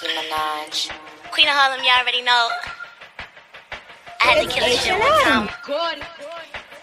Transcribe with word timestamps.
Nicki 0.00 0.14
Minaj. 0.14 0.90
Queen 1.32 1.48
of 1.48 1.54
Harlem, 1.54 1.82
y'all 1.82 2.00
already 2.00 2.22
know. 2.22 2.48
I 4.20 4.24
had 4.24 4.42
to 4.42 4.48
kill 4.48 4.64
a 4.64 4.70
shit 4.70 4.98
one 4.98 5.10
time. 5.22 5.48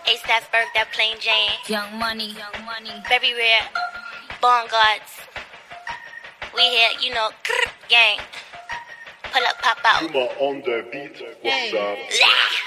ASAP 0.06 0.44
Ferg, 0.52 0.68
that 0.76 0.88
plain 0.92 1.16
Jane. 1.20 1.56
Young 1.68 1.98
money, 1.98 2.36
young 2.36 2.66
money. 2.66 2.92
Very 3.08 3.34
rare. 3.34 3.64
Born 4.42 4.68
guards. 4.68 5.12
We 6.56 6.62
here, 6.62 6.90
you 7.02 7.14
know, 7.14 7.30
gang. 7.90 8.20
Pull 9.32 9.44
up, 9.44 9.62
pop 9.62 9.80
out. 9.84 10.02
Puma 10.02 10.26
on 10.40 10.62
the 10.62 10.86
beat. 10.92 11.16
What's 11.42 11.74
up? 11.74 11.98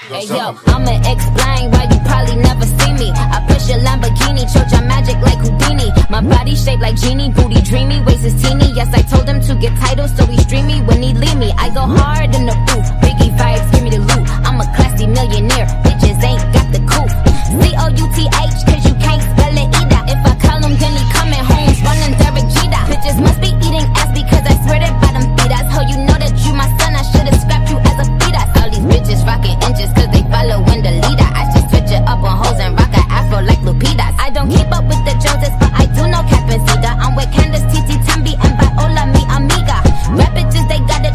Hey 0.09 0.25
yo, 0.25 0.57
I'ma 0.67 0.97
explain 1.05 1.71
why 1.71 1.85
you 1.89 1.99
probably 2.05 2.35
never 2.41 2.65
see 2.65 2.93
me. 2.93 3.09
I 3.13 3.45
push 3.47 3.69
a 3.69 3.77
Lamborghini, 3.81 4.45
choke 4.51 4.71
your 4.71 4.85
magic 4.85 5.17
like 5.21 5.39
Houdini. 5.39 5.89
My 6.09 6.21
body 6.21 6.55
shaped 6.55 6.81
like 6.81 6.95
genie, 6.95 7.31
booty 7.31 7.61
dreamy, 7.61 8.01
waist 8.01 8.25
is 8.25 8.41
teeny. 8.41 8.71
Yes, 8.73 8.93
I 8.93 9.01
told 9.01 9.27
him 9.27 9.41
to 9.41 9.55
get 9.55 9.77
titles, 9.79 10.15
so 10.15 10.25
he 10.25 10.38
Go 11.71 11.81
hard 11.81 12.18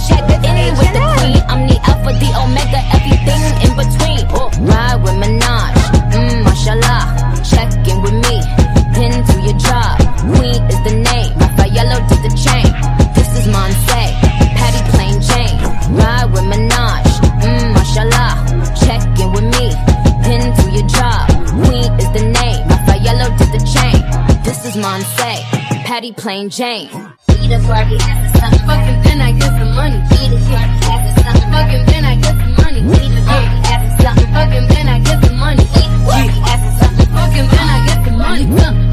they 0.09 0.39
gotta 0.45 0.69
in 0.69 0.75
with 0.77 0.93
the 0.93 1.03
queen. 1.17 1.41
I'm 1.49 1.63
the 1.69 1.77
alpha, 1.89 2.11
the 2.21 2.31
omega, 2.43 2.81
everything 2.97 3.43
in 3.65 3.73
between. 3.79 4.23
Oh, 4.37 4.51
ride 4.69 5.01
with 5.03 5.17
Minaj, 5.23 5.75
mmm, 6.13 6.45
mashallah. 6.45 7.05
Check 7.45 7.71
in 7.89 8.03
with 8.03 8.17
me, 8.25 8.37
then 8.95 9.25
do 9.25 9.37
your 9.47 9.59
job. 9.59 9.97
Queen 10.25 10.61
is 10.73 10.81
the 10.85 10.95
name, 11.09 11.33
Raffaello 11.39 11.97
did 12.09 12.21
the 12.27 12.33
chain. 12.37 12.69
This 13.15 13.31
is 13.39 13.47
Monse, 13.49 14.03
Patty 14.59 14.83
plain 14.93 15.21
Jane. 15.21 15.59
Ride 15.97 16.29
with 16.33 16.47
Minaj, 16.51 17.07
mmm, 17.41 17.73
mashallah. 17.77 18.33
Check 18.85 19.03
in 19.21 19.29
with 19.33 19.49
me, 19.57 19.67
pin 20.25 20.43
do 20.57 20.65
your 20.77 20.89
job. 20.89 21.29
Queen 21.55 21.89
is 22.03 22.11
the 22.17 22.25
name, 22.39 22.61
Raffaello 22.69 23.27
did 23.39 23.51
the 23.57 23.63
chain. 23.75 23.99
This 24.43 24.65
is 24.65 24.75
Monse, 24.77 25.33
Patty 25.85 26.13
plain 26.13 26.51
Jane. 26.51 26.89
Eat 27.45 27.53
a 27.53 27.61
party 27.69 27.97
after 28.01 28.39
something, 28.41 28.84
something, 34.05 34.31
fucking 34.37 34.67
then 34.69 34.87
I 34.89 34.99
get 35.01 35.19
some 35.25 35.39
money. 35.39 35.65
Eat 35.65 35.89
a 35.89 36.01
party 36.05 36.39
after 36.53 36.73
something, 36.81 37.11
fucking 37.17 37.49
then 37.55 37.69
I 37.75 37.79
get 37.89 37.99
some 38.05 38.19
money. 38.21 38.45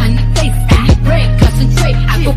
I 0.04 0.08
need 0.16 0.30
face, 0.38 0.58
I 0.72 0.78
need 0.88 1.00
break, 1.08 1.28
concentrate. 1.42 1.98
I 2.12 2.16
go 2.24 2.32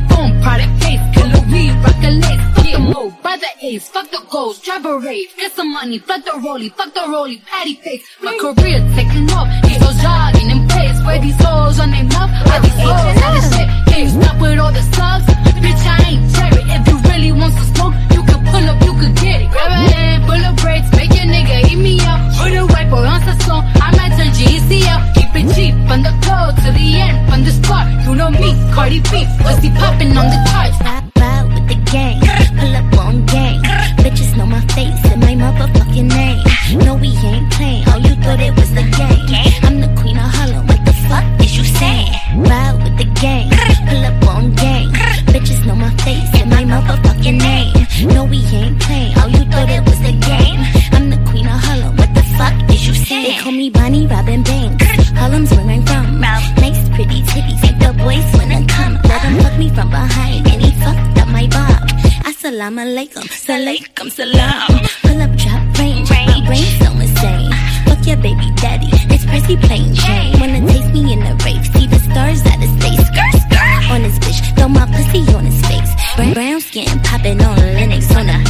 product 0.44 0.74
case, 0.82 1.04
killer 1.14 1.42
rock 1.84 1.98
lace. 2.24 2.42
Fuck 2.54 2.66
the 2.74 2.80
mode, 2.92 3.14
buy 3.22 3.36
the 3.44 3.50
ace, 3.62 3.88
fuck 3.88 4.10
the 4.10 4.20
goals, 4.30 4.58
drive 4.58 4.84
a 4.86 4.98
rave, 4.98 5.30
get 5.36 5.52
some 5.52 5.70
money, 5.72 5.98
fuck 5.98 6.24
the 6.24 6.34
rollie, 6.44 6.72
fuck 6.74 6.90
the 6.94 7.04
rollie, 7.14 7.40
patty 7.46 7.74
face. 7.74 8.02
My 8.22 8.34
career 8.42 8.78
taking 8.98 9.30
off, 9.30 9.48
these 9.62 9.80
hoes 9.82 9.98
jogging 10.02 10.50
in 10.50 10.60
place. 10.68 10.98
Where 11.06 11.20
these 11.20 11.40
hoes 11.44 11.78
on 11.78 11.90
their 11.94 12.04
mouth, 12.04 12.32
are 12.50 12.60
these 12.60 12.80
hoes 12.82 13.22
out 13.24 13.36
of 13.38 13.44
shit? 13.54 13.68
Can 13.88 13.98
you 14.04 14.10
stop 14.18 14.36
with 14.40 14.58
all 14.58 14.72
the 14.72 14.84
slugs? 14.94 15.26
Bitch, 15.62 15.84
I 15.86 15.98
ain't 16.10 16.24
cherry. 16.34 16.62
If 16.74 16.82
you 16.88 16.96
really 17.10 17.32
want 17.32 17.54
some 17.54 17.70
smoke, 17.74 17.94
you 18.14 18.22
can 18.28 18.40
pull 18.50 18.66
up, 18.72 18.82
you 18.82 18.92
it. 19.00 19.23
Grab 19.54 19.70
a 19.70 19.80
hand 19.94 20.26
full 20.26 20.44
of 20.50 20.56
braids, 20.56 20.90
make 20.98 21.14
your 21.14 21.30
nigga 21.30 21.70
eat 21.70 21.78
me 21.78 22.00
out. 22.02 22.18
Put 22.34 22.50
a 22.58 22.66
wipe 22.66 22.90
on 22.90 23.06
the 23.22 23.34
song, 23.46 23.62
I 23.78 23.94
might 23.94 24.12
turn 24.18 24.34
GCL. 24.34 25.00
Keep 25.14 25.30
it 25.38 25.46
cheap, 25.54 25.74
from 25.86 26.02
the 26.02 26.10
flow 26.26 26.50
to 26.58 26.68
the 26.74 26.86
end, 27.06 27.16
from 27.30 27.44
the 27.46 27.52
start. 27.52 27.86
You 28.04 28.16
know 28.16 28.30
me, 28.30 28.50
Cardi 28.74 28.98
B, 28.98 29.22
pussy 29.46 29.70
popping 29.78 30.10
on 30.18 30.26
the 30.26 30.40
charts. 30.50 30.74
Ride, 30.82 31.06
ride 31.22 31.46
with 31.54 31.66
the 31.70 31.78
gang. 31.86 32.18
Pull 32.58 32.74
up 32.74 32.98
on 32.98 33.26
gang. 33.26 33.62
Bitches 34.02 34.36
know 34.36 34.46
my 34.46 34.60
face 34.74 34.98
and 35.12 35.20
my 35.22 35.34
motherfucking 35.38 36.08
name. 36.10 36.42
No, 36.84 36.96
we 36.96 37.14
ain't 37.30 37.46
playing. 37.52 37.84
Oh, 37.94 37.98
you 38.02 38.14
thought 38.26 38.40
it 38.40 38.54
was 38.58 38.70
the 38.74 38.82
game. 38.98 39.54
I'm 39.62 39.76
the 39.80 39.90
queen 40.02 40.18
of 40.18 40.34
Harlem. 40.34 40.66
What 40.66 40.84
the 40.84 40.94
fuck 41.06 41.24
is 41.44 41.56
you 41.56 41.62
saying? 41.78 42.10
Ride 42.42 42.76
with 42.82 42.96
the 42.98 43.08
gang. 43.22 43.50
Pull 43.86 44.02
up 44.02 44.26
on 44.34 44.50
gang. 44.54 44.90
Bitches 45.30 45.64
know 45.64 45.76
my 45.76 45.90
face 46.02 46.30
and 46.42 46.50
my 46.50 46.64
motherfucking 46.64 47.38
name. 47.38 47.73
No, 48.02 48.24
we 48.24 48.38
ain't 48.52 48.80
playing. 48.80 49.12
Oh, 49.16 49.28
you 49.28 49.44
thought 49.50 49.70
it 49.70 49.82
was 49.84 49.98
the 50.00 50.12
game. 50.12 50.60
I'm 50.92 51.10
the 51.10 51.20
queen 51.30 51.46
of 51.46 51.58
Harlem. 51.62 51.96
What 51.96 52.12
the 52.14 52.24
fuck 52.36 52.54
is 52.70 52.86
you 52.86 52.94
saying? 52.94 53.36
They 53.36 53.42
call 53.42 53.52
me 53.52 53.70
Bonnie 53.70 54.06
Robin 54.06 54.42
Banks. 54.42 54.86
Harlem's 55.12 55.50
where 55.52 55.68
I'm 55.70 55.86
from. 55.86 56.20
Nice, 56.20 56.88
pretty 56.90 57.22
titties. 57.22 57.62
Make 57.62 57.78
the 57.78 57.92
boys 58.02 58.26
wanna 58.34 58.66
come. 58.66 58.94
Let 59.04 59.22
him 59.22 59.38
fuck 59.42 59.58
me 59.58 59.68
from 59.70 59.90
behind 59.90 60.46
and 60.48 60.62
he 60.62 60.70
fucked 60.82 61.18
up 61.18 61.28
my 61.28 61.46
bob. 61.46 61.88
Assalamu 62.30 62.80
alaikum, 62.84 63.24
salaikum 63.46 64.10
salam. 64.10 64.68
Pull 65.02 65.22
up, 65.22 65.32
drop 65.36 65.78
range, 65.78 66.10
my 66.10 66.42
brain 66.46 66.66
so 66.80 66.90
insane. 66.98 67.52
Fuck 67.86 68.06
your 68.06 68.16
baby 68.18 68.50
daddy, 68.56 68.90
it's 69.14 69.24
pricey 69.24 69.56
plain 69.62 69.94
Jane. 69.94 70.40
Wanna 70.40 70.60
taste 70.66 70.90
me 70.92 71.12
in 71.12 71.20
the 71.20 71.34
rave, 71.44 71.64
see 71.72 71.86
the 71.86 71.98
stars 72.00 72.44
out 72.46 72.62
of 72.62 72.70
space. 72.76 73.06
Skirt 73.06 73.53
on 73.90 74.02
this 74.02 74.18
bitch, 74.18 74.56
throw 74.56 74.68
my 74.68 74.86
pussy 74.86 75.20
on 75.34 75.44
his 75.44 75.60
face. 75.66 75.92
Brown, 76.16 76.32
brown 76.32 76.60
skin 76.60 77.00
popping 77.00 77.40
on 77.42 77.56
Linux 77.56 78.14
on 78.16 78.28
a. 78.28 78.44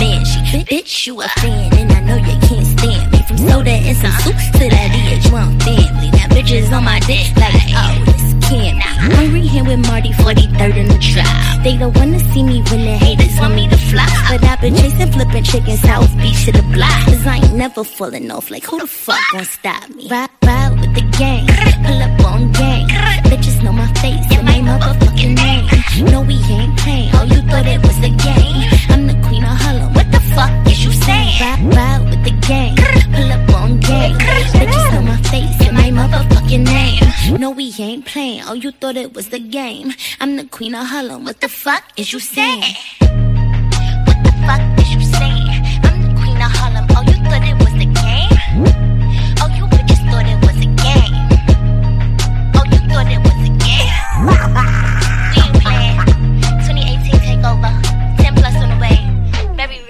She 0.54 0.58
bitch, 0.64 1.06
you 1.06 1.20
a 1.20 1.28
fan, 1.28 1.72
and 1.74 1.92
I 1.92 2.00
know 2.00 2.16
you 2.16 2.38
can't 2.46 2.66
stand 2.66 3.10
me. 3.12 3.18
From 3.26 3.38
soda 3.38 3.70
and 3.70 3.96
some 3.96 4.12
soup 4.22 4.36
to 4.60 4.68
that 4.70 4.88
VH1 4.94 5.62
family. 5.62 6.10
Now 6.10 6.26
bitches 6.34 6.72
on 6.72 6.84
my 6.84 7.00
dick 7.00 7.26
like, 7.36 7.70
oh, 7.74 8.04
this 8.06 8.48
candy. 8.48 8.80
Hungry 9.16 9.46
hand 9.46 9.66
with 9.66 9.80
Marty, 9.88 10.10
43rd 10.10 10.76
in 10.76 10.88
the 10.88 10.98
tribe. 10.98 11.64
They 11.64 11.76
don't 11.76 11.96
wanna 11.96 12.20
see 12.20 12.42
me 12.42 12.62
when 12.70 12.80
the 12.84 12.96
haters 12.96 13.38
want 13.40 13.54
me 13.54 13.68
to 13.68 13.76
fly. 13.76 14.06
But 14.30 14.44
I've 14.44 14.60
been 14.60 14.74
chasing, 14.76 15.12
flipping 15.12 15.44
chickens, 15.44 15.80
South 15.80 16.16
Beach 16.18 16.44
to 16.46 16.52
the 16.52 16.62
block. 16.72 17.04
Cause 17.04 17.26
I 17.26 17.36
ain't 17.36 17.54
never 17.54 17.84
falling 17.84 18.30
off. 18.30 18.50
Like, 18.50 18.64
who 18.64 18.78
the 18.78 18.86
fuck 18.86 19.20
gon' 19.32 19.44
stop 19.44 19.88
me? 19.90 20.08
Ride, 20.10 20.30
ride 20.44 20.80
with 20.80 20.94
the 20.94 21.02
gang. 21.18 21.46
Pull 21.84 22.02
up 22.02 22.24
on 22.32 22.52
gang. 22.52 22.88
Bitches 23.24 23.43
motherfucking 24.64 25.34
name. 25.36 25.64
No, 26.10 26.22
we 26.22 26.36
ain't 26.50 26.76
playing. 26.78 27.10
Oh, 27.14 27.24
you 27.24 27.40
thought 27.48 27.66
it 27.66 27.80
was 27.82 27.98
a 27.98 28.10
game. 28.10 28.60
I'm 28.88 29.06
the 29.06 29.16
queen 29.26 29.44
of 29.44 29.56
Harlem. 29.62 29.92
What 29.94 30.10
the 30.10 30.20
fuck 30.34 30.52
is 30.66 30.84
you 30.84 30.92
saying? 30.92 31.40
Ride, 31.40 31.74
ride 31.76 32.04
with 32.10 32.24
the 32.24 32.34
gang. 32.48 32.76
Pull 33.14 33.30
up 33.32 33.48
on 33.60 33.78
gang. 33.80 34.14
Bitches 34.14 34.92
know 34.92 35.02
my 35.02 35.20
face 35.30 35.60
and 35.66 35.76
my 35.76 35.90
motherfucking 35.90 36.64
name. 36.64 37.40
No, 37.40 37.50
we 37.50 37.72
ain't 37.78 38.06
playing. 38.06 38.42
Oh, 38.46 38.54
you 38.54 38.70
thought 38.72 38.96
it 38.96 39.14
was 39.14 39.28
the 39.28 39.38
game. 39.38 39.92
I'm 40.20 40.36
the 40.36 40.44
queen 40.44 40.74
of 40.74 40.86
Harlem. 40.86 41.24
What 41.24 41.40
the 41.40 41.48
fuck 41.48 41.84
is 41.96 42.12
you 42.12 42.18
saying? 42.18 42.74
What 43.00 44.18
the 44.26 44.32
fuck 44.46 44.62
is 44.80 44.90
you 44.94 45.02
saying? 45.18 45.48
I'm 45.84 45.98
the 46.02 46.20
queen 46.20 46.36
of 46.36 46.50
Harlem. 46.58 46.86
Oh, 46.96 47.02
you 47.06 47.16
thought 47.28 47.44
it 47.44 47.56
was 47.62 47.74
the 47.82 47.86
game? 47.86 48.83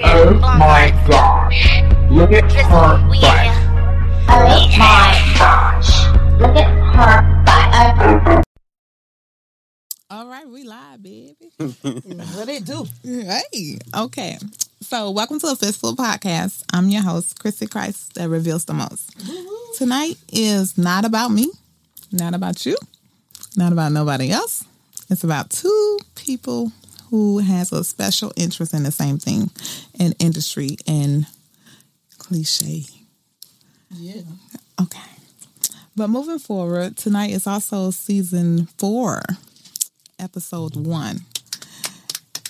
Oh 0.06 0.40
my 0.58 0.88
hearts. 0.88 1.08
gosh. 1.08 1.82
Look 2.10 2.32
at 2.32 2.50
her 2.52 3.08
we 3.08 3.20
butt. 3.20 3.46
Oh 4.28 4.68
my 4.76 5.12
gosh. 5.38 5.90
Look 6.40 6.56
at 6.56 6.68
her 6.96 7.22
butt. 8.24 8.44
All 10.10 10.26
right, 10.26 10.48
we 10.48 10.64
live, 10.64 11.00
baby. 11.02 11.36
What 12.34 12.48
it 12.48 12.64
do? 12.64 12.86
Hey, 13.04 13.78
okay. 13.96 14.38
So, 14.80 15.10
welcome 15.10 15.38
to 15.40 15.46
the 15.46 15.56
Fistful 15.56 15.94
Podcast. 15.96 16.64
I'm 16.72 16.88
your 16.88 17.02
host, 17.02 17.38
Chrissie 17.38 17.66
Christ, 17.66 18.14
that 18.14 18.28
reveals 18.28 18.64
the 18.64 18.74
most. 18.74 19.14
Tonight 19.76 20.16
is 20.32 20.76
not 20.76 21.04
about 21.04 21.30
me, 21.30 21.50
not 22.12 22.34
about 22.34 22.66
you, 22.66 22.76
not 23.56 23.72
about 23.72 23.92
nobody 23.92 24.30
else. 24.30 24.64
It's 25.10 25.24
about 25.24 25.50
two 25.50 25.98
people 26.14 26.72
who 27.10 27.38
has 27.38 27.72
a 27.72 27.84
special 27.84 28.32
interest 28.36 28.74
in 28.74 28.82
the 28.82 28.90
same 28.90 29.18
thing 29.18 29.50
in 29.98 30.14
industry 30.18 30.76
and 30.86 31.26
cliche. 32.18 32.84
Yeah. 33.90 34.22
Okay. 34.80 34.98
But 35.96 36.08
moving 36.08 36.40
forward, 36.40 36.96
tonight 36.96 37.30
is 37.30 37.46
also 37.46 37.90
season 37.92 38.66
four, 38.78 39.22
episode 40.18 40.74
one. 40.74 41.20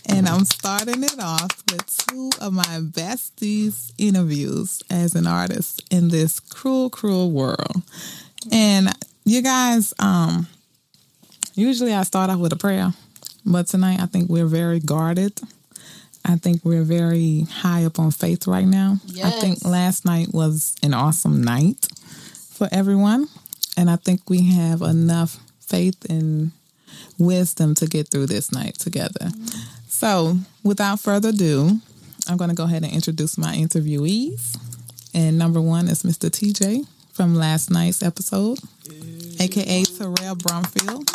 And 0.06 0.28
I'm 0.28 0.44
starting 0.44 1.02
it 1.02 1.18
off 1.18 1.50
with 1.70 2.06
two 2.08 2.30
of 2.40 2.52
my 2.52 2.62
besties 2.80 3.92
interviews 3.98 4.82
as 4.90 5.14
an 5.14 5.26
artist 5.26 5.82
in 5.90 6.08
this 6.08 6.40
cruel, 6.40 6.88
cruel 6.88 7.30
world. 7.30 7.82
And 8.52 8.88
you 9.24 9.42
guys, 9.42 9.92
um, 9.98 10.46
usually 11.54 11.94
I 11.94 12.02
start 12.02 12.30
off 12.30 12.38
with 12.38 12.52
a 12.52 12.56
prayer, 12.56 12.92
but 13.44 13.66
tonight 13.66 14.00
I 14.00 14.06
think 14.06 14.28
we're 14.28 14.46
very 14.46 14.80
guarded. 14.80 15.40
I 16.24 16.36
think 16.36 16.64
we're 16.64 16.84
very 16.84 17.42
high 17.50 17.84
up 17.84 17.98
on 17.98 18.10
faith 18.10 18.46
right 18.46 18.66
now. 18.66 18.98
I 19.22 19.30
think 19.30 19.64
last 19.64 20.04
night 20.04 20.28
was 20.32 20.74
an 20.82 20.94
awesome 20.94 21.42
night 21.42 21.86
for 22.50 22.68
everyone. 22.72 23.28
And 23.76 23.90
I 23.90 23.96
think 23.96 24.30
we 24.30 24.50
have 24.52 24.80
enough 24.82 25.38
faith 25.60 26.08
and 26.08 26.52
wisdom 27.18 27.74
to 27.74 27.86
get 27.86 28.08
through 28.08 28.26
this 28.26 28.52
night 28.52 28.78
together. 28.78 29.30
So, 29.88 30.38
without 30.62 31.00
further 31.00 31.30
ado, 31.30 31.80
I'm 32.28 32.36
going 32.36 32.50
to 32.50 32.56
go 32.56 32.64
ahead 32.64 32.84
and 32.84 32.92
introduce 32.92 33.36
my 33.36 33.54
interviewees. 33.54 34.56
And 35.12 35.38
number 35.38 35.60
one 35.60 35.88
is 35.88 36.02
Mr. 36.02 36.30
TJ 36.30 36.86
from 37.14 37.36
last 37.36 37.70
night's 37.70 38.02
episode, 38.02 38.58
aka 39.38 39.84
Terrell 39.84 40.34
Brumfield. 40.34 41.08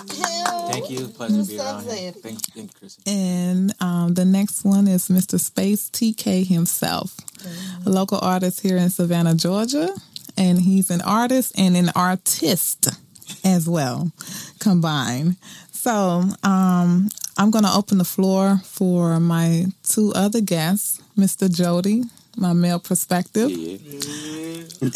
Thank 0.72 0.90
you. 0.90 1.08
Pleasure 1.08 1.42
to 1.42 1.48
be 1.48 1.58
so 1.58 1.64
around 1.66 1.84
here. 1.84 2.12
Thank, 2.12 2.42
thank 2.42 2.56
you, 2.56 2.70
Chrissie. 2.80 3.02
And 3.06 3.74
um, 3.82 4.14
the 4.14 4.24
next 4.24 4.64
one 4.64 4.88
is 4.88 5.10
Mr. 5.10 5.40
Space 5.40 5.90
TK 5.90 6.48
himself, 6.48 7.18
a 7.86 7.90
local 7.90 8.20
artist 8.22 8.62
here 8.62 8.78
in 8.78 8.90
Savannah, 8.90 9.36
Georgia. 9.36 9.90
And 10.38 10.60
he's 10.60 10.90
an 10.90 11.02
artist 11.02 11.60
and 11.60 11.76
an 11.76 11.90
artist 11.96 12.88
as 13.44 13.68
well, 13.68 14.10
combined. 14.60 15.36
So 15.72 16.24
um, 16.44 17.10
I'm 17.38 17.52
going 17.52 17.66
to 17.66 17.74
open 17.76 17.98
the 17.98 18.06
floor 18.06 18.62
for 18.64 19.20
my 19.20 19.66
two 19.84 20.14
other 20.16 20.40
guests, 20.40 21.02
Mr. 21.18 21.50
Jodei, 21.50 22.04
my 22.40 22.54
male 22.54 22.80
perspective, 22.80 23.52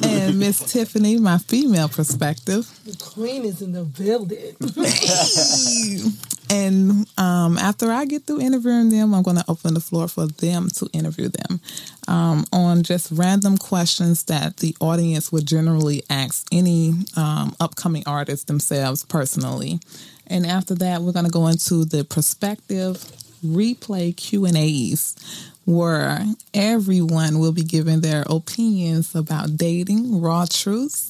and 0.03 0.39
Miss 0.39 0.59
Tiffany, 0.71 1.17
my 1.17 1.37
female 1.37 1.89
perspective. 1.89 2.67
The 2.85 2.97
queen 2.97 3.45
is 3.45 3.61
in 3.61 3.73
the 3.73 3.83
building. 3.83 4.55
And 6.49 7.07
um, 7.17 7.57
after 7.57 7.91
I 7.91 8.05
get 8.05 8.25
through 8.25 8.41
interviewing 8.41 8.89
them, 8.89 9.15
I'm 9.15 9.23
going 9.23 9.37
to 9.37 9.45
open 9.47 9.73
the 9.73 9.79
floor 9.79 10.07
for 10.07 10.27
them 10.27 10.67
to 10.75 10.87
interview 10.93 11.29
them 11.29 11.59
um, 12.07 12.45
on 12.51 12.83
just 12.83 13.11
random 13.11 13.57
questions 13.57 14.23
that 14.25 14.57
the 14.57 14.75
audience 14.79 15.31
would 15.31 15.47
generally 15.47 16.03
ask 16.11 16.45
any 16.51 16.93
um, 17.15 17.55
upcoming 17.59 18.03
artist 18.05 18.47
themselves 18.47 19.03
personally. 19.03 19.79
And 20.27 20.45
after 20.45 20.75
that, 20.75 21.01
we're 21.01 21.11
going 21.11 21.25
to 21.25 21.31
go 21.31 21.47
into 21.47 21.85
the 21.85 22.03
perspective 22.03 22.97
replay 23.43 24.15
Q 24.15 24.45
and 24.45 24.57
A's, 24.57 25.15
where 25.65 26.25
everyone 26.53 27.39
will 27.39 27.51
be 27.51 27.63
giving 27.63 28.01
their 28.01 28.23
opinions 28.27 29.15
about 29.15 29.57
dating, 29.57 30.21
raw 30.21 30.45
truths, 30.49 31.09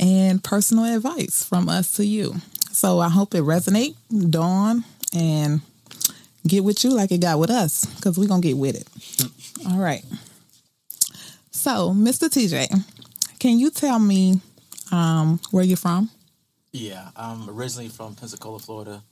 and 0.00 0.42
personal 0.42 0.84
advice 0.84 1.44
from 1.44 1.68
us 1.68 1.92
to 1.92 2.06
you. 2.06 2.34
So 2.70 2.98
I 2.98 3.08
hope 3.08 3.34
it 3.34 3.42
resonate, 3.42 3.94
dawn, 4.30 4.84
and 5.14 5.60
get 6.46 6.64
with 6.64 6.82
you 6.82 6.90
like 6.90 7.12
it 7.12 7.20
got 7.20 7.38
with 7.38 7.50
us, 7.50 7.84
because 7.84 8.18
we're 8.18 8.28
gonna 8.28 8.40
get 8.40 8.56
with 8.56 8.76
it. 8.76 9.66
All 9.70 9.78
right. 9.78 10.04
So, 11.50 11.92
Mr. 11.94 12.28
TJ, 12.28 13.38
can 13.38 13.58
you 13.58 13.70
tell 13.70 13.98
me 13.98 14.40
um, 14.90 15.40
where 15.50 15.64
you're 15.64 15.76
from? 15.76 16.10
Yeah, 16.72 17.08
I'm 17.16 17.48
originally 17.48 17.88
from 17.88 18.14
Pensacola, 18.16 18.58
Florida. 18.58 19.02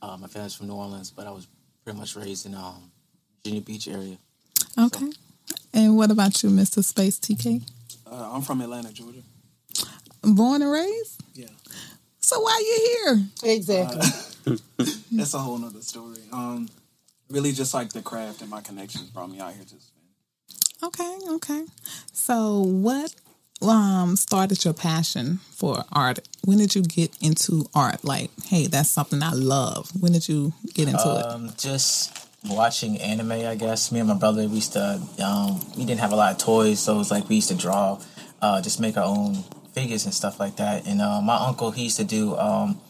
Uh, 0.00 0.16
my 0.16 0.28
family's 0.28 0.54
from 0.54 0.68
New 0.68 0.74
Orleans, 0.74 1.10
but 1.10 1.26
I 1.26 1.32
was 1.32 1.48
pretty 1.82 1.98
much 1.98 2.14
raised 2.14 2.46
in 2.46 2.54
um, 2.54 2.90
Virginia 3.42 3.60
Beach 3.62 3.88
area. 3.88 4.18
Okay. 4.78 5.10
And 5.72 5.96
what 5.96 6.10
about 6.10 6.42
you, 6.42 6.50
Mr. 6.50 6.82
Space 6.82 7.18
TK? 7.18 7.62
Uh, 8.10 8.30
I'm 8.32 8.42
from 8.42 8.60
Atlanta, 8.60 8.92
Georgia. 8.92 9.22
Born 10.22 10.62
and 10.62 10.70
raised? 10.70 11.22
Yeah. 11.34 11.46
So 12.20 12.40
why 12.40 12.58
you 12.60 13.22
here? 13.42 13.54
Exactly. 13.54 14.56
That's 15.12 15.34
a 15.34 15.38
whole 15.38 15.58
nother 15.58 15.80
story. 15.80 16.18
Um, 16.32 16.68
really 17.30 17.52
just 17.52 17.74
like 17.74 17.92
the 17.92 18.02
craft 18.02 18.40
and 18.40 18.50
my 18.50 18.60
connections 18.60 19.10
brought 19.10 19.30
me 19.30 19.40
out 19.40 19.52
here 19.52 19.64
to 19.64 19.68
Spain. 19.68 19.94
Okay, 20.82 21.18
okay. 21.36 21.64
So 22.12 22.60
what 22.60 23.14
um 23.60 24.14
started 24.14 24.64
your 24.64 24.74
passion 24.74 25.40
for 25.52 25.84
art? 25.92 26.20
When 26.44 26.58
did 26.58 26.74
you 26.74 26.82
get 26.82 27.16
into 27.20 27.66
art? 27.74 28.04
Like, 28.04 28.30
hey, 28.44 28.66
that's 28.66 28.88
something 28.88 29.22
I 29.22 29.32
love. 29.32 29.90
When 29.98 30.12
did 30.12 30.28
you 30.28 30.52
get 30.74 30.88
into 30.88 31.18
it? 31.18 31.26
Um, 31.26 31.52
just 31.56 32.27
watching 32.44 32.98
anime, 33.00 33.32
I 33.32 33.54
guess. 33.54 33.90
Me 33.92 34.00
and 34.00 34.08
my 34.08 34.16
brother, 34.16 34.46
we 34.48 34.56
used 34.56 34.74
to, 34.74 35.00
um, 35.24 35.60
we 35.76 35.84
didn't 35.84 36.00
have 36.00 36.12
a 36.12 36.16
lot 36.16 36.32
of 36.32 36.38
toys, 36.38 36.80
so 36.80 36.94
it 36.94 36.98
was 36.98 37.10
like 37.10 37.28
we 37.28 37.36
used 37.36 37.48
to 37.48 37.54
draw, 37.54 38.00
uh, 38.40 38.60
just 38.62 38.80
make 38.80 38.96
our 38.96 39.04
own 39.04 39.44
figures 39.72 40.04
and 40.04 40.14
stuff 40.14 40.40
like 40.40 40.56
that. 40.56 40.86
And 40.86 41.00
uh, 41.00 41.20
my 41.20 41.36
uncle, 41.36 41.70
he 41.70 41.84
used 41.84 41.96
to 41.98 42.04
do 42.04 42.36
um, 42.36 42.80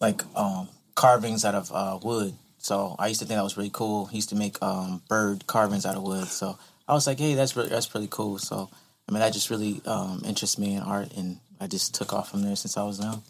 like 0.00 0.22
um, 0.36 0.68
carvings 0.94 1.44
out 1.44 1.54
of 1.54 1.70
uh, 1.72 1.98
wood. 2.02 2.34
So 2.58 2.96
I 2.98 3.08
used 3.08 3.20
to 3.20 3.26
think 3.26 3.38
that 3.38 3.42
was 3.42 3.56
really 3.56 3.70
cool. 3.72 4.06
He 4.06 4.16
used 4.16 4.28
to 4.30 4.36
make 4.36 4.62
um, 4.62 5.02
bird 5.08 5.46
carvings 5.46 5.86
out 5.86 5.96
of 5.96 6.02
wood. 6.02 6.28
So 6.28 6.58
I 6.86 6.92
was 6.92 7.06
like, 7.06 7.18
hey, 7.18 7.34
that's 7.34 7.56
re- 7.56 7.68
that's 7.68 7.86
pretty 7.86 8.08
cool. 8.10 8.38
So 8.38 8.68
I 9.08 9.12
mean, 9.12 9.20
that 9.20 9.32
just 9.32 9.50
really 9.50 9.80
um, 9.86 10.22
interests 10.24 10.58
me 10.58 10.76
in 10.76 10.82
art, 10.82 11.12
and 11.16 11.40
I 11.60 11.66
just 11.66 11.94
took 11.94 12.12
off 12.12 12.30
from 12.30 12.42
there 12.42 12.54
since 12.54 12.76
I 12.76 12.84
was 12.84 13.00
young. 13.00 13.22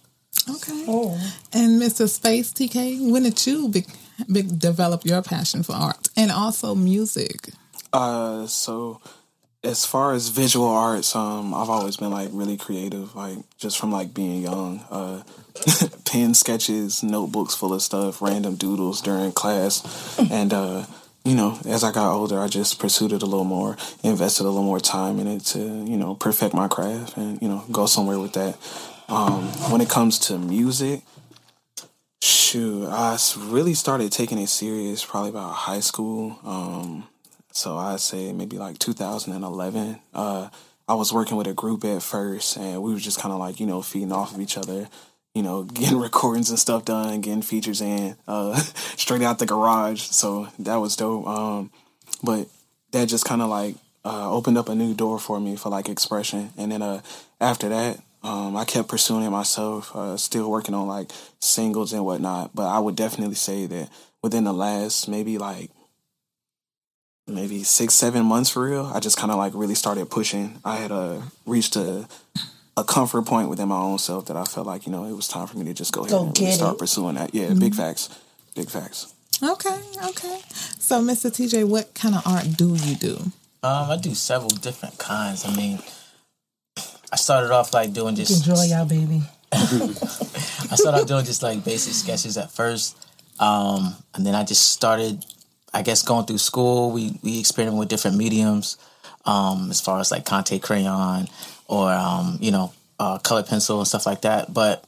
Okay. 0.48 0.84
And 1.52 1.80
Mr. 1.80 2.08
Space 2.08 2.52
TK, 2.52 3.10
when 3.10 3.24
did 3.24 3.46
you 3.46 3.68
be, 3.68 3.84
be, 4.30 4.42
develop 4.42 5.04
your 5.04 5.22
passion 5.22 5.62
for 5.62 5.74
art 5.74 6.08
and 6.16 6.30
also 6.30 6.74
music? 6.74 7.50
Uh, 7.92 8.46
so 8.46 9.00
as 9.62 9.84
far 9.84 10.12
as 10.12 10.28
visual 10.28 10.68
arts, 10.68 11.14
um, 11.14 11.52
I've 11.52 11.68
always 11.68 11.96
been 11.96 12.10
like 12.10 12.30
really 12.32 12.56
creative, 12.56 13.14
like 13.14 13.38
just 13.58 13.78
from 13.78 13.92
like 13.92 14.14
being 14.14 14.42
young. 14.42 14.80
Uh, 14.90 15.22
pen 16.04 16.32
sketches, 16.32 17.02
notebooks 17.02 17.54
full 17.54 17.74
of 17.74 17.82
stuff, 17.82 18.22
random 18.22 18.54
doodles 18.54 19.02
during 19.02 19.32
class, 19.32 20.18
and 20.30 20.52
uh, 20.54 20.86
you 21.24 21.34
know, 21.34 21.58
as 21.66 21.84
I 21.84 21.92
got 21.92 22.12
older, 22.14 22.40
I 22.40 22.48
just 22.48 22.78
pursued 22.78 23.12
it 23.12 23.22
a 23.22 23.26
little 23.26 23.44
more, 23.44 23.76
invested 24.02 24.44
a 24.44 24.48
little 24.48 24.62
more 24.62 24.80
time 24.80 25.18
in 25.18 25.26
it 25.26 25.40
to 25.46 25.58
you 25.58 25.96
know 25.96 26.14
perfect 26.14 26.54
my 26.54 26.68
craft 26.68 27.16
and 27.16 27.40
you 27.42 27.48
know 27.48 27.64
go 27.70 27.86
somewhere 27.86 28.18
with 28.18 28.32
that. 28.34 28.56
Um, 29.10 29.42
when 29.72 29.80
it 29.80 29.88
comes 29.88 30.20
to 30.20 30.38
music, 30.38 31.02
shoot, 32.22 32.86
I 32.86 33.18
really 33.38 33.74
started 33.74 34.12
taking 34.12 34.38
it 34.38 34.48
serious 34.48 35.04
probably 35.04 35.30
about 35.30 35.50
high 35.50 35.80
school. 35.80 36.38
Um, 36.44 37.08
so 37.50 37.76
I'd 37.76 37.98
say 37.98 38.32
maybe 38.32 38.56
like 38.56 38.78
2011. 38.78 39.98
Uh, 40.14 40.48
I 40.86 40.94
was 40.94 41.12
working 41.12 41.36
with 41.36 41.48
a 41.48 41.52
group 41.52 41.84
at 41.84 42.04
first, 42.04 42.56
and 42.56 42.80
we 42.82 42.92
were 42.92 43.00
just 43.00 43.18
kind 43.18 43.32
of 43.32 43.40
like 43.40 43.58
you 43.58 43.66
know 43.66 43.82
feeding 43.82 44.12
off 44.12 44.32
of 44.32 44.40
each 44.40 44.56
other, 44.56 44.88
you 45.34 45.42
know, 45.42 45.62
getting 45.74 45.98
recordings 45.98 46.50
and 46.50 46.58
stuff 46.58 46.84
done, 46.84 47.20
getting 47.20 47.42
features 47.42 47.80
in, 47.80 48.16
uh, 48.28 48.54
straight 48.96 49.22
out 49.22 49.40
the 49.40 49.46
garage. 49.46 50.02
So 50.02 50.46
that 50.60 50.76
was 50.76 50.94
dope. 50.94 51.26
Um, 51.26 51.72
but 52.22 52.46
that 52.92 53.08
just 53.08 53.24
kind 53.24 53.42
of 53.42 53.48
like 53.48 53.74
uh, 54.04 54.32
opened 54.32 54.56
up 54.56 54.68
a 54.68 54.74
new 54.76 54.94
door 54.94 55.18
for 55.18 55.40
me 55.40 55.56
for 55.56 55.68
like 55.68 55.88
expression, 55.88 56.50
and 56.56 56.70
then 56.70 56.80
uh, 56.80 57.00
after 57.40 57.68
that. 57.70 57.98
Um, 58.22 58.56
I 58.56 58.64
kept 58.64 58.88
pursuing 58.88 59.24
it 59.24 59.30
myself, 59.30 59.94
uh, 59.96 60.16
still 60.16 60.50
working 60.50 60.74
on 60.74 60.86
like 60.86 61.10
singles 61.40 61.92
and 61.92 62.04
whatnot. 62.04 62.54
But 62.54 62.68
I 62.68 62.78
would 62.78 62.96
definitely 62.96 63.36
say 63.36 63.66
that 63.66 63.88
within 64.22 64.44
the 64.44 64.52
last 64.52 65.08
maybe 65.08 65.38
like 65.38 65.70
maybe 67.26 67.62
six, 67.62 67.94
seven 67.94 68.26
months 68.26 68.50
for 68.50 68.64
real, 68.64 68.86
I 68.86 69.00
just 69.00 69.16
kind 69.16 69.30
of 69.30 69.38
like 69.38 69.54
really 69.54 69.74
started 69.74 70.10
pushing. 70.10 70.58
I 70.64 70.76
had 70.76 70.92
uh, 70.92 71.22
reached 71.46 71.76
a 71.76 72.06
a 72.76 72.84
comfort 72.84 73.22
point 73.22 73.48
within 73.48 73.68
my 73.68 73.76
own 73.78 73.98
self 73.98 74.26
that 74.26 74.36
I 74.36 74.44
felt 74.44 74.66
like 74.66 74.86
you 74.86 74.92
know 74.92 75.04
it 75.04 75.12
was 75.12 75.28
time 75.28 75.46
for 75.46 75.58
me 75.58 75.64
to 75.66 75.74
just 75.74 75.92
go 75.92 76.02
ahead 76.02 76.10
Go 76.10 76.26
and 76.26 76.38
really 76.38 76.52
start 76.52 76.78
pursuing 76.78 77.14
that. 77.16 77.34
Yeah, 77.34 77.52
big 77.54 77.74
facts, 77.74 78.08
big 78.54 78.68
facts. 78.68 79.12
Okay, 79.42 79.80
okay. 80.04 80.40
So, 80.78 81.00
Mr. 81.02 81.30
TJ, 81.30 81.66
what 81.66 81.94
kind 81.94 82.14
of 82.14 82.26
art 82.26 82.44
do 82.58 82.74
you 82.74 82.94
do? 82.94 83.16
Um, 83.62 83.90
I 83.90 83.96
do 83.96 84.14
several 84.14 84.50
different 84.50 84.98
kinds. 84.98 85.46
I 85.46 85.54
mean, 85.54 85.78
I 87.12 87.16
started 87.16 87.50
off 87.50 87.74
like 87.74 87.92
doing 87.92 88.14
just 88.14 88.46
Enjoy 88.46 88.62
y'all, 88.64 88.86
baby. 88.86 89.22
I 89.52 90.76
started 90.76 91.00
off 91.00 91.06
doing 91.06 91.24
just 91.24 91.42
like 91.42 91.64
basic 91.64 91.92
sketches 91.92 92.36
at 92.36 92.50
first, 92.50 92.96
um, 93.40 93.96
and 94.14 94.24
then 94.24 94.34
I 94.34 94.44
just 94.44 94.70
started, 94.70 95.24
I 95.74 95.82
guess, 95.82 96.02
going 96.02 96.26
through 96.26 96.38
school. 96.38 96.92
We 96.92 97.18
we 97.22 97.40
experimented 97.40 97.78
with 97.78 97.88
different 97.88 98.16
mediums, 98.16 98.76
um, 99.24 99.70
as 99.70 99.80
far 99.80 99.98
as 99.98 100.10
like 100.10 100.24
Conte 100.24 100.58
crayon 100.60 101.28
or 101.66 101.90
um, 101.90 102.38
you 102.40 102.52
know 102.52 102.72
uh, 103.00 103.18
colored 103.18 103.46
pencil 103.46 103.78
and 103.78 103.88
stuff 103.88 104.06
like 104.06 104.22
that. 104.22 104.54
But 104.54 104.84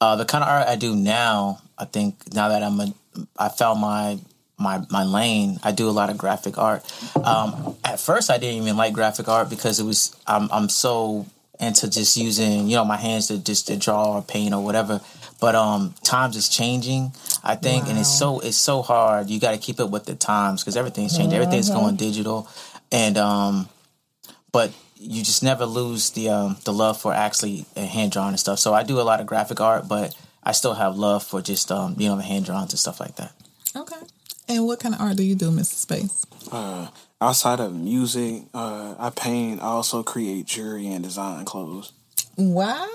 uh, 0.00 0.16
the 0.16 0.24
kind 0.24 0.44
of 0.44 0.50
art 0.50 0.68
I 0.68 0.76
do 0.76 0.94
now, 0.94 1.60
I 1.78 1.86
think 1.86 2.34
now 2.34 2.48
that 2.48 2.62
I'm 2.62 2.80
a, 2.80 2.94
I 3.38 3.48
found 3.48 3.80
my 3.80 4.18
my 4.58 4.84
my 4.90 5.04
lane. 5.04 5.58
I 5.62 5.72
do 5.72 5.88
a 5.88 5.90
lot 5.90 6.10
of 6.10 6.18
graphic 6.18 6.58
art. 6.58 6.84
Um, 7.16 7.76
at 7.84 8.00
first, 8.00 8.30
I 8.30 8.38
didn't 8.38 8.62
even 8.62 8.76
like 8.76 8.92
graphic 8.92 9.28
art 9.28 9.48
because 9.48 9.80
it 9.80 9.84
was 9.84 10.14
I'm 10.26 10.50
I'm 10.52 10.68
so 10.68 11.26
into 11.62 11.88
just 11.88 12.16
using 12.16 12.68
you 12.68 12.76
know 12.76 12.84
my 12.84 12.96
hands 12.96 13.28
to 13.28 13.38
just 13.38 13.68
to 13.68 13.76
draw 13.76 14.16
or 14.16 14.22
paint 14.22 14.52
or 14.52 14.62
whatever. 14.62 15.00
But 15.40 15.56
um, 15.56 15.94
times 16.04 16.36
is 16.36 16.48
changing, 16.48 17.12
I 17.42 17.56
think, 17.56 17.88
and 17.88 17.98
it's 17.98 18.08
so 18.08 18.38
it's 18.40 18.56
so 18.56 18.82
hard. 18.82 19.28
You 19.28 19.40
got 19.40 19.52
to 19.52 19.58
keep 19.58 19.80
up 19.80 19.90
with 19.90 20.04
the 20.04 20.14
times 20.14 20.62
because 20.62 20.76
everything's 20.76 21.16
changing. 21.16 21.34
Everything's 21.34 21.70
going 21.70 21.96
digital, 21.96 22.48
and 22.92 23.18
um, 23.18 23.68
but 24.52 24.72
you 24.96 25.24
just 25.24 25.42
never 25.42 25.66
lose 25.66 26.10
the 26.10 26.28
um, 26.28 26.56
the 26.64 26.72
love 26.72 27.00
for 27.00 27.12
actually 27.12 27.66
hand 27.76 28.12
drawing 28.12 28.30
and 28.30 28.40
stuff. 28.40 28.60
So 28.60 28.72
I 28.72 28.84
do 28.84 29.00
a 29.00 29.02
lot 29.02 29.20
of 29.20 29.26
graphic 29.26 29.60
art, 29.60 29.88
but 29.88 30.16
I 30.44 30.52
still 30.52 30.74
have 30.74 30.96
love 30.96 31.24
for 31.24 31.42
just 31.42 31.72
um, 31.72 31.96
you 31.98 32.08
know 32.08 32.16
the 32.16 32.22
hand 32.22 32.44
drawings 32.44 32.72
and 32.72 32.78
stuff 32.78 33.00
like 33.00 33.16
that. 33.16 33.32
Okay. 33.74 33.96
And 34.48 34.66
what 34.66 34.80
kind 34.80 34.94
of 34.94 35.00
art 35.00 35.16
do 35.16 35.22
you 35.22 35.34
do, 35.34 35.50
Mr. 35.50 35.74
Space? 35.74 36.26
Uh, 36.50 36.88
outside 37.22 37.60
of 37.60 37.74
music, 37.74 38.42
uh, 38.52 38.94
I 38.98 39.10
paint. 39.10 39.60
I 39.60 39.66
also 39.66 40.02
create 40.02 40.46
jewelry 40.46 40.86
and 40.88 41.02
design 41.04 41.44
clothes. 41.44 41.92
Wow. 42.36 42.88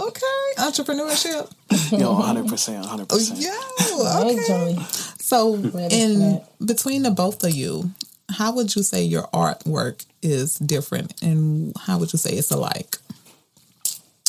Okay. 0.00 0.44
Entrepreneurship. 0.58 1.50
Yo, 1.98 2.14
hundred 2.14 2.46
percent, 2.48 2.84
hundred 2.84 3.08
percent. 3.08 3.40
Yo. 3.40 3.50
Right, 4.04 4.38
Okay. 4.38 4.76
So, 5.20 5.54
in 5.54 6.40
between 6.64 7.02
the 7.02 7.10
both 7.10 7.42
of 7.44 7.52
you, 7.54 7.90
how 8.28 8.52
would 8.54 8.74
you 8.76 8.82
say 8.82 9.02
your 9.02 9.24
artwork 9.32 10.04
is 10.22 10.56
different, 10.58 11.20
and 11.22 11.72
how 11.78 11.98
would 11.98 12.12
you 12.12 12.18
say 12.18 12.32
it's 12.32 12.50
alike? 12.50 12.96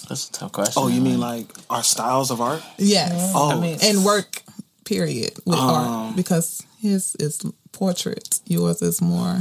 That's 0.08 0.30
a 0.30 0.32
tough 0.32 0.52
question. 0.52 0.82
Oh, 0.82 0.88
you 0.88 1.02
mean 1.02 1.20
like 1.20 1.48
our 1.70 1.84
styles 1.84 2.32
of 2.32 2.42
art? 2.42 2.64
Yes. 2.78 3.32
Oh, 3.36 3.52
I 3.52 3.60
mean, 3.60 3.78
and 3.84 4.04
work 4.06 4.42
period 4.86 5.34
with 5.46 5.58
Um, 5.58 5.70
art 5.70 6.16
because 6.16 6.64
his 6.82 7.16
is 7.20 7.42
portraits, 7.82 8.44
yours 8.46 8.80
is 8.84 9.02
more. 9.02 9.40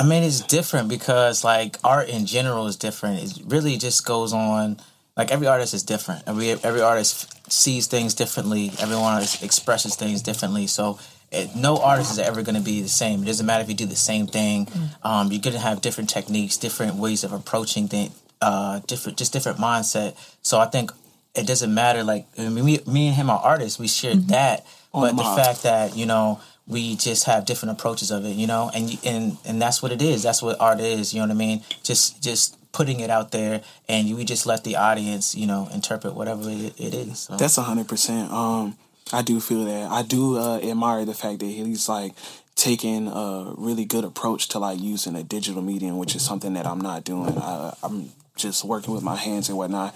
I 0.00 0.04
mean, 0.04 0.24
it's 0.24 0.40
different 0.40 0.88
because 0.88 1.44
like 1.44 1.76
art 1.84 2.08
in 2.08 2.26
general 2.26 2.66
is 2.66 2.74
different. 2.74 3.22
It 3.22 3.42
really 3.46 3.76
just 3.76 4.04
goes 4.04 4.32
on. 4.32 4.78
Like 5.16 5.30
every 5.30 5.46
artist 5.46 5.74
is 5.74 5.84
different. 5.84 6.24
Every 6.26 6.50
every 6.50 6.80
artist 6.80 7.12
sees 7.52 7.86
things 7.86 8.14
differently. 8.14 8.72
Everyone 8.80 9.22
expresses 9.42 9.94
things 9.94 10.22
differently. 10.22 10.66
So 10.66 10.98
it, 11.30 11.54
no 11.54 11.76
artist 11.76 12.10
is 12.10 12.18
ever 12.18 12.42
going 12.42 12.56
to 12.56 12.66
be 12.72 12.82
the 12.82 12.88
same. 12.88 13.22
It 13.22 13.26
doesn't 13.26 13.46
matter 13.46 13.62
if 13.62 13.68
you 13.68 13.76
do 13.76 13.86
the 13.86 14.02
same 14.10 14.26
thing. 14.26 14.66
Um, 15.04 15.30
you're 15.30 15.40
going 15.40 15.54
to 15.54 15.60
have 15.60 15.80
different 15.80 16.10
techniques, 16.10 16.56
different 16.56 16.96
ways 16.96 17.22
of 17.22 17.32
approaching 17.32 17.86
things, 17.86 18.10
uh, 18.42 18.80
different 18.88 19.18
just 19.18 19.32
different 19.32 19.58
mindset. 19.58 20.16
So 20.42 20.58
I 20.58 20.66
think 20.66 20.90
it 21.36 21.46
doesn't 21.46 21.72
matter. 21.72 22.02
Like 22.02 22.26
I 22.36 22.48
mean, 22.48 22.64
me, 22.64 22.80
me 22.88 23.06
and 23.06 23.16
him 23.16 23.30
are 23.30 23.38
artists. 23.38 23.78
We 23.78 23.86
share 23.86 24.16
that, 24.34 24.66
but 24.92 25.16
the 25.16 25.22
fact 25.22 25.62
that 25.62 25.96
you 25.96 26.06
know 26.06 26.40
we 26.68 26.96
just 26.96 27.24
have 27.24 27.46
different 27.46 27.78
approaches 27.78 28.10
of 28.10 28.24
it, 28.24 28.36
you 28.36 28.46
know, 28.46 28.70
and 28.74 28.98
and 29.04 29.38
and 29.44 29.60
that's 29.60 29.82
what 29.82 29.90
it 29.90 30.02
is. 30.02 30.22
That's 30.22 30.42
what 30.42 30.60
art 30.60 30.80
is. 30.80 31.14
You 31.14 31.20
know 31.20 31.26
what 31.26 31.34
I 31.34 31.38
mean? 31.38 31.62
Just 31.82 32.22
just 32.22 32.56
putting 32.72 33.00
it 33.00 33.10
out 33.10 33.32
there, 33.32 33.62
and 33.88 34.14
we 34.14 34.24
just 34.24 34.46
let 34.46 34.64
the 34.64 34.76
audience, 34.76 35.34
you 35.34 35.46
know, 35.46 35.68
interpret 35.72 36.14
whatever 36.14 36.42
it, 36.50 36.78
it 36.78 36.94
is. 36.94 37.20
So. 37.20 37.36
That's 37.36 37.56
hundred 37.56 37.88
percent. 37.88 38.30
Um, 38.30 38.76
I 39.12 39.22
do 39.22 39.40
feel 39.40 39.64
that. 39.64 39.90
I 39.90 40.02
do 40.02 40.38
uh, 40.38 40.58
admire 40.58 41.04
the 41.04 41.14
fact 41.14 41.40
that 41.40 41.46
he's 41.46 41.88
like 41.88 42.12
taking 42.54 43.08
a 43.08 43.54
really 43.56 43.84
good 43.84 44.04
approach 44.04 44.48
to 44.48 44.58
like 44.58 44.80
using 44.80 45.16
a 45.16 45.22
digital 45.22 45.62
medium, 45.62 45.96
which 45.96 46.14
is 46.14 46.22
something 46.22 46.52
that 46.54 46.66
I'm 46.66 46.80
not 46.80 47.04
doing. 47.04 47.38
I, 47.38 47.74
I'm 47.82 48.10
just 48.36 48.64
working 48.64 48.92
with 48.92 49.02
my 49.02 49.16
hands 49.16 49.48
and 49.48 49.56
whatnot. 49.56 49.94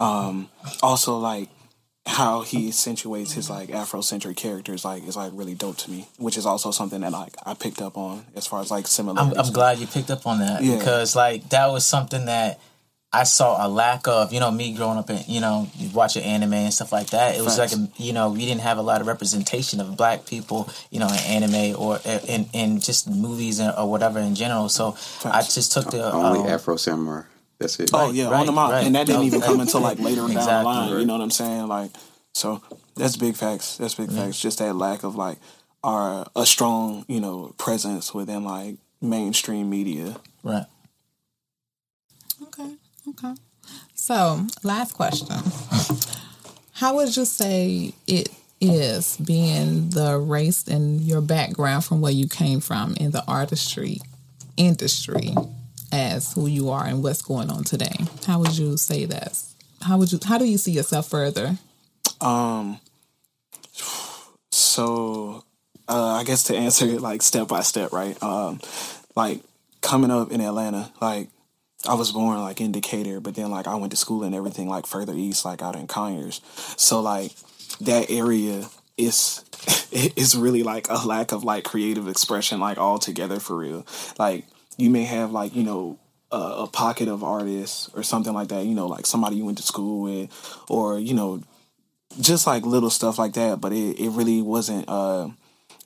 Um, 0.00 0.48
also, 0.82 1.18
like 1.18 1.50
how 2.06 2.42
he 2.42 2.68
accentuates 2.68 3.32
his 3.32 3.48
like 3.48 3.70
Afrocentric 3.70 4.36
characters, 4.36 4.84
like 4.84 5.06
is 5.06 5.16
like 5.16 5.32
really 5.34 5.54
dope 5.54 5.78
to 5.78 5.90
me. 5.90 6.06
Which 6.18 6.36
is 6.36 6.44
also 6.44 6.70
something 6.70 7.00
that 7.00 7.12
like 7.12 7.34
I 7.46 7.54
picked 7.54 7.80
up 7.80 7.96
on 7.96 8.26
as 8.34 8.46
far 8.46 8.60
as 8.60 8.70
like 8.70 8.86
I'm. 8.98 9.18
I'm 9.18 9.52
glad 9.52 9.78
you 9.78 9.86
picked 9.86 10.10
up 10.10 10.26
on 10.26 10.40
that 10.40 10.62
Yeah. 10.62 10.76
because 10.78 11.16
like 11.16 11.48
that 11.50 11.68
was 11.68 11.84
something 11.84 12.26
that 12.26 12.60
I 13.10 13.22
saw 13.24 13.64
a 13.64 13.68
lack 13.68 14.06
of. 14.06 14.32
You 14.34 14.40
know, 14.40 14.50
me 14.50 14.74
growing 14.74 14.98
up 14.98 15.08
in 15.08 15.20
you 15.28 15.40
know 15.40 15.66
watching 15.94 16.22
anime 16.24 16.52
and 16.52 16.74
stuff 16.74 16.92
like 16.92 17.10
that. 17.10 17.36
It 17.36 17.42
was 17.42 17.56
Facts. 17.56 17.76
like 17.76 17.88
a, 17.98 18.02
you 18.02 18.12
know 18.12 18.30
we 18.30 18.40
didn't 18.40 18.60
have 18.60 18.76
a 18.76 18.82
lot 18.82 19.00
of 19.00 19.06
representation 19.06 19.80
of 19.80 19.96
black 19.96 20.26
people. 20.26 20.68
You 20.90 21.00
know, 21.00 21.08
in 21.08 21.42
anime 21.42 21.80
or 21.80 22.00
in 22.28 22.50
in 22.52 22.80
just 22.80 23.08
movies 23.08 23.60
or 23.60 23.88
whatever 23.88 24.18
in 24.18 24.34
general. 24.34 24.68
So 24.68 24.94
I 25.24 25.40
just 25.40 25.72
took 25.72 25.90
the 25.90 26.12
Only 26.12 26.40
um, 26.40 26.46
Afro 26.48 26.76
Samurai. 26.76 27.22
That's 27.58 27.78
it. 27.80 27.90
Oh 27.92 28.10
yeah, 28.10 28.28
on 28.28 28.46
the 28.46 28.52
mount, 28.52 28.72
right. 28.72 28.86
and 28.86 28.94
that 28.94 29.06
didn't 29.06 29.22
even 29.24 29.40
come 29.40 29.60
until 29.60 29.80
like 29.80 29.98
later 29.98 30.22
down 30.22 30.34
the 30.34 30.38
Exactly, 30.38 30.64
line. 30.64 31.00
You 31.00 31.06
know 31.06 31.14
what 31.14 31.22
I'm 31.22 31.30
saying? 31.30 31.68
Like, 31.68 31.90
so 32.32 32.62
that's 32.96 33.16
big 33.16 33.36
facts. 33.36 33.76
That's 33.76 33.94
big 33.94 34.10
facts. 34.10 34.40
Just 34.40 34.58
that 34.58 34.74
lack 34.74 35.04
of 35.04 35.14
like 35.16 35.38
our 35.82 36.26
a 36.34 36.46
strong 36.46 37.04
you 37.08 37.20
know 37.20 37.54
presence 37.58 38.12
within 38.14 38.44
like 38.44 38.76
mainstream 39.00 39.70
media. 39.70 40.16
right. 40.42 40.66
Okay. 42.42 42.74
Okay. 43.08 43.34
So, 43.94 44.46
last 44.62 44.92
question. 44.92 45.36
How 46.72 46.96
would 46.96 47.16
you 47.16 47.24
say 47.24 47.94
it 48.06 48.28
is 48.60 49.16
being 49.18 49.90
the 49.90 50.18
race 50.18 50.66
and 50.66 51.00
your 51.00 51.20
background 51.20 51.84
from 51.84 52.00
where 52.00 52.12
you 52.12 52.28
came 52.28 52.60
from 52.60 52.94
in 52.96 53.12
the 53.12 53.24
artistry 53.26 54.00
industry 54.56 55.34
as 55.94 56.32
who 56.32 56.46
you 56.48 56.70
are 56.70 56.84
and 56.84 57.02
what's 57.02 57.22
going 57.22 57.50
on 57.50 57.62
today? 57.62 57.94
How 58.26 58.40
would 58.40 58.58
you 58.58 58.76
say 58.76 59.04
that? 59.06 59.40
How 59.82 59.96
would 59.96 60.10
you 60.10 60.18
how 60.24 60.38
do 60.38 60.44
you 60.44 60.58
see 60.58 60.72
yourself 60.72 61.08
further? 61.08 61.56
Um. 62.20 62.80
So, 64.50 65.44
uh, 65.88 66.14
I 66.14 66.24
guess 66.24 66.44
to 66.44 66.56
answer 66.56 66.86
it 66.86 67.00
like 67.00 67.22
step 67.22 67.48
by 67.48 67.60
step, 67.60 67.92
right? 67.92 68.20
Um, 68.22 68.60
like 69.14 69.40
coming 69.82 70.10
up 70.10 70.32
in 70.32 70.40
Atlanta, 70.40 70.90
like 71.00 71.28
I 71.88 71.94
was 71.94 72.12
born 72.12 72.40
like 72.40 72.60
in 72.60 72.72
Decatur, 72.72 73.20
but 73.20 73.36
then 73.36 73.50
like 73.50 73.68
I 73.68 73.76
went 73.76 73.92
to 73.92 73.96
school 73.96 74.24
and 74.24 74.34
everything 74.34 74.68
like 74.68 74.86
further 74.86 75.14
east, 75.14 75.44
like 75.44 75.62
out 75.62 75.76
in 75.76 75.86
Conyers. 75.86 76.40
So 76.76 77.00
like 77.00 77.32
that 77.80 78.10
area 78.10 78.66
is 78.96 79.44
it's 79.92 80.34
really 80.34 80.62
like 80.62 80.88
a 80.88 81.06
lack 81.06 81.32
of 81.32 81.44
like 81.44 81.64
creative 81.64 82.08
expression, 82.08 82.58
like 82.58 82.78
altogether 82.78 83.38
for 83.38 83.56
real. 83.56 83.86
Like 84.18 84.44
you 84.76 84.90
may 84.90 85.04
have 85.04 85.32
like 85.32 85.54
you 85.54 85.62
know 85.62 85.98
a, 86.30 86.36
a 86.36 86.66
pocket 86.66 87.08
of 87.08 87.22
artists 87.24 87.90
or 87.94 88.02
something 88.02 88.32
like 88.32 88.48
that. 88.48 88.64
You 88.64 88.74
know, 88.74 88.86
like 88.86 89.06
somebody 89.06 89.36
you 89.36 89.44
went 89.44 89.58
to 89.58 89.64
school 89.64 90.02
with, 90.02 90.30
or 90.68 90.98
you 90.98 91.14
know 91.14 91.42
just 92.20 92.46
like 92.46 92.64
little 92.64 92.90
stuff 92.90 93.18
like 93.18 93.32
that, 93.34 93.60
but 93.60 93.72
it, 93.72 93.98
it 93.98 94.10
really 94.10 94.40
wasn't 94.40 94.88
uh, 94.88 95.28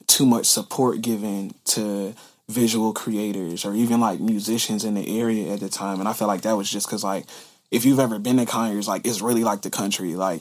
too 0.06 0.26
much 0.26 0.46
support 0.46 1.00
given 1.00 1.54
to 1.64 2.14
visual 2.48 2.92
creators 2.92 3.64
or 3.64 3.74
even 3.74 4.00
like 4.00 4.20
musicians 4.20 4.84
in 4.84 4.94
the 4.94 5.20
area 5.20 5.52
at 5.52 5.60
the 5.60 5.68
time. 5.68 6.00
And 6.00 6.08
I 6.08 6.12
feel 6.12 6.28
like 6.28 6.42
that 6.42 6.56
was 6.56 6.70
just 6.70 6.86
because 6.86 7.04
like 7.04 7.26
if 7.70 7.84
you've 7.84 8.00
ever 8.00 8.18
been 8.18 8.38
to 8.38 8.46
Conyers, 8.46 8.88
like 8.88 9.06
it's 9.06 9.20
really 9.20 9.44
like 9.44 9.62
the 9.62 9.70
country. 9.70 10.14
Like 10.14 10.40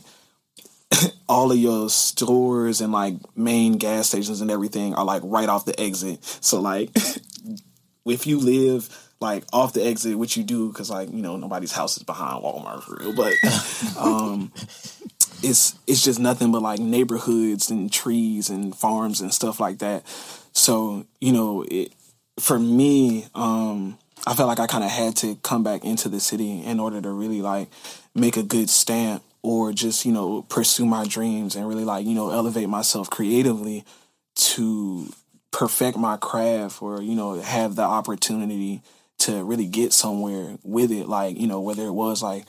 all 1.29 1.51
of 1.51 1.57
your 1.57 1.89
stores 1.89 2.81
and 2.81 2.93
like 2.93 3.15
main 3.35 3.73
gas 3.73 4.07
stations 4.07 4.41
and 4.41 4.49
everything 4.49 4.93
are 4.93 5.05
like 5.05 5.21
right 5.25 5.49
off 5.49 5.65
the 5.65 5.79
exit. 5.79 6.23
So 6.23 6.61
like 6.61 6.95
if 8.07 8.27
you 8.27 8.39
live 8.39 8.89
like 9.19 9.43
off 9.51 9.73
the 9.73 9.83
exit, 9.83 10.17
which 10.17 10.37
you 10.37 10.43
do 10.43 10.69
because 10.69 10.89
like 10.89 11.09
you 11.11 11.21
know 11.21 11.37
nobody's 11.37 11.71
house 11.71 11.97
is 11.97 12.03
behind 12.03 12.43
Walmart 12.43 12.83
for 12.83 12.95
real, 12.95 13.15
but 13.15 13.33
um, 13.99 14.51
it's 15.43 15.77
it's 15.87 16.03
just 16.03 16.19
nothing 16.19 16.51
but 16.51 16.61
like 16.61 16.79
neighborhoods 16.79 17.69
and 17.69 17.91
trees 17.91 18.49
and 18.49 18.75
farms 18.75 19.21
and 19.21 19.33
stuff 19.33 19.59
like 19.59 19.79
that. 19.79 20.07
So 20.53 21.05
you 21.19 21.31
know, 21.31 21.65
it 21.69 21.93
for 22.39 22.59
me, 22.59 23.27
um, 23.33 23.97
I 24.25 24.35
felt 24.35 24.47
like 24.47 24.59
I 24.59 24.67
kind 24.67 24.83
of 24.83 24.91
had 24.91 25.15
to 25.17 25.35
come 25.37 25.63
back 25.63 25.83
into 25.83 26.09
the 26.09 26.19
city 26.19 26.63
in 26.63 26.79
order 26.79 27.01
to 27.01 27.09
really 27.09 27.41
like 27.41 27.69
make 28.13 28.37
a 28.37 28.43
good 28.43 28.69
stamp 28.69 29.23
or 29.41 29.71
just 29.71 30.05
you 30.05 30.11
know 30.11 30.43
pursue 30.43 30.85
my 30.85 31.05
dreams 31.05 31.55
and 31.55 31.67
really 31.67 31.85
like 31.85 32.05
you 32.05 32.13
know 32.13 32.31
elevate 32.31 32.69
myself 32.69 33.09
creatively 33.09 33.83
to 34.35 35.07
perfect 35.51 35.97
my 35.97 36.17
craft 36.17 36.81
or 36.81 37.01
you 37.01 37.15
know 37.15 37.39
have 37.39 37.75
the 37.75 37.81
opportunity 37.81 38.81
to 39.19 39.43
really 39.43 39.65
get 39.65 39.93
somewhere 39.93 40.57
with 40.63 40.91
it 40.91 41.07
like 41.07 41.37
you 41.39 41.47
know 41.47 41.61
whether 41.61 41.83
it 41.83 41.91
was 41.91 42.21
like 42.21 42.45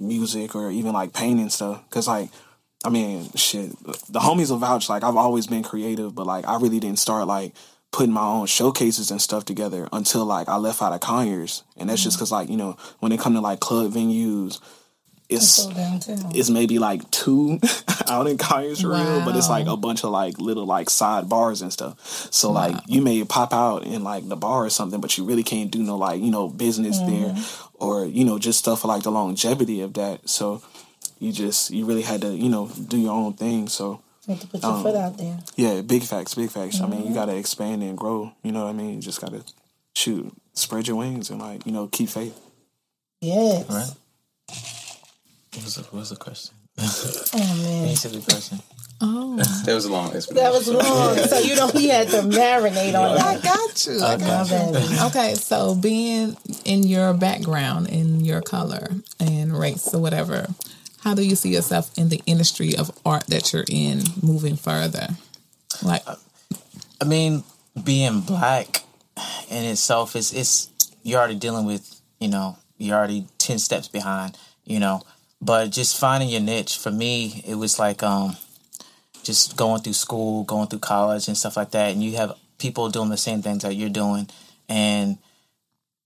music 0.00 0.54
or 0.54 0.70
even 0.70 0.92
like 0.92 1.12
painting 1.12 1.50
stuff. 1.50 1.82
Because 1.88 2.08
like 2.08 2.30
i 2.84 2.90
mean 2.90 3.28
shit 3.34 3.70
the 4.08 4.20
homies 4.20 4.50
will 4.50 4.58
vouch 4.58 4.88
like 4.88 5.02
i've 5.02 5.16
always 5.16 5.48
been 5.48 5.64
creative 5.64 6.14
but 6.14 6.28
like 6.28 6.46
i 6.46 6.56
really 6.58 6.78
didn't 6.78 7.00
start 7.00 7.26
like 7.26 7.52
putting 7.90 8.12
my 8.12 8.22
own 8.22 8.46
showcases 8.46 9.10
and 9.10 9.20
stuff 9.20 9.44
together 9.44 9.88
until 9.92 10.24
like 10.24 10.48
i 10.48 10.56
left 10.56 10.80
out 10.82 10.92
of 10.92 11.00
conyers. 11.00 11.64
And 11.76 11.90
that's 11.90 12.02
just 12.02 12.16
mm. 12.16 12.18
because 12.18 12.32
like 12.32 12.48
you 12.48 12.56
know 12.56 12.76
when 13.00 13.12
it 13.12 13.20
come 13.20 13.34
to 13.34 13.40
like 13.40 13.60
club 13.60 13.92
venues 13.92 14.60
it's 15.28 15.68
it's 16.34 16.48
maybe 16.48 16.78
like 16.78 17.08
two 17.10 17.60
out 18.08 18.26
in 18.26 18.38
Conyers 18.38 18.80
for 18.80 18.88
real, 18.88 19.24
but 19.24 19.36
it's 19.36 19.50
like 19.50 19.66
a 19.66 19.76
bunch 19.76 20.02
of 20.02 20.10
like 20.10 20.38
little 20.38 20.64
like 20.64 20.88
side 20.88 21.28
bars 21.28 21.60
and 21.60 21.70
stuff. 21.70 22.00
So 22.32 22.50
like 22.50 22.76
you 22.86 23.02
may 23.02 23.22
pop 23.24 23.52
out 23.52 23.84
in 23.84 24.02
like 24.02 24.26
the 24.26 24.36
bar 24.36 24.64
or 24.64 24.70
something, 24.70 25.00
but 25.00 25.18
you 25.18 25.24
really 25.24 25.42
can't 25.42 25.70
do 25.70 25.82
no 25.82 25.96
like 25.96 26.22
you 26.22 26.30
know 26.30 26.48
business 26.48 26.98
there, 27.00 27.28
mm-hmm. 27.28 27.84
or 27.84 28.06
you 28.06 28.24
know 28.24 28.38
just 28.38 28.58
stuff 28.58 28.80
for 28.80 28.88
like 28.88 29.02
the 29.02 29.10
longevity 29.10 29.82
of 29.82 29.92
that. 29.94 30.28
So 30.28 30.62
you 31.18 31.32
just 31.32 31.70
you 31.70 31.84
really 31.84 32.02
had 32.02 32.22
to 32.22 32.34
you 32.34 32.48
know 32.48 32.68
do 32.88 32.96
your 32.96 33.12
own 33.12 33.34
thing. 33.34 33.68
So 33.68 34.00
You 34.26 34.34
have 34.34 34.40
to 34.40 34.46
put 34.46 34.62
your 34.62 34.72
um, 34.72 34.82
foot 34.82 34.96
out 34.96 35.18
there. 35.18 35.38
yeah, 35.56 35.82
big 35.82 36.04
facts, 36.04 36.34
big 36.34 36.50
facts. 36.50 36.80
I 36.80 36.86
mean, 36.86 37.00
you 37.00 37.06
mm-hmm. 37.06 37.14
gotta 37.14 37.36
expand 37.36 37.82
and 37.82 37.98
grow. 37.98 38.32
You 38.42 38.52
know 38.52 38.64
what 38.64 38.70
I 38.70 38.72
mean? 38.72 38.94
You 38.94 39.00
just 39.02 39.20
gotta 39.20 39.44
shoot, 39.94 40.32
spread 40.54 40.88
your 40.88 40.96
wings, 40.96 41.28
and 41.28 41.38
like 41.38 41.66
you 41.66 41.72
know 41.72 41.86
keep 41.86 42.08
faith. 42.08 42.38
Yes. 43.20 43.68
Right. 43.68 43.90
What 45.54 45.64
was 45.64 45.74
the, 45.76 45.82
what 45.84 45.94
was 45.94 46.10
the 46.10 46.16
question? 46.16 46.54
Oh 46.78 47.32
man. 47.62 47.88
Answer 47.88 48.08
the 48.08 48.20
question. 48.20 48.58
Oh, 49.00 49.36
That 49.64 49.74
was 49.74 49.84
a 49.84 49.92
long 49.92 50.12
explanation. 50.14 50.34
That 50.44 50.52
was 50.52 50.68
long. 50.68 51.16
so 51.28 51.38
you 51.38 51.54
know 51.56 51.68
he 51.68 51.88
had 51.88 52.08
to 52.08 52.22
marinate 52.22 52.94
on 52.94 53.16
I 53.18 53.36
that. 53.36 53.42
got 53.42 53.86
you. 53.86 54.00
I 54.02 54.16
got 54.16 54.50
My 54.50 54.72
baby. 54.72 54.94
you. 54.94 55.06
Okay, 55.06 55.34
so 55.34 55.74
being 55.74 56.36
in 56.64 56.82
your 56.82 57.14
background, 57.14 57.88
in 57.88 58.24
your 58.24 58.40
color 58.42 58.88
and 59.20 59.56
race 59.58 59.92
or 59.94 60.00
whatever, 60.00 60.48
how 61.00 61.14
do 61.14 61.22
you 61.22 61.36
see 61.36 61.50
yourself 61.50 61.96
in 61.96 62.08
the 62.08 62.20
industry 62.26 62.76
of 62.76 62.90
art 63.06 63.26
that 63.28 63.52
you're 63.52 63.64
in 63.68 64.02
moving 64.22 64.56
further? 64.56 65.08
Like, 65.82 66.02
I 67.00 67.04
mean, 67.04 67.44
being 67.82 68.20
black 68.20 68.82
in 69.48 69.64
itself 69.64 70.16
is 70.16 70.32
it's 70.32 70.70
you're 71.04 71.18
already 71.20 71.36
dealing 71.36 71.66
with 71.66 72.00
you 72.18 72.28
know 72.28 72.56
you're 72.78 72.96
already 72.96 73.26
ten 73.38 73.58
steps 73.58 73.88
behind 73.88 74.36
you 74.64 74.78
know, 74.80 75.00
but 75.40 75.70
just 75.70 75.98
finding 75.98 76.28
your 76.28 76.40
niche 76.40 76.76
for 76.76 76.90
me 76.90 77.42
it 77.46 77.54
was 77.54 77.78
like 77.78 78.02
um 78.02 78.36
just 79.28 79.56
going 79.58 79.82
through 79.82 79.92
school, 79.92 80.44
going 80.44 80.68
through 80.68 80.78
college 80.78 81.28
and 81.28 81.36
stuff 81.36 81.56
like 81.56 81.70
that, 81.72 81.92
and 81.92 82.02
you 82.02 82.16
have 82.16 82.32
people 82.58 82.88
doing 82.88 83.10
the 83.10 83.16
same 83.16 83.42
things 83.42 83.62
that 83.62 83.74
you're 83.74 83.90
doing, 83.90 84.26
and 84.70 85.18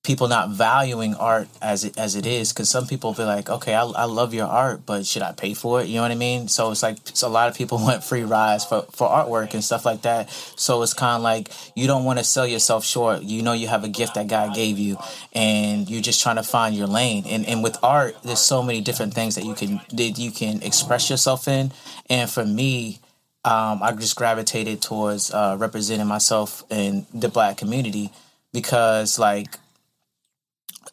people 0.02 0.26
not 0.26 0.50
valuing 0.50 1.14
art 1.14 1.46
as 1.60 1.84
it 1.84 1.96
as 1.96 2.16
it 2.16 2.26
is 2.26 2.52
because 2.52 2.68
some 2.68 2.86
people 2.86 3.14
be 3.14 3.22
like 3.22 3.48
okay 3.48 3.74
I, 3.74 3.84
I 3.84 4.04
love 4.04 4.34
your 4.34 4.48
art 4.48 4.84
but 4.84 5.06
should 5.06 5.22
i 5.22 5.30
pay 5.30 5.54
for 5.54 5.80
it? 5.80 5.86
You 5.86 5.96
know 5.96 6.02
what 6.02 6.10
i 6.10 6.16
mean? 6.16 6.48
So 6.48 6.72
it's 6.72 6.82
like 6.82 6.98
so 7.14 7.28
a 7.28 7.30
lot 7.30 7.48
of 7.48 7.56
people 7.56 7.78
want 7.80 8.02
free 8.02 8.24
rides 8.24 8.64
for, 8.64 8.82
for 8.92 9.08
artwork 9.08 9.54
and 9.54 9.62
stuff 9.62 9.84
like 9.84 10.02
that. 10.02 10.30
So 10.56 10.82
it's 10.82 10.94
kind 10.94 11.16
of 11.16 11.22
like 11.22 11.50
you 11.76 11.86
don't 11.86 12.04
want 12.04 12.18
to 12.18 12.24
sell 12.24 12.46
yourself 12.46 12.84
short. 12.84 13.22
You 13.22 13.42
know 13.42 13.52
you 13.52 13.68
have 13.68 13.84
a 13.84 13.88
gift 13.88 14.14
that 14.14 14.26
god 14.26 14.54
gave 14.54 14.78
you 14.78 14.96
and 15.32 15.88
you're 15.88 16.02
just 16.02 16.20
trying 16.20 16.36
to 16.36 16.42
find 16.42 16.74
your 16.74 16.88
lane. 16.88 17.24
And, 17.26 17.46
and 17.46 17.62
with 17.62 17.76
art 17.82 18.16
there's 18.24 18.40
so 18.40 18.62
many 18.62 18.80
different 18.80 19.14
things 19.14 19.36
that 19.36 19.44
you 19.44 19.54
can 19.54 19.80
that 19.92 20.18
you 20.18 20.32
can 20.32 20.62
express 20.62 21.10
yourself 21.10 21.46
in. 21.46 21.72
And 22.10 22.28
for 22.28 22.44
me 22.44 22.98
um, 23.44 23.82
I 23.82 23.92
just 23.92 24.16
gravitated 24.16 24.82
towards 24.82 25.32
uh, 25.32 25.56
representing 25.58 26.06
myself 26.06 26.64
in 26.70 27.06
the 27.12 27.28
black 27.28 27.56
community 27.56 28.12
because 28.52 29.18
like 29.18 29.56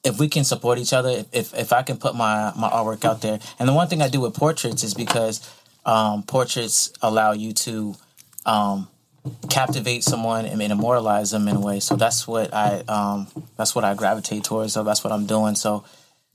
if 0.03 0.19
we 0.19 0.29
can 0.29 0.43
support 0.43 0.77
each 0.77 0.93
other, 0.93 1.25
if 1.31 1.53
if 1.53 1.73
I 1.73 1.81
can 1.83 1.97
put 1.97 2.15
my 2.15 2.51
my 2.57 2.69
artwork 2.69 3.05
out 3.05 3.21
there, 3.21 3.39
and 3.59 3.67
the 3.67 3.73
one 3.73 3.87
thing 3.87 4.01
I 4.01 4.09
do 4.09 4.21
with 4.21 4.33
portraits 4.33 4.83
is 4.83 4.93
because 4.93 5.49
um, 5.85 6.23
portraits 6.23 6.91
allow 7.01 7.31
you 7.31 7.53
to 7.53 7.95
um, 8.45 8.87
captivate 9.49 10.03
someone 10.03 10.45
and, 10.45 10.61
immortalize 10.61 11.31
them 11.31 11.47
in 11.47 11.57
a 11.57 11.59
way. 11.59 11.79
So 11.79 11.95
that's 11.95 12.27
what 12.27 12.53
I 12.53 12.83
um, 12.87 13.27
that's 13.57 13.75
what 13.75 13.83
I 13.83 13.93
gravitate 13.93 14.43
towards. 14.43 14.73
So 14.73 14.83
that's 14.83 15.03
what 15.03 15.11
I'm 15.11 15.25
doing. 15.25 15.55
So 15.55 15.83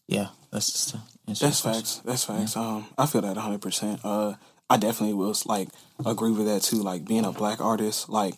yeah, 0.06 0.28
that's 0.50 0.70
just. 0.70 0.96
That's 1.26 1.60
facts. 1.60 2.02
That's 2.04 2.24
facts. 2.24 2.54
Um, 2.54 2.86
I 2.98 3.06
feel 3.06 3.22
that 3.22 3.36
100. 3.36 3.62
percent 3.62 4.00
Uh, 4.04 4.34
I 4.68 4.76
definitely 4.76 5.14
will 5.14 5.34
like 5.46 5.68
agree 6.04 6.32
with 6.32 6.46
that 6.46 6.62
too. 6.62 6.82
Like 6.82 7.06
being 7.06 7.24
a 7.24 7.32
black 7.32 7.60
artist, 7.60 8.08
like 8.08 8.34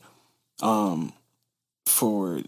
um, 0.62 1.12
for 1.86 2.40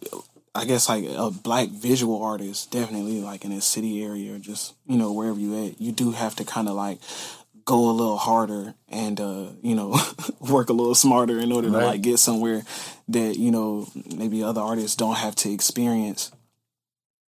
I 0.55 0.65
guess 0.65 0.89
like 0.89 1.05
a 1.05 1.31
black 1.31 1.69
visual 1.69 2.23
artist, 2.23 2.71
definitely 2.71 3.21
like 3.21 3.45
in 3.45 3.53
a 3.53 3.61
city 3.61 4.03
area 4.05 4.35
or 4.35 4.39
just 4.39 4.75
you 4.87 4.97
know 4.97 5.13
wherever 5.13 5.39
you 5.39 5.67
at, 5.67 5.81
you 5.81 5.93
do 5.93 6.11
have 6.13 6.35
to 6.37 6.45
kind 6.45 6.69
of 6.69 6.75
like 6.75 6.99
go 7.65 7.91
a 7.91 7.93
little 7.93 8.17
harder 8.17 8.75
and 8.89 9.21
uh, 9.21 9.47
you 9.63 9.75
know 9.75 9.99
work 10.41 10.71
a 10.71 10.73
little 10.73 10.95
smarter 10.95 11.39
in 11.39 11.53
order 11.53 11.69
Right. 11.69 11.81
to 11.81 11.87
like 11.87 12.01
get 12.03 12.19
somewhere 12.19 12.63
that 13.09 13.39
you 13.39 13.51
know 13.51 13.89
maybe 14.17 14.43
other 14.43 14.61
artists 14.63 14.97
don't 14.97 15.17
have 15.17 15.35
to 15.37 15.51
experience. 15.53 16.33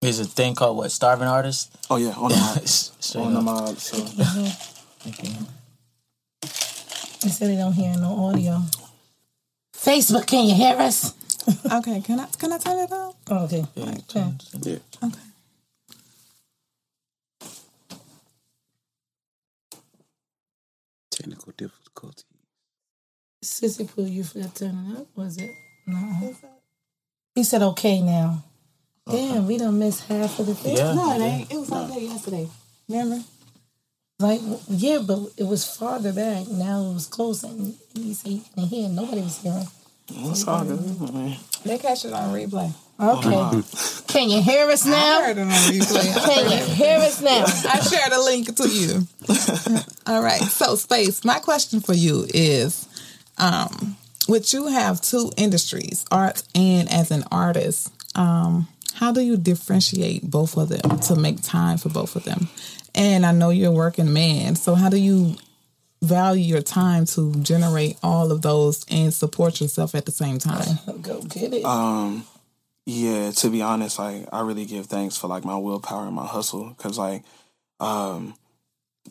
There's 0.00 0.20
a 0.20 0.24
thing 0.24 0.54
called 0.54 0.76
what 0.76 0.92
starving 0.92 1.26
artists. 1.26 1.70
Oh 1.90 1.96
yeah, 1.96 2.12
on 2.16 2.30
the 2.30 2.36
mob. 2.36 2.58
Straight 2.68 3.24
on 3.24 3.34
the 3.34 3.42
mob. 3.42 3.76
So 3.78 3.96
They 7.20 7.30
said 7.30 7.50
they 7.50 7.56
don't 7.56 7.72
hear 7.72 7.94
no 7.96 8.26
audio. 8.28 8.62
Facebook, 9.76 10.26
can 10.26 10.46
you 10.46 10.54
hear 10.54 10.76
us? 10.76 11.14
Okay, 11.72 12.00
can 12.02 12.20
I 12.20 12.26
can 12.38 12.52
I 12.52 12.58
turn 12.58 12.78
it 12.78 12.92
up? 12.92 13.14
Oh, 13.30 13.44
okay. 13.44 13.64
Okay. 13.76 14.32
Yeah. 14.62 14.78
Okay. 15.02 15.18
Technical 21.10 21.52
difficulty. 21.56 22.24
Sissy 23.44 23.88
Pooh, 23.88 24.04
you 24.04 24.24
forgot 24.24 24.54
to 24.56 24.64
turn 24.66 24.92
it 24.92 25.00
up, 25.00 25.06
was 25.16 25.38
it? 25.38 25.50
No. 25.86 26.34
He 27.34 27.44
said 27.44 27.62
okay 27.62 28.02
now. 28.02 28.44
Damn, 29.10 29.46
we 29.46 29.56
don't 29.56 29.78
miss 29.78 30.00
half 30.00 30.38
of 30.38 30.46
the 30.46 30.54
thing. 30.54 30.76
Yeah. 30.76 30.92
No, 30.92 31.14
it 31.14 31.20
ain't. 31.22 31.52
It 31.52 31.56
was 31.56 31.70
like 31.70 31.88
that 31.88 32.02
yesterday. 32.02 32.48
Remember? 32.88 33.24
Like, 34.18 34.40
yeah, 34.68 34.98
but 34.98 35.30
it 35.38 35.46
was 35.46 35.64
farther 35.64 36.12
back. 36.12 36.48
Now 36.48 36.82
it 36.90 36.94
was 36.94 37.06
close, 37.06 37.42
and 37.44 37.76
he 37.94 38.12
said 38.12 38.32
he 38.32 38.40
couldn't 38.40 38.68
hear. 38.68 38.88
Nobody 38.88 39.22
was 39.22 39.38
hearing. 39.38 39.66
It's 40.10 40.46
all 40.46 40.64
good. 40.64 40.80
man. 41.12 41.36
They 41.64 41.78
catch 41.78 42.04
it 42.04 42.12
on 42.12 42.34
replay. 42.34 42.72
Okay. 43.00 43.62
Can 44.12 44.28
you 44.30 44.42
hear 44.42 44.68
us 44.70 44.84
I 44.86 44.90
now? 44.90 45.20
heard 45.22 45.38
it 45.38 45.42
on 45.42 45.48
replay. 45.48 46.24
Can 46.24 46.50
you 46.50 46.74
hear 46.74 46.98
us 46.98 47.20
now? 47.22 47.44
I 47.70 47.80
shared 47.80 48.12
a 48.12 48.20
link 48.20 48.56
to 48.56 48.68
you. 48.68 49.06
All 50.06 50.20
right. 50.22 50.40
So, 50.40 50.74
Space, 50.74 51.24
my 51.24 51.38
question 51.38 51.78
for 51.80 51.94
you 51.94 52.26
is 52.34 52.88
um, 53.38 53.96
would 54.28 54.52
you 54.52 54.66
have 54.66 55.00
two 55.00 55.30
industries, 55.36 56.04
art 56.10 56.42
and 56.56 56.90
as 56.92 57.12
an 57.12 57.22
artist? 57.30 57.92
Um, 58.16 58.66
how 58.94 59.12
do 59.12 59.20
you 59.20 59.36
differentiate 59.36 60.28
both 60.28 60.56
of 60.56 60.68
them 60.70 60.98
to 60.98 61.14
make 61.14 61.40
time 61.42 61.78
for 61.78 61.90
both 61.90 62.16
of 62.16 62.24
them? 62.24 62.48
And 62.96 63.24
I 63.24 63.30
know 63.30 63.50
you're 63.50 63.70
a 63.70 63.74
working 63.74 64.12
man, 64.12 64.56
so 64.56 64.74
how 64.74 64.88
do 64.88 64.96
you 64.96 65.36
value 66.00 66.42
your 66.42 66.62
time 66.62 67.04
to 67.04 67.34
generate 67.36 67.96
all 68.02 68.30
of 68.30 68.42
those 68.42 68.84
and 68.90 69.12
support 69.12 69.60
yourself 69.60 69.94
at 69.94 70.06
the 70.06 70.12
same 70.12 70.38
time? 70.38 70.78
Go 71.02 71.22
get 71.22 71.52
it. 71.52 71.64
Um, 71.64 72.24
yeah, 72.86 73.30
to 73.32 73.50
be 73.50 73.60
honest, 73.60 73.98
like 73.98 74.26
I 74.32 74.40
really 74.40 74.64
give 74.64 74.86
thanks 74.86 75.16
for 75.16 75.26
like 75.26 75.44
my 75.44 75.56
willpower 75.56 76.06
and 76.06 76.14
my 76.14 76.26
hustle 76.26 76.70
because 76.70 76.98
like, 76.98 77.22
um, 77.80 78.34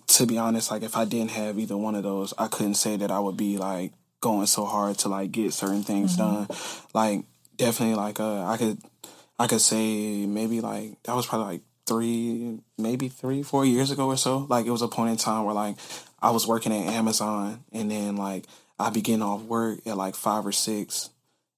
to 0.07 0.25
be 0.25 0.37
honest, 0.37 0.71
like 0.71 0.83
if 0.83 0.95
I 0.97 1.05
didn't 1.05 1.31
have 1.31 1.59
either 1.59 1.77
one 1.77 1.95
of 1.95 2.03
those, 2.03 2.33
I 2.37 2.47
couldn't 2.47 2.75
say 2.75 2.95
that 2.97 3.11
I 3.11 3.19
would 3.19 3.37
be 3.37 3.57
like 3.57 3.93
going 4.19 4.47
so 4.47 4.65
hard 4.65 4.97
to 4.99 5.09
like 5.09 5.31
get 5.31 5.53
certain 5.53 5.83
things 5.83 6.17
done. 6.17 6.47
Like 6.93 7.25
definitely, 7.55 7.95
like 7.95 8.19
uh, 8.19 8.45
I 8.45 8.57
could, 8.57 8.79
I 9.37 9.47
could 9.47 9.61
say 9.61 10.25
maybe 10.25 10.61
like 10.61 11.01
that 11.03 11.15
was 11.15 11.27
probably 11.27 11.53
like 11.53 11.61
three, 11.85 12.59
maybe 12.77 13.09
three, 13.09 13.43
four 13.43 13.65
years 13.65 13.91
ago 13.91 14.07
or 14.07 14.17
so. 14.17 14.47
Like 14.49 14.65
it 14.65 14.71
was 14.71 14.81
a 14.81 14.87
point 14.87 15.11
in 15.11 15.17
time 15.17 15.45
where 15.45 15.55
like 15.55 15.77
I 16.21 16.31
was 16.31 16.47
working 16.47 16.73
at 16.73 16.93
Amazon 16.93 17.63
and 17.71 17.89
then 17.91 18.17
like 18.17 18.45
I 18.79 18.89
began 18.89 19.21
off 19.21 19.41
work 19.43 19.79
at 19.85 19.97
like 19.97 20.15
five 20.15 20.45
or 20.45 20.51
six 20.51 21.09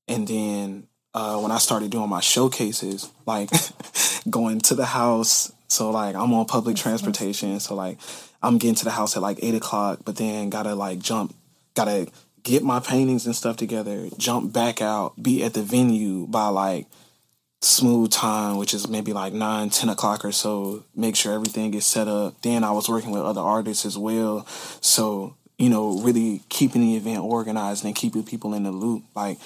and 0.07 0.27
then 0.27 0.87
uh, 1.13 1.39
when 1.39 1.51
I 1.51 1.57
started 1.57 1.91
doing 1.91 2.09
my 2.09 2.19
showcases, 2.19 3.11
like 3.25 3.49
going 4.29 4.59
to 4.61 4.75
the 4.75 4.85
house, 4.85 5.51
so 5.67 5.91
like 5.91 6.15
I'm 6.15 6.33
on 6.33 6.45
public 6.45 6.75
transportation, 6.75 7.59
so 7.59 7.75
like 7.75 7.99
I'm 8.41 8.57
getting 8.57 8.75
to 8.75 8.85
the 8.85 8.91
house 8.91 9.15
at 9.15 9.21
like 9.21 9.39
eight 9.41 9.55
o'clock, 9.55 9.99
but 10.03 10.17
then 10.17 10.49
gotta 10.49 10.75
like 10.75 10.99
jump, 10.99 11.35
gotta 11.75 12.07
get 12.43 12.63
my 12.63 12.79
paintings 12.79 13.25
and 13.25 13.35
stuff 13.35 13.57
together, 13.57 14.07
jump 14.17 14.53
back 14.53 14.81
out, 14.81 15.21
be 15.21 15.43
at 15.43 15.53
the 15.53 15.61
venue 15.61 16.25
by 16.27 16.47
like 16.47 16.87
smooth 17.61 18.11
time, 18.11 18.57
which 18.57 18.73
is 18.73 18.87
maybe 18.87 19.13
like 19.13 19.33
nine, 19.33 19.69
ten 19.69 19.89
o'clock 19.89 20.23
or 20.23 20.31
so. 20.31 20.83
Make 20.95 21.15
sure 21.15 21.33
everything 21.33 21.73
is 21.73 21.85
set 21.85 22.07
up. 22.07 22.41
Then 22.41 22.63
I 22.63 22.71
was 22.71 22.89
working 22.89 23.11
with 23.11 23.21
other 23.21 23.41
artists 23.41 23.85
as 23.85 23.97
well, 23.97 24.45
so 24.81 25.35
you 25.57 25.69
know, 25.69 25.99
really 25.99 26.41
keeping 26.47 26.81
the 26.81 26.95
event 26.95 27.19
organized 27.19 27.83
and 27.83 27.93
keeping 27.93 28.23
people 28.23 28.53
in 28.53 28.63
the 28.63 28.71
loop. 28.71 29.03
Like 29.13 29.37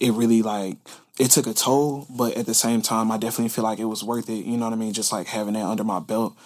it 0.00 0.12
really 0.12 0.42
like 0.42 0.76
it 1.18 1.30
took 1.30 1.46
a 1.46 1.54
toll, 1.54 2.06
but 2.10 2.36
at 2.36 2.46
the 2.46 2.54
same 2.54 2.82
time, 2.82 3.10
I 3.10 3.16
definitely 3.16 3.48
feel 3.48 3.64
like 3.64 3.78
it 3.78 3.86
was 3.86 4.04
worth 4.04 4.28
it. 4.28 4.44
You 4.44 4.56
know 4.58 4.66
what 4.66 4.74
I 4.74 4.76
mean? 4.76 4.92
Just 4.92 5.12
like 5.12 5.26
having 5.26 5.54
that 5.54 5.64
under 5.64 5.84
my 5.84 5.98
belt. 5.98 6.36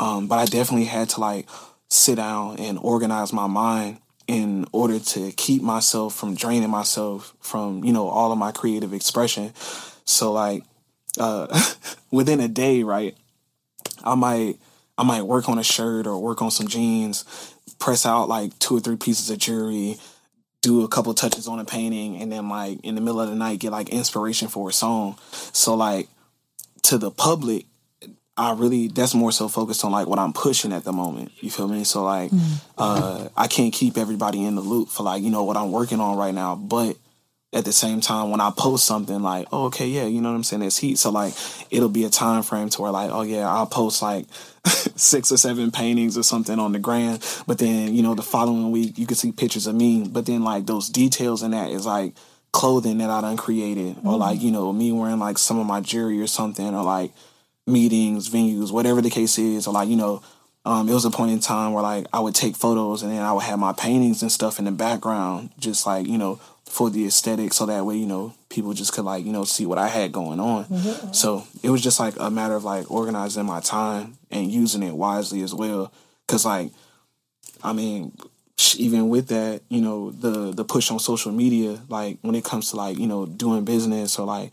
Um, 0.00 0.26
but 0.26 0.38
I 0.38 0.46
definitely 0.46 0.86
had 0.86 1.08
to 1.10 1.20
like 1.20 1.48
sit 1.88 2.16
down 2.16 2.56
and 2.58 2.78
organize 2.78 3.32
my 3.32 3.46
mind 3.46 3.98
in 4.26 4.66
order 4.72 4.98
to 4.98 5.32
keep 5.32 5.62
myself 5.62 6.14
from 6.14 6.34
draining 6.34 6.70
myself 6.70 7.34
from 7.40 7.84
you 7.84 7.92
know 7.92 8.08
all 8.08 8.32
of 8.32 8.38
my 8.38 8.50
creative 8.50 8.92
expression. 8.92 9.52
So 10.04 10.32
like 10.32 10.64
uh, 11.18 11.46
within 12.10 12.40
a 12.40 12.48
day, 12.48 12.82
right? 12.82 13.16
I 14.04 14.14
might 14.14 14.58
I 14.98 15.04
might 15.04 15.22
work 15.22 15.48
on 15.48 15.58
a 15.58 15.64
shirt 15.64 16.06
or 16.06 16.18
work 16.18 16.42
on 16.42 16.50
some 16.50 16.68
jeans, 16.68 17.54
press 17.78 18.04
out 18.06 18.28
like 18.28 18.58
two 18.58 18.76
or 18.76 18.80
three 18.80 18.96
pieces 18.96 19.30
of 19.30 19.38
jewelry, 19.38 19.98
do 20.60 20.84
a 20.84 20.88
couple 20.88 21.12
touches 21.14 21.48
on 21.48 21.58
a 21.58 21.64
painting, 21.64 22.20
and 22.20 22.30
then 22.30 22.48
like 22.48 22.78
in 22.82 22.94
the 22.94 23.00
middle 23.00 23.20
of 23.20 23.28
the 23.28 23.34
night 23.34 23.58
get 23.58 23.72
like 23.72 23.88
inspiration 23.88 24.48
for 24.48 24.68
a 24.68 24.72
song. 24.72 25.18
So 25.52 25.74
like 25.74 26.08
to 26.84 26.98
the 26.98 27.10
public, 27.10 27.66
I 28.36 28.52
really 28.52 28.88
that's 28.88 29.14
more 29.14 29.32
so 29.32 29.48
focused 29.48 29.84
on 29.84 29.92
like 29.92 30.06
what 30.06 30.18
I'm 30.18 30.32
pushing 30.32 30.72
at 30.72 30.84
the 30.84 30.92
moment. 30.92 31.32
You 31.40 31.50
feel 31.50 31.68
me? 31.68 31.84
So 31.84 32.04
like 32.04 32.30
uh 32.78 33.28
I 33.36 33.46
can't 33.46 33.72
keep 33.72 33.96
everybody 33.98 34.44
in 34.44 34.54
the 34.54 34.62
loop 34.62 34.88
for 34.88 35.02
like, 35.02 35.22
you 35.22 35.30
know, 35.30 35.44
what 35.44 35.56
I'm 35.56 35.72
working 35.72 36.00
on 36.00 36.16
right 36.16 36.34
now. 36.34 36.54
But 36.54 36.96
at 37.52 37.64
the 37.64 37.72
same 37.72 38.00
time 38.00 38.30
when 38.30 38.40
I 38.40 38.50
post 38.56 38.84
something 38.84 39.22
like, 39.22 39.46
oh 39.52 39.66
okay, 39.66 39.86
yeah, 39.86 40.04
you 40.04 40.20
know 40.20 40.30
what 40.30 40.36
I'm 40.36 40.44
saying, 40.44 40.62
It's 40.62 40.78
heat. 40.78 40.98
So 40.98 41.10
like 41.10 41.34
it'll 41.70 41.88
be 41.88 42.04
a 42.04 42.10
time 42.10 42.42
frame 42.42 42.70
to 42.70 42.82
where 42.82 42.90
like, 42.90 43.10
oh 43.10 43.22
yeah, 43.22 43.48
I'll 43.48 43.66
post 43.66 44.00
like 44.00 44.26
six 44.96 45.30
or 45.30 45.36
seven 45.36 45.70
paintings 45.70 46.16
or 46.16 46.22
something 46.22 46.58
on 46.58 46.72
the 46.72 46.78
grand. 46.78 47.24
But 47.46 47.58
then, 47.58 47.94
you 47.94 48.02
know, 48.02 48.14
the 48.14 48.22
following 48.22 48.70
week 48.70 48.98
you 48.98 49.06
can 49.06 49.16
see 49.16 49.32
pictures 49.32 49.66
of 49.66 49.74
me. 49.74 50.08
But 50.08 50.26
then 50.26 50.42
like 50.42 50.66
those 50.66 50.88
details 50.88 51.42
in 51.42 51.50
that 51.50 51.70
is 51.70 51.84
like 51.84 52.14
clothing 52.52 52.98
that 52.98 53.10
I 53.10 53.20
done 53.20 53.36
created. 53.36 53.96
Or 54.04 54.16
like, 54.16 54.40
you 54.40 54.50
know, 54.50 54.72
me 54.72 54.92
wearing 54.92 55.18
like 55.18 55.36
some 55.36 55.58
of 55.58 55.66
my 55.66 55.80
jewelry 55.80 56.20
or 56.20 56.26
something 56.26 56.74
or 56.74 56.84
like 56.84 57.12
meetings, 57.66 58.30
venues, 58.30 58.72
whatever 58.72 59.02
the 59.02 59.10
case 59.10 59.38
is, 59.38 59.66
or 59.66 59.74
like, 59.74 59.88
you 59.88 59.96
know, 59.96 60.22
um, 60.64 60.88
it 60.88 60.94
was 60.94 61.04
a 61.04 61.10
point 61.10 61.32
in 61.32 61.40
time 61.40 61.72
where 61.72 61.82
like 61.82 62.06
I 62.12 62.20
would 62.20 62.34
take 62.34 62.56
photos 62.56 63.02
and 63.02 63.10
then 63.10 63.22
I 63.22 63.32
would 63.32 63.42
have 63.42 63.58
my 63.58 63.72
paintings 63.72 64.22
and 64.22 64.30
stuff 64.30 64.58
in 64.58 64.64
the 64.64 64.70
background, 64.70 65.50
just 65.58 65.86
like, 65.86 66.06
you 66.06 66.18
know, 66.18 66.40
for 66.72 66.88
the 66.88 67.04
aesthetic, 67.04 67.52
so 67.52 67.66
that 67.66 67.84
way 67.84 67.96
you 67.96 68.06
know 68.06 68.32
people 68.48 68.72
just 68.72 68.94
could 68.94 69.04
like 69.04 69.26
you 69.26 69.30
know 69.30 69.44
see 69.44 69.66
what 69.66 69.76
I 69.76 69.88
had 69.88 70.10
going 70.10 70.40
on. 70.40 70.64
Mm-hmm. 70.64 71.12
So 71.12 71.46
it 71.62 71.68
was 71.68 71.82
just 71.82 72.00
like 72.00 72.14
a 72.18 72.30
matter 72.30 72.54
of 72.54 72.64
like 72.64 72.90
organizing 72.90 73.44
my 73.44 73.60
time 73.60 74.16
and 74.30 74.50
using 74.50 74.82
it 74.82 74.94
wisely 74.94 75.42
as 75.42 75.52
well. 75.54 75.92
Cause 76.26 76.46
like, 76.46 76.70
I 77.62 77.74
mean, 77.74 78.16
even 78.78 79.10
with 79.10 79.28
that, 79.28 79.60
you 79.68 79.82
know, 79.82 80.12
the 80.12 80.52
the 80.52 80.64
push 80.64 80.90
on 80.90 80.98
social 80.98 81.30
media, 81.30 81.78
like 81.90 82.16
when 82.22 82.34
it 82.34 82.42
comes 82.42 82.70
to 82.70 82.76
like 82.76 82.96
you 82.96 83.06
know 83.06 83.26
doing 83.26 83.66
business 83.66 84.18
or 84.18 84.24
like 84.24 84.50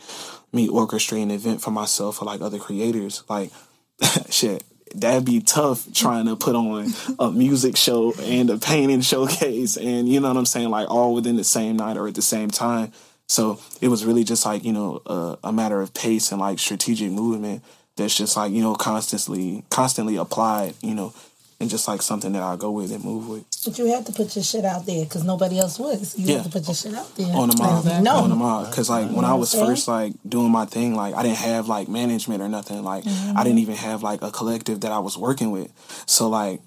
me 0.51 0.67
orchestrating 0.67 1.23
an 1.23 1.31
event 1.31 1.61
for 1.61 1.71
myself 1.71 2.21
or 2.21 2.25
like 2.25 2.41
other 2.41 2.59
creators, 2.59 3.23
like 3.29 3.49
shit. 4.29 4.61
That'd 4.95 5.25
be 5.25 5.41
tough 5.41 5.91
trying 5.93 6.25
to 6.25 6.35
put 6.35 6.55
on 6.55 6.93
a 7.19 7.31
music 7.31 7.77
show 7.77 8.13
and 8.21 8.49
a 8.49 8.57
painting 8.57 9.01
showcase, 9.01 9.77
and 9.77 10.09
you 10.09 10.19
know 10.19 10.29
what 10.29 10.37
I'm 10.37 10.45
saying, 10.45 10.69
like 10.69 10.89
all 10.89 11.13
within 11.13 11.35
the 11.35 11.43
same 11.43 11.77
night 11.77 11.97
or 11.97 12.07
at 12.07 12.15
the 12.15 12.21
same 12.21 12.49
time. 12.49 12.91
So 13.27 13.59
it 13.79 13.89
was 13.89 14.05
really 14.05 14.23
just 14.23 14.45
like 14.45 14.63
you 14.63 14.73
know 14.73 15.37
a, 15.43 15.51
matter 15.53 15.81
of 15.81 15.93
pace 15.93 16.31
and 16.31 16.41
like 16.41 16.57
strategic 16.57 17.11
movement 17.11 17.63
that's 17.95 18.15
just 18.15 18.35
like 18.35 18.51
you 18.51 18.63
know 18.63 18.75
constantly 18.75 19.63
constantly 19.69 20.15
applied, 20.15 20.73
you 20.81 20.95
know, 20.95 21.13
and 21.59 21.69
just 21.69 21.87
like 21.87 22.01
something 22.01 22.31
that 22.31 22.41
I 22.41 22.55
go 22.55 22.71
with 22.71 22.91
and 22.91 23.03
move 23.03 23.27
with. 23.27 23.45
But 23.65 23.77
you 23.77 23.87
had 23.87 24.05
to 24.05 24.13
put 24.13 24.33
your 24.35 24.43
shit 24.43 24.63
out 24.63 24.85
there 24.85 25.03
because 25.03 25.25
nobody 25.25 25.59
else 25.59 25.77
was. 25.77 26.17
You 26.17 26.27
Yeah. 26.27 26.35
had 26.37 26.45
to 26.45 26.49
put 26.49 26.65
your 26.67 26.75
shit 26.75 26.93
out 26.93 27.13
there. 27.15 27.35
on 27.35 27.49
the 27.49 27.57
mob, 27.57 27.85
No. 28.01 28.15
on 28.17 28.29
the 28.29 28.35
mob. 28.35 28.69
Because 28.69 28.89
like 28.89 29.11
when 29.11 29.25
I 29.25 29.33
was 29.33 29.53
mm-hmm. 29.53 29.65
first 29.65 29.87
like 29.87 30.13
doing 30.27 30.51
my 30.51 30.65
thing, 30.65 30.95
like 30.95 31.15
I 31.15 31.23
didn't 31.23 31.37
have 31.39 31.67
like 31.67 31.89
management 31.89 32.41
or 32.41 32.47
nothing. 32.47 32.83
Like 32.83 33.05
I 33.05 33.09
didn't 33.09 33.35
mm-hmm. 33.35 33.57
even 33.57 33.75
have 33.75 34.03
like 34.03 34.21
a 34.21 34.31
collective 34.31 34.81
that 34.81 34.91
I 34.91 34.99
was 34.99 35.17
working 35.17 35.51
with. 35.51 35.71
So 36.05 36.29
like, 36.29 36.61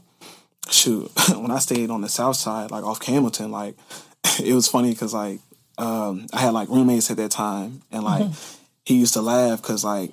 shoot, 0.69 1.11
when 1.37 1.51
I 1.51 1.59
stayed 1.59 1.89
on 1.91 2.03
the 2.03 2.09
south 2.11 2.37
side, 2.37 2.71
like 2.71 2.85
off 2.85 3.03
Hamilton, 3.03 3.51
like 3.51 3.77
it 4.45 4.53
was 4.53 4.69
funny 4.69 4.91
because 4.91 5.15
like 5.15 5.41
um, 5.79 6.27
I 6.35 6.41
had 6.41 6.51
like 6.53 6.69
roommates 6.69 7.11
at 7.11 7.17
that 7.17 7.31
time, 7.31 7.81
and 7.91 8.05
like 8.05 8.25
mm-hmm. 8.25 8.63
he 8.85 8.99
used 8.99 9.15
to 9.15 9.23
laugh 9.23 9.63
because 9.63 9.85
like. 9.85 10.13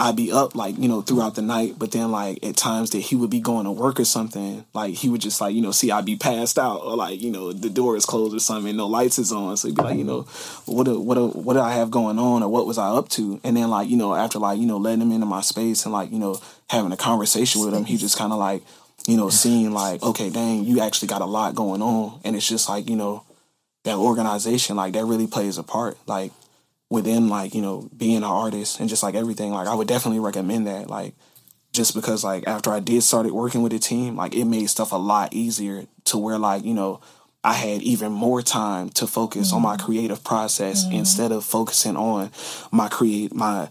I'd 0.00 0.16
be 0.16 0.32
up 0.32 0.54
like, 0.54 0.78
you 0.78 0.88
know, 0.88 1.02
throughout 1.02 1.34
the 1.34 1.42
night, 1.42 1.74
but 1.78 1.92
then 1.92 2.10
like 2.10 2.42
at 2.42 2.56
times 2.56 2.90
that 2.90 3.00
he 3.00 3.16
would 3.16 3.28
be 3.28 3.38
going 3.38 3.66
to 3.66 3.70
work 3.70 4.00
or 4.00 4.06
something, 4.06 4.64
like 4.72 4.94
he 4.94 5.10
would 5.10 5.20
just 5.20 5.42
like, 5.42 5.54
you 5.54 5.60
know, 5.60 5.72
see 5.72 5.90
I'd 5.90 6.06
be 6.06 6.16
passed 6.16 6.58
out 6.58 6.78
or 6.78 6.96
like, 6.96 7.20
you 7.20 7.30
know, 7.30 7.52
the 7.52 7.68
door 7.68 7.96
is 7.96 8.06
closed 8.06 8.34
or 8.34 8.38
something 8.38 8.70
and 8.70 8.78
no 8.78 8.86
lights 8.86 9.18
is 9.18 9.30
on. 9.30 9.58
So 9.58 9.68
he'd 9.68 9.76
be 9.76 9.82
like, 9.82 9.98
you 9.98 10.04
know, 10.04 10.22
what 10.64 10.84
do, 10.84 10.98
what 10.98 11.16
do, 11.16 11.28
what 11.28 11.52
did 11.52 11.62
I 11.62 11.74
have 11.74 11.90
going 11.90 12.18
on 12.18 12.42
or 12.42 12.48
what 12.48 12.66
was 12.66 12.78
I 12.78 12.88
up 12.88 13.10
to? 13.10 13.40
And 13.44 13.58
then 13.58 13.68
like, 13.68 13.90
you 13.90 13.98
know, 13.98 14.14
after 14.14 14.38
like, 14.38 14.58
you 14.58 14.64
know, 14.64 14.78
letting 14.78 15.02
him 15.02 15.12
into 15.12 15.26
my 15.26 15.42
space 15.42 15.84
and 15.84 15.92
like, 15.92 16.10
you 16.10 16.18
know, 16.18 16.40
having 16.70 16.92
a 16.92 16.96
conversation 16.96 17.62
with 17.62 17.74
him, 17.74 17.84
he 17.84 17.98
just 17.98 18.16
kind 18.16 18.32
of 18.32 18.38
like, 18.38 18.62
you 19.06 19.18
know, 19.18 19.28
seeing 19.28 19.72
like, 19.72 20.02
okay, 20.02 20.30
dang, 20.30 20.64
you 20.64 20.80
actually 20.80 21.08
got 21.08 21.20
a 21.20 21.26
lot 21.26 21.54
going 21.54 21.82
on. 21.82 22.20
And 22.24 22.34
it's 22.34 22.48
just 22.48 22.70
like, 22.70 22.88
you 22.88 22.96
know, 22.96 23.22
that 23.84 23.96
organization, 23.96 24.76
like 24.76 24.94
that 24.94 25.04
really 25.04 25.26
plays 25.26 25.58
a 25.58 25.62
part. 25.62 25.98
Like 26.06 26.32
within 26.90 27.28
like 27.28 27.54
you 27.54 27.62
know 27.62 27.88
being 27.96 28.16
an 28.16 28.24
artist 28.24 28.80
and 28.80 28.88
just 28.88 29.02
like 29.02 29.14
everything 29.14 29.52
like 29.52 29.68
i 29.68 29.74
would 29.74 29.88
definitely 29.88 30.20
recommend 30.20 30.66
that 30.66 30.90
like 30.90 31.14
just 31.72 31.94
because 31.94 32.24
like 32.24 32.46
after 32.46 32.70
i 32.70 32.80
did 32.80 33.02
started 33.02 33.32
working 33.32 33.62
with 33.62 33.72
a 33.72 33.78
team 33.78 34.16
like 34.16 34.34
it 34.34 34.44
made 34.44 34.68
stuff 34.68 34.92
a 34.92 34.96
lot 34.96 35.32
easier 35.32 35.86
to 36.04 36.18
where 36.18 36.38
like 36.38 36.64
you 36.64 36.74
know 36.74 37.00
i 37.44 37.52
had 37.52 37.80
even 37.82 38.10
more 38.10 38.42
time 38.42 38.88
to 38.88 39.06
focus 39.06 39.52
on 39.52 39.62
my 39.62 39.76
mm-hmm. 39.76 39.86
creative 39.86 40.24
process 40.24 40.84
mm-hmm. 40.84 40.96
instead 40.96 41.30
of 41.30 41.44
focusing 41.44 41.96
on 41.96 42.30
my 42.72 42.88
create 42.88 43.32
my 43.32 43.68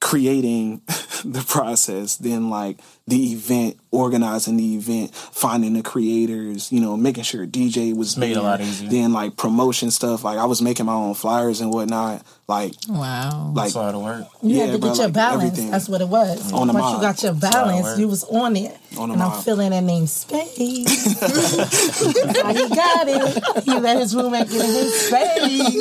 creating 0.00 0.82
the 1.24 1.44
process. 1.46 2.16
Then 2.16 2.50
like 2.50 2.80
the 3.08 3.32
event 3.32 3.76
organizing 3.90 4.56
the 4.58 4.74
event 4.76 5.14
finding 5.14 5.72
the 5.72 5.82
creators 5.82 6.70
you 6.70 6.78
know 6.80 6.94
making 6.96 7.22
sure 7.24 7.46
dj 7.46 7.96
was 7.96 8.16
made 8.18 8.32
it 8.32 8.36
a 8.36 8.42
lot 8.42 8.60
easier. 8.60 8.88
then 8.90 9.12
like 9.14 9.34
promotion 9.36 9.90
stuff 9.90 10.24
like 10.24 10.36
i 10.36 10.44
was 10.44 10.60
making 10.60 10.84
my 10.84 10.92
own 10.92 11.14
flyers 11.14 11.60
and 11.62 11.72
whatnot 11.72 12.22
like 12.48 12.72
Wow. 12.88 13.52
like 13.54 13.64
That's 13.66 13.74
a 13.74 13.78
lot 13.78 13.94
of 13.94 14.02
work. 14.02 14.26
You 14.42 14.56
Yeah, 14.56 14.64
had 14.64 14.72
to 14.72 14.78
bro, 14.78 14.88
get 14.88 14.96
your 14.96 15.06
like, 15.08 15.12
balance. 15.14 15.44
everything. 15.44 15.70
That's 15.70 15.86
what 15.86 16.00
it 16.00 16.08
was. 16.08 16.50
On 16.50 16.66
the 16.66 16.72
Once 16.72 16.82
mob. 16.82 16.94
you 16.94 17.00
got 17.02 17.22
your 17.22 17.34
balance, 17.34 17.98
you 17.98 18.08
was 18.08 18.24
on 18.24 18.56
it. 18.56 18.74
On 18.98 19.10
the 19.10 19.12
and 19.14 19.22
I'm 19.22 19.28
mob. 19.32 19.44
feeling 19.44 19.68
that 19.68 19.82
name 19.84 20.06
Space. 20.06 21.20
How 21.20 22.54
he 22.54 22.68
got 22.70 23.06
it. 23.06 23.64
He 23.64 23.78
let 23.78 23.98
his 23.98 24.14
roommate 24.16 24.48
get 24.48 24.64
in 24.64 24.74
his 24.76 24.94
space. 24.94 25.76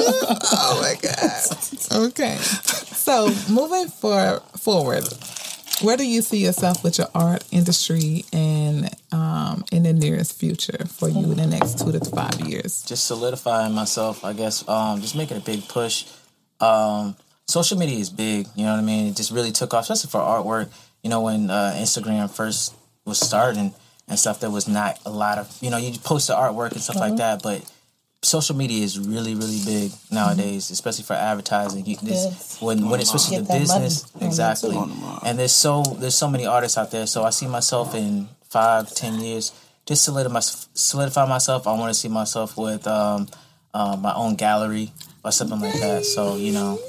Oh 0.52 0.80
my 0.82 0.96
god. 1.02 2.08
Okay. 2.10 2.36
So 2.36 3.30
moving 3.50 3.88
for 3.88 4.42
forward, 4.58 5.08
where 5.82 5.98
do 5.98 6.08
you 6.08 6.22
see 6.22 6.44
yourself 6.44 6.84
with 6.84 6.98
your 6.98 7.08
art 7.13 7.44
industry 7.52 8.26
and 8.34 8.90
um, 9.12 9.63
in 9.72 9.84
the 9.84 9.94
nearest 9.94 10.40
future 10.40 10.86
for 10.88 11.10
you 11.10 11.32
in 11.32 11.38
the 11.38 11.48
next 11.48 11.80
two 11.80 11.92
to 11.92 12.04
five 12.06 12.40
years? 12.42 12.84
just 12.84 13.06
solidifying 13.06 13.74
myself, 13.74 14.24
I 14.24 14.34
guess. 14.34 14.68
Um, 14.68 15.02
just 15.02 15.16
making 15.16 15.38
a 15.38 15.42
big 15.42 15.68
push. 15.68 16.06
Um, 16.60 17.16
social 17.48 17.78
media 17.78 18.00
is 18.00 18.10
big, 18.10 18.48
you 18.56 18.66
know 18.66 18.72
what 18.72 18.80
I 18.80 18.84
mean? 18.84 19.08
It 19.08 19.16
just 19.16 19.32
really 19.32 19.52
took 19.52 19.74
off, 19.74 19.90
especially 19.90 20.10
for 20.10 20.20
artwork. 20.20 20.70
You 21.04 21.10
know, 21.10 21.22
when 21.22 21.50
uh, 21.50 21.76
Instagram 21.78 22.30
first 22.30 22.74
was 23.06 23.20
starting 23.20 23.74
and 24.08 24.18
stuff, 24.18 24.40
there 24.40 24.50
was 24.50 24.68
not 24.68 25.00
a 25.06 25.12
lot 25.12 25.38
of, 25.38 25.56
you 25.62 25.70
know, 25.70 25.78
you 25.78 25.98
post 26.00 26.28
the 26.28 26.34
artwork 26.34 26.72
and 26.72 26.82
stuff 26.82 26.98
like 26.98 27.18
that, 27.18 27.44
but 27.44 27.70
social 28.23 28.56
media 28.56 28.84
is 28.84 28.99
really, 28.99 29.36
really 29.36 29.60
big 29.65 29.91
nowadays, 30.12 30.71
especially 30.71 31.03
for 31.03 31.13
advertising. 31.13 31.86
You, 31.86 31.95
this, 31.97 32.25
Yes. 32.25 32.62
when 32.62 32.89
when 32.89 32.99
it 32.99 33.08
switches 33.08 33.30
Get 33.30 33.45
to 33.45 33.53
business, 33.60 34.13
money 34.15 34.25
exactly. 34.27 34.75
And 35.23 35.38
there's 35.39 35.51
so 35.53 35.84
there's 35.84 36.15
so 36.15 36.30
many 36.30 36.45
artists 36.45 36.77
out 36.77 36.91
there. 36.91 37.08
So 37.08 37.23
I 37.23 37.30
see 37.32 37.47
myself 37.47 37.93
in 37.95 38.27
five, 38.49 38.93
ten 38.95 39.19
years, 39.21 39.51
just 39.86 40.03
solidify 40.03 40.39
solidify 40.73 41.25
myself. 41.27 41.67
I 41.67 41.73
want 41.77 41.93
to 41.93 41.99
see 41.99 42.10
myself 42.10 42.58
with 42.58 42.88
um, 42.88 43.27
uh, 43.73 43.95
my 43.97 44.13
own 44.13 44.36
gallery 44.36 44.91
or 45.23 45.32
something 45.32 45.60
like 45.60 45.80
that. 45.80 46.03
So 46.06 46.36
you 46.38 46.51
know, 46.53 46.80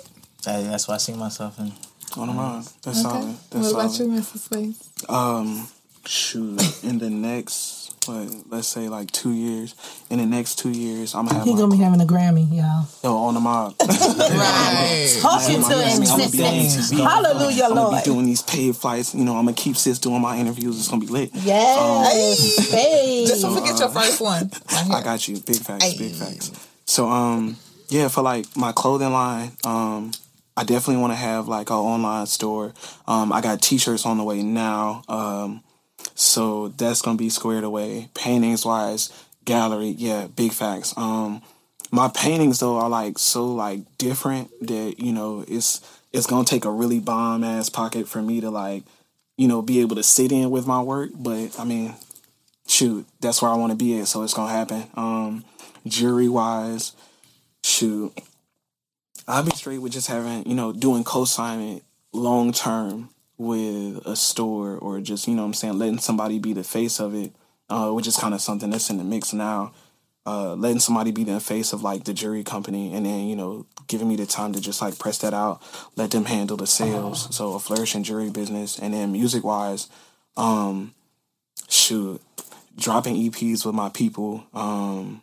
that, 0.44 0.62
that's 0.70 0.88
what 0.88 0.94
I 0.94 0.98
see 0.98 1.12
myself 1.14 1.58
in. 1.58 1.72
on 2.16 2.28
the 2.28 2.32
mind 2.34 2.64
that's 2.82 3.04
Okay. 3.04 3.10
solid 3.10 3.36
that's 3.50 3.72
What 3.72 3.80
about 3.84 3.90
solid. 3.92 4.12
you, 4.12 4.20
Mrs. 4.20 4.38
Space? 4.38 5.08
um 5.10 5.68
shoot 6.06 6.56
in 6.82 6.98
the 6.98 7.10
next 7.10 7.77
what 8.06 8.28
let's 8.50 8.68
say 8.68 8.88
like 8.88 9.10
two 9.10 9.32
years 9.32 9.74
in 10.10 10.18
the 10.18 10.26
next 10.26 10.58
two 10.58 10.70
years 10.70 11.14
i'm 11.14 11.26
gonna 11.26 11.38
have 11.38 11.46
He 11.46 11.54
gonna 11.54 11.70
be 11.74 11.78
having 11.82 12.00
a 12.00 12.04
Grammy, 12.06 12.46
y'all. 12.54 12.86
yo, 13.02 13.16
on 13.16 13.34
the 13.34 13.40
mob 13.40 13.74
Right. 13.80 15.18
Talking 15.20 15.62
to 15.62 15.78
him, 15.82 16.02
I'm 16.02 16.18
gonna 16.18 16.30
be, 16.30 16.38
Hallelujah, 16.38 17.64
I'm 17.64 17.74
gonna 17.74 17.98
be 17.98 18.04
doing 18.04 18.26
these 18.26 18.42
paid 18.42 18.76
flights 18.76 19.14
you 19.14 19.24
know 19.24 19.36
i'm 19.36 19.44
gonna 19.44 19.56
keep 19.56 19.76
sis 19.76 19.98
doing 19.98 20.20
my 20.20 20.36
interviews 20.38 20.78
it's 20.78 20.88
gonna 20.88 21.00
be 21.00 21.06
lit 21.10 21.30
Yes, 21.34 22.38
space. 22.38 23.28
Just 23.28 23.42
don't 23.42 23.54
forget 23.56 23.78
your 23.78 23.88
first 23.88 24.20
one. 24.20 24.50
Right. 24.72 24.90
I 24.90 25.02
got 25.02 25.26
you. 25.28 25.38
Big 25.40 25.56
facts, 25.56 25.94
big 25.94 26.12
facts. 26.12 26.50
So 26.86 27.08
um 27.08 27.56
yeah, 27.88 28.08
for 28.08 28.22
like 28.22 28.44
my 28.56 28.72
clothing 28.72 29.12
line, 29.12 29.52
um 29.64 30.12
I 30.56 30.64
definitely 30.64 31.00
want 31.00 31.12
to 31.12 31.16
have 31.16 31.48
like 31.48 31.70
an 31.70 31.76
online 31.76 32.26
store. 32.26 32.72
Um 33.06 33.32
I 33.32 33.40
got 33.40 33.62
t-shirts 33.62 34.04
on 34.06 34.18
the 34.18 34.24
way 34.24 34.42
now. 34.42 35.02
Um 35.08 35.62
so 36.14 36.68
that's 36.68 37.02
to 37.16 37.22
be 37.22 37.30
squared 37.30 37.64
away. 37.64 38.08
Paintings 38.14 38.64
wise, 38.64 39.10
gallery, 39.44 39.94
yeah, 39.96 40.26
big 40.26 40.52
facts. 40.52 40.94
Um 40.96 41.42
my 41.90 42.08
paintings 42.08 42.60
though 42.60 42.78
are 42.78 42.88
like 42.88 43.18
so 43.18 43.46
like 43.46 43.80
different 43.98 44.50
that 44.66 44.96
you 44.98 45.12
know 45.12 45.44
it's 45.48 45.80
it's 46.12 46.26
to 46.44 46.50
take 46.50 46.64
a 46.64 46.70
really 46.70 47.00
bomb 47.00 47.44
ass 47.44 47.68
pocket 47.68 48.08
for 48.08 48.20
me 48.20 48.40
to 48.40 48.50
like 48.50 48.84
you 49.36 49.48
know 49.48 49.62
be 49.62 49.80
able 49.80 49.96
to 49.96 50.02
sit 50.02 50.32
in 50.32 50.50
with 50.50 50.66
my 50.66 50.82
work, 50.82 51.10
but 51.14 51.58
I 51.58 51.64
mean 51.64 51.94
shoot, 52.68 53.06
that's 53.20 53.40
where 53.40 53.50
I 53.50 53.56
want 53.56 53.72
to 53.72 53.76
be 53.76 53.98
at, 53.98 54.08
so 54.08 54.22
it's 54.22 54.34
gonna 54.34 54.52
happen. 54.52 54.84
Um, 54.94 55.44
jury 55.86 56.28
wise, 56.28 56.92
shoot, 57.64 58.12
I'll 59.26 59.42
be 59.42 59.50
straight 59.50 59.78
with 59.78 59.92
just 59.92 60.06
having, 60.06 60.48
you 60.48 60.54
know, 60.54 60.72
doing 60.72 61.04
co-signing 61.04 61.82
long 62.12 62.52
term 62.52 63.10
with 63.38 64.04
a 64.04 64.16
store 64.16 64.76
or 64.76 65.00
just, 65.00 65.28
you 65.28 65.34
know 65.34 65.42
what 65.42 65.48
I'm 65.48 65.54
saying, 65.54 65.78
letting 65.78 65.98
somebody 65.98 66.38
be 66.38 66.52
the 66.52 66.64
face 66.64 66.98
of 67.00 67.14
it, 67.14 67.32
uh, 67.70 67.90
which 67.92 68.06
is 68.06 68.16
kind 68.16 68.34
of 68.34 68.40
something 68.40 68.70
that's 68.70 68.90
in 68.90 68.98
the 68.98 69.04
mix 69.04 69.32
now. 69.32 69.72
Uh, 70.26 70.54
letting 70.54 70.80
somebody 70.80 71.10
be 71.10 71.24
the 71.24 71.40
face 71.40 71.72
of 71.72 71.82
like 71.82 72.04
the 72.04 72.12
jury 72.12 72.44
company 72.44 72.92
and 72.92 73.06
then, 73.06 73.26
you 73.26 73.34
know, 73.34 73.64
giving 73.86 74.06
me 74.06 74.16
the 74.16 74.26
time 74.26 74.52
to 74.52 74.60
just 74.60 74.82
like 74.82 74.98
press 74.98 75.16
that 75.18 75.32
out, 75.32 75.62
let 75.96 76.10
them 76.10 76.26
handle 76.26 76.56
the 76.58 76.66
sales. 76.66 77.34
So 77.34 77.54
a 77.54 77.58
flourishing 77.58 78.02
jury 78.02 78.28
business. 78.28 78.78
And 78.78 78.92
then 78.92 79.10
music 79.10 79.42
wise, 79.42 79.88
um, 80.36 80.92
shoot, 81.70 82.20
dropping 82.76 83.14
EPs 83.16 83.64
with 83.64 83.74
my 83.74 83.88
people, 83.88 84.44
um, 84.52 85.22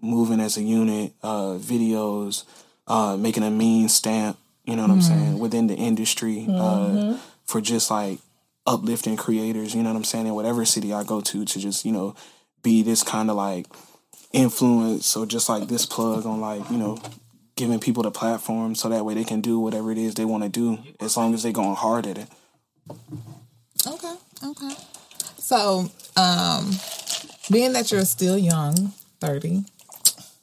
moving 0.00 0.38
as 0.38 0.56
a 0.56 0.62
unit, 0.62 1.12
uh, 1.22 1.54
videos, 1.58 2.44
uh, 2.86 3.16
making 3.16 3.42
a 3.42 3.50
mean 3.50 3.88
stamp, 3.88 4.38
you 4.64 4.76
know 4.76 4.82
what 4.82 4.90
I'm 4.92 5.02
saying, 5.02 5.38
within 5.40 5.66
the 5.66 5.74
industry, 5.74 6.46
uh, 6.48 7.18
for 7.46 7.60
just 7.60 7.90
like 7.90 8.18
uplifting 8.66 9.16
creators, 9.16 9.74
you 9.74 9.82
know 9.82 9.90
what 9.90 9.96
I'm 9.96 10.04
saying, 10.04 10.26
in 10.26 10.34
whatever 10.34 10.64
city 10.64 10.92
I 10.92 11.04
go 11.04 11.20
to 11.20 11.44
to 11.44 11.58
just, 11.58 11.84
you 11.84 11.92
know, 11.92 12.14
be 12.62 12.82
this 12.82 13.02
kind 13.02 13.30
of 13.30 13.36
like 13.36 13.66
influence 14.32 15.16
or 15.16 15.26
just 15.26 15.48
like 15.48 15.68
this 15.68 15.86
plug 15.86 16.26
on 16.26 16.40
like, 16.40 16.68
you 16.70 16.78
know, 16.78 16.98
giving 17.56 17.78
people 17.78 18.02
the 18.02 18.10
platform 18.10 18.74
so 18.74 18.88
that 18.88 19.04
way 19.04 19.14
they 19.14 19.24
can 19.24 19.40
do 19.40 19.58
whatever 19.58 19.92
it 19.92 19.98
is 19.98 20.14
they 20.14 20.24
want 20.24 20.42
to 20.42 20.48
do 20.48 20.78
as 21.00 21.16
long 21.16 21.34
as 21.34 21.42
they're 21.42 21.52
going 21.52 21.76
hard 21.76 22.06
at 22.06 22.18
it. 22.18 22.28
Okay. 23.86 24.14
Okay. 24.44 24.74
So, 25.38 25.90
um, 26.16 26.72
being 27.50 27.74
that 27.74 27.92
you're 27.92 28.04
still 28.04 28.38
young, 28.38 28.92
30, 29.20 29.64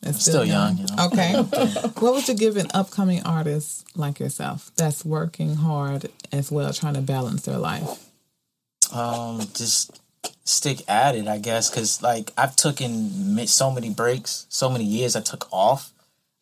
That's 0.01 0.21
Still 0.21 0.45
young, 0.45 0.77
you 0.77 0.85
know. 0.85 1.05
Okay. 1.07 1.33
what 1.99 2.13
would 2.13 2.27
you 2.27 2.33
give 2.33 2.57
an 2.57 2.67
upcoming 2.73 3.21
artist 3.23 3.85
like 3.95 4.19
yourself 4.19 4.71
that's 4.75 5.05
working 5.05 5.55
hard 5.55 6.09
as 6.31 6.51
well, 6.51 6.73
trying 6.73 6.95
to 6.95 7.01
balance 7.01 7.43
their 7.43 7.57
life? 7.57 8.07
um 8.93 9.39
just 9.53 10.01
stick 10.43 10.79
at 10.89 11.15
it 11.15 11.25
i 11.25 11.37
guess 11.37 11.69
because 11.69 12.01
like 12.03 12.31
i've 12.37 12.57
taken 12.57 13.47
so 13.47 13.71
many 13.71 13.89
breaks 13.89 14.45
so 14.49 14.69
many 14.69 14.83
years 14.83 15.15
i 15.15 15.21
took 15.21 15.47
off 15.53 15.93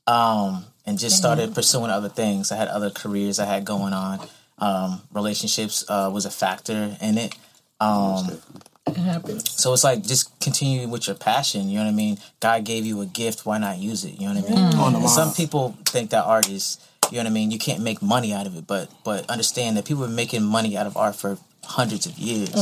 um 0.08 0.66
and 0.86 0.98
just 0.98 1.18
started 1.18 1.54
pursuing 1.54 1.92
other 1.92 2.10
things. 2.10 2.52
I 2.52 2.56
had 2.56 2.68
other 2.68 2.90
careers 2.90 3.38
i 3.38 3.46
had 3.46 3.64
going 3.64 3.94
on. 3.94 4.28
Um 4.58 5.02
relationships 5.14 5.86
uh 5.88 6.10
was 6.12 6.26
a 6.26 6.32
factor 6.32 6.98
in 7.00 7.18
it. 7.20 7.36
Um 7.80 8.42
It 8.90 8.98
happens. 8.98 9.50
so 9.52 9.74
it's 9.74 9.84
like 9.84 10.04
just 10.06 10.40
continue 10.40 10.88
with 10.88 11.08
your 11.08 11.16
passion 11.16 11.70
you 11.70 11.78
know 11.80 11.86
what 11.86 11.92
i 11.92 11.96
mean? 11.96 12.18
God 12.40 12.64
gave 12.64 12.86
you 12.86 13.02
a 13.02 13.06
gift 13.06 13.46
why 13.46 13.58
not 13.58 13.78
use 13.78 14.06
it 14.06 14.20
you 14.20 14.28
know 14.28 14.34
what 14.40 14.46
i 14.52 14.56
mean? 14.56 14.74
On 14.80 14.94
the 14.94 15.00
and 15.00 15.10
some 15.10 15.34
people 15.34 15.76
think 15.86 16.10
that 16.12 16.24
art 16.26 16.50
is 16.50 16.78
you 17.12 17.18
know 17.18 17.24
what 17.24 17.28
i 17.28 17.34
mean 17.34 17.52
you 17.52 17.60
can't 17.60 17.82
make 17.82 18.02
money 18.02 18.34
out 18.34 18.46
of 18.48 18.56
it 18.58 18.66
but 18.68 18.90
but 19.04 19.30
understand 19.30 19.78
that 19.78 19.86
people 19.86 20.04
are 20.06 20.08
making 20.24 20.44
money 20.44 20.78
out 20.78 20.86
of 20.88 20.96
art 20.98 21.16
for 21.16 21.38
hundreds 21.66 22.06
of 22.08 22.18
years. 22.18 22.56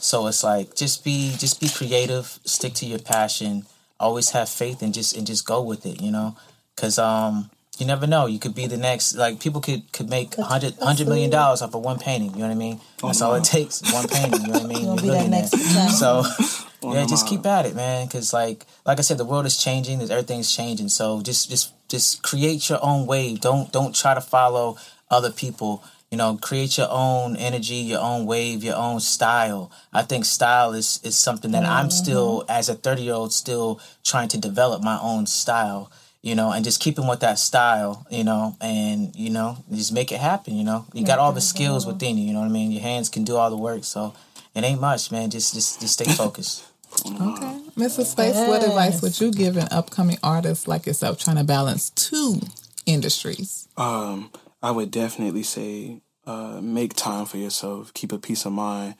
So 0.00 0.26
it's 0.26 0.42
like 0.42 0.74
just 0.74 1.04
be 1.04 1.34
just 1.36 1.60
be 1.60 1.68
creative 1.68 2.38
stick 2.44 2.72
to 2.74 2.86
your 2.86 2.98
passion 2.98 3.66
always 4.00 4.30
have 4.30 4.48
faith 4.48 4.80
and 4.80 4.94
just 4.94 5.16
and 5.16 5.26
just 5.26 5.44
go 5.46 5.60
with 5.62 5.84
it 5.84 6.00
you 6.00 6.10
know? 6.10 6.36
Because 6.74 6.98
um 6.98 7.50
you 7.80 7.86
never 7.86 8.06
know. 8.06 8.26
You 8.26 8.38
could 8.38 8.54
be 8.54 8.66
the 8.66 8.76
next 8.76 9.14
like 9.14 9.40
people 9.40 9.60
could 9.60 9.90
could 9.92 10.10
make 10.10 10.36
100 10.36 10.76
100 10.78 11.08
million 11.08 11.30
dollars 11.30 11.62
off 11.62 11.74
of 11.74 11.82
one 11.82 11.98
painting 11.98 12.30
you 12.32 12.38
know 12.38 12.48
what 12.48 12.52
i 12.52 12.54
mean? 12.54 12.80
That's 13.02 13.22
all 13.22 13.34
it 13.34 13.44
takes 13.44 13.80
one 13.92 14.08
painting 14.08 14.40
you 14.42 14.46
know 14.48 14.52
what 14.54 14.64
i 14.64 14.66
mean? 14.66 14.82
You'll 14.84 15.00
You're 15.00 15.02
be 15.02 15.08
that 15.10 15.30
next 15.30 15.50
Picasso. 15.52 16.22
so 16.22 16.64
yeah 16.92 17.06
just 17.06 17.26
keep 17.26 17.44
at 17.46 17.66
it 17.66 17.74
man 17.74 18.06
because 18.06 18.32
like 18.32 18.64
like 18.86 18.98
i 18.98 19.02
said 19.02 19.18
the 19.18 19.24
world 19.24 19.46
is 19.46 19.56
changing 19.56 19.98
there's 19.98 20.10
everything's 20.10 20.54
changing. 20.54 20.88
So 20.88 21.22
just 21.22 21.50
just 21.50 21.72
just 21.88 22.22
create 22.22 22.68
your 22.68 22.78
own 22.82 23.06
wave. 23.06 23.40
Don't 23.40 23.72
don't 23.72 23.94
try 23.94 24.14
to 24.14 24.20
follow 24.20 24.76
other 25.10 25.30
people. 25.30 25.82
You 26.10 26.16
know 26.16 26.38
create 26.40 26.78
your 26.78 26.88
own 26.90 27.36
energy 27.36 27.74
your 27.74 28.00
own 28.00 28.26
wave 28.26 28.64
your 28.64 28.76
own 28.76 29.00
style. 29.00 29.70
I 29.92 30.02
think 30.02 30.24
style 30.24 30.72
is 30.72 31.00
is 31.04 31.16
something 31.16 31.50
that 31.52 31.64
i'm 31.64 31.88
mm-hmm. 31.88 31.90
still 31.90 32.44
as 32.48 32.68
a 32.68 32.74
30 32.74 33.02
year 33.02 33.14
old 33.14 33.32
still 33.32 33.80
trying 34.04 34.28
to 34.28 34.38
develop 34.38 34.82
my 34.82 34.98
own 35.02 35.26
style 35.26 35.92
you 36.22 36.34
know 36.34 36.50
and 36.52 36.64
just 36.64 36.80
keeping 36.80 37.06
with 37.06 37.20
that 37.20 37.38
style 37.38 38.06
you 38.10 38.24
know 38.24 38.56
and 38.60 39.14
you 39.14 39.30
know 39.30 39.56
just 39.72 39.92
make 39.92 40.10
it 40.12 40.20
happen 40.20 40.56
you 40.56 40.64
know 40.64 40.84
you 40.92 41.04
got 41.04 41.18
all 41.18 41.32
the 41.32 41.40
skills 41.40 41.86
within 41.86 42.18
you 42.18 42.24
you 42.26 42.32
know 42.32 42.40
what 42.40 42.46
i 42.46 42.52
mean 42.52 42.70
your 42.72 42.82
hands 42.82 43.08
can 43.08 43.24
do 43.24 43.36
all 43.36 43.50
the 43.50 43.56
work 43.56 43.84
so 43.84 44.14
it 44.54 44.64
ain't 44.64 44.80
much 44.80 45.10
man 45.12 45.30
just 45.30 45.54
just 45.54 45.80
just 45.80 45.94
stay 45.94 46.04
focused 46.22 46.64
Okay. 47.06 47.60
Mr. 47.76 48.04
Space, 48.04 48.34
what 48.48 48.64
advice 48.64 49.02
would 49.02 49.20
you 49.20 49.30
give 49.30 49.56
an 49.56 49.68
upcoming 49.70 50.18
artist 50.22 50.66
like 50.66 50.86
yourself 50.86 51.18
trying 51.22 51.36
to 51.36 51.44
balance 51.44 51.90
two 51.90 52.40
industries? 52.86 53.68
Um, 53.76 54.30
I 54.62 54.70
would 54.70 54.90
definitely 54.90 55.42
say 55.42 56.00
uh, 56.26 56.60
make 56.62 56.94
time 56.94 57.26
for 57.26 57.36
yourself, 57.36 57.92
keep 57.94 58.10
a 58.10 58.18
peace 58.18 58.44
of 58.46 58.52
mind, 58.52 58.94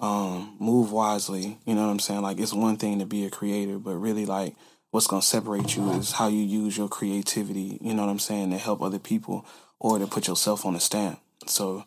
um, 0.00 0.54
move 0.60 0.92
wisely. 0.92 1.58
You 1.66 1.74
know 1.74 1.86
what 1.86 1.90
I'm 1.92 1.98
saying? 1.98 2.22
Like 2.22 2.38
it's 2.38 2.52
one 2.52 2.76
thing 2.76 2.98
to 3.00 3.06
be 3.06 3.24
a 3.24 3.30
creator, 3.30 3.78
but 3.78 3.96
really 3.96 4.26
like 4.26 4.54
what's 4.90 5.06
gonna 5.06 5.22
separate 5.22 5.76
you 5.76 5.90
is 5.92 6.12
how 6.12 6.28
you 6.28 6.42
use 6.42 6.76
your 6.76 6.88
creativity. 6.88 7.78
You 7.80 7.94
know 7.94 8.02
what 8.04 8.10
I'm 8.10 8.18
saying 8.18 8.50
to 8.50 8.58
help 8.58 8.82
other 8.82 8.98
people 8.98 9.46
or 9.78 9.98
to 9.98 10.06
put 10.06 10.28
yourself 10.28 10.66
on 10.66 10.74
a 10.74 10.80
stand. 10.80 11.16
So 11.46 11.84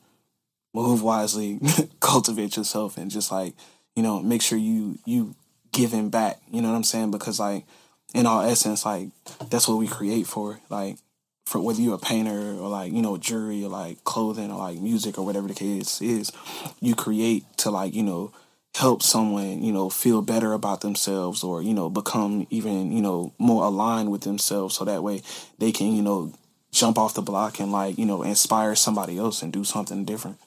move 0.73 1.03
wisely, 1.03 1.59
cultivate 1.99 2.57
yourself, 2.57 2.97
and 2.97 3.11
just 3.11 3.31
like 3.31 3.53
you 3.95 4.03
know 4.03 4.21
make 4.21 4.41
sure 4.41 4.57
you 4.57 4.99
you 5.05 5.35
giving 5.71 6.09
back. 6.09 6.39
You 6.51 6.61
know 6.61 6.69
what 6.69 6.75
I'm 6.75 6.83
saying? 6.83 7.11
Because 7.11 7.39
like 7.39 7.65
in 8.13 8.25
all 8.25 8.41
essence, 8.41 8.85
like 8.85 9.09
that's 9.49 9.67
what 9.67 9.77
we 9.77 9.87
create 9.87 10.27
for. 10.27 10.59
Like 10.69 10.97
for 11.45 11.59
whether 11.61 11.81
you're 11.81 11.95
a 11.95 11.99
painter 11.99 12.55
or 12.57 12.69
like 12.69 12.93
you 12.93 13.01
know 13.01 13.17
jewelry 13.17 13.63
or 13.63 13.69
like 13.69 14.03
clothing 14.03 14.51
or 14.51 14.57
like 14.57 14.79
music 14.79 15.17
or 15.17 15.25
whatever 15.25 15.47
the 15.47 15.53
case 15.53 16.01
is, 16.01 16.31
you 16.79 16.95
create 16.95 17.43
to 17.57 17.69
like 17.69 17.93
you 17.93 18.03
know 18.03 18.31
help 18.75 19.03
someone 19.03 19.63
you 19.63 19.71
know 19.71 19.89
feel 19.89 20.21
better 20.21 20.53
about 20.53 20.81
themselves 20.81 21.43
or 21.43 21.61
you 21.61 21.73
know 21.73 21.89
become 21.89 22.47
even 22.49 22.91
you 22.91 23.01
know 23.01 23.31
more 23.37 23.65
aligned 23.65 24.11
with 24.11 24.21
themselves 24.21 24.75
so 24.75 24.83
that 24.83 25.03
way 25.03 25.21
they 25.59 25.71
can 25.71 25.93
you 25.93 26.01
know 26.01 26.33
jump 26.71 26.97
off 26.97 27.13
the 27.13 27.21
block 27.21 27.59
and 27.59 27.71
like 27.71 27.97
you 27.97 28.05
know 28.05 28.23
inspire 28.23 28.75
somebody 28.75 29.17
else 29.17 29.41
and 29.41 29.53
do 29.53 29.63
something 29.63 30.03
different. 30.03 30.37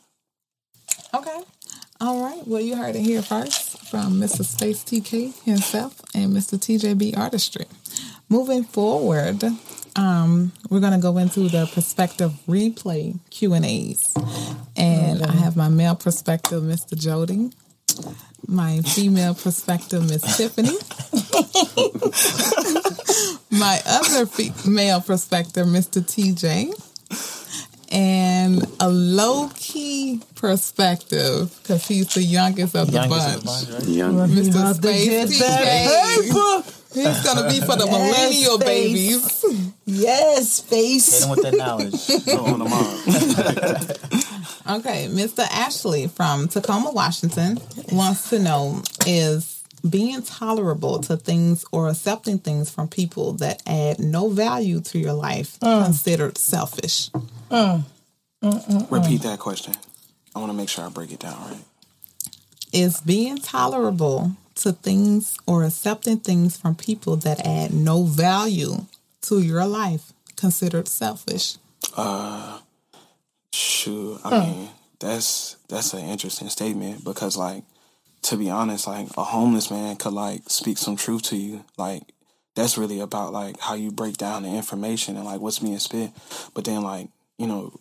Okay. 1.15 1.41
All 1.99 2.21
right. 2.23 2.47
Well, 2.47 2.61
you 2.61 2.77
heard 2.77 2.95
it 2.95 3.01
here 3.01 3.23
first 3.23 3.89
from 3.89 4.21
Mr. 4.21 4.45
Space 4.45 4.85
TK 4.85 5.45
himself 5.45 6.03
and 6.15 6.31
Mr. 6.33 6.59
TJB 6.59 7.17
Artistry. 7.17 7.65
Moving 8.29 8.65
forward, 8.65 9.43
um, 9.95 10.53
we're 10.69 10.81
going 10.81 10.93
to 10.93 10.99
go 10.99 11.17
into 11.17 11.49
the 11.49 11.71
perspective 11.73 12.33
replay 12.47 13.19
Q 13.31 13.55
and 13.55 13.65
A's, 13.65 14.13
and 14.77 15.23
I 15.23 15.33
have 15.33 15.57
my 15.57 15.69
male 15.69 15.95
perspective, 15.95 16.63
Mr. 16.63 16.95
Jodei, 16.95 17.55
my 18.49 18.81
female 18.83 19.35
perspective, 19.35 20.03
Miss 20.09 20.23
Tiffany, 20.37 20.77
my 23.51 23.81
other 23.87 24.27
female 24.27 25.01
perspective, 25.01 25.67
Mr. 25.67 26.01
TJ, 26.03 26.73
and 27.93 28.65
a 28.81 28.89
low 28.89 29.51
key 29.55 30.21
perspective 30.35 31.57
because 31.63 31.87
he's 31.87 32.15
the 32.15 32.23
youngest 32.23 32.75
of 32.77 32.87
the 32.89 32.93
Youngest 32.95 33.11
bunch. 33.27 33.35
of 33.35 33.41
the 33.41 33.47
bunch, 33.47 33.69
right? 33.81 33.89
Young. 33.89 34.15
Mr. 34.29 34.51
About 34.51 34.77
Space 34.77 35.41
TJ. 35.41 36.73
He's 36.95 37.23
gonna 37.25 37.49
be 37.51 37.61
for 37.61 37.77
the 37.77 37.85
Yes, 37.87 37.93
millennial 37.93 38.59
Space. 38.61 38.65
babies. 38.65 39.45
Yes, 39.85 40.61
hit 40.61 40.69
face. 40.71 41.21
them 41.21 41.31
with 41.31 41.43
that 41.43 41.55
knowledge 41.55 42.11
on 42.39 42.59
the 42.59 42.65
mark. 42.65 44.23
Okay, 44.69 45.09
Mr. 45.11 45.47
Ashley 45.51 46.09
from 46.09 46.49
Tacoma, 46.49 46.93
Washington 46.93 47.59
wants 47.93 48.31
to 48.31 48.39
know 48.39 48.83
is 49.07 49.63
being 49.89 50.23
tolerable 50.23 51.01
to 51.01 51.17
things 51.17 51.65
or 51.73 51.89
accepting 51.89 52.39
things 52.39 52.71
from 52.71 52.89
people 52.89 53.33
that 53.35 53.63
add 53.67 53.99
no 53.99 54.29
value 54.29 54.81
to 54.81 54.99
your 54.99 55.13
life 55.13 55.59
mm. 55.61 55.85
considered 55.85 56.39
selfish? 56.39 57.11
Mm. 57.51 57.85
Repeat 58.91 59.23
that 59.23 59.39
question. 59.39 59.75
I 60.35 60.39
want 60.39 60.51
to 60.51 60.57
make 60.57 60.69
sure 60.69 60.85
I 60.85 60.89
break 60.89 61.13
it 61.13 61.21
down 61.21 61.39
right. 61.49 61.65
Is 62.73 63.01
being 63.01 63.39
tolerable 63.39 64.33
to 64.57 64.73
things 64.73 65.37
or 65.47 65.65
accepting 65.65 66.19
things 66.19 66.57
from 66.57 66.75
people 66.75 67.17
that 67.17 67.45
add 67.47 67.73
no 67.73 68.05
value 68.05 68.87
to 69.23 69.41
your 69.41 69.65
life 69.67 70.13
considered 70.37 70.89
selfish? 70.89 71.57
Uh, 71.97 72.59
Shoot, 73.57 74.21
I 74.23 74.29
hmm. 74.29 74.51
mean, 74.51 74.69
that's 75.01 75.57
that's 75.67 75.95
an 75.95 76.05
interesting 76.05 76.51
statement 76.51 77.03
because, 77.03 77.39
like, 77.39 77.65
to 78.25 78.37
be 78.37 78.51
honest, 78.51 78.87
like 78.87 79.09
a 79.17 79.25
homeless 79.25 79.71
man 79.71 79.97
could 79.97 80.13
like 80.13 80.43
speak 80.51 80.77
some 80.77 80.95
truth 80.95 81.23
to 81.31 81.37
you. 81.39 81.65
Like, 81.79 82.03
that's 82.55 82.77
really 82.77 83.01
about 83.01 83.33
like 83.33 83.59
how 83.59 83.73
you 83.73 83.91
break 83.91 84.19
down 84.19 84.43
the 84.43 84.51
information 84.51 85.17
and 85.17 85.25
like 85.25 85.41
what's 85.41 85.61
being 85.61 85.79
spit. 85.79 86.11
But 86.53 86.67
then, 86.67 86.83
like, 86.83 87.09
you 87.39 87.47
know, 87.47 87.73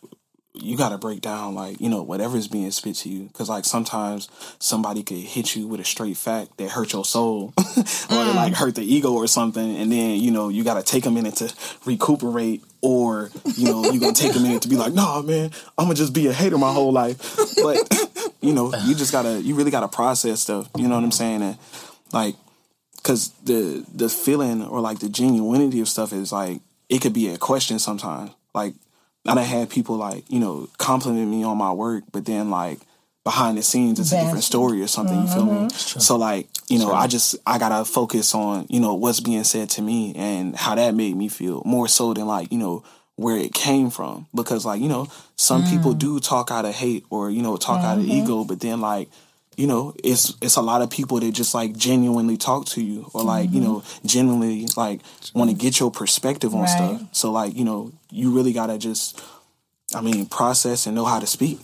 you 0.57 0.77
got 0.77 0.89
to 0.89 0.97
break 0.97 1.21
down 1.21 1.55
like 1.55 1.79
you 1.81 1.89
know 1.89 2.01
whatever's 2.01 2.47
being 2.47 2.71
spit 2.71 2.95
to 2.97 3.09
you. 3.09 3.23
Because 3.25 3.49
like 3.49 3.65
sometimes 3.65 4.29
somebody 4.59 5.03
could 5.03 5.17
hit 5.17 5.55
you 5.55 5.67
with 5.67 5.79
a 5.79 5.85
straight 5.85 6.17
fact 6.17 6.57
that 6.57 6.71
hurt 6.71 6.93
your 6.93 7.05
soul 7.05 7.53
or 7.57 8.25
like 8.33 8.53
mm. 8.53 8.55
hurt 8.55 8.75
the 8.75 8.83
ego 8.83 9.13
or 9.13 9.27
something 9.27 9.75
and 9.77 9.91
then 9.91 10.19
you 10.19 10.31
know 10.31 10.49
you 10.49 10.63
got 10.63 10.75
to 10.75 10.83
take 10.83 11.05
a 11.05 11.11
minute 11.11 11.35
to 11.35 11.53
recuperate 11.85 12.63
or 12.81 13.31
you 13.55 13.65
know 13.65 13.83
you 13.91 13.99
gonna 13.99 14.13
take 14.13 14.35
a 14.35 14.39
minute 14.39 14.61
to 14.61 14.67
be 14.67 14.75
like 14.75 14.93
nah 14.93 15.21
man 15.21 15.49
i'm 15.77 15.85
gonna 15.85 15.95
just 15.95 16.13
be 16.13 16.27
a 16.27 16.33
hater 16.33 16.57
my 16.57 16.71
whole 16.71 16.91
life. 16.91 17.17
But 17.61 17.77
you 18.41 18.53
know 18.53 18.73
you 18.85 18.95
just 18.95 19.11
gotta 19.11 19.41
you 19.41 19.55
really 19.55 19.71
gotta 19.71 19.87
process 19.87 20.41
stuff 20.41 20.69
you 20.77 20.87
know 20.87 20.95
what 20.95 21.03
i'm 21.03 21.11
saying? 21.11 21.41
And 21.41 21.57
like 22.13 22.35
because 22.97 23.29
the 23.43 23.85
the 23.93 24.09
feeling 24.09 24.63
or 24.63 24.81
like 24.81 24.99
the 24.99 25.07
genuinity 25.07 25.81
of 25.81 25.87
stuff 25.87 26.11
is 26.11 26.31
like 26.31 26.61
it 26.89 27.01
could 27.01 27.13
be 27.13 27.29
a 27.29 27.37
question 27.37 27.79
sometimes. 27.79 28.31
Like 28.53 28.73
I 29.25 29.35
done 29.35 29.43
had 29.43 29.69
people 29.69 29.97
like 29.97 30.23
you 30.29 30.39
know 30.39 30.69
compliment 30.77 31.29
me 31.29 31.43
on 31.43 31.57
my 31.57 31.71
work, 31.71 32.03
but 32.11 32.25
then 32.25 32.49
like 32.49 32.79
behind 33.23 33.57
the 33.57 33.63
scenes 33.63 33.99
it's 33.99 34.11
a 34.11 34.21
different 34.21 34.43
story 34.43 34.81
or 34.81 34.87
something. 34.87 35.19
You 35.19 35.27
feel 35.27 35.45
me? 35.45 35.51
Mm-hmm. 35.67 35.99
So 35.99 36.15
like 36.15 36.47
you 36.69 36.79
know 36.79 36.91
I 36.91 37.07
just 37.07 37.35
I 37.45 37.57
gotta 37.57 37.85
focus 37.85 38.35
on 38.35 38.67
you 38.69 38.79
know 38.79 38.93
what's 38.93 39.19
being 39.19 39.43
said 39.43 39.69
to 39.71 39.81
me 39.81 40.13
and 40.15 40.55
how 40.55 40.75
that 40.75 40.93
made 40.93 41.15
me 41.15 41.27
feel 41.27 41.61
more 41.65 41.87
so 41.87 42.13
than 42.13 42.27
like 42.27 42.51
you 42.51 42.57
know 42.57 42.83
where 43.15 43.37
it 43.37 43.53
came 43.53 43.89
from 43.89 44.27
because 44.35 44.65
like 44.65 44.81
you 44.81 44.89
know 44.89 45.07
some 45.37 45.63
people 45.63 45.95
mm. 45.95 45.99
do 45.99 46.19
talk 46.19 46.51
out 46.51 46.65
of 46.65 46.75
hate 46.75 47.05
or 47.09 47.31
you 47.31 47.41
know 47.41 47.57
talk 47.57 47.83
out 47.83 47.97
of 47.97 48.03
mm-hmm. 48.03 48.23
ego, 48.23 48.43
but 48.43 48.59
then 48.59 48.79
like 48.79 49.09
you 49.57 49.67
know, 49.67 49.93
it's 50.03 50.35
it's 50.41 50.57
a 50.57 50.61
lot 50.61 50.81
of 50.81 50.89
people 50.89 51.19
that 51.19 51.31
just 51.31 51.53
like 51.53 51.75
genuinely 51.75 52.37
talk 52.37 52.65
to 52.65 52.81
you 52.81 53.09
or 53.13 53.23
like, 53.23 53.51
you 53.51 53.61
mm-hmm. 53.61 53.73
know, 53.73 53.83
genuinely 54.05 54.67
like 54.75 55.01
want 55.33 55.49
to 55.49 55.55
get 55.55 55.79
your 55.79 55.91
perspective 55.91 56.53
on 56.53 56.61
Right. 56.61 56.69
stuff. 56.69 57.01
So 57.13 57.31
like, 57.31 57.55
you 57.55 57.63
know, 57.63 57.91
you 58.15 58.31
really 58.31 58.53
gotta 58.53 58.77
just 58.77 59.21
I 59.93 60.01
mean, 60.01 60.25
process 60.25 60.87
and 60.87 60.95
know 60.95 61.05
how 61.05 61.19
to 61.19 61.27
speak. 61.27 61.59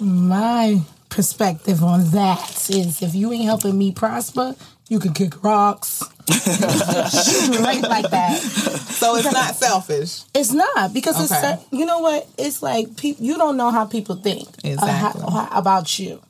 My 0.00 0.80
perspective 1.10 1.82
on 1.84 2.10
that 2.10 2.50
is 2.70 3.02
if 3.02 3.14
you 3.14 3.32
ain't 3.32 3.44
helping 3.44 3.76
me 3.78 3.92
prosper, 3.92 4.56
you 4.88 4.98
can 4.98 5.12
kick 5.12 5.42
rocks. 5.44 6.02
Straight 6.30 7.82
like 7.82 8.10
that. 8.10 8.38
So 8.38 9.16
it's 9.16 9.30
not 9.32 9.54
selfish. 9.54 10.22
It's 10.34 10.52
not 10.52 10.92
because 10.94 11.20
it's 11.22 11.32
Okay. 11.32 11.40
cer- 11.56 11.60
you 11.70 11.84
know 11.86 11.98
what? 12.00 12.26
It's 12.38 12.62
like 12.62 12.96
pe- 12.96 13.16
you 13.18 13.36
don't 13.36 13.56
know 13.56 13.70
how 13.70 13.84
people 13.84 14.16
think 14.16 14.48
uh, 14.64 14.68
Exactly. 14.68 15.20
how- 15.22 15.30
how- 15.30 15.58
about 15.58 15.98
you. 15.98 16.20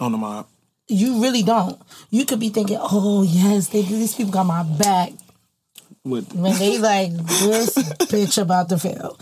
On 0.00 0.12
the 0.12 0.18
mob. 0.18 0.46
You 0.86 1.20
really 1.22 1.42
don't. 1.42 1.78
You 2.10 2.24
could 2.24 2.38
be 2.40 2.48
thinking, 2.50 2.78
"Oh 2.80 3.22
yes, 3.22 3.68
they 3.68 3.82
these 3.82 4.14
people 4.14 4.32
got 4.32 4.44
my 4.46 4.62
back." 4.62 5.12
With 6.08 6.32
When 6.32 6.58
they 6.58 6.78
like 6.78 7.12
this 7.12 7.74
bitch 8.08 8.40
about 8.40 8.70
to 8.70 8.78
fail, 8.78 9.18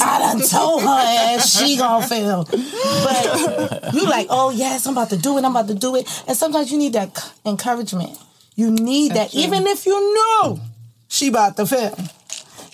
I 0.00 0.18
done 0.20 0.40
told 0.48 0.82
her 0.82 0.88
ass 0.88 1.58
she 1.58 1.76
gonna 1.76 2.06
fail. 2.06 2.44
But 2.44 3.94
you 3.94 4.04
like, 4.04 4.28
oh 4.30 4.50
yes, 4.54 4.86
I'm 4.86 4.94
about 4.94 5.10
to 5.10 5.16
do 5.16 5.38
it. 5.38 5.44
I'm 5.44 5.50
about 5.50 5.68
to 5.68 5.74
do 5.74 5.96
it. 5.96 6.06
And 6.28 6.36
sometimes 6.36 6.70
you 6.70 6.78
need 6.78 6.92
that 6.92 7.32
encouragement. 7.44 8.16
You 8.54 8.70
need 8.70 9.12
That's 9.12 9.32
that, 9.32 9.38
true. 9.38 9.40
even 9.40 9.66
if 9.66 9.86
you 9.86 10.14
know 10.14 10.60
she 11.08 11.28
about 11.28 11.56
to 11.56 11.66
fail. 11.66 11.96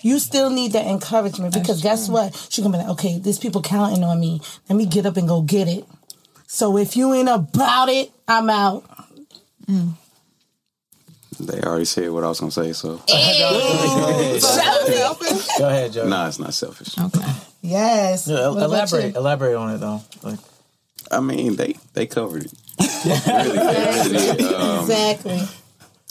You 0.01 0.19
still 0.19 0.51
need 0.51 0.73
that 0.73 0.85
encouragement 0.85 1.53
because 1.53 1.81
guess 1.81 2.07
what? 2.07 2.35
She 2.51 2.61
gonna 2.61 2.77
be 2.77 2.83
like, 2.83 2.91
okay, 2.93 3.17
these 3.17 3.39
people 3.39 3.61
counting 3.61 4.03
on 4.03 4.19
me. 4.19 4.39
Let 4.69 4.75
me 4.75 4.85
get 4.85 5.05
up 5.05 5.17
and 5.17 5.27
go 5.27 5.41
get 5.41 5.67
it. 5.67 5.85
So 6.45 6.77
if 6.77 6.95
you 6.95 7.13
ain't 7.13 7.27
about 7.29 7.89
it, 7.89 8.11
I'm 8.27 8.49
out. 8.49 8.83
Mm. 9.67 9.93
They 11.39 11.61
already 11.61 11.85
said 11.85 12.09
what 12.11 12.23
I 12.23 12.27
was 12.29 12.39
gonna 12.39 12.51
say, 12.51 12.73
so 12.73 12.97
Selfish. 14.39 15.47
Go 15.57 15.67
ahead, 15.69 15.93
Joe. 15.93 16.07
nah, 16.07 16.27
it's 16.27 16.39
not 16.39 16.53
selfish. 16.53 16.97
Okay. 16.97 17.21
Yes. 17.61 18.27
Yeah, 18.27 18.49
What 18.49 18.57
about 18.57 18.63
elaborate, 18.91 19.15
elaborate 19.15 19.55
on 19.55 19.73
it 19.75 19.77
though. 19.79 20.01
Like, 20.23 20.39
I 21.11 21.19
mean, 21.19 21.55
they 21.55 21.75
they 21.93 22.05
covered 22.07 22.45
it. 22.45 22.53
really, 23.05 23.57
they 23.57 24.09
really 24.09 24.37
did. 24.37 24.53
Um, 24.53 24.79
Exactly. 24.81 25.41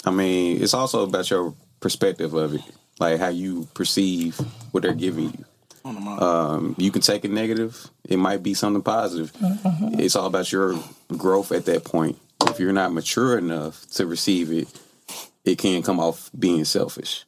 I 0.05 0.11
mean, 0.11 0.62
it's 0.62 0.75
also 0.75 1.03
about 1.03 1.29
your 1.31 1.55
perspective 1.81 2.35
of 2.35 2.55
it, 2.55 2.62
like 2.99 3.19
how 3.19 3.29
you 3.29 3.67
perceive 3.75 4.37
what 4.71 4.83
they're 4.83 4.95
giving 4.95 5.25
you. 5.25 5.45
on 5.85 5.95
the 5.95 6.01
mob. 6.01 6.23
Um, 6.23 6.75
you 6.79 6.91
can 6.91 7.03
take 7.03 7.25
it 7.25 7.31
negative. 7.31 7.89
It 8.09 8.19
might 8.19 8.43
be 8.43 8.55
something 8.55 8.83
positive. 8.83 9.33
Mm-hmm. 9.35 10.01
It's 10.01 10.15
all 10.17 10.27
about 10.27 10.53
your 10.53 10.79
growth 11.17 11.51
at 11.53 11.65
that 11.67 11.85
point. 11.85 12.19
If 12.47 12.61
you're 12.61 12.73
not 12.73 12.93
mature 12.93 13.37
enough 13.39 13.85
to 13.93 14.07
receive 14.07 14.53
it, 14.53 14.69
it 15.47 15.59
can 15.59 15.83
come 15.83 16.01
off 16.01 16.31
being 16.39 16.65
selfish. 16.65 17.25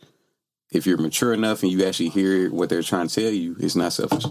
If 0.71 0.87
you're 0.87 0.99
mature 0.99 1.33
enough 1.33 1.63
and 1.63 1.73
you 1.73 1.85
actually 1.87 2.11
hear 2.11 2.51
what 2.51 2.69
they're 2.69 2.83
trying 2.83 3.09
to 3.09 3.15
tell 3.15 3.31
you, 3.33 3.57
it's 3.59 3.75
not 3.77 3.93
selfish. 3.95 4.25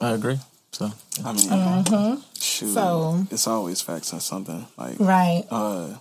I 0.00 0.10
agree. 0.12 0.38
So 0.72 0.90
I 1.24 1.32
mean, 1.32 1.48
Mm-hmm. 1.48 2.20
shoot, 2.40 2.72
So- 2.72 3.26
it's 3.30 3.46
always 3.46 3.80
facts 3.82 4.14
on 4.14 4.20
something. 4.20 4.66
Like, 4.78 4.98
Right. 4.98 5.44
uh, 5.50 5.96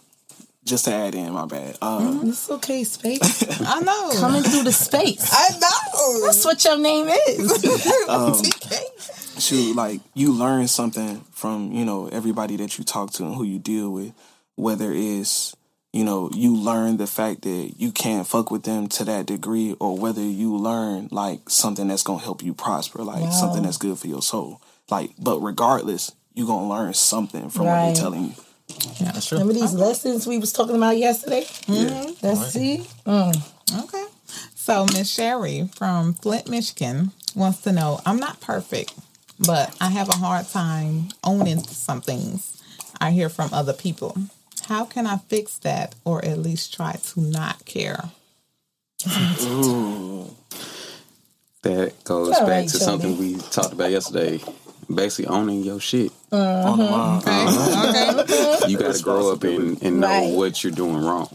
just 0.63 0.85
to 0.85 0.93
add 0.93 1.15
in, 1.15 1.33
my 1.33 1.45
bad. 1.47 1.77
Uh, 1.81 2.19
It's 2.23 2.49
okay, 2.51 2.83
space. 2.83 3.43
I 3.67 3.79
know. 3.81 4.11
Coming 4.19 4.43
through 4.43 4.63
the 4.63 4.71
space. 4.71 5.27
I 5.33 5.57
know. 5.57 6.25
That's 6.25 6.45
what 6.45 6.63
your 6.63 6.77
name 6.77 7.07
is. 7.09 7.51
TK. 7.63 9.41
shoot, 9.41 9.75
like 9.75 10.01
you 10.13 10.31
learn 10.33 10.67
something 10.67 11.21
from 11.31 11.71
you 11.71 11.83
know 11.85 12.07
everybody 12.11 12.55
that 12.57 12.77
you 12.77 12.83
talk 12.83 13.11
to 13.13 13.25
and 13.25 13.35
who 13.35 13.43
you 13.43 13.57
deal 13.59 13.89
with. 13.89 14.13
Whether 14.55 14.91
it's 14.93 15.55
you 15.93 16.03
know 16.03 16.29
you 16.33 16.55
learn 16.55 16.97
the 16.97 17.07
fact 17.07 17.41
that 17.43 17.73
you 17.77 17.91
can't 17.91 18.27
fuck 18.27 18.51
with 18.51 18.63
them 18.63 18.87
to 18.89 19.03
that 19.05 19.25
degree, 19.25 19.75
or 19.79 19.97
whether 19.97 20.21
you 20.21 20.55
learn 20.55 21.09
like 21.11 21.49
something 21.49 21.87
that's 21.87 22.03
gonna 22.03 22.23
help 22.23 22.43
you 22.43 22.53
prosper, 22.53 23.03
like 23.03 23.31
something 23.33 23.63
that's 23.63 23.77
good 23.77 23.97
for 23.97 24.07
your 24.07 24.21
soul. 24.21 24.61
Like, 24.89 25.11
but 25.19 25.39
regardless, 25.39 26.11
you're 26.33 26.47
gonna 26.47 26.69
learn 26.69 26.93
something 26.93 27.49
from 27.49 27.65
what 27.65 27.71
Right. 27.73 27.85
they're 27.93 28.03
telling 28.03 28.25
you. 28.25 28.33
Yeah, 28.99 29.11
that's 29.13 29.25
true. 29.27 29.39
Remember 29.39 29.59
these 29.59 29.73
lessons 29.73 30.27
we 30.27 30.37
was 30.37 30.53
talking 30.53 30.75
about 30.75 30.97
yesterday? 30.97 31.43
Mm-hmm. 31.43 32.25
Let's 32.25 32.51
see. 32.53 32.85
Okay. 33.07 34.05
So 34.55 34.85
Miss 34.93 35.09
Sherry 35.09 35.69
from 35.75 36.13
Flint, 36.13 36.47
Michigan 36.49 37.11
wants 37.35 37.61
to 37.61 37.71
know, 37.71 37.99
I'm 38.05 38.17
not 38.17 38.39
perfect, 38.41 38.93
but 39.39 39.75
I 39.81 39.89
have 39.89 40.09
a 40.09 40.15
hard 40.15 40.47
time 40.49 41.09
owning 41.23 41.63
some 41.63 42.01
things 42.01 42.61
I 43.01 43.11
hear 43.11 43.29
from 43.29 43.49
other 43.53 43.73
people. 43.73 44.15
How 44.69 44.85
can 44.85 45.05
I 45.07 45.17
fix 45.17 45.57
that 45.59 45.95
or 46.05 46.23
at 46.23 46.37
least 46.39 46.73
try 46.73 46.93
to 46.93 47.19
not 47.21 47.65
care? 47.65 48.09
That 51.61 51.93
goes 52.03 52.29
All 52.35 52.41
back 52.41 52.47
right, 52.47 52.69
to 52.69 52.77
Jodei. 52.77 52.81
something 52.81 53.17
we 53.17 53.35
talked 53.35 53.73
about 53.73 53.91
yesterday. 53.91 54.39
Basically, 54.93 55.27
owning 55.27 55.61
your 55.63 55.79
shit. 55.79 56.11
On 56.31 56.77
the 56.77 56.83
mob. 56.85 57.21
Okay. 57.23 57.31
Uh-huh. 57.31 58.21
Okay. 58.23 58.69
You 58.69 58.77
got 58.77 58.93
to 58.95 59.03
grow 59.03 59.31
up 59.33 59.43
and, 59.43 59.81
and 59.81 59.99
know 59.99 60.07
Right. 60.07 60.33
what 60.33 60.63
you're 60.63 60.71
doing 60.71 60.97
wrong. 60.97 61.27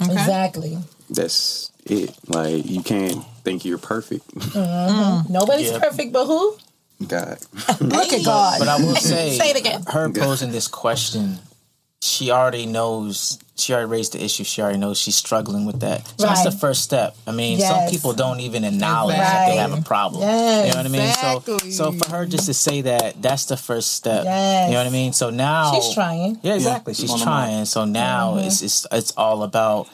Okay. 0.00 0.12
Exactly. 0.12 0.78
That's 1.10 1.70
it. 1.84 2.14
Like 2.28 2.64
you 2.66 2.82
can't 2.82 3.24
think 3.44 3.64
you're 3.64 3.78
perfect. 3.78 4.26
Mm-hmm. 4.34 4.58
Mm-hmm. 4.58 5.32
Nobody's 5.32 5.70
Yeah. 5.72 5.78
perfect, 5.80 6.12
but 6.12 6.26
who? 6.26 6.56
God. 7.06 7.38
Look 7.80 8.12
at 8.12 8.24
God. 8.24 8.58
But 8.60 8.68
I 8.68 8.76
will 8.78 8.94
say, 9.12 9.36
Say 9.38 9.50
it 9.50 9.56
again. 9.58 9.82
her 9.88 10.08
posing 10.10 10.52
this 10.52 10.68
question, 10.68 11.38
she 12.06 12.30
already 12.30 12.66
knows. 12.66 13.38
She 13.56 13.72
already 13.72 13.88
raised 13.88 14.12
the 14.12 14.22
issue. 14.22 14.44
She 14.44 14.60
already 14.60 14.78
knows 14.78 14.98
she's 14.98 15.16
struggling 15.16 15.64
with 15.64 15.80
that. 15.80 16.06
So 16.18 16.26
that's 16.26 16.44
the 16.44 16.52
first 16.52 16.82
step. 16.82 17.16
I 17.26 17.32
mean, 17.32 17.58
Yes. 17.58 17.70
some 17.70 17.90
people 17.90 18.12
don't 18.12 18.40
even 18.40 18.64
acknowledge 18.64 19.16
that 19.16 19.48
they 19.48 19.56
have 19.56 19.72
a 19.72 19.80
problem. 19.80 20.22
Yes. 20.22 20.66
you 20.66 20.72
know 20.72 20.78
what 20.78 20.86
I 20.86 20.88
mean? 20.90 21.08
Exactly. 21.08 21.72
So, 21.72 21.90
so 21.90 21.92
for 21.92 22.10
her 22.10 22.26
just 22.26 22.46
to 22.46 22.54
say 22.54 22.82
that, 22.82 23.22
that's 23.22 23.46
the 23.46 23.56
first 23.56 23.92
step. 23.92 24.24
Yes. 24.24 24.68
You 24.68 24.74
know 24.74 24.80
what 24.80 24.86
I 24.86 24.90
mean? 24.90 25.12
So 25.14 25.30
now 25.30 25.72
She's 25.72 25.94
trying. 25.94 26.38
Yeah, 26.42 26.54
exactly. 26.54 26.92
She's 26.94 27.10
On 27.10 27.18
trying. 27.20 27.64
So 27.64 27.86
now 27.86 28.34
mm-hmm. 28.34 28.46
it's 28.46 28.60
it's 28.62 28.86
it's 28.92 29.12
all 29.16 29.42
about 29.42 29.88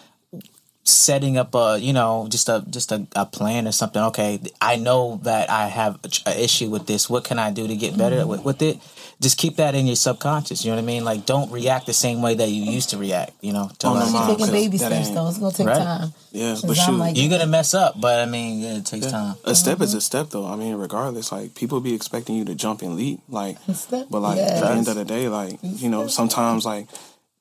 setting 0.85 1.37
up 1.37 1.55
a 1.55 1.79
you 1.81 1.92
know 1.92 2.27
just 2.29 2.48
a 2.48 2.64
just 2.68 2.90
a, 2.90 3.07
a 3.14 3.27
plan 3.27 3.68
or 3.68 3.72
something. 3.72 4.03
Okay, 4.03 4.40
I 4.61 4.77
know 4.77 5.20
that 5.22 5.51
I 5.51 5.68
have 5.68 6.01
an 6.27 6.38
issue 6.38 6.68
with 6.68 6.87
this. 6.87 7.09
What 7.09 7.25
can 7.25 7.38
I 7.38 7.51
do 7.51 7.66
to 7.68 7.77
get 7.77 7.96
better 7.96 8.16
mm-hmm. 8.16 8.29
with, 8.29 8.44
with 8.44 8.62
it? 8.62 8.79
Just 9.22 9.38
keep 9.38 9.56
that 9.56 9.74
in 9.76 9.87
your 9.87 9.94
subconscious. 9.96 10.64
You 10.64 10.72
know 10.72 10.76
what 10.76 10.82
I 10.82 10.87
mean? 10.87 11.04
Like 11.04 11.24
don't 11.26 11.50
react 11.52 11.87
the 11.87 11.92
same 11.92 12.22
way 12.22 12.35
that 12.35 12.48
you 12.50 12.70
used 12.70 12.90
to 12.90 12.98
react. 12.98 13.32
You 13.40 13.52
know, 13.52 13.70
to 13.78 13.87
Oh, 13.87 13.94
no, 13.94 14.00
like- 14.00 14.08
She's 14.08 14.37
taking 14.48 14.52
baby 14.52 14.78
steps 14.78 15.11
though. 15.11 15.28
It's 15.28 15.38
gonna 15.38 15.52
take 15.52 15.66
Right. 15.68 15.78
time. 15.78 16.12
Yeah, 16.32 16.50
'Cause 16.50 16.62
but 16.62 16.76
shoot, 16.76 16.98
like- 16.98 17.16
you're 17.16 17.30
gonna 17.30 17.46
mess 17.46 17.72
up, 17.72 18.00
but 18.00 18.18
I 18.20 18.26
mean, 18.26 18.61
yeah, 18.61 18.74
it 18.78 18.85
takes 18.87 19.06
time. 19.06 19.37
a 19.44 19.54
step 19.54 19.80
is 19.80 19.94
a 19.94 19.98
mm-hmm. 19.98 20.00
step 20.02 20.30
though. 20.30 20.46
I 20.46 20.56
mean, 20.56 20.74
regardless, 20.74 21.30
like 21.30 21.54
people 21.54 21.80
be 21.80 21.94
expecting 21.94 22.35
you 22.37 22.44
to 22.46 22.54
jump 22.56 22.82
and 22.82 22.96
leap, 22.96 23.20
like, 23.28 23.58
step, 23.74 24.08
but 24.11 24.20
like 24.20 24.38
at 24.38 24.61
the 24.61 24.70
end 24.70 24.88
of 24.88 24.96
the 24.96 25.04
day, 25.04 25.28
like 25.28 25.58
you 25.62 25.88
know, 25.88 26.08
sometimes 26.08 26.66
like 26.66 26.88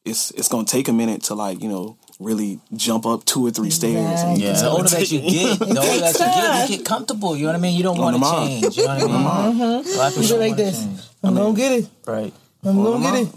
it's 0.06 0.32
it's 0.32 0.48
gonna 0.48 0.66
take 0.66 0.88
a 0.88 0.94
minute 0.94 1.24
to 1.24 1.36
like 1.36 1.62
you 1.62 1.70
know 1.70 1.98
really 2.22 2.60
jump 2.76 3.06
up 3.06 3.26
two 3.26 3.46
or 3.46 3.52
three 3.52 3.70
stairs. 3.72 4.22
And 4.22 4.38
Yeah, 4.38 4.54
the 4.54 4.70
older 4.70 4.90
that 4.90 5.12
you 5.12 5.20
get, 5.32 5.60
the 5.60 5.66
older 5.66 5.80
that 5.80 6.14
you 6.14 6.26
get, 6.26 6.70
you 6.70 6.78
get 6.78 6.86
comfortable. 6.86 7.36
You 7.36 7.44
know 7.44 7.50
what 7.50 7.56
I 7.58 7.62
mean? 7.62 7.76
You 7.76 7.84
don't 7.84 7.98
want 7.98 8.16
to 8.18 8.32
change. 8.32 8.78
You 8.78 8.86
know 8.88 8.96
what 8.96 9.04
I 9.04 9.52
mean? 9.52 9.62
A 9.62 9.98
lot 9.98 10.08
of 10.08 10.14
people 10.14 10.24
You 10.24 10.28
don't 10.30 10.40
like 10.40 10.56
this. 10.56 10.80
change. 10.84 11.00
I'm 11.24 11.36
gonna 11.36 11.56
get 11.58 11.72
it. 11.72 11.90
Right. 12.06 12.34
I'm 12.64 12.84
gonna 12.84 13.04
get 13.04 13.16
it. 13.24 13.30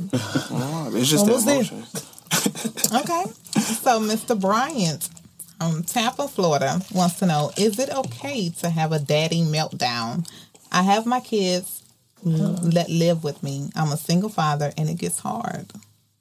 it's 0.95 1.09
just 1.11 1.25
Almost 1.27 1.47
that 1.47 1.53
emotion. 1.53 1.85
Okay. 2.95 3.25
So 3.83 4.01
Mr. 4.01 4.39
Bryant 4.39 5.09
from 5.59 5.83
Tampa, 5.83 6.29
Florida 6.29 6.81
wants 6.93 7.19
to 7.21 7.27
know, 7.27 7.51
is 7.57 7.79
it 7.79 7.91
okay 7.91 8.51
to 8.61 8.69
have 8.71 8.93
a 8.93 8.99
daddy 8.99 9.43
meltdown? 9.43 10.29
I 10.73 10.83
have 10.83 11.07
my 11.07 11.21
kids 11.21 11.83
let 12.25 12.89
live 12.89 13.23
with 13.23 13.43
me. 13.43 13.71
I'm 13.77 13.93
a 13.93 13.97
single 13.97 14.31
father 14.31 14.73
and 14.77 14.89
it 14.89 14.99
gets 14.99 15.19
hard. 15.21 15.67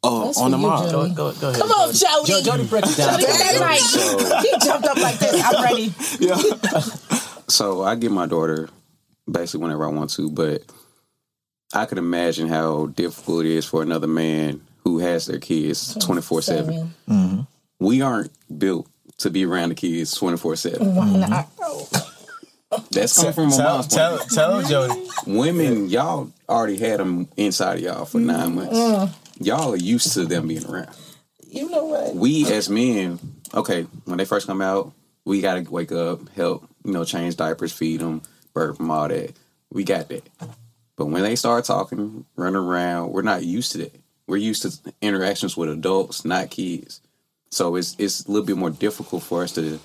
Oh, 0.06 0.26
That's 0.26 0.40
on 0.40 0.52
the 0.52 0.58
for 0.58 0.62
mob. 0.62 0.92
Go, 0.92 1.10
go, 1.10 1.32
go 1.40 1.50
ahead. 1.50 1.62
Come 1.62 1.72
on, 1.72 1.90
Jodei. 1.90 2.26
Jo- 2.26 2.42
Jodei, 2.42 2.70
break 2.70 2.86
it 2.86 2.98
down. 2.98 3.20
Jodei, 3.20 3.22
get 3.22 3.60
that 3.60 4.42
mic. 4.42 4.52
He 4.52 4.68
jumped 4.68 4.88
up 4.88 4.98
like 4.98 5.18
this. 5.20 5.42
I'm 5.44 5.64
ready. 5.64 5.94
Yeah. 6.20 6.80
So 7.48 7.84
I 7.84 7.96
get 7.96 8.12
my 8.12 8.26
daughter 8.26 8.70
basically 9.30 9.64
whenever 9.64 9.86
I 9.86 9.90
want 9.90 10.10
to, 10.12 10.30
but 10.30 10.64
I 11.74 11.86
could 11.86 11.98
imagine 11.98 12.48
how 12.50 12.88
difficult 12.88 13.46
it 13.46 13.52
is 13.52 13.66
for 13.66 13.82
another 13.82 14.08
man 14.08 14.62
who 14.84 15.00
has 15.00 15.26
their 15.26 15.40
kids 15.40 15.96
24 15.96 16.42
7. 16.42 16.94
Mm-hmm. 17.10 17.42
We 17.80 18.02
aren't 18.02 18.32
built 18.60 18.88
to 19.20 19.30
be 19.30 19.46
around 19.46 19.70
the 19.70 19.76
kids 19.76 20.14
24 20.16 20.56
7. 20.58 20.96
Why 20.96 21.10
not? 21.12 21.56
Mm-hmm. 21.56 22.84
That's 22.92 23.16
coming 23.16 23.34
from 23.34 23.50
my 23.50 23.56
Tell, 23.58 23.74
mom's 23.76 23.88
tell, 23.88 24.18
point. 24.18 24.32
tell 24.32 24.62
Jodei. 24.64 25.28
Women, 25.28 25.90
y'all 25.90 26.32
already 26.50 26.78
had 26.78 27.00
them 27.00 27.28
inside 27.38 27.76
of 27.78 27.82
y'all 27.82 28.06
for 28.06 28.18
mm-hmm. 28.18 28.28
nine 28.28 28.56
months. 28.56 29.18
Y'all 29.40 29.74
are 29.74 29.78
used 29.78 30.14
to 30.14 30.26
them 30.26 30.48
being 30.48 30.66
around. 30.66 30.96
You 31.48 31.70
know 31.70 31.86
what? 31.86 32.16
we 32.16 32.52
as 32.52 32.70
men, 32.70 33.20
okay, 33.54 33.84
when 34.06 34.18
they 34.18 34.26
first 34.26 34.48
come 34.48 34.62
out, 34.62 34.92
we 35.26 35.42
got 35.42 35.56
to 35.56 35.72
wake 35.72 35.92
up, 35.92 36.30
help, 36.30 36.68
you 36.84 36.92
know, 36.92 37.06
change 37.06 37.38
diapers, 37.38 37.72
feed 37.72 38.00
them, 38.00 38.22
burp 38.54 38.78
them, 38.78 38.92
all 38.92 39.08
that. 39.08 39.34
We 39.72 39.84
got 39.84 40.10
that. 40.10 40.28
But 40.96 41.08
when 41.08 41.24
they 41.24 41.36
start 41.36 41.66
talking, 41.66 42.26
running 42.36 42.56
around, 42.56 43.12
we're 43.12 43.22
not 43.22 43.44
used 43.44 43.72
to 43.74 43.78
that. 43.80 43.96
We're 44.28 44.38
used 44.38 44.62
to 44.64 44.94
interactions 45.02 45.58
with 45.58 45.70
adults, 45.70 46.24
not 46.24 46.50
kids. 46.50 47.02
So 47.50 47.76
it's 47.76 47.96
it's 48.00 48.26
a 48.26 48.32
little 48.32 48.46
bit 48.46 48.58
more 48.58 48.70
difficult 48.70 49.24
for 49.24 49.44
us 49.44 49.52
to, 49.54 49.62
you 49.62 49.80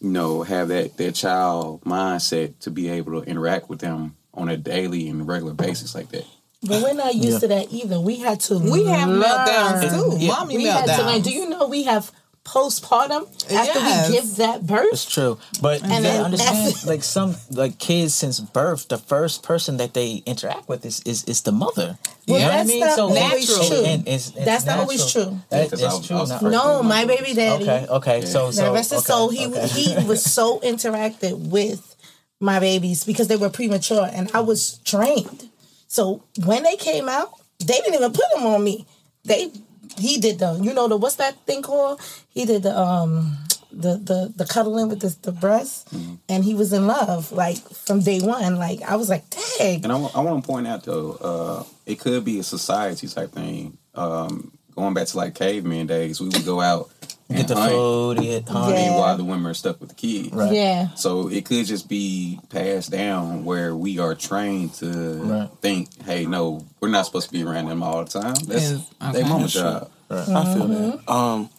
know, 0.00 0.42
have 0.42 0.68
that 0.68 0.96
that 0.98 1.14
child 1.14 1.82
mindset 1.82 2.58
to 2.60 2.70
be 2.70 2.88
able 2.90 3.20
to 3.20 3.28
interact 3.28 3.68
with 3.68 3.80
them 3.80 4.16
on 4.34 4.48
a 4.48 4.56
daily 4.56 5.08
and 5.08 5.26
regular 5.26 5.54
basis 5.54 5.94
like 5.94 6.10
that. 6.10 6.26
But 6.62 6.82
we're 6.82 6.94
not 6.94 7.14
used 7.14 7.40
to 7.40 7.48
that 7.48 7.72
either. 7.72 7.98
We 8.00 8.16
had 8.16 8.40
to. 8.46 8.58
We 8.58 8.84
have 8.86 9.08
meltdowns 9.08 9.90
too. 9.90 10.16
Yeah. 10.18 10.28
Mommy 10.28 10.56
We 10.58 10.64
had 10.66 10.86
to 10.86 11.02
learn. 11.06 11.22
Do 11.22 11.30
you 11.30 11.48
know 11.48 11.66
we 11.66 11.82
have 11.84 12.12
postpartum 12.44 13.22
after 13.52 13.78
Yes. 13.78 14.08
we 14.08 14.14
give 14.16 14.36
that 14.36 14.66
birth. 14.66 14.88
It's 14.92 15.04
true, 15.04 15.38
but 15.60 15.78
you 15.80 15.84
And 15.84 16.02
gotta 16.02 16.02
then 16.02 16.24
understand, 16.24 16.86
like 16.86 17.02
some 17.04 17.36
like 17.50 17.78
kids 17.78 18.14
since 18.14 18.40
birth, 18.40 18.88
the 18.88 18.98
first 18.98 19.42
person 19.44 19.76
that 19.76 19.94
they 19.94 20.22
interact 20.26 20.68
with 20.68 20.84
is 20.84 21.00
is, 21.04 21.22
is 21.24 21.42
the 21.42 21.52
mother. 21.52 21.98
Well, 22.26 22.38
you 22.38 22.44
know 22.44 22.50
what 22.50 22.52
I 22.52 22.56
that's 22.58 22.68
mean? 22.68 22.80
not 22.80 22.96
So 22.96 23.02
always 23.08 23.46
true. 23.46 23.84
and 23.84 24.02
it's- 24.08 24.32
it's 24.34 24.44
That's 24.44 24.66
not 24.66 24.78
always 24.80 25.12
true. 25.12 25.38
That 25.50 25.64
is 25.66 25.70
Because 25.70 25.82
I 25.82 25.86
is 25.88 25.98
was- 25.98 26.06
true. 26.06 26.16
I 26.16 26.20
was 26.20 26.42
No, 26.42 26.82
my 26.82 27.04
baby 27.04 27.32
daddy. 27.34 27.62
Okay, 27.64 27.86
okay. 27.88 28.24
So 28.26 28.50
so 28.50 28.64
the 28.66 28.72
rest 28.72 28.90
his 28.90 29.00
okay, 29.02 29.12
soul, 29.12 29.28
he 29.30 29.46
okay. 29.46 29.66
he 29.68 30.04
was 30.06 30.22
so 30.38 30.58
interacted 30.60 31.48
with 31.50 31.94
my 32.40 32.58
babies 32.58 33.04
because 33.04 33.28
they 33.28 33.36
were 33.36 33.50
premature 33.50 34.08
and 34.12 34.30
I 34.34 34.40
was 34.40 34.78
trained. 34.84 35.48
So 35.92 36.22
when 36.46 36.62
they 36.62 36.76
came 36.76 37.06
out, 37.06 37.38
they 37.58 37.74
didn't 37.74 37.96
even 37.96 38.12
put 38.12 38.24
them 38.34 38.46
on 38.46 38.64
me. 38.64 38.86
They 39.24 39.52
he 39.98 40.16
did 40.16 40.38
the 40.38 40.58
you 40.62 40.72
know 40.72 40.88
the 40.88 40.96
what's 40.96 41.16
that 41.16 41.36
thing 41.44 41.60
called? 41.60 42.00
He 42.30 42.46
did 42.46 42.62
the 42.62 42.74
um 42.74 43.36
the 43.70 43.96
the 43.98 44.32
the 44.34 44.46
cuddling 44.46 44.88
with 44.88 45.00
the, 45.00 45.14
the 45.20 45.32
breast 45.32 45.92
and 46.30 46.44
he 46.44 46.54
was 46.54 46.72
in 46.72 46.86
love 46.86 47.30
like 47.30 47.58
from 47.68 48.00
day 48.00 48.20
one. 48.20 48.56
Like 48.56 48.80
I 48.80 48.96
was 48.96 49.10
like, 49.10 49.24
dang. 49.58 49.84
And 49.84 49.92
I, 49.92 49.96
want 49.96 50.42
to 50.42 50.46
point 50.50 50.66
out 50.66 50.82
though, 50.84 51.12
uh, 51.20 51.64
it 51.84 52.00
could 52.00 52.24
be 52.24 52.38
a 52.38 52.42
society 52.42 53.06
type 53.06 53.32
thing. 53.32 53.76
Um, 53.94 54.50
going 54.74 54.94
back 54.94 55.08
to 55.08 55.16
like 55.18 55.34
caveman 55.34 55.88
days, 55.88 56.22
we 56.22 56.28
would 56.28 56.46
go 56.46 56.62
out 56.62 56.88
and 57.34 57.36
get 57.38 57.48
the 57.48 57.56
hunt, 57.56 57.72
food, 57.72 58.18
get 58.20 58.48
honey. 58.48 58.74
Yeah. 58.76 58.96
while 58.98 59.16
the 59.16 59.24
women 59.24 59.46
are 59.46 59.54
stuck 59.54 59.80
with 59.80 59.90
the 59.90 59.94
kids. 59.94 60.32
Right. 60.32 60.52
Yeah. 60.52 60.88
So 60.94 61.28
it 61.28 61.44
could 61.44 61.66
just 61.66 61.88
be 61.88 62.38
passed 62.50 62.90
down 62.90 63.44
where 63.44 63.74
we 63.74 63.98
are 63.98 64.14
trained 64.14 64.74
to 64.74 64.86
Right. 65.22 65.48
think, 65.60 66.02
hey, 66.04 66.26
no, 66.26 66.64
we're 66.80 66.88
not 66.90 67.06
supposed 67.06 67.26
to 67.28 67.32
be 67.32 67.42
around 67.42 67.66
them 67.68 67.82
all 67.82 68.04
the 68.04 68.10
time. 68.20 68.34
That's 68.46 68.70
Is- 68.70 68.82
they 69.12 69.20
okay. 69.20 69.22
mama 69.28 69.40
That's 69.40 69.52
true. 69.52 69.62
job. 69.62 69.90
I 70.10 70.14
feel 70.54 70.66
Mm-hmm. 70.66 70.90
that. 71.06 71.12
Um, 71.12 71.50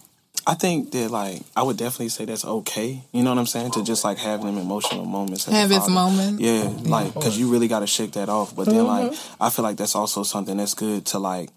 I 0.45 0.55
think 0.55 0.91
that 0.91 1.09
like 1.09 1.41
I 1.55 1.63
would 1.63 1.77
definitely 1.77 2.09
say 2.09 2.25
that's 2.25 2.43
okay. 2.43 3.01
You 3.13 3.23
know 3.23 3.29
what 3.31 3.39
I'm 3.39 3.45
saying? 3.47 3.71
To 3.71 3.83
just 3.83 4.03
like 4.03 4.17
have 4.17 4.41
them 4.43 4.57
emotional 4.57 5.05
moments. 5.05 5.45
Have 5.45 5.71
its 5.71 5.79
father. 5.87 5.91
moment. 5.93 6.41
Yeah, 6.41 6.69
like 6.83 7.13
because 7.13 7.37
you 7.39 7.49
really 7.49 7.69
got 7.69 7.79
to 7.79 7.87
shake 7.87 8.11
that 8.13 8.27
off. 8.27 8.53
But 8.53 8.65
then 8.65 8.85
like 8.85 9.13
I 9.39 9.49
feel 9.49 9.63
like 9.63 9.77
that's 9.77 9.95
also 9.95 10.23
something 10.23 10.57
that's 10.57 10.73
good 10.73 11.05
to 11.07 11.19
like. 11.19 11.49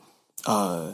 uh 0.46 0.92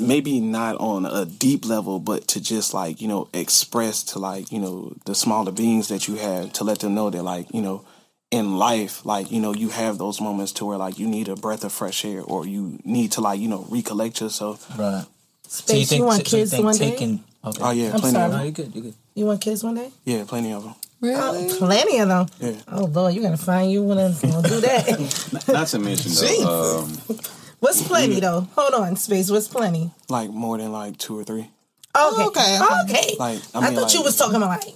maybe 0.00 0.40
not 0.40 0.76
on 0.76 1.06
a 1.06 1.24
deep 1.26 1.64
level, 1.64 1.98
but 1.98 2.26
to 2.28 2.40
just 2.40 2.72
like, 2.74 3.00
you 3.00 3.08
know, 3.08 3.28
express 3.32 4.02
to 4.04 4.18
like, 4.18 4.50
you 4.50 4.58
know, 4.58 4.94
the 5.04 5.14
smaller 5.14 5.52
beings 5.52 5.88
that 5.88 6.08
you 6.08 6.16
have 6.16 6.52
to 6.54 6.64
let 6.64 6.80
them 6.80 6.94
know 6.94 7.10
that 7.10 7.22
like, 7.22 7.46
you 7.54 7.60
know, 7.62 7.84
in 8.30 8.56
life, 8.58 9.04
like, 9.04 9.30
you 9.30 9.40
know, 9.40 9.52
you 9.52 9.68
have 9.70 9.98
those 9.98 10.20
moments 10.20 10.52
to 10.52 10.64
where 10.64 10.78
like 10.78 10.98
you 10.98 11.06
need 11.08 11.28
a 11.28 11.36
breath 11.36 11.64
of 11.64 11.72
fresh 11.72 12.04
air 12.04 12.22
or 12.22 12.46
you 12.46 12.78
need 12.84 13.12
to 13.12 13.20
like, 13.20 13.40
you 13.40 13.48
know, 13.48 13.66
recollect 13.68 14.20
yourself. 14.20 14.66
Right. 14.78 15.04
Space, 15.46 15.90
you 15.92 16.04
want 16.04 16.26
so 16.28 16.36
you 16.36 16.42
kids 16.42 16.50
think 16.52 16.64
one 16.64 16.76
day? 16.76 16.94
Okay. 17.42 17.60
Oh 17.62 17.70
yeah, 17.70 17.92
I'm 17.92 17.98
plenty 18.00 18.12
sorry. 18.14 18.24
of 18.26 18.30
No, 18.32 18.36
them. 18.36 18.46
you 18.46 18.52
good. 18.52 18.74
You 18.76 18.82
good. 18.82 18.94
You 19.14 19.26
want 19.26 19.40
kids 19.40 19.64
one 19.64 19.74
day? 19.74 19.90
Yeah, 20.04 20.24
plenty 20.26 20.52
of 20.52 20.62
them. 20.62 20.74
Really? 21.00 21.48
Oh, 21.50 21.56
plenty 21.58 21.98
of 21.98 22.08
them. 22.08 22.26
Yeah. 22.38 22.52
Oh 22.68 22.84
Lord, 22.84 23.14
you 23.14 23.22
gotta 23.22 23.36
find 23.38 23.72
you 23.72 23.82
one 23.82 23.98
of 23.98 24.20
them. 24.20 24.42
do 24.42 24.60
that. 24.60 25.44
Not 25.48 25.66
to 25.68 25.78
mention 25.78 26.12
though, 26.12 26.80
um, 26.84 27.18
What's 27.60 27.86
plenty 27.86 28.20
though? 28.20 28.40
Hold 28.56 28.74
on, 28.74 28.96
space. 28.96 29.30
What's 29.30 29.48
plenty? 29.48 29.90
Like 30.08 30.30
more 30.30 30.58
than 30.58 30.72
like 30.72 30.98
two 30.98 31.18
or 31.18 31.24
three. 31.24 31.48
Oh, 31.94 32.14
oh, 32.16 32.28
okay, 32.28 32.40
okay. 32.40 32.58
Oh, 32.60 32.84
okay. 32.84 33.16
Like 33.18 33.40
I 33.54 33.58
I, 33.58 33.70
mean, 33.70 33.78
thought 33.78 33.92
you 33.94 34.02
was 34.02 34.16
talking 34.16 34.36
about 34.36 34.50
like 34.64 34.74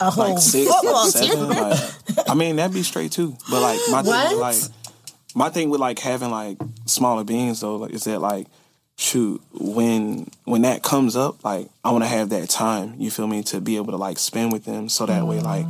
a 0.00 0.10
whole 0.10 0.30
like 0.34 0.38
six, 0.38 0.70
football 0.70 1.06
seven. 1.06 1.48
team. 1.48 1.48
Like, 1.48 1.80
I 2.28 2.34
mean, 2.34 2.56
that'd 2.56 2.74
be 2.74 2.82
straight 2.82 3.12
too. 3.12 3.36
But 3.50 3.60
like 3.62 3.80
my 3.90 4.02
thing, 4.02 4.10
What? 4.12 4.30
with, 4.30 4.40
like 4.40 4.56
my 5.34 5.48
thing 5.50 5.70
with 5.70 5.80
like 5.80 5.98
having 5.98 6.30
like 6.30 6.58
smaller 6.86 7.22
beings 7.24 7.60
though, 7.60 7.76
like, 7.76 7.92
is 7.92 8.04
that 8.04 8.20
like 8.20 8.46
shoot 8.96 9.40
when 9.52 10.28
when 10.44 10.62
that 10.62 10.82
comes 10.82 11.14
up, 11.16 11.44
like 11.44 11.68
I 11.84 11.92
want 11.92 12.02
to 12.04 12.08
have 12.08 12.30
that 12.30 12.48
time. 12.48 12.94
You 12.98 13.10
feel 13.10 13.26
me 13.28 13.42
to 13.44 13.60
be 13.60 13.76
able 13.76 13.92
to 13.92 13.96
like 13.98 14.18
spend 14.18 14.52
with 14.52 14.64
them, 14.64 14.88
so 14.88 15.06
that 15.06 15.26
way 15.26 15.40
like 15.40 15.66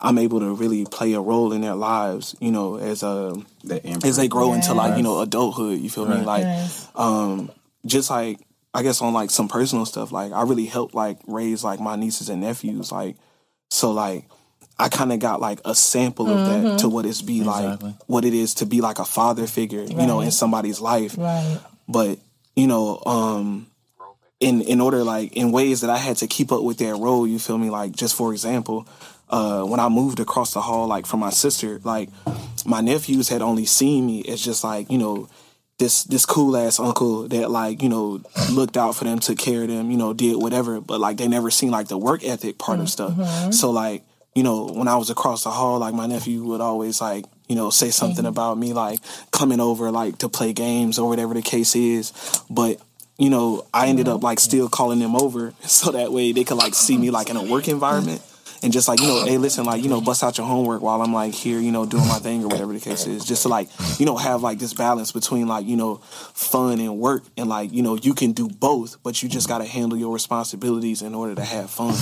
I'm 0.00 0.18
able 0.18 0.40
to 0.40 0.54
really 0.54 0.84
play 0.86 1.12
a 1.12 1.20
role 1.20 1.52
in 1.52 1.60
their 1.60 1.74
lives. 1.74 2.34
You 2.40 2.50
know, 2.52 2.76
as 2.76 3.02
a 3.02 3.34
that 3.64 3.84
as 4.04 4.16
they 4.16 4.28
grow 4.28 4.52
into 4.54 4.74
like 4.74 4.96
you 4.96 5.02
know 5.02 5.20
adulthood. 5.20 5.78
You 5.80 5.90
feel 5.90 6.06
me 6.06 6.16
like 6.24 6.42
Yes. 6.42 6.88
um 6.94 7.50
just 7.86 8.10
like 8.10 8.38
I 8.72 8.82
guess 8.82 9.02
on 9.02 9.12
like 9.12 9.30
some 9.30 9.48
personal 9.48 9.84
stuff, 9.86 10.12
like 10.12 10.32
I 10.32 10.42
really 10.42 10.66
helped 10.66 10.94
like 10.94 11.18
raise 11.26 11.64
like 11.64 11.80
my 11.80 11.96
nieces 11.96 12.28
and 12.28 12.40
nephews, 12.40 12.92
like 12.92 13.16
so 13.70 13.90
like 13.92 14.24
I 14.78 14.88
kind 14.88 15.12
of 15.12 15.18
got 15.18 15.40
like 15.40 15.60
a 15.66 15.74
sample 15.74 16.28
of 16.30 16.46
that 16.46 16.78
to 16.80 16.88
what 16.88 17.04
it's 17.04 17.20
be 17.20 17.40
Exactly. 17.40 17.88
like, 17.90 17.96
what 18.06 18.24
it 18.24 18.32
is 18.32 18.54
to 18.54 18.66
be 18.66 18.80
like 18.80 18.98
a 18.98 19.04
father 19.04 19.46
figure, 19.46 19.82
you 19.82 20.06
know, 20.06 20.20
in 20.22 20.30
somebody's 20.30 20.80
life. 20.80 21.18
Right. 21.18 21.58
But 21.86 22.18
you 22.56 22.66
know, 22.66 23.02
um, 23.04 23.66
in 24.40 24.62
in 24.62 24.80
order 24.80 25.04
like 25.04 25.34
in 25.36 25.52
ways 25.52 25.82
that 25.82 25.90
I 25.90 25.98
had 25.98 26.16
to 26.18 26.26
keep 26.26 26.50
up 26.50 26.62
with 26.62 26.78
their 26.78 26.96
role, 26.96 27.26
you 27.26 27.38
feel 27.38 27.58
me? 27.58 27.68
Like 27.68 27.92
just 27.92 28.14
for 28.16 28.32
example, 28.32 28.86
uh, 29.30 29.62
when 29.62 29.78
I 29.78 29.88
moved 29.88 30.18
across 30.18 30.52
the 30.52 30.60
hall, 30.60 30.88
like 30.88 31.06
from 31.06 31.20
my 31.20 31.30
sister, 31.30 31.80
like 31.84 32.08
my 32.66 32.80
nephews 32.80 33.28
had 33.28 33.42
only 33.42 33.64
seen 33.64 34.06
me 34.06 34.24
as 34.28 34.44
just 34.44 34.64
like 34.64 34.90
you 34.90 34.98
know 34.98 35.28
this 35.78 36.02
this 36.04 36.26
cool 36.26 36.56
ass 36.56 36.80
uncle 36.80 37.28
that 37.28 37.48
like 37.48 37.80
you 37.80 37.88
know 37.88 38.20
looked 38.50 38.76
out 38.76 38.96
for 38.96 39.04
them, 39.04 39.20
took 39.20 39.38
care 39.38 39.62
of 39.62 39.68
them, 39.68 39.90
you 39.90 39.96
know, 39.96 40.12
did 40.12 40.36
whatever. 40.36 40.80
But 40.80 40.98
like 40.98 41.16
they 41.16 41.28
never 41.28 41.50
seen 41.50 41.70
like 41.70 41.86
the 41.86 41.96
work 41.96 42.24
ethic 42.24 42.58
part 42.58 42.80
of 42.80 42.90
stuff. 42.90 43.54
So 43.54 43.70
like 43.70 44.02
you 44.34 44.42
know 44.42 44.66
when 44.66 44.88
I 44.88 44.96
was 44.96 45.10
across 45.10 45.44
the 45.44 45.50
hall, 45.50 45.78
like 45.78 45.94
my 45.94 46.06
nephew 46.06 46.42
would 46.44 46.60
always 46.60 47.00
like 47.00 47.24
you 47.48 47.54
know 47.54 47.70
say 47.70 47.90
something 47.90 48.26
about 48.26 48.58
me 48.58 48.72
like 48.72 48.98
coming 49.30 49.60
over 49.60 49.92
like 49.92 50.18
to 50.18 50.28
play 50.28 50.52
games 50.52 50.98
or 50.98 51.08
whatever 51.08 51.34
the 51.34 51.42
case 51.42 51.74
is, 51.76 52.12
but. 52.50 52.80
You 53.18 53.28
know, 53.28 53.66
I 53.74 53.88
ended 53.88 54.08
up 54.08 54.22
like 54.22 54.40
still 54.40 54.70
calling 54.70 54.98
them 54.98 55.14
over 55.14 55.52
so 55.66 55.90
that 55.90 56.10
way 56.10 56.32
they 56.32 56.42
could 56.42 56.56
like 56.56 56.74
see 56.74 56.96
me 56.96 57.10
like 57.10 57.28
in 57.28 57.36
a 57.36 57.42
work 57.42 57.68
environment 57.68 58.22
and 58.62 58.72
just 58.72 58.88
like 58.88 59.00
you 59.00 59.06
know, 59.06 59.24
hey, 59.24 59.38
listen, 59.38 59.64
like 59.64 59.82
you 59.82 59.88
know, 59.88 60.00
bust 60.00 60.22
out 60.22 60.36
your 60.38 60.46
homework 60.46 60.82
while 60.82 61.00
I'm 61.02 61.12
like 61.12 61.34
here, 61.34 61.58
you 61.58 61.72
know, 61.72 61.86
doing 61.86 62.06
my 62.08 62.18
thing 62.18 62.42
or 62.44 62.48
whatever 62.48 62.72
the 62.72 62.80
case 62.80 63.06
is. 63.06 63.24
Just 63.24 63.42
to 63.42 63.48
like 63.48 63.68
you 63.98 64.06
know 64.06 64.16
have 64.16 64.42
like 64.42 64.58
this 64.58 64.74
balance 64.74 65.12
between 65.12 65.46
like 65.48 65.66
you 65.66 65.76
know 65.76 65.96
fun 65.96 66.80
and 66.80 66.98
work 66.98 67.22
and 67.36 67.48
like 67.48 67.72
you 67.72 67.82
know 67.82 67.96
you 67.96 68.14
can 68.14 68.32
do 68.32 68.48
both, 68.48 69.02
but 69.02 69.22
you 69.22 69.28
just 69.28 69.48
got 69.48 69.58
to 69.58 69.64
handle 69.64 69.98
your 69.98 70.12
responsibilities 70.12 71.02
in 71.02 71.14
order 71.14 71.34
to 71.34 71.44
have 71.44 71.70
fun. 71.70 71.94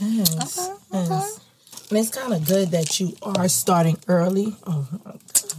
Yes. 0.00 0.70
Yes. 0.92 1.40
And 1.88 1.98
it's 2.00 2.10
kind 2.10 2.32
of 2.32 2.46
good 2.46 2.72
that 2.72 2.98
you 2.98 3.14
are 3.22 3.48
starting 3.48 3.96
early. 4.08 4.56
Oh, 4.66 4.88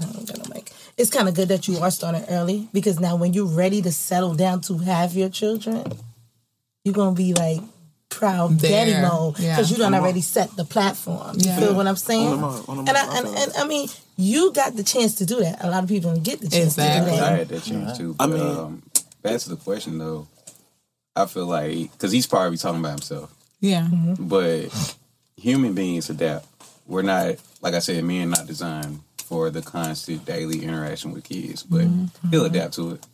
I'm 0.02 0.26
gonna 0.26 0.50
make. 0.54 0.72
It's 0.98 1.10
kind 1.10 1.30
of 1.30 1.36
good 1.36 1.48
that 1.48 1.68
you 1.68 1.78
are 1.78 1.92
starting 1.92 2.26
early 2.30 2.68
because 2.74 3.00
now 3.00 3.16
when 3.16 3.34
you're 3.34 3.46
ready 3.46 3.82
to 3.82 3.92
settle 3.92 4.34
down 4.34 4.62
to 4.62 4.80
have 4.80 5.14
your 5.14 5.30
children, 5.30 5.90
you're 6.84 6.94
gonna 6.94 7.16
be 7.16 7.34
like 7.34 7.62
proud 8.18 8.58
daddy 8.60 8.94
mode 9.02 9.36
because 9.36 9.70
Yeah. 9.72 9.78
you 9.78 9.78
done 9.84 9.94
already 9.94 10.22
set 10.22 10.56
the 10.56 10.66
platform. 10.66 11.36
You 11.40 11.48
Yeah. 11.50 11.60
feel 11.60 11.76
what 11.76 11.88
I'm 11.88 11.96
saying? 11.96 12.28
On 12.28 12.32
the 12.32 12.38
mark, 12.38 12.70
on 12.70 12.76
the 12.86 12.90
and, 12.90 12.98
I, 12.98 13.06
I 13.06 13.18
and, 13.20 13.28
and 13.28 13.52
I 13.58 13.68
mean, 13.68 13.88
you 14.18 14.52
got 14.54 14.76
the 14.76 14.84
chance 14.84 15.16
to 15.16 15.26
do 15.26 15.40
that. 15.42 15.64
A 15.64 15.70
lot 15.70 15.84
of 15.84 15.90
people 15.90 16.12
don't 16.14 16.24
get 16.24 16.42
the 16.42 16.50
chance 16.50 16.74
Exactly. 16.78 17.12
to 17.12 17.18
do 17.18 17.24
I 17.24 17.30
had 17.32 17.50
that 17.50 17.64
chance 17.64 17.98
too. 17.98 18.16
I 18.20 18.28
mean- 18.28 18.42
um, 18.42 18.84
back 19.22 19.40
to 19.42 19.50
the 19.50 19.56
question 19.56 19.98
though, 20.00 20.28
I 21.16 21.26
feel 21.28 21.46
like 21.46 21.92
because 21.92 22.12
he's 22.12 22.28
probably 22.28 22.58
talking 22.58 22.80
about 22.80 22.92
himself, 23.00 23.32
Yeah. 23.62 23.88
but 24.20 24.70
human 25.36 25.74
beings 25.74 26.10
adapt. 26.10 26.46
We're 26.88 27.02
not, 27.04 27.36
like 27.62 27.74
I 27.74 27.80
said, 27.80 28.04
men 28.04 28.30
not 28.32 28.48
designed 28.48 29.02
for 29.26 29.50
the 29.50 29.62
constant 29.62 30.26
daily 30.26 30.64
interaction 30.64 31.12
with 31.12 31.24
kids, 31.26 31.62
but 31.64 31.86
he'll 32.32 32.46
adapt 32.46 32.76
to 32.76 32.92
it. 32.92 33.06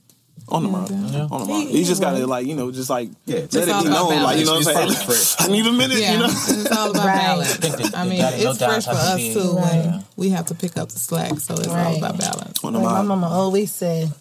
On 0.49 0.61
the 0.61 0.69
mark, 0.69 0.91
on 0.91 1.11
the 1.11 1.27
mark. 1.29 1.69
You 1.69 1.85
just 1.85 2.01
gotta 2.01 2.27
like 2.27 2.45
you 2.45 2.53
know 2.55 2.69
just 2.71 2.89
like 2.89 3.09
Yeah, 3.25 3.35
let 3.37 3.45
it 3.45 3.51
be 3.53 3.61
about 3.69 3.85
known, 3.85 4.23
like 4.23 4.39
you 4.39 4.45
know 4.45 4.55
what 4.59 4.67
I'm 4.75 4.89
saying. 4.89 5.35
I 5.39 5.47
need 5.47 5.65
a 5.65 5.71
minute, 5.71 5.97
Yeah, 5.97 6.11
you 6.13 6.19
know. 6.19 6.25
it's 6.25 6.71
all 6.71 6.91
about 6.91 7.05
Right. 7.05 7.17
balance. 7.17 7.93
I 7.95 8.05
mean, 8.07 8.19
daddy- 8.19 8.43
no 8.43 8.49
it's 8.49 8.59
dad 8.59 8.69
fresh 8.69 8.85
for 8.85 8.91
us 8.91 9.19
too 9.33 9.53
Right. 9.53 9.85
when 9.85 10.05
we 10.17 10.29
have 10.31 10.47
to 10.47 10.55
pick 10.55 10.75
up 10.77 10.89
the 10.89 10.99
slack. 10.99 11.39
So 11.39 11.53
it's 11.55 11.67
all 11.67 11.95
about 11.97 12.17
balance. 12.19 12.59
On 12.63 12.73
the 12.73 12.79
Like 12.79 12.93
my 12.93 13.01
mama 13.03 13.27
always 13.29 13.71
said, 13.71 14.11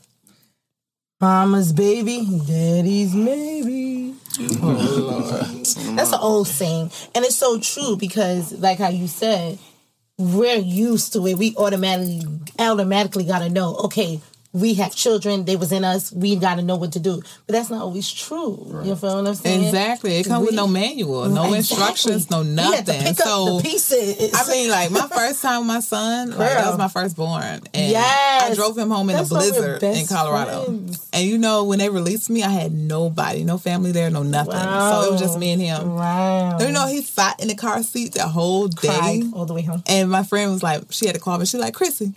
"Mama's 1.21 1.73
baby, 1.73 2.27
daddy's 2.47 3.15
maybe." 3.15 4.15
Mm-hmm. 4.35 4.65
Oh, 4.65 5.95
That's 5.97 6.13
an 6.13 6.19
old 6.21 6.47
saying, 6.49 6.91
and 7.15 7.25
it's 7.25 7.37
so 7.37 7.59
true 7.59 7.97
because, 7.97 8.53
like 8.53 8.79
how 8.79 8.89
you 8.89 9.07
said, 9.09 9.59
we're 10.19 10.57
used 10.57 11.13
to 11.15 11.27
it. 11.27 11.37
We 11.37 11.55
automatically, 11.57 12.23
automatically 12.59 13.25
got 13.25 13.41
to 13.41 13.51
know. 13.51 13.75
Okay, 13.85 14.21
we 14.55 14.75
have 14.75 14.95
children. 14.95 15.45
They 15.47 15.57
was 15.57 15.73
in 15.73 15.83
us. 15.85 16.13
We 16.13 16.37
got 16.37 16.57
to 16.57 16.63
know 16.63 16.77
what 16.77 16.93
to 16.93 17.01
do. 17.01 17.23
But 17.47 17.53
that's 17.55 17.71
not 17.71 17.81
always 17.81 18.11
true. 18.13 18.83
You 18.85 18.95
feel 18.97 19.17
what 19.17 19.27
I'm 19.27 19.35
saying? 19.35 19.65
Exactly. 19.65 20.17
It 20.17 20.27
comes 20.27 20.45
with 20.47 20.55
no 20.55 20.67
manual, 20.67 21.27
no 21.31 21.45
Exactly. 21.55 21.57
instructions, 21.59 22.31
no 22.31 22.43
We 22.43 22.49
had 22.57 22.85
to 22.87 22.93
nothing. 22.93 23.15
So 23.15 23.61
pieces. 23.61 24.33
I 24.35 24.51
mean, 24.51 24.71
like 24.71 24.91
my 24.91 25.09
first 25.09 25.41
time 25.41 25.61
with 25.61 25.69
my 25.69 25.81
son, 25.81 26.31
like 26.31 26.39
that 26.39 26.67
was 26.69 26.79
my 26.79 26.89
firstborn, 26.89 27.63
and 27.73 27.91
Yes. 27.93 28.51
I 28.51 28.55
drove 28.55 28.77
him 28.77 28.91
home 28.91 29.09
in 29.11 29.17
That's 29.17 29.31
a 29.31 29.35
blizzard 29.35 29.83
in 29.83 30.07
Colorado. 30.07 30.65
friends. 30.65 31.09
And 31.15 31.27
you 31.27 31.39
know, 31.39 31.65
when 31.65 31.79
they 31.79 31.89
released 31.89 32.29
me, 32.29 32.43
I 32.43 32.51
had 32.51 32.73
nobody, 32.73 33.45
no 33.45 33.57
family 33.59 33.93
there, 33.93 34.11
no 34.11 34.23
nothing. 34.23 34.53
So 34.53 35.03
it 35.09 35.13
was 35.13 35.21
just 35.21 35.39
me 35.39 35.53
and 35.53 35.63
him. 35.63 35.95
wow. 35.95 36.59
And, 36.59 36.69
you 36.69 36.73
know, 36.73 36.87
he 36.87 37.01
sat 37.03 37.41
in 37.41 37.49
the 37.49 37.55
car 37.55 37.83
seat 37.83 38.13
the 38.15 38.29
whole 38.29 38.69
day. 38.69 38.89
cried 38.89 39.23
all 39.33 39.47
the 39.47 39.55
way 39.55 39.63
home. 39.63 39.83
And 39.87 40.11
my 40.11 40.23
friend 40.25 40.51
was 40.53 40.63
like, 40.63 40.83
she 40.91 41.07
had 41.07 41.15
to 41.15 41.21
call 41.21 41.39
me. 41.39 41.47
She 41.47 41.57
like, 41.59 41.75
Chrissie, 41.75 42.13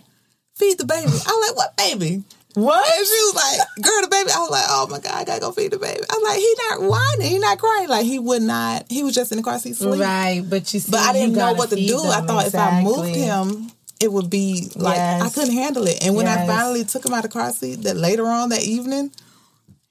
feed 0.56 0.78
the 0.78 0.84
baby. 0.84 1.06
I 1.06 1.10
was 1.10 1.48
like, 1.48 1.56
what 1.56 1.76
baby? 1.76 2.24
What? 2.56 2.86
And 2.86 3.06
she 3.06 3.12
was 3.12 3.34
like, 3.34 3.84
"Girl, 3.84 4.00
the 4.00 4.08
baby." 4.08 4.30
I 4.34 4.38
was 4.38 4.50
like, 4.50 4.64
"Oh 4.70 4.86
my 4.88 4.98
god, 4.98 5.12
I 5.12 5.24
gotta 5.24 5.40
go 5.42 5.52
feed 5.52 5.72
the 5.72 5.78
baby." 5.78 6.00
I'm 6.08 6.22
like, 6.22 6.38
"He 6.38 6.54
not 6.70 6.88
whining, 6.88 7.30
he 7.30 7.38
not 7.38 7.58
crying. 7.58 7.86
Like 7.86 8.06
he 8.06 8.18
would 8.18 8.40
not. 8.40 8.86
He 8.88 9.02
was 9.02 9.14
just 9.14 9.30
in 9.30 9.36
the 9.36 9.44
car 9.44 9.58
seat 9.58 9.76
sleep." 9.76 10.00
Right, 10.00 10.42
but 10.42 10.72
you 10.72 10.80
see, 10.80 10.90
But 10.90 11.00
I 11.00 11.12
didn't 11.12 11.34
know 11.34 11.52
what 11.52 11.68
to 11.68 11.76
do. 11.76 11.98
I 12.00 12.20
them, 12.20 12.26
thought 12.26 12.46
if 12.46 12.54
I 12.54 12.82
moved 12.82 13.14
him, 13.14 13.70
it 14.00 14.10
would 14.10 14.30
be 14.30 14.70
like 14.74 14.96
Yes. 14.96 15.22
I 15.22 15.28
couldn't 15.28 15.52
handle 15.52 15.86
it. 15.86 16.02
And 16.02 16.16
when 16.16 16.26
I 16.26 16.46
finally 16.46 16.84
took 16.84 17.04
him 17.04 17.12
out 17.12 17.26
of 17.26 17.30
the 17.30 17.38
car 17.38 17.52
seat, 17.52 17.82
that 17.82 17.98
later 17.98 18.26
on 18.26 18.48
that 18.48 18.62
evening. 18.62 19.10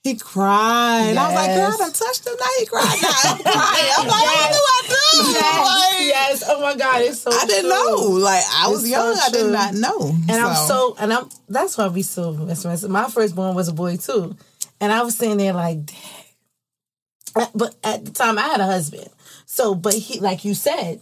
He 0.05 0.15
cried. 0.15 1.07
And 1.09 1.17
I 1.17 1.25
was 1.25 1.33
like, 1.35 1.55
girl, 1.55 1.71
I 1.73 1.77
done 1.77 1.91
touched 1.91 2.27
him. 2.27 2.33
Now 2.39 2.45
he 2.59 2.65
cried. 2.67 2.99
Now 3.01 3.09
I'm 3.25 3.37
crying. 3.41 3.91
I'm 3.97 4.07
like, 4.07 4.21
what 4.21 4.51
do 4.51 4.61
I 4.61 4.81
do? 4.87 5.31
Yes, 5.31 5.65
Like, 5.65 5.99
yes. 6.05 6.43
Oh 6.45 6.61
my 6.61 6.75
God, 6.75 7.01
it's 7.01 7.21
so. 7.21 7.31
I 7.31 7.45
didn't 7.47 7.69
know. 7.71 8.11
Like 8.11 8.43
I 8.53 8.69
was 8.69 8.83
It's 8.83 8.91
young. 8.91 9.15
so 9.15 9.25
I 9.25 9.29
did 9.31 9.51
not 9.51 9.73
know. 9.73 10.15
And 10.29 10.31
I'm 10.31 10.55
so, 10.67 10.95
and 10.99 11.11
I'm. 11.11 11.27
That's 11.49 11.75
why 11.75 11.87
we 11.87 12.03
so 12.03 12.33
mesmerized. 12.33 12.87
My 12.87 13.09
firstborn 13.09 13.55
was 13.55 13.67
a 13.67 13.73
boy 13.73 13.97
too, 13.97 14.37
and 14.79 14.93
I 14.93 15.01
was 15.01 15.17
sitting 15.17 15.37
there 15.37 15.53
like, 15.53 15.87
Dang. 15.87 17.47
but 17.55 17.73
at 17.83 18.05
the 18.05 18.11
time 18.11 18.37
I 18.37 18.43
had 18.43 18.59
a 18.59 18.65
husband. 18.67 19.09
So, 19.47 19.73
but 19.73 19.95
he, 19.95 20.19
like 20.19 20.45
you 20.45 20.53
said, 20.53 21.01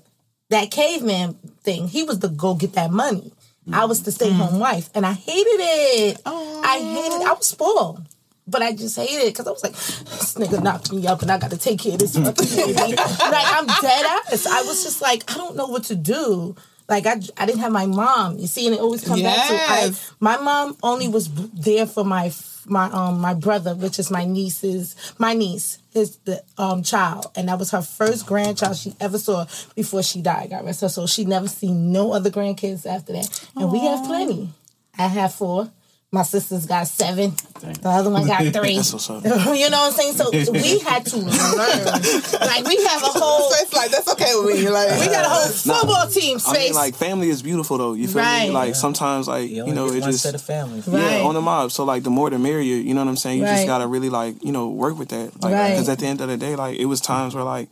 that 0.50 0.72
caveman 0.72 1.34
thing, 1.64 1.90
he 1.90 2.04
was 2.04 2.20
to 2.20 2.30
go 2.30 2.56
get 2.56 2.72
that 2.76 2.90
money. 2.90 3.34
I 3.70 3.84
was 3.84 4.02
the 4.04 4.14
stay 4.14 4.32
home 4.32 4.48
mm-hmm. 4.52 4.60
wife, 4.60 4.90
and 4.96 5.06
I 5.06 5.12
hated 5.12 5.60
it. 5.60 6.22
I 6.26 6.80
hated. 6.80 7.28
I 7.28 7.34
was 7.34 7.48
spoiled. 7.48 8.08
But 8.46 8.62
I 8.62 8.74
just 8.74 8.96
hated 8.98 9.24
it 9.26 9.34
because 9.34 9.48
I 9.48 9.52
was 9.52 9.64
like, 9.64 9.74
this 9.74 10.36
nigga 10.36 10.62
knocked 10.62 10.92
me 10.92 11.08
up 11.08 11.22
and 11.22 11.32
I 11.32 11.38
got 11.38 11.52
to 11.52 11.58
take 11.58 11.80
care 11.80 11.94
of 11.94 12.00
this 12.00 12.18
fucking 12.18 12.34
baby. 12.56 12.74
like, 12.76 12.98
I'm 12.98 13.66
dead 13.68 14.06
ass. 14.06 14.46
I 14.46 14.64
was 14.64 14.84
just 14.84 15.02
like, 15.02 15.30
I 15.32 15.36
don't 15.36 15.56
know 15.56 15.68
what 15.68 15.86
to 15.86 15.96
do. 15.96 16.56
Like, 16.90 17.06
I, 17.06 17.22
I 17.38 17.46
didn't 17.46 17.62
have 17.62 17.72
my 17.72 17.86
mom. 17.86 18.38
You 18.40 18.48
see, 18.48 18.66
and 18.68 18.76
it 18.76 18.82
always 18.82 19.04
comes 19.06 19.22
back 19.22 19.48
to 19.48 19.54
I, 19.54 19.92
my 20.20 20.38
mom 20.38 20.76
only 20.84 21.08
was 21.08 21.30
there 21.54 21.86
for 21.86 22.04
my 22.04 22.32
my 22.66 22.90
um 22.92 23.20
my 23.20 23.34
brother, 23.34 23.76
which 23.76 24.00
is 24.00 24.12
my 24.12 24.26
niece's 24.26 24.96
my 25.18 25.34
niece, 25.34 25.80
his 25.92 26.18
the 26.26 26.44
um 26.58 26.84
child, 26.84 27.28
and 27.36 27.48
that 27.48 27.60
was 27.60 27.72
her 27.72 27.82
first 27.82 28.26
grandchild 28.26 28.78
she 28.78 28.94
ever 29.00 29.18
saw 29.18 29.46
before 29.76 30.04
she 30.04 30.22
died. 30.22 30.50
God 30.50 30.66
rest 30.66 30.82
her 30.82 30.90
soul. 30.90 31.08
She 31.08 31.26
never 31.26 31.48
seen 31.48 31.92
no 31.92 32.12
other 32.14 32.30
grandkids 32.30 32.86
after 32.86 33.14
that, 33.14 33.50
and 33.56 33.72
we 33.72 33.80
have 33.80 34.06
plenty. 34.06 34.50
I 34.98 35.08
have 35.08 35.34
four. 35.34 35.72
My 36.14 36.22
sister's 36.22 36.68
got 36.68 36.88
seven. 36.88 37.34
The 37.60 37.90
other 37.90 38.12
one 38.12 38.28
got 38.28 38.44
three. 38.54 38.76
That's 38.76 38.94
what's 38.94 39.10
up. 39.10 39.24
you 39.26 39.32
know 39.32 39.80
what 39.80 39.88
I'm 39.88 39.92
saying? 39.94 40.14
So 40.14 40.30
we 40.52 40.78
had 40.78 41.04
to 41.08 41.18
learn. 41.18 41.32
Like 41.34 42.68
we 42.68 42.78
have 42.86 43.02
a 43.02 43.08
whole. 43.08 43.50
So 43.50 43.56
it's 43.64 43.74
like 43.74 43.90
that's 43.90 44.08
okay 44.10 44.32
with 44.36 44.56
me. 44.56 44.70
Like 44.70 45.00
We 45.00 45.08
got 45.08 45.26
a 45.26 45.30
whole 45.30 45.50
football 45.50 46.08
team 46.08 46.38
I 46.46 46.54
mean, 46.54 46.74
like 46.74 46.94
family 46.94 47.30
is 47.30 47.42
beautiful 47.42 47.80
though. 47.80 47.94
You 47.94 48.08
feel 48.08 48.22
Right. 48.22 48.50
me? 48.50 48.52
Like 48.52 48.76
sometimes, 48.76 49.28
like 49.28 49.50
You, 49.50 49.66
you, 49.66 49.74
know, 49.74 49.88
get 49.90 49.98
it 49.98 50.04
just 50.04 50.22
set 50.22 50.36
of 50.36 50.42
family. 50.44 50.84
Right. 50.86 51.18
yeah 51.18 51.24
on 51.24 51.34
the 51.34 51.42
mob. 51.42 51.72
So 51.72 51.84
like 51.84 52.04
the 52.04 52.12
more 52.12 52.30
the 52.30 52.38
merrier. 52.38 52.76
You 52.76 52.94
know 52.94 53.02
what 53.02 53.10
I'm 53.10 53.18
saying? 53.18 53.40
You 53.40 53.46
Right. 53.46 53.56
just 53.56 53.66
gotta 53.66 53.88
really 53.88 54.12
like 54.12 54.36
you 54.44 54.52
know 54.52 54.70
work 54.70 55.00
with 55.00 55.10
that. 55.10 55.42
Like 55.42 55.52
Right. 55.52 55.72
because 55.72 55.90
at 55.90 55.98
the 55.98 56.06
end 56.06 56.22
of 56.22 56.28
the 56.28 56.38
day, 56.38 56.56
like 56.56 56.78
it 56.78 56.86
was 56.86 57.02
times 57.02 57.34
where 57.34 57.44
like. 57.44 57.70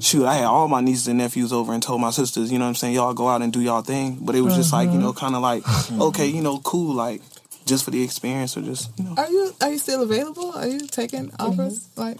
Shoot, 0.00 0.26
I 0.26 0.34
had 0.34 0.44
all 0.44 0.68
my 0.68 0.80
nieces 0.80 1.08
and 1.08 1.16
nephews 1.16 1.52
over 1.52 1.72
and 1.72 1.82
told 1.82 2.00
my 2.02 2.10
sisters, 2.10 2.52
you 2.52 2.58
know 2.58 2.64
what 2.64 2.70
I'm 2.70 2.74
saying, 2.74 2.94
y'all 2.94 3.14
go 3.14 3.28
out 3.28 3.40
and 3.40 3.50
do 3.52 3.60
y'all 3.62 3.80
thing. 3.82 4.18
But 4.20 4.34
it 4.34 4.42
was 4.42 4.54
just 4.54 4.72
like, 4.72 4.88
you 4.88 4.94
mm-hmm. 4.94 5.02
know, 5.02 5.12
kind 5.14 5.34
of 5.34 5.40
like, 5.40 5.62
okay, 5.92 6.26
you 6.26 6.42
know, 6.42 6.58
cool, 6.58 6.92
like, 6.92 7.22
just 7.66 7.84
for 7.84 7.90
the 7.90 8.02
experience 8.02 8.56
or 8.56 8.62
just, 8.62 8.90
you 8.98 9.04
know. 9.04 9.14
Are 9.16 9.28
you 9.28 9.54
are 9.60 9.70
you 9.70 9.78
still 9.78 10.02
available? 10.02 10.52
Are 10.52 10.66
you 10.66 10.86
taking 10.86 11.32
offers? 11.38 11.88
Like 11.96 12.18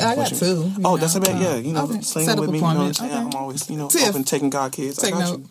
I 0.00 0.14
got 0.16 0.28
two. 0.28 0.70
Oh, 0.84 0.94
know. 0.94 0.96
that's 0.96 1.14
about, 1.14 1.40
yeah, 1.40 1.56
you 1.56 1.72
know, 1.72 1.84
Okay. 1.84 2.00
sling 2.02 2.26
Set 2.26 2.38
with 2.38 2.50
me, 2.50 2.58
you 2.58 2.64
know 2.64 2.86
Okay. 2.86 3.12
I'm 3.12 3.34
always, 3.34 3.70
you 3.70 3.76
know, 3.76 3.88
Tiff. 3.88 4.08
open 4.10 4.24
taking 4.24 4.50
God 4.50 4.72
kids. 4.72 4.98
I 4.98 5.02
Take 5.06 5.14
got 5.14 5.20
note. 5.20 5.38
you. 5.40 5.48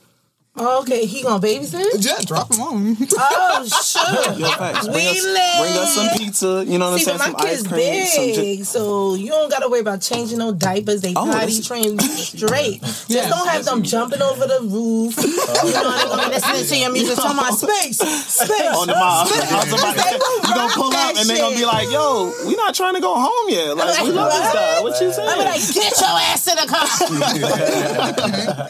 Oh, 0.55 0.81
okay, 0.83 1.07
he 1.07 1.23
gonna 1.23 1.41
babysit? 1.41 1.83
Yeah, 1.97 2.21
drop 2.25 2.53
him 2.53 2.61
on. 2.61 2.95
Oh, 3.17 3.65
sure. 3.65 4.37
Yo, 4.37 4.47
facts. 4.53 4.85
Bring 4.85 4.93
We 4.97 5.09
us, 5.09 5.23
live. 5.25 5.59
bring 5.65 5.73
us 5.81 5.95
some 5.95 6.09
pizza, 6.15 6.63
you 6.67 6.77
know 6.77 6.91
what 6.91 6.99
I'm 6.99 6.99
saying? 6.99 7.17
Some 7.17 7.35
kid's 7.35 7.65
ice 7.65 7.67
cream, 7.67 8.05
some 8.05 8.33
ju- 8.33 8.63
so 8.63 9.15
you 9.15 9.29
don't 9.29 9.49
gotta 9.49 9.67
worry 9.67 9.79
about 9.79 10.01
changing 10.01 10.37
no 10.37 10.53
diapers. 10.53 11.01
They 11.01 11.13
Oh, 11.15 11.25
potty 11.25 11.59
trained 11.59 11.99
straight. 12.03 12.81
Just 13.09 13.29
don't 13.33 13.47
have 13.49 13.65
them 13.65 13.81
jumping 13.81 14.21
over 14.21 14.45
the 14.45 14.59
roof. 14.61 15.17
you 15.17 15.73
know, 15.73 15.89
they're 15.89 16.07
gonna 16.07 16.27
listen 16.29 16.67
to 16.69 16.77
your 16.77 16.91
music. 16.91 17.15
Talking 17.15 17.31
about 17.39 17.57
space, 17.57 17.97
space. 17.97 18.77
on 18.77 18.85
the 18.85 18.93
mob. 18.93 19.25
I 19.33 19.57
was 19.57 19.73
about 19.73 19.97
you 20.13 20.53
gonna 20.53 20.73
pull 20.73 20.93
up 20.93 21.15
and 21.17 21.27
they're 21.29 21.37
gonna 21.37 21.55
be 21.55 21.65
like, 21.65 21.89
yo, 21.89 22.31
we 22.45 22.53
not 22.55 22.75
trying 22.75 22.93
to 22.93 23.01
go 23.01 23.15
home 23.17 23.49
yet. 23.49 23.75
Like, 23.75 24.03
we 24.03 24.11
love 24.11 24.31
this 24.31 24.53
guy. 24.53 24.81
What 24.81 25.01
you 25.01 25.11
saying? 25.11 25.29
I'm 25.29 25.39
like, 25.39 25.61
get 25.73 25.97
your 25.97 26.13
ass 26.29 26.45
in 26.47 26.57
the 26.61 26.67
car. 26.69 26.85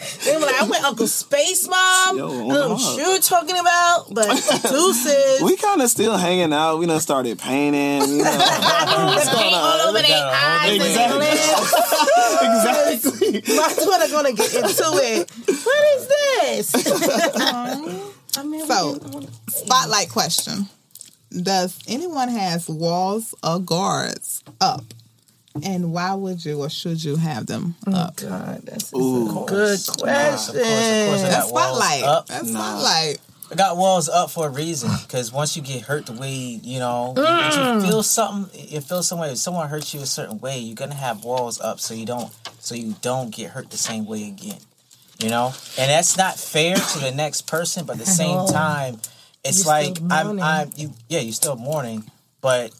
they 0.24 0.34
were 0.36 0.46
like, 0.46 0.62
I 0.62 0.64
went 0.66 0.82
Uncle 0.84 1.06
Space 1.08 1.68
Mom. 1.74 2.18
Yo, 2.18 2.26
I 2.26 2.30
don't 2.30 2.48
know 2.48 2.68
what 2.70 2.80
mob. 2.80 2.98
you 2.98 3.10
were 3.12 3.18
talking 3.18 3.58
about, 3.58 4.06
but 4.12 4.26
deuces. 4.70 5.42
we 5.42 5.56
kind 5.56 5.82
of 5.82 5.88
still 5.90 6.16
hanging 6.16 6.52
out. 6.52 6.78
We 6.78 6.86
done 6.86 7.00
started 7.00 7.38
painting. 7.38 8.02
You 8.18 8.18
know, 8.18 8.24
the 8.24 9.32
paint 9.36 9.54
all 9.54 9.80
over 9.88 9.98
their 10.02 10.30
eyes 10.32 10.70
and 10.70 10.80
their 10.80 11.14
lips. 11.18 11.74
exactly. 13.04 13.56
My 13.56 13.74
daughter 13.76 14.12
gonna 14.12 14.32
get 14.32 14.54
into 14.54 14.88
it. 15.02 15.30
What 15.64 15.82
is 15.96 16.08
this? 16.08 17.36
I 18.36 18.42
mean, 18.44 18.66
So, 18.66 18.98
spotlight 19.48 20.08
question: 20.10 20.68
Does 21.30 21.78
anyone 21.88 22.28
has 22.28 22.68
walls 22.68 23.34
or 23.42 23.58
guards 23.60 24.42
up, 24.60 24.84
and 25.62 25.92
why 25.92 26.14
would 26.14 26.44
you 26.44 26.60
or 26.60 26.70
should 26.70 27.02
you 27.02 27.16
have 27.16 27.46
them 27.46 27.76
up? 27.86 28.16
God, 28.16 28.62
that's 28.64 28.92
a 28.92 28.96
Ooh. 28.96 29.44
good 29.46 29.78
question. 29.78 29.94
course, 30.04 30.48
of 30.48 30.54
course. 30.54 31.22
I 31.22 31.28
That's 31.28 31.48
spotlight. 31.48 32.02
up. 32.02 32.26
That's 32.26 32.50
spotlight. 32.50 33.18
I 33.52 33.54
got 33.56 33.76
walls 33.76 34.08
up 34.08 34.30
for 34.30 34.46
a 34.46 34.50
reason 34.50 34.90
because 35.02 35.30
once 35.32 35.54
you 35.56 35.62
get 35.62 35.82
hurt 35.82 36.06
the 36.06 36.12
way 36.14 36.32
you 36.34 36.78
know, 36.80 37.14
Mm. 37.16 37.82
you 37.82 37.88
feel 37.88 38.02
something. 38.02 38.68
You 38.68 38.80
feel 38.80 39.02
some 39.02 39.18
way. 39.20 39.30
If 39.32 39.38
someone 39.38 39.68
hurts 39.68 39.92
you 39.94 40.00
a 40.00 40.06
certain 40.06 40.38
way, 40.40 40.58
you're 40.58 40.74
gonna 40.74 40.94
have 40.94 41.22
walls 41.24 41.60
up 41.60 41.78
so 41.78 41.94
you 41.94 42.06
don't 42.06 42.32
so 42.58 42.74
you 42.74 42.94
don't 43.02 43.30
get 43.34 43.50
hurt 43.50 43.70
the 43.70 43.76
same 43.76 44.06
way 44.06 44.26
again. 44.28 44.58
You 45.20 45.28
know, 45.28 45.52
and 45.78 45.88
that's 45.90 46.16
not 46.16 46.36
fair 46.40 46.74
to 46.74 46.98
the 46.98 47.12
next 47.12 47.42
person, 47.46 47.84
but 47.86 47.92
at 48.00 48.04
the 48.04 48.10
same 48.10 48.48
time, 48.48 49.00
it's 49.44 49.58
You're 49.64 49.72
like 49.72 49.98
I'm. 50.10 50.40
I'm, 50.40 50.70
you, 50.74 50.92
yeah, 51.08 51.20
you're 51.20 51.32
still 51.32 51.54
mourning, 51.56 52.02
but. 52.40 52.72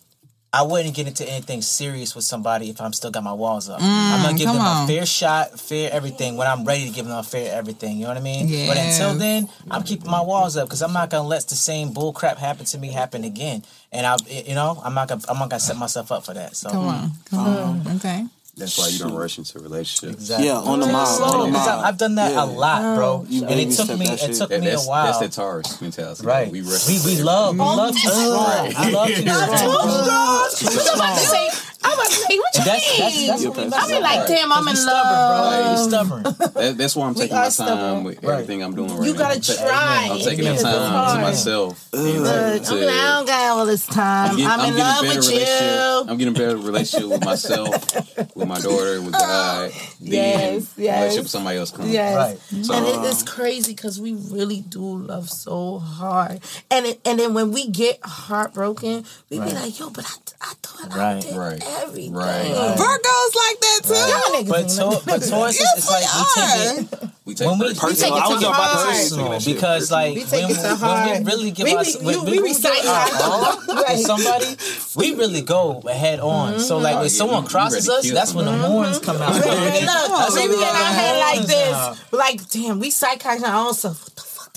I 0.55 0.63
wouldn't 0.63 0.95
get 0.95 1.09
into 1.09 1.29
anything 1.29 1.63
serious 1.63 2.15
with 2.15 2.25
somebody 2.25 2.71
if 2.71 2.81
I'm 2.81 2.93
still 2.93 3.11
got 3.11 3.25
my 3.25 3.33
walls 3.33 3.69
up. 3.69 3.81
Mm, 3.81 4.13
I'm 4.13 4.23
gonna 4.23 4.39
give 4.39 4.47
them 4.47 4.61
on. 4.61 4.85
a 4.85 4.87
fair 4.87 5.05
shot, 5.05 5.59
fair 5.59 5.91
everything 5.93 6.37
when 6.37 6.47
I'm 6.47 6.65
ready 6.65 6.87
to 6.87 6.95
give 6.95 7.07
them 7.07 7.19
a 7.19 7.25
fair 7.25 7.53
everything. 7.53 7.97
You 7.97 8.05
know 8.05 8.11
what 8.11 8.19
I 8.19 8.21
mean? 8.21 8.47
Yeah. 8.47 8.69
But 8.69 8.77
until 8.77 9.15
then, 9.15 9.49
I'm 9.69 9.83
keeping 9.83 10.09
my 10.09 10.21
walls 10.21 10.57
up 10.57 10.69
because 10.69 10.81
I'm 10.81 10.93
not 10.93 11.11
gonna 11.11 11.27
let 11.27 11.49
the 11.49 11.57
same 11.57 11.93
bull 11.93 12.13
crap 12.13 12.39
happen 12.39 12.67
to 12.67 12.79
me 12.79 12.93
happen 12.93 13.25
again. 13.25 13.65
And 13.91 14.07
I, 14.07 14.17
you 14.29 14.55
know, 14.55 14.81
I'm 14.85 14.95
not 14.95 15.09
gonna, 15.09 15.23
I'm 15.29 15.41
not 15.41 15.51
gonna 15.51 15.59
set 15.59 15.77
myself 15.77 16.13
up 16.13 16.25
for 16.25 16.35
that. 16.35 16.55
So 16.55 16.71
Come 16.71 16.87
on, 16.87 17.11
come 17.25 17.39
um, 17.41 17.87
on. 17.87 17.97
Okay. 17.97 18.25
That's 18.57 18.79
why 18.79 18.87
you 18.89 18.99
don't 19.01 19.15
rush 19.15 19.37
into 19.39 19.59
relationships. 19.59 20.15
exactly. 20.15 20.47
Yeah, 20.47 20.59
on 20.59 20.79
the 20.81 20.87
Take 20.87 20.95
it 20.95 20.97
on 20.97 21.53
the 21.53 21.59
'cause 21.59 21.69
I- 21.69 21.77
mob. 21.77 21.85
I've 21.87 21.99
done 21.99 22.15
that 22.17 22.33
Yeah. 22.33 22.45
a 22.45 22.47
lot, 22.47 22.97
bro. 22.97 23.27
You 23.29 23.45
and 23.47 23.59
it 23.61 23.73
took 23.75 23.89
me, 23.99 24.07
that 24.07 24.23
it 24.23 24.35
took 24.37 24.49
That- 24.51 24.61
me 24.61 24.69
a 24.69 24.71
that's, 24.71 24.87
while. 24.87 25.07
that's 25.07 25.19
the 25.19 25.29
Taurus 25.29 25.81
mentality. 25.81 26.25
Right. 26.25 26.51
We 26.53 26.63
We, 26.63 26.71
rush. 26.71 26.87
we, 27.05 27.23
love 27.23 27.55
we 27.55 27.61
love 27.61 27.95
to 27.95 27.99
strong. 27.99 28.75
I 28.77 28.91
love 28.91 29.09
to 29.09 29.23
be 29.23 29.29
strong. 29.29 31.01
I'm 31.01 31.17
say, 31.19 31.51
I'm 31.85 31.93
about 31.93 32.07
to 32.07 32.13
say, 32.13 32.39
what 32.39 32.55
you 32.55 32.61
And 32.61 32.67
that's 32.67 32.99
that's 32.99 33.17
mean? 33.17 33.27
that's 33.29 33.45
what 33.45 33.57
we 33.57 33.63
I 33.65 33.87
be 33.89 33.99
like, 34.03 34.27
damn, 34.27 34.53
I'm 34.53 34.65
'Cause 34.65 34.67
we 34.67 34.71
in 34.71 34.77
stubborn, 34.77 35.13
bro. 35.13 35.35
love. 35.45 35.79
We 35.79 35.91
stubborn. 35.91 36.23
That, 36.65 36.79
that's 36.79 36.95
why 36.97 37.07
I'm 37.09 37.15
taking 37.15 37.37
are 37.37 37.43
my 37.43 37.49
stubborn. 37.49 37.77
time 37.79 38.05
with 38.05 38.25
everything 38.25 38.63
I'm 38.63 38.75
doing 38.75 38.89
right 38.91 39.01
now. 39.01 39.05
You 39.07 39.15
gotta 39.15 39.35
I'm 39.35 39.41
try. 39.69 40.09
I'm 40.13 40.19
taking 40.21 40.45
the 40.45 40.55
time 40.55 40.91
hard. 40.91 41.17
to 41.17 41.23
myself. 41.23 41.89
and 41.93 42.03
Look, 42.23 42.63
to- 42.63 42.71
I'm 42.73 42.81
like, 42.81 42.89
I 42.91 43.09
don't 43.17 43.27
got 43.27 43.51
all 43.59 43.67
this 43.67 43.87
time. 43.87 44.31
I'm, 44.31 44.37
getting- 44.37 44.53
in 44.53 44.59
getting 44.59 44.79
love 44.79 45.05
a 45.05 45.07
better 45.09 45.21
with 45.21 45.31
you. 45.33 46.11
I'm 46.11 46.17
getting 46.19 46.35
a 46.35 46.39
better 46.39 46.57
relationship 46.57 47.09
with 47.11 47.25
myself, 47.25 47.97
with 48.37 48.49
my 48.49 48.61
daughter, 48.61 49.03
with 49.03 49.13
God. 49.13 49.71
Oh, 49.75 49.79
yes, 50.01 50.73
yes. 50.77 50.97
relationship 50.97 51.23
with 51.25 51.31
somebody 51.31 51.59
else 51.59 51.71
comes. 51.71 51.91
Yes. 51.93 52.17
Right. 52.17 52.71
and 52.77 52.87
it 52.87 53.05
is 53.11 53.23
crazy 53.25 53.73
because 53.75 54.01
we 54.01 54.15
really 54.15 54.61
do 54.63 54.81
love 54.99 55.29
so 55.29 55.79
hard. 55.81 56.41
And 56.71 56.87
it, 56.87 57.01
and 57.05 57.19
then 57.19 57.35
when 57.35 57.51
we 57.53 57.69
get 57.69 57.99
heartbroken, 58.05 59.05
we 59.31 59.39
be 59.41 59.53
like, 59.53 59.79
yo, 59.79 59.91
but 59.91 60.05
I, 60.07 60.15
I 60.45 60.53
thought 60.63 60.93
I 60.93 60.99
Right, 61.15 61.23
did 61.23 61.37
right, 61.37 61.63
everything. 61.83 62.13
right. 62.13 62.45
Virgos 62.77 63.35
like 63.35 63.61
that 63.61 63.81
too. 63.85 63.95
Y'all 63.95 64.43
niggas 64.43 64.49
But 64.49 64.61
ain't 64.61 64.71
to, 64.73 64.85
like 64.87 65.05
but 65.07 65.21
that. 65.23 65.31
Taurus 65.31 65.61
is 65.61 65.69
it's 65.79 65.91
like 65.91 66.05
we 66.15 66.43
take 66.45 67.03
it 67.03 67.11
We 67.25 67.35
take 67.35 67.49
when 67.49 67.59
we, 67.59 67.69
first- 67.69 67.83
we 67.83 67.89
Personal. 67.89 68.11
take 68.11 68.19
it 68.19 68.23
I 68.23 68.27
to 68.29 68.33
was 68.35 68.43
the 68.43 68.49
about 68.49 68.73
to 68.73 68.79
say, 68.79 68.85
personal 68.85 69.25
taking 69.25 69.33
that 69.33 69.43
shit 69.43 69.55
because 69.55 69.91
like 69.91 70.15
We 70.15 70.25
take 70.25 70.43
when, 70.43 70.51
it 70.51 70.55
to 70.55 70.61
when 70.69 70.77
heart. 70.77 71.19
we 71.21 71.25
really 71.25 71.51
give 71.53 71.65
We 71.65 71.75
us 71.77 71.97
be- 71.97 72.05
when, 72.05 72.15
you- 72.15 72.23
when 72.25 72.31
we 72.33 72.39
we 72.43 72.49
recite 72.49 72.83
give 72.83 72.91
our 72.91 73.09
our- 73.09 73.23
all 73.23 73.57
to 73.57 73.73
Right. 73.89 73.99
somebody, 73.99 74.57
we 74.97 75.15
really 75.15 75.41
go 75.41 75.81
head 75.91 76.21
on. 76.21 76.53
Mm-hmm. 76.53 76.61
So 76.61 76.77
like 76.77 76.97
Oh, 76.97 76.99
when 76.99 77.05
yeah, 77.09 77.09
someone 77.09 77.43
we- 77.45 77.47
we 77.47 77.51
crosses 77.51 77.89
ready 77.89 77.97
us, 77.99 78.03
to 78.03 78.09
kill 78.09 78.15
that's 78.15 78.35
when 78.35 78.45
the 78.45 78.51
somebody. 78.53 78.73
horns 78.75 78.99
come 78.99 79.23
out. 79.23 79.33
Hey, 79.43 79.81
look, 79.87 80.09
That's 80.21 80.35
we 80.35 80.41
when 80.41 80.51
be 80.51 80.57
we 80.57 80.63
in 80.63 80.69
let 80.69 80.75
our 80.75 80.79
the 80.81 80.85
head 81.01 81.19
like 81.21 81.35
horns 81.37 81.49
this. 81.49 81.75
out. 81.75 82.13
Like, 82.13 82.49
damn, 82.51 82.79
we 82.81 82.91
psych 82.91 83.25
our 83.25 83.67
own 83.67 83.73
self. 83.75 84.05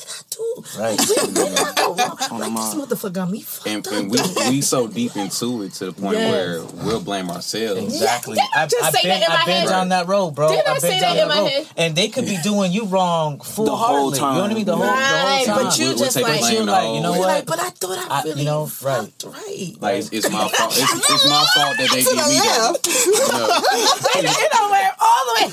What 0.08 0.30
the 0.30 0.68
fuck 0.68 0.72
did 0.72 0.78
I 0.78 0.78
too. 0.78 0.80
Right. 0.80 0.98
Like, 0.98 1.36
where, 1.36 1.46
where 1.54 1.66
I 1.68 1.74
go 1.76 2.38
Like, 2.38 2.54
this 2.54 2.76
motherfucker 2.76 3.14
got 3.14 3.30
me 3.32 3.42
fucked 3.42 3.68
and, 3.68 3.88
up. 3.88 3.94
and 3.94 4.12
we 4.12 4.20
we 4.50 4.62
so 4.62 4.88
deep 4.88 5.16
into 5.16 5.64
it 5.64 5.74
to 5.74 5.86
the 5.88 5.94
point 5.94 6.18
Yes. 6.18 6.32
where 6.32 6.64
we'll 6.86 7.02
blame 7.02 7.30
ourselves. 7.30 7.82
Exactly. 7.84 8.36
Didn't 8.36 8.50
I 8.56 8.64
I've, 8.64 8.70
just 8.70 8.84
I've 8.84 8.94
say 8.94 9.02
been, 9.10 9.20
that 9.20 9.28
in 9.28 9.30
my 9.34 9.40
I've 9.40 9.46
been 9.46 9.56
head? 9.58 9.70
down 9.70 9.90
that 9.90 10.08
road, 10.08 10.32
bro. 10.32 10.50
Didn't 10.50 10.68
I 10.68 10.72
I've 10.76 10.82
been 10.82 10.92
say 10.92 11.00
down 11.00 11.16
that 11.18 11.22
in 11.24 11.28
my 11.30 11.40
road. 11.40 11.50
head? 11.50 11.68
And 11.78 11.96
they 11.96 12.08
could 12.10 12.26
be 12.26 12.38
doing 12.44 12.72
you 12.72 12.86
wrong 12.86 13.40
full 13.40 13.76
heartedly. 13.76 14.20
You 14.20 14.26
know 14.26 14.42
what 14.42 14.52
I 14.52 14.54
mean? 14.54 14.66
The 14.66 14.76
whole, 14.76 14.86
Right, 14.86 15.44
the 15.46 15.52
whole 15.52 15.58
time. 15.58 15.66
but 15.66 15.78
you 15.80 15.86
We'll- 15.88 15.96
we'll 15.96 16.06
just 16.06 16.16
like, 16.16 16.40
blame 16.40 16.54
you 16.54 16.64
like, 16.66 16.96
you 16.96 17.02
know 17.02 17.12
what? 17.12 17.28
like, 17.28 17.46
but 17.46 17.60
I 17.60 17.70
thought 17.72 17.98
I 17.98 18.20
I- 18.20 18.24
really 18.24 18.40
you 18.40 18.46
know, 18.46 18.70
right. 18.84 19.12
right. 19.26 19.74
Like 19.80 19.96
it's, 19.98 20.10
it's 20.12 20.30
my 20.30 20.48
fault. 20.54 20.74
It's, 20.78 20.94
it's 21.10 21.30
my 21.30 21.46
fault 21.56 21.78
that 21.78 21.90
they 21.92 22.04
To 22.04 22.10
give 22.10 22.24
the 22.24 22.30
me 22.30 22.40
left. 22.40 22.84
that. 22.84 24.22
you 24.24 24.50
know 24.56 24.70
where 24.72 24.92
all 25.00 25.24
the 25.28 25.34
way. 25.42 25.48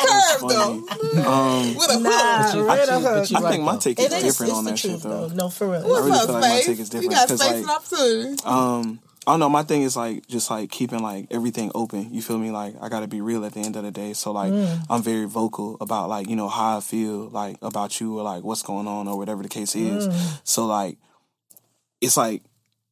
Curve 0.00 0.40
though. 0.48 1.30
Um, 1.30 1.74
With 1.74 1.90
a 1.90 1.94
hook. 1.94 2.02
Nah, 2.02 2.54
you- 2.54 2.64
but 2.66 3.30
you- 3.30 3.36
her. 3.58 3.64
but 3.64 3.70
I 3.70 3.72
think 3.76 3.76
my 3.76 3.76
take 3.78 3.98
It 3.98 4.12
is 4.12 4.18
is. 4.18 4.22
different 4.22 4.52
on 4.52 4.64
the 4.64 4.70
that 4.72 4.76
shit 4.78 5.00
though. 5.02 5.28
though. 5.28 5.34
No, 5.34 5.50
for 5.50 5.68
real. 5.68 5.84
I 5.84 5.88
What's 5.88 6.04
really 6.06 6.12
up, 6.18 6.24
feel 6.26 6.34
like 6.34 6.40
my 6.42 6.48
Space? 6.56 6.66
take 6.66 6.78
is 6.80 6.94
You 6.94 7.00
different, 7.00 7.10
got 7.12 7.28
'cause, 7.28 7.40
space 7.40 7.50
like- 7.50 7.60
and 7.62 7.70
opportunity. 7.70 8.42
Um, 8.44 9.00
I 9.26 9.32
don't 9.32 9.40
know. 9.40 9.48
My 9.50 9.62
thing 9.62 9.82
is 9.82 9.96
like 9.96 10.26
just 10.28 10.50
like 10.50 10.70
keeping 10.70 11.02
like 11.02 11.26
everything 11.30 11.70
open. 11.74 12.12
You 12.12 12.22
feel 12.22 12.38
me? 12.38 12.50
Like 12.50 12.74
I 12.80 12.88
got 12.88 13.00
to 13.00 13.06
be 13.06 13.20
real 13.20 13.44
at 13.44 13.52
the 13.52 13.60
end 13.60 13.76
of 13.76 13.84
the 13.84 13.90
day. 13.90 14.14
So 14.14 14.32
like 14.32 14.52
I'm 14.88 15.02
very 15.02 15.26
vocal 15.26 15.76
about 15.80 16.08
like 16.08 16.28
you 16.28 16.36
know 16.36 16.48
how 16.48 16.78
I 16.78 16.80
feel 16.80 17.28
like 17.28 17.56
about 17.60 18.00
you 18.00 18.18
or 18.18 18.22
like 18.22 18.42
what's 18.44 18.62
going 18.62 18.88
on 18.88 19.06
or 19.08 19.18
whatever 19.18 19.42
the 19.42 19.48
case 19.50 19.76
is. 19.76 20.08
So 20.44 20.64
like 20.66 20.96
it's 22.00 22.16
like 22.16 22.42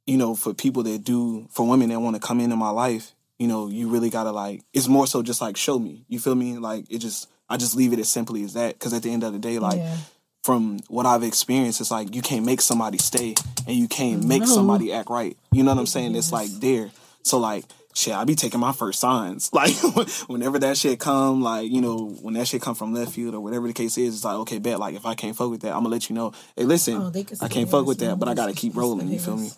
you 0.06 0.16
know 0.18 0.34
for 0.34 0.52
people 0.54 0.82
that 0.84 1.02
do 1.02 1.46
for 1.50 1.66
women 1.66 1.88
that 1.88 2.00
want 2.00 2.14
to 2.16 2.20
come 2.20 2.40
into 2.40 2.56
my 2.56 2.70
life, 2.70 3.14
you 3.38 3.48
know 3.48 3.68
you 3.68 3.88
really 3.88 4.11
gotta 4.11 4.30
like 4.30 4.62
it's 4.74 4.86
more 4.86 5.06
so 5.06 5.22
just 5.22 5.40
like 5.40 5.56
show 5.56 5.78
me. 5.78 6.04
You 6.09 6.18
feel 6.20 6.34
me? 6.34 6.59
Like 6.59 6.84
it 6.90 6.98
just 6.98 7.26
I 7.48 7.56
just 7.56 7.74
leave 7.74 7.94
it 7.94 7.98
as 7.98 8.09
simply 8.11 8.44
as 8.44 8.52
that 8.52 8.74
because 8.74 8.92
at 8.92 9.02
the 9.02 9.11
end 9.11 9.24
of 9.24 9.32
the 9.32 9.38
day 9.38 9.59
like. 9.59 9.78
Yeah. 9.78 9.96
From 10.49 10.80
what 10.88 11.05
I've 11.05 11.24
experienced, 11.24 11.82
it's 11.82 11.90
like 11.90 12.14
you 12.14 12.22
can't 12.22 12.46
make 12.46 12.62
somebody 12.62 12.96
stay 12.96 13.34
and 13.66 13.76
you 13.76 13.86
can't 13.86 14.24
make 14.24 14.46
somebody 14.46 14.94
act 14.94 15.11
right. 15.11 15.36
You 15.53 15.62
know 15.62 15.74
what 15.74 15.78
I'm 15.78 15.84
saying? 15.86 16.16
It's 16.16 16.32
like 16.32 16.49
there. 16.49 16.90
So 17.22 17.36
like 17.36 17.66
shit, 17.92 18.14
I 18.14 18.24
be 18.24 18.34
taking 18.34 18.59
my 18.59 18.72
first 18.72 18.99
signs. 18.99 19.51
Like 19.59 19.74
whenever 20.26 20.59
that 20.61 20.78
shit 20.78 21.01
come, 21.01 21.42
like, 21.42 21.70
you 21.70 21.82
know, 21.82 22.09
when 22.22 22.32
that 22.32 22.49
shit 22.49 22.62
come 22.62 22.74
from 22.74 22.94
left 22.94 23.12
field 23.12 23.34
or 23.34 23.40
whatever 23.40 23.66
the 23.66 23.74
case 23.74 23.99
is, 23.99 24.14
it's 24.14 24.24
like, 24.24 24.36
okay, 24.36 24.59
bet, 24.59 24.80
like 24.80 24.94
if 24.94 25.05
I 25.05 25.14
can't 25.14 25.36
fuck 25.36 25.51
with 25.51 25.61
that, 25.61 25.72
I'm 25.74 25.80
gonna 25.82 25.90
let 25.90 26.09
you 26.09 26.14
know. 26.14 26.32
Hey 26.57 26.64
listen, 26.64 26.94
Oh, 26.94 27.11
can 27.11 27.26
I 27.42 27.49
can't 27.49 27.68
fuck 27.68 27.84
with 27.84 27.99
that, 27.99 28.18
but 28.18 28.30
I 28.30 28.32
gotta 28.32 28.55
keep 28.55 28.74
rolling, 28.74 29.09
you 29.09 29.18
feel 29.18 29.36
me? 29.36 29.51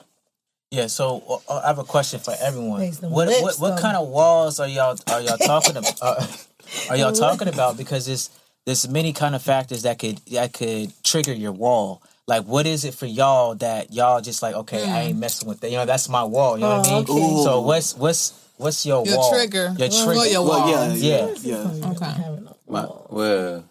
Yeah, 0.73 0.89
so 0.89 1.43
uh, 1.49 1.61
I 1.63 1.69
have 1.69 1.79
a 1.79 1.85
question 1.85 2.19
for 2.19 2.35
everyone. 2.41 2.81
What 2.81 3.29
lips, 3.29 3.43
what 3.43 3.61
what 3.61 3.81
kind 3.81 3.97
of 3.97 4.09
walls 4.09 4.59
are 4.59 4.67
y'all 4.67 4.99
are 5.07 5.21
y'all 5.21 5.39
talking 5.39 5.77
about? 5.77 5.99
Uh, 6.03 6.27
are 6.91 6.97
y'all 6.97 7.13
talking 7.13 7.47
about? 7.47 7.77
Because 7.77 8.07
there's 8.07 8.31
there's 8.71 8.89
many 8.89 9.13
kind 9.13 9.35
of 9.35 9.43
factors 9.43 9.83
that 9.83 9.99
could 9.99 10.19
that 10.31 10.53
could 10.53 10.93
trigger 11.03 11.33
your 11.33 11.51
wall. 11.51 12.03
Like, 12.29 12.45
what 12.45 12.67
is 12.67 12.85
it 12.85 12.95
for 12.95 13.07
y'all 13.07 13.57
that 13.57 13.93
y'all 13.93 14.21
just 14.21 14.43
like? 14.43 14.55
Okay, 14.55 14.89
I 14.89 15.01
ain't 15.03 15.17
mm. 15.17 15.21
messing 15.21 15.49
with 15.49 15.59
that. 15.61 15.71
You 15.73 15.79
know, 15.79 15.87
that's 15.87 16.09
my 16.09 16.23
wall. 16.23 16.57
You 16.57 16.63
know 16.63 16.79
what 16.79 16.87
I 16.87 16.91
mean? 16.91 17.07
Oh, 17.09 17.37
okay. 17.39 17.45
So 17.45 17.61
what's 17.63 17.97
what's 17.97 18.33
what's 18.59 18.87
your, 18.87 19.05
Your 19.05 19.17
wall? 19.17 19.33
trigger. 19.33 19.75
Your 19.77 19.89
Well, 19.89 20.07
trigger. 20.07 20.31
your 20.31 20.47
Well, 20.47 20.61
wall. 20.61 20.71
yeah, 20.71 20.93
yeah, 20.95 21.35
Yeah. 21.43 21.73
yeah. 21.73 21.91
Okay. 21.91 22.47
My, 22.69 22.87
well, 23.09 23.65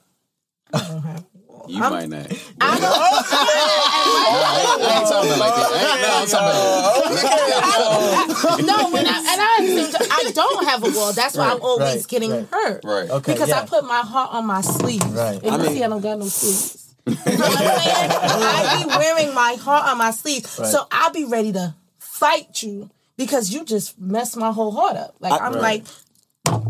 I 0.74 0.80
don't 0.80 1.02
have 1.02 1.26
a 1.76 1.80
wall. 1.80 1.89
you 1.89 2.07
might 2.07 2.09
not. 2.09 2.32
I 2.61 2.63
I 4.32 4.99
ain't 4.99 5.07
talking 5.09 5.32
about 5.32 5.39
like 5.39 5.55
that. 5.55 5.72
I 5.72 6.22
ain't, 6.22 6.32
no, 6.32 6.39
oh, 7.82 8.26
I'm 8.28 8.36
talking 8.36 8.65
no, 8.65 8.89
when 8.91 9.05
I, 9.05 9.09
and 9.09 9.41
I, 9.41 10.09
I 10.11 10.32
don't 10.32 10.65
have 10.67 10.84
a 10.84 10.91
wall. 10.97 11.13
That's 11.13 11.36
why 11.38 11.51
I'm 11.51 11.61
always 11.61 11.95
right, 11.95 12.07
getting 12.07 12.32
right. 12.32 12.47
hurt. 12.51 12.84
Right. 12.84 13.09
Okay, 13.09 13.34
Because 13.34 13.49
yeah. 13.49 13.61
I 13.61 13.65
put 13.65 13.84
my 13.86 14.01
heart 14.01 14.34
on 14.34 14.45
my 14.45 14.61
sleeve. 14.61 15.03
Right. 15.13 15.41
And 15.41 15.51
I 15.51 15.57
you 15.57 15.63
mean- 15.63 15.74
see, 15.74 15.84
I 15.84 15.88
don't 15.88 16.01
got 16.01 16.20
no 16.20 16.26
sleeves. 16.26 16.86
You 17.05 17.15
know 17.15 17.22
what 17.24 17.32
I'm 17.32 17.80
saying? 17.80 18.11
I 18.11 18.84
be 18.84 18.88
wearing 18.97 19.34
my 19.34 19.53
heart 19.59 19.89
on 19.89 19.97
my 19.97 20.11
sleeve. 20.11 20.45
So 20.45 20.86
I 20.91 21.09
be 21.09 21.26
ready 21.26 21.51
to 21.53 21.74
fight 21.97 22.61
you 22.61 22.89
because 23.17 23.51
you 23.51 23.65
just 23.65 23.99
messed 23.99 24.38
my 24.38 24.51
whole 24.51 24.72
heart 24.72 24.95
up. 24.95 25.15
Like, 25.20 25.41
I'm 25.41 25.53
like, 25.53 25.86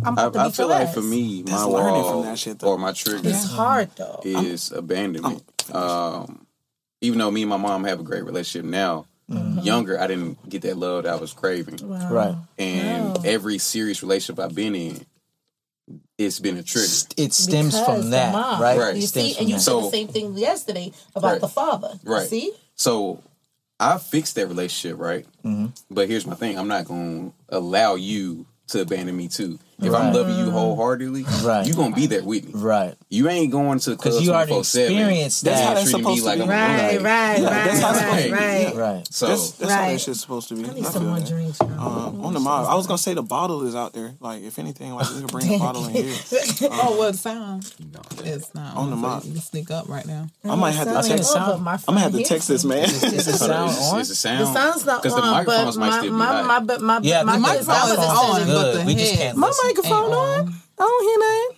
I'm 0.05 0.17
I, 0.19 0.23
about 0.25 0.33
to 0.33 0.39
I 0.41 0.49
feel 0.51 0.67
your 0.69 0.79
like 0.79 0.93
for 0.93 1.01
me, 1.01 1.43
my 1.43 1.51
That's 1.51 1.65
learning 1.65 1.93
wall 2.01 2.11
from 2.11 2.21
that 2.23 2.39
shit, 2.39 2.59
though. 2.59 2.67
or 2.69 2.77
my 2.77 2.91
trigger 2.93 3.27
It's 3.29 3.45
hard, 3.45 3.89
though. 3.95 4.21
is 4.23 4.71
abandonment. 4.71 5.43
Um, 5.73 6.45
even 7.01 7.19
though 7.19 7.31
me 7.31 7.43
and 7.43 7.49
my 7.49 7.57
mom 7.57 7.83
have 7.85 7.99
a 7.99 8.03
great 8.03 8.23
relationship 8.25 8.69
now, 8.69 9.05
Mm-hmm. 9.29 9.59
younger 9.59 9.99
I 9.99 10.07
didn't 10.07 10.49
get 10.49 10.63
that 10.63 10.75
love 10.75 11.03
that 11.03 11.13
I 11.13 11.15
was 11.17 11.33
craving, 11.33 11.77
Right. 11.87 12.35
and 12.57 13.15
every 13.23 13.59
serious 13.59 14.01
relationship 14.01 14.43
I've 14.43 14.55
been 14.55 14.73
in, 14.73 15.05
it's 16.17 16.39
been 16.39 16.57
a 16.57 16.63
trigger. 16.63 16.87
It 17.15 17.33
stems 17.33 17.75
Because 17.79 17.85
from 18.01 18.09
that, 18.09 18.31
mom. 18.33 18.59
right? 18.59 18.79
Right. 18.79 18.95
You 18.95 19.03
see, 19.03 19.35
and 19.37 19.47
you 19.47 19.55
that. 19.57 19.61
said 19.61 19.75
the 19.75 19.89
same 19.91 20.07
thing 20.07 20.35
yesterday 20.35 20.91
about 21.15 21.33
Right. 21.33 21.41
the 21.41 21.47
father. 21.47 21.99
Right. 22.03 22.27
See? 22.27 22.53
So 22.75 23.21
I 23.79 23.99
fixed 23.99 24.33
that 24.33 24.47
relationship, 24.47 24.97
right? 24.99 25.27
Mm-hmm. 25.45 25.67
But 25.91 26.07
here's 26.09 26.25
my 26.25 26.33
thing: 26.33 26.57
I'm 26.57 26.67
not 26.67 26.85
going 26.85 27.31
to 27.49 27.57
allow 27.57 27.93
you 27.95 28.47
to 28.69 28.81
abandon 28.81 29.15
me 29.15 29.27
too. 29.27 29.59
If 29.81 29.91
Right. 29.93 30.01
I'm 30.05 30.13
loving 30.13 30.37
you 30.37 30.51
wholeheartedly, 30.51 31.23
Right. 31.43 31.65
you 31.65 31.73
gonna 31.73 31.95
be 31.95 32.05
there 32.05 32.21
with 32.23 32.45
me. 32.45 32.51
right. 32.53 32.95
You 33.09 33.29
ain't 33.29 33.51
going 33.51 33.79
to 33.79 33.91
Because 33.91 34.21
you 34.21 34.31
already 34.33 34.51
24/7 34.51 35.41
That's 35.41 35.61
how 35.61 35.73
that's 35.73 35.89
supposed 35.91 36.19
to 36.21 36.25
like 36.25 36.37
be. 36.37 36.43
I'm 36.43 36.49
Right, 36.49 37.01
right, 37.01 37.39
right, 37.41 37.41
that's 37.65 37.79
how 37.79 37.87
right, 37.91 37.97
supposed 37.97 38.23
to 38.23 38.27
be. 38.29 38.31
right. 38.33 38.75
Right. 38.75 39.07
So 39.13 39.27
That's, 39.27 39.51
that's 39.51 39.71
how 39.71 39.87
that 39.87 40.01
shit's 40.01 40.21
supposed 40.21 40.49
to 40.49 40.55
be. 40.55 40.65
I 40.69 40.73
need 40.73 40.85
I 40.85 40.89
some 40.89 41.07
more 41.07 41.19
drinks. 41.19 41.61
Um, 41.61 42.25
on 42.25 42.33
the 42.33 42.39
mind, 42.39 42.67
I 42.67 42.75
was 42.75 42.87
gonna 42.87 42.97
say 42.97 43.13
the 43.13 43.23
bottle 43.23 43.65
is 43.65 43.73
out 43.75 43.93
there. 43.93 44.15
Like 44.19 44.43
if 44.43 44.59
anything, 44.59 44.93
like 44.95 45.09
we 45.13 45.21
could 45.21 45.31
bring 45.31 45.47
the 45.47 45.57
bottle 45.57 45.85
in 45.87 45.93
here. 45.93 46.15
Oh, 46.71 46.97
well, 46.99 47.11
the 47.11 47.17
sound. 47.17 47.71
It's 48.23 48.53
not 48.53 48.75
On 48.75 48.89
the 48.91 48.95
so 49.21 49.27
mic. 49.27 49.33
You 49.35 49.39
sneak 49.41 49.71
up 49.71 49.87
right 49.89 50.05
now. 50.05 50.27
I 50.45 50.55
might 50.55 50.71
have 50.71 50.87
to 50.87 50.93
text. 50.95 51.09
like, 51.09 51.23
sound- 51.23 51.51
but 51.53 51.61
my 51.61 51.73
I'm 51.73 51.79
gonna 51.87 51.99
have 52.01 52.11
to 52.13 52.23
text 52.23 52.47
this 52.47 52.63
man. 52.65 52.83
Is 52.83 53.01
the 53.01 53.33
sound 53.33 53.71
on? 53.79 53.99
is 54.01 54.09
the 54.09 54.15
sound? 54.15 54.41
The 54.41 54.53
sound's 54.53 54.85
not 54.85 54.95
on. 54.97 55.01
because 55.01 55.15
the 55.15 55.21
microphones 55.21 55.77
might 55.77 55.89
my, 55.89 55.97
still 55.99 56.03
be 56.11 56.17
my, 56.17 56.41
my, 56.59 56.77
my, 56.79 56.99
Yeah, 57.01 57.23
my, 57.23 57.35
the 57.35 57.39
my 57.39 57.47
microphone 57.53 57.91
is 57.91 57.97
on, 57.99 58.47
but 58.47 58.73
the 58.79 58.83
We 58.85 58.95
just 58.95 59.11
head- 59.13 59.19
can't 59.19 59.37
My 59.37 59.47
listen. 59.47 59.68
Microphone 59.73 60.11
on. 60.13 60.39
Um, 60.47 60.61
I 60.77 60.81
don't 60.81 61.03
hear 61.03 61.19
nothing. 61.19 61.55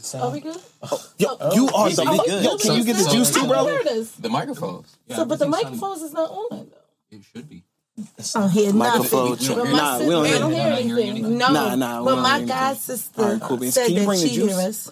Sound- 0.00 0.24
Are 0.24 0.30
we 0.30 0.40
good? 0.40 0.56
Oh, 0.82 1.06
Yo, 1.18 1.36
oh. 1.40 1.54
you 1.54 1.66
are 1.74 1.90
the 1.90 2.04
we 2.10 2.18
good. 2.18 2.44
Yo, 2.44 2.56
can 2.58 2.74
you 2.76 2.84
get 2.84 2.96
the 2.96 3.02
So- 3.04 3.12
juice 3.12 3.32
so- 3.32 3.40
too, 3.40 3.48
bro? 3.48 3.64
There 3.64 3.80
it 3.80 3.86
is. 3.88 4.12
The 4.12 4.28
microphones. 4.28 4.96
So, 5.14 5.24
but 5.24 5.38
the 5.40 5.48
microphones 5.48 6.02
is 6.02 6.12
not 6.12 6.30
on. 6.30 6.46
though. 6.50 6.66
It 7.10 7.22
should 7.32 7.48
be. 7.48 7.64
I 7.98 8.40
don't 8.40 8.50
hear 8.50 8.72
Microphone 8.72 9.30
nothing. 9.30 9.46
check. 9.48 9.56
But 9.56 9.64
my 9.64 9.70
Nah, 9.72 9.98
we 9.98 10.06
don't 10.06 10.24
sister, 10.24 10.26
hear 10.28 10.36
I 10.36 10.38
don't 10.38 10.52
hear 10.52 10.66
anything. 10.68 11.08
anything. 11.10 11.38
No, 11.38 11.48
Nah, 11.50 11.74
nah, 11.74 12.04
but 12.04 12.16
my 12.18 12.42
god 12.42 12.76
sister 12.76 13.22
All 13.22 13.32
right, 13.32 13.42
cool 13.42 13.58
said 13.72 13.86
Can 13.86 13.94
you 13.94 14.00
that 14.00 14.06
bring 14.06 14.20
the 14.20 14.28
she 14.28 14.34
juice? 14.36 14.50
hear 14.56 14.68
us. 14.68 14.90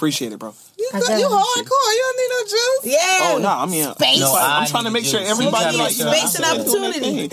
Appreciate 0.00 0.32
it, 0.32 0.38
bro. 0.38 0.54
You, 0.78 0.88
I 0.94 0.98
got, 1.00 1.08
got 1.08 1.20
you 1.20 1.26
hardcore. 1.26 1.92
You 1.92 2.02
don't 2.02 2.16
need 2.16 2.30
no 2.30 2.42
juice. 2.44 2.94
Yeah. 2.94 3.20
Oh 3.34 3.38
no, 3.42 3.48
I 3.50 3.66
mean, 3.66 3.92
Space. 3.96 4.20
No, 4.20 4.34
I'm 4.34 4.62
I 4.62 4.66
trying 4.66 4.84
to 4.84 4.90
make 4.90 5.04
to 5.04 5.10
sure 5.10 5.20
everybody 5.20 5.76
like 5.76 5.90
it's 5.90 5.98
you 5.98 6.06
know, 6.06 6.12
space 6.14 6.36
and 6.36 6.44
opportunity. 6.46 7.30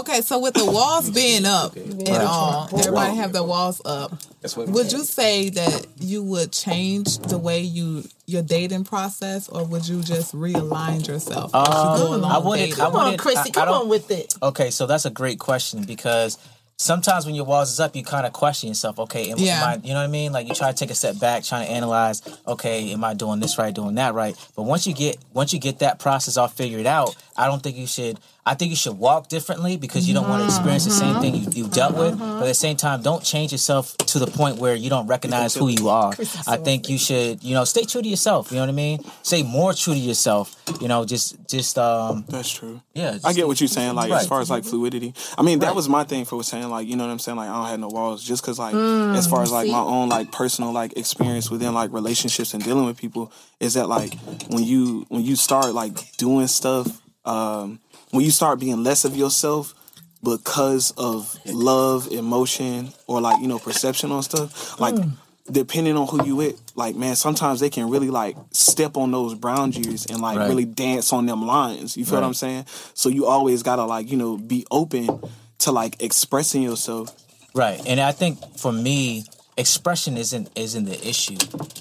Okay, 0.00 0.20
so 0.20 0.38
with 0.38 0.52
the 0.52 0.66
walls 0.66 1.08
being 1.10 1.46
up 1.46 1.74
and 1.74 2.08
all, 2.10 2.68
everybody 2.78 3.16
have 3.16 3.32
their 3.32 3.42
walls 3.42 3.80
up. 3.86 4.12
That's 4.42 4.54
what. 4.54 4.68
Would 4.68 4.92
you 4.92 5.02
say 5.02 5.48
that 5.48 5.86
you 5.98 6.22
would 6.22 6.52
change 6.52 7.16
the 7.20 7.38
way 7.38 7.60
you 7.62 8.04
your 8.26 8.42
dating 8.42 8.84
process, 8.84 9.48
or 9.48 9.64
would 9.64 9.88
you 9.88 10.02
just 10.02 10.34
realign 10.34 11.08
yourself? 11.08 11.52
as 11.54 11.66
you 11.68 11.74
go 11.74 12.12
Um, 12.12 12.20
along 12.20 12.32
I 12.32 12.36
wouldn't- 12.38 12.58
dating? 12.58 12.74
Come 12.76 12.96
on, 12.96 13.02
wouldn't- 13.04 13.18
Chrissie. 13.22 13.38
I- 13.38 13.42
I 13.44 13.50
Come 13.50 13.64
don't- 13.68 13.80
on 13.84 13.88
with 13.88 14.10
it. 14.10 14.34
Okay, 14.42 14.70
so 14.70 14.84
that's 14.84 15.06
a 15.06 15.10
great 15.10 15.38
question 15.38 15.84
because 15.84 16.36
sometimes 16.82 17.24
when 17.24 17.34
your 17.34 17.44
walls 17.44 17.70
is 17.72 17.80
up, 17.80 17.94
you 17.94 18.02
kind 18.02 18.26
of 18.26 18.32
question 18.32 18.68
yourself. 18.68 18.98
Okay, 18.98 19.30
am, 19.30 19.38
Yeah. 19.38 19.62
am 19.62 19.68
I, 19.68 19.74
you 19.86 19.94
know 19.94 20.00
what 20.00 20.04
I 20.04 20.08
mean? 20.08 20.32
Like 20.32 20.48
you 20.48 20.54
try 20.54 20.70
to 20.72 20.76
take 20.76 20.90
a 20.90 20.94
step 20.94 21.18
back, 21.18 21.44
trying 21.44 21.66
to 21.66 21.72
analyze. 21.72 22.22
Okay, 22.46 22.92
am 22.92 23.04
I 23.04 23.14
doing 23.14 23.40
this 23.40 23.56
right, 23.58 23.72
doing 23.74 23.94
that 23.94 24.14
right? 24.14 24.36
But 24.56 24.64
once 24.64 24.86
you 24.86 24.94
get 24.94 25.18
once 25.32 25.52
you 25.52 25.60
get 25.60 25.78
that 25.78 25.98
process 25.98 26.36
all 26.36 26.48
figured 26.48 26.86
out, 26.86 27.14
I 27.36 27.46
don't 27.46 27.62
think 27.62 27.76
you 27.76 27.86
should. 27.86 28.18
I 28.44 28.54
think 28.54 28.70
you 28.70 28.76
should 28.76 28.98
walk 28.98 29.28
differently 29.28 29.76
because 29.76 30.08
you 30.08 30.14
don't 30.14 30.28
want 30.28 30.42
to 30.42 30.46
experience 30.46 30.84
the 30.84 30.90
same 30.90 31.20
thing 31.20 31.34
you, 31.36 31.50
you 31.52 31.68
dealt 31.68 31.96
with. 31.96 32.18
But 32.18 32.42
at 32.42 32.46
the 32.46 32.54
same 32.54 32.76
time, 32.76 33.00
don't 33.00 33.22
change 33.22 33.52
yourself 33.52 33.96
to 33.98 34.18
the 34.18 34.26
point 34.26 34.56
where 34.56 34.74
you 34.74 34.90
don't 34.90 35.06
recognize 35.06 35.54
who 35.54 35.68
you 35.68 35.88
are. 35.88 36.12
I 36.48 36.56
think 36.56 36.88
you 36.88 36.98
should, 36.98 37.44
you 37.44 37.54
know, 37.54 37.62
stay 37.64 37.84
true 37.84 38.02
to 38.02 38.08
yourself. 38.08 38.50
You 38.50 38.56
know 38.56 38.62
what 38.62 38.68
I 38.70 38.72
mean? 38.72 38.98
Stay 39.22 39.44
more 39.44 39.72
true 39.74 39.94
to 39.94 39.98
yourself. 39.98 40.56
You 40.80 40.88
know, 40.88 41.04
just 41.04 41.36
just 41.48 41.78
um 41.78 42.24
That's 42.28 42.50
true. 42.50 42.80
yeah. 42.94 43.12
Just, 43.12 43.26
I 43.26 43.32
get 43.32 43.46
what 43.46 43.60
you're 43.60 43.68
saying, 43.68 43.94
like 43.94 44.10
as 44.10 44.26
far 44.26 44.40
as 44.40 44.50
like 44.50 44.64
fluidity. 44.64 45.14
I 45.38 45.42
mean, 45.42 45.60
that 45.60 45.76
was 45.76 45.88
my 45.88 46.02
thing 46.02 46.24
for 46.24 46.42
saying, 46.42 46.68
like, 46.68 46.88
you 46.88 46.96
know 46.96 47.06
what 47.06 47.12
I'm 47.12 47.20
saying, 47.20 47.36
like 47.36 47.48
I 47.48 47.52
don't 47.52 47.68
have 47.68 47.78
no 47.80 47.88
walls, 47.88 48.24
just 48.24 48.42
because, 48.42 48.58
like, 48.58 48.74
as 48.74 49.28
far 49.28 49.42
as 49.42 49.52
like 49.52 49.68
my 49.68 49.78
own 49.78 50.08
like 50.08 50.32
personal 50.32 50.72
like 50.72 50.96
experience 50.96 51.48
within 51.48 51.74
like 51.74 51.92
relationships 51.92 52.54
and 52.54 52.64
dealing 52.64 52.86
with 52.86 52.98
people 52.98 53.30
is 53.60 53.74
that 53.74 53.88
like 53.88 54.18
when 54.48 54.64
you 54.64 55.06
when 55.10 55.22
you 55.22 55.36
start 55.36 55.74
like 55.74 56.16
doing 56.16 56.48
stuff, 56.48 57.00
um, 57.24 57.78
when 58.12 58.24
you 58.24 58.30
start 58.30 58.60
being 58.60 58.84
less 58.84 59.04
of 59.04 59.16
yourself 59.16 59.74
because 60.22 60.92
of 60.92 61.36
love, 61.46 62.06
emotion, 62.12 62.92
or 63.08 63.20
like 63.20 63.40
you 63.42 63.48
know 63.48 63.58
perception 63.58 64.12
on 64.12 64.22
stuff, 64.22 64.78
like. 64.80 64.94
Hmm. 64.94 65.10
Depending 65.50 65.96
on 65.96 66.06
who 66.06 66.24
you 66.24 66.36
with, 66.36 66.62
like 66.76 66.94
man, 66.94 67.16
sometimes 67.16 67.58
they 67.58 67.68
can 67.68 67.90
really 67.90 68.10
like 68.10 68.36
step 68.52 68.96
on 68.96 69.10
those 69.10 69.34
brown 69.34 69.72
boundaries 69.72 70.06
and 70.06 70.20
like 70.20 70.38
Right. 70.38 70.48
really 70.48 70.64
dance 70.64 71.12
on 71.12 71.26
them 71.26 71.44
lines. 71.44 71.96
You 71.96 72.04
feel 72.04 72.20
what 72.20 72.24
I'm 72.24 72.32
saying? 72.32 72.66
So 72.94 73.08
you 73.08 73.26
always 73.26 73.64
gotta 73.64 73.84
like 73.84 74.08
you 74.08 74.16
know 74.16 74.36
be 74.36 74.64
open 74.70 75.20
to 75.58 75.72
like 75.72 76.00
expressing 76.00 76.62
yourself. 76.62 77.12
Right. 77.56 77.82
And 77.88 77.98
I 78.00 78.12
think 78.12 78.38
for 78.56 78.70
me, 78.72 79.24
expression 79.56 80.16
isn't 80.16 80.48
isn't 80.54 80.84
the 80.84 81.06
issue. 81.06 81.38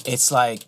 It's 0.08 0.32
like 0.32 0.66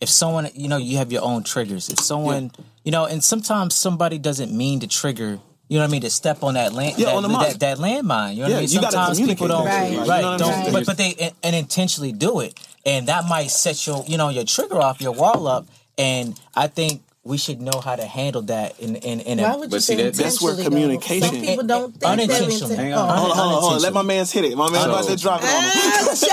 if 0.00 0.08
someone, 0.08 0.48
you 0.54 0.68
know, 0.68 0.76
you 0.76 0.98
have 0.98 1.12
your 1.12 1.22
own 1.22 1.42
triggers. 1.42 1.88
If 1.88 1.98
someone, 2.00 2.52
you 2.84 2.92
know, 2.92 3.04
and 3.04 3.22
sometimes 3.22 3.74
somebody 3.74 4.18
doesn't 4.18 4.52
mean 4.56 4.80
to 4.80 4.86
trigger. 4.86 5.40
You 5.68 5.76
know 5.76 5.82
what 5.82 5.90
I 5.90 5.92
mean? 5.92 6.00
To 6.02 6.10
step 6.10 6.42
on 6.42 6.54
that 6.54 6.72
land, 6.72 6.98
Yeah, 6.98 7.06
that, 7.06 7.14
on 7.16 7.22
the 7.22 7.28
that, 7.28 7.60
that 7.60 7.78
landmine. 7.78 8.36
You 8.36 8.44
know 8.44 8.48
what 8.48 8.56
I 8.56 8.60
mean? 8.60 8.68
Sometimes 8.68 9.20
people 9.20 9.48
don't, 9.48 9.66
communicate 9.66 9.98
that, 9.98 10.08
right? 10.08 10.16
you 10.18 10.22
know 10.22 10.38
don't, 10.38 10.52
saying? 10.52 10.72
but 10.72 10.86
but 10.86 10.96
they 10.96 11.14
and, 11.20 11.34
and 11.42 11.56
intentionally 11.56 12.12
do 12.12 12.40
it, 12.40 12.58
and 12.86 13.08
that 13.08 13.26
might 13.28 13.50
set 13.50 13.86
your, 13.86 14.02
you 14.06 14.16
know, 14.16 14.30
your 14.30 14.44
trigger 14.44 14.80
off, 14.80 15.00
your 15.00 15.12
wall 15.12 15.46
up, 15.46 15.66
and 15.98 16.40
I 16.54 16.68
think 16.68 17.02
we 17.24 17.36
should 17.36 17.60
know 17.60 17.80
how 17.84 17.94
to 17.96 18.04
handle 18.06 18.42
that 18.42 18.78
in 18.80 18.96
in 18.96 19.20
in 19.20 19.38
Why 19.38 19.52
a, 19.52 19.58
would 19.58 19.64
you 19.64 19.76
But 19.76 19.82
say 19.82 19.96
see, 19.96 20.02
that- 20.02 20.14
that's 20.14 20.40
where 20.40 20.54
communication- 20.56 21.28
Some 21.34 21.40
people 21.40 21.66
don't 21.66 21.92
think 21.92 22.04
Unintentionally. 22.04 22.76
Hang 22.76 22.94
on. 22.94 23.08
Hold 23.18 23.30
on, 23.32 23.36
hold 23.36 23.52
on, 23.54 23.60
hold 23.60 23.72
on. 23.74 23.82
Let 23.82 23.92
my 23.92 24.00
Unintentional. 24.00 24.04
man's 24.04 24.32
hit 24.32 24.44
it. 24.44 24.56
My 24.56 24.70
man 24.70 24.82
So- 24.82 24.90
about 24.90 25.08
to 25.08 25.16
drop 25.16 25.40
it 25.42 25.48
on 25.48 25.62
him. 25.62 26.16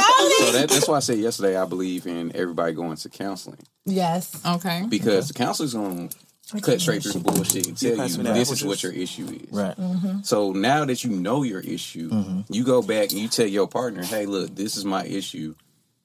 So 0.46 0.52
that, 0.52 0.70
that's 0.70 0.88
why 0.88 0.98
I 0.98 1.00
said 1.00 1.18
yesterday 1.20 1.58
I 1.58 1.66
believe 1.66 2.06
in 2.08 2.36
everybody 2.36 2.74
going 2.74 2.96
to 2.98 3.10
counseling 3.10 3.60
Yes. 3.86 4.32
Okay. 4.46 4.86
because 4.90 5.28
the 5.28 5.34
counselor's 5.34 5.74
going 5.74 6.10
to 6.10 6.62
cut 6.62 6.80
straight 6.82 7.02
through 7.04 7.14
the 7.14 7.20
bullshit 7.20 7.68
and 7.68 7.78
tell 7.78 7.96
pass 7.96 8.18
you 8.18 8.24
this 8.24 8.52
is 8.52 8.64
what 8.64 8.82
your 8.84 8.92
issue 8.92 9.26
is. 9.26 9.52
right. 9.52 9.76
So 10.24 10.52
now 10.54 10.86
that 10.86 11.04
you 11.04 11.10
know 11.12 11.44
your 11.44 11.60
issue, 11.62 12.10
Mm-hmm. 12.10 12.54
you 12.54 12.64
go 12.64 12.82
back 12.82 13.10
and 13.12 13.20
you 13.20 13.28
tell 13.28 13.48
your 13.48 13.68
partner, 13.68 14.04
"Hey, 14.04 14.26
look, 14.26 14.56
this 14.56 14.78
is 14.78 14.86
my 14.86 15.04
issue. 15.06 15.56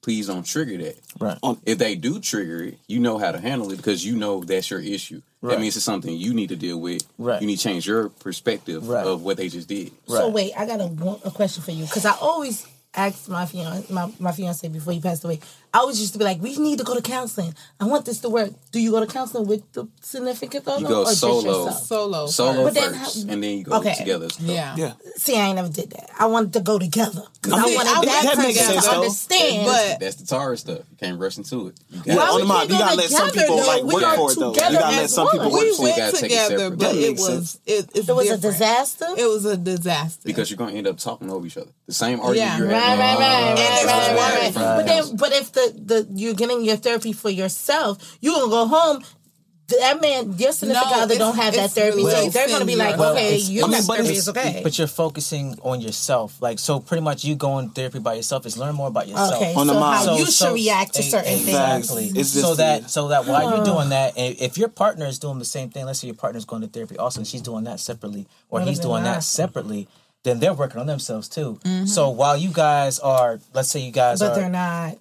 Please 0.01 0.27
don't 0.27 0.43
trigger 0.45 0.77
that." 0.83 0.97
Right. 1.19 1.37
Oh. 1.43 1.57
If 1.65 1.77
they 1.77 1.95
do 1.95 2.19
trigger 2.19 2.63
it, 2.63 2.79
you 2.87 2.99
know 2.99 3.17
how 3.17 3.31
to 3.31 3.39
handle 3.39 3.71
it 3.71 3.77
because 3.77 4.05
you 4.05 4.15
know 4.15 4.43
that's 4.43 4.69
your 4.69 4.79
issue. 4.79 5.21
Right. 5.41 5.51
That 5.55 5.61
means 5.61 5.75
it's 5.75 5.85
something 5.85 6.15
you 6.15 6.33
need 6.33 6.49
to 6.49 6.55
deal 6.55 6.79
with. 6.79 7.03
Right. 7.17 7.41
You 7.41 7.47
need 7.47 7.57
to 7.57 7.63
change 7.63 7.87
your 7.87 8.09
perspective 8.09 8.87
Right. 8.87 9.05
of 9.05 9.21
what 9.23 9.37
they 9.37 9.49
just 9.49 9.67
did. 9.67 9.91
So 10.07 10.29
wait, 10.29 10.53
I 10.57 10.65
got 10.65 10.79
a, 10.79 10.85
a 11.25 11.31
question 11.31 11.63
for 11.63 11.71
you 11.71 11.85
because 11.85 12.05
I 12.05 12.13
always 12.19 12.65
asked 12.93 13.29
my 13.29 13.45
fiance, 13.45 13.91
my, 13.93 14.11
my 14.19 14.31
fiance 14.33 14.67
before 14.67 14.93
he 14.93 14.99
passed 14.99 15.23
away. 15.23 15.39
I 15.73 15.85
was 15.85 15.99
used 16.01 16.11
to 16.13 16.19
be 16.19 16.25
like, 16.25 16.41
"We 16.41 16.57
need 16.57 16.79
to 16.79 16.83
go 16.83 16.95
to 16.95 17.01
counseling. 17.01 17.53
I 17.79 17.85
want 17.85 18.03
this 18.05 18.19
to 18.19 18.29
work." 18.29 18.51
Do 18.73 18.79
you 18.81 18.91
go 18.91 18.99
to 18.99 19.07
counseling 19.07 19.47
with 19.47 19.63
the 19.71 19.87
significant 20.01 20.67
other 20.67 20.81
You 20.81 20.87
go 20.87 21.01
or 21.01 21.05
just 21.05 21.19
solo. 21.21 21.65
yourself? 21.65 21.83
Solo. 21.85 22.27
Solo 22.27 22.63
But 22.65 22.73
then 22.73 22.93
first, 22.93 23.25
how- 23.25 23.31
and 23.33 23.43
then 23.43 23.57
you 23.57 23.63
go 23.63 23.77
Okay. 23.77 23.95
together. 23.95 24.27
Yeah. 24.39 24.75
Yeah. 24.77 24.93
See, 25.15 25.37
I 25.37 25.47
ain't 25.47 25.55
never 25.55 25.69
did 25.69 25.91
that. 25.91 26.09
I 26.19 26.25
wanted 26.25 26.51
to 26.53 26.59
go 26.59 26.77
together 26.77 27.23
because 27.41 27.53
I 27.53 27.61
I, 27.61 27.65
mean, 27.65 27.75
wanted 27.75 27.89
I- 27.89 28.05
that, 28.05 28.23
that 28.23 28.37
makes 28.37 28.57
person 28.59 28.73
sense, 28.73 28.85
to 28.85 28.91
understand. 28.91 29.65
But 29.65 29.99
That's 30.01 30.15
the 30.17 30.25
Taurus 30.25 30.59
stuff. 30.61 30.79
You 30.91 30.97
can't 30.99 31.19
rush 31.19 31.37
into 31.37 31.67
it. 31.69 31.75
You 31.89 32.15
got 32.15 32.29
on 32.29 32.35
we 32.35 32.41
the 32.41 32.47
mob, 32.47 32.63
you 32.63 32.69
go 32.69 32.77
gotta 32.79 32.95
let 32.97 33.09
some 33.09 33.31
people 33.31 33.55
though? 33.57 33.67
like 33.67 33.83
We 33.83 33.93
work 33.95 34.15
for 34.15 34.31
it 34.31 34.39
though. 34.39 34.53
You 34.53 34.59
gotta 34.59 34.95
let 34.97 35.09
some 35.09 35.29
people 35.29 35.47
We 35.47 35.53
work 35.53 35.61
we 35.63 35.75
for 35.75 35.87
it. 35.87 35.97
went 35.97 36.15
take 36.15 36.23
it 36.23 36.29
together, 36.29 36.57
separate. 36.59 36.79
but 36.79 36.95
it 36.95 37.17
was 37.17 37.59
it, 37.65 37.89
it 37.95 38.07
was 38.09 38.29
a 38.29 38.37
disaster. 38.37 39.07
It 39.17 39.25
was 39.27 39.45
a 39.45 39.55
disaster. 39.57 40.21
because 40.25 40.49
you're 40.49 40.57
going 40.57 40.71
to 40.71 40.77
end 40.77 40.87
up 40.87 40.97
talking 40.97 41.29
over 41.31 41.45
each 41.45 41.57
other. 41.57 41.71
The 41.87 41.93
same 41.93 42.19
argument 42.19 42.37
Yeah. 42.51 42.57
you're 42.57 42.67
Right, 42.67 42.81
having. 42.81 42.99
right, 42.99 43.19
right, 43.19 43.19
right, 43.19 43.57
ah. 43.57 43.61
right, 43.61 43.85
was 43.85 43.85
right, 43.85 44.15
worse. 44.15 44.55
right. 44.55 44.55
Right. 44.55 44.77
But 44.77 44.85
then, 44.85 45.15
but 45.17 45.31
if 45.33 45.51
the 45.51 45.60
the 45.75 46.07
you're 46.13 46.33
getting 46.33 46.63
your 46.63 46.77
therapy 46.77 47.13
for 47.13 47.29
yourself, 47.29 48.17
you're 48.21 48.33
gonna 48.33 48.49
go 48.49 48.67
home. 48.67 49.03
That 49.79 50.01
man, 50.01 50.33
your 50.37 50.51
significant 50.51 50.91
No, 50.97 51.01
other 51.03 51.17
don't 51.17 51.37
have 51.37 51.53
that 51.53 51.65
it's 51.65 51.73
therapy, 51.75 52.03
so 52.03 52.27
they're 52.29 52.49
gonna 52.49 52.65
be 52.65 52.75
like, 52.75 52.95
yourself. 52.97 53.15
okay, 53.15 53.37
you 53.37 53.63
I 53.63 53.67
mean, 53.67 53.71
got 53.79 53.87
but 53.87 53.93
therapy, 53.95 54.09
it's- 54.09 54.27
it's 54.27 54.37
okay. 54.37 54.59
But 54.63 54.77
you're 54.77 54.85
focusing 54.87 55.57
on 55.63 55.79
yourself, 55.79 56.35
like 56.41 56.59
so. 56.59 56.81
Pretty 56.81 56.99
much, 57.01 57.23
you 57.23 57.35
going 57.35 57.69
therapy 57.69 57.99
by 57.99 58.15
yourself 58.15 58.45
is 58.45 58.57
learn 58.57 58.75
more 58.75 58.89
about 58.89 59.07
yourself. 59.07 59.35
Okay, 59.35 59.53
On 59.53 59.67
the 59.67 59.73
so 59.73 59.79
mind. 59.79 60.09
how 60.09 60.15
you 60.17 60.25
So- 60.25 60.25
should 60.25 60.33
so- 60.33 60.53
react 60.55 60.95
to 60.95 61.03
certain 61.03 61.37
things. 61.37 61.47
Exactly. 61.47 62.21
So 62.25 62.55
that 62.55 62.91
so 62.91 63.07
that 63.07 63.25
while 63.27 63.55
you're 63.55 63.63
doing 63.63 63.89
that, 63.89 64.11
and 64.17 64.35
if 64.39 64.57
your 64.57 64.67
partner 64.67 65.05
is 65.05 65.17
doing 65.19 65.39
the 65.39 65.45
same 65.45 65.69
thing, 65.69 65.85
let's 65.85 65.99
say 65.99 66.07
your 66.07 66.17
partner's 66.17 66.43
going 66.43 66.63
to 66.63 66.67
therapy 66.67 66.97
also, 66.97 67.21
and 67.21 67.27
she's 67.27 67.41
doing 67.41 67.63
that 67.63 67.79
separately, 67.79 68.27
or 68.49 68.59
Would've 68.59 68.67
he's 68.67 68.79
doing 68.79 69.03
that 69.05 69.23
separately, 69.23 69.87
then 70.23 70.41
they're 70.41 70.53
working 70.53 70.81
on 70.81 70.87
themselves 70.87 71.29
too. 71.29 71.59
Mm-hmm. 71.63 71.85
So 71.85 72.09
while 72.09 72.35
you 72.35 72.49
guys 72.49 72.99
are, 72.99 73.39
let's 73.53 73.69
say 73.69 73.79
you 73.79 73.91
guys 73.93 74.19
But 74.19 74.33
are, 74.33 74.35
they're 74.35 74.49
not, 74.49 74.97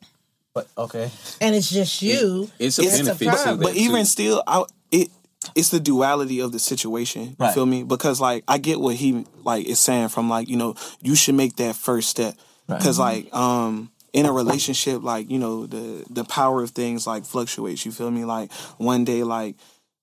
but 0.74 0.82
okay, 0.84 1.10
and 1.40 1.54
it's 1.54 1.70
just 1.70 2.02
you. 2.02 2.50
It's 2.58 2.78
a 2.78 2.82
It's 2.82 2.94
a 3.00 3.04
benefit 3.04 3.24
to 3.24 3.30
problem. 3.30 3.56
that 3.58 3.62
But 3.64 3.76
even 3.76 4.00
too. 4.00 4.04
still, 4.04 4.42
I 4.46 4.64
it 4.90 5.08
it's 5.54 5.70
the 5.70 5.80
duality 5.80 6.40
of 6.40 6.52
the 6.52 6.58
situation. 6.58 7.22
You 7.30 7.36
Right. 7.38 7.54
feel 7.54 7.66
me? 7.66 7.82
Because 7.82 8.20
like 8.20 8.44
I 8.48 8.58
get 8.58 8.80
what 8.80 8.96
he 8.96 9.24
like 9.44 9.66
is 9.66 9.78
saying 9.80 10.08
from 10.08 10.28
like 10.28 10.48
you 10.48 10.56
know 10.56 10.74
you 11.02 11.14
should 11.14 11.34
make 11.34 11.56
that 11.56 11.76
first 11.76 12.08
step 12.10 12.34
because 12.68 12.98
like 12.98 13.32
um 13.34 13.90
in 14.12 14.26
a 14.26 14.32
relationship 14.32 15.02
like 15.02 15.30
you 15.30 15.38
know 15.38 15.66
the 15.66 16.04
the 16.10 16.24
power 16.24 16.62
of 16.62 16.70
things 16.70 17.06
like 17.06 17.24
fluctuates. 17.24 17.84
You 17.86 17.92
feel 17.92 18.10
me? 18.10 18.24
Like 18.24 18.52
one 18.78 19.04
day 19.04 19.22
like 19.22 19.56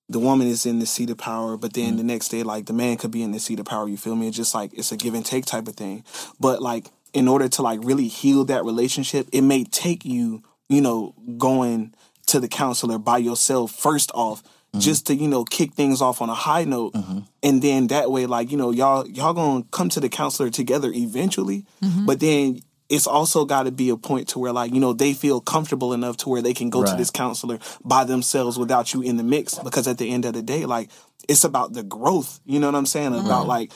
the 0.10 0.20
woman 0.20 0.48
is 0.48 0.66
in 0.66 0.80
the 0.80 0.86
seat 0.86 1.10
of 1.10 1.18
power, 1.18 1.58
but 1.58 1.74
then 1.74 1.98
the 1.98 2.04
next 2.04 2.30
day, 2.30 2.42
like 2.42 2.66
the 2.66 2.74
man 2.74 2.96
could 2.96 3.12
be 3.12 3.22
in 3.24 3.34
the 3.34 3.40
seat 3.40 3.60
of 3.60 3.66
power. 3.66 3.90
You 3.90 3.98
feel 3.98 4.16
me? 4.16 4.28
It's 4.30 4.38
just 4.38 4.56
like 4.56 4.72
it's 4.74 4.92
a 4.92 4.98
give 4.98 5.14
and 5.14 5.26
take 5.26 5.46
type 5.46 5.68
of 5.68 5.76
thing. 5.76 6.04
But 6.40 6.62
like 6.62 6.88
in 7.14 7.28
order 7.28 7.48
to 7.50 7.62
like 7.62 7.80
really 7.84 8.08
heal 8.08 8.46
that 8.46 8.64
relationship, 8.64 9.28
it 9.34 9.42
may 9.42 9.64
take 9.66 10.06
you, 10.06 10.44
you 10.70 10.82
know, 10.82 11.14
going 11.38 11.94
to 12.28 12.40
the 12.40 12.48
counselor 12.48 12.98
by 12.98 13.18
yourself 13.18 13.72
first 13.72 14.12
off, 14.14 14.44
mm-hmm. 14.44 14.80
just 14.80 15.08
to 15.08 15.16
you 15.16 15.28
know 15.28 15.44
kick 15.44 15.74
things 15.74 16.02
off 16.02 16.22
on 16.22 16.30
a 16.30 16.36
high 16.36 16.64
note, 16.64 16.94
mm-hmm. 16.94 17.20
and 17.44 17.62
then 17.62 17.88
that 17.88 18.12
way, 18.12 18.26
like 18.26 18.52
you 18.52 18.58
know, 18.58 18.72
y'all 18.72 19.08
y'all 19.08 19.34
gonna 19.34 19.64
come 19.72 19.90
to 19.90 20.00
the 20.00 20.10
counselor 20.10 20.50
together 20.50 20.92
eventually. 20.94 21.66
Mm-hmm. 21.82 22.06
But 22.06 22.20
then 22.20 22.62
it's 22.90 23.08
also 23.08 23.46
got 23.46 23.64
to 23.64 23.72
be 23.72 23.90
a 23.90 23.98
point 23.98 24.30
to 24.30 24.40
where 24.40 24.54
like 24.54 24.74
you 24.74 24.80
know 24.80 24.94
they 24.94 25.14
feel 25.14 25.42
comfortable 25.42 25.94
enough 25.94 26.18
to 26.18 26.30
where 26.30 26.42
they 26.42 26.54
can 26.54 26.70
go 26.70 26.84
to 26.84 26.96
this 26.96 27.12
counselor 27.12 27.60
by 27.84 28.04
themselves 28.04 28.58
without 28.58 28.94
you 28.94 29.02
in 29.02 29.18
the 29.18 29.24
mix. 29.24 29.60
Because 29.60 29.88
at 29.88 29.98
the 29.98 30.10
end 30.10 30.26
of 30.26 30.34
the 30.34 30.42
day 30.42 30.66
like 30.66 30.90
it's 31.28 31.44
about 31.44 31.74
the 31.74 31.84
growth 31.84 32.40
you 32.46 32.60
know 32.60 32.68
what 32.68 32.76
i'm 32.76 32.86
saying? 32.86 33.14
About 33.14 33.48
like 33.48 33.72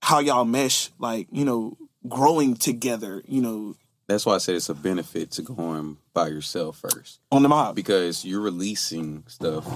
how 0.00 0.20
y'all 0.20 0.44
mesh 0.44 0.90
like 0.98 1.28
you 1.30 1.44
know 1.44 1.76
growing 2.08 2.54
together 2.54 3.22
you 3.26 3.42
know 3.42 3.74
That's 4.08 4.24
why 4.24 4.34
I 4.34 4.38
said 4.38 4.54
it's 4.54 4.68
a 4.68 4.74
benefit 4.74 5.32
to 5.32 5.42
going 5.42 5.96
by 6.14 6.28
yourself 6.28 6.78
first 6.78 7.20
on 7.32 7.42
the 7.42 7.48
mob 7.48 7.74
because 7.74 8.24
you're 8.24 8.40
releasing 8.40 9.24
stuff 9.26 9.66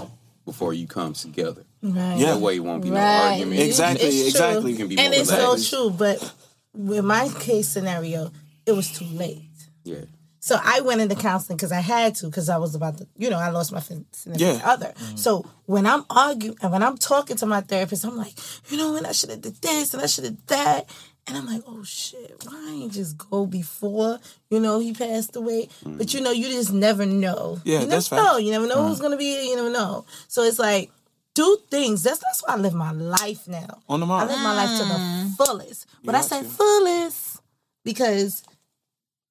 before 0.45 0.73
you 0.73 0.87
come 0.87 1.13
together. 1.15 1.65
Right. 1.83 2.17
Yeah. 2.19 2.35
That 2.35 2.39
way, 2.41 2.57
it 2.57 2.61
won't 2.61 2.83
be 2.83 2.91
no 2.91 2.97
argument. 3.01 3.61
Exactly, 3.61 4.07
It's 4.07 4.17
true. 4.19 4.27
exactly. 4.29 4.71
You 4.73 4.77
can 4.79 4.89
be 4.89 4.99
and 4.99 5.11
more 5.11 5.21
it's 5.21 5.31
so 5.31 5.37
relaxed. 5.37 5.71
true. 5.71 5.91
But 5.91 6.35
with 6.75 7.05
my 7.05 7.29
case 7.41 7.69
scenario, 7.69 8.31
it 8.67 8.73
was 8.73 8.91
too 8.93 9.05
late. 9.07 9.43
Yeah. 9.85 10.03
So 10.43 10.57
I 10.63 10.81
went 10.81 11.01
into 11.03 11.17
counseling 11.17 11.57
because 11.59 11.71
I 11.73 11.81
had 11.81 12.15
to 12.17 12.27
because 12.27 12.49
I 12.49 12.57
was 12.57 12.75
about 12.75 12.97
to, 12.99 13.07
you 13.19 13.29
know, 13.29 13.39
I 13.39 13.51
lost 13.51 13.73
my 13.73 13.81
significant 13.81 14.39
Yeah. 14.41 14.61
other. 14.65 14.87
Mm-hmm. 14.97 15.17
So 15.17 15.45
when 15.67 15.87
I'm 15.87 16.05
arguing 16.09 16.57
and 16.63 16.73
when 16.73 16.83
I'm 16.83 16.97
talking 16.97 17.37
to 17.37 17.47
my 17.47 17.61
therapist, 17.61 18.05
I'm 18.07 18.17
like, 18.17 18.33
you 18.71 18.79
know, 18.79 18.95
when 18.95 19.05
I 19.05 19.13
should 19.13 19.31
have 19.31 19.43
did 19.43 19.57
this 19.61 19.93
and 19.93 20.03
I 20.03 20.07
should 20.07 20.25
have 20.25 20.47
that. 20.47 20.89
And 21.31 21.39
I'm 21.39 21.47
like, 21.47 21.63
oh 21.65 21.85
shit, 21.85 22.43
why 22.45 22.55
I 22.55 22.73
ain't 22.73 22.93
just 22.93 23.17
go 23.17 23.47
before, 23.47 24.19
you 24.51 24.59
know, 24.59 24.81
he 24.81 24.93
passed 24.93 25.37
away? 25.37 25.69
But 25.87 26.13
you 26.13 26.19
mm. 26.19 26.25
know, 26.25 26.33
you 26.33 26.49
just 26.49 26.73
never 26.73 27.07
know. 27.07 27.61
Yeah, 27.63 27.83
you 27.83 27.87
that's 27.87 28.11
never 28.11 28.21
know. 28.21 28.31
facts. 28.33 28.43
You 28.43 28.51
never 28.51 28.67
know 28.67 28.89
who's 28.89 28.99
mm. 28.99 29.03
gonna 29.03 29.17
be 29.17 29.27
here, 29.27 29.43
you 29.43 29.55
never 29.55 29.71
know. 29.71 30.07
So 30.27 30.43
it's 30.43 30.59
like, 30.59 30.91
do 31.35 31.57
things. 31.71 32.03
That's 32.03 32.19
that's 32.19 32.43
why 32.45 32.55
I 32.55 32.57
live 32.57 32.75
my 32.75 32.91
life 32.91 33.47
now. 33.47 33.79
on 33.89 34.01
the 34.01 34.07
mark. 34.07 34.29
I 34.29 34.33
live 34.33 34.43
my 34.43 34.57
life 34.57 34.77
to 34.81 34.85
the 34.85 34.95
mm. 34.95 35.37
fullest. 35.37 35.87
But 36.03 36.17
I 36.17 36.21
say 36.23 36.43
to. 36.43 36.49
fullest 36.49 37.41
because 37.85 38.43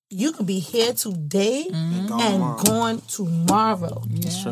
you 0.10 0.32
could 0.32 0.45
be 0.47 0.60
here 0.60 0.93
today 0.93 1.66
and 1.70 2.07
tomorrow. 2.07 2.64
gone 2.64 3.01
tomorrow. 3.01 4.03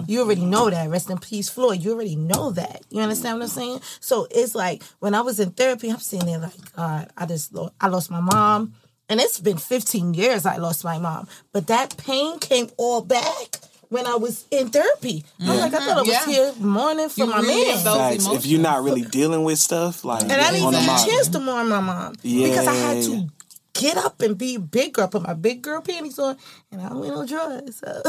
You 0.08 0.22
already 0.22 0.46
know 0.46 0.70
that. 0.70 0.90
Rest 0.90 1.10
in 1.10 1.18
peace, 1.18 1.50
Floyd. 1.50 1.82
You 1.82 1.94
already 1.94 2.16
know 2.16 2.52
that. 2.52 2.82
You 2.90 3.02
understand 3.02 3.38
what 3.40 3.44
I'm 3.46 3.50
saying? 3.50 3.82
So 4.00 4.28
it's 4.32 4.54
like 4.56 4.84
when 5.00 5.16
I 5.16 5.22
was 5.22 5.40
in 5.40 5.52
therapy, 5.52 5.90
I'm 5.90 6.00
sitting 6.00 6.28
there 6.28 6.40
like, 6.40 6.76
God, 6.76 7.10
I 7.18 7.26
just 7.26 7.54
lost, 7.54 7.74
I 7.82 7.88
lost 7.88 8.12
my 8.12 8.22
mom. 8.22 8.74
And 9.10 9.20
it's 9.22 9.40
been 9.40 9.58
15 9.58 10.14
years 10.14 10.46
I 10.46 10.58
lost 10.58 10.84
my 10.84 10.98
mom. 11.00 11.28
But 11.54 11.68
that 11.68 11.96
pain 11.98 12.40
came 12.40 12.70
all 12.78 13.02
back 13.02 13.60
when 13.90 14.06
I 14.06 14.16
was 14.16 14.46
in 14.52 14.70
therapy. 14.70 15.24
I'm 15.40 15.48
like, 15.58 15.74
I 15.74 15.80
thought 15.80 15.98
I 15.98 16.02
was 16.02 16.10
Yeah. 16.10 16.26
here 16.26 16.54
mourning 16.60 17.08
for 17.08 17.22
You 17.22 17.28
my 17.28 17.40
relive 17.40 17.86
man. 17.86 17.98
Facts. 17.98 18.28
if 18.28 18.46
you're 18.46 18.60
not 18.60 18.84
really 18.84 19.04
dealing 19.04 19.44
with 19.46 19.60
stuff 19.60 20.04
like 20.04 20.24
And 20.24 20.34
I 20.34 20.52
didn't 20.52 20.66
on 20.68 20.74
even 20.74 20.86
the 20.86 20.92
get 20.94 21.08
a 21.08 21.10
chance 21.10 21.28
to 21.30 21.40
mourn 21.40 21.70
my 21.70 21.80
mom 21.80 22.14
because 22.22 22.68
I 22.68 22.74
had 22.74 23.02
to 23.04 23.30
get 23.78 23.98
up 23.98 24.22
and 24.22 24.38
be 24.38 24.56
a 24.56 24.60
big 24.60 24.94
girl, 24.94 25.08
put 25.08 25.22
my 25.22 25.34
big 25.34 25.62
girl 25.62 25.82
panties 25.82 26.20
on, 26.20 26.38
and 26.72 26.82
I 26.82 26.90
don't 26.90 27.00
wear 27.00 27.12
no 27.12 27.26
drawers, 27.26 27.78
so 27.78 28.02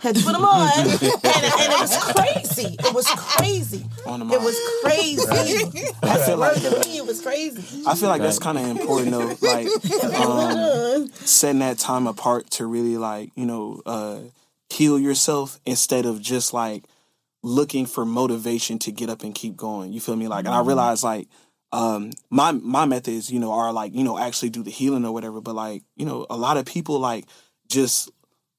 had 0.00 0.16
to 0.16 0.22
put 0.22 0.32
them 0.32 0.44
on, 0.44 0.78
and, 0.78 0.92
and 0.92 1.02
it 1.02 1.80
was 1.80 1.96
crazy. 2.12 2.76
It 2.78 2.94
was 2.94 3.06
crazy. 3.06 3.84
On 4.06 4.22
It 4.22 4.40
was 4.40 4.58
crazy. 4.82 5.24
I 6.02 6.18
feel 6.18 6.36
like 6.36 6.60
to 6.62 6.70
me, 6.80 6.98
it 6.98 7.06
was 7.06 7.20
crazy. 7.20 7.82
I 7.86 7.94
feel 7.94 8.08
like 8.08 8.22
that's 8.22 8.38
kind 8.38 8.58
of 8.58 8.66
important 8.66 9.10
though, 9.10 9.36
like 9.42 9.66
um, 10.14 11.08
setting 11.08 11.60
that 11.60 11.78
time 11.78 12.06
apart 12.06 12.50
to 12.52 12.66
really 12.66 12.96
like 12.96 13.30
you 13.34 13.46
know 13.46 13.82
uh, 13.84 14.20
heal 14.70 14.98
yourself 14.98 15.60
instead 15.66 16.06
of 16.06 16.20
just 16.20 16.52
like 16.52 16.84
looking 17.42 17.86
for 17.86 18.04
motivation 18.04 18.78
to 18.80 18.90
get 18.90 19.08
up 19.08 19.22
and 19.22 19.34
keep 19.34 19.56
going. 19.56 19.92
You 19.92 20.00
feel 20.00 20.16
me? 20.16 20.26
Like, 20.28 20.46
and 20.46 20.54
I 20.54 20.60
realize 20.60 21.04
like 21.04 21.28
um, 21.76 22.10
my 22.30 22.52
my 22.52 22.84
methods, 22.86 23.30
you 23.30 23.38
know, 23.38 23.52
are 23.52 23.72
like 23.72 23.94
you 23.94 24.04
know 24.04 24.18
actually 24.18 24.50
do 24.50 24.62
the 24.62 24.70
healing 24.70 25.04
or 25.04 25.12
whatever. 25.12 25.40
But 25.40 25.54
like 25.54 25.82
you 25.96 26.06
know, 26.06 26.26
a 26.30 26.36
lot 26.36 26.56
of 26.56 26.64
people 26.64 26.98
like 26.98 27.26
just 27.68 28.10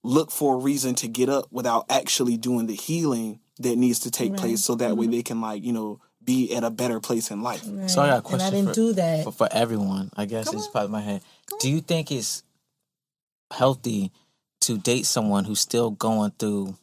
look 0.03 0.31
for 0.31 0.55
a 0.55 0.57
reason 0.57 0.95
to 0.95 1.07
get 1.07 1.29
up 1.29 1.47
without 1.51 1.85
actually 1.89 2.37
doing 2.37 2.67
the 2.67 2.75
healing 2.75 3.39
that 3.59 3.77
needs 3.77 3.99
to 3.99 4.11
take 4.11 4.35
place, 4.37 4.63
so 4.63 4.75
that 4.75 4.95
way 4.95 5.07
they 5.07 5.23
can 5.23 5.41
like 5.41 5.63
you 5.63 5.73
know 5.73 5.99
be 6.23 6.53
at 6.53 6.63
a 6.63 6.69
better 6.69 6.99
place 6.99 7.31
in 7.31 7.41
life. 7.41 7.63
So 7.87 8.01
I 8.01 8.07
got 8.07 8.11
a 8.11 8.15
And 8.15 8.23
question 8.23 8.47
I 8.47 8.49
didn't 8.51 8.69
for, 8.69 8.73
do 8.75 8.93
that. 8.93 9.23
for, 9.23 9.31
for 9.31 9.49
everyone. 9.51 10.11
I 10.15 10.25
guess 10.25 10.51
it's 10.53 10.67
part 10.67 10.85
of 10.85 10.91
my 10.91 11.01
head. 11.01 11.21
Do 11.59 11.69
you 11.69 11.81
think 11.81 12.11
it's 12.11 12.43
healthy 13.51 14.11
to 14.61 14.77
date 14.77 15.05
someone 15.05 15.45
who's 15.45 15.61
still 15.61 15.91
going 15.91 16.31
through 16.37 16.75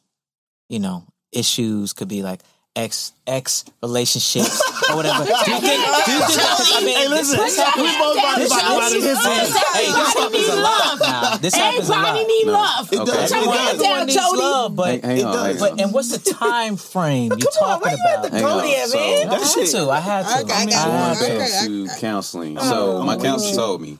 you 0.68 0.78
know, 0.78 1.04
issues. 1.32 1.92
Could 1.92 2.08
be 2.08 2.22
like 2.22 2.40
ex 2.76 3.12
ex 3.26 3.64
relationships 3.82 4.60
or 4.90 4.96
whatever. 4.96 5.24
Do 5.24 5.30
you 5.30 5.60
think? 5.60 5.80
Do 6.06 6.12
you 6.12 6.20
think? 6.26 6.40
I 6.74 6.82
mean, 6.84 6.96
Hey, 6.96 7.08
listen, 7.08 7.38
this 7.38 7.56
happens. 7.56 7.84
we 7.86 7.98
both 7.98 8.18
about 8.18 8.34
to 8.34 8.40
this 8.40 8.50
talk 8.50 8.62
about 8.62 8.92
it. 8.92 9.02
happens- 9.02 9.04
This 9.04 9.24
Hey, 9.24 9.84
hey, 9.84 9.92
this 9.92 10.14
happens 10.14 10.48
a 10.48 10.56
lot 10.56 10.98
now. 11.00 11.36
This 11.38 11.54
happens 11.54 11.88
a 11.88 11.92
lot. 11.92 11.98
Everybody 12.08 12.26
need 12.26 12.46
No. 12.46 12.52
love. 12.52 12.86
Okay. 12.92 12.96
Don't 12.96 13.06
you 13.06 13.12
Everyone, 13.14 13.54
get 13.56 13.74
everyone 13.74 13.96
down, 13.98 14.06
needs 14.06 14.18
Jodei. 14.18 14.36
love, 14.38 14.76
but 14.76 14.86
Hang- 14.88 15.00
hang 15.02 15.24
on, 15.24 15.46
hang 15.46 15.58
but 15.58 15.80
and 15.80 15.92
what's 15.92 16.16
the 16.16 16.30
time 16.34 16.76
frame 16.76 17.32
you 17.32 17.38
Come 17.38 17.46
on, 17.62 17.80
talking 17.80 17.82
why 17.82 17.90
you 17.92 17.98
have 18.08 18.18
about? 18.20 18.26
to 18.26 18.34
Hang 18.34 18.42
go 18.42 18.58
on, 18.58 18.64
there, 18.66 18.86
so- 18.86 18.96
man? 18.98 19.28
I 19.28 19.34
had 19.34 19.66
to. 19.66 19.90
I 19.90 20.00
had 20.00 20.22
to. 20.26 20.44
Okay, 20.44 20.52
I 20.54 20.66
mean, 20.66 20.74
I 20.74 20.82
I 20.82 20.86
got 20.86 21.16
had 21.16 21.26
to. 21.26 21.38
back 21.38 21.48
Okay, 21.48 21.66
to 21.66 22.00
counseling. 22.00 22.58
Oh, 22.58 22.62
so 22.70 23.02
my 23.04 23.16
counselor 23.16 23.54
told 23.54 23.80
me, 23.82 23.98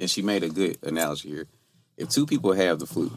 and 0.00 0.10
she 0.10 0.22
made 0.22 0.42
a 0.42 0.48
good 0.48 0.76
analogy 0.82 1.28
here. 1.28 1.46
If 1.96 2.08
two 2.10 2.26
people 2.26 2.52
have 2.52 2.78
the 2.80 2.86
flu, 2.86 3.16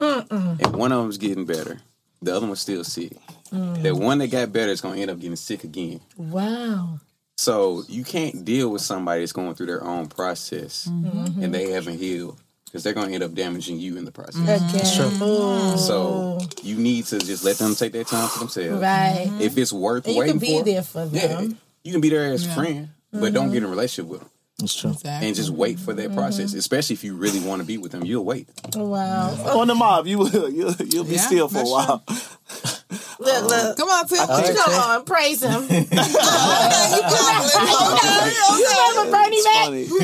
and 0.00 0.76
one 0.76 0.92
of 0.92 1.02
them's 1.02 1.18
getting 1.18 1.44
better, 1.46 1.80
the 2.24 2.34
other 2.34 2.46
one's 2.46 2.60
still 2.60 2.84
sick. 2.84 3.12
Mm. 3.50 3.82
The 3.82 3.94
one 3.94 4.18
that 4.18 4.28
got 4.28 4.52
better 4.52 4.72
is 4.72 4.80
going 4.80 4.96
to 4.96 5.02
end 5.02 5.10
up 5.10 5.20
getting 5.20 5.36
sick 5.36 5.64
again. 5.64 6.00
Wow. 6.16 7.00
So 7.36 7.82
you 7.88 8.04
can't 8.04 8.44
deal 8.44 8.70
with 8.70 8.82
somebody 8.82 9.20
that's 9.20 9.32
going 9.32 9.54
through 9.54 9.66
their 9.66 9.84
own 9.84 10.06
process 10.06 10.88
mm-hmm. 10.90 11.42
and 11.42 11.52
they 11.52 11.70
haven't 11.70 11.98
healed 11.98 12.40
because 12.64 12.82
they're 12.82 12.92
going 12.92 13.08
to 13.08 13.14
end 13.14 13.22
up 13.22 13.34
damaging 13.34 13.78
you 13.78 13.96
in 13.96 14.04
the 14.04 14.12
process. 14.12 14.36
Mm-hmm. 14.36 15.18
Again. 15.18 15.28
Ooh. 15.28 15.78
So 15.78 16.38
you 16.62 16.76
need 16.76 17.06
to 17.06 17.18
just 17.18 17.44
let 17.44 17.56
them 17.58 17.74
take 17.74 17.92
their 17.92 18.04
time 18.04 18.28
for 18.28 18.40
themselves. 18.40 18.82
Right. 18.82 19.30
If 19.40 19.58
it's 19.58 19.72
worth 19.72 20.06
And 20.06 20.14
you 20.14 20.20
waiting 20.20 20.38
can 20.38 20.48
be 20.48 20.58
for, 20.58 20.64
there 20.64 20.82
for 20.82 21.08
yeah, 21.12 21.40
you 21.82 21.92
can 21.92 22.00
be 22.00 22.08
there 22.08 22.32
as 22.32 22.46
a 22.46 22.50
friend, 22.50 22.90
but 23.12 23.32
don't 23.32 23.50
get 23.50 23.56
mm-hmm. 23.56 23.56
in 23.58 23.64
a 23.64 23.68
relationship 23.68 24.10
with 24.10 24.20
them. 24.20 24.30
It's 24.64 24.74
true. 24.74 24.90
Exactly. 24.90 25.28
and 25.28 25.36
just 25.36 25.50
wait 25.50 25.78
for 25.78 25.92
that 25.94 26.14
process. 26.14 26.54
Especially 26.54 26.94
if 26.94 27.04
you 27.04 27.14
really 27.14 27.40
want 27.40 27.60
to 27.60 27.66
be 27.66 27.78
with 27.78 27.92
them, 27.92 28.04
you'll 28.04 28.24
wait. 28.24 28.48
Wow. 28.74 29.58
On 29.60 29.68
the 29.68 29.74
mob, 29.74 30.06
you 30.06 30.18
will 30.18 30.30
you'll, 30.50 30.74
you'll 30.74 31.04
be 31.04 31.14
Yeah, 31.14 31.20
still 31.20 31.48
for 31.48 31.58
a 31.58 31.60
that's 31.60 31.70
while. 31.70 32.02
Look, 33.18 33.44
look. 33.48 33.76
Come 33.76 33.88
on, 33.88 34.06
Tim. 34.08 34.26
Come 34.26 34.74
on, 34.74 35.04
praise 35.04 35.42
him. 35.42 35.62
you 35.70 35.78
remember 38.68 39.10
Bernie 39.10 39.42
Mac? 39.42 39.64
Funny. 39.64 39.84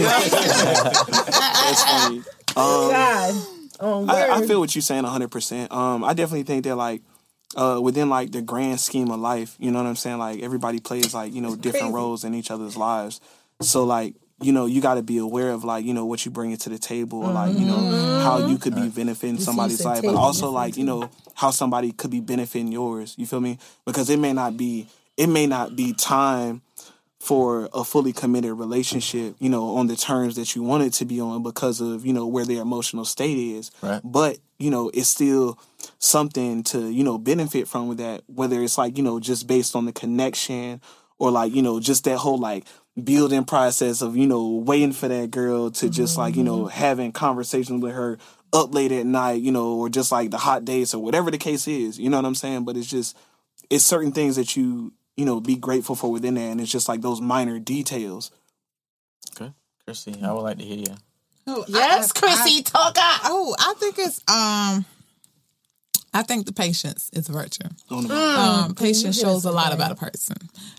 That's 1.30 1.82
funny. 1.84 2.18
Um, 2.18 2.24
God. 2.56 3.46
Oh, 3.82 4.06
I, 4.08 4.38
I 4.38 4.46
feel 4.46 4.60
what 4.60 4.74
you're 4.74 4.82
saying 4.82 5.04
100%. 5.04 5.72
Um, 5.72 6.04
I 6.04 6.12
definitely 6.12 6.42
think 6.42 6.64
that 6.64 6.76
like 6.76 7.02
uh, 7.56 7.80
within 7.82 8.10
like 8.10 8.30
the 8.32 8.42
grand 8.42 8.78
scheme 8.80 9.10
of 9.10 9.20
life, 9.20 9.56
you 9.58 9.70
know 9.70 9.82
what 9.82 9.88
I'm 9.88 9.96
saying? 9.96 10.18
Like 10.18 10.42
everybody 10.42 10.80
plays 10.80 11.14
like, 11.14 11.32
you 11.32 11.40
know, 11.40 11.56
different 11.56 11.94
roles 11.94 12.24
in 12.24 12.34
each 12.34 12.50
other's 12.50 12.76
lives. 12.76 13.20
So 13.62 13.84
like, 13.84 14.14
you 14.42 14.52
know, 14.52 14.66
you 14.66 14.80
got 14.80 14.94
to 14.94 15.02
be 15.02 15.18
aware 15.18 15.50
of 15.50 15.64
like, 15.64 15.84
you 15.84 15.92
know, 15.92 16.06
what 16.06 16.24
you 16.24 16.30
bring 16.30 16.50
it 16.52 16.60
to 16.60 16.70
the 16.70 16.78
table 16.78 17.22
or 17.22 17.32
like, 17.32 17.56
you 17.56 17.66
know, 17.66 18.20
how 18.22 18.46
you 18.46 18.58
could 18.58 18.74
be 18.74 18.88
benefiting 18.88 19.36
see, 19.36 19.44
somebody's 19.44 19.84
life, 19.84 20.02
but 20.02 20.14
also 20.14 20.50
like, 20.50 20.76
you 20.76 20.84
know, 20.84 21.10
how 21.34 21.50
somebody 21.50 21.92
could 21.92 22.10
be 22.10 22.20
benefiting 22.20 22.72
yours. 22.72 23.14
You 23.18 23.26
feel 23.26 23.40
me? 23.40 23.58
Because 23.84 24.08
it 24.08 24.18
may 24.18 24.32
not 24.32 24.56
be, 24.56 24.88
it 25.16 25.26
may 25.26 25.46
not 25.46 25.76
be 25.76 25.92
time 25.92 26.62
for 27.18 27.68
a 27.74 27.84
fully 27.84 28.14
committed 28.14 28.52
relationship, 28.52 29.36
you 29.38 29.50
know, 29.50 29.76
on 29.76 29.86
the 29.88 29.96
terms 29.96 30.36
that 30.36 30.56
you 30.56 30.62
want 30.62 30.82
it 30.82 30.92
to 30.94 31.04
be 31.04 31.20
on 31.20 31.42
because 31.42 31.82
of, 31.82 32.06
you 32.06 32.14
know, 32.14 32.26
where 32.26 32.46
their 32.46 32.62
emotional 32.62 33.04
state 33.04 33.36
is. 33.36 33.70
Right. 33.82 34.00
But, 34.02 34.38
you 34.58 34.70
know, 34.70 34.90
it's 34.94 35.08
still 35.08 35.58
something 35.98 36.62
to, 36.64 36.90
you 36.90 37.04
know, 37.04 37.18
benefit 37.18 37.68
from 37.68 37.88
with 37.88 37.98
that, 37.98 38.22
whether 38.26 38.62
it's 38.62 38.78
like, 38.78 38.96
you 38.96 39.04
know, 39.04 39.20
just 39.20 39.46
based 39.46 39.76
on 39.76 39.84
the 39.84 39.92
connection 39.92 40.80
or 41.18 41.30
like, 41.30 41.54
you 41.54 41.60
know, 41.60 41.78
just 41.78 42.04
that 42.04 42.16
whole 42.16 42.38
like 42.38 42.64
building 43.04 43.44
process 43.44 44.02
of, 44.02 44.16
you 44.16 44.26
know, 44.26 44.48
waiting 44.48 44.92
for 44.92 45.08
that 45.08 45.30
girl 45.30 45.70
to 45.72 45.88
just 45.90 46.16
like, 46.18 46.36
you 46.36 46.44
know, 46.44 46.66
having 46.66 47.12
conversations 47.12 47.82
with 47.82 47.94
her 47.94 48.18
up 48.52 48.74
late 48.74 48.92
at 48.92 49.06
night, 49.06 49.40
you 49.42 49.52
know, 49.52 49.74
or 49.74 49.88
just 49.88 50.10
like 50.12 50.30
the 50.30 50.38
hot 50.38 50.64
days 50.64 50.92
or 50.94 51.02
whatever 51.02 51.30
the 51.30 51.38
case 51.38 51.66
is. 51.68 51.98
You 51.98 52.10
know 52.10 52.16
what 52.18 52.24
I'm 52.26 52.34
saying? 52.34 52.64
But 52.64 52.76
it's 52.76 52.86
just 52.88 53.16
it's 53.68 53.84
certain 53.84 54.12
things 54.12 54.36
that 54.36 54.56
you 54.56 54.92
you 55.16 55.24
know 55.24 55.40
be 55.40 55.56
grateful 55.56 55.94
for 55.94 56.10
within 56.10 56.34
there, 56.34 56.50
and 56.50 56.60
it's 56.60 56.70
just 56.70 56.88
like 56.88 57.00
those 57.02 57.20
minor 57.20 57.58
details. 57.58 58.30
Okay, 59.36 59.52
Chrissie, 59.84 60.16
I 60.22 60.32
would 60.32 60.40
like 60.42 60.58
to 60.58 60.64
hear 60.64 60.78
you. 60.78 60.94
Oh, 61.46 61.64
Yes, 61.68 62.12
I- 62.12 62.16
I- 62.16 62.20
Chrissie, 62.20 62.62
talk 62.62 62.96
up. 62.98 63.20
Oh, 63.24 63.54
I 63.58 63.74
think 63.78 63.96
it's 63.98 64.20
um 64.28 64.84
I 66.12 66.22
think 66.22 66.46
the 66.46 66.52
patience 66.52 67.08
is 67.12 67.28
a 67.28 67.32
virtue. 67.32 67.68
On 67.90 68.10
Um, 68.10 68.74
patience 68.74 69.18
shows 69.18 69.44
a 69.44 69.52
lot 69.52 69.72
about 69.72 69.92
a 69.92 69.94
person. 69.94 70.36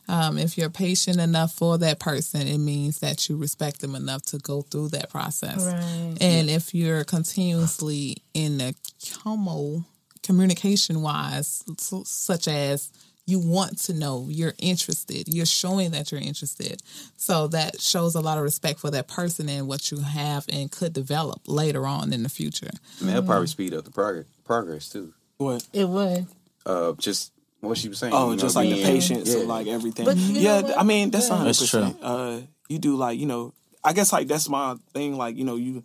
Um, 0.10 0.38
if 0.38 0.58
you're 0.58 0.70
patient 0.70 1.20
enough 1.20 1.54
for 1.54 1.78
that 1.78 2.00
person, 2.00 2.48
it 2.48 2.58
means 2.58 3.00
that 3.00 3.30
you 3.30 3.38
respect 3.38 3.80
them 3.80 3.96
enough 3.96 4.24
to 4.24 4.40
go 4.40 4.62
through 4.62 4.90
that 4.90 5.10
process. 5.10 5.64
Right. 5.64 6.18
And 6.20 6.50
if 6.50 6.74
you're 6.74 7.06
continuously 7.06 8.18
in 8.34 8.58
the 8.58 8.76
como 9.24 9.86
communication 10.22 11.02
wise, 11.02 11.64
so, 11.78 12.04
such 12.06 12.48
as 12.48 12.92
you 13.26 13.40
want 13.40 13.78
to 13.78 13.94
know, 13.94 14.28
you're 14.30 14.54
interested, 14.58 15.28
you're 15.28 15.46
showing 15.46 15.92
that 15.92 16.12
you're 16.12 16.20
interested. 16.20 16.82
So 17.16 17.48
that 17.50 17.80
shows 17.80 18.16
a 18.16 18.20
lot 18.20 18.38
of 18.38 18.44
respect 18.44 18.80
for 18.80 18.92
that 18.92 19.08
person 19.08 19.48
and 19.48 19.68
what 19.68 19.92
you 19.92 20.00
have 20.00 20.46
and 20.50 20.70
could 20.70 20.92
develop 20.92 21.42
later 21.48 21.88
on 21.88 22.12
in 22.12 22.24
the 22.24 22.30
future. 22.30 22.72
And 23.00 23.08
that'll 23.08 23.24
probably 23.24 23.48
speed 23.48 23.74
up 23.74 23.86
the 23.86 23.92
progress, 23.92 24.26
progress 24.44 24.90
too. 24.90 25.14
What? 25.42 25.68
It 25.74 25.90
would. 25.90 26.28
Uh, 26.66 26.94
just 26.94 27.32
what 27.62 27.78
she 27.78 27.90
was 27.90 27.98
saying. 27.98 28.14
Oh, 28.14 28.30
you 28.30 28.36
know, 28.36 28.42
just 28.42 28.56
like 28.56 28.70
the 28.70 28.84
patience 28.84 29.34
yeah. 29.34 29.42
of 29.42 29.48
like 29.48 29.66
everything. 29.66 30.06
But 30.06 30.18
you 30.18 30.34
know 30.34 30.40
yeah, 30.40 30.62
what? 30.62 30.80
I 30.80 30.84
mean 30.84 31.10
that's 31.10 31.30
Yeah. 31.30 31.36
hundred 31.36 31.48
That's 31.50 31.60
percent. 31.62 31.98
Uh, 32.02 32.42
you 32.70 32.78
do 32.78 32.96
like 32.96 33.18
you 33.20 33.26
know, 33.26 33.54
I 33.84 33.94
guess 33.94 34.14
like 34.14 34.28
that's 34.28 34.48
my 34.50 34.76
thing. 34.94 35.18
Like 35.18 35.38
you 35.38 35.44
know, 35.44 35.56
you 35.56 35.84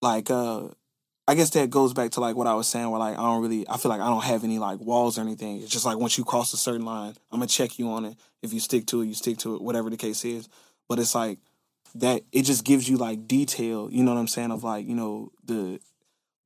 like 0.00 0.30
uh, 0.30 0.68
I 1.26 1.34
guess 1.34 1.50
that 1.50 1.70
goes 1.70 1.94
back 1.94 2.12
to 2.12 2.20
like 2.20 2.36
what 2.36 2.46
I 2.46 2.54
was 2.54 2.68
saying. 2.68 2.88
Where 2.90 3.00
like 3.00 3.18
I 3.18 3.22
don't 3.22 3.42
really, 3.42 3.68
I 3.68 3.76
feel 3.76 3.90
like 3.90 4.00
I 4.00 4.08
don't 4.08 4.22
have 4.24 4.44
any 4.44 4.60
like 4.60 4.78
walls 4.78 5.18
or 5.18 5.22
anything. 5.22 5.60
It's 5.60 5.70
just 5.70 5.84
like 5.84 5.98
once 5.98 6.16
you 6.16 6.24
cross 6.24 6.52
a 6.52 6.56
certain 6.56 6.84
line, 6.84 7.14
I'm 7.32 7.40
gonna 7.40 7.48
check 7.48 7.78
you 7.78 7.88
on 7.90 8.04
it. 8.04 8.16
If 8.42 8.52
you 8.52 8.60
stick 8.60 8.86
to 8.86 9.02
it, 9.02 9.06
you 9.06 9.14
stick 9.14 9.38
to 9.38 9.56
it. 9.56 9.62
Whatever 9.62 9.90
the 9.90 9.96
case 9.96 10.24
is. 10.24 10.48
But 10.88 11.00
it's 11.00 11.14
like 11.14 11.40
that. 11.96 12.22
It 12.30 12.42
just 12.42 12.64
gives 12.64 12.88
you 12.88 12.98
like 12.98 13.26
detail. 13.26 13.88
You 13.90 14.04
know 14.04 14.14
what 14.14 14.20
I'm 14.20 14.28
saying? 14.28 14.52
Of 14.52 14.62
like 14.62 14.86
you 14.86 14.94
know 14.94 15.32
the 15.44 15.80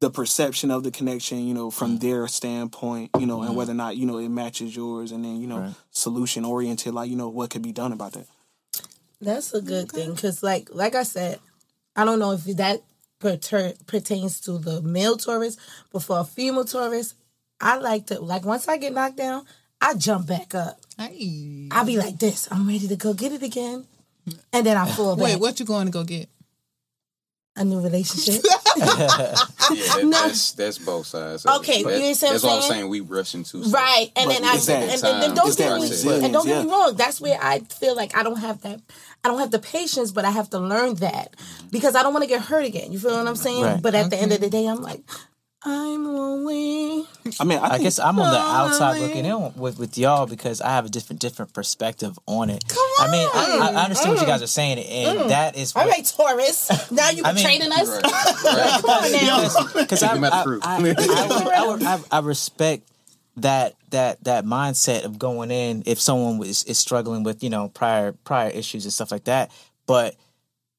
the 0.00 0.10
perception 0.10 0.70
of 0.70 0.82
the 0.82 0.90
connection, 0.90 1.46
you 1.46 1.54
know, 1.54 1.70
from 1.70 1.96
mm. 1.96 2.00
their 2.00 2.28
standpoint, 2.28 3.10
you 3.18 3.26
know, 3.26 3.42
and 3.42 3.52
mm. 3.52 3.54
whether 3.54 3.72
or 3.72 3.76
not, 3.76 3.96
you 3.96 4.06
know, 4.06 4.18
it 4.18 4.28
matches 4.28 4.76
yours 4.76 5.10
and 5.10 5.24
then, 5.24 5.40
you 5.40 5.46
know, 5.46 5.58
Right. 5.58 5.74
solution 5.90 6.44
oriented, 6.44 6.92
like, 6.92 7.08
you 7.08 7.16
know, 7.16 7.28
what 7.28 7.50
could 7.50 7.62
be 7.62 7.72
done 7.72 7.92
about 7.92 8.12
that. 8.12 8.26
That's 9.20 9.54
a 9.54 9.62
good 9.62 9.90
thing 9.90 10.14
because, 10.14 10.42
like, 10.42 10.68
like 10.72 10.94
I 10.94 11.02
said, 11.02 11.40
I 11.94 12.04
don't 12.04 12.18
know 12.18 12.32
if 12.32 12.44
that 12.44 12.82
perter- 13.18 13.74
pertains 13.86 14.40
to 14.42 14.58
the 14.58 14.82
male 14.82 15.16
Taurus, 15.16 15.56
but 15.90 16.02
for 16.02 16.20
a 16.20 16.24
female 16.24 16.66
Taurus, 16.66 17.14
I 17.58 17.76
like 17.76 18.06
to 18.08 18.20
like 18.20 18.44
once 18.44 18.68
I 18.68 18.76
get 18.76 18.92
knocked 18.92 19.16
down, 19.16 19.46
I 19.80 19.94
jump 19.94 20.26
back 20.26 20.54
up. 20.54 20.78
Hey. 20.98 21.68
I 21.70 21.84
be 21.84 21.96
like 21.96 22.18
this. 22.18 22.48
I'm 22.50 22.66
ready 22.68 22.86
to 22.88 22.96
go 22.96 23.14
get 23.14 23.32
it 23.32 23.42
again, 23.42 23.86
mm. 24.28 24.38
and 24.52 24.66
then 24.66 24.76
I 24.76 24.86
fall 24.86 25.16
back. 25.16 25.24
Wait, 25.24 25.40
what 25.40 25.58
you 25.58 25.64
going 25.64 25.86
to 25.86 25.92
go 25.92 26.04
get? 26.04 26.28
A 27.56 27.64
new 27.64 27.80
relationship. 27.80 28.42
Yeah, 29.68 29.82
that, 29.82 30.10
that's 30.12 30.52
that's 30.52 30.78
both 30.78 31.06
sides. 31.06 31.44
of 31.44 31.50
it. 31.50 31.58
Okay, 31.58 31.78
you 31.78 31.84
That- 31.86 31.90
know 31.90 31.98
what 31.98 32.06
I'm 32.06 32.32
That's 32.32 32.44
why 32.44 32.54
I'm 32.54 32.60
saying? 32.60 32.72
saying 32.72 32.88
we 32.88 33.00
rushing 33.00 33.42
too. 33.42 33.64
soon. 33.64 33.72
Right, 33.72 34.12
and 34.14 34.28
But 34.28 34.34
then 34.34 34.44
I 34.44 34.54
it's 34.54 34.68
and, 34.68 34.90
and, 34.90 35.00
time, 35.00 35.22
and 35.22 35.34
don't 35.34 35.48
it's 35.48 35.56
get 35.56 35.74
me 35.74 35.80
resilience, 35.80 36.24
and 36.24 36.32
don't 36.32 36.46
get 36.46 36.64
me 36.64 36.70
wrong. 36.70 36.94
That's 36.94 37.20
where 37.20 37.36
I 37.42 37.60
feel 37.60 37.96
like 37.96 38.16
I 38.16 38.22
don't 38.22 38.38
have 38.38 38.60
that. 38.62 38.80
I 39.24 39.28
don't 39.28 39.40
have 39.40 39.50
the 39.50 39.58
patience, 39.58 40.12
but 40.12 40.24
I 40.24 40.30
have 40.30 40.50
to 40.50 40.60
learn 40.60 40.94
that 40.96 41.34
because 41.72 41.96
I 41.96 42.02
don't 42.04 42.12
want 42.12 42.22
to 42.22 42.28
get 42.28 42.42
hurt 42.42 42.64
again. 42.64 42.92
You 42.92 43.00
feel 43.00 43.16
what 43.16 43.26
I'm 43.26 43.34
saying? 43.34 43.64
Right. 43.64 43.82
But 43.82 43.96
at 43.96 44.10
the 44.10 44.16
end 44.16 44.30
of 44.30 44.38
mm-hmm. 44.38 44.44
the 44.44 44.50
day, 44.50 44.66
I'm 44.66 44.82
like, 44.82 45.02
I'm 45.68 46.04
lonely. 46.04 47.04
I 47.40 47.44
mean, 47.44 47.58
I, 47.58 47.72
I 47.72 47.78
guess 47.78 47.98
I'm 47.98 48.20
on 48.20 48.32
the 48.32 48.38
outside 48.38 49.00
looking 49.00 49.24
in 49.24 49.52
with, 49.56 49.80
with 49.80 49.98
y'all 49.98 50.26
because 50.26 50.60
I 50.60 50.70
have 50.70 50.86
a 50.86 50.88
different 50.88 51.20
different 51.20 51.52
perspective 51.52 52.16
on 52.26 52.50
it. 52.50 52.62
I 53.00 53.10
mean, 53.10 53.28
I, 53.34 53.72
I 53.74 53.82
understand 53.82 54.12
what 54.14 54.20
you 54.20 54.28
guys 54.28 54.40
mm. 54.40 54.44
are 54.44 54.46
saying, 54.46 54.78
and 54.78 55.18
mm. 55.18 55.28
that 55.28 55.56
is 55.56 55.74
All 55.74 55.84
what- 55.84 55.90
right, 55.90 56.04
Taurus. 56.04 56.90
Now 56.92 57.10
you 57.10 57.24
I 57.24 57.32
mean- 57.32 57.44
training 57.44 57.72
us. 57.72 57.88
Right. 57.88 58.04
Right. 58.04 58.80
Come 58.80 58.90
on 58.90 59.12
now. 59.12 59.80
because 59.80 60.02
I, 60.04 60.08
Take 60.08 60.16
him 60.18 60.24
out 60.24 60.44
the 60.44 60.60
I. 60.62 60.76
I, 60.76 60.78
I, 60.78 61.84
I, 61.90 61.94
I, 61.96 62.18
I 62.18 62.20
respect 62.20 62.88
that 63.38 63.74
that 63.90 64.22
that 64.22 64.44
mindset 64.44 65.04
of 65.04 65.18
going 65.18 65.50
in 65.50 65.82
if 65.84 66.00
someone 66.00 66.38
was 66.38 66.62
is 66.62 66.78
struggling 66.78 67.24
with 67.24 67.42
you 67.42 67.50
know 67.50 67.68
prior 67.70 68.12
prior 68.12 68.50
issues 68.50 68.84
and 68.84 68.92
stuff 68.92 69.10
like 69.10 69.24
that. 69.24 69.50
But 69.86 70.14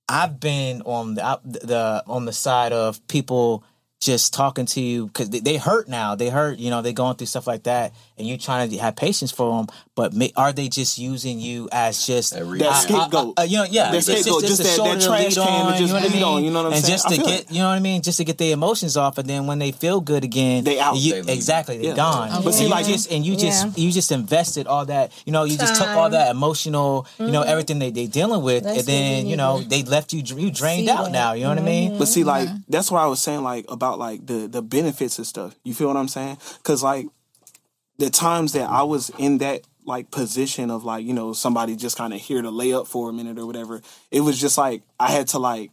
I've 0.07 0.39
been 0.39 0.81
on 0.83 1.15
the 1.15 1.39
the 1.43 2.03
on 2.07 2.23
the 2.23 2.33
side 2.33 2.71
of 2.71 3.05
people 3.09 3.65
just 3.99 4.33
talking 4.33 4.65
to 4.67 4.81
you 4.81 5.07
because 5.07 5.29
they, 5.29 5.39
they 5.39 5.57
hurt 5.57 5.87
now. 5.87 6.15
They 6.15 6.29
hurt, 6.29 6.59
you 6.59 6.69
know. 6.69 6.81
They 6.81 6.93
going 6.93 7.15
through 7.15 7.27
stuff 7.27 7.47
like 7.47 7.63
that, 7.63 7.93
and 8.17 8.27
you 8.27 8.37
trying 8.37 8.69
to 8.69 8.77
have 8.77 8.95
patience 8.95 9.31
for 9.31 9.57
them. 9.57 9.67
But 9.95 10.13
ma- 10.13 10.27
are 10.35 10.53
they 10.53 10.69
just 10.69 10.97
using 10.99 11.39
you 11.39 11.67
as 11.71 12.05
just 12.05 12.33
That 12.33 12.43
uh, 12.43 12.73
scapegoat. 12.75 13.33
uh, 13.37 13.41
uh, 13.41 13.43
you 13.45 13.57
know, 13.57 13.63
yeah, 13.63 13.91
That 13.91 13.95
it's 13.97 14.05
just, 14.05 14.21
scapegoat, 14.23 14.41
just, 14.43 14.57
just 14.57 14.59
a 14.59 14.63
that- 14.63 14.75
shoulder 14.75 14.93
that 14.93 15.01
to 15.01 15.07
trash 15.07 15.19
lead 15.37 15.47
can 15.47 15.65
to 15.65 15.65
on, 15.65 15.69
just 15.71 15.81
you 15.81 15.87
know 15.87 15.93
what 15.93 16.03
I 16.03 16.13
mean? 16.13 16.23
on, 16.23 16.43
you 16.43 16.51
know 16.51 16.59
what 16.63 16.65
I'm 16.67 16.73
and 16.73 16.85
saying? 16.85 16.93
just 16.97 17.09
to 17.09 17.17
get, 17.17 17.41
it. 17.41 17.51
you 17.51 17.59
know 17.61 17.69
what 17.69 17.75
I 17.75 17.79
mean, 17.79 18.01
just 18.03 18.17
to 18.19 18.23
get 18.23 18.37
their 18.37 18.53
emotions 18.53 18.95
off, 18.95 19.17
and 19.17 19.27
then 19.27 19.47
when 19.47 19.57
they 19.57 19.71
feel 19.71 19.99
good 20.01 20.23
again, 20.23 20.63
They 20.63 20.79
out. 20.79 20.95
You, 20.97 21.23
They 21.23 21.33
exactly, 21.33 21.77
they're 21.77 21.87
Yeah. 21.89 21.95
gone. 21.95 22.29
But 22.29 22.45
And 22.45 22.53
see, 22.55 22.63
you 22.65 22.69
like- 22.69 22.85
just 22.85 23.11
and 23.11 23.25
you 23.25 23.35
just 23.35 23.65
Yeah. 23.65 23.71
you 23.83 23.91
just 23.91 24.11
invested 24.11 24.67
all 24.67 24.85
that, 24.85 25.11
you 25.25 25.31
know, 25.31 25.43
you 25.45 25.57
just 25.57 25.75
took 25.75 25.87
all 25.89 26.11
that 26.11 26.29
emotional, 26.29 27.07
you 27.17 27.31
know, 27.31 27.41
everything 27.41 27.79
they 27.79 27.89
they 27.89 28.05
dealing 28.05 28.43
with, 28.43 28.63
That's 28.65 28.79
and 28.79 28.87
then 28.87 29.25
you 29.27 29.35
know 29.35 29.61
they 29.61 29.81
left 29.81 30.13
you 30.13 30.21
you 30.37 30.51
drained 30.51 30.87
out 30.89 31.11
now. 31.11 31.33
You 31.33 31.43
know 31.45 31.49
what 31.49 31.57
I 31.57 31.61
mean? 31.63 31.97
But 31.97 32.07
see, 32.07 32.23
like 32.23 32.47
that's 32.69 32.91
what 32.91 33.01
I 33.01 33.07
was 33.07 33.19
saying, 33.19 33.41
like 33.43 33.65
about 33.69 33.87
about 33.87 33.99
like 33.99 34.25
the 34.27 34.47
the 34.47 34.61
benefits 34.61 35.17
of 35.17 35.25
stuff. 35.27 35.55
You 35.63 35.73
feel 35.73 35.87
what 35.87 35.95
I'm 35.95 36.09
saying? 36.09 36.37
Because 36.57 36.83
like 36.83 37.07
the 37.97 38.09
times 38.09 38.53
that 38.53 38.69
I 38.69 38.83
was 38.83 39.09
in 39.17 39.39
that 39.39 39.61
like 39.85 40.11
position 40.11 40.69
of 40.69 40.83
like 40.83 41.05
you 41.05 41.13
know 41.13 41.33
somebody 41.33 41.75
just 41.75 41.97
kind 41.97 42.13
of 42.13 42.19
here 42.19 42.41
to 42.41 42.49
lay 42.51 42.73
up 42.73 42.87
for 42.87 43.09
a 43.09 43.13
minute 43.13 43.39
or 43.39 43.45
whatever, 43.45 43.81
it 44.11 44.21
was 44.21 44.39
just 44.39 44.57
like 44.57 44.81
I 44.99 45.11
had 45.11 45.27
to 45.29 45.39
like 45.39 45.71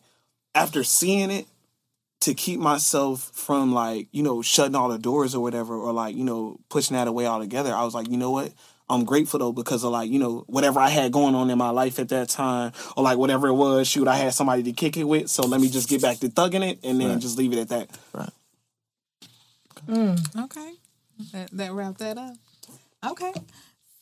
after 0.54 0.84
seeing 0.84 1.30
it 1.30 1.46
to 2.20 2.32
keep 2.32 2.58
myself 2.60 3.30
from 3.34 3.74
like 3.74 4.08
you 4.12 4.22
know 4.22 4.40
shutting 4.40 4.74
all 4.76 4.88
the 4.88 4.98
doors 4.98 5.34
or 5.34 5.42
whatever 5.42 5.74
or 5.76 5.92
like 5.92 6.16
you 6.16 6.24
know 6.24 6.58
pushing 6.70 6.96
that 6.96 7.08
away 7.08 7.26
altogether. 7.26 7.74
I 7.74 7.84
was 7.84 7.94
like, 7.94 8.08
you 8.08 8.16
know 8.16 8.30
what? 8.30 8.52
I'm 8.88 9.04
grateful 9.04 9.40
though 9.40 9.52
because 9.52 9.82
of 9.82 9.90
like 9.92 10.10
you 10.10 10.18
know 10.18 10.44
whatever 10.46 10.78
I 10.78 10.88
had 10.90 11.10
going 11.10 11.34
on 11.34 11.50
in 11.50 11.58
my 11.58 11.70
life 11.70 11.98
at 11.98 12.08
that 12.10 12.28
time 12.28 12.72
or 12.96 13.02
like 13.02 13.18
whatever 13.18 13.48
it 13.48 13.54
was. 13.54 13.88
Shoot, 13.88 14.06
I 14.08 14.16
had 14.16 14.32
somebody 14.32 14.62
to 14.64 14.72
kick 14.72 14.96
it 14.96 15.04
with, 15.04 15.28
so 15.28 15.42
let 15.46 15.60
me 15.60 15.68
just 15.68 15.88
get 15.88 16.00
back 16.00 16.18
to 16.18 16.28
thugging 16.28 16.66
it 16.70 16.78
and 16.84 17.00
then 17.00 17.08
Right. 17.08 17.18
just 17.18 17.36
leave 17.36 17.52
it 17.52 17.58
at 17.58 17.68
that. 17.70 17.88
Right. 18.12 18.30
Mm, 19.88 20.44
Okay. 20.44 20.72
That, 21.32 21.50
that 21.52 21.72
wrap 21.72 21.98
that 21.98 22.18
up. 22.18 22.36
Okay. 23.10 23.32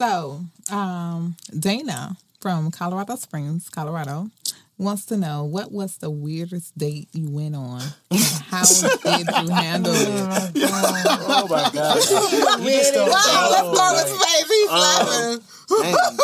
So, 0.00 0.40
um, 0.70 1.36
Dana 1.56 2.16
from 2.40 2.70
Colorado 2.70 3.16
Springs, 3.16 3.68
Colorado, 3.68 4.30
wants 4.78 5.04
to 5.06 5.16
know 5.16 5.44
what 5.44 5.70
was 5.70 5.98
the 5.98 6.10
weirdest 6.10 6.76
date 6.76 7.08
you 7.12 7.30
went 7.30 7.54
on? 7.54 7.82
And 8.10 8.20
how 8.48 8.64
did 8.64 9.26
you 9.26 9.54
handle 9.54 9.92
it? 9.94 10.52
Oh 10.56 11.46
my 11.48 11.70
god. 11.72 11.98
Wow, 13.12 13.48
let's 13.50 13.76
start 13.76 13.94
with 13.96 14.22
Faith. 14.22 14.48
He's 14.48 14.70
laughing. 14.70 15.40
Damn. 15.80 16.18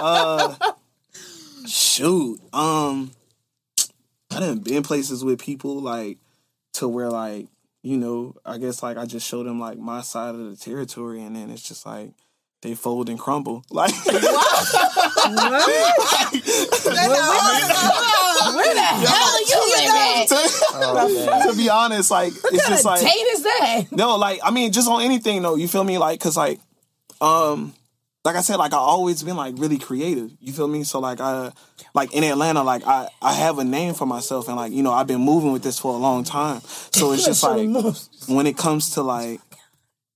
uh, 0.00 0.72
shoot. 1.66 2.40
Um, 2.52 3.10
I 4.30 4.40
done 4.40 4.58
been 4.58 4.82
places 4.82 5.24
with 5.24 5.40
people 5.40 5.80
like 5.80 6.18
to 6.74 6.88
where 6.88 7.10
like 7.10 7.46
you 7.84 7.96
know 7.98 8.34
I 8.44 8.58
guess 8.58 8.82
like 8.82 8.96
I 8.96 9.04
just 9.04 9.28
showed 9.28 9.46
them 9.46 9.60
like 9.60 9.78
my 9.78 10.00
side 10.00 10.34
of 10.34 10.50
the 10.50 10.56
territory 10.56 11.22
and 11.22 11.36
then 11.36 11.50
it's 11.50 11.62
just 11.62 11.84
like 11.86 12.12
they 12.62 12.74
fold 12.74 13.08
and 13.10 13.18
crumble 13.18 13.62
like. 13.70 13.92
Where 18.54 18.74
the 18.74 18.80
hell 18.80 19.28
are 19.34 19.40
you, 19.40 19.60
baby? 19.76 20.26
to, 20.28 21.48
to 21.50 21.56
be 21.56 21.68
honest, 21.68 22.10
like 22.10 22.32
it's 22.32 22.42
What 22.42 22.52
kind 22.52 22.62
just 22.68 22.80
of 22.80 22.92
like 22.92 23.00
date 23.00 23.08
is 23.32 23.42
that? 23.42 23.82
no, 23.92 24.16
like 24.16 24.40
I 24.42 24.50
mean, 24.50 24.72
just 24.72 24.88
on 24.88 25.02
anything 25.02 25.42
though. 25.42 25.56
You 25.56 25.68
feel 25.68 25.84
me? 25.84 25.98
Like, 25.98 26.20
cause 26.20 26.36
like, 26.36 26.60
um, 27.20 27.74
like 28.24 28.36
I 28.36 28.40
said, 28.40 28.56
like 28.56 28.72
I 28.72 28.78
always 28.78 29.22
been 29.22 29.36
like 29.36 29.54
really 29.58 29.78
creative. 29.78 30.30
You 30.40 30.52
feel 30.52 30.66
me? 30.66 30.82
So 30.84 30.98
like 30.98 31.20
I, 31.20 31.52
like 31.94 32.14
in 32.14 32.24
Atlanta, 32.24 32.62
like 32.62 32.82
I 32.86 33.08
I 33.20 33.34
have 33.34 33.58
a 33.58 33.64
name 33.64 33.92
for 33.94 34.06
myself, 34.06 34.48
and 34.48 34.56
like 34.56 34.72
you 34.72 34.82
know 34.82 34.92
I've 34.92 35.06
been 35.06 35.20
moving 35.20 35.52
with 35.52 35.62
this 35.62 35.78
for 35.78 35.94
a 35.94 35.98
long 35.98 36.24
time. 36.24 36.62
So 36.62 37.12
it's 37.12 37.26
just 37.26 37.42
like 37.42 37.68
when 38.28 38.46
it 38.46 38.56
comes 38.56 38.90
to 38.90 39.02
like, 39.02 39.40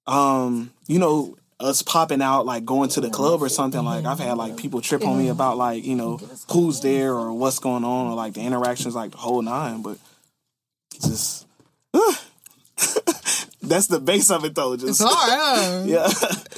um, 0.06 0.72
you 0.86 0.98
know. 0.98 1.34
Us 1.60 1.82
popping 1.82 2.22
out, 2.22 2.46
like 2.46 2.64
going 2.64 2.88
to 2.90 3.00
the 3.00 3.10
club 3.10 3.42
or 3.42 3.48
something, 3.48 3.84
like 3.84 4.04
I've 4.04 4.20
had 4.20 4.34
like 4.34 4.56
people 4.56 4.80
trip 4.80 5.04
on 5.04 5.18
me 5.18 5.26
about 5.26 5.56
like 5.56 5.84
you 5.84 5.96
know 5.96 6.18
who's 6.52 6.80
there 6.82 7.12
or 7.12 7.32
what's 7.32 7.58
going 7.58 7.82
on 7.82 8.06
or 8.06 8.14
like 8.14 8.34
the 8.34 8.42
interactions, 8.42 8.94
like 8.94 9.10
the 9.10 9.16
whole 9.16 9.42
nine. 9.42 9.82
But 9.82 9.98
just 11.02 11.48
that's 13.68 13.86
the 13.86 14.00
base 14.00 14.30
of 14.30 14.44
it 14.44 14.54
though. 14.54 14.72
It's 14.74 14.84
Just 14.84 15.02
hard, 15.04 15.30
huh? 15.30 15.82
yeah, 15.86 16.08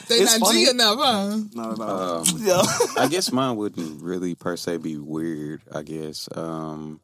They 0.08 0.16
It's 0.16 0.38
not 0.38 0.48
funny. 0.48 0.64
G 0.64 0.70
enough, 0.70 0.98
huh? 0.98 1.38
not 1.54 1.72
at 1.72 1.80
all. 1.80 2.18
Um, 2.18 2.24
Yeah. 2.38 2.62
I 2.96 3.08
guess 3.08 3.30
mine 3.38 3.56
wouldn't 3.56 4.02
really 4.02 4.34
per 4.34 4.56
se 4.56 4.78
be 4.78 4.96
weird. 4.96 5.62
I 5.72 5.82
guess 5.82 6.28
um, 6.34 7.00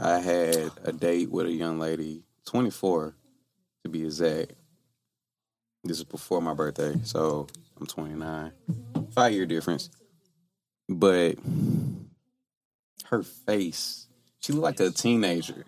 I 0.00 0.18
had 0.18 0.70
a 0.84 0.92
date 0.92 1.30
with 1.30 1.46
a 1.46 1.52
young 1.52 1.78
lady, 1.78 2.22
24 2.46 3.14
to 3.84 3.88
be 3.88 4.04
exact. 4.04 4.52
This 5.84 5.98
is 5.98 6.04
before 6.04 6.42
my 6.42 6.52
birthday, 6.54 6.94
so 7.04 7.46
I'm 7.80 7.86
29. 7.86 8.52
Five 9.14 9.32
year 9.32 9.46
difference, 9.46 9.88
but 10.88 11.36
her 13.06 13.22
face, 13.22 14.06
she 14.40 14.52
looked 14.52 14.78
like 14.78 14.80
a 14.80 14.90
teenager, 14.92 15.64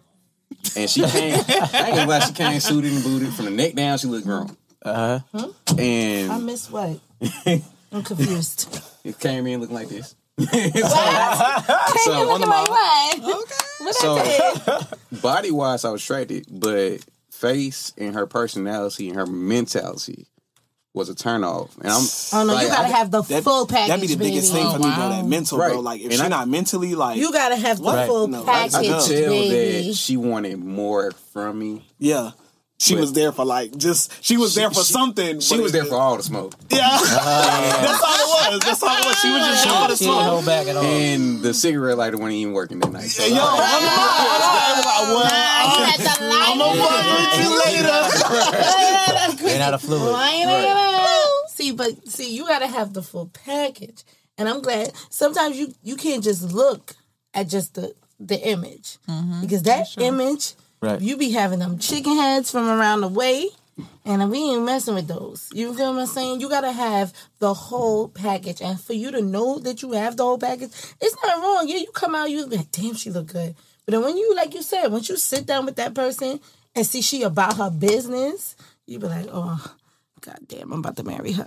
and 0.76 0.88
she 0.90 1.02
came. 1.06 1.34
I 1.34 1.84
ain't 1.86 1.96
gonna 1.96 2.06
lie, 2.08 2.20
she 2.20 2.32
came 2.32 2.60
suited 2.60 2.92
and 2.92 3.02
booted 3.02 3.32
from 3.34 3.46
the 3.46 3.50
neck 3.50 3.74
down. 3.74 3.98
She 3.98 4.06
looked 4.06 4.26
grown, 4.26 4.56
Uh 4.82 5.20
huh. 5.34 5.48
I 5.68 5.80
and 5.80 6.32
I 6.32 6.38
miss 6.38 6.70
what? 6.70 6.98
I'm 7.92 8.02
confused. 8.02 8.80
it 9.04 9.18
came 9.18 9.46
in 9.46 9.60
looking 9.60 9.74
like 9.76 9.88
this. 9.88 10.14
Came 10.38 10.48
So, 10.48 12.22
in 12.22 12.26
looking 12.28 12.48
like 12.48 12.70
what? 12.70 13.18
Okay. 13.20 13.54
So 13.92 14.80
body 15.20 15.50
wise, 15.50 15.84
I 15.84 15.90
was 15.90 16.02
attracted, 16.02 16.46
but 16.50 17.04
face 17.30 17.92
and 17.98 18.14
her 18.14 18.26
personality 18.26 19.08
and 19.08 19.16
her 19.18 19.26
mentality 19.26 20.26
was 20.94 21.08
a 21.08 21.14
turnoff. 21.14 21.70
And 21.80 21.88
I'm 21.90 22.02
Oh 22.38 22.46
no, 22.46 22.52
like, 22.54 22.64
you 22.64 22.68
gotta 22.70 22.88
I- 22.88 22.90
have 22.98 23.10
the 23.10 23.22
That, 23.22 23.42
full 23.44 23.66
package, 23.66 23.88
that'd 23.88 24.00
be 24.02 24.14
the 24.14 24.16
biggest 24.16 24.52
baby. 24.52 24.64
thing 24.64 24.72
for 24.74 24.78
me, 24.78 24.86
Oh, 24.86 24.90
though. 24.96 25.08
wow. 25.08 25.08
That 25.22 25.24
mental, 25.26 25.58
Right. 25.58 25.72
bro. 25.72 25.80
Like 25.80 26.00
if 26.00 26.04
And 26.06 26.12
she's 26.14 26.20
I- 26.20 26.28
not 26.28 26.48
mentally, 26.48 26.94
like 26.94 27.16
You 27.18 27.32
gotta 27.32 27.56
have 27.56 27.78
the 27.78 27.84
Right. 27.84 28.06
full 28.06 28.28
No, 28.28 28.38
I- 28.38 28.42
I 28.42 28.44
package, 28.68 28.74
I 28.74 28.78
could 28.82 28.88
tell 29.10 29.30
baby. 29.30 29.88
that 29.88 29.94
she 29.96 30.16
wanted 30.18 30.58
more 30.62 31.12
from 31.32 31.58
me. 31.58 31.82
yeah, 31.98 32.32
she 32.82 32.94
But- 32.94 33.00
was 33.00 33.12
there 33.12 33.30
for 33.32 33.44
like 33.44 33.76
just 33.76 34.10
she 34.20 34.36
was 34.36 34.54
there 34.54 34.68
for 34.70 34.82
she- 34.82 34.92
something. 34.92 35.38
She 35.40 35.58
was 35.60 35.70
there 35.72 35.84
for 35.84 35.94
all 35.96 36.16
the 36.16 36.22
smoke. 36.22 36.54
Yeah, 36.70 36.98
that's 37.00 38.02
all 38.02 38.14
it 38.14 38.52
was. 38.54 38.60
That's 38.64 38.82
all 38.82 38.96
it 38.96 39.04
was. 39.06 39.16
She 39.20 39.30
was 39.30 39.42
just 39.46 39.64
there 39.64 39.82
for 39.82 39.88
the 39.88 39.96
She 39.96 40.04
didn't 40.04 40.18
smoke. 40.18 40.30
hold 40.32 40.46
back 40.46 40.66
at 40.66 40.76
all. 40.76 40.84
And 40.84 41.40
the 41.42 41.54
cigarette 41.54 41.98
lighter 41.98 42.16
wasn't 42.16 42.34
even 42.34 42.52
working 42.54 42.78
that 42.80 42.90
night. 42.92 43.10
So 43.10 43.24
Yo. 43.24 43.34
Well, 45.02 45.24
had 45.26 45.98
the 46.00 46.10
I'm 46.20 46.58
gonna 46.58 46.80
fuck 46.80 47.04
with 47.18 47.38
you 47.42 47.50
later. 47.64 49.44
Ran 49.46 49.60
out 49.62 49.74
of 49.74 49.82
fluid. 49.82 50.12
Line 50.12 50.48
it 50.48 50.68
up. 50.68 51.48
See, 51.48 51.72
but 51.72 52.08
see, 52.08 52.34
you 52.34 52.46
gotta 52.46 52.66
have 52.66 52.92
the 52.94 53.02
full 53.02 53.26
package, 53.28 54.04
and 54.38 54.48
I'm 54.48 54.62
glad. 54.62 54.92
Sometimes 55.10 55.58
you 55.58 55.74
you 55.82 55.96
can't 55.96 56.22
just 56.24 56.42
look 56.52 56.94
at 57.34 57.48
just 57.48 57.74
the 57.74 57.94
the 58.20 58.38
image 58.48 58.98
mm-hmm. 59.08 59.40
because 59.42 59.62
that 59.64 59.86
image, 59.98 60.54
Right. 60.82 61.00
you 61.00 61.16
be 61.16 61.30
having 61.30 61.60
them 61.60 61.78
chicken 61.78 62.16
heads 62.16 62.50
from 62.50 62.68
around 62.68 63.02
the 63.02 63.08
way, 63.08 63.48
and 64.04 64.30
we 64.32 64.38
ain't 64.50 64.64
messing 64.64 64.96
with 64.96 65.06
those. 65.06 65.48
You 65.54 65.72
feel 65.74 65.94
what 65.94 66.00
I'm 66.00 66.06
saying? 66.08 66.40
You 66.40 66.48
gotta 66.48 66.72
have 66.72 67.12
the 67.38 67.54
whole 67.54 68.08
package, 68.08 68.60
and 68.60 68.80
for 68.80 68.92
you 68.92 69.12
to 69.12 69.22
know 69.22 69.60
that 69.60 69.82
you 69.82 69.92
have 69.92 70.16
the 70.16 70.24
whole 70.24 70.38
package, 70.38 70.70
it's 71.00 71.16
not 71.24 71.40
wrong. 71.40 71.68
Yeah, 71.68 71.76
you 71.76 71.92
come 71.94 72.16
out, 72.16 72.30
you 72.30 72.48
be 72.48 72.56
like, 72.56 72.72
damn, 72.72 72.94
she 72.94 73.10
look 73.10 73.28
good. 73.28 73.54
But 73.86 73.92
then 73.92 74.02
when 74.02 74.16
you, 74.16 74.34
like 74.34 74.54
you 74.54 74.62
said, 74.62 74.88
once 74.88 75.08
you 75.08 75.16
sit 75.16 75.46
down 75.46 75.66
with 75.66 75.76
that 75.76 75.94
person 75.94 76.40
and 76.74 76.84
see 76.84 77.00
she 77.00 77.22
about 77.22 77.58
her 77.58 77.70
business, 77.70 78.56
you 78.86 78.98
be 78.98 79.06
like, 79.06 79.28
oh. 79.32 79.74
God 80.24 80.38
damn, 80.46 80.72
I'm 80.72 80.78
about 80.78 80.94
to 80.98 81.02
marry 81.02 81.32
her. 81.32 81.42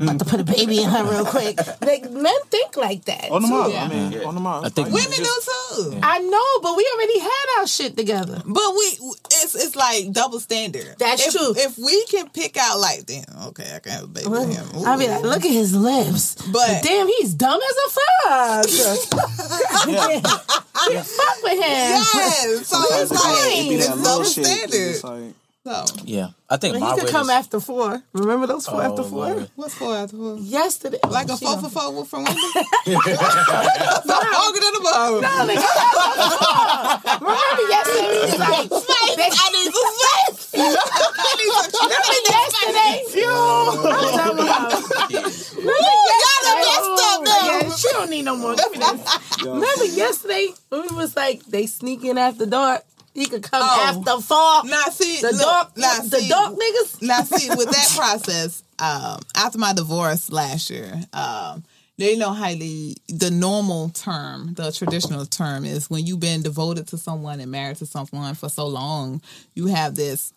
about 0.00 0.18
to 0.20 0.24
put 0.24 0.40
a 0.40 0.44
baby 0.44 0.82
in 0.82 0.88
her 0.88 1.04
real 1.04 1.26
quick. 1.26 1.58
Like 1.82 2.10
men 2.10 2.34
think 2.48 2.74
like 2.78 3.04
that. 3.04 3.30
On 3.30 3.42
the 3.42 3.48
too. 3.48 3.54
mouth. 3.54 3.74
I 3.74 3.88
mean, 3.88 4.24
on 4.24 4.34
the 4.34 4.40
mouth. 4.40 4.64
I 4.64 4.68
think 4.70 4.88
Women 4.88 5.02
just- 5.12 5.20
do 5.76 5.90
too. 5.92 6.00
I 6.02 6.18
know, 6.20 6.60
but 6.62 6.74
we 6.78 6.90
already 6.94 7.18
had 7.18 7.46
our 7.60 7.66
shit 7.66 7.94
together. 7.94 8.40
But 8.46 8.72
we, 8.72 8.84
it's 9.32 9.54
it's 9.54 9.76
like 9.76 10.12
double 10.12 10.40
standard. 10.40 10.96
That's 10.98 11.26
if, 11.26 11.32
true. 11.34 11.52
If 11.58 11.76
we 11.76 12.06
can 12.06 12.30
pick 12.30 12.56
out 12.56 12.78
like, 12.80 13.04
damn, 13.04 13.24
okay, 13.48 13.70
I 13.74 13.78
can 13.80 13.92
have 13.92 14.04
a 14.04 14.06
baby 14.06 14.28
with 14.28 14.48
him. 14.50 14.80
Ooh. 14.80 14.86
I'll 14.86 14.98
be 14.98 15.08
like, 15.08 15.22
look 15.22 15.44
at 15.44 15.50
his 15.52 15.76
lips. 15.76 16.36
But, 16.36 16.52
But- 16.52 16.82
damn, 16.84 17.08
he's 17.08 17.34
dumb 17.34 17.60
as 17.60 17.76
a 17.76 17.90
fuck. 17.90 18.66
You 20.88 21.00
fuck 21.00 21.42
with 21.42 21.52
him. 21.52 21.60
yes. 21.60 22.66
So 22.68 22.76
it's 22.80 23.10
like 23.10 23.70
it's 23.72 23.88
double 23.88 24.24
shit. 24.24 24.46
It's 24.46 24.98
standard. 25.00 25.34
Just 25.66 25.94
like- 25.94 26.00
So 26.00 26.04
Yeah, 26.04 26.28
I 26.48 26.56
think 26.58 26.74
But 26.74 26.80
my 26.80 26.94
he 26.94 27.00
could 27.00 27.10
come 27.10 27.26
weirdest- 27.26 27.46
after 27.46 27.60
four. 27.60 28.02
Remember 28.12 28.46
those 28.46 28.66
four 28.66 28.80
Oh, 28.82 28.86
after 28.88 29.02
four? 29.02 29.26
Lord. 29.26 29.50
what's 29.56 29.74
four 29.74 29.96
after 29.96 30.16
four? 30.16 30.36
Yesterday. 30.38 30.98
Like 31.08 31.28
a 31.28 31.36
four 31.36 31.58
for 31.58 31.68
four 31.68 32.04
from 32.04 32.24
women? 32.24 32.36
Longer 32.86 34.60
than 34.60 34.74
a 34.74 34.80
bone. 34.86 35.22
Remember 37.20 37.66
yesterday? 37.68 38.06
He 38.12 38.18
was 38.22 38.38
like, 38.38 38.66
space. 38.66 39.18
I 39.18 39.50
need 39.54 39.72
some 39.74 39.92
space. 40.00 40.38
Remember 41.82 42.20
yesterday? 42.30 42.94
I'm 43.26 43.82
talking 44.22 44.44
about. 44.44 44.72
Yeah, 47.26 47.74
she 47.76 47.88
don't 47.92 48.10
need 48.10 48.22
no 48.24 48.36
more. 48.36 48.54
Give 48.54 48.70
me 48.72 48.78
this. 48.78 49.18
Remember 49.44 49.84
yesterday 49.84 50.48
when 50.68 50.82
we 50.82 50.88
was 50.96 51.16
like 51.16 51.44
they 51.46 51.66
sneak 51.66 52.04
in 52.04 52.18
after 52.18 52.46
dark? 52.46 52.82
He 53.16 53.26
could 53.26 53.42
come 53.42 53.62
Oh. 53.64 53.82
after 54.06 54.22
fall. 54.22 54.64
Now 54.64 54.84
see, 54.92 55.20
The 55.22 55.32
look, 55.32 55.40
dark, 55.40 55.76
now 55.76 56.00
the 56.02 56.18
see, 56.20 56.28
dark 56.28 56.54
niggas. 56.54 57.02
now 57.02 57.22
see 57.22 57.48
with 57.56 57.70
that 57.70 57.92
process 57.96 58.62
um 58.78 59.20
after 59.34 59.58
my 59.58 59.72
divorce 59.72 60.30
last 60.30 60.68
year 60.70 60.92
um 61.14 61.64
they 61.98 62.14
know 62.14 62.34
the 62.54 62.94
the 63.08 63.30
normal 63.30 63.88
term 63.88 64.52
the 64.52 64.70
traditional 64.70 65.24
term 65.24 65.64
is 65.64 65.88
when 65.88 66.04
you've 66.06 66.20
been 66.20 66.42
devoted 66.42 66.86
to 66.88 66.98
someone 66.98 67.40
and 67.40 67.50
married 67.50 67.78
to 67.78 67.86
someone 67.86 68.34
for 68.34 68.50
so 68.50 68.66
long 68.66 69.22
you 69.54 69.66
have 69.66 69.94
this 69.94 70.34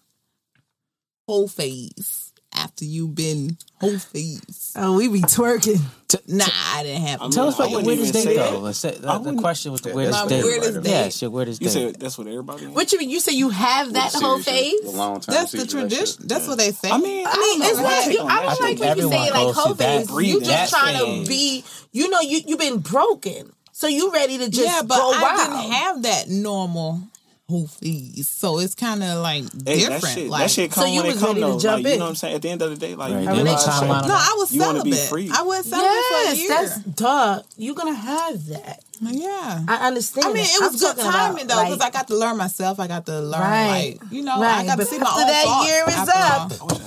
whole 1.27 1.49
phase 1.49 2.28
after 2.53 2.85
you've 2.85 3.15
been 3.15 3.57
whole 3.79 3.97
face? 3.99 4.73
Oh, 4.75 4.97
we 4.97 5.07
be 5.07 5.21
twerking. 5.21 5.79
Nah, 6.27 6.45
I 6.73 6.83
didn't 6.83 7.03
have. 7.03 7.21
I'm 7.21 7.31
Tell 7.31 7.47
us 7.47 7.59
I 7.59 7.63
about 7.65 7.69
your 7.71 7.81
wouldn't 7.83 8.01
weirdest 8.01 8.15
even 8.25 8.27
date, 8.37 8.51
though. 8.51 8.59
Let's 8.59 8.79
say, 8.79 8.89
I 9.05 9.17
the, 9.19 9.31
the 9.31 9.41
question 9.41 9.71
was 9.71 9.81
the 9.81 9.89
Yeah, 9.89 9.95
weirdest 9.95 10.23
my 10.23 10.29
date. 10.29 10.43
weirdest 10.43 10.81
date. 10.83 10.89
Yes, 10.89 11.21
your 11.21 11.31
weirdest 11.31 11.61
You 11.61 11.67
date. 11.67 11.73
said 11.73 11.95
that's 11.99 12.17
what 12.17 12.27
everybody. 12.27 12.63
Wants. 12.63 12.75
What 12.75 12.91
you 12.93 12.97
mean? 12.99 13.09
You 13.11 13.19
say 13.19 13.33
you 13.33 13.49
have 13.49 13.93
that 13.93 14.13
whole 14.13 14.39
phase? 14.39 14.83
Long 14.85 15.19
time. 15.21 15.35
That's 15.35 15.51
the 15.51 15.67
tradition. 15.67 16.23
That's 16.27 16.47
what 16.47 16.57
they 16.57 16.71
say. 16.71 16.89
I 16.89 16.97
mean, 16.97 17.27
I 17.27 17.35
mean, 17.37 17.61
it's 17.69 17.79
not. 17.79 18.11
You, 18.13 18.21
I 18.21 18.39
I 18.39 18.45
don't 18.45 18.57
think 18.57 18.79
like 18.79 18.89
when 18.89 18.97
you 18.97 19.09
say 19.09 19.17
everyone 19.27 19.45
like 19.47 19.55
whole 19.55 19.65
through 19.65 19.73
that 19.75 19.97
phase. 19.99 20.09
You 20.09 20.15
breathing. 20.15 20.43
just 20.43 20.73
trying 20.73 21.23
to 21.23 21.27
be. 21.29 21.63
You 21.91 22.09
know, 22.09 22.21
you 22.21 22.41
you 22.45 22.57
been 22.57 22.79
broken, 22.79 23.51
so 23.71 23.87
you 23.87 24.11
ready 24.11 24.37
to 24.39 24.49
just 24.49 24.65
yeah, 24.67 24.81
but 24.81 24.97
go 24.97 25.11
I 25.15 25.21
wild. 25.21 25.37
didn't 25.61 25.71
have 25.73 26.01
that 26.03 26.29
normal 26.29 27.01
whole 27.49 27.67
face, 27.67 28.29
so 28.29 28.59
it's 28.59 28.75
kind 28.75 29.01
of 29.03 29.17
like 29.23 29.43
Hey, 29.65 29.79
different. 29.79 30.01
that 30.03 30.07
shit, 30.13 30.29
like, 30.29 30.41
that 30.43 30.51
shit 30.51 30.71
come 30.71 30.83
So 30.83 30.89
you 30.89 30.97
when 31.01 31.05
it 31.07 31.13
was 31.13 31.19
come 31.19 31.35
ready 31.41 31.53
to 31.53 31.59
jump 31.59 31.83
like, 31.83 31.93
you 31.93 31.97
know 31.99 32.05
what 32.05 32.09
I'm 32.09 32.15
saying? 32.15 32.35
At 32.35 32.41
the 32.43 32.49
end 32.49 32.61
of 32.61 32.69
the 32.69 32.75
day, 32.77 32.95
like 32.95 33.11
Right, 33.11 33.19
you 33.21 33.25
there's 33.25 33.37
no 33.37 33.43
realize 33.43 33.65
that- 33.65 33.73
timeline 33.83 34.01
on 34.03 34.07
no, 34.07 34.13
I 34.15 34.35
was 34.37 34.51
You 34.53 34.61
wanna 34.61 34.83
be 34.83 34.91
celibate. 34.91 35.09
free. 35.09 35.31
I 35.33 35.41
was 35.41 35.65
celibate 35.65 36.05
for 36.05 36.31
a 36.31 36.35
year. 36.35 36.49
that's 36.49 36.79
duh. 36.83 37.41
You're 37.57 37.75
gonna 37.75 37.93
have 37.95 38.45
that. 38.47 38.83
yeah. 39.01 39.63
I 39.67 39.87
understand. 39.87 40.25
I 40.27 40.33
mean, 40.33 40.43
that. 40.43 40.53
it 40.53 40.61
I'm 40.63 40.71
was 40.73 40.81
good 40.81 40.97
timing 40.97 41.45
about, 41.45 41.55
though, 41.55 41.63
because 41.63 41.79
like, 41.79 41.95
I 41.95 41.97
got 41.99 42.07
to 42.09 42.15
learn 42.17 42.37
myself. 42.37 42.79
I 42.79 42.87
got 42.87 43.05
to 43.07 43.19
learn, 43.19 43.41
Right. 43.41 43.97
like 44.01 44.11
you 44.11 44.21
know, 44.21 44.35
I 44.35 44.41
Right, 44.41 44.65
got 44.67 44.71
to 44.73 44.77
but 44.79 44.87
see 44.87 44.99
my 44.99 45.05
after 45.07 45.21
own 45.21 45.27
that 45.27 45.43
faults 45.45 45.67
year 45.69 45.83
is 45.87 45.95
after 45.95 46.55
up, 46.55 46.61
all. 46.61 46.81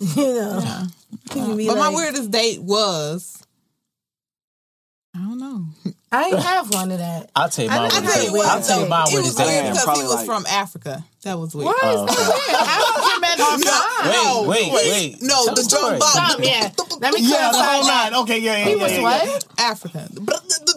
you 0.24 0.34
know. 0.34 0.82
you 1.12 1.30
can 1.30 1.56
be 1.56 1.66
But 1.68 1.76
my 1.78 1.88
weirdest 1.88 2.30
date 2.30 2.60
was, 2.62 3.42
I 5.14 5.18
don't 5.18 5.38
know. 5.38 5.64
I 6.12 6.24
ain't 6.24 6.38
have 6.40 6.70
one 6.72 6.90
of 6.90 6.98
that. 6.98 7.30
I'll 7.34 7.48
tell 7.48 7.64
you 7.64 7.70
I 7.70 7.78
my 7.78 7.88
know- 7.88 7.94
I'll 7.94 8.02
tell 8.02 8.24
you, 8.24 8.42
I'll 8.42 8.62
tell 8.62 8.80
you 8.82 8.88
my 8.88 9.00
it 9.00 9.04
was 9.04 9.12
weirdest 9.14 9.38
weird 9.38 9.48
date. 9.48 9.54
Yeah, 9.64 9.72
because 9.72 9.96
he 9.98 10.02
was 10.04 10.14
like- 10.14 10.26
from 10.26 10.46
Africa. 10.46 11.04
That 11.22 11.38
was 11.38 11.54
weird. 11.54 11.66
What? 11.66 11.78
Oh, 11.82 12.02
okay. 12.04 12.12
African 12.58 13.20
men 13.22 13.40
are 13.40 13.58
fine. 13.58 14.48
Wait, 14.48 14.72
wait, 14.72 14.90
wait. 14.90 15.16
No, 15.22 15.44
Tell 15.46 15.54
the 15.54 15.62
story. 15.62 15.82
drum 15.90 15.98
box. 16.00 16.12
Stop, 16.12 16.38
yeah. 16.42 16.70
Let 17.00 17.14
me 17.14 17.22
the 17.22 17.28
clarify 17.28 17.58
whole 17.62 17.84
that. 17.84 18.10
Oh, 18.12 18.16
nine. 18.16 18.22
Okay, 18.24 18.38
yeah, 18.40 18.56
yeah, 18.58 18.64
He 18.64 18.70
yeah, 18.72 18.82
was 18.82 18.92
yeah, 18.92 19.02
what? 19.02 19.44
Africa. 19.58 20.08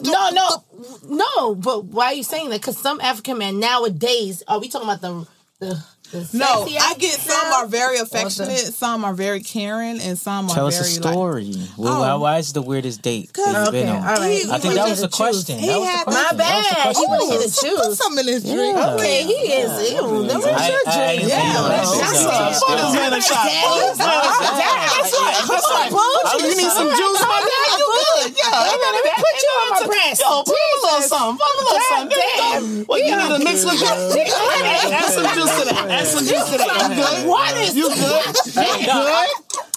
No, 0.02 0.30
no, 0.30 0.64
no. 1.08 1.54
But 1.54 1.84
why 1.86 2.06
are 2.06 2.14
you 2.14 2.22
saying 2.22 2.48
that? 2.50 2.60
Because 2.60 2.78
some 2.78 3.00
African 3.00 3.38
men 3.38 3.58
nowadays, 3.60 4.42
are 4.48 4.58
we 4.60 4.68
talking 4.68 4.88
about 4.88 5.00
the 5.00 5.26
the? 5.58 5.84
The 6.12 6.28
No, 6.32 6.66
I 6.80 6.94
get 6.98 7.18
some 7.20 7.52
are 7.54 7.66
very 7.66 7.98
affectionate, 7.98 8.72
some 8.74 9.04
are 9.04 9.14
very 9.14 9.40
caring, 9.40 10.00
and 10.00 10.18
some 10.18 10.48
Tell 10.48 10.64
are 10.66 10.68
us 10.68 10.78
a 10.78 10.82
very 10.82 10.94
like. 11.00 11.12
story. 11.12 11.54
Well, 11.76 11.92
Oh. 11.94 12.00
why, 12.00 12.14
why 12.14 12.38
is 12.38 12.52
the 12.52 12.62
weirdest 12.62 13.02
date 13.02 13.32
that 13.34 13.46
you've 13.46 13.68
Okay, 13.68 13.82
been 13.84 13.88
on? 13.88 14.02
right. 14.02 14.42
He- 14.42 14.50
I 14.50 14.58
think 14.58 14.74
that 14.74 14.88
was 14.88 15.00
the 15.00 15.08
to 15.08 15.12
choose. 15.12 15.16
question. 15.16 15.58
He 15.58 15.66
That 15.66 15.78
was 15.80 15.88
the 15.88 15.92
had- 15.96 16.04
question. 16.04 16.22
My 16.22 16.36
That 16.36 16.56
was 16.56 16.66
the 16.68 16.74
bad. 16.74 16.82
question. 16.82 17.02
He 17.02 17.06
wanted 17.06 17.26
Put 17.26 17.42
to 17.42 17.50
some- 17.50 17.76
Put 17.76 17.96
some 17.98 18.18
in 18.18 18.26
his 18.28 18.42
drink. 18.44 18.76
Yeah. 18.76 18.94
Okay, 18.94 19.22
he 19.24 19.38
is. 19.60 19.70
Ew, 19.92 20.26
that 20.26 20.36
was 20.36 20.46
your 20.46 20.54
I- 20.56 20.96
I 20.96 21.16
drink. 21.16 21.28
Yeah, 21.28 21.68
that's 21.68 21.90
That's 21.98 22.20
it. 22.20 22.26
right. 22.26 22.54
Put 22.66 22.94
man 22.94 23.12
a 23.12 23.20
shot. 23.20 23.46
That's 23.46 24.00
right. 24.00 25.34
That's 25.46 25.70
right. 25.70 25.90
You 26.36 26.48
need 26.56 26.70
some 26.70 26.88
juice, 26.90 27.20
my 27.20 27.40
nigga? 27.40 27.78
You 27.78 27.86
good? 27.86 28.34
Yeah. 28.36 28.60
Let 28.60 29.04
me 29.04 29.10
put 29.16 29.36
you 29.42 29.52
on 29.56 29.68
my 29.70 29.86
breast. 29.86 30.20
Yo, 30.22 30.42
put 30.42 30.54
a 30.54 30.76
little 30.82 31.02
something. 31.02 31.38
Put 31.38 31.46
a 31.46 31.64
little 31.64 31.80
something. 31.88 32.08
There 32.16 32.60
you. 32.60 32.84
What 32.86 32.98
you 33.04 33.16
need 33.16 33.32
a 33.32 33.38
mix 33.38 33.64
with 33.64 33.80
your 33.80 33.90
Add 33.90 35.12
some 35.12 35.26
juice 35.34 35.54
to 35.58 35.64
that. 35.66 35.95
Add 35.96 36.06
some 36.06 36.24
juice 36.26 36.50
to 36.50 36.58
that. 36.58 36.90
You 36.90 36.96
good? 36.96 37.28
What 37.28 37.56
is 37.56 37.76
You 37.76 37.88
good? 37.88 38.36
You 38.56 38.86
good? 38.86 39.28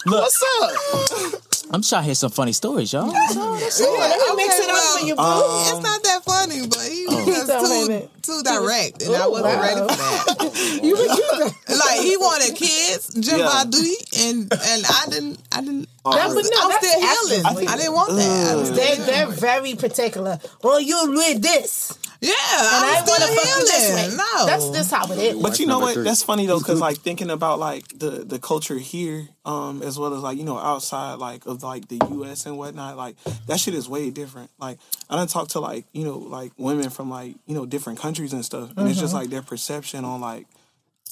Look, 0.05 0.21
What's 0.23 0.43
up? 0.61 1.43
I'm 1.71 1.83
trying 1.83 2.01
to 2.01 2.05
hear 2.05 2.15
some 2.15 2.31
funny 2.31 2.51
stories, 2.51 2.91
y'all. 2.91 3.07
Let 3.07 3.35
me 3.35 4.35
mix 4.35 4.59
it 4.59 4.69
up 4.69 4.99
for 4.99 5.05
you, 5.05 5.15
boo. 5.15 5.21
Um, 5.21 5.61
it's 5.67 5.83
not 5.83 6.03
that 6.03 6.23
funny, 6.25 6.67
but 6.67 6.79
he 6.81 7.05
oh. 7.09 7.25
was 7.25 7.47
just 7.47 8.23
too, 8.23 8.33
too 8.33 8.43
direct, 8.43 9.03
and 9.03 9.15
I 9.15 9.27
wasn't 9.27 9.45
wow. 9.55 9.61
ready 9.61 9.79
for 9.81 9.87
that. 9.87 10.79
You 10.83 10.97
you- 10.97 11.77
like 11.77 11.99
he 12.01 12.17
wanted 12.17 12.55
kids, 12.55 13.13
Jim 13.19 13.39
Yeah. 13.39 13.45
Badu, 13.47 13.83
and 14.25 14.51
and 14.51 14.85
I 14.87 15.05
didn't, 15.09 15.39
I 15.51 15.61
didn't. 15.61 15.89
Oh. 16.05 16.11
I 16.11 16.15
That 16.17 16.27
was, 16.27 16.35
would- 16.35 16.45
no, 16.53 16.59
I'm 16.63 16.71
still 16.81 16.99
healing. 16.99 17.45
I 17.45 17.73
I, 17.73 17.77
didn't 17.77 17.93
want 17.93 18.15
that. 18.15 18.51
I 18.51 18.55
was 18.55 18.71
they, 18.71 18.95
they're 18.95 19.27
very 19.27 19.75
particular. 19.75 20.39
Oh, 20.63 20.79
you 20.79 21.11
with 21.11 21.41
this, 21.41 21.97
yeah, 22.21 22.33
and 22.33 22.85
I, 22.85 22.99
I 22.99 23.03
want 23.07 23.21
to 23.21 23.27
still 23.27 23.35
fuck 23.35 23.59
you 23.59 23.65
this 23.65 23.93
way. 23.93 24.01
healing. 24.01 24.17
No, 24.17 24.45
That's 24.45 24.69
just 24.69 24.91
how 24.91 25.11
it 25.11 25.17
is. 25.19 25.41
But 25.41 25.59
you 25.59 25.67
know 25.67 25.79
what? 25.79 25.93
three. 25.93 26.03
That's 26.03 26.21
funny 26.21 26.45
though, 26.47 26.59
because 26.59 26.79
like 26.87 26.97
thinking 26.97 27.29
about 27.29 27.59
like 27.59 27.87
the 27.97 28.25
the 28.25 28.39
culture 28.39 28.77
here, 28.77 29.29
um, 29.45 29.81
as 29.81 29.97
well 29.97 30.13
as 30.13 30.21
like 30.21 30.37
you 30.37 30.43
know 30.43 30.57
outside 30.57 31.15
like 31.15 31.45
of 31.45 31.63
like 31.63 31.87
the 31.87 31.99
U.S. 32.11 32.45
and 32.45 32.57
whatnot, 32.57 32.97
like 32.97 33.15
that 33.47 33.59
shit 33.59 33.73
is 33.73 33.87
way 33.87 34.09
different. 34.09 34.49
Like 34.59 34.79
I 35.09 35.15
don't 35.15 35.29
talk 35.29 35.47
to 35.49 35.59
like 35.59 35.85
you 35.93 36.03
know 36.03 36.17
like 36.17 36.51
women 36.57 36.89
from 36.89 37.09
like 37.09 37.35
you 37.45 37.55
know 37.55 37.65
different 37.65 37.99
countries 37.99 38.33
and 38.33 38.43
stuff, 38.43 38.71
and 38.75 38.89
it's 38.89 38.99
just 38.99 39.13
like 39.13 39.29
their 39.29 39.41
perception 39.41 40.03
on 40.03 40.19
like 40.19 40.45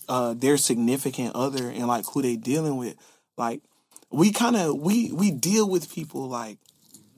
uh 0.09 0.33
their 0.33 0.57
significant 0.57 1.35
other 1.35 1.69
and 1.69 1.87
like 1.87 2.05
who 2.13 2.21
they 2.21 2.35
dealing 2.35 2.75
with. 2.75 2.95
Like 3.37 3.61
we 4.09 4.31
kind 4.31 4.55
of 4.55 4.77
we 4.77 5.11
we 5.11 5.31
deal 5.31 5.69
with 5.69 5.93
people 5.93 6.27
like 6.27 6.57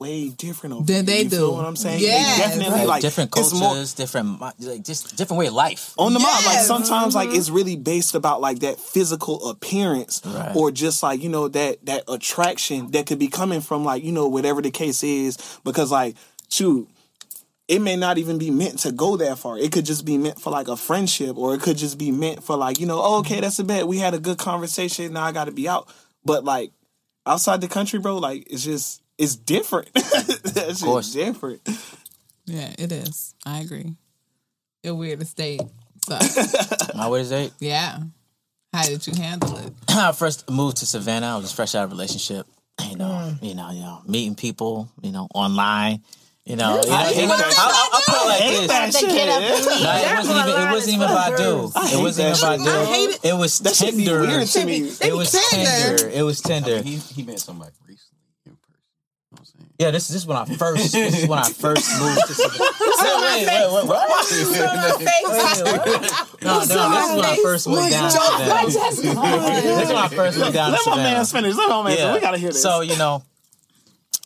way 0.00 0.30
different 0.30 0.74
over 0.74 0.84
Than 0.84 0.94
here, 0.96 1.02
they 1.04 1.22
you 1.24 1.30
feel 1.30 1.50
do. 1.50 1.56
what 1.56 1.64
I'm 1.66 1.76
saying? 1.76 2.00
Yeah, 2.02 2.36
definitely 2.38 2.78
Like, 2.80 2.88
like 2.88 3.02
different 3.02 3.30
cultures, 3.30 3.60
more- 3.60 3.84
different, 3.96 4.40
mi- 4.40 4.66
like 4.66 4.82
just 4.82 5.16
different 5.16 5.38
way 5.38 5.46
of 5.46 5.52
life. 5.52 5.94
on 5.98 6.12
the 6.14 6.18
mob. 6.18 6.28
Like 6.46 6.54
Yes. 6.56 6.66
sometimes, 6.66 7.14
like 7.14 7.28
mm-hmm. 7.28 7.36
it's 7.38 7.50
really 7.50 7.76
based 7.76 8.14
about 8.14 8.40
like 8.40 8.60
that 8.60 8.80
physical 8.80 9.50
appearance, 9.50 10.22
Right. 10.24 10.56
or 10.56 10.70
just 10.70 11.02
like 11.02 11.22
you 11.22 11.28
know 11.28 11.48
that 11.48 11.84
that 11.86 12.04
attraction 12.08 12.90
that 12.92 13.06
could 13.06 13.18
be 13.18 13.28
coming 13.28 13.60
from 13.60 13.84
like 13.84 14.02
you 14.02 14.12
know 14.12 14.26
whatever 14.28 14.62
the 14.62 14.70
case 14.70 15.02
is. 15.04 15.36
Because 15.64 15.90
like, 15.92 16.16
shoot, 16.48 16.88
it 17.68 17.80
may 17.80 17.94
not 17.96 18.18
even 18.18 18.38
be 18.38 18.50
meant 18.50 18.78
to 18.80 18.90
go 18.92 19.16
that 19.18 19.38
far. 19.38 19.58
It 19.58 19.70
could 19.70 19.84
just 19.84 20.04
be 20.04 20.18
meant 20.18 20.40
for 20.40 20.50
like 20.50 20.68
a 20.68 20.76
friendship, 20.76 21.36
or 21.36 21.54
it 21.54 21.60
could 21.60 21.76
just 21.76 21.98
be 21.98 22.10
meant 22.10 22.42
for 22.42 22.56
like 22.56 22.80
you 22.80 22.86
know, 22.86 23.00
oh, 23.02 23.18
okay, 23.20 23.40
that's 23.40 23.58
a 23.58 23.64
bet. 23.64 23.86
We 23.86 23.98
had 23.98 24.14
a 24.14 24.18
good 24.18 24.38
conversation. 24.38 25.12
Now 25.12 25.24
I 25.24 25.32
got 25.32 25.44
to 25.44 25.52
be 25.52 25.68
out. 25.68 25.88
But 26.24 26.42
like 26.44 26.72
outside 27.26 27.60
the 27.60 27.68
country, 27.68 27.98
bro, 27.98 28.16
like 28.18 28.46
it's 28.50 28.64
just 28.64 29.02
it's 29.20 29.36
different. 29.36 29.92
That's 29.94 30.82
course. 30.82 31.12
just 31.12 31.14
different. 31.14 31.60
yeah, 32.46 32.72
it 32.78 32.90
is. 32.90 33.34
I 33.44 33.60
agree. 33.60 33.94
Your 34.82 34.94
weirdest 34.94 35.32
state. 35.32 35.60
So 36.06 36.18
My 36.96 37.08
weirdest 37.08 37.30
date? 37.30 37.52
yeah, 37.60 37.98
how 38.72 38.84
did 38.84 39.06
you 39.06 39.12
handle 39.14 39.56
it? 39.58 39.72
I 39.88 40.12
first 40.12 40.48
moved 40.50 40.78
to 40.78 40.86
Savannah. 40.86 41.34
I 41.34 41.36
was 41.36 41.52
fresh 41.52 41.74
out 41.74 41.84
of 41.84 41.90
a 41.90 41.94
relationship. 41.94 42.46
You 42.88 42.96
know, 42.96 43.04
mm. 43.04 43.42
you 43.42 43.54
know, 43.54 43.70
you 43.70 43.80
know, 43.80 44.00
meeting 44.06 44.34
people, 44.34 44.88
you 45.02 45.12
know, 45.12 45.28
online. 45.34 46.02
You 46.46 46.56
know, 46.56 46.80
you 46.82 46.88
know, 46.88 46.96
hate 46.96 47.26
know, 47.28 47.36
that 47.36 47.54
I, 47.58 47.62
I, 47.62 47.88
I 47.92 48.02
put 48.06 48.16
it 48.16 48.28
like 48.28 48.40
this. 48.40 48.68
that 48.68 48.92
They 48.92 49.14
get 49.14 49.28
up 49.28 49.42
and 49.42 49.66
leave. 49.66 49.82
No, 49.84 49.92
it 49.92 50.16
wasn't 50.16 50.36
what 50.36 50.48
even. 50.48 50.60
It 50.60 50.72
wasn't 50.72 50.94
even 50.96 51.06
for 51.06 51.12
about 51.12 51.36
do. 51.36 51.52
It 51.76 52.02
wasn't 52.02 52.26
even 52.26 52.32
that 52.32 52.42
about 52.42 52.58
do. 52.58 52.64
bro. 52.64 52.72
I 52.72 52.84
hate 52.86 53.10
it. 53.10 53.24
It 53.24 53.34
was 53.34 53.58
That 53.60 53.74
should 53.76 53.96
be 53.96 54.04
tender. 54.06 54.20
weird 54.20 54.46
to 54.48 54.64
me. 54.64 54.78
It 54.80 55.14
was 55.14 55.30
tender. 55.30 55.98
tender. 55.98 56.08
It 56.08 56.22
was 56.22 56.40
tender. 56.40 56.82
He 56.82 56.96
he 56.96 57.22
met 57.22 57.40
somebody 57.40 57.72
recently 57.86 58.18
in 58.46 58.56
person. 58.56 58.72
You 58.80 59.28
know 59.30 59.36
what 59.36 59.40
I'm 59.40 59.44
saying? 59.44 59.69
Yeah, 59.80 59.90
this, 59.92 60.08
this 60.08 60.16
is 60.18 60.26
when 60.26 60.36
I 60.36 60.44
first. 60.44 60.92
This 60.92 61.22
is 61.22 61.26
when 61.26 61.38
I 61.38 61.48
first 61.48 61.98
moved 61.98 62.26
to 62.26 62.34
Savannah. 62.34 62.70
wait, 63.00 63.46
wait, 63.46 63.72
wait, 63.72 63.86
what? 63.86 64.08
No, 66.42 66.52
no, 66.52 66.60
this 66.60 66.70
is 66.70 67.16
when 67.16 67.24
I 67.24 67.38
first 67.42 67.66
moved 67.66 67.90
down 67.90 68.10
to 68.10 68.10
Savannah. 68.10 68.66
This 68.66 68.98
is 68.98 69.88
when 69.88 69.96
I 69.96 70.08
first 70.08 70.38
moved 70.38 70.52
down 70.52 70.72
to 70.72 70.76
Let 70.76 70.86
my 70.86 70.96
man 70.96 71.24
finish. 71.24 71.56
Let 71.56 71.68
my 71.70 71.82
man 71.82 71.96
finish. 71.96 72.14
We 72.14 72.20
gotta 72.20 72.36
hear 72.36 72.50
this. 72.50 72.62
So 72.62 72.82
you 72.82 72.98
know, 72.98 73.22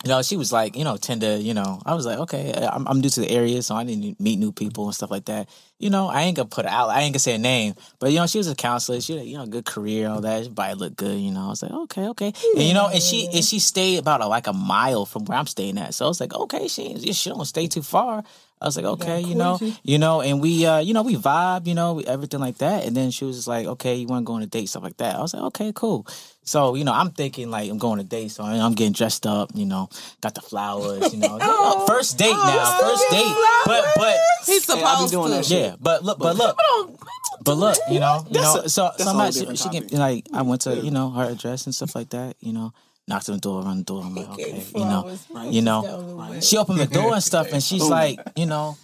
you 0.04 0.10
know, 0.10 0.22
she 0.22 0.36
was 0.36 0.52
like, 0.52 0.76
you 0.76 0.84
know, 0.84 0.96
tender. 0.96 1.36
You 1.36 1.54
know, 1.54 1.80
I 1.86 1.94
was 1.94 2.04
like, 2.04 2.18
okay, 2.20 2.52
I'm, 2.70 2.86
I'm 2.86 3.00
new 3.00 3.08
to 3.08 3.20
the 3.20 3.30
area, 3.30 3.62
so 3.62 3.74
I 3.74 3.84
didn't 3.84 4.20
meet 4.20 4.38
new 4.38 4.52
people 4.52 4.84
and 4.84 4.94
stuff 4.94 5.10
like 5.10 5.24
that. 5.26 5.48
You 5.78 5.90
know, 5.90 6.08
I 6.08 6.22
ain't 6.22 6.36
gonna 6.36 6.48
put 6.48 6.66
out. 6.66 6.90
I 6.90 7.00
ain't 7.00 7.14
gonna 7.14 7.20
say 7.20 7.34
a 7.34 7.38
name, 7.38 7.74
but 7.98 8.12
you 8.12 8.18
know, 8.18 8.26
she 8.26 8.38
was 8.38 8.48
a 8.48 8.54
counselor. 8.54 9.00
She 9.00 9.16
had, 9.16 9.26
you 9.26 9.36
know, 9.36 9.46
good 9.46 9.64
career, 9.64 10.08
all 10.08 10.20
that. 10.20 10.44
She 10.44 10.50
body 10.50 10.74
looked 10.74 10.96
good. 10.96 11.18
You 11.18 11.32
know, 11.32 11.46
I 11.46 11.48
was 11.48 11.62
like, 11.62 11.72
okay, 11.72 12.08
okay, 12.08 12.32
and 12.54 12.62
you 12.62 12.74
know, 12.74 12.88
and 12.88 13.02
she 13.02 13.28
and 13.34 13.44
she 13.44 13.58
stayed 13.58 13.98
about 13.98 14.20
a, 14.20 14.26
like 14.26 14.46
a 14.46 14.52
mile 14.52 15.06
from 15.06 15.24
where 15.24 15.38
I'm 15.38 15.46
staying 15.46 15.78
at. 15.78 15.94
So 15.94 16.04
I 16.04 16.08
was 16.08 16.20
like, 16.20 16.34
okay, 16.34 16.68
she 16.68 16.96
she 17.12 17.30
don't 17.30 17.44
stay 17.44 17.66
too 17.66 17.82
far. 17.82 18.22
I 18.60 18.66
was 18.66 18.76
like, 18.76 18.86
okay, 18.86 19.20
you 19.20 19.34
know, 19.34 19.58
you 19.82 19.98
know, 19.98 20.22
and 20.22 20.40
we, 20.40 20.64
uh, 20.64 20.78
you 20.78 20.94
know, 20.94 21.02
we 21.02 21.16
vibe, 21.16 21.66
you 21.66 21.74
know, 21.74 22.00
everything 22.00 22.40
like 22.40 22.58
that. 22.58 22.86
And 22.86 22.96
then 22.96 23.10
she 23.10 23.26
was 23.26 23.36
just 23.36 23.48
like, 23.48 23.66
okay, 23.66 23.94
you 23.96 24.06
want 24.06 24.24
to 24.24 24.26
go 24.26 24.34
on 24.34 24.42
a 24.42 24.46
date, 24.46 24.70
stuff 24.70 24.82
like 24.82 24.96
that. 24.98 25.16
I 25.16 25.20
was 25.20 25.34
like, 25.34 25.42
okay, 25.42 25.72
cool. 25.74 26.06
So, 26.44 26.74
you 26.74 26.84
know, 26.84 26.92
I'm 26.92 27.10
thinking 27.10 27.50
like 27.50 27.70
I'm 27.70 27.78
going 27.78 27.98
to 27.98 28.04
date, 28.04 28.30
so 28.30 28.44
I'm 28.44 28.74
getting 28.74 28.92
dressed 28.92 29.26
up, 29.26 29.50
you 29.54 29.64
know, 29.64 29.88
got 30.20 30.34
the 30.34 30.40
flowers, 30.42 31.12
you 31.12 31.18
know, 31.20 31.38
Oh. 31.42 31.86
first 31.86 32.18
date 32.18 32.32
now, 32.32 32.78
first 32.80 33.04
date. 33.10 33.34
But, 33.64 33.84
but, 33.96 34.16
He's 34.46 34.66
Hey, 34.66 34.74
I 34.74 34.76
be 34.76 35.08
supposed 35.08 35.12
doing 35.12 35.30
to. 35.30 35.36
that 35.36 35.44
shit. 35.46 35.64
yeah, 35.70 35.76
but 35.80 36.04
look, 36.04 36.18
but 36.18 36.36
look, 36.36 36.58
but 37.42 37.54
look, 37.56 37.78
you 37.90 37.98
know, 37.98 38.24
you 38.30 38.40
know, 38.42 38.56
a- 38.56 38.68
so 38.68 38.84
that's 38.90 39.02
so 39.04 39.08
a 39.08 39.10
I'm 39.12 39.16
not, 39.16 39.32
she, 39.32 39.40
different 39.40 39.58
she 39.58 39.68
get, 39.70 39.92
like 39.92 40.26
I 40.34 40.42
went 40.42 40.60
to 40.62 40.76
you 40.76 40.90
know 40.90 41.10
her 41.10 41.24
address 41.30 41.64
and 41.66 41.74
stuff 41.74 41.94
like 41.94 42.10
that, 42.10 42.36
you 42.40 42.52
know, 42.52 42.72
knocked 43.08 43.28
on 43.30 43.36
the 43.36 43.40
door, 43.40 43.62
on 43.62 43.78
the 43.78 43.84
door, 43.84 44.02
I'm 44.04 44.14
like, 44.14 44.28
okay, 44.30 44.62
you 44.74 44.84
know, 44.84 45.16
you 45.50 45.62
know, 45.62 46.38
she 46.40 46.58
opened 46.58 46.78
the 46.78 46.86
door 46.86 47.14
and 47.14 47.22
stuff, 47.32 47.52
and 47.52 47.62
she's 47.62 47.82
like, 47.82 48.18
you 48.36 48.44
know, 48.46 48.76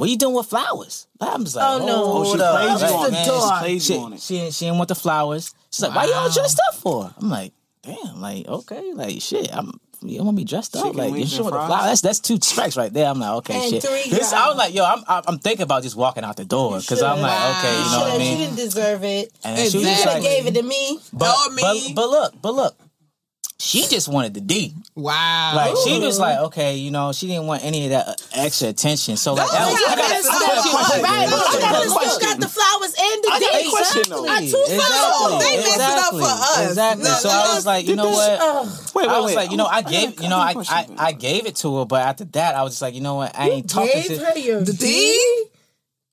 what 0.00 0.06
are 0.08 0.10
you 0.10 0.16
doing 0.16 0.34
with 0.34 0.46
flowers? 0.46 1.06
I'm 1.20 1.44
just 1.44 1.56
like, 1.56 1.64
Oh, 1.82 1.86
no. 1.86 2.04
hold 2.06 2.26
Oh, 2.26 2.34
she 2.36 2.40
up, 2.42 2.54
played 2.56 2.90
you 2.90 2.96
on 2.96 3.06
it. 3.06 3.10
man. 3.12 3.24
She 3.24 3.58
played 3.60 3.82
She, 3.82 3.94
you 3.94 4.00
on 4.00 4.12
it. 4.14 4.20
she, 4.20 4.50
she 4.50 4.64
didn't 4.64 4.78
want 4.78 4.88
the 4.88 4.94
flowers. 4.94 5.54
She's 5.70 5.82
like, 5.82 5.94
why 5.94 6.04
y'all 6.06 6.30
dressed 6.30 6.60
up 6.68 6.74
for? 6.76 7.12
I'm 7.18 7.28
like, 7.28 7.52
damn, 7.82 8.20
like 8.20 8.46
okay, 8.48 8.92
like 8.94 9.20
shit, 9.20 9.54
I'm 9.54 9.78
you 10.02 10.24
want 10.24 10.34
me 10.38 10.44
dressed 10.44 10.74
up? 10.76 10.84
Chicken 10.84 10.96
Like 10.96 11.08
you 11.08 11.12
wings 11.12 11.30
sure 11.30 11.40
and 11.40 11.46
the 11.48 11.50
fries? 11.50 11.66
flower? 11.68 11.82
That's 11.84 12.00
that's 12.00 12.20
two 12.20 12.38
strikes 12.40 12.74
right 12.78 12.90
there. 12.90 13.06
I'm 13.06 13.20
like, 13.20 13.30
okay, 13.44 13.54
And 13.62 13.70
shit. 13.70 13.82
three 13.82 14.08
This, 14.10 14.32
I 14.32 14.36
guys. 14.38 14.48
was 14.48 14.56
like, 14.56 14.74
yo, 14.74 14.82
I'm 14.84 15.04
I'm 15.06 15.22
I'm 15.28 15.38
thinking 15.38 15.62
about 15.64 15.82
just 15.82 15.94
walking 15.96 16.24
out 16.24 16.38
the 16.38 16.46
door 16.46 16.78
because 16.80 17.02
I'm 17.02 17.20
like, 17.20 17.58
okay, 17.58 17.76
you 17.76 17.84
know 17.92 18.00
what 18.00 18.12
I 18.14 18.18
mean. 18.18 18.38
She 18.38 18.42
didn't 18.44 18.56
deserve 18.56 19.04
it. 19.04 19.30
And 19.44 19.58
then 19.58 19.70
she 19.70 19.76
was 19.76 19.86
just 19.86 20.06
like, 20.06 20.22
gave 20.22 20.46
it 20.46 20.54
to 20.54 20.62
me. 20.62 20.98
but, 21.12 21.36
me. 21.52 21.62
but 21.62 21.94
but 21.94 22.08
look, 22.10 22.34
but 22.40 22.54
look, 22.54 22.76
she 23.60 23.86
just 23.86 24.08
wanted 24.08 24.32
the 24.32 24.40
D. 24.40 24.72
Wow. 24.96 25.52
Like 25.54 25.76
she 25.84 25.98
was 26.00 26.18
like, 26.18 26.38
okay, 26.48 26.76
you 26.76 26.90
know, 26.90 27.12
she 27.12 27.26
didn't 27.26 27.46
want 27.46 27.62
any 27.62 27.84
of 27.84 27.90
that 27.90 28.08
uh, 28.08 28.14
extra 28.32 28.68
attention. 28.68 29.16
So 29.18 29.34
like, 29.34 29.50
that 29.50 29.66
was, 29.70 29.76
I 29.76 29.94
got- 29.94 29.98
gotta 29.98 30.14
I 30.16 30.22
got 30.22 30.64
a 30.64 30.70
question. 30.70 31.02
Right, 31.02 31.26
I 31.26 31.30
got 31.30 31.54
I 31.54 31.58
a 31.58 31.60
got 31.60 31.84
the 31.84 31.90
question. 31.92 32.20
got 32.28 32.40
the 32.40 32.48
flowers 32.48 32.94
and 32.96 33.24
the 33.24 33.28
I 33.28 33.40
got 33.40 33.50
a 33.54 33.58
dates. 33.58 33.70
question, 33.70 34.02
though. 34.08 34.26
I 34.26 34.38
two 34.40 34.56
Exactly. 34.56 34.78
flowers. 34.80 35.44
They 35.44 35.56
messed 35.56 35.76
it 35.76 35.98
up 36.00 36.12
for 36.14 36.22
us. 36.24 36.68
Exactly. 36.68 37.04
No, 37.04 37.10
so 37.10 37.28
no, 37.28 37.34
I 37.34 37.44
no. 37.44 37.54
was 37.54 37.66
like, 37.66 37.86
you 37.86 37.96
know 37.96 38.08
what? 38.10 38.38
oh. 38.40 38.90
Wait, 38.94 39.06
wait, 39.06 39.12
I 39.14 39.18
was 39.20 39.26
wait. 39.26 39.36
like, 39.36 39.50
you 39.50 39.56
know, 39.58 39.66
I 39.66 39.82
gave, 39.82 40.20
you 40.22 40.28
know, 40.28 40.36
a 40.38 40.40
I, 40.40 40.48
I, 40.48 40.52
question. 40.54 40.96
I 40.98 41.12
gave 41.12 41.46
it 41.46 41.56
to 41.56 41.78
her, 41.78 41.84
but 41.84 42.00
after 42.02 42.24
that, 42.24 42.54
I 42.56 42.62
was 42.62 42.72
just 42.72 42.82
like, 42.82 42.94
you 42.94 43.00
know 43.02 43.16
what? 43.16 43.38
I 43.38 43.50
ain't 43.50 43.68
talking 43.68 43.92
Gave 43.92 44.06
to. 44.18 44.24
her 44.24 44.38
your 44.38 44.60
The 44.62 44.72
D? 44.72 45.44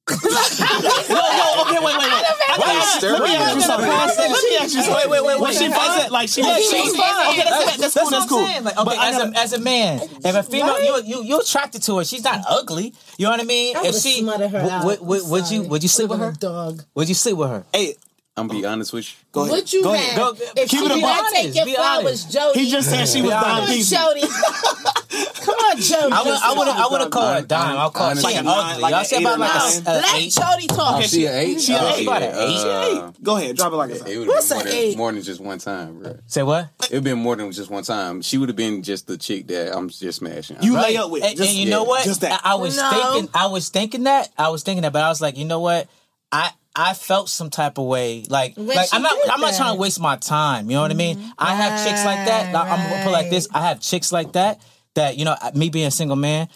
No, 0.09 0.15
no, 0.15 1.61
okay, 1.67 1.79
wait, 1.83 1.97
wait, 1.97 1.97
wait. 1.99 2.23
I 2.47 2.55
gotta 2.57 3.11
Let 3.11 3.23
me 3.23 3.35
ask 3.35 3.55
you 3.55 3.61
something. 3.61 3.89
Let 3.89 4.43
me 4.43 4.57
ask 4.57 4.75
you 4.75 4.81
something. 4.83 4.93
Wait, 4.93 5.09
wait, 5.09 5.23
wait, 5.25 5.39
Was 5.39 5.59
wait. 5.59 5.67
she 5.67 5.71
fine? 5.71 6.11
Like 6.11 6.29
she 6.29 6.41
Yeah, 6.41 6.55
was 6.55 6.69
she 6.69 6.79
was 6.81 6.89
okay, 6.91 6.99
fine. 6.99 7.27
Okay, 7.33 7.43
that's, 7.43 7.77
that's, 7.77 7.93
cool. 7.95 8.09
That's 8.09 8.25
cool. 8.29 8.41
Like, 8.63 8.77
okay, 8.77 8.83
But 8.85 8.97
as, 8.99 9.17
gotta- 9.17 9.31
a, 9.31 9.41
as 9.41 9.53
a 9.53 9.59
man, 9.59 9.99
if 10.01 10.35
a 10.35 10.43
female, 10.43 10.81
you 10.81 11.03
you 11.03 11.23
you 11.23 11.39
attracted 11.41 11.83
to 11.83 11.97
her, 11.97 12.05
she's 12.05 12.23
not 12.23 12.41
ugly. 12.47 12.93
You 13.17 13.25
know 13.25 13.31
what 13.31 13.41
I 13.41 13.43
mean? 13.43 13.75
I 13.75 13.87
if 13.87 13.95
she, 13.95 14.23
her 14.25 14.37
would, 14.37 14.51
out. 14.53 15.01
would, 15.01 15.27
would, 15.29 15.51
you 15.51 15.63
would 15.63 15.83
you 15.83 15.89
sleep 15.89 16.09
with 16.09 16.19
her? 16.19 16.31
Dog. 16.31 16.83
Would 16.95 17.09
you 17.09 17.15
sleep 17.15 17.35
with 17.37 17.49
her? 17.49 17.65
Hey, 17.73 17.95
I'm 18.37 18.47
gonna 18.47 18.59
be 18.59 18.65
honest 18.65 18.93
with 18.93 19.09
you. 19.09 19.15
go 19.31 19.41
ahead. 19.41 19.51
What 19.51 19.73
you 19.73 19.83
go 19.83 19.93
had? 19.93 19.99
ahead. 20.03 20.17
Go- 20.17 20.33
if 20.61 20.69
keep 20.69 20.79
she 20.79 20.85
it 20.85 20.91
a 20.91 20.93
did 20.93 21.01
buck. 21.01 21.17
not 21.23 21.33
take 21.33 21.55
your 21.55 21.65
Be 21.65 21.73
flowers, 21.73 22.05
honest. 22.05 22.29
Jodei. 22.37 22.53
He 22.55 22.69
just 22.71 22.89
said 22.89 23.05
she 23.07 23.21
was 23.21 23.31
Be 23.31 23.35
Don 23.35 23.43
honest. 23.43 23.91
Peasy. 23.93 23.97
Jodei. 23.97 25.43
Come 25.43 25.55
on, 25.55 25.77
Jodei. 25.77 26.11
I 26.11 26.23
would 26.23 26.37
I 26.43 26.53
would 26.57 26.67
I 26.67 26.87
would 26.91 27.01
have 27.01 27.09
called 27.11 27.33
her 27.37 27.43
a 27.43 27.47
dime. 27.47 27.77
I'll 27.77 27.89
call 27.89 28.05
her 28.07 28.11
honestly, 28.11 28.31
she 28.33 28.37
ain't 28.37 28.45
like 28.45 28.55
a 28.55 28.61
nine, 28.61 28.69
ugly. 28.71 28.81
like 28.83 28.91
Y'all 28.91 28.99
an 28.99 29.05
say 29.05 29.17
about 29.21 29.35
or 29.35 29.39
like 29.39 29.53
nine. 29.53 29.83
a, 29.87 29.89
a 29.89 29.93
Let 30.01 30.15
eight. 30.21 30.31
Jodei 30.31 30.67
talk. 30.67 31.03
she 31.03 31.25
an 31.25 31.33
eight. 31.33 31.61
She 31.61 31.73
an 31.73 31.79
Oh, 31.81 31.95
eight. 31.95 32.03
About 32.07 32.21
an 32.21 32.35
eight. 32.35 32.97
Uh, 32.99 33.11
Go 33.23 33.37
ahead, 33.37 33.55
drop 33.57 33.73
it 33.73 33.75
like 33.75 33.89
it's. 33.91 34.01
It 34.05 34.17
would 34.19 34.27
What's 34.27 34.49
have 34.49 34.59
an 34.59 34.65
been 34.65 34.73
more 34.73 34.81
eight? 34.83 34.89
than, 34.89 34.97
more 34.97 35.11
than 35.13 35.21
just 35.23 35.41
one 35.41 35.57
time, 35.59 35.99
bro. 35.99 36.17
Say 36.27 36.43
what? 36.43 36.65
It 36.65 36.69
would 36.89 36.93
have 36.95 37.03
been 37.03 37.19
more 37.19 37.35
than 37.35 37.51
just 37.51 37.69
one 37.71 37.83
time. 37.83 38.21
She 38.21 38.37
would 38.37 38.49
have 38.49 38.55
been 38.55 38.83
just 38.83 39.07
the 39.07 39.17
chick 39.17 39.47
that 39.47 39.75
I'm 39.75 39.89
just 39.89 40.19
smashing. 40.19 40.57
You 40.61 40.75
lay 40.75 40.95
up 40.97 41.09
with. 41.09 41.23
And, 41.23 41.39
and 41.39 41.49
you 41.49 41.69
know 41.69 41.83
what? 41.85 42.03
Just 42.03 42.21
that. 42.21 42.41
I, 42.43 42.51
I 42.51 42.55
was 42.55 42.79
thinking. 42.79 43.29
I 43.33 43.47
was 43.47 43.69
thinking 43.69 44.03
that. 44.03 44.29
I 44.37 44.49
was 44.49 44.63
thinking 44.63 44.83
that, 44.83 44.93
but 44.93 45.01
I 45.01 45.09
was 45.09 45.21
like, 45.21 45.37
you 45.37 45.45
know 45.45 45.59
what? 45.59 45.87
I 46.31 46.51
I 46.77 46.93
felt 46.93 47.27
some 47.27 47.49
type 47.49 47.77
of 47.79 47.85
way. 47.85 48.23
Like 48.29 48.55
When 48.55 48.67
like 48.67 48.89
I'm 48.93 49.01
not 49.01 49.13
I'm 49.29 49.41
not 49.41 49.55
trying 49.55 49.73
to 49.75 49.79
waste 49.81 49.99
my 49.99 50.15
time. 50.17 50.69
You 50.69 50.75
know 50.77 50.81
what 50.83 50.91
I 50.91 50.93
mean? 50.95 51.17
I 51.37 51.55
have 51.55 51.83
chicks 51.85 52.05
like 52.05 52.27
that. 52.27 52.53
Like, 52.53 52.67
I'm 52.69 52.89
gonna 52.89 53.03
put 53.03 53.11
like 53.11 53.29
this. 53.29 53.47
I 53.53 53.67
have 53.67 53.81
chicks 53.81 54.11
like 54.11 54.33
that. 54.33 54.61
That 54.95 55.17
you 55.17 55.25
know, 55.25 55.35
me 55.55 55.69
being 55.69 55.87
a 55.87 55.91
single 55.91 56.15
man. 56.15 56.47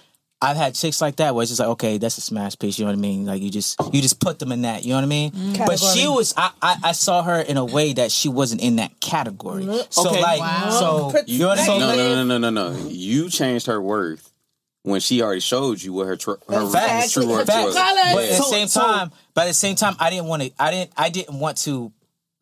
I've 0.43 0.57
had 0.57 0.73
chicks 0.73 1.01
like 1.01 1.17
that 1.17 1.35
where 1.35 1.43
it's 1.43 1.51
just 1.51 1.59
like, 1.59 1.69
okay, 1.69 1.99
that's 1.99 2.17
a 2.17 2.21
smash 2.21 2.57
piece. 2.57 2.79
You 2.79 2.85
know 2.85 2.91
what 2.91 2.97
I 2.97 3.01
mean? 3.01 3.25
Like 3.27 3.43
you 3.43 3.51
just 3.51 3.79
you 3.93 4.01
just 4.01 4.19
put 4.19 4.39
them 4.39 4.51
in 4.51 4.63
that. 4.63 4.83
You 4.83 4.89
know 4.89 4.95
what 4.95 5.03
I 5.03 5.07
mean? 5.07 5.31
But 5.55 5.77
she 5.77 6.07
was. 6.07 6.33
I, 6.35 6.49
I 6.61 6.77
I 6.85 6.91
saw 6.93 7.21
her 7.21 7.39
in 7.41 7.57
a 7.57 7.65
way 7.65 7.93
that 7.93 8.11
she 8.11 8.27
wasn't 8.27 8.61
in 8.63 8.77
that 8.77 8.99
category. 8.99 9.65
So 9.91 10.09
Okay. 10.09 10.19
like 10.19 10.39
Wow. 10.39 10.69
so 10.71 11.11
Put- 11.11 11.29
you 11.29 11.39
know 11.39 11.49
what 11.49 11.59
I 11.59 11.67
mean? 11.67 11.79
No, 11.79 11.95
no, 11.95 12.23
no, 12.23 12.37
no, 12.37 12.49
no, 12.49 12.71
no. 12.73 12.87
You 12.87 13.29
changed 13.29 13.67
her 13.67 13.79
worth 13.79 14.30
when 14.83 14.99
she 14.99 15.21
already 15.21 15.41
showed 15.41 15.81
you 15.81 15.93
what 15.93 16.07
her 16.07 16.15
tr- 16.15 16.31
her 16.49 16.67
Facts. 16.69 17.11
true 17.11 17.27
worth 17.27 17.47
Facts. 17.47 17.65
was. 17.65 17.75
But 17.75 18.23
at 18.23 18.29
the 18.29 18.35
So- 18.37 18.43
same 18.51 18.67
time, 18.67 19.11
but 19.33 19.41
at 19.41 19.47
the 19.49 19.53
same 19.53 19.75
time, 19.75 19.95
I 19.99 20.09
didn't 20.09 20.25
want 20.25 20.43
to. 20.43 20.51
I 20.59 20.71
didn't. 20.71 20.91
I 20.97 21.09
didn't 21.09 21.39
want 21.39 21.57
to 21.59 21.91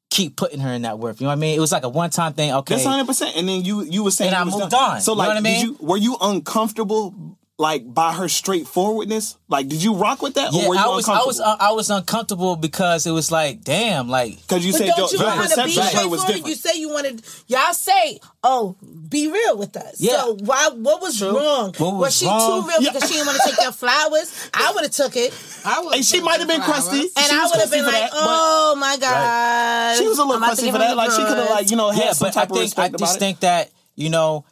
keep 0.09 0.35
putting 0.35 0.59
her 0.61 0.71
in 0.73 0.81
that 0.83 0.97
worth. 0.99 1.19
You 1.21 1.25
know 1.25 1.29
what 1.29 1.37
I 1.37 1.39
mean? 1.39 1.55
It 1.55 1.59
was 1.59 1.71
like 1.71 1.83
a 1.83 1.89
one 1.89 2.09
time 2.09 2.33
thing. 2.33 2.51
Okay, 2.53 2.75
That's 2.75 2.85
hundred 2.85 3.05
percent. 3.05 3.35
And 3.35 3.47
then 3.47 3.63
you 3.63 3.81
you 3.83 4.03
were 4.03 4.11
saying 4.11 4.29
And 4.33 4.37
I 4.37 4.43
was 4.43 4.55
moved 4.57 4.71
done. 4.71 4.91
on. 4.95 5.01
So 5.01 5.11
You 5.11 5.15
know 5.15 5.19
like, 5.19 5.27
what 5.27 5.37
I 5.37 5.41
mean? 5.41 5.53
did 5.53 5.63
you 5.81 5.85
were 5.85 5.97
you 5.97 6.17
uncomfortable 6.19 7.13
like 7.59 7.93
by 7.93 8.13
her 8.13 8.27
straightforwardness? 8.29 9.35
Like, 9.49 9.67
did 9.67 9.83
you 9.83 9.93
rock 9.95 10.21
with 10.21 10.35
that, 10.35 10.53
yeah, 10.53 10.63
or 10.65 10.69
were 10.69 10.75
you 10.75 10.81
I 10.81 10.87
was. 10.87 11.07
I 11.09 11.13
uncomfortable? 11.13 11.27
was. 11.27 11.39
Uh, 11.41 11.55
I 11.59 11.71
was 11.73 11.89
uncomfortable 11.89 12.55
because 12.55 13.05
it 13.05 13.11
was 13.11 13.31
like, 13.31 13.63
damn, 13.63 14.07
like 14.07 14.37
Because 14.41 14.65
you 14.65 14.71
But 14.71 14.77
said 14.79 14.87
don't 14.95 15.11
your, 15.11 15.19
you 15.19 15.25
your 15.25 15.27
want 15.35 15.49
to 15.49 15.55
be 15.55 15.61
perception 15.63 15.81
of 15.83 16.01
her 16.03 16.07
was 16.09 16.21
straightforward? 16.21 16.27
different. 16.27 16.47
You 16.47 16.55
say 16.55 16.79
you 16.79 16.89
wanted. 16.89 17.21
Y'all 17.47 17.73
say, 17.73 18.19
"Oh, 18.43 18.75
be 19.09 19.27
real 19.29 19.57
with 19.57 19.75
us." 19.75 19.99
Yeah. 19.99 20.17
So 20.21 20.35
why? 20.35 20.69
What 20.73 21.01
was 21.01 21.17
True. 21.17 21.35
wrong? 21.35 21.73
What 21.77 21.93
was 21.93 21.99
was 21.99 22.17
she 22.17 22.25
wrong? 22.25 22.61
too 22.63 22.67
real 22.69 22.81
Yeah. 22.81 22.91
because 22.93 23.09
she 23.09 23.15
didn't 23.15 23.27
want 23.27 23.39
to 23.43 23.49
take 23.49 23.59
your 23.61 23.71
flowers? 23.83 24.49
I 24.53 24.71
would 24.73 24.83
have 24.83 24.91
took 24.93 25.15
it, 25.17 25.33
I 25.65 25.81
was 25.81 25.95
and 25.95 26.05
she 26.05 26.21
might 26.21 26.39
have 26.39 26.47
been 26.47 26.61
crusty, 26.61 27.01
and 27.01 27.09
She 27.27 27.35
I 27.35 27.45
would 27.51 27.59
have 27.59 27.71
been 27.71 27.85
like, 27.85 27.93
that, 27.93 28.11
"Oh 28.13 28.75
my 28.79 28.95
god." 28.97 29.97
She 29.97 30.07
was 30.07 30.17
a 30.17 30.21
little 30.23 30.35
I'm 30.37 30.43
about 30.43 30.55
to 30.57 30.61
crusty 30.61 30.71
for 30.71 30.77
that. 30.77 30.95
Like 30.95 31.11
she 31.11 31.17
could 31.17 31.37
have, 31.37 31.49
like 31.49 31.69
you 31.71 31.75
know, 31.77 31.89
had 31.89 32.03
yeah, 32.03 32.11
some 32.13 32.27
but 32.27 32.37
I 32.37 32.41
type 32.41 32.51
of 32.51 32.57
think 32.57 32.79
I 32.79 32.89
just 32.97 33.19
think 33.19 33.39
that 33.41 33.69
you 33.95 34.09
know. 34.09 34.45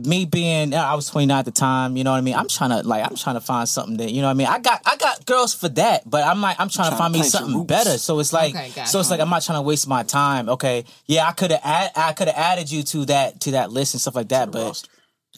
Me 0.00 0.24
being, 0.26 0.74
I 0.74 0.94
was 0.94 1.08
29 1.10 1.36
at 1.36 1.44
the 1.44 1.50
time. 1.50 1.96
You 1.96 2.04
know 2.04 2.12
what 2.12 2.18
I 2.18 2.20
mean. 2.20 2.34
I'm 2.34 2.46
trying 2.46 2.70
to 2.70 2.86
like, 2.86 3.04
I'm 3.04 3.16
trying 3.16 3.34
to 3.34 3.40
find 3.40 3.68
something 3.68 3.96
that 3.96 4.12
you 4.12 4.20
know 4.20 4.28
what 4.28 4.32
I 4.32 4.34
mean. 4.34 4.46
I 4.46 4.60
got, 4.60 4.80
I 4.86 4.96
got 4.96 5.26
girls 5.26 5.52
for 5.54 5.68
that, 5.70 6.08
but 6.08 6.22
I'm 6.24 6.40
like, 6.40 6.56
I'm 6.60 6.68
trying, 6.68 6.90
Trying 6.90 6.90
to 6.90 6.96
to 6.96 7.02
find 7.02 7.12
me 7.14 7.22
something 7.24 7.66
better. 7.66 7.98
So 7.98 8.20
it's 8.20 8.32
like, 8.32 8.54
Okay, 8.54 8.70
gotcha. 8.74 8.88
so 8.88 9.00
it's 9.00 9.10
like 9.10 9.18
I'm 9.18 9.28
not 9.28 9.42
trying 9.42 9.58
to 9.58 9.62
waste 9.62 9.88
my 9.88 10.04
time. 10.04 10.48
Okay, 10.50 10.84
yeah, 11.06 11.26
I 11.26 11.32
could 11.32 11.50
have, 11.50 11.60
add, 11.64 11.90
I 11.96 12.12
could 12.12 12.28
have 12.28 12.36
added 12.36 12.70
you 12.70 12.84
to 12.84 13.06
that, 13.06 13.40
to 13.40 13.50
that 13.52 13.72
list 13.72 13.94
and 13.94 14.00
stuff 14.00 14.14
like 14.14 14.28
that, 14.28 14.52
but 14.52 14.86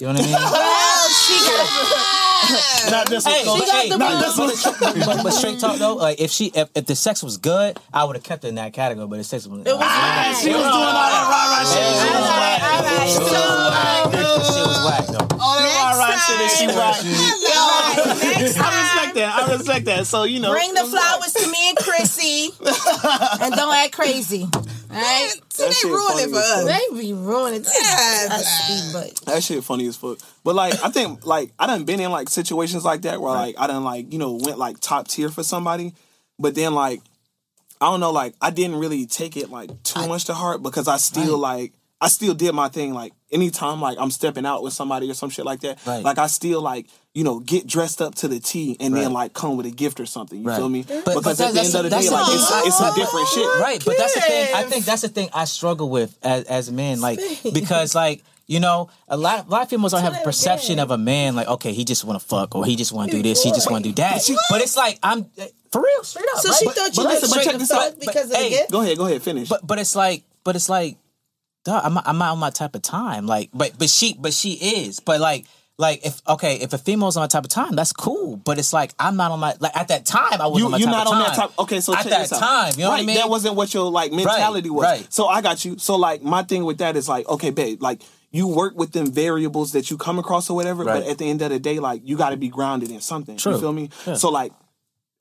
you 0.01 0.07
know 0.07 0.15
what 0.15 0.23
I 0.23 0.27
mean. 0.27 0.35
Well, 0.51 1.09
she 1.09 1.35
got. 1.45 2.31
Not 2.91 3.09
this 3.09 3.25
one. 3.25 3.35
Hey, 3.35 3.45
Cole. 3.45 3.59
but, 3.59 3.69
hey, 3.69 3.89
the 3.91 3.99
but, 3.99 4.37
balls. 4.37 4.65
but, 4.81 4.95
but, 5.07 5.23
but 5.23 5.31
straight 5.31 5.61
talk 5.61 5.77
though, 5.79 5.95
like 5.95 6.21
if 6.21 6.31
she 6.31 6.47
if, 6.55 6.69
if 6.75 6.87
the 6.87 6.97
sex 6.97 7.23
was 7.23 7.37
good, 7.37 7.79
I 7.93 8.05
would 8.05 8.17
have 8.17 8.23
kept 8.25 8.43
her 8.43 8.49
in 8.49 8.57
that 8.57 8.73
category. 8.73 9.07
But 9.07 9.19
the 9.19 9.25
sex 9.25 9.47
was, 9.47 9.61
It 9.61 9.73
was 9.73 9.79
bad. 9.79 10.37
She 10.37 10.49
was 10.49 10.57
doing 10.57 10.67
all 10.67 10.81
that 10.83 11.29
rah 11.31 11.47
rah 11.53 11.65
shit. 11.65 11.85
She 12.01 12.09
was 12.11 12.27
whack. 12.27 12.63
All 12.63 12.83
right, 12.83 13.09
Shit 13.09 13.21
was 13.21 13.31
whack. 13.31 14.05
so 14.05 14.11
That 14.11 14.43
shit 14.51 14.67
was 14.67 14.81
whack 14.89 15.07
though. 15.07 15.37
All 15.39 15.57
that 15.59 15.71
rah 15.79 15.95
rah 16.01 16.19
shit 16.19 16.41
and 16.41 16.51
she 16.51 16.67
whack. 16.67 16.97
I 17.61 18.69
respect 18.83 19.15
that. 19.15 19.31
I 19.37 19.53
respect 19.53 19.85
that. 19.87 20.07
So 20.07 20.25
you 20.25 20.41
know, 20.41 20.51
bring 20.53 20.75
the 20.75 20.85
flowers 20.85 21.33
to 21.35 21.47
me 21.51 21.69
and 21.69 21.77
Chrissie, 21.79 22.51
and 23.43 23.55
don't 23.55 23.75
act 23.75 23.93
crazy. 23.93 24.49
All 24.93 24.97
right. 25.01 25.31
So 25.51 25.63
That 25.65 25.69
they 25.69 25.75
shit 25.75 25.91
ruined 25.91 26.21
it 26.21 26.31
for 26.31 26.37
us. 26.37 26.65
They 26.65 27.01
be 27.01 27.13
ruining 27.13 27.61
it. 27.61 28.93
But 28.93 29.25
That 29.27 29.43
shit 29.43 29.63
funny 29.65 29.87
as 29.87 29.97
fuck. 29.97 30.19
But 30.43 30.55
like, 30.55 30.75
I 30.83 30.91
think 30.91 31.25
like 31.25 31.53
I 31.59 31.67
done 31.67 31.85
been 31.85 32.01
in 32.01 32.11
like 32.11 32.29
situations 32.29 32.85
like 32.85 33.03
that 33.03 33.21
where 33.21 33.33
like 33.33 33.55
I 33.59 33.67
done 33.67 33.85
like 33.85 34.13
you 34.13 34.19
know 34.19 34.33
went 34.43 34.59
like 34.59 34.81
top 34.81 35.09
tier 35.09 35.29
for 35.29 35.43
somebody, 35.45 35.95
but 36.39 36.55
then 36.55 36.75
like 36.75 37.01
I 37.81 37.87
don't 37.87 38.01
know 38.01 38.11
like 38.11 38.35
I 38.41 38.51
didn't 38.51 38.77
really 38.77 39.07
take 39.07 39.37
it 39.37 39.51
like 39.51 39.83
too 39.85 40.07
much 40.09 40.25
to 40.27 40.35
heart 40.35 40.63
because 40.63 40.89
I 40.89 40.97
still 40.97 41.39
like 41.39 41.73
I 42.01 42.09
still 42.09 42.35
did 42.35 42.55
my 42.55 42.69
thing 42.69 42.93
like 42.95 43.13
anytime 43.33 43.81
like 43.81 43.99
I'm 43.99 44.11
stepping 44.11 44.45
out 44.47 44.63
with 44.63 44.73
somebody 44.73 45.11
or 45.11 45.15
some 45.15 45.31
shit 45.31 45.45
like 45.45 45.61
that. 45.61 45.85
Right. 45.87 46.03
Like 46.05 46.19
I 46.19 46.27
still 46.27 46.61
like 46.61 46.87
you 47.15 47.25
know 47.25 47.41
get 47.41 47.67
dressed 47.67 48.01
up 48.03 48.15
to 48.17 48.29
the 48.29 48.41
T 48.41 48.77
and 48.81 48.95
then 48.95 49.13
like 49.13 49.33
come 49.33 49.57
with 49.57 49.67
a 49.67 49.71
gift 49.71 50.01
or 50.01 50.07
something. 50.07 50.41
You 50.41 50.47
Right. 50.49 50.57
feel 50.57 50.69
me? 50.69 50.83
But- 50.83 51.05
because 51.05 51.39
but 51.39 51.49
at 51.49 51.55
the 51.55 51.61
end 51.61 51.75
of 51.75 51.83
the 51.85 51.91
day, 51.91 51.97
that's 51.97 52.11
like 52.11 52.27
it's, 52.35 52.51
thing. 52.51 52.63
it's 52.67 52.79
some 52.79 52.95
different 52.95 53.29
shit. 53.29 53.45
Oh, 53.47 53.61
right, 53.63 53.83
but 53.85 53.97
that's 53.99 54.15
the 54.15 54.21
thing. 54.21 54.55
I 54.55 54.63
think 54.65 54.85
that's 54.85 55.03
the 55.03 55.09
thing 55.09 55.29
I 55.35 55.45
struggle 55.45 55.91
with 55.91 56.17
as 56.23 56.45
as 56.45 56.69
a 56.69 56.73
man, 56.73 57.01
like 57.01 57.19
because 57.53 57.95
like 57.95 58.23
you 58.47 58.59
know 58.61 58.91
a 59.09 59.17
lot 59.17 59.47
a 59.47 59.49
lot 59.51 59.63
of 59.63 59.69
females 59.69 59.93
don't 59.93 60.03
have 60.03 60.15
a 60.17 60.25
perception 60.25 60.79
of 60.81 60.91
a 60.91 60.99
man 60.99 61.37
like 61.37 61.47
okay 61.47 61.73
he 61.73 61.85
just 61.85 62.05
want 62.05 62.21
to 62.21 62.27
fuck 62.27 62.57
or 62.57 62.65
he 62.67 62.75
just 62.75 62.91
want 62.93 63.09
to 63.11 63.17
do 63.17 63.23
this 63.23 63.43
he 63.45 63.51
just 63.51 63.71
want 63.71 63.85
to 63.85 63.91
do 63.91 63.95
that. 63.97 64.21
But 64.51 64.61
it's 64.61 64.77
like 64.77 64.99
I'm 65.05 65.27
for 65.71 65.81
real, 65.83 66.03
straight 66.03 66.27
up. 66.35 66.41
so 66.41 66.49
right? 66.49 66.59
she 66.59 66.65
But- 66.65 66.75
thought 66.75 66.97
you 66.97 67.03
but 67.05 67.05
was 67.05 67.23
listen, 67.23 67.29
but 67.31 67.31
straight 67.31 67.45
check 67.53 67.59
this 67.61 67.71
out. 67.71 67.83
fuck 67.91 68.01
because 68.01 68.25
of 68.25 68.31
But, 68.33 68.43
the 68.43 68.49
gift. 68.49 68.71
Go 68.73 68.81
ahead, 68.81 68.99
go 68.99 69.07
ahead, 69.07 69.23
finish. 69.23 69.49
But 69.49 69.65
but 69.67 69.79
it's 69.79 69.95
like 69.95 70.25
but 70.43 70.57
it's 70.57 70.69
like, 70.71 70.97
duh, 71.65 71.81
I'm 71.83 71.95
not, 71.95 72.05
I'm 72.07 72.19
not 72.19 72.33
on 72.33 72.39
my 72.39 72.51
type 72.51 72.75
of 72.75 72.83
time. 72.83 73.27
Like, 73.27 73.51
but 73.53 73.73
but 73.79 73.89
she 73.89 74.15
but 74.19 74.33
she 74.33 74.53
is. 74.53 75.01
But 75.01 75.21
like 75.21 75.47
like 75.79 76.05
if 76.05 76.21
okay 76.29 76.57
if 76.57 76.73
a 76.73 76.79
female's 76.79 77.17
on 77.17 77.23
my 77.23 77.27
type 77.27 77.45
of 77.45 77.51
time, 77.51 77.75
that's 77.75 77.93
cool. 77.93 78.37
But 78.37 78.59
it's 78.59 78.73
like 78.73 78.93
I'm 78.99 79.17
not 79.17 79.31
on 79.31 79.41
my 79.41 79.55
like 79.61 79.77
at 79.77 79.89
that 79.89 80.05
time 80.07 80.41
I 80.41 80.47
was 80.47 80.59
you, 80.59 80.67
on 80.67 80.73
my 80.73 80.79
you're 80.79 80.87
type 80.89 80.95
not 80.97 81.07
on 81.07 81.13
time. 81.15 81.23
that 81.23 81.37
type. 81.37 81.59
Okay, 81.59 81.81
so 81.81 81.95
at 81.95 82.05
that 82.07 82.29
time, 82.29 82.73
you 82.77 82.85
know 82.85 82.91
right, 82.91 82.97
what 82.97 83.01
I 83.01 83.07
mean? 83.07 83.17
That 83.17 83.29
wasn't 83.31 83.55
what 83.57 83.73
your 83.73 83.91
like 83.91 84.13
mentality 84.13 84.71
was. 84.71 84.83
right. 84.83 85.13
So 85.13 85.27
I 85.27 85.41
got 85.43 85.65
you. 85.65 85.79
So 85.79 85.97
like 85.97 86.23
my 86.23 86.43
thing 86.43 86.65
with 86.65 86.79
that 86.79 86.97
is 86.97 87.09
like, 87.09 87.29
okay, 87.29 87.51
babe, 87.51 87.83
like 87.83 88.03
you 88.31 88.47
work 88.47 88.77
with 88.77 88.93
them 88.93 89.11
variables 89.11 89.73
that 89.73 89.91
you 89.91 89.97
come 89.97 90.19
across 90.19 90.49
or 90.51 90.55
whatever, 90.55 90.85
Right. 90.85 91.03
but 91.03 91.11
at 91.11 91.19
the 91.19 91.29
end 91.29 91.43
of 91.43 91.51
the 91.51 91.59
day, 91.59 91.81
like 91.81 92.03
you 92.05 92.17
got 92.17 92.31
to 92.31 92.37
be 92.37 92.49
grounded 92.49 92.91
in 92.91 93.01
something. 93.01 93.37
True. 93.37 93.53
You 93.55 93.59
feel 93.61 93.73
me? 93.73 93.91
Yeah. 94.07 94.15
So 94.15 94.31
like. 94.31 94.53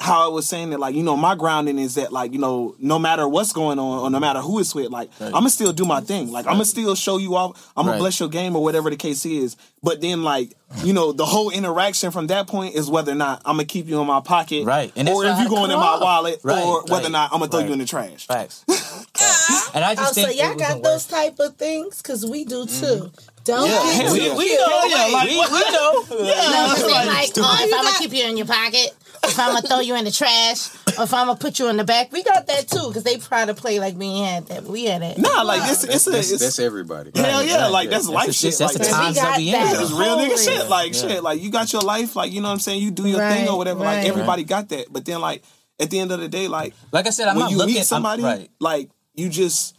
How 0.01 0.23
I 0.25 0.27
was 0.33 0.47
saying 0.47 0.69
that, 0.69 0.79
like 0.79 0.95
you 0.95 1.03
know, 1.03 1.17
my 1.17 1.35
grounding 1.35 1.77
is 1.77 1.95
that, 1.95 2.13
like 2.13 2.31
you 2.31 2.39
know, 2.39 2.73
no 2.79 2.97
matter 2.97 3.27
what's 3.27 3.51
going 3.51 3.79
on 3.79 3.99
or 3.99 4.09
no 4.09 4.17
matter 4.17 4.39
who 4.39 4.59
it's 4.59 4.73
with, 4.73 4.89
like 4.91 5.09
I'm 5.19 5.31
gonna 5.31 5.49
still 5.49 5.73
do 5.73 5.83
my 5.83 5.99
thing. 5.99 6.31
Like 6.31 6.45
I'm 6.45 6.53
gonna 6.53 6.63
still 6.65 6.95
show 6.95 7.17
you 7.17 7.35
off. 7.35 7.71
I'm 7.75 7.83
gonna 7.83 7.93
Right. 7.97 7.99
bless 7.99 8.17
your 8.19 8.29
game 8.29 8.55
or 8.55 8.63
whatever 8.63 8.89
the 8.89 8.95
case 8.95 9.25
is. 9.25 9.57
But 9.83 9.99
then, 9.99 10.23
like 10.23 10.53
you 10.85 10.93
know, 10.93 11.11
the 11.11 11.25
whole 11.25 11.49
interaction 11.49 12.11
from 12.11 12.27
that 12.27 12.47
point 12.47 12.75
is 12.75 12.89
whether 12.89 13.11
or 13.11 13.15
not 13.15 13.41
I'm 13.43 13.55
gonna 13.57 13.65
keep 13.65 13.87
you 13.87 13.99
in 13.99 14.07
my 14.07 14.21
pocket, 14.21 14.65
Right. 14.65 14.89
And 14.95 15.09
or 15.09 15.25
if 15.25 15.37
you 15.37 15.45
it 15.47 15.49
going 15.49 15.69
in 15.69 15.77
my 15.77 15.85
off. 15.85 16.01
wallet, 16.01 16.39
Right, 16.43 16.63
or 16.63 16.83
whether 16.83 17.07
or 17.07 17.11
not 17.11 17.33
I'm 17.33 17.39
gonna 17.39 17.51
throw 17.51 17.59
right. 17.59 17.67
you 17.67 17.73
in 17.73 17.79
the 17.79 17.85
trash. 17.85 18.25
Facts. 18.25 18.63
and 19.73 19.83
I 19.83 19.91
Oh, 19.91 19.95
just 19.95 20.15
so 20.15 20.29
y'all 20.29 20.55
got 20.55 20.81
those 20.81 21.05
worth- 21.05 21.09
type 21.09 21.39
of 21.39 21.55
things? 21.57 22.01
Because 22.01 22.25
we 22.25 22.45
do 22.45 22.65
mm-hmm. 22.65 22.85
too. 22.85 23.11
Don't 23.43 23.67
Yeah, 23.69 23.75
get 23.83 23.95
hell 24.05 24.15
too 24.15 24.21
yeah. 24.21 24.35
We 24.37 24.47
cute. 24.47 24.59
know, 24.59 24.81
yeah, 24.85 25.05
like, 25.11 25.29
we, 25.29 25.35
we 25.35 25.71
know. 25.71 26.05
No, 26.09 26.73
'cause 26.73 26.83
they 26.83 26.87
like, 26.93 27.31
oh, 27.37 27.57
if 27.61 27.73
I'm 27.73 27.83
gonna 27.83 27.97
keep 27.97 28.13
you 28.13 28.25
in 28.25 28.37
your 28.37 28.45
pocket, 28.47 28.95
if 29.23 29.37
I'm 29.39 29.53
gonna 29.53 29.67
throw 29.67 29.79
you 29.79 29.95
in 29.95 30.05
the 30.05 30.11
trash, 30.11 30.69
or 30.97 31.03
if 31.03 31.13
I'm 31.13 31.27
gonna 31.27 31.35
put 31.39 31.59
you 31.59 31.67
in 31.69 31.77
the 31.77 31.83
back, 31.83 32.11
we 32.11 32.23
got 32.23 32.47
that 32.47 32.67
too 32.67 32.87
because 32.87 33.03
they 33.03 33.17
try 33.17 33.45
to 33.45 33.53
play 33.53 33.79
like 33.79 33.95
we 33.97 34.05
ain't 34.05 34.27
had 34.27 34.47
that. 34.47 34.63
We 34.63 34.85
had 34.85 35.01
that. 35.01 35.17
Nah, 35.17 35.41
like 35.43 35.61
it's 35.69 35.81
That's, 35.83 35.95
it's 35.95 36.07
a 36.07 36.09
that's, 36.11 36.31
it's, 36.31 36.41
that's 36.43 36.59
everybody. 36.59 37.11
hell 37.15 37.43
yeah, 37.43 37.63
Right, 37.63 37.71
like 37.71 37.85
yeah. 37.85 37.89
that's 37.91 38.07
life 38.09 38.27
the- 38.27 38.33
shit. 38.33 38.57
That's 38.57 38.73
like 38.73 38.73
the 38.73 38.79
We 38.79 38.91
times 38.91 39.15
that 39.15 39.23
got 39.23 39.37
we 39.37 39.47
in. 39.47 39.51
that. 39.53 39.81
It's 39.81 39.91
real 39.91 40.17
nigga 40.17 40.27
Holy. 40.27 40.37
shit. 40.37 40.69
Like 40.69 40.93
Yeah. 40.93 41.07
shit. 41.07 41.23
Like 41.23 41.41
you 41.41 41.51
got 41.51 41.71
your 41.73 41.81
life. 41.81 42.15
Like 42.15 42.31
you 42.31 42.41
know 42.41 42.47
what 42.47 42.53
I'm 42.53 42.59
saying. 42.59 42.81
You 42.81 42.91
do 42.91 43.07
your 43.07 43.19
Right, 43.19 43.33
thing 43.39 43.49
or 43.49 43.57
whatever. 43.57 43.81
right. 43.83 43.97
Like 43.99 44.07
everybody 44.07 44.43
got 44.43 44.69
that. 44.69 44.91
But 44.91 45.05
then 45.05 45.19
like 45.21 45.43
at 45.79 45.89
the 45.89 45.99
end 45.99 46.11
of 46.11 46.19
the 46.19 46.27
day, 46.27 46.47
like 46.47 46.73
Like 46.91 47.07
I 47.07 47.11
said, 47.11 47.27
I'm 47.27 47.35
when 47.35 47.43
not 47.45 47.51
you 47.51 47.57
looking. 47.57 47.75
meet 47.75 47.85
somebody, 47.85 48.23
right. 48.23 48.49
like 48.59 48.89
you 49.15 49.29
just 49.29 49.75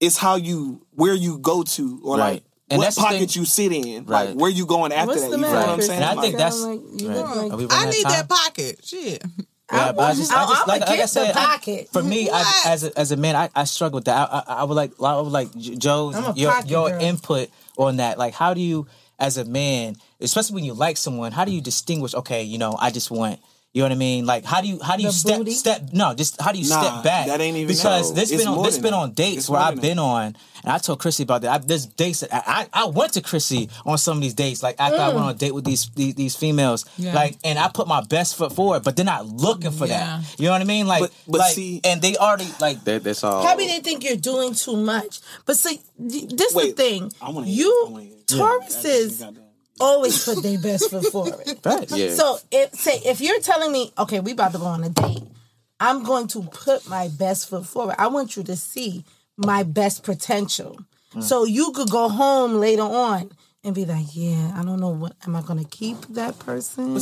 it's 0.00 0.16
how 0.16 0.36
you 0.36 0.84
where 0.90 1.14
you 1.14 1.38
go 1.38 1.62
to 1.62 2.00
or 2.04 2.18
Right. 2.18 2.32
like 2.34 2.42
And 2.68 2.78
what 2.78 2.84
that's 2.84 2.98
pocket 2.98 3.36
you 3.36 3.44
sit 3.44 3.70
in. 3.72 4.04
Right. 4.06 4.30
Like 4.30 4.38
where 4.38 4.50
you 4.50 4.66
going 4.66 4.92
after 4.92 5.08
What's 5.08 5.20
that. 5.22 5.26
You 5.28 5.32
feel 5.34 5.40
matter? 5.40 5.56
what 5.56 5.68
I'm 5.68 5.82
saying? 5.82 6.02
And 6.02 6.18
I 6.18 6.22
think 6.22 6.36
that's. 6.36 6.60
Like, 6.62 6.80
right. 6.80 7.48
like- 7.52 7.70
I 7.70 7.90
need 7.90 8.04
out 8.06 8.10
that 8.12 8.28
pocket. 8.28 8.80
Shit. 8.84 9.22
Yeah, 9.72 9.90
but 9.92 10.00
I 10.02 10.14
just, 10.14 10.32
I 10.32 10.46
just 10.46 10.62
I'ma 10.62 10.72
like, 10.72 10.80
like 10.82 10.88
I 10.90 10.96
get 10.96 11.08
said, 11.08 11.30
I- 11.36 11.44
pocket. 11.46 11.88
for 11.92 12.02
me, 12.02 12.30
I, 12.30 12.62
as 12.66 12.84
a, 12.84 12.96
as 12.98 13.10
a 13.10 13.16
man, 13.16 13.34
I, 13.34 13.50
I 13.54 13.64
struggle 13.64 13.96
with 13.96 14.04
that. 14.04 14.16
I, 14.30 14.38
I, 14.46 14.54
I 14.60 14.64
would 14.64 14.74
like, 14.74 14.92
I 15.02 15.20
would 15.20 15.32
like 15.32 15.52
J- 15.56 15.74
Joe's 15.76 16.14
your 16.36 16.54
your 16.66 16.88
girl. 16.90 17.00
input 17.00 17.48
on 17.76 17.96
that. 17.96 18.16
Like, 18.16 18.32
how 18.34 18.54
do 18.54 18.60
you, 18.60 18.86
as 19.18 19.38
a 19.38 19.44
man, 19.44 19.96
especially 20.20 20.54
when 20.54 20.64
you 20.64 20.72
like 20.74 20.96
someone, 20.96 21.32
how 21.32 21.44
do 21.44 21.50
you 21.50 21.60
distinguish? 21.60 22.14
Okay, 22.14 22.44
you 22.44 22.58
know, 22.58 22.76
I 22.78 22.90
just 22.90 23.10
want. 23.10 23.40
You 23.74 23.82
know 23.82 23.86
what 23.88 23.92
I 23.92 23.96
mean? 23.96 24.24
Like, 24.24 24.46
how 24.46 24.62
do 24.62 24.68
you 24.68 24.80
how 24.82 24.96
do 24.96 25.02
you 25.02 25.08
The 25.10 25.12
step 25.14 25.36
booty? 25.38 25.50
step? 25.50 25.82
No, 25.92 26.14
just 26.14 26.40
how 26.40 26.50
do 26.50 26.58
you 26.58 26.66
Nah, 26.66 26.80
step 26.80 27.04
back? 27.04 27.26
that 27.26 27.42
ain't 27.42 27.58
even 27.58 27.68
because 27.68 28.08
so. 28.08 28.14
this 28.14 28.30
It's 28.32 28.42
been 28.42 28.48
on 28.54 28.62
this 28.64 28.78
been 28.78 28.92
that. 28.92 28.96
on 28.96 29.12
dates 29.12 29.36
It's 29.36 29.48
where 29.50 29.60
I've 29.60 29.74
than 29.74 29.82
been 29.82 29.98
on, 29.98 30.34
and 30.64 30.72
I 30.72 30.78
told 30.78 30.98
Chrissie 30.98 31.24
about 31.24 31.42
that. 31.42 31.50
I, 31.50 31.58
there's 31.58 31.84
dates 31.84 32.20
that 32.20 32.32
I, 32.32 32.42
I 32.72 32.84
I 32.84 32.84
went 32.86 33.12
to 33.14 33.20
Chrissie 33.20 33.68
on 33.84 33.98
some 33.98 34.16
of 34.16 34.22
these 34.22 34.32
dates. 34.32 34.62
Like 34.62 34.76
after 34.78 34.96
I 34.96 35.08
went 35.08 35.18
mm. 35.18 35.24
on 35.24 35.30
a 35.30 35.34
date 35.34 35.52
with 35.52 35.66
these 35.66 35.90
these, 35.90 36.14
these 36.14 36.34
females, 36.34 36.86
Yeah. 36.96 37.12
like, 37.14 37.36
and 37.44 37.58
I 37.58 37.68
put 37.68 37.86
my 37.86 38.02
best 38.02 38.36
foot 38.36 38.54
forward, 38.54 38.82
but 38.82 38.96
they're 38.96 39.04
not 39.04 39.26
looking 39.26 39.72
for 39.72 39.84
Yeah. 39.86 40.20
that. 40.22 40.40
You 40.40 40.46
know 40.46 40.52
what 40.52 40.62
I 40.62 40.64
mean? 40.64 40.86
Like, 40.86 41.02
But- 41.02 41.12
but 41.28 41.38
like, 41.40 41.52
see- 41.54 41.82
and 41.84 42.00
they 42.00 42.16
already 42.16 42.48
like 42.58 42.82
That, 42.84 43.04
that's 43.04 43.22
all. 43.24 43.42
Probably 43.44 43.66
they 43.66 43.80
think 43.80 44.04
you're 44.04 44.16
doing 44.16 44.54
too 44.54 44.78
much. 44.78 45.20
But 45.44 45.58
see, 45.58 45.80
this 45.98 46.54
Wait, 46.54 46.74
the 46.76 46.82
thing. 46.82 47.12
I 47.20 47.28
wanna 47.28 47.46
hear 47.46 47.66
it. 47.66 47.68
I 47.68 47.90
wanna 47.90 48.04
You 48.04 48.08
hear 48.08 48.16
it. 48.16 48.26
Tauruses 48.26 49.20
Goddamn. 49.20 49.42
Always 49.80 50.24
put 50.24 50.42
their 50.42 50.58
best 50.58 50.90
foot 50.90 51.06
forward. 51.06 51.34
Right. 51.64 51.90
Yeah. 51.90 52.10
So 52.10 52.38
if 52.50 52.74
say 52.74 53.00
if 53.04 53.20
you're 53.20 53.40
telling 53.40 53.72
me, 53.72 53.92
okay, 53.98 54.20
we 54.20 54.32
about 54.32 54.52
to 54.52 54.58
go 54.58 54.66
on 54.66 54.84
a 54.84 54.88
date, 54.88 55.22
I'm 55.80 56.02
going 56.04 56.28
to 56.28 56.42
put 56.42 56.88
my 56.88 57.08
best 57.08 57.48
foot 57.48 57.66
forward. 57.66 57.96
I 57.98 58.06
want 58.08 58.36
you 58.36 58.42
to 58.44 58.56
see 58.56 59.04
my 59.36 59.62
best 59.62 60.02
potential. 60.04 60.78
Mm. 61.14 61.22
So 61.22 61.44
you 61.44 61.72
could 61.72 61.90
go 61.90 62.08
home 62.08 62.54
later 62.54 62.82
on 62.82 63.30
and 63.64 63.74
be 63.74 63.84
like, 63.84 64.06
yeah, 64.12 64.52
I 64.54 64.62
don't 64.64 64.78
know 64.78 64.90
what 64.90 65.14
am 65.26 65.34
I 65.34 65.42
gonna 65.42 65.64
keep 65.64 66.00
that 66.10 66.38
person? 66.38 67.00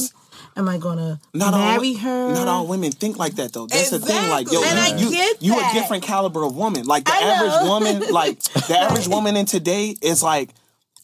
Am 0.57 0.67
I 0.69 0.79
gonna 0.79 1.21
Not 1.35 1.53
marry 1.53 1.91
all, 1.91 1.99
her? 1.99 2.35
Not 2.35 2.49
all 2.49 2.67
women 2.67 2.91
think 2.91 3.19
like 3.19 3.35
that 3.35 3.53
though. 3.53 3.67
That's 3.67 3.91
the 3.91 3.99
thing. 3.99 4.31
Like, 4.31 4.51
yo, 4.51 4.61
Exactly. 4.63 4.81
And 4.81 4.99
I 4.99 5.03
you, 5.03 5.11
get 5.11 5.43
you 5.43 5.55
that. 5.55 5.71
a 5.71 5.79
different 5.79 6.05
caliber 6.05 6.43
of 6.43 6.57
woman. 6.57 6.87
Like 6.87 7.05
the 7.05 7.13
I 7.13 7.19
average 7.19 7.51
know. 7.51 7.69
woman, 7.69 8.11
like 8.11 8.41
the 8.41 8.79
average 8.81 9.09
woman 9.09 9.37
in 9.37 9.45
today 9.47 9.95
is 10.01 10.23
like 10.23 10.51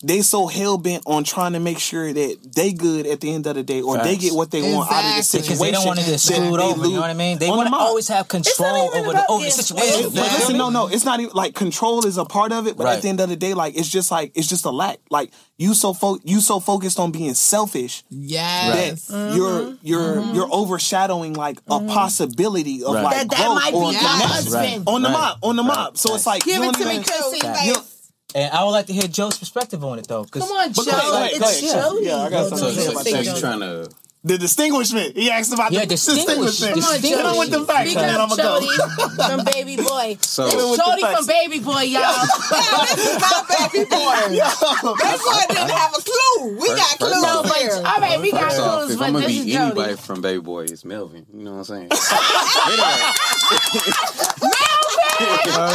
they 0.02 0.22
so 0.22 0.46
hell 0.46 0.78
bent 0.78 1.02
on 1.06 1.24
trying 1.24 1.52
to 1.52 1.60
make 1.60 1.78
sure 1.78 2.10
that 2.10 2.38
they 2.56 2.72
good 2.72 3.06
at 3.06 3.20
the 3.20 3.32
end 3.34 3.46
of 3.46 3.54
the 3.54 3.62
day, 3.62 3.82
or 3.82 3.98
they 3.98 4.16
get 4.16 4.32
what 4.32 4.50
they 4.50 4.62
want 4.62 4.90
out 4.90 5.04
of 5.10 5.16
the 5.16 5.22
situation. 5.22 5.46
because 5.52 5.60
they 5.60 5.70
don't 5.72 5.84
want 5.86 5.98
to 5.98 6.04
get 6.06 6.12
that 6.12 6.18
screwed 6.18 6.58
they 6.58 6.64
over. 6.64 6.76
You 6.76 6.82
lose. 6.84 6.92
know 6.94 7.00
what 7.02 7.10
I 7.10 7.14
mean? 7.14 7.38
They 7.38 7.50
want 7.50 7.68
to 7.68 7.76
always 7.76 8.08
have 8.08 8.26
control 8.28 8.90
over 8.94 9.12
the 9.12 9.26
over 9.28 9.44
the 9.44 9.50
situation. 9.50 9.92
screwed. 10.10 10.14
But 10.14 10.24
feel 10.24 10.38
listen, 10.38 10.56
no, 10.56 10.70
no, 10.70 10.86
it's 10.88 11.04
not 11.04 11.20
even 11.20 11.34
like 11.34 11.54
control 11.54 12.06
is 12.06 12.16
a 12.16 12.24
part 12.24 12.52
of 12.52 12.66
it, 12.66 12.76
but 12.78 12.84
Right. 12.84 12.96
at 12.96 13.02
the 13.02 13.08
end 13.10 13.20
of 13.20 13.28
the 13.28 13.36
day, 13.36 13.52
like 13.52 13.76
it's 13.76 13.88
just 13.88 14.10
like 14.10 14.32
it's 14.34 14.48
just 14.48 14.64
a 14.64 14.70
lack. 14.70 15.00
Like 15.10 15.32
you 15.58 15.74
so 15.74 15.92
fo- 15.92 16.18
you 16.24 16.40
so 16.40 16.60
focused 16.60 16.98
on 16.98 17.12
being 17.12 17.34
selfish 17.34 18.02
Yes. 18.08 19.06
that 19.06 19.34
you're 19.36 19.60
mm-hmm. 19.60 19.86
you're 19.86 20.24
you're 20.34 20.48
overshadowing 20.50 21.34
like 21.34 21.58
a 21.68 21.72
mm-hmm. 21.78 21.88
possibility 21.88 22.82
of 22.82 22.94
Right. 22.94 23.04
like 23.04 23.16
that 23.16 23.30
that 23.30 23.36
growth 23.36 23.54
might 23.54 23.74
or 23.74 23.90
be 23.90 23.96
my 23.96 24.00
connection. 24.00 24.28
husband. 24.30 24.84
on 24.86 25.02
the 25.02 25.08
Right. 25.08 25.12
mop, 25.12 25.38
on 25.42 25.56
the 25.56 25.62
mob. 25.62 25.98
So 25.98 26.14
it's 26.14 26.26
like 26.26 26.42
Give 26.44 26.62
you 26.62 26.70
it 26.70 26.74
to 26.76 26.84
me, 26.86 26.90
even- 26.92 27.04
Chrissie. 27.04 27.66
you- 27.66 27.76
And 28.34 28.52
I 28.52 28.62
would 28.64 28.70
like 28.70 28.86
to 28.86 28.92
hear 28.92 29.08
Joe's 29.08 29.38
perspective 29.38 29.84
on 29.84 29.98
it 29.98 30.06
though. 30.08 30.24
'cause- 30.24 30.42
Come 30.48 30.52
on, 30.56 30.72
Joe. 30.72 30.84
go 30.84 30.90
ahead, 30.90 31.02
go 31.10 31.16
ahead, 31.16 31.30
it's 31.32 31.38
go 31.40 31.46
ahead. 31.96 32.04
Yeah, 32.04 32.16
I 32.16 32.30
got 32.30 32.50
Go 32.50 32.56
something 32.56 32.68
to 32.68 32.80
say 32.80 32.86
about 32.92 33.04
so 33.06 33.10
that. 33.12 33.24
you 33.24 33.40
trying 33.40 33.60
to 33.60 33.90
The 34.22 34.36
distinguishment. 34.36 35.16
He 35.16 35.30
asked 35.30 35.50
about 35.50 35.72
Yeah, 35.72 35.80
the 35.80 35.86
distinguish. 35.96 36.26
distinguishment. 36.60 36.74
Come 36.74 36.84
on, 36.84 37.00
Distinguish. 37.00 37.24
Hit 37.24 37.32
him 37.32 37.38
with 37.38 37.50
the 37.52 37.64
facts, 37.64 37.88
Big 37.88 37.96
and 37.96 38.08
then 38.10 38.20
I'm 38.20 38.28
gonna 38.28 38.42
Jody 38.42 38.66
go. 38.76 39.08
from 39.26 39.44
Baby 39.46 39.76
Boy. 39.82 40.18
So- 40.20 40.44
This 40.44 40.52
Hit 40.52 40.60
him 40.62 40.68
with 40.70 40.78
the 40.78 40.84
Jody 40.84 41.02
from 41.16 41.26
Baby 41.26 41.58
Boy, 41.60 41.80
y'all. 41.88 42.12
this 42.92 43.00
is 43.00 43.16
not 43.18 43.48
baby 43.48 43.84
boy. 43.88 43.96
That 45.00 45.18
boy 45.24 45.54
didn't 45.54 45.70
have 45.70 45.94
a 45.96 46.02
clue. 46.04 46.56
We 46.60 46.68
got 46.68 46.76
First- 46.76 47.00
first 47.00 47.00
clues 47.00 47.22
no, 47.22 47.42
but 47.44 47.56
here. 47.56 47.72
all 47.82 48.00
right, 48.00 48.20
we 48.20 48.30
got 48.30 48.42
First 48.52 48.60
off, 48.60 48.78
clues, 48.80 48.90
if 48.92 48.98
but 48.98 49.04
I'm 49.06 49.12
gonna 49.14 49.26
this 49.26 49.36
is 49.38 49.44
be 49.46 49.56
anybody 49.56 49.90
Jody. 49.92 50.02
from 50.02 50.20
Baby 50.20 50.40
Boy, 50.40 50.64
it's 50.64 50.84
Melvin. 50.84 51.24
You 51.32 51.42
know 51.44 51.52
what 51.52 51.58
I'm 51.58 51.64
saying? 51.64 51.88
anyway, 52.68 53.00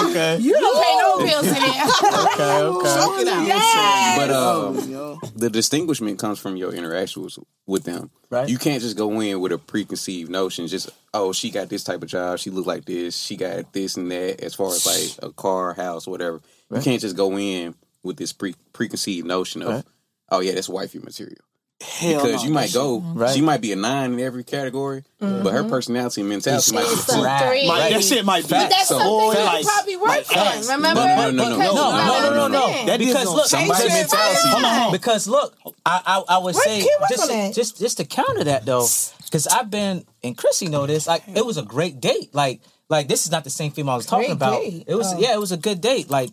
okay. 0.10 0.38
You 0.42 0.54
don't 0.54 0.84
pay 0.84 0.98
no 1.02 1.05
bills 1.20 1.48
in 1.48 1.54
there. 1.54 1.62
Okay. 1.62 2.62
Okay. 2.62 2.96
Choke 2.96 3.20
it 3.22 3.28
out. 3.28 3.48
Yes. 3.48 4.18
but 4.18 4.32
um, 4.32 5.20
the 5.36 5.50
distinguishment 5.50 6.20
comes 6.20 6.40
from 6.40 6.56
your 6.58 6.74
interactions 6.74 7.38
with 7.66 7.84
them. 7.84 8.10
Right. 8.30 8.50
You 8.50 8.58
can't 8.58 8.82
just 8.82 8.98
go 8.98 9.20
in 9.20 9.40
with 9.40 9.52
a 9.52 9.58
preconceived 9.58 10.30
notion. 10.32 10.68
Just 10.68 10.90
oh, 11.14 11.32
she 11.34 11.52
got 11.52 11.70
this 11.70 11.84
type 11.84 12.02
of 12.04 12.10
job. 12.10 12.40
She 12.40 12.50
look 12.50 12.66
like 12.66 12.86
this. 12.86 13.16
She 13.18 13.36
got 13.38 13.72
this 13.74 13.98
and 13.98 14.12
that. 14.12 14.42
As 14.42 14.54
far 14.56 14.68
as 14.68 14.86
like 14.86 15.30
a 15.30 15.34
car, 15.34 15.74
house, 15.74 16.08
whatever. 16.08 16.42
You 16.74 16.82
can't 16.82 17.02
just 17.02 17.16
go 17.16 17.38
in 17.38 17.76
with 18.04 18.18
this 18.18 18.34
pre 18.34 18.56
preconceived 18.74 19.28
notion 19.28 19.62
of 19.62 19.68
Right. 19.70 19.84
oh 20.30 20.40
yeah, 20.40 20.54
that's 20.54 20.70
wifey 20.70 21.00
material. 21.00 21.38
Hell 21.82 22.24
Because 22.24 22.42
no, 22.42 22.48
you 22.48 22.54
might 22.54 22.68
that 22.72 22.74
go, 22.74 23.00
Right. 23.00 23.36
she 23.36 23.42
might 23.42 23.60
be 23.60 23.74
a 23.74 23.76
nine 23.76 24.14
in 24.14 24.20
every 24.22 24.46
category, 24.46 25.04
mm-hmm. 25.22 25.44
but 25.44 25.52
her 25.54 25.66
personality 25.66 26.22
and 26.22 26.30
mentality 26.30 26.74
might 26.74 26.84
be 26.88 26.94
a 26.94 26.96
two. 26.96 27.12
a 27.20 27.24
Right. 27.24 27.48
three. 27.50 27.68
that 27.68 28.04
shit 28.04 28.24
might 28.26 28.44
be. 28.44 28.50
But 28.50 28.70
that's 28.70 28.88
So- 28.88 28.98
something 28.98 29.40
you 29.40 29.46
like- 29.46 29.66
probably 29.66 29.96
work 29.98 30.08
like, 30.08 30.30
on. 30.30 30.34
facts. 30.36 30.70
Remember? 30.70 30.94
No, 30.94 31.06
no, 31.06 31.32
no, 31.32 31.32
no, 31.32 31.58
Because 31.58 31.58
no, 31.58 31.66
you 31.66 31.76
no, 31.76 31.76
got 31.76 32.24
no, 32.24 32.30
no, 32.38 32.46
a 32.46 32.50
no. 32.50 32.68
man. 32.68 32.86
That 32.86 33.02
is 33.02 33.08
Because 33.10 33.26
no- 33.26 33.34
look, 33.36 33.46
Somebody's 33.48 33.84
because- 33.84 33.94
mentality. 34.12 34.40
Hold 34.50 34.64
on, 34.64 34.74
hold 34.74 34.86
on. 34.88 34.92
Because 34.94 35.28
look, 35.28 35.58
I 35.86 36.02
I, 36.06 36.24
I 36.30 36.38
would 36.38 36.56
Work- 36.56 36.64
say 36.64 36.80
keep 36.82 36.90
work 37.02 37.10
just 37.10 37.22
on 37.24 37.28
to, 37.28 37.34
that. 37.34 37.54
just 37.54 37.78
just 37.78 37.98
to 37.98 38.06
counter 38.06 38.44
that 38.46 38.66
though, 38.66 38.88
because 39.26 39.46
I've 39.48 39.70
been 39.70 40.06
and 40.24 40.38
Chrissy 40.38 40.68
know 40.70 40.86
this. 40.88 41.08
Like 41.08 41.24
it 41.36 41.46
was 41.46 41.58
a 41.58 41.64
great 41.64 42.00
date. 42.00 42.34
Like 42.34 42.62
like 42.90 43.10
this 43.10 43.26
is 43.26 43.32
not 43.32 43.44
the 43.44 43.50
same 43.50 43.72
female 43.72 43.96
I 43.96 43.98
was 43.98 44.06
talking 44.06 44.28
Great 44.28 44.32
about. 44.32 44.62
date. 44.62 44.84
It 44.88 44.96
was 44.96 45.14
Oh. 45.14 45.20
yeah, 45.20 45.34
it 45.34 45.40
was 45.42 45.52
a 45.52 45.58
good 45.58 45.82
date. 45.82 46.10
Like 46.10 46.30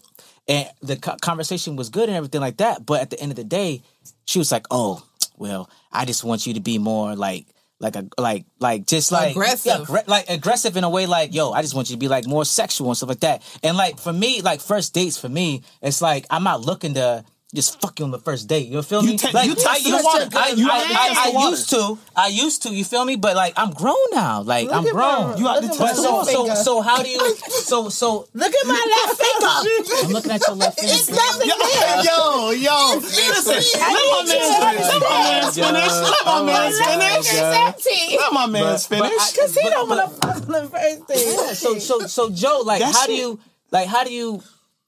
and 0.47 0.69
the 0.83 0.97
co- 0.97 1.17
conversation 1.21 1.75
was 1.77 1.89
good 1.89 2.09
and 2.09 2.17
everything 2.17 2.41
like 2.41 2.59
that. 2.59 2.87
But 2.87 3.01
at 3.01 3.11
the 3.11 3.19
end 3.21 3.33
of 3.33 3.37
the 3.37 3.45
day, 3.45 3.83
she 4.25 4.39
was 4.39 4.51
like, 4.53 4.67
"Oh, 4.71 5.03
well, 5.37 5.71
I 5.91 6.05
just 6.05 6.25
want 6.25 6.47
you 6.47 6.55
to 6.55 6.61
be 6.61 6.79
more 6.79 7.17
like." 7.17 7.47
Like 7.81 7.97
a 7.97 8.07
like 8.17 8.45
like 8.61 8.87
just 8.87 9.11
like 9.11 9.33
Aggressive. 9.33 9.89
yeah, 9.91 10.03
like 10.07 10.31
aggressive 10.31 10.77
in 10.77 10.85
a 10.85 10.89
way 10.89 11.07
like 11.07 11.35
yo 11.35 11.51
I 11.51 11.63
just 11.63 11.75
want 11.75 11.91
you 11.91 11.97
to 11.97 11.99
be 11.99 12.07
like 12.07 12.29
more 12.29 12.45
sexual 12.45 12.87
and 12.87 12.97
stuff 12.97 13.09
like 13.09 13.19
that 13.27 13.43
and 13.65 13.77
like 13.77 13.99
for 13.99 14.13
me 14.13 14.41
like 14.41 14.61
first 14.61 14.95
dates 14.95 15.19
for 15.19 15.29
me 15.29 15.63
it's 15.83 16.01
like 16.01 16.25
I'm 16.31 16.45
not 16.45 16.61
looking 16.61 16.95
to 16.95 17.25
just 17.55 17.81
fuck 17.83 17.99
you 17.99 18.05
on 18.07 18.11
the 18.11 18.19
first 18.19 18.49
date 18.49 18.67
you 18.69 18.81
feel 18.83 19.03
You 19.05 19.11
me 19.13 19.17
te- 19.19 19.31
like 19.31 19.47
you 19.47 19.55
I 19.69 19.77
used 19.77 20.05
water. 20.05 20.27
to 20.31 20.39
I, 20.39 20.49
You 20.57 20.69
I, 20.71 21.33
I, 21.37 21.41
I 21.43 21.49
used 21.51 21.69
to 21.71 21.99
I 22.17 22.29
used 22.29 22.63
to 22.63 22.71
you 22.73 22.83
feel 22.85 23.05
me 23.05 23.17
but 23.17 23.37
like 23.37 23.53
I'm 23.59 23.71
grown 23.73 23.95
now 24.13 24.41
like 24.41 24.71
I'm 24.73 24.85
grown 24.85 25.33
my- 25.33 25.37
You 25.37 25.49
out 25.49 25.61
the 25.61 25.69
but 25.69 25.95
so 25.95 26.23
so 26.25 26.55
so 26.55 26.81
how 26.81 27.03
do 27.03 27.11
you 27.11 27.21
so 27.51 27.89
so 27.91 28.27
Look 28.33 28.55
at 28.55 28.67
my 28.67 28.73
left 28.95 29.21
finger. 29.21 30.07
I'm 30.07 30.13
looking 30.13 30.31
at 30.33 30.41
your 30.47 30.57
left 30.57 30.79
It's 30.83 31.11
nothing 31.11 31.49
there. 31.49 32.05
Yo, 32.05 32.51
yo, 32.53 32.95
listen, 32.97 33.61
let 33.81 33.93
my 33.93 34.25
man 34.27 35.53
finish. 35.53 35.93
Let 35.93 36.25
my 36.25 36.43
man 36.43 36.73
finish. 36.73 37.33
Let 37.35 37.53
my 37.53 37.67
man 37.67 37.75
finish. 37.75 38.17
Let 38.19 38.33
my 38.33 38.47
man 38.47 38.63
But- 38.63 38.87
but 38.89 39.03
I- 39.03 39.09
finish. 39.09 39.37
Cause 39.37 39.55
he 39.57 39.69
don't 39.69 39.89
want 39.91 40.01
to 40.11 40.27
fuck 40.27 40.37
on 40.37 40.53
the 40.53 40.69
first 40.71 41.07
date. 41.09 41.55
so 41.57 41.79
so 41.79 42.01
so 42.07 42.31
Joe, 42.31 42.63
like 42.65 42.81
how 42.83 43.07
do 43.07 43.13
you 43.15 43.39
like 43.71 43.89
how 43.89 44.05
do 44.05 44.13
you 44.13 44.43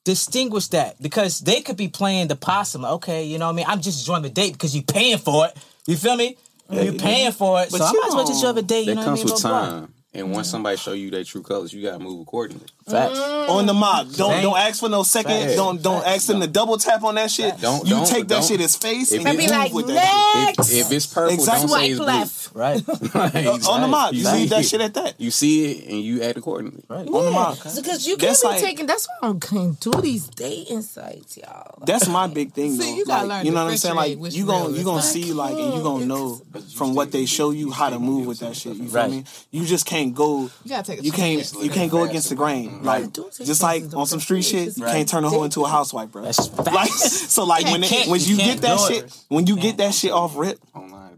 distinguish 0.05 0.69
that? 0.69 1.01
Because 1.03 1.41
they 1.41 1.61
could 1.61 1.77
be 1.77 1.89
playing 1.89 2.29
the 2.29 2.37
possum. 2.37 2.85
Okay, 2.85 3.25
you 3.25 3.39
know 3.39 3.47
what 3.47 3.53
I 3.53 3.57
mean? 3.57 3.67
I'm 3.69 3.81
just 3.81 4.01
enjoying 4.01 4.23
the 4.23 4.31
date 4.31 4.53
because 4.53 4.75
you're 4.75 4.85
paying 4.85 5.19
for 5.19 5.47
it. 5.47 5.57
You 5.87 5.97
feel 5.97 6.17
me? 6.17 6.37
You're 6.71 6.95
paying 6.95 7.33
for 7.33 7.61
it. 7.63 7.71
But 7.71 7.79
so 7.79 7.85
I 7.85 7.93
you 7.93 8.01
might 8.01 8.09
as 8.09 8.15
well 8.15 8.27
just 8.27 8.43
enjoy 8.43 8.53
the 8.53 8.63
date. 8.63 8.87
You 8.87 8.95
That 8.95 9.01
know 9.01 9.05
comes 9.05 9.25
what 9.25 9.31
I 9.31 9.35
with 9.35 9.45
mean? 9.45 9.51
Blah, 9.53 9.71
blah. 9.71 9.81
time. 9.81 9.95
And 10.17 10.31
once 10.33 10.49
somebody 10.49 10.77
show 10.77 10.93
you 10.93 11.11
their 11.11 11.25
true 11.25 11.43
colors, 11.43 11.73
you 11.73 11.83
gotta 11.83 11.99
move 11.99 12.21
accordingly. 12.21 12.67
Facts. 12.87 13.19
Mm. 13.19 13.49
On 13.49 13.67
the 13.67 13.73
mob. 13.75 14.13
Don't 14.13 14.31
Thank- 14.31 14.43
don't 14.43 14.59
ask 14.59 14.81
for 14.81 14.89
no 14.91 15.03
second. 15.05 15.31
Facts. 15.33 15.57
Don't 15.57 15.83
don't 15.83 16.07
ask 16.07 16.27
them 16.27 16.41
to 16.41 16.47
double 16.47 16.77
tap 16.77 17.03
on 17.03 17.15
that 17.15 17.31
shit. 17.31 17.59
Don't- 17.61 17.85
you 17.87 17.95
don't- 17.95 18.07
take 18.07 18.29
that 18.29 18.35
don't- 18.41 18.45
shit 18.45 18.61
as 18.61 18.77
face 18.77 19.11
If 19.13 19.21
and 19.25 19.29
you 19.37 19.43
you 19.43 19.49
Be 19.49 19.55
like, 19.55 19.73
with 19.73 19.87
that 19.89 20.55
next. 20.57 20.71
If, 20.71 20.87
if 20.87 20.93
it's 20.93 21.07
purple, 21.07 21.33
Exactly. 21.35 21.67
don't 21.69 21.79
say 21.79 21.89
it's 21.91 21.99
blue. 21.99 22.07
left. 22.07 22.41
Right. 22.55 22.79
shit. 22.87 23.67
On 23.69 23.81
the 23.81 23.89
mob. 23.89 24.15
You 24.15 24.23
see 24.25 24.33
leave 24.33 24.51
that 24.51 24.65
shit 24.65 24.81
at 24.81 24.95
that. 24.95 25.15
You 25.21 25.33
see 25.33 25.73
it 25.73 25.89
and 25.91 26.01
you 26.01 26.23
act 26.23 26.39
accordingly. 26.39 26.85
Right. 26.89 27.09
On 27.09 27.25
the 27.25 27.31
mob. 27.33 27.57
Because 27.57 28.07
you 28.07 28.17
can't 28.17 28.29
That's 28.29 28.43
be 28.43 28.49
like- 28.49 28.61
taking. 28.61 28.87
That's 28.87 29.09
why 29.09 29.29
I'm 29.31 29.39
going 29.41 29.75
to 29.75 29.91
do 29.91 30.01
these 30.01 30.29
dating 30.29 30.83
sites, 30.83 31.37
y'all. 31.37 31.83
That's 31.85 32.07
my 32.07 32.29
big 32.29 32.53
thing, 32.53 32.77
though. 32.79 32.85
See, 32.85 32.97
you 32.97 33.07
gotta 33.07 33.27
Like, 33.27 33.39
learn 33.39 33.47
you 33.47 33.53
know 33.53 33.65
what 33.65 33.73
I'm 33.73 33.77
saying? 33.79 33.97
Like, 33.97 34.19
you 34.35 34.47
gon' 34.47 34.69
real 34.69 34.79
you 34.79 34.85
gonna 34.85 35.03
see, 35.03 35.33
like, 35.33 35.57
and 35.57 35.75
you 35.75 35.83
gonna 35.83 36.07
know 36.07 36.41
from 36.77 36.95
what 36.95 37.11
they 37.11 37.27
show 37.27 37.51
you 37.51 37.73
how 37.73 37.91
to 37.91 37.99
move 37.99 38.27
with 38.27 38.39
that 38.39 38.55
shit. 38.55 38.77
You 38.77 38.89
feel 38.89 39.09
me? 39.09 39.25
You 39.51 39.65
just 39.65 39.85
can't 39.87 40.15
go. 40.15 40.43
You 40.43 40.69
gotta 40.69 40.93
take 40.93 41.03
You 41.03 41.11
can't. 41.11 41.53
You 41.61 41.71
can't 41.71 41.91
go 41.91 42.05
against 42.05 42.29
the 42.29 42.37
grain. 42.37 42.74
Like 42.83 43.13
just 43.13 43.63
like 43.63 43.95
on 43.95 44.07
some 44.07 44.21
street 44.21 44.43
shit, 44.43 44.77
you 44.77 44.85
can't 44.85 45.09
turn 45.09 45.25
a 45.25 45.31
hoe 45.31 45.45
into 45.45 45.65
a 45.65 45.69
housewife, 45.69 46.11
bro. 46.11 46.23
That's 46.23 46.57
like, 46.59 46.89
so 46.89 47.45
like 47.45 47.65
when 47.67 47.83
when 47.83 48.21
you, 48.21 48.37
get 48.37 48.61
that 48.63 48.79
shit, 48.81 49.17
when 49.29 49.47
you 49.47 49.57
get 49.57 49.79
that 49.79 49.95
shit 49.95 50.13
off 50.13 50.37
rip, 50.37 50.59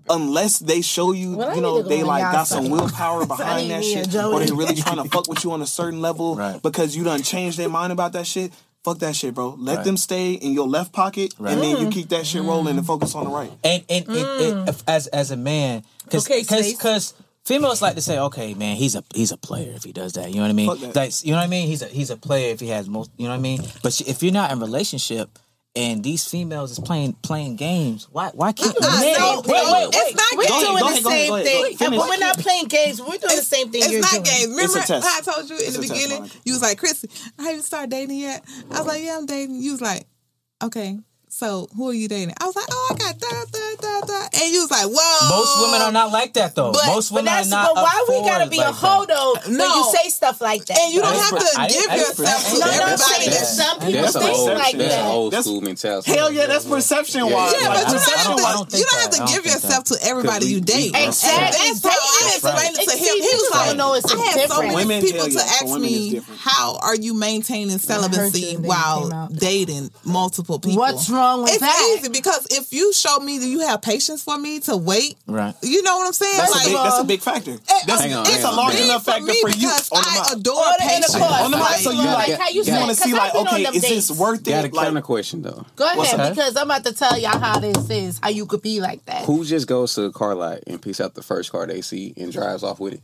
unless 0.08 0.58
they 0.58 0.82
show 0.82 1.12
you, 1.12 1.36
well, 1.36 1.54
you 1.54 1.60
know, 1.60 1.82
they 1.82 2.02
like 2.02 2.22
got 2.22 2.46
some 2.46 2.70
willpower 2.70 3.26
behind 3.26 3.70
that 3.70 3.84
shit, 3.84 4.14
or 4.14 4.40
they 4.40 4.52
really 4.52 4.74
trying 4.74 4.96
to 5.02 5.08
fuck 5.08 5.28
with 5.28 5.44
you 5.44 5.52
on 5.52 5.62
a 5.62 5.66
certain 5.66 6.00
level 6.00 6.36
right. 6.36 6.62
because 6.62 6.96
you 6.96 7.04
done 7.04 7.22
changed 7.22 7.58
their 7.58 7.68
mind 7.68 7.92
about 7.92 8.12
that 8.12 8.26
shit. 8.26 8.52
Fuck 8.84 9.00
that 9.00 9.16
shit, 9.16 9.34
bro. 9.34 9.56
Let 9.58 9.78
right. 9.78 9.84
them 9.84 9.96
stay 9.96 10.34
in 10.34 10.52
your 10.52 10.68
left 10.68 10.92
pocket, 10.92 11.34
right. 11.40 11.52
and 11.52 11.60
then 11.60 11.78
you 11.78 11.90
keep 11.90 12.10
that 12.10 12.24
shit 12.24 12.42
rolling 12.42 12.74
mm. 12.74 12.78
and 12.78 12.86
focus 12.86 13.16
on 13.16 13.24
the 13.24 13.30
right. 13.30 13.50
And 13.64 13.84
and 13.88 14.06
mm. 14.06 14.82
as 14.86 15.08
as 15.08 15.32
a 15.32 15.36
man, 15.36 15.82
because 16.04 16.28
because 16.28 17.14
Females 17.46 17.80
like 17.80 17.94
to 17.94 18.02
say, 18.02 18.18
"Okay, 18.18 18.54
man, 18.54 18.74
he's 18.74 18.96
a 18.96 19.04
he's 19.14 19.30
a 19.30 19.36
player 19.36 19.72
if 19.72 19.84
he 19.84 19.92
does 19.92 20.14
that." 20.14 20.30
You 20.30 20.36
know 20.36 20.42
what 20.42 20.50
I 20.50 20.52
mean? 20.52 20.92
That's 20.92 21.24
you 21.24 21.30
know 21.30 21.38
what 21.38 21.44
I 21.44 21.48
mean. 21.48 21.68
He's 21.68 21.80
a 21.80 21.86
he's 21.86 22.10
a 22.10 22.16
player 22.16 22.52
if 22.52 22.58
he 22.58 22.68
has 22.68 22.88
most. 22.88 23.12
You 23.16 23.24
know 23.24 23.30
what 23.30 23.36
I 23.36 23.40
mean? 23.40 23.60
But 23.82 24.00
if 24.00 24.22
you're 24.22 24.32
not 24.32 24.50
in 24.50 24.58
relationship 24.58 25.38
and 25.76 26.02
these 26.02 26.26
females 26.26 26.72
is 26.72 26.80
playing 26.80 27.12
playing 27.22 27.56
games. 27.56 28.08
Why 28.10 28.30
why 28.34 28.52
keep 28.52 28.74
men? 28.80 29.14
No, 29.18 29.42
wait, 29.44 29.62
wait, 29.62 29.72
wait. 29.72 29.88
It's 29.92 30.16
not 30.16 30.38
we're 30.38 30.46
doing 30.46 30.82
ahead, 30.82 31.04
the 31.04 31.10
same 31.10 31.32
ahead, 31.32 31.46
thing. 31.46 31.74
Ahead, 31.74 31.92
we're 31.92 32.16
not 32.16 32.38
playing 32.38 32.64
games. 32.66 33.00
We're 33.00 33.06
doing 33.06 33.20
it's, 33.24 33.48
the 33.48 33.56
same 33.56 33.70
thing. 33.70 33.82
It's 33.82 33.92
you're 33.92 34.00
not 34.00 34.12
doing. 34.12 34.24
games. 34.24 34.48
Remember 34.48 35.06
I 35.06 35.20
told 35.20 35.50
you 35.50 35.56
in 35.56 35.62
it's 35.62 35.76
the 35.76 35.82
beginning? 35.82 36.22
Test, 36.22 36.40
you 36.46 36.54
was 36.54 36.62
like, 36.62 36.78
Chris, 36.78 37.04
I 37.38 37.42
haven't 37.42 37.62
started 37.62 37.90
dating 37.90 38.18
yet. 38.18 38.42
I 38.70 38.78
was 38.78 38.86
like, 38.86 39.02
Yeah, 39.02 39.18
I'm 39.18 39.26
dating. 39.26 39.60
You 39.60 39.72
was 39.72 39.82
like, 39.82 40.06
Okay, 40.64 40.98
so 41.28 41.68
who 41.76 41.90
are 41.90 41.94
you 41.94 42.08
dating? 42.08 42.34
I 42.40 42.46
was 42.46 42.56
like, 42.56 42.66
Oh, 42.70 42.88
I 42.90 42.94
got 42.96 43.18
da 43.18 43.44
da 43.52 43.74
da 43.80 43.95
and 44.32 44.52
you 44.52 44.60
was 44.62 44.70
like, 44.70 44.86
whoa. 44.86 45.28
Most 45.30 45.52
women 45.62 45.82
are 45.82 45.92
not 45.92 46.12
like 46.12 46.32
that 46.34 46.54
though. 46.54 46.72
But, 46.72 46.86
Most 46.86 47.10
women 47.10 47.26
but 47.26 47.46
are 47.46 47.48
not. 47.48 47.74
But 47.74 47.82
why 47.84 48.04
we 48.08 48.20
gotta 48.22 48.50
be 48.50 48.58
like 48.58 48.68
a 48.68 48.72
holdout 48.72 49.48
no. 49.48 49.58
when 49.58 49.70
you 49.76 49.84
say 49.92 50.08
stuff 50.10 50.40
like 50.40 50.64
that? 50.66 50.78
And 50.78 50.94
you 50.94 51.00
don't 51.00 51.14
have 51.14 51.38
to 51.38 51.48
give 51.68 51.90
yourself 51.90 52.46
I, 52.46 52.56
to 52.56 52.64
everybody. 52.82 53.30
Some 53.46 53.78
people 53.80 54.02
that's 54.02 54.18
think 54.18 54.38
old, 54.38 54.50
like 54.58 54.76
that's. 54.76 55.06
Old 55.06 55.34
school 55.34 55.60
mentality. 55.60 56.10
Hell 56.12 56.32
yeah, 56.32 56.46
that's 56.46 56.64
perception 56.64 57.30
wise. 57.30 57.52
Yeah, 57.52 57.68
but 57.68 57.86
you 57.86 57.98
don't 57.98 58.40
have 58.40 58.68
to. 58.68 58.78
You 58.78 58.84
don't 58.84 59.00
have 59.00 59.10
to 59.10 59.32
give 59.32 59.44
yourself 59.44 59.84
to 59.84 59.96
everybody 60.02 60.46
you 60.46 60.60
date. 60.60 60.92
Exactly. 60.94 61.68
And 61.68 61.76
so 61.76 61.88
I 61.88 62.32
explained 62.34 62.76
it 62.78 62.88
to 62.88 62.96
him. 62.96 63.14
He 63.16 63.20
was 63.20 63.50
like, 63.52 63.76
I 63.76 64.38
had 64.38 64.48
so 64.48 64.62
many 64.62 65.00
people 65.00 65.26
to 65.26 65.38
ask 65.38 65.78
me, 65.78 66.20
how 66.38 66.78
are 66.82 66.94
you 66.96 67.14
maintaining 67.14 67.78
celibacy 67.78 68.56
while 68.56 69.28
dating 69.28 69.90
multiple 70.04 70.58
people? 70.58 70.78
What's 70.78 71.10
wrong 71.10 71.42
with 71.42 71.58
that? 71.60 71.76
It's 71.78 72.04
easy 72.04 72.12
because 72.12 72.46
if 72.50 72.72
you 72.72 72.92
show 72.92 73.18
me 73.18 73.38
that 73.38 73.46
you 73.46 73.60
have 73.60 73.82
patience 73.82 74.05
patience 74.06 74.22
for 74.22 74.38
me 74.38 74.60
to 74.60 74.76
wait. 74.76 75.16
Right. 75.26 75.54
You 75.62 75.82
know 75.82 75.96
what 75.96 76.06
I'm 76.06 76.12
saying? 76.12 76.36
That's, 76.36 76.52
like, 76.52 76.66
a, 76.66 76.68
big, 76.68 76.76
that's 76.76 76.98
a 76.98 77.04
big 77.04 77.20
factor. 77.20 77.50
It, 77.52 77.60
that's, 77.86 78.02
hang 78.02 78.14
on, 78.14 78.26
it's 78.26 78.42
hang 78.42 78.52
a 78.52 78.56
large 78.56 78.80
enough 78.80 79.04
factor 79.04 79.26
for, 79.26 79.50
for 79.50 79.56
you 79.56 79.68
on 79.68 79.78
the 79.78 79.88
I 79.92 80.32
adore 80.32 80.54
on 80.54 80.78
patience. 80.78 81.12
The 81.12 81.20
on 81.20 81.50
the 81.50 81.56
mic, 81.56 81.66
so 81.66 81.90
you 81.90 82.04
like, 82.04 82.38
like 82.38 82.54
you, 82.54 82.62
you 82.62 82.72
want 82.72 82.90
to 82.90 82.96
see 82.96 83.12
like, 83.12 83.34
okay, 83.34 83.62
is 83.62 83.82
dates. 83.82 84.08
this 84.08 84.18
worth 84.18 84.40
it? 84.40 84.50
Got 84.50 84.64
a 84.64 84.70
counter 84.70 85.00
question 85.00 85.42
though. 85.42 85.66
Go 85.76 85.86
ahead 85.86 86.34
because 86.34 86.56
I'm 86.56 86.64
about 86.64 86.84
to 86.84 86.92
tell 86.92 87.18
y'all 87.18 87.38
how 87.38 87.58
this 87.58 87.90
is, 87.90 88.20
how 88.22 88.28
you 88.28 88.46
could 88.46 88.62
be 88.62 88.80
like 88.80 89.04
that. 89.06 89.24
Who 89.24 89.44
just 89.44 89.66
goes 89.66 89.94
to 89.94 90.02
the 90.02 90.12
car 90.12 90.34
lot 90.34 90.60
and 90.66 90.80
picks 90.80 91.00
out 91.00 91.14
the 91.14 91.22
first 91.22 91.52
car 91.52 91.66
they 91.66 91.80
see 91.80 92.14
and 92.16 92.32
drives 92.32 92.62
off 92.62 92.80
with 92.80 92.94
it? 92.94 93.00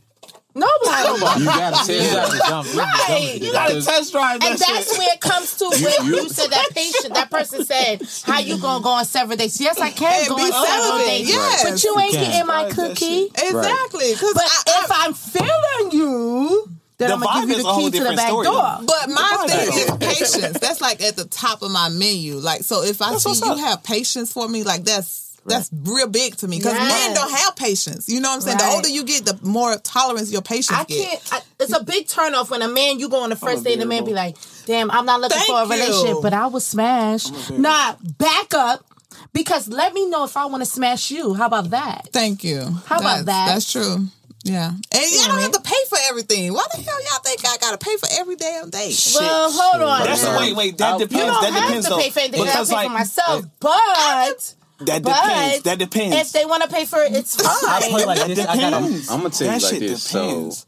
Nobody. 0.55 1.19
Nobody. 1.19 1.39
You 1.41 1.51
gotta 1.51 1.85
test 1.85 2.11
drive 2.13 2.47
jump. 2.47 2.75
Right. 2.75 3.37
You 3.41 3.51
gotta 3.51 3.81
test 3.81 4.11
drive 4.11 4.39
that 4.39 4.51
And 4.51 4.59
that's 4.59 4.89
shit. 4.89 4.97
where 4.99 5.13
it 5.13 5.19
comes 5.19 5.55
to 5.57 5.65
when 5.69 5.79
you, 5.81 6.15
you, 6.15 6.21
you 6.23 6.29
said 6.29 6.51
that 6.51 6.69
patient, 6.73 7.13
that 7.15 7.31
person 7.31 7.65
said, 7.65 8.01
How 8.23 8.39
you 8.39 8.59
gonna 8.59 8.83
go 8.83 8.91
on 8.91 9.05
several 9.05 9.37
dates? 9.37 9.59
Yes, 9.59 9.79
I 9.79 9.89
can 9.89 10.27
go 10.27 10.35
on 10.35 10.51
several 10.67 11.05
dates. 11.07 11.29
Yes. 11.29 11.69
But 11.69 11.83
you 11.83 11.99
ain't 11.99 12.13
you 12.13 12.19
getting 12.19 12.45
my 12.47 12.69
cookie. 12.69 13.25
Exactly. 13.25 14.13
But 14.33 14.43
I, 14.43 14.61
I, 14.67 14.81
if 14.83 14.91
I'm 14.91 15.13
feeling 15.13 15.91
you, 15.91 16.69
then 16.97 17.09
the 17.09 17.15
I'm 17.15 17.21
gonna 17.21 17.47
give 17.47 17.57
you 17.57 17.63
the 17.63 17.73
key 17.73 17.91
to 17.97 18.03
the 18.03 18.15
back 18.15 18.27
story, 18.27 18.45
door. 18.45 18.53
Though. 18.53 18.85
But 18.85 19.09
my 19.09 19.45
thing 19.47 19.67
is 19.73 19.91
patience. 19.99 20.59
That's 20.59 20.81
like 20.81 21.01
at 21.01 21.15
the 21.15 21.25
top 21.25 21.63
of 21.63 21.71
my 21.71 21.89
menu. 21.89 22.35
Like 22.35 22.61
so 22.61 22.83
if 22.83 23.01
I 23.01 23.15
see 23.17 23.43
you 23.45 23.57
have 23.57 23.83
patience 23.83 24.31
for 24.31 24.47
me, 24.47 24.63
like 24.63 24.83
that's 24.83 25.32
that's 25.45 25.69
real 25.73 26.07
big 26.07 26.35
to 26.37 26.47
me 26.47 26.57
because 26.57 26.73
yes. 26.73 27.07
men 27.07 27.15
don't 27.15 27.31
have 27.31 27.55
patience. 27.55 28.07
You 28.07 28.21
know 28.21 28.29
what 28.29 28.35
I'm 28.35 28.41
saying? 28.41 28.57
Right. 28.57 28.69
The 28.69 28.75
older 28.75 28.87
you 28.87 29.03
get, 29.03 29.25
the 29.25 29.37
more 29.41 29.75
tolerance 29.77 30.31
your 30.31 30.41
patience. 30.41 30.71
I 30.71 30.83
get. 30.85 31.09
can't. 31.09 31.33
I, 31.33 31.39
it's 31.59 31.77
a 31.77 31.83
big 31.83 32.07
turnoff 32.07 32.49
when 32.49 32.61
a 32.61 32.67
man 32.67 32.99
you 32.99 33.09
go 33.09 33.23
on 33.23 33.29
the 33.29 33.35
first 33.35 33.63
date 33.63 33.73
and 33.73 33.81
the 33.81 33.85
man 33.85 34.05
be 34.05 34.13
like, 34.13 34.37
"Damn, 34.65 34.89
I'm 34.91 35.05
not 35.05 35.19
looking 35.19 35.37
Thank 35.37 35.47
for 35.47 35.61
a 35.61 35.67
relationship, 35.67 36.21
but 36.21 36.33
I 36.33 36.47
was 36.47 36.65
smashed." 36.65 37.51
Nah, 37.51 37.95
back 38.17 38.53
up 38.53 38.85
because 39.33 39.67
let 39.67 39.93
me 39.93 40.09
know 40.09 40.23
if 40.23 40.37
I 40.37 40.45
want 40.45 40.63
to 40.63 40.69
smash 40.69 41.11
you. 41.11 41.33
How 41.33 41.47
about 41.47 41.71
that? 41.71 42.09
Thank 42.13 42.43
you. 42.43 42.61
How 42.61 42.99
that's, 42.99 43.01
about 43.01 43.25
that? 43.25 43.53
That's 43.53 43.71
true. 43.71 44.07
Yeah, 44.45 44.71
and 44.71 44.81
y'all 44.91 45.21
yeah, 45.21 45.27
don't 45.27 45.41
have 45.41 45.51
to 45.53 45.61
pay 45.61 45.85
for 45.87 45.97
everything. 46.09 46.53
Why 46.53 46.65
the 46.75 46.81
hell 46.81 47.01
y'all 47.03 47.19
think 47.23 47.39
I 47.45 47.55
gotta 47.61 47.77
pay 47.77 47.95
for 47.95 48.09
every 48.19 48.35
damn 48.35 48.69
day? 48.69 48.91
Well, 49.15 49.51
hold 49.51 49.83
on. 49.83 50.05
That's 50.05 50.25
wait, 50.37 50.53
wait. 50.53 50.77
That 50.77 50.99
depends. 50.99 51.13
You 51.13 51.19
don't 51.19 51.41
that 51.41 51.53
have 51.53 51.63
depends, 51.67 51.85
to 51.87 51.89
though. 51.91 51.99
pay 51.99 52.09
for 52.09 52.19
anything. 52.19 52.43
Because 52.43 52.69
I 52.69 52.73
pay 52.73 52.75
like, 52.75 52.87
for 52.87 52.93
myself, 52.93 53.45
but 53.61 54.55
that 54.85 55.03
but 55.03 55.15
depends. 55.15 55.63
That 55.63 55.79
depends. 55.79 56.15
If 56.15 56.31
they 56.31 56.45
want 56.45 56.63
to 56.63 56.69
pay 56.69 56.85
for 56.85 57.03
it, 57.03 57.13
it's 57.13 57.35
fine. 57.35 57.69
I 57.69 57.87
play 57.89 58.05
like 58.05 58.27
this. 58.27 58.39
I 58.39 58.57
gotta, 58.57 58.75
I'm, 58.77 59.17
gonna 59.19 59.29
tell 59.29 59.47
you 59.47 59.63
like 59.63 59.79
this. 59.79 60.11
Depends. 60.11 60.57
So 60.59 60.65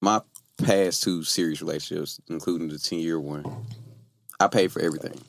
my 0.00 0.20
past 0.58 1.02
two 1.02 1.24
serious 1.24 1.60
relationships, 1.60 2.20
including 2.28 2.68
the 2.68 2.78
ten 2.78 2.98
year 2.98 3.20
one, 3.20 3.44
I 4.38 4.48
paid 4.48 4.72
for 4.72 4.80
everything. 4.80 5.20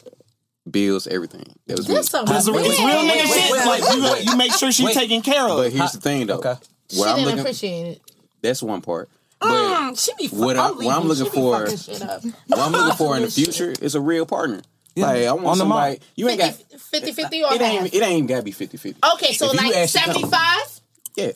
Bills, 0.70 1.08
everything. 1.08 1.56
That 1.68 1.78
was 1.78 1.90
me. 1.90 1.96
Real 1.96 2.04
nigga 2.04 3.34
shit. 3.34 3.66
Like 3.66 4.26
you, 4.26 4.32
you 4.32 4.38
make 4.38 4.54
sure 4.54 4.72
she's 4.72 4.86
wait, 4.86 4.96
taken 4.96 5.22
care 5.22 5.44
of. 5.44 5.58
But 5.58 5.74
here's 5.74 5.94
the 5.94 6.00
thing, 6.00 6.28
though. 6.28 6.38
Okay. 6.38 6.50
What 6.50 6.60
she 6.92 7.04
I'm 7.04 7.18
didn't 7.18 7.40
appreciate 7.40 7.88
it. 7.88 8.02
That's 8.42 8.62
one 8.62 8.82
part. 8.82 9.10
Mm, 9.42 9.50
but 9.50 9.50
mm, 9.50 10.06
she 10.06 10.12
be 10.20 10.28
fuck, 10.28 10.40
what, 10.40 10.56
I, 10.56 10.68
am 10.68 11.08
looking 11.08 11.26
for, 11.26 11.64
what 11.64 12.60
I'm 12.60 12.72
looking 12.72 12.96
for 12.96 13.18
in 13.18 13.24
the 13.24 13.32
future 13.32 13.74
is 13.82 13.96
a 13.96 14.02
real 14.02 14.26
partner. 14.26 14.62
Yeah. 14.96 15.06
Like 15.06 15.24
I 15.24 15.32
want 15.34 15.58
somebody. 15.58 15.92
Mark. 15.92 16.00
You 16.16 16.30
ain't 16.30 16.40
got 16.40 16.54
50 16.54 17.12
50 17.14 17.44
or 17.44 17.54
it 17.54 17.62
half. 17.62 17.72
ain't 17.72 17.94
it 17.94 18.04
ain't 18.04 18.28
gotta 18.28 18.44
be 18.44 18.52
50 18.52 18.78
50. 18.78 19.00
Okay, 19.16 19.34
so 19.34 19.52
like 19.52 19.90
75? 19.90 20.82
Yeah. 21.16 21.32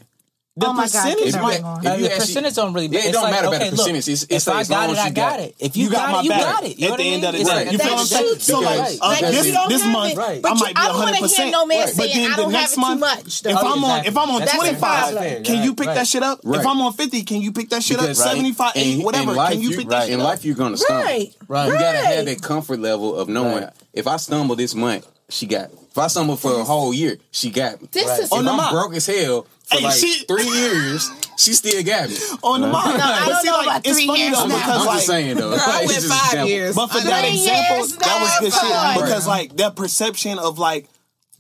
The 0.57 0.67
oh 0.67 0.73
percentage 0.73 1.33
God, 1.33 1.41
might, 1.41 1.81
the 1.81 1.89
actually, 1.89 2.15
percentage 2.15 2.55
don't 2.55 2.73
really 2.73 2.87
matter. 2.87 3.03
Yeah, 3.03 3.09
it 3.09 3.11
don't 3.11 3.23
like, 3.23 3.31
matter 3.33 3.47
okay, 3.47 3.57
about 3.57 3.65
the 3.65 3.75
percentage. 3.75 4.07
It's, 4.07 4.23
it's 4.23 4.47
like, 4.47 4.55
I 4.55 4.69
got 4.69 4.89
it, 4.89 4.97
I 4.97 5.09
got 5.09 5.39
it. 5.41 5.55
If 5.59 5.75
you, 5.75 5.83
you 5.83 5.91
got, 5.91 6.11
got, 6.11 6.23
it, 6.23 6.23
you 6.23 6.29
got 6.29 6.63
it. 6.63 6.79
You 6.79 6.91
At 6.91 6.97
the 6.97 7.03
end 7.03 7.23
of 7.25 7.31
the 7.33 7.43
day, 7.43 7.71
you 7.71 7.77
feel 7.77 7.91
what 7.91 7.99
I'm 7.99 8.05
saying? 8.05 8.39
So 8.39 8.59
like 8.61 8.97
uh, 9.01 9.19
this, 9.19 9.43
this 9.67 9.85
month, 9.85 10.15
right. 10.15 10.39
I 10.45 10.53
might 10.53 10.73
be 10.73 10.81
100. 10.81 11.19
percent 11.19 11.51
no 11.51 11.65
man 11.65 11.79
right. 11.79 11.93
But 11.97 12.09
I 12.09 12.35
don't 12.37 12.51
the 12.51 12.57
next 12.57 12.77
month, 12.77 13.01
much, 13.01 13.45
if 13.45 13.57
I'm 13.57 13.83
on 13.83 14.05
if 14.05 14.17
I'm 14.17 14.29
on 14.29 14.47
25, 14.47 15.43
can 15.43 15.61
you 15.61 15.75
pick 15.75 15.87
that 15.87 16.07
shit 16.07 16.23
up? 16.23 16.39
If 16.45 16.65
I'm 16.65 16.79
on 16.79 16.93
50, 16.93 17.23
can 17.23 17.41
you 17.41 17.51
pick 17.51 17.69
that 17.71 17.83
shit 17.83 17.99
up? 17.99 18.15
75, 18.15 18.71
80, 18.75 19.03
whatever. 19.03 19.35
Can 19.35 19.59
you 19.59 19.75
pick 19.75 19.89
that 19.89 20.03
shit 20.05 20.13
up? 20.13 20.19
In 20.19 20.23
life, 20.23 20.45
you're 20.45 20.55
gonna 20.55 20.77
stumble. 20.77 21.03
Right, 21.03 21.35
right. 21.49 21.67
You 21.67 21.73
gotta 21.73 21.97
have 21.97 22.25
that 22.27 22.41
comfort 22.41 22.79
level 22.79 23.13
of 23.13 23.27
knowing 23.27 23.67
if 23.91 24.07
I 24.07 24.15
stumble 24.15 24.55
this 24.55 24.73
month 24.73 25.05
she 25.29 25.47
got 25.47 25.73
me. 25.73 25.79
If 25.89 25.97
I 25.97 26.07
stumble 26.07 26.35
for 26.35 26.59
a 26.59 26.63
whole 26.63 26.93
year, 26.93 27.17
she 27.31 27.49
got 27.49 27.81
me. 27.81 27.87
This 27.91 28.05
right. 28.05 28.19
is 28.19 28.31
on 28.31 28.45
the 28.45 28.51
I'm 28.51 28.73
broke 28.73 28.95
as 28.95 29.07
hell 29.07 29.47
for 29.63 29.77
hey, 29.77 29.83
like 29.83 29.95
she, 29.95 30.25
three 30.25 30.47
years. 30.47 31.09
She 31.37 31.53
still 31.53 31.83
got 31.83 32.09
me 32.09 32.15
on 32.43 32.61
the 32.61 32.67
mark. 32.67 32.85
No, 32.85 33.03
I 33.03 33.25
don't 33.27 33.41
see, 33.41 33.49
know 33.49 33.57
like, 33.57 33.65
about 33.65 33.85
it's 33.85 33.95
three 33.95 34.07
funny 34.07 34.19
years 34.21 34.35
though 34.35 34.47
now. 34.47 34.55
because 34.55 34.81
I'm 34.81 34.85
like, 34.85 34.95
just 34.95 35.07
saying 35.07 35.37
though, 35.37 35.49
Girl, 35.49 35.59
I 35.59 35.85
went 35.85 36.03
five 36.03 36.47
years. 36.47 36.75
But 36.75 36.87
for 36.87 36.99
three 36.99 37.09
that 37.09 37.25
example, 37.25 37.97
that 37.97 38.21
was 38.21 38.39
good 38.39 38.53
shit 38.53 39.03
because 39.03 39.27
like 39.27 39.57
that 39.57 39.75
perception 39.75 40.39
of 40.39 40.59
like 40.59 40.87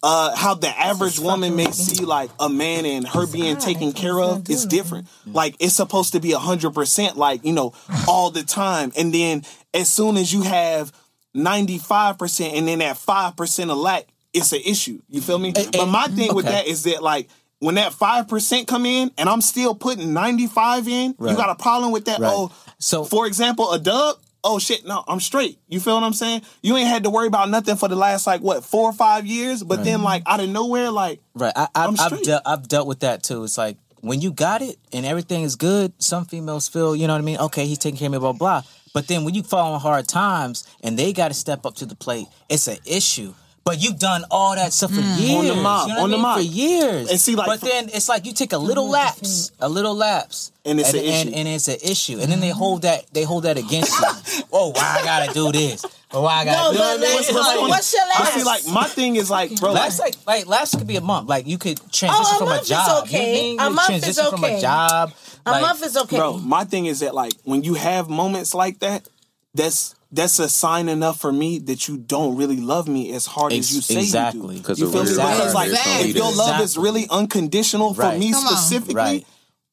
uh, 0.03 0.35
how 0.35 0.53
the 0.53 0.67
average 0.67 1.19
woman 1.19 1.55
may 1.55 1.71
see 1.71 2.05
like 2.05 2.29
a 2.39 2.47
man 2.47 2.85
and 2.85 3.07
her 3.07 3.25
being 3.25 3.57
taken 3.57 3.91
care 3.91 4.19
of 4.19 4.49
is 4.49 4.65
different. 4.65 5.07
Like 5.25 5.55
it's 5.59 5.73
supposed 5.73 6.13
to 6.13 6.19
be 6.19 6.33
a 6.33 6.39
hundred 6.39 6.75
percent, 6.75 7.17
like 7.17 7.43
you 7.43 7.53
know, 7.53 7.73
all 8.07 8.31
the 8.31 8.43
time. 8.43 8.91
And 8.97 9.13
then 9.13 9.43
as 9.73 9.91
soon 9.91 10.17
as 10.17 10.31
you 10.31 10.43
have 10.43 10.91
95% 11.35 12.57
and 12.57 12.67
then 12.67 12.79
that 12.79 12.95
5% 12.95 13.71
of 13.71 13.77
lack 13.77 14.05
it's 14.35 14.51
an 14.51 14.61
issue. 14.65 15.01
You 15.09 15.21
feel 15.21 15.39
me? 15.39 15.53
But 15.53 15.87
my 15.87 16.07
thing 16.07 16.29
okay. 16.29 16.35
with 16.35 16.45
that 16.45 16.67
is 16.67 16.83
that 16.83 17.01
like 17.01 17.29
when 17.59 17.75
that 17.75 17.93
5% 17.93 18.67
come 18.67 18.85
in 18.85 19.11
and 19.17 19.29
i'm 19.29 19.41
still 19.41 19.73
putting 19.73 20.13
95 20.13 20.87
in 20.87 21.15
right. 21.17 21.31
you 21.31 21.37
got 21.37 21.49
a 21.49 21.55
problem 21.55 21.91
with 21.91 22.05
that? 22.05 22.19
Right. 22.19 22.31
oh 22.33 22.51
so 22.77 23.03
for 23.05 23.27
example 23.27 23.71
a 23.71 23.79
dub? 23.79 24.17
Oh 24.43 24.59
shit 24.59 24.85
no 24.85 25.03
i'm 25.07 25.19
straight. 25.19 25.57
You 25.67 25.79
feel 25.79 25.95
what 25.95 26.03
i'm 26.03 26.13
saying? 26.13 26.41
You 26.61 26.75
ain't 26.77 26.89
had 26.89 27.03
to 27.03 27.09
worry 27.09 27.27
about 27.27 27.49
nothing 27.49 27.77
for 27.77 27.87
the 27.87 27.95
last 27.95 28.27
like 28.27 28.41
what 28.41 28.63
four 28.63 28.89
or 28.89 28.93
five 28.93 29.25
years? 29.25 29.63
But 29.63 29.77
right. 29.77 29.85
then 29.85 30.03
like 30.03 30.23
out 30.25 30.41
of 30.41 30.49
nowhere 30.49 30.91
like 30.91 31.21
right. 31.33 31.53
I, 31.55 31.67
have 31.75 31.99
I've, 31.99 32.21
de- 32.21 32.41
I've 32.45 32.67
dealt 32.67 32.87
with 32.87 32.99
that 32.99 33.23
too. 33.23 33.43
It's 33.43 33.57
like 33.57 33.77
when 34.01 34.21
you 34.21 34.31
got 34.31 34.61
it 34.61 34.77
and 34.93 35.05
everything 35.05 35.43
is 35.43 35.55
good 35.55 35.93
some 35.97 36.25
females 36.25 36.67
feel 36.67 36.95
you 36.95 37.07
know 37.07 37.13
what 37.13 37.21
i 37.21 37.25
mean? 37.25 37.37
Okay 37.37 37.65
he's 37.65 37.79
taking 37.79 37.97
care 37.97 38.07
of 38.07 38.11
me 38.11 38.19
blah 38.19 38.33
blah. 38.33 38.63
But 38.95 39.09
then 39.09 39.25
when 39.25 39.33
you 39.33 39.43
fall 39.43 39.73
on 39.73 39.81
hard 39.81 40.07
times 40.07 40.65
and 40.81 40.97
they 40.97 41.11
got 41.11 41.27
to 41.27 41.33
step 41.33 41.65
up 41.65 41.75
to 41.75 41.85
the 41.85 41.95
plate, 41.95 42.27
it's 42.47 42.69
an 42.69 42.77
issue. 42.85 43.33
But 43.65 43.83
you've 43.83 43.99
done 43.99 44.23
all 44.31 44.55
that 44.55 44.71
stuff 44.71 44.91
for 44.91 45.01
mm. 45.01 45.19
years. 45.19 45.49
On 45.49 45.57
the 45.57 45.61
mop, 45.61 45.87
you 45.89 45.95
know 45.95 46.03
on 46.03 46.11
the 46.11 46.17
mean? 46.17 46.35
for 46.35 46.41
years. 46.41 47.11
And 47.11 47.19
see, 47.19 47.35
like, 47.35 47.47
but 47.47 47.59
for, 47.59 47.65
then 47.65 47.89
it's 47.89 48.07
like 48.07 48.25
you 48.25 48.31
take 48.31 48.53
a 48.53 48.55
mm-hmm. 48.55 48.65
little 48.65 48.89
lapse, 48.89 49.51
a 49.59 49.67
little 49.67 49.95
lapse, 49.95 50.53
and 50.63 50.79
it's 50.79 50.93
and, 50.93 50.99
an 50.99 51.03
issue. 51.03 51.29
And, 51.35 51.47
it's 51.49 51.67
an 51.67 51.77
issue. 51.83 52.19
And 52.21 52.31
then 52.31 52.39
they 52.39 52.51
hold 52.51 52.83
that, 52.83 53.07
they 53.11 53.23
hold 53.23 53.43
that 53.43 53.57
against 53.57 53.99
you. 53.99 54.43
oh, 54.53 54.69
why 54.69 54.99
I 55.01 55.03
gotta 55.03 55.33
do 55.33 55.51
this? 55.51 55.85
Oh, 56.11 56.21
why 56.21 56.41
I 56.41 56.45
gotta 56.45 56.77
no, 56.77 56.93
do 56.95 56.99
this? 57.01 57.15
What's, 57.15 57.33
what's, 57.33 57.47
like, 57.47 57.59
what's 57.67 57.93
your 57.93 58.03
last? 58.07 58.33
See, 58.33 58.43
like, 58.43 58.67
my 58.73 58.87
thing 58.87 59.17
is 59.17 59.29
like, 59.29 59.59
bro, 59.59 59.73
last 59.73 59.99
like, 59.99 60.15
like, 60.25 60.47
last 60.47 60.77
could 60.77 60.87
be 60.87 60.95
a 60.95 61.01
month. 61.01 61.27
Like 61.27 61.47
you 61.47 61.57
could 61.57 61.79
transition 61.91 62.13
oh, 62.13 62.35
a 62.35 62.39
from 62.39 62.47
a 62.49 62.63
job. 62.63 63.03
Okay, 63.03 63.51
you, 63.51 63.59
a 63.59 63.69
month 63.71 63.87
transition 63.87 64.09
is 64.09 64.19
okay. 64.19 64.29
from 64.29 64.43
a 64.45 64.61
job 64.61 65.13
a 65.45 65.51
like, 65.51 65.61
month 65.61 65.85
is 65.85 65.95
okay. 65.95 66.17
Bro, 66.17 66.39
my 66.39 66.63
thing 66.63 66.85
is 66.87 67.01
that 67.01 67.13
like 67.13 67.33
when 67.43 67.63
you 67.63 67.75
have 67.75 68.09
moments 68.09 68.55
like 68.55 68.79
that, 68.79 69.07
that's 69.53 69.95
that's 70.11 70.39
a 70.39 70.49
sign 70.49 70.89
enough 70.89 71.19
for 71.19 71.31
me 71.31 71.59
that 71.59 71.87
you 71.87 71.97
don't 71.97 72.35
really 72.35 72.57
love 72.57 72.87
me 72.87 73.13
as 73.13 73.25
hard 73.25 73.53
Ex- 73.53 73.69
as 73.69 73.75
you 73.75 73.81
say 73.81 73.99
exactly. 73.99 74.57
you 74.57 74.61
do. 74.61 74.69
You 74.69 74.91
feel 74.91 75.03
me? 75.03 75.09
Exactly. 75.09 75.35
Because 75.35 75.53
like 75.53 75.69
if 76.05 76.15
your 76.15 76.33
love 76.33 76.61
is 76.61 76.77
really 76.77 77.07
unconditional 77.09 77.93
right. 77.93 78.13
for 78.13 78.19
me 78.19 78.31
Come 78.31 78.45
specifically, 78.45 78.95
right. 78.95 79.25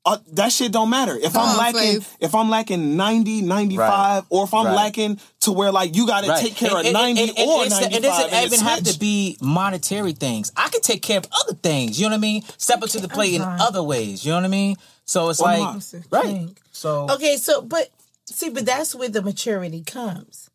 uh, 0.05 0.19
that 0.33 0.53
shit 0.53 0.73
don't 0.73 0.91
matter. 0.91 1.17
If 1.17 1.33
Come 1.33 1.43
I'm 1.43 1.49
on, 1.51 1.57
lacking, 1.59 2.01
please. 2.01 2.17
if 2.21 2.35
I'm 2.35 2.51
lacking 2.51 2.97
90, 2.97 3.43
95, 3.43 3.79
right. 3.79 4.23
or 4.31 4.45
if 4.45 4.55
I'm 4.55 4.75
lacking 4.75 5.21
to 5.41 5.53
where 5.53 5.71
like 5.71 5.95
you 5.95 6.07
got 6.07 6.25
to 6.25 6.37
take 6.43 6.57
care 6.57 6.77
and, 6.77 6.89
of 6.89 6.93
90 6.93 7.21
and, 7.21 7.31
and, 7.39 7.49
or 7.49 7.59
95. 7.69 7.93
It 7.93 8.03
doesn't 8.03 8.39
even 8.39 8.49
switch. 8.51 8.61
have 8.61 8.83
to 8.85 8.99
be 8.99 9.39
monetary 9.41 10.13
things. 10.13 10.51
I 10.57 10.69
can 10.71 10.81
take 10.81 11.03
care 11.03 11.19
of 11.19 11.27
other 11.45 11.55
things. 11.55 12.01
You 12.01 12.07
know 12.07 12.11
what 12.11 12.19
I 12.19 12.21
mean? 12.21 12.43
Step 12.59 12.83
up 12.83 12.89
to 12.91 13.01
the 13.01 13.09
plate 13.09 13.35
in 13.35 13.43
other 13.43 13.83
ways. 13.83 14.25
You 14.25 14.33
know 14.33 14.39
what 14.39 14.45
I 14.45 14.49
mean? 14.49 14.77
So 15.05 15.29
it's 15.31 15.41
One 15.41 15.61
like 15.61 15.75
more. 15.75 16.03
right. 16.23 16.49
So 16.73 17.09
Okay, 17.11 17.37
so 17.37 17.63
but 17.63 17.91
see, 18.27 18.51
but 18.51 18.65
that's 18.67 18.95
where 18.95 19.09
the 19.09 19.23
maturity 19.23 19.83
comes. 19.83 20.49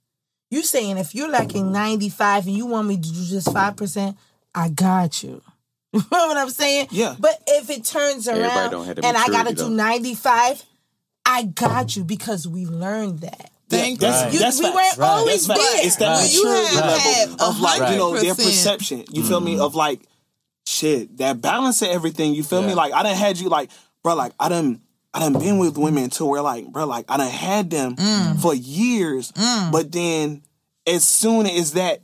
You 0.49 0.63
saying 0.63 0.97
if 0.97 1.13
you're 1.13 1.29
lacking 1.29 1.71
95 1.73 2.47
and 2.47 2.55
you 2.55 2.65
want 2.65 2.87
me 2.87 2.95
to 2.95 3.01
do 3.01 3.25
just 3.25 3.51
five 3.51 3.75
percent, 3.75 4.17
I 4.55 4.69
got 4.69 5.23
you. 5.23 5.41
You 5.93 5.99
know 6.11 6.27
what 6.27 6.37
I'm 6.37 6.49
saying? 6.49 6.87
Yeah. 6.91 7.15
But 7.17 7.41
if 7.47 7.69
it 7.69 7.83
turns 7.85 8.27
around 8.27 8.71
don't 8.71 8.85
have 8.85 8.97
the 8.97 9.05
and 9.05 9.17
I 9.17 9.27
gotta 9.27 9.51
maturity, 9.51 9.69
do 9.71 9.75
95, 9.75 10.63
I 11.25 11.43
got 11.43 11.95
you 11.95 12.03
because 12.03 12.47
we 12.47 12.65
learned 12.65 13.19
that. 13.21 13.49
Thank 13.69 13.99
That's, 13.99 14.23
Right. 14.23 14.33
You- 14.33 14.39
that's 14.39 14.57
we 14.59 14.63
facts. 14.65 14.75
weren't 14.75 14.97
Right. 14.97 15.07
always 15.09 15.47
That's 15.47 15.59
facts. 15.59 15.73
there. 15.73 15.85
It's 15.87 15.95
that 15.97 16.17
Right. 16.19 16.33
You 16.33 16.43
maturity 16.45 16.75
have 16.75 17.01
had 17.01 17.29
level 17.29 17.45
of 17.45 17.59
a 17.59 17.63
like 17.63 17.91
you 17.91 17.97
know 17.97 18.13
their 18.19 18.33
100%. 18.33 18.45
perception. 18.45 19.03
You 19.11 19.23
feel 19.23 19.39
me? 19.39 19.53
Mm-hmm. 19.53 19.61
Of 19.61 19.75
like 19.75 20.01
shit 20.65 21.17
that 21.17 21.41
balance 21.41 21.81
of 21.81 21.87
everything. 21.89 22.33
You 22.33 22.43
feel 22.43 22.61
me? 22.61 22.73
Like 22.73 22.93
I 22.93 23.03
didn't 23.03 23.17
had 23.17 23.37
you 23.39 23.49
like 23.49 23.69
bro. 24.03 24.15
Like 24.15 24.33
I 24.39 24.49
done 24.49 24.81
I 25.13 25.19
done 25.21 25.33
been 25.33 25.57
with 25.57 25.77
women 25.77 26.09
to 26.11 26.25
where 26.25 26.41
like 26.41 26.67
bro. 26.67 26.85
Like 26.85 27.05
I 27.09 27.17
done 27.17 27.29
had 27.31 27.69
them 27.69 27.95
Mm. 27.95 28.39
for 28.41 28.53
years, 28.53 29.31
but 29.71 29.91
then 29.91 30.43
as 30.85 31.03
soon 31.05 31.45
as 31.47 31.73
that, 31.73 32.01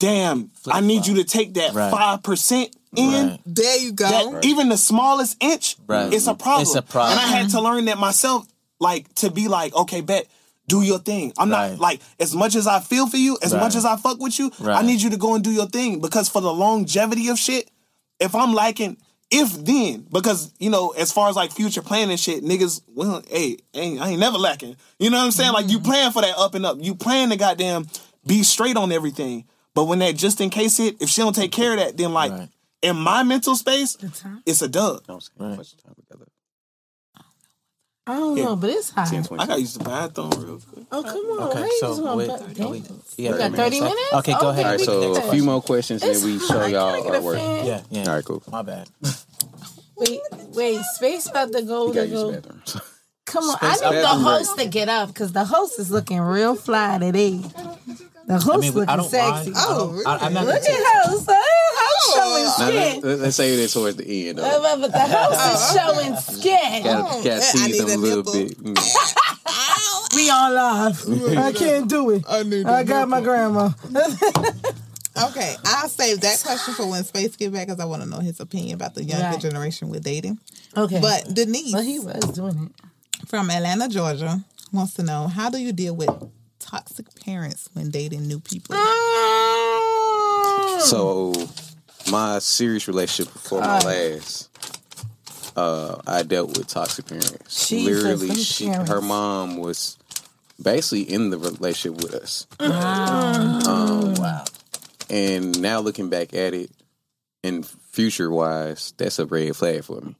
damn, 0.00 0.50
I 0.70 0.80
need 0.80 1.06
you 1.06 1.16
to 1.16 1.24
take 1.24 1.54
that 1.54 1.74
Right. 1.74 1.90
five 1.90 2.22
percent 2.22 2.74
in. 2.96 3.28
Right. 3.28 3.40
There 3.46 3.78
you 3.78 3.92
go. 3.92 4.08
That 4.08 4.44
even 4.44 4.68
the 4.68 4.76
smallest 4.76 5.36
inch, 5.42 5.76
Right. 5.86 6.12
it's 6.12 6.26
a 6.26 6.34
problem. 6.34 6.62
It's 6.62 6.74
a 6.74 6.82
problem. 6.82 7.18
And 7.18 7.20
I 7.20 7.28
had 7.38 7.50
to 7.50 7.60
learn 7.60 7.84
that 7.86 7.98
myself, 7.98 8.46
like 8.80 9.12
to 9.16 9.30
be 9.30 9.48
like, 9.48 9.74
okay, 9.74 10.00
bet, 10.00 10.26
do 10.68 10.82
your 10.82 10.98
thing. 10.98 11.32
I'm 11.38 11.48
not 11.48 11.78
like 11.78 12.00
as 12.18 12.34
much 12.34 12.54
as 12.54 12.66
I 12.66 12.80
feel 12.80 13.06
for 13.06 13.16
you, 13.16 13.38
as 13.42 13.52
Right. 13.52 13.60
much 13.60 13.76
as 13.76 13.84
I 13.84 13.96
fuck 13.96 14.20
with 14.20 14.38
you, 14.38 14.50
I 14.64 14.82
need 14.82 15.00
you 15.02 15.10
to 15.10 15.16
go 15.16 15.34
and 15.34 15.44
do 15.44 15.50
your 15.52 15.66
thing 15.66 16.00
because 16.00 16.28
for 16.28 16.40
the 16.40 16.52
longevity 16.52 17.28
of 17.28 17.38
shit, 17.38 17.70
if 18.18 18.34
I'm 18.34 18.52
lacking. 18.54 18.96
If 19.34 19.64
then, 19.64 20.06
because 20.12 20.52
you 20.58 20.68
know, 20.68 20.90
as 20.90 21.10
far 21.10 21.30
as 21.30 21.36
like 21.36 21.52
future 21.52 21.80
planning 21.82 22.18
shit, 22.18 22.44
niggas, 22.44 22.82
well, 22.94 23.22
hey, 23.28 23.56
ain't, 23.72 24.00
I 24.00 24.10
ain't 24.10 24.20
never 24.20 24.36
lacking. 24.36 24.76
You 24.98 25.08
know 25.10 25.16
what 25.16 25.24
I'm 25.24 25.30
saying? 25.30 25.52
Like 25.54 25.70
you 25.70 25.78
Mm-hmm. 25.78 25.86
plan 25.90 26.12
for 26.12 26.20
that 26.22 26.36
up 26.36 26.54
and 26.54 26.66
up. 26.66 26.76
You 26.80 26.94
plan 26.94 27.30
to 27.30 27.36
goddamn 27.36 27.86
be 28.26 28.42
straight 28.42 28.76
on 28.76 28.92
everything. 28.92 29.44
But 29.74 29.84
when 29.84 30.00
that 30.00 30.16
just 30.16 30.40
in 30.42 30.50
case 30.50 30.76
hit, 30.76 31.00
if 31.00 31.08
she 31.08 31.22
don't 31.22 31.34
take 31.34 31.50
care 31.50 31.72
of 31.72 31.78
that, 31.78 31.96
then 31.96 32.12
like 32.12 32.30
Right. 32.32 32.48
in 32.82 32.96
my 32.96 33.22
mental 33.22 33.56
space, 33.56 33.96
it's 34.44 34.60
a 34.60 34.68
dub. 34.68 35.06
Don't 35.06 35.22
spend 35.22 35.56
much 35.56 35.76
time 35.78 35.94
together. 35.94 36.26
I 38.06 38.14
don't 38.16 38.36
Yeah. 38.36 38.44
know, 38.46 38.56
but 38.56 38.70
it's 38.70 38.90
hot. 38.90 39.06
10, 39.08 39.20
I 39.20 39.26
20. 39.26 39.46
gotta 39.46 39.60
use 39.60 39.74
the 39.74 39.84
bathroom 39.84 40.30
real 40.30 40.58
quick. 40.58 40.86
Oh, 40.90 41.02
come 41.04 41.14
on. 41.14 41.50
Okay, 41.56 41.68
so 41.78 41.88
just 41.88 42.02
gonna 42.02 42.16
wait, 42.16 42.28
bu- 42.56 42.68
we, 42.70 42.80
we 43.18 43.30
We 43.32 43.38
got 43.38 43.52
30 43.52 43.80
left. 43.80 43.94
minutes? 43.94 44.12
Okay, 44.14 44.34
go 44.40 44.48
ahead. 44.48 44.64
All 44.64 44.70
right, 44.72 44.80
so 44.80 45.14
a 45.14 45.30
few 45.32 45.44
more 45.44 45.62
questions, 45.62 46.02
and 46.02 46.14
then 46.16 46.24
we 46.24 46.38
show 46.40 46.60
Can 46.62 46.70
y'all 46.72 47.02
get 47.02 47.14
a 47.14 47.18
artwork. 47.20 47.36
fan? 47.36 47.66
Yeah, 47.66 47.80
yeah. 47.90 48.08
All 48.08 48.14
right, 48.16 48.24
cool. 48.24 48.42
My 48.50 48.62
bad. 48.62 48.88
Wait, 49.98 50.20
wait, 50.54 50.82
space 50.96 51.28
about 51.28 51.52
to 51.52 51.62
go 51.62 51.86
You 51.88 51.92
to 51.92 51.98
gotta 52.00 52.08
use 52.08 52.20
the 52.22 52.26
go. 52.26 52.32
bathroom. 52.32 52.62
Come 53.24 53.44
on, 53.44 53.56
Space 53.56 53.62
I 53.62 53.90
need 53.90 53.96
the 53.98 54.02
bathroom 54.02 54.24
break. 54.24 54.36
host 54.38 54.58
to 54.58 54.66
get 54.66 54.88
up 54.88 55.08
because 55.08 55.32
the 55.32 55.44
host 55.44 55.78
is 55.78 55.90
looking 55.92 56.20
real 56.20 56.56
fly 56.56 56.98
today. 56.98 57.40
The 58.26 58.34
host 58.34 58.48
I 58.50 58.56
mean, 58.58 58.72
looking 58.72 59.02
sexy. 59.08 59.50
mind. 59.50 59.56
I 59.56 59.68
don't- 59.68 60.06
I, 60.06 60.16
I'm 60.18 60.32
not 60.34 60.44
Look 60.46 60.62
gonna 60.62 60.74
at 60.76 61.06
host. 61.06 61.28
Uh, 61.28 61.34
host 61.34 62.14
showing 62.14 62.44
Now, 62.44 62.50
skin. 62.52 63.00
let, 63.02 63.18
let, 63.18 63.28
us 63.28 63.36
say 63.36 63.56
that 63.56 63.68
towards 63.70 63.96
the 63.96 64.28
end. 64.28 64.38
Uh, 64.38 64.42
Though. 64.42 64.62
but 64.62 64.80
but 64.80 64.92
the 64.92 65.00
host 65.00 65.54
is 65.54 65.60
showing 65.80 66.16
skin. 66.16 66.82
Gotta, 66.84 67.22
gotta 67.28 67.52
tease 67.58 67.78
them 67.78 67.88
a 67.90 67.94
a 67.94 67.96
little 67.96 68.16
nipple. 68.18 68.32
bit. 68.32 68.58
Mm. 68.58 69.28
We 70.14 70.28
on 70.28 70.54
live. 70.54 71.04
I 71.38 71.52
can't 71.52 71.88
do 71.88 72.10
it. 72.10 72.24
I 72.28 72.42
need 72.42 72.66
I 72.66 72.84
got 72.84 73.08
my 73.08 73.20
grandma. 73.22 73.70
Okay, 75.28 75.54
I'll 75.66 75.90
save 75.90 76.22
that 76.22 76.40
question 76.42 76.72
for 76.72 76.88
when 76.88 77.04
Space 77.04 77.36
get 77.36 77.52
back 77.52 77.66
because 77.66 77.78
I 77.80 77.84
want 77.84 78.02
to 78.02 78.08
know 78.08 78.20
his 78.20 78.40
opinion 78.40 78.76
about 78.76 78.94
the 78.94 79.04
younger 79.04 79.26
Right. 79.26 79.40
generation 79.40 79.90
with 79.90 80.02
dating. 80.02 80.38
Okay. 80.74 81.00
But 81.02 81.34
Denise 81.34 81.70
But 81.72 81.84
he 81.84 81.98
was 81.98 82.18
doing 82.34 82.70
it. 82.74 83.28
from 83.28 83.50
Atlanta, 83.50 83.88
Georgia, 83.90 84.42
wants 84.72 84.94
to 84.94 85.02
know 85.02 85.28
how 85.28 85.50
do 85.50 85.58
you 85.58 85.70
deal 85.74 85.94
with 85.94 86.08
toxic 86.72 87.06
parents 87.24 87.68
when 87.74 87.90
dating 87.90 88.26
new 88.26 88.40
people? 88.40 88.74
Mm. 88.74 90.00
So, 90.80 91.34
my 92.10 92.38
serious 92.38 92.88
relationship 92.88 93.32
before 93.32 93.60
my 93.60 93.78
uh. 93.78 93.84
last, 93.84 94.48
uh, 95.56 96.00
I 96.06 96.22
dealt 96.22 96.56
with 96.56 96.66
toxic 96.68 97.06
parents. 97.06 97.68
Jesus, 97.68 98.02
Literally, 98.02 98.28
them 98.28 98.36
she, 98.36 98.66
parents. 98.66 98.90
her 98.90 99.02
mom 99.02 99.58
was 99.58 99.98
basically 100.60 101.02
in 101.02 101.30
the 101.30 101.38
relationship 101.38 102.02
with 102.02 102.14
us. 102.14 102.46
Mm. 102.58 103.66
Um, 103.66 104.14
wow. 104.14 104.44
And 105.10 105.60
now 105.60 105.80
looking 105.80 106.08
back 106.08 106.32
at 106.32 106.54
it, 106.54 106.70
and 107.44 107.66
future 107.66 108.30
wise, 108.30 108.94
that's 108.96 109.18
a 109.18 109.26
red 109.26 109.54
flag 109.56 109.84
for 109.84 110.00
me. 110.00 110.16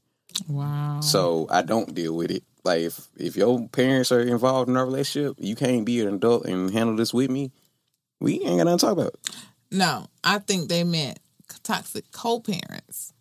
Wow. 0.48 1.00
So 1.00 1.46
I 1.50 1.62
don't 1.62 1.94
deal 1.94 2.14
with 2.14 2.30
it. 2.30 2.44
Like 2.64 2.82
if 2.82 3.08
if 3.16 3.36
your 3.36 3.68
parents 3.68 4.12
are 4.12 4.20
involved 4.20 4.68
in 4.68 4.76
our 4.76 4.84
relationship, 4.86 5.36
you 5.38 5.56
can't 5.56 5.84
be 5.84 6.00
an 6.00 6.14
adult 6.14 6.46
and 6.46 6.70
handle 6.70 6.96
this 6.96 7.12
with 7.12 7.30
me. 7.30 7.50
We 8.20 8.34
ain't 8.40 8.58
got 8.58 8.64
nothing 8.64 8.78
to 8.78 8.86
talk 8.86 8.92
about. 8.92 9.14
No, 9.70 10.06
I 10.22 10.38
think 10.38 10.68
they 10.68 10.84
meant 10.84 11.18
toxic 11.64 12.10
co-parents. 12.12 13.12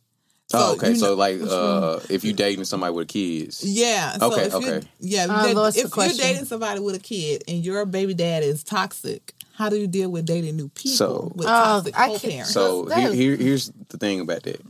oh, 0.54 0.74
okay. 0.74 0.90
you 0.90 0.96
So 0.96 1.06
know- 1.08 1.14
like, 1.16 1.42
uh, 1.42 2.00
if 2.10 2.24
you 2.24 2.34
dating 2.34 2.66
somebody 2.66 2.94
with 2.94 3.08
kids, 3.08 3.64
Yeah. 3.64 4.18
So 4.18 4.32
Okay, 4.34 4.46
if 4.46 4.54
okay. 4.56 4.82
Yeah. 5.00 5.24
I 5.30 5.54
that- 5.54 5.76
if 5.78 5.96
you're 5.96 6.08
dating 6.10 6.46
somebody 6.46 6.80
with 6.82 6.96
a 6.96 7.00
kid 7.00 7.44
and 7.48 7.64
your 7.64 7.86
baby 7.86 8.14
dad 8.14 8.44
is 8.44 8.64
toxic, 8.64 9.34
how 9.54 9.70
do 9.70 9.78
you 9.78 9.88
deal 9.88 10.10
with 10.10 10.26
dating 10.26 10.56
new 10.58 10.70
people 10.70 10.98
So- 10.98 11.32
with 11.36 11.48
Oh, 11.48 11.50
toxic 11.50 11.98
I 11.98 12.08
can't- 12.10 12.22
co-parents? 12.22 12.54
So 12.54 12.86
That 12.86 13.00
here, 13.00 13.10
is- 13.10 13.16
here, 13.16 13.36
here's 13.38 13.72
the 13.90 13.98
thing 13.98 14.20
about 14.20 14.44
that, 14.44 14.62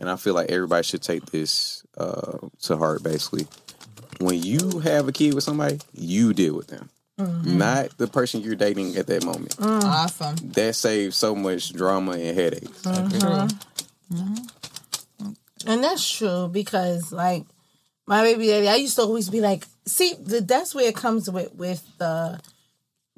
and 0.00 0.08
I 0.10 0.16
feel 0.16 0.34
like 0.34 0.50
everybody 0.50 0.82
should 0.82 1.02
take 1.02 1.26
this 1.26 1.82
uh, 1.96 2.38
to 2.62 2.76
heart. 2.76 3.02
Basically, 3.02 3.46
when 4.18 4.42
you 4.42 4.80
have 4.80 5.08
a 5.08 5.12
kid 5.12 5.34
with 5.34 5.44
somebody, 5.44 5.78
you 5.94 6.32
deal 6.32 6.54
with 6.56 6.68
them, 6.68 6.90
Mm-hmm. 7.18 7.58
not 7.58 7.98
the 7.98 8.06
person 8.06 8.42
you're 8.42 8.54
dating 8.54 8.96
at 8.96 9.08
that 9.08 9.24
moment. 9.24 9.56
Mm. 9.56 9.82
awesome. 9.82 10.36
That 10.52 10.76
saves 10.76 11.16
so 11.16 11.34
much 11.34 11.72
drama 11.72 12.12
and 12.12 12.38
headaches. 12.38 12.82
Mm-hmm. 12.82 13.48
And 15.66 15.82
that's 15.82 16.08
true 16.08 16.48
because 16.48 17.12
like 17.12 17.44
my 18.06 18.22
baby 18.22 18.46
daddy, 18.46 18.68
I 18.68 18.76
used 18.76 18.96
to 18.96 19.02
always 19.02 19.28
be 19.30 19.40
like, 19.40 19.66
see, 19.84 20.14
the, 20.14 20.40
that's 20.40 20.74
where 20.74 20.88
it 20.88 20.94
comes 20.94 21.28
with 21.28 21.52
with 21.54 21.84
the 21.98 22.40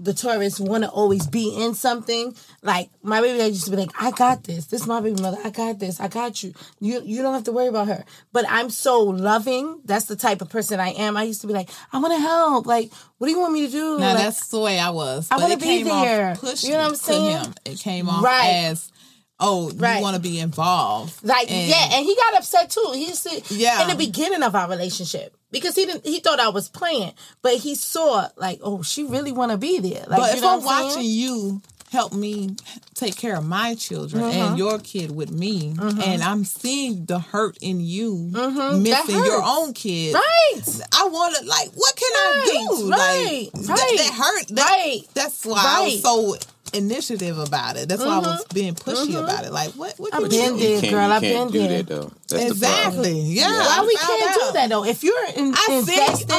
the 0.03 0.13
Tauruses 0.13 0.61
want 0.67 0.83
to 0.85 0.89
always 0.91 1.27
be 1.27 1.55
in 1.55 1.75
something. 1.75 2.35
Like 2.63 2.89
my 3.03 3.21
baby 3.21 3.37
daddy 3.39 3.51
used 3.51 3.67
to 3.67 3.71
be 3.71 3.77
like, 3.77 3.91
I 4.01 4.11
got 4.13 4.45
this. 4.45 4.67
This 4.67 4.81
is 4.81 4.87
my 4.87 5.01
baby 5.01 5.21
mother. 5.21 5.37
I 5.45 5.51
got 5.51 5.79
this. 5.79 6.01
I 6.01 6.09
got 6.09 6.43
you. 6.43 6.55
You 6.81 7.03
you 7.05 7.21
don't 7.23 7.35
have 7.35 7.45
to 7.45 7.53
worry 7.53 7.67
about 7.69 7.89
her. 7.89 8.05
But 8.33 8.47
I'm 8.49 8.71
so 8.71 9.01
loving. 9.03 9.81
That's 9.85 10.07
the 10.07 10.17
type 10.17 10.41
of 10.41 10.49
person 10.49 10.81
I 10.81 10.89
am. 10.91 11.17
I 11.17 11.25
used 11.25 11.43
to 11.43 11.47
be 11.47 11.53
like, 11.53 11.69
I 11.93 11.99
want 11.99 12.15
to 12.15 12.21
help. 12.21 12.67
Like, 12.67 12.91
what 13.19 13.27
do 13.27 13.33
you 13.33 13.39
want 13.41 13.53
me 13.53 13.67
to 13.67 13.71
do? 13.73 13.99
Now 13.99 14.15
Like, 14.15 14.25
that's 14.25 14.49
the 14.49 14.59
way 14.61 14.79
I 14.79 14.91
was. 14.91 15.29
I 15.31 15.37
wanna 15.37 15.57
be 15.59 15.63
came 15.65 15.91
off 15.91 16.05
there. 16.05 16.35
pushy 16.35 16.65
You 16.65 16.71
know 16.73 16.79
what 16.79 16.89
I'm 16.89 16.95
saying? 16.97 17.45
him. 17.45 17.55
It 17.67 17.79
came 17.81 18.09
off 18.09 18.25
Right. 18.25 18.65
as, 18.71 18.91
oh, 19.39 19.71
Right. 19.77 19.97
you 19.97 20.03
want 20.03 20.17
to 20.17 20.23
be 20.23 20.41
involved. 20.41 21.23
Like 21.25 21.51
And- 21.51 21.69
yeah, 21.69 21.89
and 21.97 22.07
he 22.07 22.15
got 22.17 22.39
upset 22.39 22.71
too. 22.71 22.91
He 22.95 23.07
used 23.09 23.27
to 23.27 23.43
Yeah. 23.55 23.83
in 23.83 23.89
the 23.89 23.95
beginning 23.97 24.43
of 24.43 24.55
our 24.55 24.69
relationship 24.69 25.37
because 25.51 25.75
he 25.75 25.87
didn't. 25.87 26.05
He 26.07 26.21
thought 26.21 26.41
I 26.41 26.49
was 26.49 26.69
playing, 26.69 27.13
but 27.43 27.55
he 27.55 27.75
saw 27.75 28.29
like, 28.37 28.61
oh, 28.63 28.83
she 28.83 29.05
really 29.05 29.33
want 29.33 29.53
to 29.53 29.59
be 29.59 29.79
there. 29.81 30.05
Like, 30.09 30.19
but 30.21 30.31
you 30.31 30.37
if 30.37 30.43
know 30.43 30.53
I'm 30.55 30.59
I'm 30.61 30.65
watching 30.65 31.05
you 31.05 31.63
help 31.91 32.13
me 32.13 32.55
take 32.95 33.17
care 33.17 33.35
of 33.37 33.45
my 33.45 33.75
children 33.75 34.23
Mm-hmm. 34.23 34.39
and 34.41 34.59
your 34.59 34.79
kid 34.79 35.11
with 35.11 35.33
me, 35.33 35.75
and 35.81 36.23
I'm 36.23 36.45
seeing 36.45 37.05
the 37.07 37.19
hurt 37.19 37.59
in 37.61 37.81
you 37.81 38.31
That 38.31 38.79
missing 38.79 39.25
your 39.25 39.43
own 39.43 39.73
kid, 39.75 40.15
right, 40.15 40.63
I 40.95 41.09
want 41.09 41.37
to 41.39 41.45
like, 41.47 41.71
what 41.75 41.97
can 41.97 42.13
I 42.15 42.45
do? 42.47 42.91
right, 42.91 43.51
like, 43.53 43.69
right, 43.69 43.77
that, 43.77 43.95
that 43.99 44.15
hurt. 44.15 44.49
That, 44.57 44.71
right, 44.71 45.01
That's 45.15 45.45
why 45.45 45.63
I 45.67 45.85
was 45.85 46.03
so 46.03 46.37
initiative 46.73 47.39
about 47.39 47.77
it. 47.77 47.89
That's 47.89 48.03
why 48.03 48.17
I 48.17 48.19
was 48.19 48.45
mm-hmm. 48.45 48.55
being 48.55 48.75
pushy 48.75 49.09
mm-hmm. 49.09 49.25
about 49.25 49.45
it. 49.45 49.53
Like, 49.53 49.71
what? 49.73 49.95
What 49.99 50.15
I've 50.15 50.21
can 50.23 50.31
been 50.31 50.55
we 50.55 50.61
there, 50.61 50.69
do? 50.69 50.75
You 50.75 50.81
can't, 50.81 50.93
girl. 50.93 51.13
I've 51.13 51.21
been 51.23 51.49
do 51.51 51.59
there. 51.59 51.83
that 51.83 51.87
though. 51.87 52.13
That's 52.29 52.61
the 52.61 52.67
problem. 52.67 53.01
Exactly. 53.01 53.21
Yeah. 53.21 53.51
Why 53.51 53.85
we 53.87 53.97
can't 53.97 54.35
do 54.35 54.53
that 54.53 54.69
though? 54.69 54.85
If 54.85 55.03
you're 55.05 55.27
in, 55.37 55.55
I 55.55 55.83
see- 55.85 56.01
invested 56.01 56.31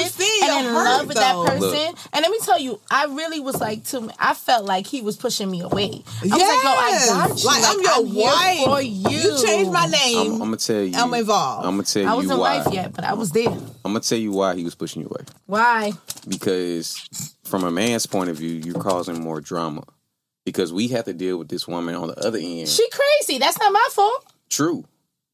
I'm 0.44 0.58
and 0.58 0.68
in 0.68 0.74
hurt, 0.74 0.86
love 0.86 1.08
with 1.08 1.18
that 1.18 1.36
person, 1.46 1.60
Look. 1.60 1.98
and 2.14 2.22
let 2.22 2.32
me 2.32 2.40
tell 2.44 2.60
you, 2.60 2.80
I 2.90 3.06
really 3.06 3.40
was 3.40 3.60
like 3.60 3.84
to. 3.86 4.02
me, 4.02 4.14
I 4.20 4.34
felt 4.34 4.66
like 4.66 4.88
he 4.88 5.02
was 5.02 5.18
pushing 5.18 5.50
me 5.50 5.62
away. 5.62 6.04
I 6.06 6.22
was 6.22 6.32
like, 6.32 6.40
Yes. 6.40 7.10
no, 7.10 7.18
I 7.18 7.28
got 7.28 7.40
you. 7.40 7.46
Like, 7.46 7.64
I'm 7.66 7.82
your 7.82 8.14
here 8.14 8.26
wife. 8.26 8.66
for 8.66 8.82
you. 8.82 9.18
You 9.18 9.46
changed 9.46 9.72
my 9.72 9.84
I'm, 9.84 9.92
name. 9.92 10.34
I'm 10.34 10.40
gonna 10.40 10.58
tell 10.58 10.82
you. 10.82 10.98
I'm 10.98 11.14
involved. 11.14 11.66
I'm 11.66 11.74
gonna 11.74 11.84
tell 11.84 12.02
you. 12.04 12.08
I 12.08 12.12
you 12.12 12.18
wasn't 12.18 12.40
why. 12.40 12.58
wife 12.58 12.74
yet, 12.74 12.94
but 12.94 13.04
I 13.04 13.14
was 13.14 13.32
there. 13.32 13.50
I'm 13.50 13.70
gonna 13.84 14.00
tell 14.00 14.18
you 14.18 14.32
why 14.32 14.56
he 14.56 14.64
was 14.64 14.76
pushing 14.76 15.02
you 15.02 15.08
away. 15.08 15.26
Why? 15.46 15.94
Because 16.28 17.36
from 17.44 17.64
a 17.64 17.72
man's 17.72 18.06
point 18.06 18.30
of 18.30 18.38
view, 18.38 18.52
you're 18.52 18.82
causing 18.82 19.20
more 19.20 19.42
drama 19.42 19.84
because 20.46 20.74
we 20.74 20.88
have 20.90 21.06
to 21.06 21.14
deal 21.14 21.38
with 21.38 21.50
this 21.50 21.68
woman 21.68 21.96
on 21.96 22.08
the 22.10 22.18
other 22.26 22.40
end. 22.40 22.68
She 22.68 22.88
crazy. 22.90 23.40
That's 23.40 23.60
not 23.60 23.72
my 23.72 23.88
fault. 23.92 24.26
True, 24.50 24.86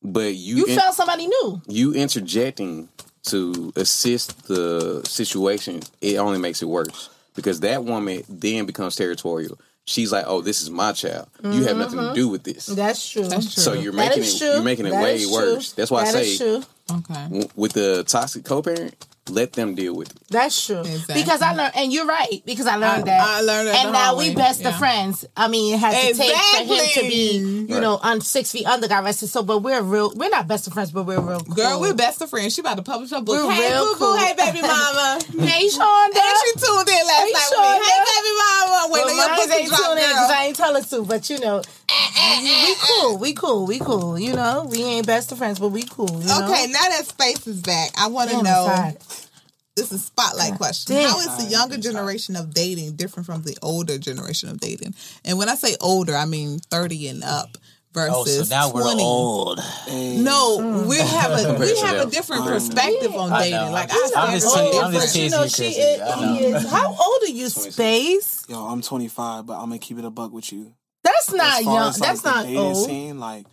but 0.03 0.35
you 0.35 0.57
You 0.57 0.65
in- 0.65 0.77
found 0.77 0.95
somebody 0.95 1.27
new. 1.27 1.61
you 1.67 1.93
interjecting 1.93 2.89
to 3.23 3.73
assist 3.75 4.47
the 4.47 5.01
situation, 5.05 5.81
it 6.01 6.17
only 6.17 6.39
makes 6.39 6.61
it 6.61 6.65
worse 6.67 7.09
because 7.35 7.59
that 7.61 7.83
woman 7.83 8.23
then 8.29 8.65
becomes 8.65 8.95
territorial. 8.95 9.59
She's 9.85 10.11
like, 10.11 10.25
"Oh, 10.27 10.41
this 10.41 10.61
is 10.61 10.69
my 10.69 10.91
child. 10.91 11.29
You 11.43 11.63
have 11.63 11.77
nothing 11.77 11.97
to 11.99 12.05
mm-hmm. 12.05 12.13
do 12.15 12.27
with 12.27 12.43
this." 12.43 12.65
That's 12.65 13.09
true. 13.09 13.23
That's 13.23 13.53
true. 13.53 13.63
So 13.63 13.73
you're 13.73 13.93
making 13.93 14.23
it 14.23 14.37
true. 14.37 14.47
you're 14.47 14.61
making 14.61 14.85
it 14.85 14.89
That 14.91 15.01
way 15.03 15.25
worse. 15.25 15.71
That's 15.73 15.89
why 15.89 16.03
That 16.03 16.15
I 16.15 16.19
is 16.19 16.37
say 16.37 16.45
true. 16.45 16.63
okay. 16.91 17.23
w- 17.23 17.49
with 17.55 17.71
the 17.73 18.03
toxic 18.05 18.43
co-parent, 18.43 18.95
let 19.29 19.53
them 19.53 19.75
deal 19.75 19.95
with 19.95 20.09
it. 20.11 20.17
That's 20.29 20.65
true. 20.65 20.79
Exactly. 20.81 21.15
Because 21.21 21.41
I 21.41 21.53
learned, 21.53 21.73
and 21.75 21.93
you're 21.93 22.05
right. 22.05 22.41
Because 22.45 22.67
I 22.67 22.75
learned 22.75 23.03
I- 23.03 23.05
that. 23.05 23.21
I 23.21 23.41
learned 23.41 23.67
that 23.69 23.83
and 23.83 23.93
now 23.93 24.17
we 24.17 24.33
best 24.35 24.61
Yeah. 24.61 24.69
of 24.69 24.75
friends. 24.77 25.25
I 25.37 25.47
mean, 25.47 25.73
it 25.73 25.77
had 25.79 25.91
to 25.93 26.13
take 26.17 26.35
for 26.35 26.57
him 26.73 26.89
to 26.95 27.01
be, 27.01 27.37
you 27.37 27.67
Right. 27.75 27.81
know, 27.81 27.99
on 28.03 28.21
six 28.21 28.51
feet 28.51 28.65
under. 28.65 28.87
God 28.87 29.03
rest 29.05 29.21
his 29.21 29.31
soul. 29.31 29.43
But 29.43 29.59
we're 29.59 29.81
real. 29.81 30.11
We're 30.15 30.29
not 30.29 30.47
best 30.47 30.67
of 30.67 30.73
friends, 30.73 30.91
but 30.91 31.03
we're 31.03 31.19
real. 31.19 31.39
Cool. 31.41 31.55
Girl, 31.55 31.79
we're 31.79 31.93
best 31.93 32.21
of 32.21 32.29
friends. 32.29 32.53
She 32.53 32.61
about 32.61 32.77
to 32.77 32.83
publish 32.83 33.11
her 33.11 33.21
book. 33.21 33.35
We're 33.47 33.51
hey, 33.51 33.71
real 33.71 33.85
boo 33.85 33.93
boo. 33.93 33.99
cool. 33.99 34.17
Hey, 34.17 34.33
baby 34.37 34.61
mama. 34.67 35.19
Hey, 35.39 35.67
Shonda. 35.67 36.17
And 36.17 36.37
she 36.43 36.51
tuned 36.59 36.89
in 36.89 37.05
last 37.07 37.23
Hey, 37.23 37.31
night 37.31 37.47
with 37.51 37.59
me. 37.59 37.87
Hey, 37.87 37.99
baby 38.05 38.33
mama. 38.37 38.87
Wait 38.89 38.91
Well, 38.91 39.07
till 39.07 39.15
your 39.17 39.27
mine 39.29 39.37
pussy 39.39 39.53
ain't 39.53 39.69
tuned 39.69 39.99
in 39.99 40.05
girl. 40.05 40.13
because 40.13 40.31
I 40.31 40.43
ain't 40.45 40.55
tell 40.55 40.73
her 40.75 40.81
to. 40.81 41.01
But 41.05 41.29
you 41.29 41.39
know, 41.39 41.61
we 41.89 42.75
cool. 42.81 43.17
We 43.17 43.33
cool. 43.33 43.65
We 43.65 43.79
cool. 43.79 44.19
You 44.19 44.33
know, 44.33 44.67
we 44.69 44.83
ain't 44.83 45.07
best 45.07 45.31
of 45.31 45.37
friends, 45.37 45.59
but 45.59 45.69
we 45.69 45.83
cool. 45.83 46.09
You 46.21 46.27
know? 46.27 46.45
Okay, 46.45 46.67
now 46.67 46.81
that 46.89 47.05
space 47.05 47.47
is 47.47 47.61
back, 47.61 47.91
I 47.97 48.07
want 48.07 48.29
to 48.31 48.43
know. 48.43 48.93
it's. 48.95 49.27
This 49.75 49.91
is 49.91 50.01
a 50.01 50.05
spotlight 50.05 50.55
question. 50.55 50.95
damn. 50.95 51.11
How 51.11 51.19
is 51.19 51.45
the 51.45 51.51
younger 51.51 51.77
generation 51.77 52.35
of 52.35 52.51
dating 52.51 52.95
different 52.95 53.27
from 53.27 53.43
the 53.43 53.55
older 53.61 53.99
generation 53.99 54.49
of 54.49 54.59
dating? 54.59 54.95
And 55.23 55.37
when 55.37 55.49
I 55.49 55.55
say 55.55 55.75
older, 55.79 56.15
I 56.15 56.25
mean 56.25 56.57
thirty 56.57 57.07
and 57.07 57.23
up 57.23 57.57
Oh, 57.99 58.23
versus 58.23 58.49
so 58.49 58.55
now 58.55 58.71
we're 58.71 58.83
20. 58.83 59.03
old. 59.03 59.57
No, 59.87 60.59
mm. 60.59 60.87
we 60.87 60.97
have 60.97 61.31
a 61.31 61.59
we 61.59 61.79
have 61.79 62.07
a 62.07 62.11
different 62.11 62.43
mm. 62.43 62.49
perspective 62.49 63.15
on 63.15 63.31
I 63.31 63.39
dating. 63.39 63.59
know. 63.59 63.71
Like 63.71 63.89
I'm 63.91 64.29
I 64.29 64.33
just 64.33 64.49
stand 64.49 64.75
I'm 64.75 64.93
just 64.93 65.15
different. 65.15 65.33
You 65.33 65.37
know, 65.37 65.47
she 65.47 65.79
is, 65.79 66.01
I 66.01 66.21
know. 66.21 66.57
is. 66.57 66.71
How 66.71 66.87
old 66.87 67.23
are 67.23 67.31
you, 67.31 67.49
Space? 67.49 68.45
Yo, 68.47 68.65
I'm 68.65 68.81
25, 68.81 69.45
but 69.45 69.53
I'm 69.53 69.69
gonna 69.69 69.79
keep 69.79 69.97
it 69.97 70.05
a 70.05 70.09
buck 70.09 70.31
with 70.31 70.51
you. 70.51 70.73
That's 71.07 71.33
not 71.33 71.59
as 71.59 71.65
far 71.65 71.73
young. 71.73 71.89
as, 71.89 71.99
like, 71.99 72.09
That's 72.09 72.21
the 72.21 72.29
not 72.31 72.43
dating 72.45 72.57
old. 72.59 72.85
Scene, 72.85 73.19
like 73.19 73.45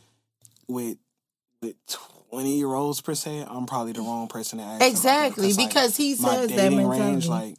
with 0.69 0.99
with 1.63 1.75
20 2.31 2.57
year 2.59 2.73
olds 2.75 3.01
per 3.01 3.15
se, 3.15 3.45
I'm 3.49 3.67
probably 3.67 3.93
the 3.93 4.01
wrong 4.03 4.29
person 4.29 4.59
to 4.59 4.65
ask. 4.65 4.77
about 4.77 4.89
Exactly, 4.89 5.43
that, 5.49 5.49
'cause, 5.49 5.59
like, 5.59 5.69
because 5.69 5.97
he 5.97 6.11
my 6.11 6.29
says 6.35 6.49
that 6.49 6.57
dating 6.57 6.77
mentality. 6.79 7.01
range, 7.03 7.29
like 7.29 7.57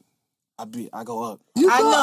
I 0.58 0.64
be, 0.66 0.90
I 0.94 1.04
go 1.04 1.22
up. 1.24 1.42
You 1.56 1.70
I 1.70 1.80
go 1.82 1.92
know. 1.92 1.98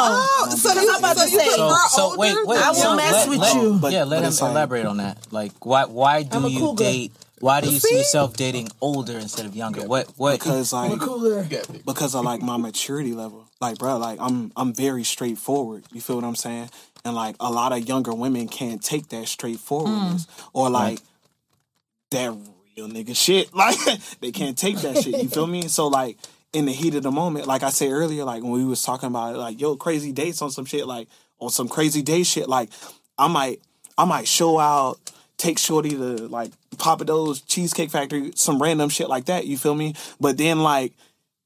out. 0.51 0.59
So, 0.59 0.71
I'm 0.71 0.83
you, 0.83 0.97
about 0.97 1.15
to 1.17 1.27
say. 1.29 1.37
prefer 1.37 1.57
So, 1.57 2.11
so 2.11 2.17
wait, 2.19 2.37
wait. 2.47 2.61
I 2.61 2.69
will 2.69 2.75
so 2.77 2.97
mess 2.97 3.13
let- 3.13 3.29
with 3.31 3.39
let- 3.39 3.55
you. 3.57 3.79
But- 3.81 3.93
yeah, 3.93 4.05
let 4.05 4.19
but 4.19 4.25
him 4.25 4.29
it's 4.29 4.43
like- 4.43 4.51
elaborate 4.51 4.87
on 4.87 4.97
that. 4.99 5.19
Like, 5.31 5.65
why 5.65 5.85
why 5.87 6.23
do 6.23 6.37
I'm 6.39 6.47
you 6.49 6.59
cougar. 6.59 6.85
date? 6.85 7.13
Why 7.41 7.61
do 7.61 7.71
you 7.71 7.81
see 7.81 7.89
See? 7.89 7.97
yourself 7.99 8.35
dating 8.35 8.69
older 8.81 9.19
instead 9.19 9.47
of 9.47 9.57
younger? 9.57 9.87
What 9.87 10.07
what? 10.17 10.39
Because 10.39 10.73
like 10.73 11.01
Cooler. 11.01 11.45
because 11.85 12.15
of 12.15 12.25
like 12.25 12.41
my 12.43 12.57
maturity 12.57 13.15
level. 13.15 13.47
Like, 13.61 13.79
bro, 13.79 13.97
like 13.97 14.19
I'm 14.21 14.53
I'm 14.57 14.73
very 14.75 15.03
straightforward. 15.05 15.85
You 15.93 16.01
feel 16.01 16.17
what 16.17 16.25
I'm 16.25 16.37
saying? 16.37 16.69
And 17.05 17.15
like 17.15 17.37
a 17.41 17.51
lot 17.51 17.73
of 17.73 17.89
younger 17.89 18.15
women 18.15 18.49
can't 18.49 18.83
take 18.83 19.09
that 19.09 19.27
straightforwardness 19.27 20.27
mm. 20.27 20.49
or 20.53 20.71
like 20.71 21.01
that 22.13 22.31
real 22.77 22.89
nigga 22.89 23.17
shit. 23.17 23.51
Like 23.55 23.77
they 24.21 24.31
can't 24.31 24.57
take 24.57 24.79
that 24.79 25.03
shit. 25.03 25.23
You 25.23 25.29
feel 25.29 25.47
me? 25.47 25.63
So 25.69 25.89
like 25.89 26.19
in 26.53 26.67
the 26.67 26.73
heat 26.73 26.95
of 26.95 27.03
the 27.03 27.11
moment, 27.11 27.47
like 27.47 27.63
I 27.63 27.71
said 27.71 27.91
earlier, 27.91 28.25
like 28.25 28.43
when 28.43 28.53
we 28.53 28.65
was 28.65 28.83
talking 28.83 29.09
about 29.09 29.35
it, 29.35 29.39
like 29.39 29.61
yo, 29.61 29.77
crazy 29.77 30.13
dates 30.13 30.43
on 30.43 30.51
some 30.51 30.65
shit, 30.65 30.87
like 30.87 31.09
on 31.39 31.51
some 31.51 31.69
crazy 31.69 32.03
day 32.03 32.23
shit, 32.23 32.49
like 32.49 32.71
I 33.19 33.29
might 33.29 33.61
I 33.97 34.05
might 34.05 34.29
show 34.29 34.59
out, 34.59 34.99
take 35.39 35.59
Shorty 35.59 35.91
to 35.91 36.29
like 36.29 36.53
Papa 36.79 37.05
Do's 37.05 37.41
Cheesecake 37.41 37.91
Factory, 37.91 38.33
some 38.35 38.61
random 38.63 38.89
shit 38.89 39.09
like 39.09 39.27
that. 39.27 39.47
You 39.47 39.57
feel 39.57 39.75
me? 39.75 39.95
But 40.21 40.39
then 40.39 40.61
like 40.61 40.93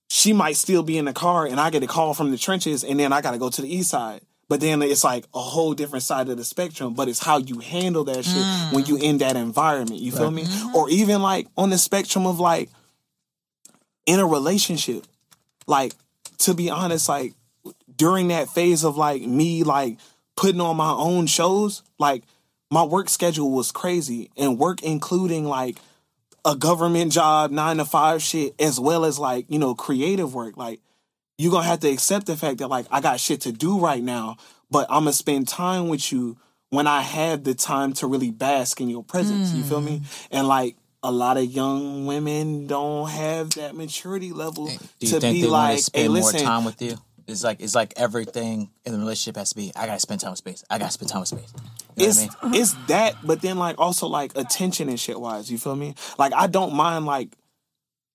she 0.08 0.32
might 0.32 0.56
still 0.56 0.82
be 0.82 0.98
in 0.98 1.04
the 1.04 1.12
car 1.12 1.46
and 1.46 1.58
I 1.58 1.70
get 1.70 1.82
a 1.82 1.86
call 1.86 2.14
from 2.14 2.30
the 2.30 2.38
trenches 2.38 2.84
and 2.84 2.98
then 2.98 3.12
I 3.12 3.20
gotta 3.20 3.38
go 3.38 3.50
to 3.50 3.62
the 3.62 3.72
east 3.72 3.90
side. 3.90 4.20
But 4.48 4.60
then 4.60 4.80
it's 4.82 5.02
like 5.02 5.24
a 5.34 5.40
whole 5.40 5.74
different 5.74 6.04
side 6.04 6.28
of 6.28 6.36
the 6.36 6.44
spectrum. 6.44 6.94
But 6.94 7.08
it's 7.08 7.24
how 7.24 7.38
you 7.38 7.58
handle 7.58 8.04
that 8.04 8.24
shit 8.24 8.72
when 8.72 8.86
you 8.86 8.96
mm. 8.96 9.02
in 9.02 9.18
that 9.18 9.36
environment. 9.36 10.00
You 10.00 10.12
feel 10.12 10.30
me? 10.30 10.44
Mm-hmm. 10.44 10.76
Or 10.76 10.88
even 10.88 11.20
like 11.20 11.48
on 11.56 11.70
the 11.70 11.78
spectrum 11.78 12.26
of 12.26 12.38
like 12.38 12.70
in 14.06 14.20
a 14.20 14.26
relationship. 14.26 15.04
Like, 15.66 15.94
to 16.38 16.54
be 16.54 16.70
honest, 16.70 17.08
like 17.08 17.34
during 17.96 18.28
that 18.28 18.48
phase 18.48 18.84
of 18.84 18.96
like 18.96 19.22
me 19.22 19.64
like 19.64 19.98
putting 20.36 20.60
on 20.60 20.76
my 20.76 20.92
own 20.92 21.26
shows, 21.26 21.82
like 21.98 22.22
my 22.70 22.84
work 22.84 23.08
schedule 23.08 23.50
was 23.50 23.72
crazy 23.72 24.30
and 24.36 24.58
work 24.58 24.82
including 24.82 25.44
like 25.44 25.78
a 26.44 26.54
government 26.54 27.10
job, 27.10 27.50
nine 27.50 27.78
to 27.78 27.84
five 27.84 28.22
shit, 28.22 28.54
as 28.60 28.78
well 28.78 29.04
as 29.04 29.18
like, 29.18 29.46
you 29.48 29.58
know, 29.58 29.74
creative 29.74 30.32
work. 30.34 30.56
Like, 30.56 30.80
you're 31.38 31.52
gonna 31.52 31.66
have 31.66 31.80
to 31.80 31.88
accept 31.88 32.26
the 32.26 32.36
fact 32.36 32.58
that 32.58 32.68
like 32.68 32.86
I 32.90 33.00
got 33.00 33.20
shit 33.20 33.42
to 33.42 33.52
do 33.52 33.78
right 33.78 34.02
now, 34.02 34.36
but 34.70 34.86
I'm 34.90 35.04
gonna 35.04 35.12
spend 35.12 35.48
time 35.48 35.88
with 35.88 36.12
you 36.12 36.38
when 36.70 36.86
I 36.86 37.02
have 37.02 37.44
the 37.44 37.54
time 37.54 37.92
to 37.94 38.06
really 38.06 38.30
bask 38.30 38.80
in 38.80 38.88
your 38.88 39.04
presence. 39.04 39.52
You 39.52 39.62
feel 39.62 39.80
me? 39.80 40.00
Mm. 40.00 40.28
And 40.32 40.48
like 40.48 40.76
a 41.02 41.12
lot 41.12 41.36
of 41.36 41.44
young 41.44 42.06
women 42.06 42.66
don't 42.66 43.08
have 43.08 43.50
that 43.50 43.76
maturity 43.76 44.32
level 44.32 44.66
Do 44.66 44.78
you 45.00 45.08
to 45.08 45.20
think 45.20 45.36
be 45.36 45.42
they 45.42 45.48
like, 45.48 45.78
spend 45.78 46.02
hey, 46.02 46.08
more 46.08 46.16
listen, 46.16 46.40
time 46.40 46.64
with 46.64 46.82
you? 46.82 46.96
It's 47.26 47.44
like 47.44 47.60
it's 47.60 47.74
like 47.74 47.92
everything 47.96 48.70
in 48.84 48.92
the 48.92 48.98
relationship 48.98 49.36
has 49.36 49.50
to 49.50 49.56
be. 49.56 49.72
I 49.74 49.86
gotta 49.86 50.00
spend 50.00 50.20
time 50.20 50.30
with 50.30 50.38
space. 50.38 50.64
I 50.70 50.78
gotta 50.78 50.92
spend 50.92 51.10
time 51.10 51.20
with 51.20 51.28
space. 51.28 51.52
You 51.96 52.04
know 52.04 52.08
it's 52.08 52.18
what 52.18 52.22
I 52.42 52.46
mean? 52.48 52.54
Uh-huh. 52.54 52.62
it's 52.62 52.86
that, 52.88 53.14
but 53.24 53.42
then 53.42 53.58
like 53.58 53.78
also 53.78 54.06
like 54.06 54.36
attention 54.36 54.88
and 54.88 54.98
shit 54.98 55.20
wise. 55.20 55.50
You 55.50 55.58
feel 55.58 55.76
me? 55.76 55.94
Like 56.18 56.32
I 56.32 56.46
don't 56.46 56.74
mind 56.74 57.04
like 57.04 57.30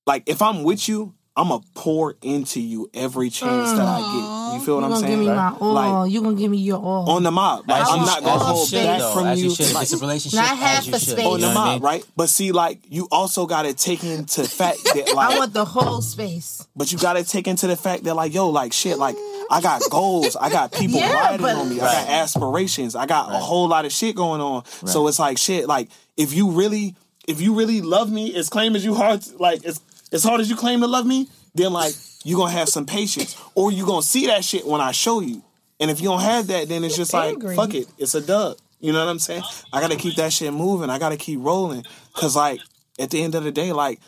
like 0.08 0.24
if 0.28 0.42
I'm 0.42 0.64
with 0.64 0.88
you, 0.88 1.14
I'm 1.38 1.48
gonna 1.48 1.64
pour 1.76 2.16
into 2.22 2.60
you 2.60 2.90
every 2.94 3.30
chance 3.30 3.72
that 3.72 3.80
I 3.80 4.00
get. 4.00 4.06
You 4.06 4.22
mm-hmm. 4.58 4.66
feel 4.66 4.76
what 4.76 4.80
You 4.82 4.86
I'm 4.86 4.90
gonna 4.92 5.00
saying? 5.00 5.12
give 5.12 5.20
me 5.30 5.34
my 5.34 5.56
all. 5.62 5.74
Like 5.74 6.12
you 6.12 6.22
gonna 6.22 6.36
give 6.36 6.52
me 6.52 6.58
your 6.58 6.78
all. 6.80 7.10
on 7.10 7.24
the 7.24 7.32
mob. 7.32 7.70
Like 7.70 7.86
I'm 7.88 8.06
not 8.06 8.22
gonna 8.22 8.36
as 8.36 8.42
you 8.42 8.46
hold 8.54 8.68
should, 8.70 8.84
back 8.84 9.14
from 9.14 9.26
as 9.28 9.42
you. 9.44 9.56
should. 9.56 9.74
Like, 9.74 9.84
it's 9.84 9.94
a 9.94 9.98
relationship, 9.98 10.38
Not 10.40 10.52
as 10.52 10.60
half 10.60 10.88
you 10.88 10.94
a 10.94 11.00
should. 11.00 11.08
space. 11.10 11.24
You 11.26 11.32
on 11.32 11.40
know 11.42 11.48
the 11.50 11.56
what 11.56 11.62
I 11.62 11.66
mob, 11.66 11.74
mean? 11.76 11.82
right? 11.84 12.06
But 12.18 12.30
see, 12.30 12.52
like 12.52 12.80
you 12.90 13.08
also 13.12 13.46
gotta 13.46 13.74
take 13.74 14.04
into 14.04 14.44
fact 14.44 14.80
that 14.84 15.14
like 15.16 15.34
I 15.36 15.38
want 15.40 15.54
the 15.54 15.64
whole 15.64 16.02
space. 16.02 16.68
But 16.76 16.92
you 16.92 16.98
gotta 16.98 17.24
take 17.24 17.48
into 17.48 17.66
the 17.66 17.78
fact 17.78 18.04
that 18.04 18.14
like, 18.14 18.34
yo, 18.34 18.50
like 18.50 18.74
shit, 18.74 18.98
like 18.98 19.16
I 19.50 19.62
got 19.62 19.82
goals, 19.90 20.36
I 20.36 20.50
got 20.50 20.74
people 20.74 20.98
Yeah, 21.00 21.14
riding 21.14 21.42
but- 21.46 21.56
on 21.56 21.70
me, 21.70 21.76
I 21.80 21.86
got 21.86 22.10
aspirations, 22.10 22.94
I 22.94 23.06
got 23.06 23.30
a 23.34 23.38
whole 23.38 23.70
lot 23.70 23.86
of 23.86 23.94
shit 23.94 24.18
going 24.18 24.42
on. 24.42 24.66
So 24.66 25.08
it's 25.08 25.18
like 25.20 25.38
shit, 25.38 25.66
like 25.68 25.88
if 26.18 26.34
you 26.34 26.52
really, 26.52 26.96
if 27.26 27.40
you 27.40 27.54
really 27.54 27.80
love 27.82 28.12
me, 28.12 28.36
as 28.36 28.50
claim 28.50 28.76
as 28.76 28.84
you 28.84 28.96
hard, 28.96 29.26
like 29.40 29.64
as 29.66 29.80
as 30.12 30.24
hard 30.24 30.42
as 30.42 30.50
you 30.50 30.56
claim 30.56 30.82
to 30.82 30.88
love 30.88 31.06
me, 31.06 31.28
then 31.56 31.74
like 31.74 31.94
you 32.24 32.36
gonna 32.36 32.52
have 32.52 32.70
some 32.70 32.86
patience, 32.86 33.36
or 33.56 33.72
you 33.72 33.86
gonna 33.86 34.02
see 34.02 34.28
that 34.28 34.44
shit 34.44 34.66
when 34.66 34.82
I 34.82 34.92
show 34.92 35.20
you. 35.22 35.44
And 35.80 35.90
if 35.90 36.00
you 36.00 36.10
don't 36.10 36.22
have 36.22 36.48
that, 36.48 36.70
then 36.70 36.84
it's 36.84 36.96
just 36.96 37.14
like 37.14 37.34
Angry. 37.34 37.56
fuck 37.56 37.74
it, 37.74 37.88
it's 37.98 38.14
a 38.16 38.22
dub. 38.22 38.58
You 38.80 38.94
know 38.94 39.00
what 39.00 39.12
I'm 39.12 39.20
saying? 39.20 39.44
I 39.72 39.82
gotta 39.82 39.96
keep 39.96 40.16
that 40.16 40.34
shit 40.34 40.54
moving. 40.54 40.90
I 40.90 41.00
gotta 41.00 41.18
keep 41.18 41.40
rolling, 41.42 41.86
cause 42.14 42.36
like 42.36 42.60
at 43.00 43.10
the 43.10 43.22
end 43.24 43.36
of 43.36 43.44
the 43.44 43.52
day, 43.52 43.72
like 43.72 44.00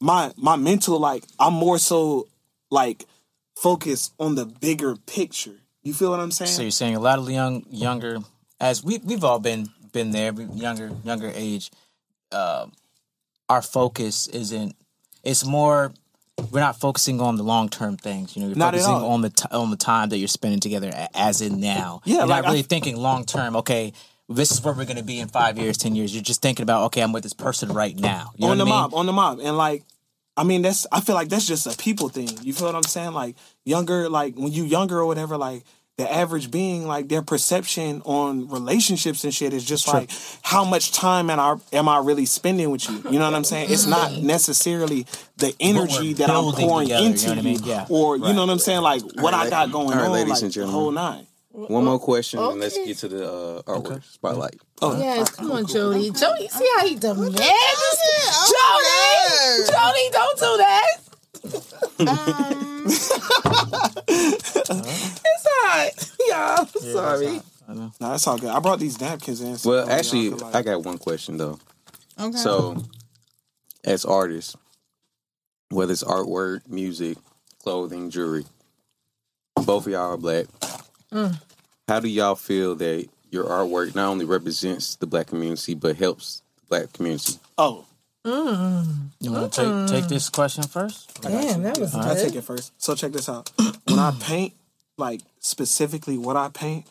my 0.00 0.32
my 0.36 0.56
mental 0.56 0.98
like 0.98 1.24
I'm 1.38 1.54
more 1.54 1.78
so 1.78 2.28
like 2.70 3.06
focused 3.56 4.12
on 4.18 4.34
the 4.34 4.44
bigger 4.46 4.96
picture. 4.96 5.56
You 5.82 5.94
feel 5.94 6.10
what 6.10 6.20
I'm 6.20 6.30
saying? 6.30 6.50
So 6.50 6.62
you're 6.62 6.70
saying 6.70 6.96
a 6.96 7.00
lot 7.00 7.18
of 7.18 7.28
young 7.30 7.64
younger 7.70 8.18
as 8.60 8.84
we 8.84 8.98
we've 8.98 9.24
all 9.24 9.38
been 9.38 9.68
been 9.92 10.10
there, 10.10 10.32
younger 10.32 10.90
younger 11.04 11.30
age. 11.34 11.70
Uh, 12.30 12.66
our 13.48 13.62
focus 13.62 14.26
isn't. 14.28 14.74
It's 15.22 15.44
more. 15.44 15.92
We're 16.50 16.60
not 16.60 16.80
focusing 16.80 17.20
on 17.20 17.36
the 17.36 17.42
long 17.44 17.68
term 17.68 17.96
things. 17.96 18.34
You 18.34 18.42
know, 18.42 18.48
you're 18.48 18.56
Not 18.56 18.72
focusing 18.74 18.94
on 18.94 19.20
the 19.20 19.30
t- 19.30 19.44
on 19.52 19.70
the 19.70 19.76
time 19.76 20.08
that 20.08 20.18
you're 20.18 20.28
spending 20.28 20.60
together, 20.60 20.90
as 21.14 21.40
in 21.40 21.60
now. 21.60 22.00
Yeah, 22.04 22.18
you're 22.18 22.26
like, 22.26 22.42
not 22.44 22.48
really 22.50 22.60
I- 22.60 22.62
thinking 22.62 22.96
long 22.96 23.24
term. 23.24 23.54
Okay, 23.56 23.92
this 24.28 24.50
is 24.50 24.62
where 24.64 24.72
we're 24.74 24.86
going 24.86 24.96
to 24.96 25.04
be 25.04 25.20
in 25.20 25.28
five 25.28 25.58
years, 25.58 25.76
ten 25.76 25.94
years. 25.94 26.14
You're 26.14 26.22
just 26.22 26.42
thinking 26.42 26.62
about 26.62 26.84
okay, 26.86 27.02
I'm 27.02 27.12
with 27.12 27.22
this 27.22 27.34
person 27.34 27.72
right 27.72 27.96
now. 27.96 28.32
You 28.36 28.46
know 28.46 28.52
on 28.52 28.58
the 28.58 28.64
I 28.64 28.66
mean? 28.66 28.74
mob, 28.74 28.94
on 28.94 29.06
the 29.06 29.12
mob, 29.12 29.40
and 29.40 29.56
like, 29.56 29.84
I 30.36 30.42
mean, 30.44 30.62
that's 30.62 30.86
I 30.90 31.00
feel 31.00 31.14
like 31.14 31.28
that's 31.28 31.46
just 31.46 31.66
a 31.66 31.76
people 31.76 32.08
thing. 32.08 32.30
You 32.42 32.52
feel 32.54 32.66
what 32.66 32.74
I'm 32.76 32.82
saying? 32.82 33.12
Like 33.12 33.36
younger, 33.64 34.08
like 34.08 34.34
when 34.34 34.50
you 34.52 34.64
younger 34.64 34.98
or 34.98 35.06
whatever, 35.06 35.36
like 35.36 35.64
the 35.98 36.10
average 36.10 36.50
being, 36.50 36.86
like 36.86 37.08
their 37.08 37.20
perception 37.22 38.00
on 38.04 38.48
relationships 38.48 39.24
and 39.24 39.34
shit 39.34 39.52
is 39.52 39.64
just 39.64 39.86
like 39.88 40.10
how 40.42 40.64
much 40.64 40.92
time 40.92 41.28
am 41.28 41.38
I 41.38 41.56
am 41.72 41.88
I 41.88 41.98
really 41.98 42.24
spending 42.26 42.70
with 42.70 42.88
you? 42.88 42.96
You 43.10 43.18
know 43.18 43.26
what 43.26 43.34
I'm 43.34 43.44
saying? 43.44 43.70
It's 43.70 43.86
not 43.86 44.12
necessarily 44.12 45.06
the 45.36 45.54
energy 45.60 46.14
that 46.14 46.30
I'm 46.30 46.52
pouring 46.52 46.86
together, 46.88 47.02
you 47.02 47.06
into 47.10 47.26
know 47.26 47.32
what 47.32 47.38
I 47.38 47.42
you, 47.42 47.48
mean? 47.58 47.64
Yeah. 47.64 47.86
or 47.90 48.16
you 48.16 48.32
know 48.32 48.46
what 48.46 48.50
I'm 48.50 48.58
saying? 48.58 48.80
Like 48.80 49.02
what 49.16 49.34
I 49.34 49.50
got 49.50 49.70
going 49.70 49.88
all 49.90 49.96
right, 49.96 50.06
on, 50.06 50.12
ladies 50.12 50.42
like 50.42 50.54
and 50.54 50.54
the 50.54 50.66
whole 50.66 50.90
nine. 50.90 51.26
One 51.54 51.84
more 51.84 51.98
question, 51.98 52.40
and 52.40 52.58
let's 52.58 52.78
get 52.78 52.96
to 52.98 53.08
the 53.08 53.30
uh, 53.30 53.62
artwork 53.64 54.02
spotlight. 54.04 54.56
Oh, 54.80 54.96
Yes, 54.98 55.28
come 55.36 55.52
on, 55.52 55.64
Jodei. 55.66 56.10
Jodei, 56.10 56.48
see 56.50 56.66
how 56.78 56.86
he 56.86 56.94
demands? 56.94 57.38
Jodei, 57.38 57.52
Jodei, 59.68 60.10
don't 60.12 60.38
do 60.38 60.56
that. 60.56 60.96
y'all. 66.32 66.66
Sorry. 66.66 67.40
I 67.68 67.74
know. 67.74 67.92
No, 68.00 68.10
that's 68.10 68.26
all 68.26 68.38
good. 68.38 68.50
I 68.50 68.58
brought 68.60 68.78
these 68.80 69.00
napkins 69.00 69.40
in. 69.40 69.56
so 69.56 69.70
Well, 69.70 69.86
y'all 69.86 69.92
actually, 69.94 70.30
like- 70.30 70.54
I 70.54 70.62
got 70.62 70.82
one 70.84 70.98
question 70.98 71.36
though. 71.36 71.58
Okay. 72.20 72.36
So, 72.36 72.76
as 73.84 74.04
artists, 74.04 74.56
whether 75.70 75.92
it's 75.92 76.04
artwork, 76.04 76.68
music, 76.68 77.18
clothing, 77.62 78.10
jewelry, 78.10 78.44
both 79.64 79.86
of 79.86 79.92
y'all 79.92 80.12
are 80.12 80.16
black. 80.16 80.46
Mm. 81.12 81.40
How 81.88 82.00
do 82.00 82.08
y'all 82.08 82.34
feel 82.34 82.74
that 82.76 83.08
your 83.30 83.44
artwork 83.44 83.94
not 83.94 84.08
only 84.08 84.24
represents 84.24 84.96
the 84.96 85.06
black 85.06 85.28
community 85.28 85.74
but 85.74 85.96
helps 85.96 86.42
the 86.56 86.66
black 86.68 86.92
community? 86.92 87.34
oh, 87.58 87.84
You 88.24 89.32
want 89.32 89.52
to 89.54 89.86
take 89.86 90.02
take 90.02 90.08
this 90.08 90.28
question 90.28 90.64
first? 90.64 91.20
Damn, 91.22 91.62
that 91.62 91.78
was 91.78 91.94
I 91.94 92.14
good. 92.14 92.24
take 92.26 92.34
it 92.36 92.42
first. 92.44 92.72
So 92.80 92.94
check 92.94 93.12
this 93.12 93.28
out. 93.28 93.50
when 93.86 93.98
I 93.98 94.12
paint, 94.20 94.52
like 95.02 95.20
specifically 95.40 96.16
what 96.16 96.36
I 96.36 96.48
paint, 96.48 96.86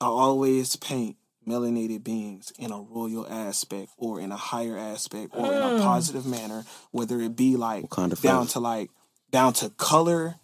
I 0.00 0.06
always 0.06 0.74
paint 0.76 1.16
melanated 1.46 2.02
beings 2.02 2.52
in 2.58 2.72
a 2.72 2.80
royal 2.80 3.26
aspect 3.28 3.90
or 3.96 4.20
in 4.20 4.32
a 4.32 4.36
higher 4.36 4.76
aspect 4.76 5.30
or 5.32 5.46
in 5.46 5.58
a 5.58 5.76
hmm. 5.76 5.82
positive 5.82 6.26
manner, 6.26 6.64
whether 6.90 7.20
it 7.20 7.36
be 7.36 7.56
like 7.56 7.88
kind 7.88 8.12
of 8.12 8.20
down 8.20 8.46
flavor? 8.46 8.52
to 8.52 8.60
like 8.60 8.90
down 9.30 9.52
to 9.54 9.70
color, 9.70 10.34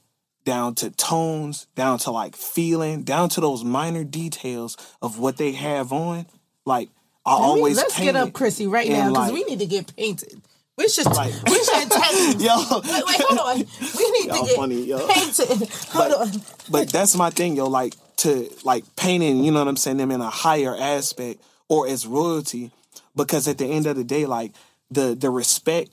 down 0.45 0.77
to 0.77 0.91
tones, 0.91 1.67
down 1.75 1.99
to 1.99 2.13
like 2.13 2.37
feeling, 2.37 3.03
down 3.03 3.29
to 3.31 3.41
those 3.41 3.65
minor 3.65 4.05
details 4.05 4.77
of 5.03 5.19
what 5.19 5.39
they 5.39 5.53
have 5.53 5.93
on. 5.93 6.25
Like 6.65 6.89
I 7.27 7.33
Let 7.33 7.41
me- 7.41 7.47
always 7.47 7.77
let's 7.77 7.97
paint 7.97 8.13
get 8.13 8.17
up 8.17 8.29
it 8.29 8.35
Chrissie 8.35 8.69
right 8.69 8.89
now 8.89 9.09
because 9.09 9.33
like- 9.33 9.35
we 9.35 9.45
need 9.45 9.59
to 9.59 9.67
get 9.67 9.95
painted. 9.97 10.41
We 10.79 10.89
should 10.89 11.07
Like- 11.07 11.35
we 11.45 11.57
should 11.65 11.91
test 11.91 12.41
Yo, 12.41 12.57
Wait, 12.57 12.85
wait, 12.85 13.21
hold 13.21 13.39
on. 13.41 13.57
We 13.99 14.11
need 14.13 14.27
Y'all 14.27 14.41
to 14.43 14.47
get 14.47 14.57
funny, 14.57 14.83
yo. 14.85 15.07
painted. 15.09 15.69
Hold 15.91 16.13
on. 16.13 16.43
but 16.71 16.89
that's 16.91 17.15
my 17.17 17.31
thing, 17.31 17.57
yo. 17.57 17.67
Like 17.67 17.95
to 18.19 18.49
like 18.65 18.85
painting, 18.97 19.43
you 19.45 19.51
know 19.51 19.59
what 19.59 19.69
I'm 19.69 19.77
saying, 19.77 19.97
them 19.99 20.11
in 20.13 20.21
a 20.21 20.31
higher 20.31 20.75
aspect 20.77 21.41
or 21.69 21.87
as 21.89 22.07
royalty, 22.07 22.71
because 23.17 23.47
at 23.49 23.59
the 23.59 23.67
end 23.67 23.87
of 23.87 23.97
the 23.97 24.05
day, 24.05 24.25
like 24.25 24.53
the 24.91 25.15
the 25.15 25.31
respect, 25.31 25.91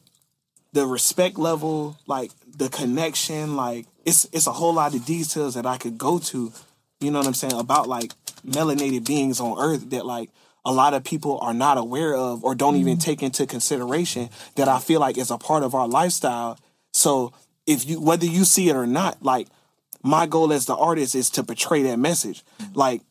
the 0.74 0.86
respect 0.86 1.38
level, 1.40 1.98
like 2.07 2.32
the 2.57 2.70
connection, 2.70 3.56
like 3.56 3.88
it's 4.06 4.26
it's 4.32 4.45
a 4.48 4.52
whole 4.53 4.74
lot 4.74 4.94
of 4.94 5.03
details 5.06 5.56
that 5.56 5.66
I 5.66 5.78
could 5.78 5.98
go 5.98 6.20
to, 6.20 6.53
you 6.99 7.10
know 7.12 7.18
what 7.20 7.28
I'm 7.28 7.34
saying, 7.34 7.53
about 7.53 7.88
like 7.90 8.12
melanated 8.48 9.06
beings 9.06 9.40
on 9.40 9.57
Earth 9.60 9.90
that 9.90 10.06
like 10.06 10.30
a 10.65 10.71
lot 10.71 10.93
of 10.93 11.03
people 11.03 11.39
are 11.39 11.53
not 11.53 11.77
aware 11.77 12.15
of 12.15 12.43
or 12.43 12.55
don't 12.55 12.75
even 12.75 12.93
mm-hmm. 12.93 13.01
take 13.01 13.23
into 13.23 13.45
consideration 13.45 14.29
that 14.55 14.67
I 14.67 14.79
feel 14.79 14.99
like 14.99 15.17
is 15.17 15.31
a 15.31 15.37
part 15.37 15.63
of 15.63 15.75
our 15.75 15.87
lifestyle. 15.87 16.57
So 16.93 17.33
if 17.67 17.87
you 17.87 18.01
whether 18.01 18.25
you 18.25 18.45
see 18.45 18.69
it 18.69 18.75
or 18.75 18.87
not, 18.87 19.23
like 19.23 19.47
my 20.03 20.25
goal 20.25 20.53
as 20.53 20.65
the 20.65 20.75
artist 20.75 21.15
is 21.15 21.29
to 21.31 21.43
portray 21.43 21.83
that 21.83 21.97
message. 21.97 22.43
Mm-hmm. 22.61 22.73
Like, 22.73 23.01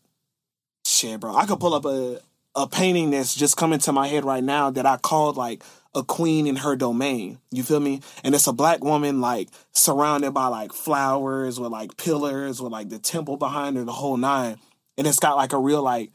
shit, 0.86 1.20
bro, 1.20 1.35
I 1.35 1.47
could 1.47 1.60
pull 1.60 1.74
up 1.74 1.85
a 1.85 2.20
a 2.56 2.68
painting 2.68 3.10
that's 3.10 3.35
just 3.35 3.56
coming 3.56 3.81
to 3.81 3.93
my 3.93 4.06
head 4.06 4.24
right 4.24 4.44
now 4.44 4.70
that 4.70 4.86
I 4.86 4.97
called 4.97 5.36
like 5.36 5.62
a 5.94 6.02
queen 6.02 6.47
in 6.47 6.56
her 6.56 6.76
domain. 6.76 7.39
You 7.51 7.62
feel 7.62 7.81
me? 7.81 8.01
And 8.22 8.35
it's 8.35 8.47
a 8.47 8.52
black 8.52 8.82
woman 8.82 9.20
like 9.20 9.48
surrounded 9.72 10.32
by 10.32 10.47
like 10.47 10.72
flowers 10.72 11.59
with 11.59 11.72
like 11.72 11.97
pillars 11.97 12.60
with 12.60 12.72
like 12.72 12.89
the 12.89 12.98
temple 12.98 13.36
behind 13.36 13.76
her, 13.76 13.85
the 13.85 13.93
whole 13.93 14.16
nine. 14.16 14.59
And 14.97 15.06
it's 15.06 15.18
got 15.18 15.36
like 15.36 15.52
a 15.52 15.59
real 15.59 15.82
like 15.82 16.10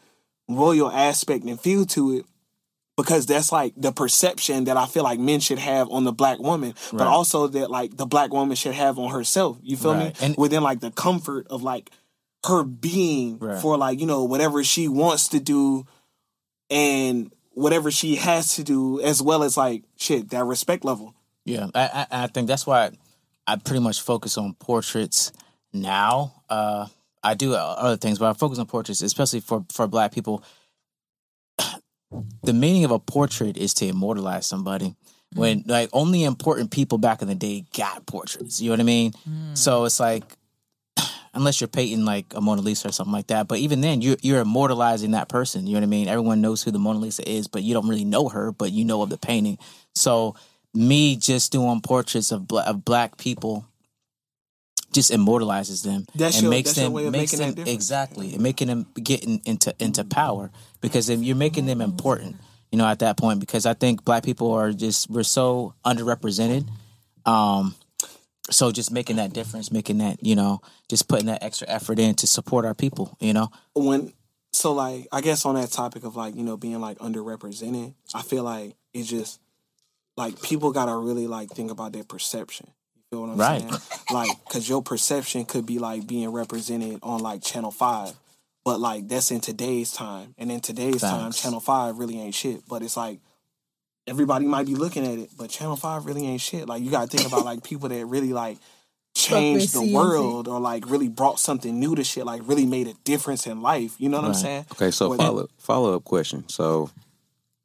royal 0.50 0.92
aspect 0.92 1.46
and 1.46 1.60
feel 1.62 1.86
to 1.86 2.18
it 2.18 2.26
because 2.98 3.26
that's 3.26 3.52
like 3.52 3.74
the 3.78 3.92
perception 3.94 4.66
that 4.66 4.76
I 4.76 4.86
feel 4.86 5.04
like 5.04 5.20
men 5.20 5.40
should 5.40 5.60
have 5.60 5.90
on 5.90 6.04
the 6.04 6.12
black 6.12 6.40
woman, 6.40 6.74
but 6.92 7.00
Right. 7.02 7.08
also 7.08 7.48
that 7.48 7.72
like 7.72 7.96
the 7.96 8.06
black 8.06 8.34
woman 8.34 8.56
should 8.58 8.74
have 8.76 9.00
on 9.00 9.12
herself. 9.12 9.58
You 9.62 9.78
feel 9.78 9.94
Right. 9.94 10.20
me? 10.20 10.26
And- 10.26 10.36
Within 10.38 10.64
like 10.64 10.82
the 10.82 10.92
comfort 10.92 11.48
of 11.50 11.64
like 11.64 11.92
her 12.46 12.64
being 12.64 13.38
Right. 13.40 13.62
for 13.62 13.78
like, 13.78 14.00
you 14.02 14.06
know, 14.06 14.24
whatever 14.26 14.64
she 14.66 14.88
wants 14.90 15.30
to 15.30 15.40
do 15.40 15.86
and 16.70 17.32
whatever 17.52 17.92
she 17.92 18.16
has 18.16 18.56
to 18.56 18.64
do, 18.64 19.00
as 19.02 19.22
well 19.22 19.44
as 19.44 19.56
like 19.58 19.84
shit, 19.98 20.30
that 20.32 20.44
respect 20.46 20.84
level. 20.86 21.14
Yeah, 21.46 21.68
I, 21.74 22.06
I, 22.12 22.24
I 22.24 22.28
think 22.28 22.48
that's 22.48 22.68
why 22.68 22.92
I 23.48 23.56
pretty 23.56 23.82
much 23.82 24.02
focus 24.02 24.38
on 24.38 24.54
portraits 24.56 25.32
now. 25.74 26.42
Uh, 26.50 26.88
I 27.24 27.34
do 27.34 27.54
uh, 27.54 27.58
other 27.78 27.98
things, 27.98 28.20
but 28.20 28.30
I 28.30 28.34
focus 28.34 28.60
on 28.60 28.66
portraits, 28.66 29.02
especially 29.02 29.40
for 29.42 29.66
for 29.72 29.88
Black 29.88 30.14
people. 30.14 30.44
The 32.44 32.54
meaning 32.54 32.86
of 32.86 32.92
a 32.92 33.00
portrait 33.00 33.56
is 33.58 33.74
to 33.76 33.88
immortalize 33.88 34.46
somebody. 34.48 34.96
When 35.36 35.64
mm. 35.64 35.70
like 35.70 35.90
only 35.94 36.24
important 36.24 36.72
people 36.72 36.98
back 36.98 37.22
in 37.22 37.28
the 37.28 37.36
day 37.36 37.66
got 37.76 38.06
portraits, 38.08 38.60
you 38.60 38.70
know 38.70 38.74
what 38.74 38.80
I 38.80 38.84
mean. 38.84 39.14
So 39.54 39.82
mm. 39.82 39.86
it's 39.86 40.00
like 40.00 40.24
unless 41.34 41.62
you're 41.62 41.68
painting 41.68 42.06
like 42.06 42.34
a 42.34 42.42
Mona 42.42 42.62
Lisa 42.62 42.90
or 42.90 42.92
something 42.92 43.14
like 43.14 43.28
that. 43.28 43.48
But 43.48 43.60
even 43.60 43.82
then, 43.82 44.02
you're 44.02 44.18
you're 44.22 44.42
immortalizing 44.42 45.12
that 45.12 45.30
person. 45.30 45.68
You 45.68 45.74
know 45.74 45.82
what 45.82 45.88
I 45.88 45.90
mean? 45.90 46.08
Everyone 46.08 46.42
knows 46.42 46.64
who 46.64 46.72
the 46.72 46.80
Mona 46.80 47.00
Lisa 47.00 47.30
is, 47.30 47.48
but 47.48 47.62
you 47.62 47.74
don't 47.74 47.88
really 47.88 48.06
know 48.06 48.30
her, 48.30 48.52
but 48.52 48.72
you 48.72 48.86
know 48.86 49.04
of 49.04 49.10
the 49.10 49.18
painting. 49.18 49.60
So 49.94 50.36
me 50.74 51.16
just 51.16 51.52
doing 51.52 51.82
portraits 51.82 52.32
of 52.32 52.52
of 52.52 52.86
black 52.86 53.18
people 53.18 53.69
just 54.92 55.12
immortalizes 55.12 55.84
them 55.84 56.06
That's 56.16 56.38
and 56.38 56.44
your- 56.44 56.52
makes 56.52 56.74
them 56.74 56.94
makes 56.94 57.38
making 57.38 57.56
them 57.56 57.68
exactly 57.68 58.34
and 58.34 58.44
making 58.44 58.68
them 58.68 58.88
getting 59.02 59.42
into 59.46 59.74
into 59.80 60.04
power 60.04 60.52
because 60.82 61.10
you're 61.10 61.36
making 61.36 61.66
them 61.66 61.82
important. 61.82 62.38
You 62.72 62.78
know, 62.78 62.86
at 62.86 63.00
that 63.00 63.18
point, 63.18 63.40
because 63.40 63.66
I 63.66 63.74
think 63.74 64.06
black 64.06 64.24
people 64.24 64.52
are 64.52 64.72
just 64.72 65.10
we're 65.10 65.24
so 65.24 65.74
underrepresented. 65.84 66.68
Um, 67.26 67.76
so 68.52 68.72
just 68.72 68.92
making 68.92 69.16
that 69.18 69.34
difference, 69.34 69.72
making 69.72 70.00
that 70.00 70.24
you 70.24 70.36
know, 70.36 70.62
just 70.88 71.08
putting 71.08 71.28
that 71.28 71.44
extra 71.44 71.68
effort 71.68 72.00
in 72.00 72.16
to 72.16 72.28
support 72.28 72.66
our 72.66 72.76
people. 72.76 73.16
You 73.20 73.34
know, 73.34 73.50
when 73.74 74.14
so 74.54 74.74
like 74.74 75.08
I 75.12 75.22
guess 75.22 75.46
on 75.46 75.56
that 75.56 75.72
topic 75.72 76.04
of 76.04 76.16
like 76.16 76.36
you 76.36 76.44
know 76.44 76.58
being 76.58 76.80
like 76.80 76.98
underrepresented, 77.00 77.94
I 78.14 78.22
feel 78.22 78.44
like 78.44 78.76
it's 78.94 79.08
just 79.08 79.40
like 80.18 80.42
people 80.42 80.72
gotta 80.72 80.96
really 80.96 81.28
like 81.28 81.50
think 81.50 81.72
about 81.72 81.94
their 81.94 82.04
perception. 82.04 82.72
You 83.12 83.18
feel 83.18 83.22
what 83.28 83.34
I'm 83.34 83.38
Right. 83.40 83.62
saying? 83.62 83.82
Like, 84.10 84.46
cause 84.50 84.68
your 84.70 84.82
perception 84.84 85.46
could 85.46 85.66
be 85.66 85.80
like 85.80 86.06
being 86.08 86.30
represented 86.30 87.00
on 87.04 87.22
like 87.22 87.42
Channel 87.44 87.72
Five, 87.72 88.14
but 88.64 88.80
like 88.80 89.08
that's 89.08 89.32
in 89.32 89.40
today's 89.42 89.92
time, 89.92 90.36
and 90.38 90.52
in 90.52 90.60
today's 90.60 91.02
time, 91.02 91.32
Channel 91.32 91.60
Five 91.60 91.98
really 91.98 92.20
ain't 92.20 92.36
shit. 92.36 92.64
But 92.68 92.84
it's 92.84 92.98
like 92.98 93.20
everybody 94.08 94.46
might 94.46 94.66
be 94.68 94.76
looking 94.76 95.06
at 95.06 95.18
it, 95.20 95.32
but 95.38 95.50
Channel 95.50 95.76
Five 95.76 96.06
really 96.06 96.28
ain't 96.28 96.42
shit. 96.42 96.68
Like 96.68 96.84
you 96.84 96.92
gotta 96.92 97.08
think 97.08 97.26
about 97.26 97.46
like 97.46 97.64
people 97.64 97.90
that 97.90 98.06
really 98.06 98.34
like 98.34 98.58
changed 99.16 99.74
the 99.74 99.82
world 99.82 100.48
or 100.48 100.60
like 100.60 100.90
really 100.90 101.10
brought 101.10 101.40
something 101.40 101.80
new 101.80 101.96
to 101.96 102.04
shit, 102.04 102.26
like 102.26 102.42
really 102.46 102.66
made 102.66 102.88
a 102.88 102.94
difference 103.06 103.48
in 103.48 103.62
life. 103.62 103.96
You 104.00 104.10
know 104.10 104.18
what 104.22 104.28
I'm 104.28 104.34
saying? 104.36 104.66
Okay, 104.74 104.92
so 104.92 105.10
Well, 105.10 105.18
follow 105.18 105.48
follow 105.58 105.96
up 105.96 106.04
question. 106.04 106.48
So 106.50 106.90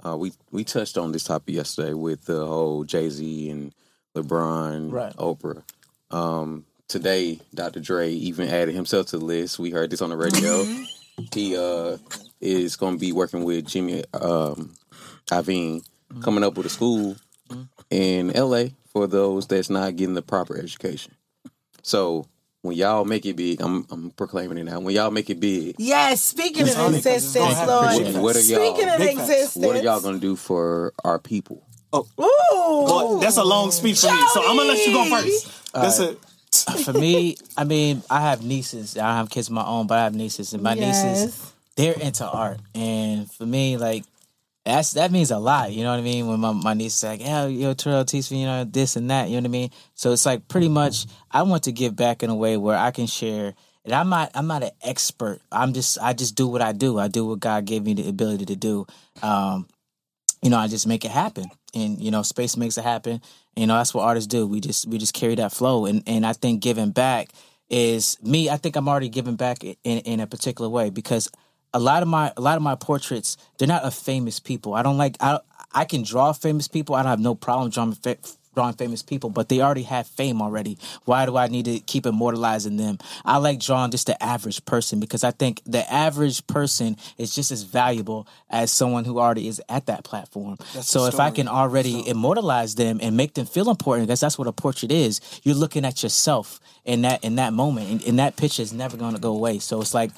uh, 0.05 0.17
we 0.17 0.33
we 0.51 0.65
touched 0.65 0.99
on 0.99 1.13
this 1.13 1.25
topic 1.25 1.55
yesterday 1.55 1.95
with 1.95 2.25
the 2.27 2.47
whole 2.47 2.85
Jay 2.85 3.11
Z 3.11 3.51
and 3.51 3.75
LeBron, 4.15 4.93
Right. 4.93 5.15
Oprah. 5.17 5.63
Um, 6.11 6.65
today, 6.89 7.41
Dr. 7.55 7.81
Dre 7.81 8.11
even 8.11 8.49
added 8.49 8.75
himself 8.75 9.07
to 9.09 9.19
the 9.19 9.25
list. 9.25 9.59
We 9.59 9.71
heard 9.71 9.91
this 9.91 10.03
on 10.03 10.11
the 10.11 10.17
radio. 10.17 10.65
he 11.33 11.57
uh, 11.57 11.97
is 12.41 12.77
going 12.77 12.95
to 12.95 13.01
be 13.01 13.13
working 13.13 13.45
with 13.45 13.67
Jimmy 13.67 14.05
um, 14.15 14.75
Iovine, 15.27 15.85
coming 16.23 16.45
up 16.45 16.57
with 16.57 16.67
a 16.67 16.71
school 16.71 17.17
in 17.91 18.31
L.A. 18.37 18.75
for 18.93 19.07
those 19.07 19.47
that's 19.47 19.71
not 19.71 19.97
getting 19.97 20.15
the 20.15 20.23
proper 20.23 20.57
education. 20.59 21.13
So. 21.83 22.27
When 22.63 22.75
y'all 22.79 23.05
make 23.05 23.27
it 23.27 23.37
big, 23.37 23.61
I'm 23.61 23.87
I'm 23.91 24.11
proclaiming 24.13 24.57
it 24.57 24.65
now. 24.65 24.81
When 24.81 24.95
y'all 24.95 25.11
make 25.11 25.29
it 25.29 25.39
big, 25.39 25.75
Yes, 25.79 26.23
speaking 26.23 26.63
of 26.67 26.79
on 26.79 26.95
it, 26.95 27.05
'cause 27.05 27.23
it's 27.23 27.35
gonna 27.35 27.51
existence. 27.51 27.69
Lord. 27.69 27.85
Appreciate 27.85 28.15
it. 28.17 28.23
What 28.23 28.37
are 28.37 28.41
y'all- 28.41 28.73
Speaking 28.73 28.89
of 28.89 28.97
Big 28.99 29.17
facts. 29.19 29.29
existence, 29.31 29.67
what 29.67 29.77
are 29.77 29.83
y'all 29.83 30.01
gonna 30.01 30.19
do 30.19 30.35
for 30.35 30.95
our 31.05 31.19
people? 31.19 31.67
Ooh, 31.95 32.05
Well, 32.19 33.19
that's 33.21 33.37
a 33.37 33.45
long 33.45 33.71
speech 33.71 34.01
for 34.01 34.13
me, 34.13 34.21
so 34.33 34.41
I'm 34.47 34.57
gonna 34.57 34.69
let 34.69 34.87
you 34.87 34.93
go 34.93 35.05
first. 35.05 35.73
That's 35.73 35.99
it. 36.01 36.19
for 36.85 36.93
me, 36.93 37.37
I 37.57 37.65
mean, 37.65 38.03
I 38.11 38.21
have 38.21 38.45
nieces. 38.45 38.97
I 38.97 39.01
don't 39.09 39.17
have 39.17 39.31
kids 39.31 39.49
of 39.49 39.55
my 39.55 39.65
own, 39.65 39.87
but 39.87 39.99
I 39.99 40.05
have 40.05 40.15
nieces, 40.15 40.53
and 40.55 40.63
my 40.63 40.75
nieces 40.75 41.53
they're 41.77 41.95
into 41.95 42.27
art, 42.27 42.59
and 42.75 43.31
for 43.31 43.45
me, 43.45 43.77
like 43.77 44.05
that's 44.65 44.93
that 44.95 45.11
means 45.13 45.31
a 45.31 45.39
lot. 45.39 45.73
You 45.73 45.83
know 45.85 45.91
what 45.91 45.99
I 45.99 46.03
mean? 46.03 46.27
When 46.27 46.41
my 46.41 46.53
my 46.53 46.75
niece 46.75 46.97
is 46.97 47.05
like, 47.05 47.21
"Yeah, 47.21 47.47
yo, 47.47 47.75
Terrell, 47.75 48.05
teach 48.05 48.31
me, 48.31 48.41
you 48.41 48.47
know, 48.47 48.65
this 48.65 48.97
and 48.97 49.11
that." 49.11 49.29
You 49.29 49.35
know 49.37 49.43
what 49.43 49.49
I 49.49 49.51
mean? 49.51 49.71
So 49.95 50.13
it's 50.13 50.25
like 50.25 50.49
pretty 50.49 50.69
much, 50.69 51.07
I 51.31 51.43
want 51.43 51.65
to 51.65 51.73
give 51.73 51.95
back 51.97 52.23
in 52.23 52.31
a 52.31 52.35
way 52.35 52.57
where 52.57 52.77
I 52.79 52.91
can 52.91 53.07
share. 53.07 53.55
And 53.85 53.93
I'm 53.93 54.09
not, 54.09 54.31
I'm 54.35 54.47
not 54.47 54.63
an 54.63 54.71
expert. 54.83 55.43
I'm 55.53 55.75
just, 55.75 55.99
I 56.01 56.15
just 56.15 56.35
do 56.37 56.49
what 56.49 56.63
I 56.63 56.73
do. 56.73 56.99
I 56.99 57.09
do 57.09 57.27
what 57.27 57.41
God 57.41 57.67
gave 57.67 57.85
me 57.85 57.93
the 57.93 58.09
ability 58.09 58.47
to 58.47 58.57
do. 58.57 58.87
Um, 59.23 59.67
you 60.41 60.49
know, 60.49 60.57
I 60.57 60.69
just 60.69 60.87
make 60.87 61.05
it 61.05 61.11
happen. 61.11 61.51
And, 61.75 62.01
you 62.01 62.11
know, 62.11 62.23
space 62.23 62.57
makes 62.57 62.79
it 62.79 62.85
happen. 62.85 63.21
You 63.57 63.67
know, 63.67 63.77
that's 63.77 63.95
what 63.95 64.03
artists 64.03 64.27
do. 64.27 64.47
We 64.47 64.61
just 64.61 64.87
we 64.87 64.99
just 64.99 65.15
carry 65.15 65.35
that 65.37 65.53
flow. 65.53 65.87
And 65.87 66.03
and 66.07 66.27
I 66.27 66.33
think 66.33 66.63
giving 66.63 66.91
back 66.91 67.31
is 67.71 68.19
me, 68.23 68.51
I 68.51 68.57
think 68.57 68.77
I'm 68.77 68.89
already 68.89 69.09
giving 69.09 69.37
back 69.37 69.65
in, 69.65 69.77
in 69.85 70.21
a 70.21 70.27
particular 70.27 70.69
way 70.69 70.91
because 70.91 71.31
a 71.73 71.81
lot 71.81 72.03
of 72.03 72.09
my 72.09 72.33
a 72.37 72.41
lot 72.41 72.57
of 72.57 72.63
my 72.63 72.75
portraits, 72.75 73.37
they're 73.59 73.69
not 73.69 73.83
of 73.83 73.95
famous 73.95 74.41
people. 74.41 74.75
I 74.75 74.83
don't 74.83 74.97
like 74.97 75.17
I 75.21 75.41
I 75.73 75.85
can 75.85 76.03
draw 76.03 76.33
famous 76.33 76.69
people. 76.69 76.95
I 76.95 77.03
don't 77.03 77.11
have 77.11 77.21
no 77.21 77.35
problem 77.35 77.71
drawing 77.71 77.93
fa- 77.95 78.19
drawing 78.55 78.75
famous 78.75 79.03
people, 79.03 79.31
but 79.31 79.49
they 79.49 79.61
already 79.61 79.83
have 79.83 80.07
fame 80.07 80.41
already. 80.41 80.79
Why 81.05 81.27
do 81.27 81.37
I 81.37 81.49
need 81.49 81.65
to 81.67 81.81
keep 81.81 82.07
immortalizing 82.07 82.77
them? 82.77 82.99
I 83.25 83.39
like 83.39 83.61
drawing 83.61 83.91
just 83.91 84.07
the 84.07 84.23
average 84.23 84.65
person 84.65 85.01
because 85.01 85.25
I 85.25 85.31
think 85.31 85.63
the 85.65 85.91
average 85.93 86.47
person 86.47 86.97
is 87.19 87.35
just 87.35 87.51
as 87.51 87.63
valuable 87.63 88.27
as 88.51 88.73
someone 88.73 89.05
who 89.05 89.19
already 89.19 89.49
is 89.49 89.61
at 89.69 89.87
that 89.87 90.05
platform. 90.05 90.57
That's 90.75 90.89
so 90.89 91.07
if 91.07 91.21
I 91.21 91.31
can 91.31 91.49
already 91.49 92.07
immortalize 92.09 92.75
them 92.75 92.99
and 93.03 93.17
make 93.17 93.35
them 93.35 93.47
feel 93.47 93.71
important, 93.71 94.09
because 94.09 94.21
that's 94.21 94.39
what 94.39 94.49
a 94.49 94.53
portrait 94.53 94.93
is. 94.93 95.21
You're 95.43 95.55
looking 95.55 95.85
at 95.85 96.03
yourself 96.03 96.61
in 96.85 97.03
that 97.03 97.25
in 97.25 97.37
that 97.37 97.53
moment, 97.53 97.91
and, 97.91 98.05
and 98.05 98.19
that 98.19 98.37
picture 98.37 98.63
is 98.63 98.73
never 98.73 98.97
going 98.97 99.15
to 99.15 99.21
go 99.21 99.33
away. 99.33 99.59
So 99.59 99.81
it's 99.81 99.95
like 99.95 100.11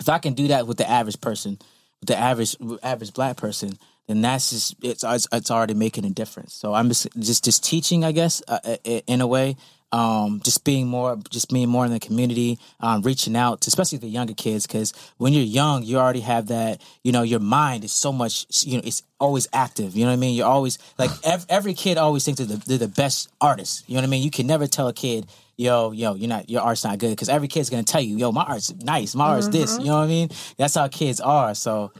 if 0.00 0.08
I 0.08 0.18
can 0.18 0.34
do 0.34 0.48
that 0.48 0.66
with 0.66 0.78
the 0.78 0.88
average 0.88 1.20
person, 1.20 1.58
with 2.00 2.08
the 2.08 2.16
average 2.16 2.56
average 2.82 3.12
black 3.14 3.36
person, 3.36 3.78
then 4.08 4.20
that's 4.20 4.50
just 4.50 4.76
it's 4.82 5.04
it's, 5.04 5.28
it's 5.32 5.50
already 5.50 5.74
making 5.74 6.04
a 6.04 6.10
difference. 6.10 6.54
So 6.54 6.74
I'm 6.74 6.88
just 6.88 7.08
just 7.18 7.44
just 7.44 7.64
teaching, 7.64 8.04
I 8.04 8.12
guess, 8.12 8.42
uh, 8.48 8.58
uh, 8.64 8.76
in 8.84 9.20
a 9.20 9.26
way. 9.26 9.56
Um, 9.92 10.40
just 10.42 10.64
being 10.64 10.86
more, 10.86 11.18
just 11.28 11.50
being 11.50 11.68
more 11.68 11.84
in 11.84 11.92
the 11.92 12.00
community, 12.00 12.58
um, 12.80 13.02
reaching 13.02 13.36
out 13.36 13.60
to 13.60 13.68
especially 13.68 13.98
the 13.98 14.08
younger 14.08 14.32
kids, 14.32 14.66
because 14.66 14.94
when 15.18 15.34
you're 15.34 15.44
young, 15.44 15.82
you 15.82 15.98
already 15.98 16.20
have 16.20 16.46
that. 16.46 16.80
You 17.04 17.12
know, 17.12 17.20
your 17.20 17.40
mind 17.40 17.84
is 17.84 17.92
so 17.92 18.10
much. 18.10 18.46
You 18.64 18.78
know, 18.78 18.82
it's 18.86 19.02
always 19.20 19.48
active. 19.52 19.94
You 19.94 20.04
know 20.04 20.10
what 20.10 20.16
I 20.16 20.20
mean? 20.20 20.34
You're 20.34 20.46
always 20.46 20.78
like 20.96 21.10
every, 21.24 21.46
every 21.50 21.74
kid 21.74 21.98
always 21.98 22.24
thinks 22.24 22.38
they're 22.40 22.56
the, 22.56 22.64
they're 22.64 22.78
the 22.78 22.88
best 22.88 23.28
artist. 23.38 23.84
You 23.86 23.96
know 23.96 24.00
what 24.00 24.06
I 24.06 24.10
mean? 24.10 24.22
You 24.22 24.30
can 24.30 24.46
never 24.46 24.66
tell 24.66 24.88
a 24.88 24.94
kid, 24.94 25.26
yo, 25.58 25.90
yo, 25.90 26.14
you're 26.14 26.26
not, 26.26 26.48
your 26.48 26.62
art's 26.62 26.84
not 26.84 26.98
good, 26.98 27.10
because 27.10 27.28
every 27.28 27.48
kid's 27.48 27.68
gonna 27.68 27.82
tell 27.82 28.00
you, 28.00 28.16
yo, 28.16 28.32
my 28.32 28.44
art's 28.44 28.74
nice, 28.76 29.14
my 29.14 29.26
art's 29.26 29.48
this. 29.48 29.78
You 29.78 29.86
know 29.86 29.98
what 29.98 30.04
I 30.04 30.06
mean? 30.06 30.30
That's 30.56 30.74
how 30.74 30.88
kids 30.88 31.20
are. 31.20 31.54
So 31.54 31.92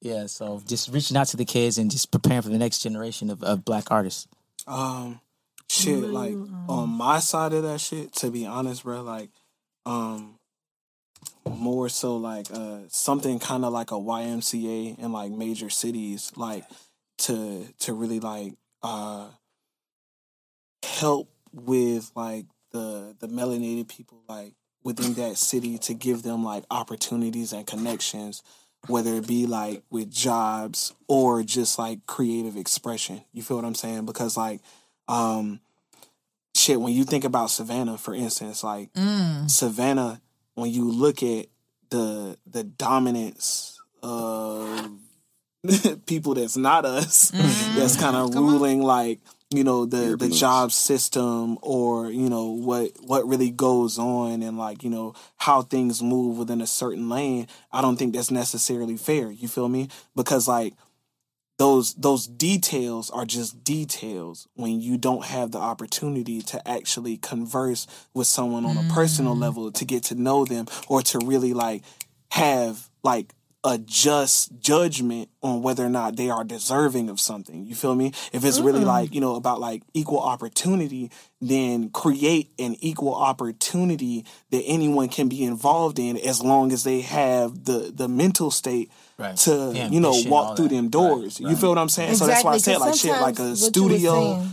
yeah, 0.00 0.26
so 0.26 0.62
just 0.66 0.92
reaching 0.92 1.16
out 1.16 1.26
to 1.28 1.36
the 1.36 1.44
kids 1.44 1.78
and 1.78 1.90
just 1.90 2.10
preparing 2.10 2.42
for 2.42 2.50
the 2.50 2.58
next 2.58 2.80
generation 2.80 3.30
of, 3.30 3.42
of 3.42 3.64
black 3.64 3.90
artists. 3.90 4.28
Um, 4.66 5.20
shit, 5.68 5.98
like 5.98 6.36
on 6.68 6.88
my 6.90 7.18
side 7.18 7.52
of 7.52 7.62
that 7.64 7.80
shit, 7.80 8.12
to 8.16 8.30
be 8.30 8.46
honest, 8.46 8.84
bro, 8.84 9.02
like, 9.02 9.30
um, 9.86 10.38
more 11.48 11.88
so 11.88 12.16
like 12.16 12.46
uh 12.52 12.80
something 12.88 13.38
kind 13.38 13.64
of 13.64 13.72
like 13.72 13.90
a 13.90 13.94
YMCA 13.94 14.98
in 14.98 15.12
like 15.12 15.32
major 15.32 15.70
cities, 15.70 16.32
like 16.36 16.64
to 17.18 17.66
to 17.80 17.92
really 17.92 18.20
like 18.20 18.52
uh 18.82 19.26
help 20.84 21.30
with 21.52 22.10
like 22.14 22.46
the 22.72 23.16
the 23.18 23.28
melanated 23.28 23.88
people 23.88 24.22
like 24.28 24.52
within 24.84 25.14
that 25.14 25.36
city 25.36 25.78
to 25.78 25.94
give 25.94 26.22
them 26.22 26.44
like 26.44 26.64
opportunities 26.70 27.52
and 27.52 27.66
connections 27.66 28.42
whether 28.88 29.14
it 29.14 29.26
be 29.26 29.46
like 29.46 29.82
with 29.90 30.10
jobs 30.10 30.94
or 31.06 31.42
just 31.42 31.78
like 31.78 32.04
creative 32.06 32.56
expression. 32.56 33.22
You 33.32 33.42
feel 33.42 33.56
what 33.56 33.64
i'm 33.66 33.74
saying? 33.74 34.06
Because 34.06 34.36
like 34.36 34.60
um 35.08 35.60
shit 36.54 36.80
when 36.80 36.92
you 36.92 37.04
think 37.04 37.24
about 37.24 37.50
savannah 37.50 37.96
for 37.96 38.14
instance 38.14 38.64
like 38.64 38.90
savannah 39.48 40.20
when 40.54 40.70
you 40.70 40.90
look 40.90 41.22
at 41.22 41.46
the 41.90 42.36
the 42.46 42.64
dominance 42.64 43.80
of 44.02 44.90
people 46.06 46.34
that's 46.34 46.56
not 46.56 46.84
us 46.84 47.30
that's 47.76 47.96
kind 47.96 48.16
of 48.16 48.34
ruling 48.34 48.82
like 48.82 49.20
you 49.50 49.64
know 49.64 49.86
the 49.86 50.14
the 50.16 50.28
job 50.28 50.70
system 50.70 51.58
or 51.62 52.10
you 52.10 52.28
know 52.28 52.46
what 52.50 52.90
what 53.00 53.26
really 53.26 53.50
goes 53.50 53.98
on 53.98 54.42
and 54.42 54.58
like 54.58 54.84
you 54.84 54.90
know 54.90 55.14
how 55.38 55.62
things 55.62 56.02
move 56.02 56.36
within 56.36 56.60
a 56.60 56.66
certain 56.66 57.08
lane 57.08 57.46
i 57.72 57.80
don't 57.80 57.96
think 57.96 58.14
that's 58.14 58.30
necessarily 58.30 58.96
fair. 58.96 59.30
You 59.30 59.48
feel 59.48 59.68
me? 59.68 59.88
Because 60.14 60.48
like 60.48 60.74
those 61.58 61.94
those 61.94 62.26
details 62.26 63.10
are 63.10 63.24
just 63.24 63.64
details 63.64 64.46
when 64.54 64.80
you 64.80 64.96
don't 64.96 65.24
have 65.24 65.50
the 65.50 65.58
opportunity 65.58 66.40
to 66.42 66.68
actually 66.68 67.16
converse 67.16 67.86
with 68.14 68.26
someone 68.26 68.64
on 68.64 68.76
a 68.76 68.94
personal 68.94 69.34
mm. 69.34 69.40
level 69.40 69.72
to 69.72 69.84
get 69.84 70.04
to 70.04 70.14
know 70.14 70.44
them 70.44 70.66
or 70.88 71.02
to 71.02 71.18
really 71.18 71.52
like 71.52 71.82
have 72.30 72.88
like 73.02 73.34
a 73.72 73.76
just 73.78 74.58
judgment 74.58 75.28
on 75.42 75.62
whether 75.62 75.84
or 75.84 75.88
not 75.90 76.16
they 76.16 76.30
are 76.30 76.42
deserving 76.44 77.08
of 77.10 77.18
something. 77.20 77.66
You 77.66 77.74
feel 77.74 77.94
me? 77.94 78.12
If 78.32 78.44
it's 78.44 78.60
really 78.60 78.84
like, 78.84 79.14
you 79.14 79.20
know, 79.20 79.34
about 79.36 79.60
like 79.60 79.82
equal 79.94 80.20
opportunity, 80.20 81.10
then 81.40 81.90
create 81.90 82.50
an 82.58 82.76
equal 82.80 83.14
opportunity 83.14 84.24
that 84.50 84.62
anyone 84.64 85.08
can 85.08 85.28
be 85.28 85.44
involved 85.44 85.98
in 85.98 86.16
as 86.16 86.42
long 86.42 86.72
as 86.72 86.82
they 86.84 87.00
have 87.02 87.64
the 87.64 87.92
the 87.94 88.08
mental 88.08 88.50
state 88.50 88.90
Right. 89.18 89.36
to, 89.44 89.50
The 89.50 89.88
you 89.90 89.98
know, 90.00 90.14
walk 90.26 90.56
through 90.56 90.68
that. 90.68 90.74
them 90.76 90.88
doors. 90.90 91.40
Right, 91.40 91.50
You 91.50 91.56
feel 91.56 91.70
what 91.70 91.78
I'm 91.78 91.88
saying? 91.88 92.14
So 92.14 92.26
that's 92.26 92.44
why 92.44 92.52
I 92.52 92.58
said 92.58 92.78
like 92.78 92.94
shit 92.94 93.20
like 93.20 93.38
a 93.40 93.56
studio 93.56 94.46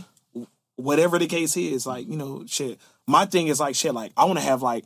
whatever 0.76 1.18
the 1.18 1.26
case 1.26 1.56
is, 1.56 1.86
like, 1.86 2.06
you 2.06 2.16
know, 2.16 2.44
shit. 2.46 2.78
My 3.06 3.24
thing 3.26 3.46
is 3.48 3.60
like 3.60 3.74
shit, 3.74 3.94
like 3.94 4.12
I 4.16 4.24
wanna 4.24 4.40
have 4.40 4.62
like 4.62 4.84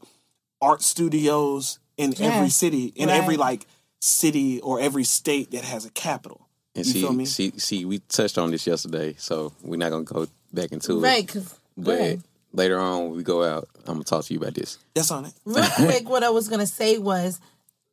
art 0.61 0.82
studios 0.82 1.78
in 1.97 2.15
every 2.20 2.51
city, 2.51 2.86
in 2.94 3.09
every 3.09 3.36
like 3.36 3.66
city 4.01 4.61
or 4.61 4.81
every 4.81 5.05
state 5.05 5.51
that 5.53 5.65
has 5.65 5.85
a 5.85 5.91
capital. 5.91 6.47
And 6.75 6.87
You 6.87 6.93
see, 6.93 7.01
feel 7.03 7.13
me? 7.13 7.25
see, 7.27 7.51
see, 7.59 7.85
we 7.85 7.99
touched 8.09 8.39
on 8.39 8.51
this 8.51 8.67
yesterday, 8.67 9.15
so 9.19 9.53
we're 9.63 9.77
not 9.77 9.91
gonna 9.91 10.05
go 10.05 10.27
back 10.53 10.73
into 10.73 10.99
it. 10.99 11.03
Right, 11.03 11.27
because 11.27 11.55
But 11.77 12.19
later 12.53 12.79
on, 12.79 13.09
when 13.09 13.17
we 13.17 13.23
go 13.23 13.45
out, 13.45 13.69
I'm 13.87 13.95
gonna 13.95 14.05
talk 14.05 14.25
to 14.25 14.33
you 14.35 14.41
about 14.41 14.55
this. 14.55 14.79
That's 14.95 15.11
on 15.11 15.27
it. 15.27 15.33
real 15.45 15.65
quick, 15.77 16.09
what 16.09 16.23
I 16.23 16.31
was 16.31 16.49
gonna 16.49 16.67
say 16.67 16.99
was 16.99 17.41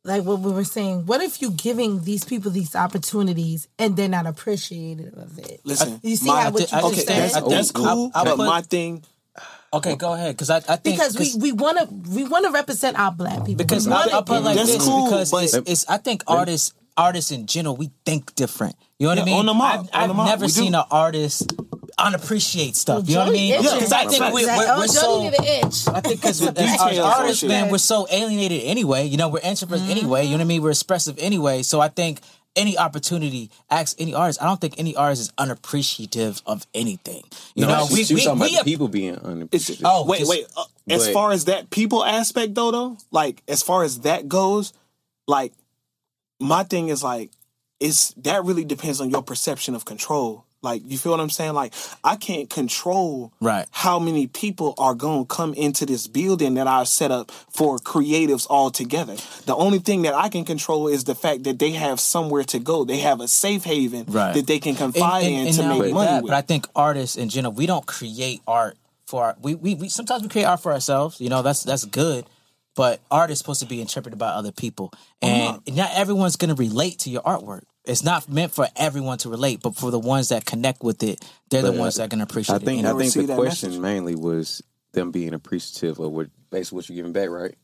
like 0.03 0.23
what 0.23 0.39
we 0.39 0.51
were 0.51 0.63
saying. 0.63 1.05
What 1.07 1.21
if 1.21 1.41
you 1.41 1.51
giving 1.51 2.03
these 2.03 2.23
people 2.23 2.51
these 2.51 2.75
opportunities 2.75 3.67
and 3.79 3.97
they're 3.97 4.07
not 4.07 4.25
appreciative 4.27 5.15
of 5.15 5.37
it? 5.39 5.59
Listen, 5.65 5.99
You 6.03 6.15
see 6.15 6.27
my- 6.27 6.43
how 6.43 6.51
what 6.51 6.71
you 6.71 6.77
I 6.77 6.81
just 6.81 6.93
think 6.93 7.07
said? 7.07 7.31
that's, 7.33 7.49
that's 7.49 7.71
cool. 7.71 8.11
I 8.13 8.23
but 8.23 8.37
put- 8.37 8.45
my 8.45 8.61
thing, 8.61 9.03
Okay, 9.73 9.95
go 9.97 10.13
ahead, 10.13 10.35
because 10.35 10.49
I, 10.49 10.57
I 10.57 10.77
think 10.77 10.95
because 10.97 11.17
we, 11.19 11.33
we 11.35 11.51
want 11.51 11.77
to 11.77 11.85
we 12.15 12.23
want 12.23 12.45
to 12.45 12.51
represent 12.51 12.97
our 12.97 13.11
black 13.11 13.39
people. 13.45 13.55
because 13.65 13.85
we 13.85 13.93
I, 13.93 13.97
wanna 14.05 14.17
I 14.17 14.21
put 14.21 14.37
it 14.37 14.39
like 14.41 14.55
That's 14.55 14.71
this 14.73 14.85
cool, 14.85 15.05
because 15.05 15.31
but- 15.31 15.43
it's, 15.43 15.53
it's 15.55 15.89
I 15.89 15.97
think 15.97 16.23
artists 16.25 16.73
artists 16.95 17.31
in 17.31 17.45
general 17.47 17.75
we 17.75 17.91
think 18.05 18.33
different. 18.35 18.75
You 18.97 19.05
know 19.05 19.09
what 19.11 19.17
Yeah, 19.17 19.23
I 19.23 19.25
mean? 19.25 19.35
on 19.39 19.45
the 19.45 19.53
mob, 19.53 19.73
I've, 19.73 19.79
on 19.79 19.89
I've 19.93 20.07
the 20.07 20.13
mob, 20.15 20.27
never 20.27 20.41
we 20.45 20.47
do. 20.47 20.53
seen 20.53 20.73
an 20.75 20.83
artist 20.89 21.53
unappreciate 21.99 22.75
stuff. 22.75 23.07
You 23.07 23.15
know 23.15 23.21
what 23.21 23.29
I 23.29 23.31
mean? 23.31 23.53
Joey 23.53 23.65
itching. 23.65 23.77
Because 23.79 23.91
I 23.91 24.05
think 24.05 24.33
we, 24.33 24.45
we're, 24.45 24.51
oh, 24.51 24.77
we're 24.79 24.85
Joey 24.85 24.87
so. 24.87 25.21
need 25.23 25.33
an 25.39 25.43
itch. 25.67 25.87
I 25.87 26.01
think 26.01 26.21
because 26.21 26.39
Details 26.47 26.57
as 26.81 26.97
and 26.97 26.99
artists, 26.99 27.39
shit. 27.41 27.49
man, 27.49 27.71
we're 27.71 27.77
so 27.77 28.07
alienated 28.11 28.61
anyway. 28.63 29.05
You 29.05 29.17
know, 29.17 29.29
we're 29.29 29.39
introverts 29.39 29.77
Mm-hmm. 29.79 29.91
anyway. 29.91 30.23
You 30.25 30.31
know 30.31 30.37
what 30.37 30.41
I 30.41 30.45
mean? 30.45 30.61
We're 30.63 30.71
expressive 30.71 31.15
anyway. 31.19 31.61
So 31.63 31.79
I 31.79 31.89
think 31.89 32.21
any 32.57 32.77
opportunity, 32.77 33.49
ask 33.69 33.95
any 34.01 34.13
artist. 34.13 34.41
I 34.41 34.45
don't 34.45 34.59
think 34.59 34.77
any 34.77 34.95
artist 34.95 35.21
is 35.21 35.31
unappreciative 35.37 36.41
of 36.45 36.67
anything. 36.73 37.23
You 37.55 37.65
know, 37.67 37.85
she, 37.87 37.93
we 37.95 38.03
she 38.03 38.15
we, 38.15 38.23
talking 38.23 38.39
we 38.41 38.47
about 38.55 38.65
the 38.65 38.71
people 38.71 38.87
being 38.89 39.13
it's, 39.13 39.23
unappreciative. 39.23 39.85
Oh, 39.85 40.05
wait, 40.05 40.19
just- 40.19 40.29
wait. 40.29 40.47
Uh, 40.57 40.65
as 40.89 41.05
but- 41.05 41.13
far 41.13 41.31
as 41.31 41.45
that 41.45 41.69
people 41.69 42.03
aspect, 42.03 42.55
though, 42.55 42.71
though, 42.71 42.97
like 43.11 43.43
as 43.47 43.63
far 43.63 43.83
as 43.83 44.01
that 44.01 44.27
goes, 44.27 44.73
like 45.27 45.53
my 46.39 46.63
thing 46.63 46.89
is 46.89 47.03
like 47.03 47.31
it's 47.79 48.13
that 48.13 48.43
really 48.43 48.65
depends 48.65 48.99
on 48.99 49.09
your 49.09 49.21
perception 49.23 49.75
of 49.75 49.85
control. 49.85 50.45
Like 50.67 50.81
you 50.85 50.97
feel 50.97 51.13
what 51.13 51.21
I'm 51.21 51.29
saying? 51.29 51.53
Like 51.53 51.73
I 52.03 52.15
can't 52.17 52.49
control 52.49 53.31
Right. 53.39 53.65
how 53.71 53.99
many 53.99 54.27
people 54.27 54.73
are 54.77 54.93
gonna 54.93 55.25
come 55.25 55.53
into 55.53 55.85
this 55.85 56.07
building 56.07 56.55
that 56.55 56.67
I've 56.67 56.87
set 56.87 57.11
up 57.11 57.31
for 57.31 57.77
creatives 57.79 58.45
all 58.49 58.69
together. 58.69 59.15
The 59.45 59.55
only 59.55 59.79
thing 59.79 60.01
that 60.01 60.13
I 60.13 60.27
can 60.29 60.43
control 60.43 60.87
is 60.89 61.05
the 61.05 61.15
fact 61.15 61.43
that 61.45 61.57
they 61.59 61.71
have 61.71 61.99
somewhere 61.99 62.43
to 62.45 62.59
go. 62.59 62.83
They 62.83 62.97
have 62.99 63.21
a 63.21 63.27
safe 63.27 63.63
haven 63.63 64.05
Right. 64.07 64.33
that 64.35 64.47
they 64.47 64.59
can 64.59 64.75
confide 64.75 65.23
in 65.23 65.53
to 65.53 65.63
make 65.69 65.79
with 65.79 65.93
money 65.93 66.11
that, 66.11 66.23
with. 66.23 66.31
But 66.31 66.37
I 66.37 66.41
think 66.41 66.67
artists 66.75 67.15
in 67.15 67.29
general, 67.29 67.53
we 67.53 67.65
don't 67.65 67.85
create 67.85 68.41
art 68.45 68.77
for 69.05 69.23
our, 69.23 69.35
we, 69.41 69.55
we 69.55 69.73
we 69.75 69.87
sometimes 69.89 70.21
we 70.23 70.29
create 70.29 70.45
art 70.45 70.61
for 70.61 70.73
ourselves. 70.73 71.21
You 71.21 71.29
know, 71.29 71.41
that's 71.41 71.63
that's 71.63 71.85
good. 71.85 72.25
But 72.75 72.99
art 73.09 73.31
is 73.31 73.39
supposed 73.39 73.61
to 73.61 73.65
be 73.65 73.81
interpreted 73.81 74.19
by 74.19 74.27
other 74.27 74.51
people, 74.51 74.93
uh-huh. 75.23 75.59
and 75.65 75.75
not 75.75 75.89
everyone's 75.95 76.35
going 76.35 76.53
to 76.55 76.61
relate 76.61 76.99
to 76.99 77.09
your 77.09 77.23
artwork. 77.23 77.63
It's 77.87 78.03
not 78.03 78.27
meant 78.29 78.53
for 78.53 78.67
everyone 78.75 79.17
to 79.19 79.29
relate, 79.29 79.61
but 79.61 79.75
for 79.75 79.91
the 79.91 79.99
ones 79.99 80.29
that 80.29 80.45
connect 80.45 80.83
with 80.83 81.01
it, 81.03 81.23
they're 81.49 81.61
the 81.61 81.71
But, 81.71 81.77
uh, 81.77 81.79
ones 81.81 81.95
that 81.95 82.09
can 82.09 82.19
going 82.19 82.27
to 82.27 82.31
appreciate 82.31 82.55
I 82.55 82.59
think 82.59 82.83
it. 82.83 82.85
I 82.85 82.97
think 82.97 83.13
the 83.27 83.35
question 83.35 83.69
message. 83.69 83.81
mainly 83.81 84.15
was 84.15 84.61
them 84.93 85.11
being 85.11 85.33
appreciative 85.33 85.99
of 85.99 86.11
what 86.11 86.27
basically 86.49 86.75
what 86.77 86.89
you're 86.89 86.95
giving 86.97 87.13
back, 87.13 87.29
right? 87.29 87.55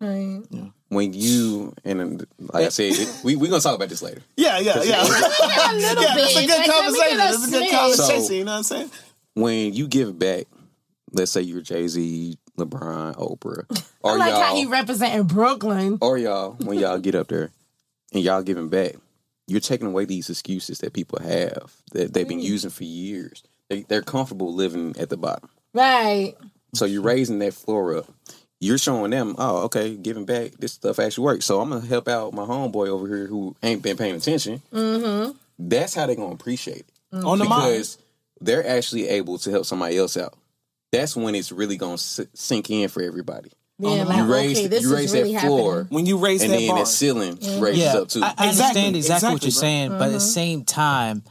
Right. 0.00 0.42
Yeah. 0.50 0.64
When 0.88 1.12
you 1.14 1.72
and 1.84 2.26
like 2.38 2.66
I 2.66 2.68
said, 2.70 2.92
it, 2.92 3.20
we 3.24 3.36
we 3.36 3.48
gonna 3.48 3.60
talk 3.62 3.76
about 3.76 3.88
this 3.88 4.02
later. 4.02 4.20
yeah, 4.36 4.58
yeah, 4.58 4.82
yeah. 4.82 5.00
a 5.02 5.04
little 5.04 6.02
yeah, 6.02 6.14
that's 6.16 6.36
a 6.36 6.40
bit. 6.40 6.48
good 6.48 6.58
Like, 6.58 6.66
let 6.68 6.70
conversation. 6.70 6.96
get 6.98 7.12
a 7.12 7.16
That's 7.16 7.46
a 7.46 7.50
good 7.50 7.70
conversation. 7.70 8.22
So- 8.24 8.32
you 8.34 8.44
know 8.44 8.50
what 8.52 8.56
I'm 8.58 8.62
saying? 8.64 8.90
When 9.34 9.72
you 9.72 9.86
give 9.88 10.18
back, 10.18 10.46
let's 11.12 11.30
say 11.30 11.40
you're 11.42 11.62
Jay 11.62 11.86
Z, 11.88 12.36
LeBron, 12.58 13.14
Oprah, 13.16 13.64
I 13.70 13.82
or 14.02 14.18
like 14.18 14.32
how 14.32 14.38
y'all, 14.40 14.48
how 14.48 14.56
he 14.56 14.66
representing 14.66 15.22
Brooklyn. 15.22 15.98
or 16.02 16.18
y'all, 16.18 16.52
when 16.54 16.78
y'all 16.78 16.98
get 16.98 17.14
up 17.14 17.28
there 17.28 17.50
and 18.12 18.22
y'all 18.22 18.42
giving 18.42 18.68
back, 18.68 18.96
you're 19.46 19.60
taking 19.60 19.88
away 19.88 20.04
these 20.04 20.30
excuses 20.30 20.78
that 20.78 20.92
people 20.92 21.18
have 21.20 21.72
that 21.92 22.14
they've 22.14 22.28
been 22.28 22.40
using 22.40 22.70
for 22.70 22.84
years. 22.84 23.42
They, 23.68 23.82
they're 23.82 24.02
comfortable 24.02 24.52
living 24.54 24.94
at 24.98 25.08
the 25.08 25.16
bottom. 25.16 25.48
Right. 25.74 26.34
So 26.74 26.84
you're 26.84 27.02
raising 27.02 27.38
that 27.40 27.54
floor 27.54 27.96
up. 27.96 28.06
You're 28.60 28.78
showing 28.78 29.10
them, 29.10 29.34
oh, 29.38 29.64
okay, 29.64 29.96
giving 29.96 30.24
back, 30.24 30.52
this 30.52 30.72
stuff 30.72 30.98
actually 30.98 31.24
works. 31.24 31.46
So 31.46 31.60
I'm 31.60 31.70
gonna 31.70 31.84
help 31.84 32.06
out 32.06 32.32
my 32.32 32.44
homeboy 32.44 32.88
over 32.88 33.08
here 33.08 33.26
who 33.26 33.56
ain't 33.62 33.82
been 33.82 33.96
paying 33.96 34.14
attention. 34.14 34.62
Mm-hmm. 34.72 35.32
That's 35.58 35.94
how 35.94 36.06
they're 36.06 36.16
gonna 36.16 36.34
appreciate 36.34 36.86
it. 37.12 37.24
On 37.24 37.38
the 37.38 37.44
mind. 37.44 37.72
because 37.72 37.98
they're 38.40 38.66
actually 38.66 39.08
able 39.08 39.38
to 39.38 39.50
help 39.50 39.66
somebody 39.66 39.98
else 39.98 40.16
out. 40.16 40.34
That's 40.92 41.16
when 41.16 41.34
it's 41.34 41.50
really 41.52 41.76
gonna 41.76 41.98
sink 41.98 42.70
in 42.70 42.88
for 42.88 43.02
everybody. 43.02 43.50
Yeah, 43.82 44.04
like, 44.04 44.16
you 44.16 44.32
raise 44.32 44.58
okay, 44.58 44.68
this 44.68 44.82
you 44.82 44.88
is 44.88 44.94
raise 44.94 45.12
really 45.12 45.32
that 45.32 45.42
floor 45.42 45.72
happening. 45.78 45.94
When 45.94 46.06
you 46.06 46.18
raise 46.18 46.42
and 46.42 46.52
that 46.52 46.58
then 46.58 46.68
bar. 46.68 46.78
that 46.78 46.86
ceiling 46.86 47.38
raises 47.60 47.82
yeah, 47.82 47.94
up 47.94 48.08
too. 48.08 48.20
I, 48.22 48.34
I 48.38 48.48
understand 48.48 48.96
Exactly, 48.96 48.98
exactly, 48.98 49.32
what 49.32 49.42
you're 49.42 49.50
bro. 49.50 49.60
saying, 49.60 49.90
but 49.90 50.02
at 50.02 50.12
the 50.12 50.18
mm-hmm. 50.18 50.18
same 50.18 50.64
time, 50.64 51.22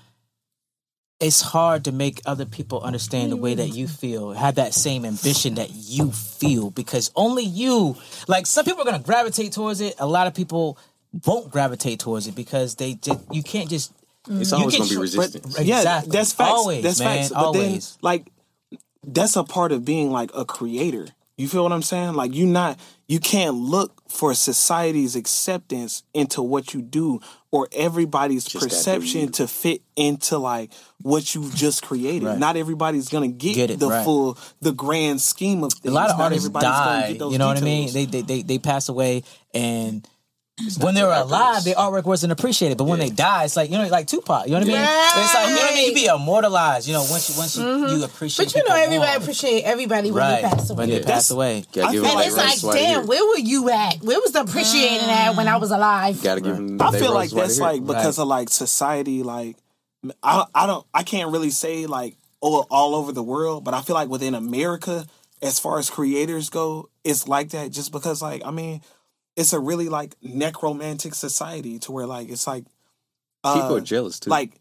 it's 1.22 1.40
hard 1.40 1.86
to 1.86 1.92
make 1.92 2.20
other 2.26 2.46
people 2.46 2.82
understand 2.82 3.32
the 3.32 3.38
way 3.38 3.54
that 3.54 3.70
mm. 3.70 3.76
you 3.76 3.88
feel, 3.88 4.32
have 4.32 4.56
that 4.56 4.74
same 4.74 5.06
ambition 5.06 5.56
that 5.56 5.70
you 5.72 6.12
feel, 6.12 6.72
because 6.72 7.12
only 7.16 7.44
you, 7.44 7.96
like 8.28 8.48
some 8.48 8.66
people 8.66 8.82
are 8.82 8.86
gonna 8.86 9.04
gravitate 9.04 9.54
towards 9.54 9.82
it. 9.82 9.96
A 10.00 10.08
lot 10.08 10.28
of 10.28 10.34
people 10.34 10.78
won't 11.26 11.52
gravitate 11.52 12.00
towards 12.00 12.28
it 12.28 12.36
because 12.36 12.76
they 12.76 12.96
just 12.96 13.20
you 13.32 13.44
can't 13.44 13.70
just. 13.70 13.94
Mm-hmm. 14.26 14.42
it's 14.42 14.52
you 14.52 14.58
always 14.58 14.74
get 14.74 14.80
gonna 14.80 14.90
be 14.90 14.94
your- 14.94 15.02
resistance. 15.02 15.60
yeah, 15.62 15.78
Exactly. 15.78 16.12
that's 16.12 16.34
facts. 16.34 16.50
Always, 16.50 16.84
that's 16.84 17.00
man, 17.00 17.18
facts. 17.18 17.30
But 17.30 17.38
always. 17.38 17.92
then, 17.92 18.00
like, 18.02 18.32
that's 19.04 19.36
a 19.36 19.44
part 19.44 19.72
of 19.72 19.86
being 19.86 20.12
like 20.12 20.32
a 20.36 20.46
creator. 20.46 21.08
You 21.42 21.48
feel 21.48 21.64
what 21.64 21.72
I'm 21.72 21.82
saying? 21.82 22.14
Like, 22.14 22.34
you 22.34 22.46
not, 22.46 22.80
you 23.08 23.20
can't 23.20 23.56
look 23.56 24.02
for 24.08 24.34
society's 24.34 25.16
acceptance 25.16 26.04
into 26.14 26.42
what 26.42 26.74
you 26.74 26.82
do 26.82 27.20
or 27.50 27.68
everybody's 27.72 28.48
perception 28.48 29.32
to 29.34 29.48
fit 29.48 29.82
into 29.96 30.38
like 30.38 30.72
what 31.02 31.34
you've 31.36 31.54
just 31.56 31.82
created. 31.84 32.24
Right. 32.28 32.38
Not 32.38 32.56
everybody's 32.58 33.10
gonna 33.10 33.28
get, 33.28 33.56
Get 33.56 33.70
it, 33.72 33.80
the 33.80 33.90
right. 33.90 34.06
full, 34.06 34.38
the 34.62 34.72
grand 34.72 35.20
scheme 35.22 35.64
of 35.64 35.74
things. 35.74 35.92
a 35.92 35.96
lot 35.96 36.10
of 36.12 36.18
Not 36.18 36.24
artists 36.26 36.50
die. 36.50 37.08
get 37.10 37.20
those 37.20 37.34
You 37.34 37.40
know 37.40 37.48
what 37.48 37.58
I 37.58 37.62
mean? 37.62 37.92
They 37.92 38.06
they 38.06 38.22
they, 38.22 38.42
they 38.44 38.60
pass 38.60 38.88
away 38.88 39.24
and. 39.54 40.08
When 40.80 40.96
they 40.96 41.04
were 41.04 41.12
alive, 41.12 41.64
their 41.64 41.76
artwork 41.76 42.06
wasn't 42.06 42.32
appreciated, 42.32 42.78
but 42.78 42.86
when 42.86 43.00
they 43.00 43.10
die, 43.10 43.46
it's 43.46 43.56
like 43.56 43.70
you 43.70 43.78
know, 43.78 43.88
like 43.88 44.08
Tupac. 44.08 44.46
You 44.46 44.52
know 44.52 44.60
what 44.60 44.64
I 44.64 44.68
mean? 44.68 44.78
It's 44.78 45.34
like 45.34 45.48
you 45.50 45.56
know 45.56 45.62
what 45.62 45.72
I 45.72 45.76
mean. 45.76 45.88
You 45.90 45.94
be 45.94 46.06
immortalized. 46.06 46.88
You 46.88 46.94
know, 46.94 47.06
once 47.10 47.30
you 47.30 47.38
once 47.38 47.58
you, 47.58 47.64
mm-hmm. 47.64 47.98
you 47.98 48.04
appreciate. 48.04 48.46
But 48.46 48.56
you 48.56 48.60
know, 48.62 48.66
people 48.66 48.78
everybody 48.78 49.12
more. 49.12 49.22
appreciate 49.22 49.62
everybody 49.64 50.12
when 50.12 50.20
right 50.20 50.42
they 50.42 50.50
pass 50.50 50.70
away. 50.70 50.78
when 50.78 50.90
they 50.90 51.00
Yeah. 51.00 51.06
pass 51.06 51.32
away. 51.32 51.58
I 51.58 51.62
give 51.62 52.04
And 52.04 52.04
like 52.04 52.28
it's 52.28 52.36
like 52.36 52.64
like, 52.64 52.76
damn, 52.76 52.84
they're 52.84 53.00
here. 53.00 53.02
where 53.02 53.26
were 53.26 53.40
you 53.40 53.70
at? 53.70 53.98
Where 54.02 54.20
was 54.20 54.32
the 54.32 54.42
appreciating 54.42 55.10
at 55.10 55.36
when 55.36 55.48
I 55.48 55.58
mm. 55.58 55.62
was 55.62 55.72
alive? 55.72 56.22
Gotta 56.22 56.42
give 56.42 56.56
them. 56.56 56.82
I 56.82 56.92
feel 56.92 57.14
like 57.14 57.30
that's 57.32 57.58
they're 57.58 57.68
like 57.68 57.86
because 57.86 58.20
of 58.20 58.28
like 58.28 58.50
society, 58.50 59.24
like 59.24 59.58
I 60.24 60.46
I 60.54 60.68
don't 60.68 60.86
I 60.94 61.04
can't 61.04 61.32
really 61.32 61.52
say 61.52 61.86
like 61.86 62.16
all, 62.40 62.68
all 62.70 62.96
over 62.96 63.12
the 63.12 63.24
world, 63.24 63.64
but 63.64 63.74
I 63.74 63.82
feel 63.82 63.96
like 63.96 64.10
within 64.10 64.36
America, 64.36 65.06
as 65.42 65.60
far 65.60 65.80
as 65.80 65.90
creators 65.90 66.50
go, 66.50 66.90
it's 67.04 67.28
like 67.28 67.50
that 67.50 67.72
just 67.72 67.92
because 67.92 68.22
like 68.22 68.42
I 68.46 68.52
mean, 68.52 68.82
it's 69.36 69.54
a 69.54 69.60
really 69.60 69.90
like 69.90 70.16
necromantic 70.22 71.14
society 71.16 71.80
to 71.80 71.92
where 71.92 72.06
like 72.06 72.30
it's 72.30 72.48
like 72.48 72.66
uh, 73.44 73.56
people 73.56 73.78
are 73.78 73.82
jealous 73.82 74.20
too. 74.20 74.30
like 74.30 74.52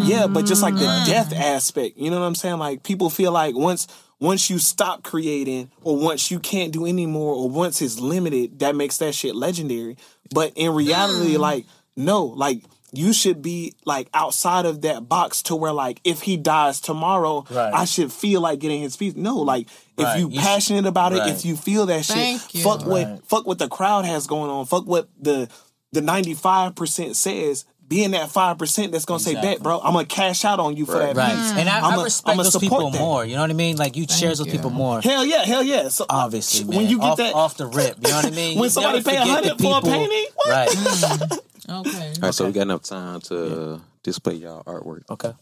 yeah 0.00 0.26
but 0.26 0.44
just 0.46 0.62
like 0.62 0.74
the 0.74 1.02
death 1.06 1.32
aspect 1.32 1.96
you 1.96 2.10
know 2.10 2.18
what 2.18 2.26
i'm 2.26 2.34
saying? 2.34 2.58
Like 2.58 2.82
people 2.82 3.08
feel 3.10 3.30
like 3.30 3.54
once 3.54 3.86
once 4.18 4.48
you 4.50 4.58
stop 4.58 5.02
creating 5.04 5.70
or 5.82 5.96
once 5.96 6.30
you 6.30 6.40
can't 6.40 6.72
do 6.72 6.86
anymore 6.86 7.34
or 7.34 7.48
once 7.48 7.82
it's 7.82 8.00
limited 8.00 8.58
that 8.60 8.74
makes 8.74 8.96
that 8.98 9.14
shit 9.14 9.36
legendary. 9.36 9.96
But 10.34 10.52
in 10.56 10.74
reality 10.74 11.36
like 11.36 11.66
no 11.96 12.24
like 12.24 12.62
you 12.92 13.12
should 13.12 13.42
be 13.42 13.74
like 13.84 14.08
outside 14.14 14.64
of 14.64 14.82
that 14.82 15.08
box 15.08 15.42
to 15.42 15.56
where 15.56 15.72
like 15.72 16.00
if 16.04 16.22
he 16.22 16.36
dies 16.36 16.80
tomorrow 16.80 17.44
Right. 17.50 17.74
i 17.74 17.84
should 17.84 18.12
feel 18.12 18.40
like 18.40 18.60
getting 18.60 18.80
his 18.80 18.96
piece 18.96 19.14
no 19.16 19.36
like 19.38 19.66
if 19.98 20.04
Right. 20.04 20.20
you 20.20 20.30
You 20.30 20.40
sh- 20.40 20.44
passionate 20.44 20.86
about 20.86 21.12
it 21.12 21.18
Right. 21.18 21.30
if 21.32 21.44
you 21.44 21.56
feel 21.56 21.86
that 21.86 22.04
shit 22.04 22.40
you. 22.54 22.62
fuck 22.62 22.86
what 22.86 23.26
fuck 23.26 23.46
what 23.46 23.58
the 23.58 23.68
crowd 23.68 24.04
has 24.04 24.26
going 24.26 24.50
on 24.50 24.66
fuck 24.66 24.86
what 24.86 25.08
the 25.20 25.48
the 25.92 26.00
95% 26.00 27.14
says 27.16 27.64
being 27.88 28.10
that 28.12 28.28
5% 28.28 28.90
that's 28.90 29.04
gonna 29.04 29.20
say 29.20 29.30
Exactly. 29.32 29.54
bet 29.54 29.62
bro 29.62 29.80
i'm 29.80 29.92
gonna 29.92 30.04
cash 30.06 30.44
out 30.44 30.58
on 30.58 30.76
you 30.76 30.86
for 30.86 30.94
Right. 30.98 31.14
that 31.14 31.16
Right, 31.16 31.30
piece 31.36 31.52
and 31.60 31.68
I, 31.68 31.78
I'ma- 31.78 32.00
I 32.00 32.04
respect 32.04 32.32
I'ma 32.34 32.42
those 32.42 32.52
support 32.52 32.70
people 32.80 32.90
that. 32.90 32.98
more. 33.00 33.24
You 33.24 33.34
know 33.36 33.42
what 33.42 33.50
I 33.50 33.54
mean? 33.54 33.76
Like 33.76 33.96
you 33.96 34.06
cherish 34.06 34.38
those 34.38 34.48
people 34.48 34.70
more. 34.70 35.00
hell 35.00 35.24
yeah 35.24 35.44
hell 35.44 35.62
yeah 35.62 35.88
so 35.88 36.04
uh, 36.04 36.24
Obviously, 36.24 36.64
man. 36.64 36.76
when 36.78 36.88
you 36.88 36.98
get 36.98 37.04
off, 37.10 37.16
that 37.18 37.34
off 37.34 37.56
the 37.56 37.66
rip, 37.66 37.96
you 38.02 38.10
know 38.10 38.16
what 38.16 38.26
I 38.26 38.30
mean. 38.30 38.58
When 38.58 38.64
You 38.64 38.70
somebody 38.70 38.98
never 38.98 39.10
pay 39.10 39.18
forget 39.18 39.44
the 39.44 39.50
100 39.54 39.60
for 39.60 39.78
a 39.78 39.80
people- 39.80 39.90
painting? 39.90 40.26
What? 40.34 40.48
right? 40.48 40.68
Mm. 40.76 41.40
Okay. 41.68 42.12
All 42.14 42.20
right, 42.22 42.34
so 42.34 42.46
we 42.46 42.52
got 42.52 42.62
enough 42.62 42.82
time 42.82 43.20
to 43.22 43.80
display 44.02 44.34
y'all 44.34 44.62
artwork. 44.64 45.02
Okay. 45.10 45.32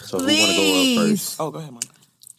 So 0.00 0.18
who 0.18 0.24
want 0.26 0.30
to 0.30 0.36
go 0.36 0.42
up 0.42 0.56
Please. 0.56 0.98
first? 1.10 1.40
oh 1.40 1.50
go 1.50 1.58
ahead 1.60 1.72
man 1.72 1.80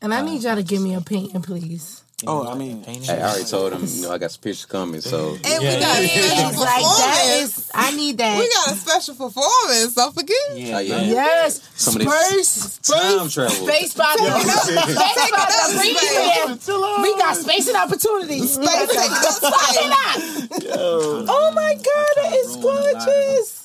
And 0.01 0.13
I 0.13 0.19
uh, 0.19 0.23
need 0.23 0.43
y'all 0.43 0.55
to 0.55 0.63
give 0.63 0.81
me 0.81 0.95
a 0.95 1.01
painting, 1.01 1.41
please. 1.41 2.03
oh 2.27 2.45
i 2.51 2.53
mean 2.55 2.83
Hey, 2.83 2.99
I 3.17 3.29
already 3.29 3.45
told 3.45 3.71
him, 3.73 3.83
you 3.87 4.01
know, 4.03 4.11
I 4.11 4.17
got 4.17 4.31
some 4.31 4.41
pictures 4.41 4.65
coming, 4.65 4.99
so 5.01 5.37
And 5.45 5.63
we 5.63 5.79
got 5.79 5.97
a 5.97 6.07
special 6.07 6.59
Like 6.59 6.83
that 6.83 6.83
performance. 6.83 7.57
is, 7.57 7.71
I 7.73 7.95
need 7.95 8.17
that. 8.17 8.37
We 8.37 8.49
got 8.49 8.67
a 8.73 8.75
special 8.75 9.15
performance. 9.15 9.95
Don't 9.95 10.13
forget. 10.13 10.37
Yeah, 10.53 10.75
Oh, 10.75 10.79
yeah. 10.79 11.01
yeah. 11.01 11.11
yes, 11.21 11.61
Some 11.75 11.95
of 11.95 12.01
this 12.05 12.49
space, 12.51 12.77
time 12.89 13.29
travel. 13.29 13.65
space 13.67 13.95
about 13.95 14.17
to, 14.17 14.23
space 14.27 15.29
about 15.31 15.49
to 15.49 15.77
bring 15.77 15.95
you 15.95 16.51
in. 16.51 16.59
Chill 16.59 17.01
We 17.01 17.15
got 17.17 17.37
space 17.37 17.67
and 17.69 17.77
opportunities. 17.77 18.57
We 18.59 18.65
Space 18.67 18.97
and 18.97 19.13
to- 19.15 19.49
Fuck. 19.49 20.51
Oh 20.53 21.51
my 21.55 21.73
god, 21.73 21.81
that 21.81 21.81
is 21.81 21.85
gorgeous. 21.85 21.90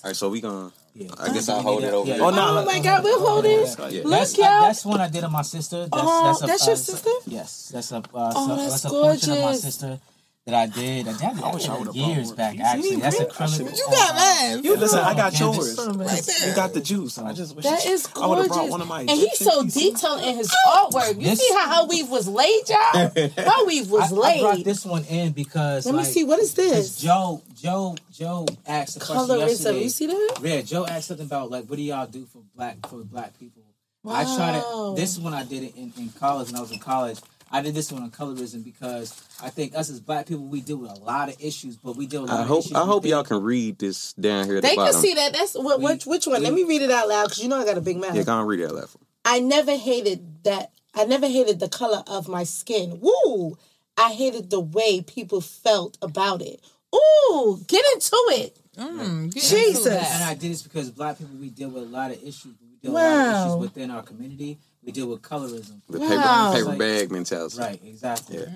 All 0.06 0.10
right, 0.10 0.16
so 0.16 0.28
we 0.30 0.40
gonna. 0.40 0.70
I 1.18 1.32
guess 1.32 1.48
I'll 1.48 1.60
hold 1.62 1.82
it 1.82 1.92
over 1.92 2.08
Yeah. 2.08 2.18
Oh, 2.20 2.30
no. 2.30 2.60
Oh 2.60 2.64
my 2.64 2.78
god, 2.78 3.02
we're 3.02 3.18
holding. 3.18 3.66
Yeah. 3.66 4.02
Look, 4.04 4.10
That's, 4.12 4.38
y'all. 4.38 4.60
that's 4.62 4.84
one 4.84 5.00
I 5.00 5.08
did 5.08 5.24
on 5.24 5.32
my 5.32 5.42
sister. 5.42 5.80
That's, 5.80 5.90
Oh, 5.94 6.26
that's, 6.26 6.42
a, 6.42 6.46
that's 6.46 6.66
your 6.66 6.72
uh, 6.74 6.76
sister? 6.76 7.10
Yes, 7.26 7.70
that's 7.74 7.90
a 7.90 7.96
uh, 7.96 8.02
Oh, 8.14 8.46
so- 8.46 8.54
that's 8.56 8.70
that's 8.70 8.84
a 8.84 8.88
portrait 8.88 9.22
of 9.24 9.28
my 9.30 9.34
gorgeous. 9.42 9.62
sister 9.62 9.98
that 10.46 10.54
I 10.54 10.66
did. 10.66 11.08
I 11.08 11.12
did 11.12 11.38
that 11.38 11.54
wish 11.54 11.68
I 11.68 11.76
would've 11.76 11.96
years 11.96 12.30
back. 12.30 12.56
more. 12.56 12.66
Actually, 12.66 12.96
that's 12.96 13.16
acrylic. 13.18 13.76
You 13.76 13.84
got 13.90 14.14
mine. 14.14 14.62
you 14.64 14.76
listen 14.76 15.00
i 15.00 15.12
got 15.12 15.32
Yeah, 15.32 15.52
yours 15.52 15.76
Right 15.76 16.22
there. 16.22 16.48
you 16.48 16.54
got 16.54 16.72
the 16.72 16.80
juice 16.80 17.18
i 17.18 17.32
just 17.32 17.56
wish 17.56 17.64
That 17.64 17.84
is 17.84 18.08
i 18.14 18.26
would 18.28 18.38
have 18.38 18.46
brought 18.48 18.68
one 18.68 18.80
of 18.80 18.86
my 18.86 19.00
and 19.00 19.10
he's 19.10 19.38
so 19.38 19.64
detailed 19.64 20.22
in 20.22 20.36
his 20.36 20.52
oh! 20.66 20.88
artwork. 20.92 21.16
You 21.16 21.22
This- 21.30 21.40
see 21.40 21.52
how 21.52 21.82
her 21.82 21.88
weave 21.88 22.08
was 22.08 22.28
laid, 22.28 22.68
y'all? 22.68 23.08
Her 23.36 23.66
weave 23.66 23.90
was 23.90 24.12
I, 24.12 24.16
I 24.16 24.40
brought 24.40 24.64
this 24.64 24.84
one 24.84 25.04
in 25.06 25.32
because 25.32 25.84
Let 25.84 25.96
me 25.96 26.04
see, 26.04 26.22
what 26.22 26.38
is 26.38 26.54
this? 26.54 26.96
Joe, 26.96 27.42
Joe, 27.56 27.96
Joe 28.12 28.46
asked 28.68 29.00
the 29.00 29.04
question 29.04 29.26
Colorism. 29.36 29.48
yesterday. 29.48 29.82
You 29.82 29.88
see 29.88 30.06
that? 30.06 30.38
Yeah, 30.42 30.60
Joe 30.60 30.86
asked 30.86 31.08
something 31.08 31.26
about 31.26 31.50
like, 31.50 31.64
what 31.66 31.76
do 31.76 31.82
y'all 31.82 32.06
do 32.06 32.24
for 32.24 32.42
black 32.54 32.86
for 32.88 32.98
black 32.98 33.36
people? 33.40 33.62
I 34.08 34.22
tried 34.36 34.58
it. 34.58 34.96
This 34.96 35.18
one 35.18 35.34
I 35.34 35.42
did 35.42 35.64
it 35.64 35.74
in, 35.76 35.92
in 35.98 36.10
college 36.10 36.46
when 36.48 36.56
I 36.56 36.60
was 36.60 36.70
in 36.70 36.78
college. 36.78 37.18
I 37.56 37.62
did 37.62 37.74
this 37.74 37.90
one 37.90 38.02
on 38.02 38.10
colorism 38.10 38.62
because 38.64 39.14
I 39.42 39.48
think 39.50 39.74
us 39.74 39.88
as 39.90 40.00
black 40.00 40.26
people 40.26 40.44
we 40.44 40.60
deal 40.60 40.76
with 40.76 40.90
a 40.90 40.94
lot 41.00 41.28
of 41.28 41.36
issues, 41.40 41.76
but 41.76 41.96
we 41.96 42.06
deal 42.06 42.22
with. 42.22 42.30
A 42.30 42.34
lot 42.34 42.40
I 42.40 42.42
of 42.42 42.48
hope 42.48 42.64
issues 42.64 42.76
I 42.76 42.84
hope 42.84 43.04
y'all 43.06 43.24
can 43.24 43.42
read 43.42 43.78
this 43.78 44.12
down 44.14 44.46
here 44.46 44.56
at 44.58 44.62
They 44.62 44.70
the 44.70 44.74
can 44.76 44.84
bottom. 44.86 45.00
see 45.00 45.14
that. 45.14 45.32
That's 45.32 45.54
what, 45.54 45.80
which, 45.80 46.04
which 46.06 46.26
one? 46.26 46.42
Let 46.42 46.52
me 46.52 46.64
read 46.64 46.82
it 46.82 46.90
out 46.90 47.08
loud 47.08 47.24
because 47.24 47.42
you 47.42 47.48
know 47.48 47.60
I 47.60 47.64
got 47.64 47.78
a 47.78 47.80
big 47.80 47.96
mouth. 47.96 48.14
Yeah, 48.14 48.22
go 48.24 48.38
and 48.38 48.48
read 48.48 48.60
it 48.60 48.66
out 48.68 48.74
loud. 48.74 48.88
for. 48.90 48.98
I 49.24 49.40
never 49.40 49.74
hated 49.76 50.44
that. 50.44 50.70
I 50.94 51.04
never 51.04 51.26
hated 51.28 51.60
the 51.60 51.68
color 51.68 52.02
of 52.06 52.28
my 52.28 52.44
skin. 52.44 53.00
Woo! 53.00 53.56
I 53.98 54.12
hated 54.12 54.50
the 54.50 54.60
way 54.60 55.00
people 55.00 55.40
felt 55.40 55.96
about 56.02 56.42
it. 56.42 56.60
Ooh, 56.94 57.60
get 57.66 57.84
into 57.94 58.16
it. 58.30 58.58
Mm, 58.76 59.32
get 59.32 59.42
Jesus. 59.42 59.86
into 59.86 59.98
And. 59.98 60.24
I 60.24 60.34
did 60.34 60.50
this 60.52 60.62
because 60.62 60.90
black 60.90 61.18
people 61.18 61.34
we 61.40 61.48
deal 61.50 61.70
with 61.70 61.82
a 61.84 61.86
lot 61.86 62.10
of 62.10 62.18
issues. 62.22 62.54
We 62.60 62.76
deal 62.82 62.92
with 62.92 63.02
a 63.02 63.04
lot 63.04 63.12
of 63.12 63.26
Wow. 63.26 63.42
issues 63.46 63.56
within 63.60 63.90
our 63.90 64.02
community. 64.02 64.58
We 64.86 64.92
deal 64.92 65.08
with 65.08 65.20
colorism. 65.20 65.80
The 65.90 65.98
Wow. 65.98 66.52
paper 66.54 66.64
paper 66.70 66.78
bag 66.78 67.10
mentality. 67.10 67.58
Right, 67.58 67.80
exactly. 67.84 68.38
Yeah. 68.38 68.46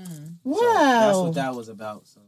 Wow. 0.44 0.57
So 0.62 0.65
that's 0.65 1.19
what 1.19 1.35
that 1.35 1.55
was 1.57 1.69
about. 1.69 2.07
So 2.07 2.20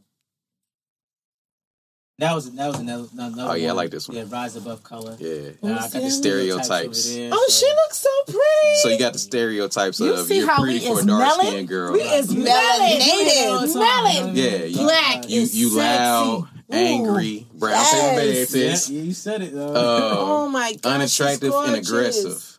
that 2.19 2.35
was 2.35 2.51
that 2.53 2.66
was 2.69 2.81
another. 2.81 3.09
another 3.15 3.43
Oh, 3.53 3.55
yeah, 3.55 3.70
I 3.70 3.73
like 3.73 3.91
this 3.91 4.09
one. 4.09 4.16
Yeah, 4.16 4.24
rise 4.29 4.55
above 4.57 4.83
color. 4.85 5.16
Yeah. 5.19 5.51
And 5.62 5.73
I 5.74 5.83
got 5.83 5.93
the 5.93 6.11
stereotypes. 6.11 6.99
Stereotypes. 7.05 7.16
there, 7.16 7.31
oh, 7.33 7.47
so- 7.49 7.66
she 7.66 7.73
looks 7.73 7.99
so 7.99 8.09
pretty. 8.27 8.77
So 8.83 8.89
you 8.91 8.99
got 8.99 9.12
the 9.12 9.19
stereotypes 9.20 9.99
You 10.01 10.12
of 10.15 10.27
see 10.27 10.39
you're 10.39 10.49
how 10.49 10.61
pretty 10.62 10.81
we 10.81 10.87
for 10.87 10.95
a 10.95 10.99
is 10.99 11.07
dark 11.07 11.20
melon? 11.20 11.47
skinned 11.47 11.69
girl. 11.69 11.93
We 11.93 12.01
is 12.03 12.29
Melanated. 12.35 12.47
melanated. 12.47 13.74
Melon. 13.74 14.37
yeah, 14.37 14.65
you, 14.65 14.77
Black 14.79 15.29
you, 15.31 15.41
is 15.43 15.57
you 15.57 15.70
loud, 15.77 16.41
sexy. 16.43 16.59
Ooh. 16.73 16.77
angry, 16.77 17.47
brown 17.55 17.70
Yes. 17.73 17.91
paper 17.93 18.16
bag 18.16 18.49
Yeah, 18.91 19.03
you 19.03 19.12
said 19.15 19.43
it 19.43 19.55
though. 19.55 19.73
Oh 19.74 20.45
uh, 20.45 20.49
my 20.49 20.73
god. 20.74 20.95
unattractive 20.95 21.53
and 21.55 21.77
aggressive. 21.77 22.52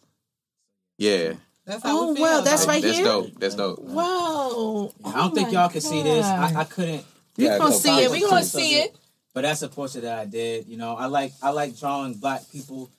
Yeah, 1.03 1.33
That's 1.65 1.83
how 1.83 1.99
Oh, 1.99 2.09
we 2.11 2.15
feel. 2.15 2.23
wow, 2.23 2.41
that's 2.41 2.67
right 2.67 2.81
that's 2.81 2.97
here? 2.97 3.05
dope. 3.05 3.39
That's 3.39 3.55
dope. 3.55 3.79
Wow. 3.79 4.91
I 5.05 5.11
don't 5.17 5.35
think 5.35 5.49
oh 5.49 5.51
y'all 5.51 5.69
can 5.69 5.81
see 5.81 6.01
this. 6.03 6.25
I, 6.25 6.61
I 6.61 6.63
couldn't. 6.63 7.05
We 7.37 7.45
Yeah, 7.45 7.57
gonna 7.57 7.71
no, 7.71 7.77
see 7.77 7.89
it. 8.03 8.11
We 8.11 8.19
probably 8.19 8.29
gonna 8.31 8.45
see 8.45 8.75
it. 8.81 8.95
But 9.33 9.41
that's 9.41 9.61
a 9.63 9.67
portrait 9.69 10.01
that 10.01 10.19
I 10.19 10.25
did. 10.25 10.67
You 10.67 10.77
know, 10.77 10.95
I 10.95 11.07
like 11.07 11.33
I 11.41 11.49
like 11.49 11.77
drawing 11.77 12.13
black 12.15 12.49
people. 12.51 12.89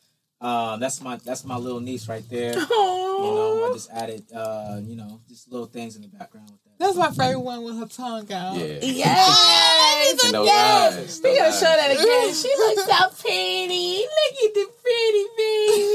Um, 0.44 0.78
that's 0.78 1.00
my 1.00 1.16
that's 1.24 1.42
my 1.44 1.56
little 1.56 1.80
niece 1.80 2.06
right 2.06 2.22
there. 2.28 2.52
You 2.52 2.68
know, 2.68 3.68
I 3.70 3.72
just 3.72 3.90
added 3.90 4.24
uh, 4.34 4.78
you 4.82 4.94
know, 4.94 5.20
just 5.28 5.50
little 5.50 5.66
things 5.66 5.96
in 5.96 6.02
the 6.02 6.08
background 6.08 6.50
with 6.50 6.62
that. 6.64 6.78
That's 6.78 6.96
my 6.98 7.10
favorite 7.12 7.40
one 7.40 7.64
with 7.64 7.78
her 7.78 7.86
tongue 7.86 8.30
out. 8.32 8.56
Yeah. 8.58 8.78
Yes. 8.82 9.70
And 10.24 10.34
those 10.34 10.46
yes. 10.46 10.96
eyes, 10.98 11.20
We 11.24 11.30
those 11.30 11.38
gonna 11.38 11.48
eyes. 11.48 11.58
show 11.58 11.64
that 11.64 11.90
again. 11.90 12.34
She 12.34 12.48
looks 12.58 12.84
so 12.84 13.08
pretty. 13.22 14.04
Look 14.04 14.36
at 14.44 14.52
the 14.54 14.66
pretty 14.82 15.24
baby. 15.38 15.94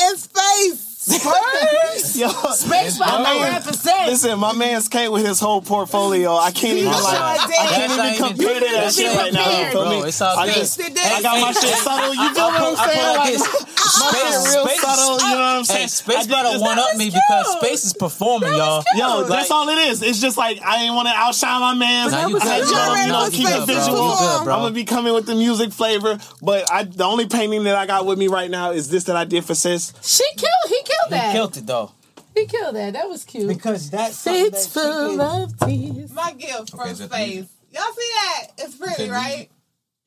In 0.10 0.16
space. 0.16 0.87
First. 1.08 2.16
Yo, 2.18 2.28
Space 2.28 2.98
by 2.98 3.06
my 3.06 3.18
no 3.22 3.40
man, 3.40 3.52
represent. 3.54 4.08
listen, 4.08 4.38
my 4.38 4.52
man's 4.52 4.88
came 4.88 5.12
with 5.12 5.24
his 5.26 5.40
whole 5.40 5.60
portfolio. 5.62 6.34
I 6.36 6.50
can't 6.50 6.78
even 6.78 6.92
like, 6.92 7.04
I 7.04 7.36
can't 7.70 7.84
even 7.84 7.96
not 7.96 8.06
even- 8.14 8.28
compare 8.28 8.60
to 8.60 8.66
that 8.66 8.92
shit 8.92 9.14
right 9.16 9.32
now. 9.32 9.48
You 9.48 9.70
feel 9.70 9.82
Bro, 9.82 9.90
me? 10.02 10.08
it's 10.08 10.20
all 10.20 10.38
I 10.38 10.46
good. 10.46 10.54
just, 10.54 10.80
I 10.80 11.22
got 11.22 11.40
my 11.40 11.52
shit 11.52 11.74
subtle. 11.78 12.14
You 12.14 12.34
feel 12.34 12.44
what 12.48 12.60
I'm 12.60 12.76
saying? 12.76 12.98
pull 13.04 13.16
like 13.16 13.18
Like, 13.18 13.32
this. 13.32 13.74
My 13.98 14.10
shit 14.12 14.54
real 14.54 14.66
Space- 14.66 14.80
subtle, 14.80 15.14
you 15.14 15.34
know 15.34 15.40
what 15.40 15.56
I'm 15.58 15.64
saying? 15.64 15.78
Hey, 15.78 15.84
I 15.84 15.86
Space 15.86 16.26
did 16.26 16.30
better 16.30 16.58
one 16.60 16.78
up 16.78 16.96
me 16.96 17.06
because 17.10 17.52
Space 17.58 17.84
is 17.84 17.92
performing, 17.94 18.50
y'all. 18.54 18.82
Yo, 18.96 19.18
Like- 19.20 19.28
that's 19.28 19.50
all 19.50 19.68
it 19.68 19.78
is. 19.78 20.02
It's 20.02 20.20
just 20.20 20.36
like 20.36 20.60
I 20.62 20.78
didn't 20.78 20.94
want 20.94 21.08
to 21.08 21.14
outshine 21.14 21.60
my 21.60 21.74
man. 21.74 22.10
Nah, 22.10 22.26
you 22.28 22.38
I 22.38 22.44
had 22.44 22.62
good, 22.62 22.68
to 22.68 22.74
bro. 22.74 22.94
you 22.94 23.08
know, 23.08 23.28
keep 23.30 23.46
good, 23.46 23.62
it 23.62 23.66
visual. 23.66 24.16
Good, 24.16 24.44
bro. 24.44 24.54
I'm 24.54 24.62
gonna 24.62 24.74
be 24.74 24.84
coming 24.84 25.14
with 25.14 25.26
the 25.26 25.34
music 25.34 25.72
flavor, 25.72 26.18
but 26.42 26.70
I 26.70 26.84
the 26.84 27.04
only 27.04 27.26
painting 27.26 27.64
that 27.64 27.76
I 27.76 27.86
got 27.86 28.06
with 28.06 28.18
me 28.18 28.28
right 28.28 28.50
now 28.50 28.70
is 28.72 28.88
this 28.88 29.04
that 29.04 29.16
I 29.16 29.24
did 29.24 29.44
for 29.44 29.54
sis. 29.54 29.92
She 30.02 30.24
killed. 30.36 30.48
He 30.68 30.82
killed 30.82 30.97
He 31.08 31.14
that. 31.16 31.32
killed 31.32 31.56
it 31.56 31.66
though. 31.66 31.92
He 32.34 32.46
killed 32.46 32.76
that. 32.76 32.92
That 32.92 33.08
was 33.08 33.24
cute. 33.24 33.48
Because 33.48 33.90
that's 33.90 34.26
It's 34.26 34.66
full 34.66 35.20
of 35.20 35.58
tears. 35.60 36.12
My 36.12 36.32
gift 36.32 36.70
from 36.70 36.80
Okay, 36.80 36.90
is 36.90 36.98
that 37.00 37.10
space. 37.10 37.46
Y'all 37.72 37.82
see 37.92 38.10
that? 38.14 38.46
It's 38.58 38.74
pretty, 38.76 39.06
that 39.06 39.10
right? 39.12 39.48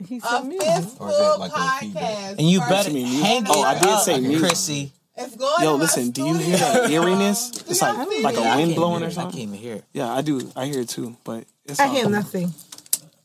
He 0.07 0.17
A 0.17 0.21
said 0.21 0.41
music. 0.45 0.67
fistful 0.67 1.05
Or 1.07 1.11
is 1.11 1.17
that 1.17 1.39
like 1.39 1.51
podcast. 1.51 2.35
And 2.39 2.49
you 2.49 2.59
first 2.59 2.69
better 2.71 2.89
me 2.91 3.03
music? 3.03 3.23
hang 3.25 3.43
Oh, 3.47 3.61
I 3.61 3.79
did 3.79 3.99
say 3.99 4.19
music. 4.19 4.39
Chrissie. 4.39 4.91
It's 5.17 5.35
going 5.35 5.63
Yo, 5.63 5.75
listen, 5.75 6.11
do 6.11 6.25
you 6.25 6.35
hear 6.37 6.57
that 6.57 6.89
eeriness? 6.89 7.49
It's 7.69 7.81
like 7.81 8.07
like 8.23 8.37
a 8.37 8.41
wind 8.41 8.75
blowing 8.75 9.03
or 9.03 9.11
something. 9.11 9.27
I 9.27 9.43
can't 9.43 9.49
even 9.49 9.59
hear 9.59 9.75
it. 9.75 9.83
Yeah, 9.93 10.11
I 10.11 10.21
do. 10.21 10.49
I 10.55 10.65
hear 10.67 10.79
it 10.79 10.89
too, 10.89 11.17
but 11.25 11.43
it's 11.65 11.79
I 11.79 11.87
all- 11.87 11.93
hear 11.93 12.09
nothing. 12.09 12.53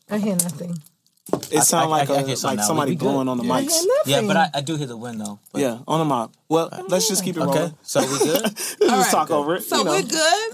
I 0.09 0.17
hear 0.19 0.33
nothing. 0.35 0.77
It 1.51 1.61
sounds 1.63 1.73
I- 1.73 1.81
I- 1.81 1.85
like 1.85 2.09
I 2.09 2.13
a, 2.21 2.35
like 2.35 2.59
somebody 2.61 2.91
We 2.91 2.97
blowing 2.97 3.27
on 3.27 3.37
the 3.37 3.43
Yeah. 3.43 3.61
Mics. 3.61 3.85
Yeah, 4.05 4.21
but 4.21 4.37
I, 4.37 4.49
I 4.55 4.61
do 4.61 4.75
hear 4.75 4.87
the 4.87 4.97
wind 4.97 5.19
though. 5.19 5.39
But- 5.51 5.61
Yeah, 5.61 5.79
on 5.87 6.07
the 6.07 6.15
mic. 6.15 6.29
Well, 6.49 6.69
let's 6.87 7.07
just 7.07 7.23
keep 7.23 7.35
it 7.37 7.41
Okay, 7.43 7.57
rolling. 7.59 7.77
so 7.83 8.01
we 8.01 8.17
good? 8.19 8.41
Let's 8.43 8.75
All 8.81 8.87
just 8.87 8.91
right. 8.91 9.11
talk 9.11 9.31
over 9.31 9.55
it. 9.55 9.63
So 9.63 9.77
you 9.79 9.83
know. 9.83 9.91
we're 9.91 10.01
good, 10.03 10.53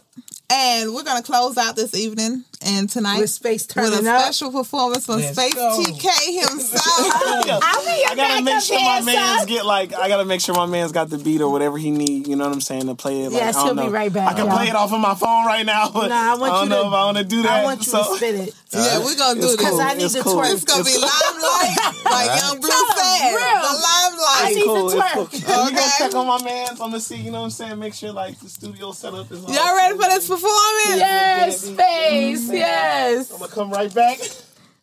and 0.50 0.94
we're 0.94 1.04
gonna 1.04 1.22
close 1.24 1.58
out 1.58 1.76
this 1.76 1.94
evening 1.96 2.44
and 2.66 2.90
tonight 2.90 3.20
With 3.20 3.30
Space 3.30 3.68
with 3.68 3.78
a 3.78 3.90
turning 3.92 4.08
up. 4.08 4.22
special 4.22 4.52
performance 4.52 5.06
from 5.06 5.22
Let's 5.22 5.38
Space 5.38 5.54
go. 5.54 5.84
TK 5.84 6.50
himself. 6.50 6.84
I'll 7.64 7.86
be 7.86 8.06
I 8.06 8.14
gotta 8.16 8.36
make 8.44 8.46
backup 8.46 8.64
sure 8.64 8.80
my 8.80 8.86
dancer. 9.00 9.06
man's 9.12 9.46
get 9.46 9.66
like 9.66 9.94
I 9.94 10.08
gotta 10.08 10.26
make 10.26 10.42
sure 10.42 10.56
my 10.56 10.66
man's 10.66 10.92
got 10.92 11.10
the 11.10 11.18
beat 11.18 11.42
or 11.42 11.50
whatever 11.50 11.78
he 11.78 11.92
need. 11.92 12.28
You 12.28 12.36
know 12.36 12.46
what 12.46 12.54
I'm 12.54 12.62
saying 12.62 12.88
to 12.88 12.96
play 12.96 13.22
it. 13.24 13.32
Like, 13.32 13.42
Yes, 13.42 13.56
I 13.56 13.68
don't 13.68 13.78
he'll 13.78 13.88
be 13.88 13.92
right 13.92 14.12
back, 14.12 14.32
I 14.34 14.34
can 14.36 14.46
y'all. 14.48 14.58
play 14.58 14.68
it 14.70 14.76
off 14.76 14.92
of 14.94 15.00
my 15.00 15.16
phone 15.16 15.46
right 15.46 15.66
now, 15.66 15.90
but 15.94 16.08
Nah, 16.10 16.34
I 16.34 16.36
want 16.36 16.54
don't 16.54 16.64
you 16.64 16.70
know 16.70 16.82
to. 16.84 16.88
if 16.88 16.94
I 16.94 17.06
want 17.06 17.18
to 17.18 17.24
do 17.24 17.42
that. 17.44 17.52
I 17.52 17.64
want 17.64 17.80
you 17.80 17.86
so 17.92 18.04
to 18.12 18.16
spit 18.18 18.36
it. 18.36 18.56
yeah, 18.74 19.00
we're 19.00 19.16
gonna 19.18 19.40
do 19.42 19.48
It's 19.48 19.58
this. 19.58 19.70
cool. 19.70 19.82
I 19.82 19.94
need 19.94 20.04
It's 20.04 20.14
to 20.14 20.24
cool. 20.24 20.36
twerk. 20.36 20.54
It's 20.54 20.64
gonna 20.64 20.84
be 20.84 20.92
It's- 20.92 21.22
limelight, 21.24 22.06
like 22.06 22.40
Young 22.42 22.60
Bruce 22.60 22.72
Tell 22.74 22.92
'em, 22.92 22.98
said. 22.98 23.30
real. 23.30 23.38
The 23.38 23.74
I 23.86 24.44
limelight. 24.44 24.56
need 24.56 24.66
cool. 24.66 24.90
to 24.90 24.98
It's 24.98 25.14
cool. 25.14 25.26
twerk. 25.26 25.48
Gonna 25.48 25.68
Okay. 25.78 25.90
check 25.98 26.16
on 26.16 26.28
my 26.28 26.44
man's. 26.44 26.70
I'm 26.72 26.78
gonna 26.78 27.00
see. 27.00 27.16
You 27.18 27.32
know 27.32 27.40
what 27.40 27.46
I'm 27.46 27.50
saying? 27.52 27.80
Make 27.80 27.94
sure 27.94 28.12
like 28.12 28.40
the 28.40 28.50
studio 28.50 28.92
setup 28.92 29.32
is. 29.32 29.40
Y'all 29.42 29.76
ready 29.76 29.96
for 29.96 30.10
this 30.10 30.28
performance? 30.28 30.98
Yes, 30.98 31.62
space. 31.62 32.50
Yes. 32.58 33.32
I'm 33.32 33.40
gonna 33.40 33.52
come 33.52 33.70
right 33.72 33.94
back. 33.94 34.20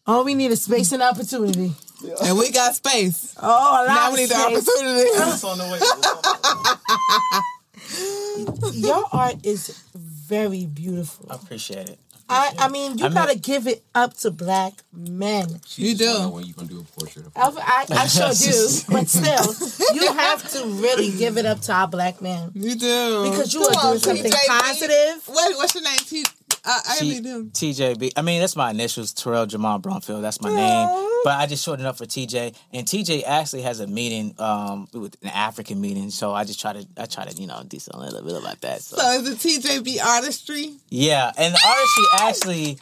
All 0.07 0.25
we 0.25 0.35
need 0.35 0.51
is 0.51 0.63
space 0.63 0.93
and 0.93 1.03
opportunity. 1.03 1.73
And 2.25 2.39
we 2.39 2.51
got 2.51 2.75
space. 2.75 3.35
Oh, 3.41 3.47
a 3.47 3.85
lot 3.87 3.89
Now 3.89 4.07
of 4.09 4.15
we 4.15 4.21
need 4.21 4.31
the 4.31 4.35
space. 4.35 4.69
opportunity. 4.69 5.11
It's 5.35 5.45
on 5.45 5.59
the 5.59 5.65
way. 5.65 5.77
It's 5.77 5.93
on 5.93 6.01
the 6.01 6.09
way. 8.73 8.73
Your 8.79 9.05
art 9.13 9.37
is 9.45 9.83
very 9.95 10.65
beautiful. 10.67 11.27
I 11.31 11.35
appreciate 11.37 11.89
it. 11.91 11.99
I, 12.33 12.53
I 12.61 12.69
mean, 12.69 12.97
you 12.97 13.07
I 13.07 13.09
mean- 13.09 13.15
gotta 13.15 13.37
give 13.37 13.67
it 13.67 13.83
up 13.93 14.17
to 14.19 14.31
black 14.31 14.75
men. 14.93 15.61
You 15.75 15.97
do. 15.97 16.29
when 16.31 16.47
you 16.47 16.53
gonna 16.55 16.69
do 16.69 16.79
a 16.81 16.85
portrait 17.01 17.27
of 17.27 17.35
her. 17.35 17.41
I, 17.61 17.87
I, 17.91 18.03
I 18.03 18.07
sure 18.07 18.29
do, 18.33 18.69
but 18.89 19.09
still, 19.09 19.53
you 19.97 20.13
have 20.13 20.49
to 20.53 20.65
really 20.81 21.11
give 21.11 21.39
it 21.39 21.45
up 21.47 21.61
to 21.63 21.73
our 21.73 21.89
black 21.89 22.21
men 22.23 22.53
You 22.55 22.77
do. 22.77 23.25
because 23.31 23.53
you 23.53 23.63
Come 23.67 23.75
are 23.75 23.79
on, 23.79 23.83
doing 23.99 24.01
something 24.01 24.31
TJB. 24.31 24.47
positive. 24.61 25.23
What, 25.27 25.57
what's 25.57 25.75
your 25.75 25.83
name? 25.83 25.99
T- 25.99 26.25
I, 26.65 26.81
I 26.91 26.97
T- 26.99 27.09
really 27.11 27.21
do. 27.23 27.45
TJB. 27.47 28.13
I 28.17 28.23
mean, 28.23 28.41
that's 28.41 28.57
my 28.57 28.71
initials, 28.71 29.13
Terrell 29.13 29.47
Jamal 29.47 29.81
Brumfield. 29.81 30.23
That's 30.23 30.41
my 30.41 30.51
name. 30.55 31.07
But 31.25 31.39
I 31.39 31.47
just 31.47 31.65
shortened 31.65 31.87
it 31.87 31.89
up 31.89 31.97
for 31.99 32.07
TJ. 32.07 32.55
And 32.73 32.87
TJ 32.87 33.25
actually 33.27 33.63
has 33.63 33.81
a 33.81 33.87
meeting, 33.87 34.35
um, 34.39 34.89
with 34.93 35.17
an 35.23 35.29
African 35.29 35.81
meeting. 35.81 36.11
So 36.11 36.33
I 36.33 36.45
just 36.45 36.61
try 36.61 36.73
to, 36.75 36.87
I 36.97 37.07
try 37.07 37.25
to, 37.25 37.35
you 37.41 37.47
know, 37.47 37.63
do 37.67 37.79
something 37.79 38.01
a 38.03 38.11
little 38.13 38.27
bit 38.29 38.37
about 38.41 38.61
that. 38.63 38.83
So, 38.83 38.97
So 38.97 39.11
is 39.13 39.29
it 39.29 39.39
TJB 39.63 40.03
artistry? 40.05 40.75
yeah. 40.89 41.31
And 41.37 41.55
the 41.55 41.61
artistry 41.67 42.05
actually 42.21 42.79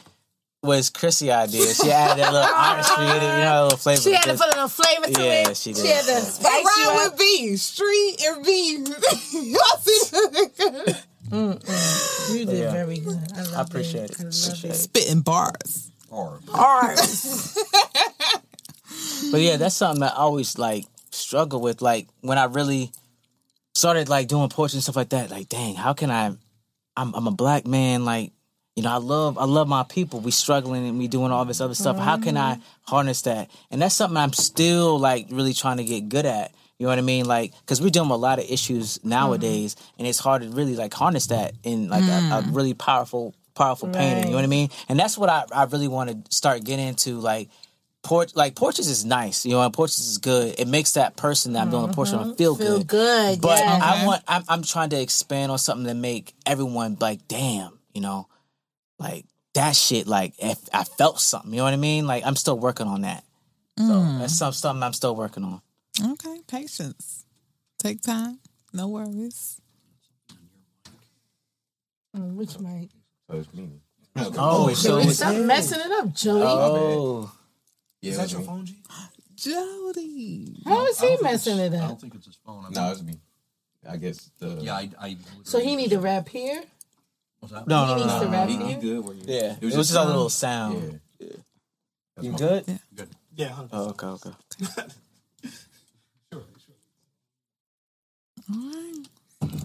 was 0.61 0.89
Chrissie 0.89 1.31
idea. 1.31 1.73
She 1.73 1.89
added 1.89 2.21
that 2.21 2.33
little 2.33 2.49
artistry 2.53 3.05
in 3.05 3.11
it, 3.11 3.21
you 3.37 3.43
know, 3.45 3.61
a 3.61 3.63
little 3.63 3.77
flavor. 3.77 4.01
She 4.01 4.11
had 4.13 4.23
to 4.23 4.29
Just- 4.31 4.41
put 4.43 4.53
a 4.53 4.55
little 4.57 4.67
flavor 4.67 5.05
to 5.13 5.21
Yeah, 5.23 5.49
it. 5.49 5.57
she 5.57 5.73
She 5.73 5.81
did. 5.81 5.95
had 5.95 6.05
to 6.05 6.11
Yeah. 6.11 6.19
spice 6.19 6.65
It 6.65 6.85
rhyme 6.87 6.95
with 7.11 7.17
B. 7.19 7.55
Street 7.55 8.21
and 8.25 8.45
B. 8.45 8.85
Y'all 11.31 11.59
see 11.61 12.39
You 12.39 12.45
did 12.45 12.59
Yeah. 12.59 12.71
very 12.71 12.99
good. 12.99 13.19
I, 13.35 13.41
love 13.41 13.55
I 13.55 13.61
appreciate 13.61 14.11
it. 14.11 14.17
I 14.19 14.23
Appreciate 14.23 14.71
it. 14.71 14.75
Spitting 14.75 15.21
bars. 15.21 15.91
Or 16.09 16.39
Art. 16.53 16.99
But 19.31 19.41
yeah, 19.41 19.57
that's 19.57 19.75
something 19.75 20.01
that 20.01 20.13
I 20.13 20.17
always 20.17 20.57
like 20.57 20.85
struggle 21.11 21.61
with. 21.61 21.81
Like 21.81 22.07
when 22.21 22.37
I 22.37 22.45
really 22.45 22.91
started 23.79 24.09
like 24.09 24.27
doing 24.27 24.49
portraits 24.49 24.73
and 24.73 24.83
stuff 24.83 24.95
like 24.95 25.09
that. 25.09 25.29
Like, 25.29 25.49
dang, 25.49 25.75
how 25.75 25.93
can 25.93 26.11
I? 26.11 26.35
I'm 26.97 27.15
I'm 27.15 27.27
a 27.27 27.31
black 27.31 27.65
man. 27.65 28.05
Like, 28.05 28.31
you 28.75 28.83
know, 28.83 28.91
I 28.91 28.97
love 28.97 29.37
I 29.37 29.45
love 29.45 29.67
my 29.67 29.83
people. 29.83 30.19
We 30.19 30.31
struggling 30.31 30.87
and 30.87 30.97
we 30.97 31.07
doing 31.07 31.31
all 31.31 31.45
this 31.45 31.61
other 31.61 31.75
stuff. 31.75 31.97
How 31.97 32.17
can 32.17 32.37
I 32.37 32.55
mm-hmm. 32.55 32.61
harness 32.83 33.21
that? 33.23 33.49
And 33.71 33.81
that's 33.81 33.95
something 33.95 34.17
I'm 34.17 34.33
still 34.33 34.99
like 34.99 35.27
really 35.29 35.53
trying 35.53 35.77
to 35.77 35.83
get 35.83 36.09
good 36.09 36.25
at. 36.25 36.51
You 36.79 36.85
know 36.85 36.91
what 36.91 36.97
I 36.97 37.01
mean? 37.01 37.25
Like, 37.25 37.53
because 37.59 37.81
we're 37.81 37.89
dealing 37.89 38.09
with 38.09 38.15
a 38.15 38.21
lot 38.21 38.39
of 38.39 38.49
issues 38.49 38.97
mm-hmm. 38.97 39.09
nowadays, 39.09 39.75
and 39.97 40.07
it's 40.07 40.19
hard 40.19 40.41
to 40.41 40.49
really 40.49 40.75
like 40.75 40.93
harness 40.93 41.27
that 41.27 41.53
in 41.63 41.89
like 41.89 42.03
a, 42.03 42.05
a 42.05 42.41
mm. 42.41 42.55
really 42.55 42.73
powerful, 42.73 43.35
powerful 43.53 43.89
painting. 43.89 44.23
You 44.23 44.29
know 44.29 44.37
what 44.37 44.45
I 44.45 44.47
mean? 44.47 44.69
And 44.87 44.97
that's 44.97 45.17
what 45.17 45.29
I, 45.29 45.43
I 45.53 45.65
really 45.65 45.89
want 45.89 46.09
to 46.09 46.35
start 46.35 46.63
getting 46.63 46.87
into. 46.87 47.19
Like, 47.19 47.49
port 48.01 48.33
like 48.33 48.55
portraits 48.55 48.89
is 48.89 49.03
nice. 49.03 49.45
You 49.45 49.51
know, 49.51 49.61
and 49.61 49.73
portraits 49.73 49.99
is 49.99 50.19
good. 50.19 50.55
It 50.57 50.69
makes 50.69 50.93
that 50.93 51.17
person 51.17 51.53
that 51.53 51.63
I'm 51.63 51.69
doing 51.69 51.89
a 51.89 51.93
portrait 51.93 52.17
on 52.17 52.35
feel, 52.35 52.55
mm-hmm. 52.55 52.63
Feel 52.63 52.77
good. 52.79 52.87
good. 52.87 53.41
But 53.41 53.59
yes. 53.59 53.81
I 53.83 54.05
want 54.05 54.23
I'm, 54.27 54.43
I'm 54.47 54.63
trying 54.63 54.89
to 54.91 55.01
expand 55.01 55.51
on 55.51 55.57
something 55.57 55.87
to 55.87 55.93
make 55.93 56.33
everyone 56.45 56.97
like, 56.99 57.27
damn, 57.27 57.77
you 57.93 57.99
know, 57.99 58.27
like 58.97 59.25
that 59.53 59.75
shit. 59.75 60.07
Like 60.07 60.33
if 60.39 60.57
I 60.73 60.85
felt 60.85 61.19
something, 61.19 61.51
you 61.51 61.57
know 61.57 61.65
what 61.65 61.73
I 61.73 61.77
mean? 61.77 62.07
Like 62.07 62.25
I'm 62.25 62.37
still 62.37 62.57
working 62.57 62.87
on 62.87 63.01
that. 63.01 63.25
So 63.77 63.87
that's 63.87 64.33
mm. 64.33 64.37
some, 64.37 64.53
something 64.53 64.83
I'm 64.83 64.93
still 64.93 65.15
working 65.15 65.43
on. 65.43 65.61
Okay, 66.01 66.39
patience. 66.47 67.25
Take 67.79 68.01
time. 68.01 68.39
No 68.73 68.87
worries. 68.87 69.59
Mm, 72.15 72.35
Which 72.35 72.59
mic? 72.59 72.89
so 73.29 73.37
it's 73.37 73.53
me. 73.53 73.69
Oh, 74.15 74.73
so 74.73 74.89
Joey, 74.89 75.03
it's 75.03 75.17
stop 75.17 75.35
messing 75.45 75.79
it 75.79 75.91
up, 75.91 76.13
Joey. 76.13 76.41
oh, 76.43 77.31
Yeah, 78.01 78.11
Is 78.11 78.17
that 78.17 78.31
your 78.31 78.41
me. 78.41 78.45
phone, 78.47 78.65
G? 78.65 78.75
Jodei. 79.35 80.63
How 80.65 80.85
is 80.87 80.99
he 80.99 81.17
messing 81.21 81.57
it 81.59 81.73
up? 81.73 81.79
I 81.81 81.83
up? 81.83 81.89
don't 81.89 82.01
think 82.01 82.15
it's 82.15 82.25
his 82.25 82.35
phone. 82.45 82.65
I 82.65 82.69
No, 82.69 82.81
think- 82.81 82.91
it's 82.93 83.03
me. 83.03 83.21
I 83.87 83.95
guess 83.97 84.29
the 84.39 84.57
yeah, 84.61 84.75
I. 84.75 84.89
I 84.99 85.17
So 85.43 85.59
he 85.59 85.75
need 85.77 85.91
to 85.91 85.99
rap 85.99 86.27
here. 86.27 86.61
What's 87.39 87.53
that? 87.53 87.65
no, 87.65 87.85
He 87.85 87.91
no, 87.91 87.95
needs 87.95 88.07
no, 88.07 88.19
to 88.19 88.25
no. 88.25 88.31
rap 88.31 88.49
he, 88.49 88.57
he 88.57 88.63
here. 88.65 88.79
good. 88.81 89.05
Where 89.05 89.13
you? 89.15 89.23
Yeah, 89.25 89.55
it 89.61 89.63
was, 89.65 89.73
just 89.75 89.91
just 89.93 90.03
a 90.03 90.05
little 90.05 90.29
sound. 90.29 90.99
Yeah. 91.19 91.27
That's 92.15 92.25
You 92.25 92.31
my- 92.33 92.37
good? 92.37 92.79
Good. 92.95 93.09
Yeah. 93.35 93.49
huh. 93.49 93.67
Oh, 93.71 93.89
okay, 93.91 94.07
okay. 94.07 94.31
All 98.51 98.57
right. 98.59 99.05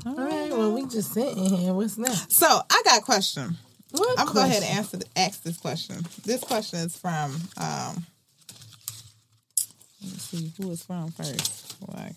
All 0.06 0.15
right. 0.15 0.51
Well, 0.51 0.73
we 0.73 0.86
just 0.86 1.12
sitting 1.12 1.44
here. 1.56 1.73
What's 1.73 1.97
next? 1.98 2.32
So 2.32 2.47
I 2.47 2.82
got 2.85 3.01
a 3.01 3.05
question. 3.05 3.56
What 3.93 4.19
I'm 4.19 4.27
gonna 4.27 4.40
go 4.40 4.44
ahead 4.44 4.62
and 4.62 4.77
answer 4.78 4.97
the, 4.98 5.06
ask 5.16 5.43
this 5.43 5.56
question. 5.56 6.05
This 6.24 6.43
question 6.43 6.81
is 6.81 6.97
from 6.98 7.32
um 7.56 8.05
let 10.02 10.12
me 10.12 10.19
see 10.19 10.52
who 10.61 10.70
is 10.73 10.82
from 10.82 11.11
first. 11.12 11.81
Before 11.81 11.97
I 11.97 12.12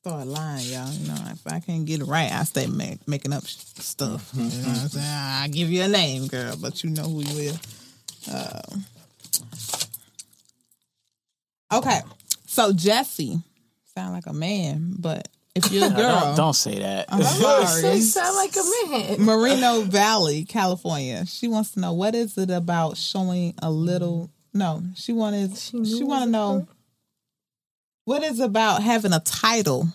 start 0.00 0.26
lying, 0.26 0.66
y'all. 0.68 0.92
You 0.92 1.08
know, 1.08 1.16
if 1.30 1.40
I 1.46 1.60
can't 1.60 1.86
get 1.86 2.00
it 2.00 2.04
right, 2.04 2.30
I 2.30 2.44
stay 2.44 2.66
make, 2.66 3.06
making 3.08 3.32
up 3.32 3.46
sh- 3.46 3.54
stuff. 3.78 4.30
You 4.34 4.42
know 4.42 4.48
what 4.48 4.82
I'm 4.82 4.88
saying? 4.88 5.06
I 5.06 5.48
give 5.50 5.70
you 5.70 5.82
a 5.82 5.88
name, 5.88 6.26
girl, 6.26 6.56
but 6.60 6.84
you 6.84 6.90
know 6.90 7.04
who 7.04 7.22
you 7.22 7.38
is. 7.52 7.58
Um, 8.30 8.84
okay, 11.72 12.00
so 12.46 12.72
Jesse 12.72 13.38
sound 13.94 14.12
like 14.12 14.26
a 14.26 14.32
man, 14.32 14.94
but 14.98 15.28
if 15.54 15.70
you're 15.70 15.86
a 15.86 15.90
girl, 15.90 16.20
Don't, 16.20 16.36
don't 16.36 16.52
say 16.54 16.80
that. 16.80 17.06
I'm 17.08 17.22
Say 17.22 17.40
sorry. 17.40 18.00
sound 18.00 18.36
like 18.36 18.54
a 18.56 18.88
man. 19.16 19.22
Moreno 19.24 19.82
Valley, 19.82 20.44
California. 20.44 21.24
She 21.26 21.46
wants 21.48 21.72
to 21.72 21.80
know 21.80 21.92
what 21.92 22.14
is 22.14 22.36
it 22.38 22.50
about 22.50 22.96
showing 22.96 23.54
a 23.62 23.70
little. 23.70 24.30
No, 24.52 24.82
she 24.96 25.12
wanted. 25.12 25.56
She, 25.56 25.76
knew 25.78 26.06
want 26.06 26.24
to 26.24 26.30
know 26.30 26.66
what 28.04 28.22
is 28.22 28.40
about 28.40 28.82
having 28.82 29.12
a 29.12 29.20
title 29.20 29.88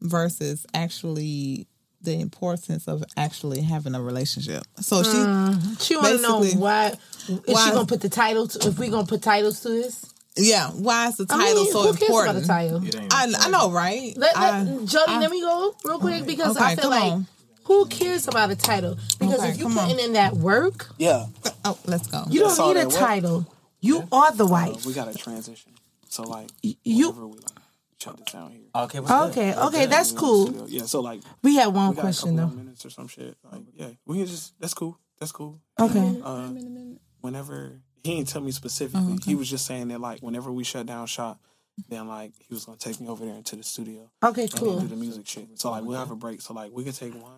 versus 0.00 0.66
actually 0.74 1.66
the 2.00 2.18
importance 2.20 2.88
of 2.88 3.04
actually 3.16 3.60
having 3.60 3.94
a 3.94 4.02
relationship. 4.02 4.62
So 4.80 5.02
she, 5.04 5.10
mm. 5.10 5.80
She 5.80 5.96
want 5.96 6.16
to 6.16 6.22
know 6.22 6.40
Basically, 6.40 6.60
why. 6.60 6.86
Is 6.88 7.40
why- 7.46 7.64
she 7.66 7.70
gonna 7.72 7.86
put 7.86 8.00
the 8.00 8.08
title? 8.08 8.48
To, 8.48 8.68
if 8.68 8.78
we 8.78 8.88
gonna 8.88 9.06
put 9.06 9.22
titles 9.22 9.60
to 9.60 9.68
this? 9.68 10.11
Yeah, 10.36 10.68
why 10.70 11.08
is 11.08 11.16
the 11.16 11.26
I 11.28 11.36
title 11.36 11.64
mean, 11.64 11.72
so 11.72 11.82
who 11.82 11.94
cares 11.94 12.10
about 12.10 12.36
important? 12.36 12.42
the 12.42 12.88
title? 12.88 13.08
I, 13.12 13.34
I 13.38 13.50
know, 13.50 13.70
right? 13.70 14.14
Let, 14.16 14.34
let, 14.34 14.54
I- 14.54 14.64
Jodei, 14.64 15.08
I- 15.08 15.20
let 15.20 15.30
me 15.30 15.40
go 15.42 15.74
real 15.84 15.98
quick 15.98 16.24
because 16.26 16.56
Okay, 16.56 16.64
I 16.64 16.76
feel 16.76 16.90
like 16.90 17.12
on. 17.12 17.26
who 17.64 17.84
cares 17.86 18.28
about 18.28 18.50
a 18.50 18.56
title? 18.56 18.96
Because 19.20 19.40
Okay, 19.40 19.50
if 19.50 19.58
you 19.58 19.64
come 19.64 19.74
putting 19.74 19.98
on. 19.98 20.04
in 20.04 20.12
that 20.14 20.34
work, 20.34 20.88
Yeah. 20.98 21.26
oh, 21.66 21.78
let's 21.86 22.06
go. 22.06 22.24
you 22.30 22.40
don't 22.40 22.58
need 22.58 22.76
a 22.80 22.84
that 22.84 22.88
work. 22.88 22.98
title. 22.98 23.46
You 23.80 24.08
are 24.10 24.32
the 24.32 24.46
Uh, 24.46 24.48
wife. 24.48 24.86
we 24.86 24.94
got 24.94 25.12
to 25.12 25.18
transition. 25.18 25.72
So 26.08 26.22
like, 26.22 26.48
you 26.62 27.10
we 27.10 27.28
like. 27.36 27.44
shut 28.00 28.16
this 28.16 28.32
down 28.32 28.52
here. 28.52 28.60
Okay, 28.74 29.00
what's 29.00 29.12
good? 29.12 29.30
Okay, 29.30 29.54
okay, 29.54 29.86
that's 29.86 30.12
cool. 30.12 30.66
Yeah, 30.68 30.84
so 30.84 31.00
like 31.00 31.20
We 31.42 31.56
had 31.56 31.66
one 31.68 31.90
we 31.90 31.96
got 31.96 32.02
question 32.02 32.36
couple 32.36 32.50
though. 32.50 32.56
minutes 32.62 32.86
or 32.86 32.90
some 32.90 33.08
shit. 33.08 33.36
Like, 33.50 33.62
yeah, 33.74 33.88
we 34.06 34.18
can 34.18 34.26
just 34.26 34.58
that's 34.60 34.72
cool. 34.74 34.98
That's 35.20 35.32
cool. 35.32 35.60
Okay. 35.78 36.20
Uh, 36.24 36.48
whenever 37.20 37.80
he 38.02 38.16
didn't 38.16 38.28
tell 38.28 38.42
me 38.42 38.50
specifically, 38.50 39.14
oh, 39.14 39.18
he 39.24 39.34
was 39.34 39.48
just 39.48 39.66
saying 39.66 39.88
that 39.88 40.00
like 40.00 40.20
whenever 40.20 40.50
we 40.50 40.64
shut 40.64 40.86
down 40.86 41.06
shop, 41.06 41.40
then 41.88 42.08
like 42.08 42.32
he 42.48 42.54
was 42.54 42.64
gonna 42.64 42.78
take 42.78 43.00
me 43.00 43.08
over 43.08 43.24
there 43.24 43.34
into 43.34 43.56
the 43.56 43.62
studio. 43.62 44.10
Okay, 44.22 44.42
and 44.42 44.52
cool. 44.54 44.80
do 44.80 44.88
the 44.88 44.96
music 44.96 45.26
shit. 45.26 45.48
So 45.54 45.70
like 45.70 45.84
we'll 45.84 45.98
have 45.98 46.10
a 46.10 46.16
break. 46.16 46.40
So 46.40 46.54
like 46.54 46.72
we 46.72 46.84
could 46.84 46.94
take 46.94 47.14
one, 47.14 47.32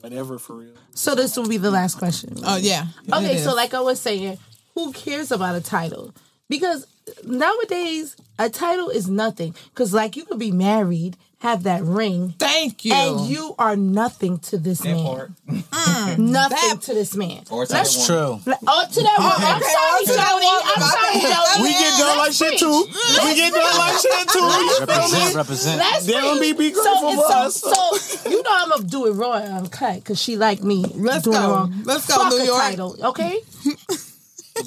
whatever 0.00 0.38
for 0.38 0.56
real. 0.56 0.74
So 0.94 1.14
this 1.14 1.36
will 1.36 1.48
be 1.48 1.56
the 1.56 1.70
last 1.70 1.98
question. 1.98 2.34
Oh 2.44 2.56
yeah. 2.56 2.86
Okay, 3.12 3.38
so 3.38 3.54
like 3.54 3.74
I 3.74 3.80
was 3.80 4.00
saying, 4.00 4.38
who 4.74 4.92
cares 4.92 5.32
about 5.32 5.56
a 5.56 5.60
title? 5.60 6.14
Because 6.48 6.86
nowadays 7.24 8.16
a 8.38 8.48
title 8.48 8.88
is 8.88 9.08
nothing. 9.08 9.54
Because 9.70 9.92
like 9.92 10.16
you 10.16 10.24
could 10.24 10.38
be 10.38 10.52
married, 10.52 11.16
have 11.44 11.64
that 11.64 11.82
ring, 11.84 12.34
thank 12.38 12.86
you, 12.86 12.94
and 12.94 13.20
you 13.28 13.54
are 13.58 13.76
nothing 13.76 14.38
to 14.48 14.56
this 14.56 14.82
man. 14.82 15.36
Mm. 15.46 16.18
nothing 16.18 16.78
to 16.80 16.94
this 16.94 17.14
man. 17.14 17.44
Or 17.50 17.66
to 17.66 17.72
Let's- 17.72 18.06
True. 18.06 18.40
Like, 18.46 18.58
Oh, 18.66 18.84
to 18.90 19.00
that 19.02 19.18
woman. 19.18 19.44
I'm 19.44 19.60
sorry, 19.60 20.04
to 20.06 20.12
that 20.16 20.32
Jodei. 20.32 20.56
I'm 20.72 20.80
My 20.80 20.88
sorry, 20.88 21.20
bad. 21.20 21.36
Jodei. 21.36 21.62
We 21.62 21.70
get 21.72 21.98
done 22.00 22.16
like 22.18 22.32
shit 22.32 22.58
too. 22.58 22.84
We 23.24 23.34
get 23.36 23.52
done 23.52 23.76
like 23.76 23.96
shit 24.00 24.28
too. 24.32 24.48
Represent, 24.80 25.34
represent. 25.36 25.78
Let's 25.78 26.06
They 26.06 26.12
don't 26.14 26.40
be- 26.40 26.52
be 26.54 26.70
grateful 26.70 27.12
so, 27.12 27.12
for 27.12 27.28
so, 27.28 27.38
us. 27.44 28.20
So, 28.22 28.30
you 28.30 28.42
know 28.42 28.50
I'm 28.50 28.70
gonna 28.70 28.84
do 28.84 29.06
it 29.06 29.12
raw 29.12 29.32
and 29.34 29.52
uncut 29.52 29.96
because 29.96 30.18
she 30.20 30.36
like 30.36 30.62
me. 30.62 30.84
Let's 30.94 31.24
doing 31.24 31.36
go. 31.36 31.44
It 31.44 31.48
wrong. 31.52 31.82
Let's 31.84 32.06
go, 32.08 32.14
Fuck 32.16 32.30
New 32.32 32.38
a 32.40 32.46
York. 32.46 32.62
Title, 32.62 32.96
okay. 33.12 33.40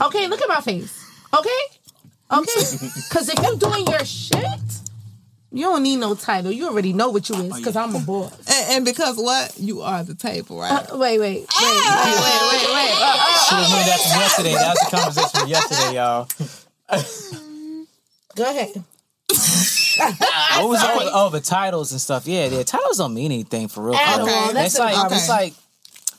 okay, 0.02 0.28
look 0.28 0.42
at 0.42 0.48
my 0.48 0.62
face. 0.62 0.94
Okay, 1.34 1.60
okay. 2.32 2.62
Because 3.10 3.30
if 3.30 3.40
you're 3.42 3.58
doing 3.58 3.88
your 3.88 4.06
shit, 4.06 4.62
you 5.52 5.64
don't 5.64 5.84
need 5.84 5.98
no 5.98 6.16
title. 6.16 6.52
You 6.52 6.68
already 6.68 6.94
know 6.94 7.10
what 7.10 7.30
you 7.30 7.36
is. 7.36 7.56
Because 7.56 7.76
I'm 7.76 7.96
a 7.96 8.00
boss. 8.00 8.38
and, 8.50 8.72
and 8.78 8.86
because 8.86 9.18
what 9.18 9.58
you 9.58 9.82
are 9.82 10.04
the 10.04 10.16
table, 10.16 10.60
right? 10.60 10.72
Uh, 10.72 10.98
wait, 10.98 11.20
wait, 11.20 11.20
wait, 11.20 11.40
wait, 11.40 11.46
wait, 11.46 12.42
wait, 12.52 12.68
wait. 12.74 12.92
Uh, 13.00 13.18
uh, 13.18 13.38
Should 13.46 13.58
have 13.58 13.72
learned 13.72 13.88
that 13.88 14.00
from 14.02 14.20
yesterday. 14.22 14.54
That 14.54 14.70
was 14.70 14.80
the 14.80 14.98
conversation 14.98 15.40
from 15.40 15.50
yesterday, 15.50 15.96
y'all. 15.96 16.28
go 18.36 18.50
ahead. 18.50 18.84
What 19.98 20.70
was 20.70 20.80
oh, 20.84 21.10
oh, 21.12 21.30
the 21.30 21.40
titles 21.40 21.92
and 21.92 22.00
stuff. 22.00 22.28
Yeah, 22.28 22.50
the 22.50 22.64
titles 22.64 22.98
don't 22.98 23.16
mean 23.16 23.32
anything 23.32 23.68
for 23.68 23.82
real. 23.82 23.96
At 23.96 24.20
for 24.20 24.26
real. 24.26 24.36
all. 24.36 24.54
That's 24.54 24.76
It's 24.76 24.80
like 24.80 25.06
okay. 25.06 25.16
it's 25.16 25.30
like 25.30 25.54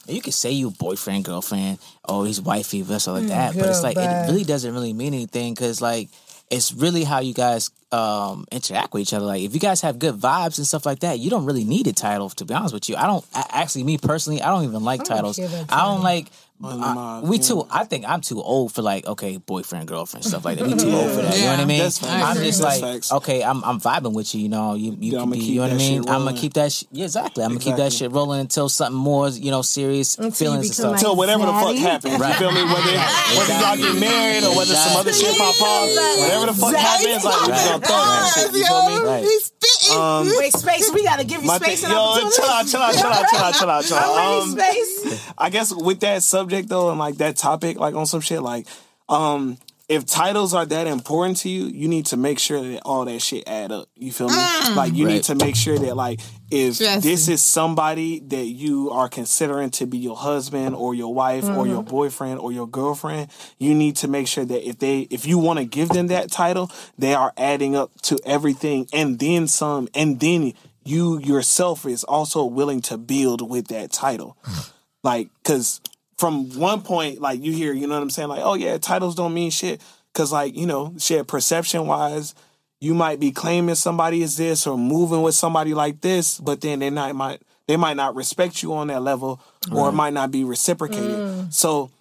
you 0.07 0.21
can 0.21 0.33
say 0.33 0.51
you 0.51 0.71
boyfriend, 0.71 1.23
girlfriend, 1.25 1.79
oh 2.05 2.23
he's 2.23 2.41
wifey, 2.41 2.81
this 2.81 3.07
or 3.07 3.19
like 3.19 3.27
that, 3.27 3.55
but 3.55 3.67
it's 3.67 3.83
like 3.83 3.95
bye. 3.95 4.03
it 4.03 4.27
really 4.27 4.43
doesn't 4.43 4.73
really 4.73 4.93
mean 4.93 5.13
anything 5.13 5.53
because 5.53 5.81
like 5.81 6.09
it's 6.49 6.73
really 6.73 7.03
how 7.03 7.19
you 7.19 7.33
guys 7.33 7.69
um 7.91 8.45
interact 8.51 8.93
with 8.93 9.01
each 9.01 9.13
other. 9.13 9.25
Like 9.25 9.41
if 9.41 9.53
you 9.53 9.59
guys 9.59 9.81
have 9.81 9.97
good 9.99 10.15
vibes 10.15 10.57
and 10.57 10.67
stuff 10.67 10.85
like 10.85 10.99
that, 10.99 11.19
you 11.19 11.29
don't 11.29 11.45
really 11.45 11.63
need 11.65 11.87
a 11.87 11.93
title. 11.93 12.29
To 12.29 12.45
be 12.45 12.53
honest 12.53 12.73
with 12.73 12.87
you, 12.89 12.95
I 12.95 13.07
don't. 13.07 13.25
I, 13.33 13.45
actually, 13.51 13.83
me 13.83 13.97
personally, 13.97 14.41
I 14.41 14.49
don't 14.49 14.63
even 14.65 14.83
like 14.83 15.03
titles. 15.03 15.37
care 15.37 15.47
about 15.47 15.71
I 15.71 15.85
don't 15.85 16.03
like. 16.03 16.27
Well, 16.61 16.77
I- 16.83 17.21
we 17.23 17.37
yeah. 17.37 17.43
too. 17.43 17.67
I 17.71 17.85
think 17.85 18.03
I'm 18.05 18.19
too 18.19 18.41
old 18.41 18.73
for 18.73 18.81
like 18.81 19.07
okay, 19.07 19.37
boyfriend, 19.37 19.87
girlfriend, 19.87 20.25
stuff 20.25 20.43
like 20.43 20.57
that. 20.59 20.67
We 20.67 20.75
too 20.75 20.91
old 20.91 21.09
for 21.11 21.21
that. 21.21 21.37
You 21.37 21.45
know 21.45 21.51
what 21.51 21.59
I 21.61 21.65
mean? 21.65 21.79
that's. 21.79 22.03
I'm 22.03 22.35
just 22.35 22.59
agree. 22.59 22.69
like 22.69 22.81
facts. 22.81 23.11
okay, 23.13 23.41
I'm 23.41 23.63
I'm 23.63 23.79
vibing 23.79 24.11
with 24.13 24.35
you. 24.35 24.41
You 24.41 24.49
know, 24.49 24.75
you 24.75 24.91
you 24.99 25.13
Yeah, 25.13 25.19
can 25.21 25.29
be. 25.31 25.39
You 25.39 25.55
know 25.55 25.61
what 25.61 25.71
I 25.71 25.75
mean? 25.77 25.99
I'm 26.09 26.25
gonna 26.25 26.35
keep 26.37 26.55
that. 26.55 26.73
Sh- 26.73 26.83
yeah, 26.91 27.05
exactly. 27.05 27.45
I'm 27.45 27.51
gonna 27.51 27.61
keep 27.61 27.77
that 27.77 27.93
shit 27.93 28.11
rolling 28.11 28.41
until 28.41 28.67
something 28.67 28.99
more, 28.99 29.29
you 29.29 29.51
know, 29.51 29.61
serious 29.61 30.17
Until 30.17 30.31
feelings 30.31 30.55
and 30.55 30.61
become 30.63 30.73
stuff. 30.73 30.91
like- 30.91 30.99
Till 30.99 31.15
whatever 31.15 31.45
the 31.45 31.53
fuck 31.53 31.75
happens, 31.77 32.19
Right. 32.19 32.29
you 32.33 32.39
feel 32.39 32.51
me? 32.51 32.63
Whether 32.65 32.97
whether 33.39 33.53
y'all 33.63 33.77
get 33.77 33.95
married 33.97 34.43
or 34.43 34.57
whether 34.57 34.75
some 34.75 34.97
other 34.99 35.13
shit 35.13 35.37
pop 35.37 35.55
off, 35.63 35.89
whatever 36.19 36.45
the 36.47 36.53
fuck 36.59 36.75
happens, 36.75 37.23
like 37.23 37.39
we 37.41 37.47
gonna 37.55 37.78
throw 37.79 37.95
that 37.95 38.31
shit. 38.35 38.53
You 38.53 38.65
feel 38.65 39.13
me? 39.13 39.21
He's 39.21 39.45
spitting. 39.45 39.97
Um, 39.97 40.27
Wait, 40.37 40.53
space. 40.53 40.91
We 40.93 41.03
gotta 41.03 41.23
give 41.23 41.43
you 41.43 41.49
space 41.49 41.83
and 41.83 41.93
yo, 41.93 42.29
chill 42.29 42.45
out, 42.45 42.67
chill 42.67 42.79
out, 42.81 42.93
chill 42.95 43.07
out, 43.07 43.25
chill 43.29 43.39
out, 43.39 43.53
chill 43.55 43.69
out, 43.69 43.83
chill 43.85 43.97
out. 43.97 44.43
Um, 44.43 44.51
space. 44.51 45.31
I 45.37 45.49
guess 45.49 45.73
with 45.73 46.01
that 46.01 46.23
subject 46.23 46.69
though, 46.69 46.89
and 46.89 46.99
like 46.99 47.17
that 47.17 47.37
topic, 47.37 47.77
like 47.77 47.95
on 47.95 48.05
some 48.05 48.21
shit, 48.21 48.41
like 48.41 48.67
um, 49.07 49.57
if 49.89 50.05
titles 50.05 50.53
are 50.53 50.67
that 50.67 50.85
important 50.85 51.37
to 51.37 51.49
you, 51.49 51.65
you 51.65 51.87
need 51.87 52.05
to 52.05 52.17
make 52.17 52.37
sure 52.37 52.61
that 52.61 52.81
all 52.85 53.05
that 53.05 53.19
shit 53.23 53.43
add 53.47 53.71
up. 53.71 53.89
You 53.95 54.11
feel 54.11 54.27
me? 54.27 54.35
Mm. 54.35 54.75
Like 54.75 54.93
you 54.93 55.07
need 55.07 55.23
to 55.23 55.35
make 55.35 55.55
sure 55.55 55.79
that 55.79 55.97
like 55.97 56.19
if 56.51 56.77
Jesse. 56.77 57.09
this 57.09 57.27
is 57.27 57.43
somebody 57.43 58.19
that 58.19 58.45
you 58.45 58.91
are 58.91 59.09
considering 59.09 59.71
to 59.71 59.87
be 59.87 59.97
your 59.97 60.15
husband 60.15 60.75
or 60.75 60.93
your 60.93 61.11
wife 61.11 61.45
or 61.45 61.65
your 61.65 61.81
mm-hmm. 61.81 61.89
boyfriend 61.89 62.39
or 62.39 62.51
your 62.51 62.67
girlfriend, 62.67 63.31
you 63.57 63.73
need 63.73 63.95
to 63.97 64.07
make 64.07 64.27
sure 64.27 64.45
that 64.45 64.67
if 64.67 64.77
they 64.77 65.01
if 65.09 65.25
you 65.25 65.39
want 65.39 65.57
to 65.57 65.65
give 65.65 65.89
them 65.89 66.05
that 66.07 66.31
title, 66.31 66.71
they 66.99 67.15
are 67.15 67.33
adding 67.35 67.75
up 67.75 67.89
to 68.03 68.19
everything 68.25 68.87
and 68.93 69.17
then 69.17 69.47
some 69.47 69.89
and 69.95 70.19
then 70.19 70.53
you 70.85 71.17
yourself 71.19 71.87
is 71.87 72.03
also 72.03 72.45
willing 72.45 72.81
to 72.81 72.97
build 72.97 73.49
with 73.49 73.69
that 73.69 73.91
title. 73.91 74.37
Mm. 74.43 74.71
like 75.03 75.29
cuz 75.43 75.81
from 76.19 76.49
one 76.59 76.81
point 76.81 77.21
like 77.21 77.41
you 77.41 77.51
hear, 77.51 77.73
you 77.73 77.87
know 77.87 77.95
what 77.95 78.03
I'm 78.03 78.09
saying? 78.09 78.29
Like, 78.29 78.41
oh 78.43 78.53
yeah, 78.53 78.77
titles 78.77 79.15
don't 79.15 79.33
mean 79.33 79.51
shit 79.51 79.81
cuz 80.13 80.31
like, 80.31 80.55
you 80.55 80.67
know, 80.67 80.93
shit 80.97 81.27
perception 81.27 81.87
wise 81.87 82.35
you 82.81 82.93
might 82.93 83.19
be 83.19 83.31
claiming 83.31 83.75
somebody 83.75 84.21
is 84.21 84.37
this 84.37 84.65
or 84.65 84.77
moving 84.77 85.21
with 85.21 85.35
somebody 85.35 85.73
like 85.73 86.01
this, 86.01 86.39
but 86.39 86.61
then 86.61 86.79
they 86.79 86.89
not 86.89 87.13
might 87.15 87.41
they 87.67 87.77
might 87.77 87.97
not 87.97 88.15
respect 88.15 88.63
you 88.63 88.73
on 88.73 88.87
that 88.87 89.01
level 89.01 89.41
or 89.71 89.89
it 89.89 89.91
might 89.91 90.13
not 90.13 90.31
be 90.31 90.43
reciprocated. 90.43 91.17
Mm. 91.17 91.53
So 91.53 91.91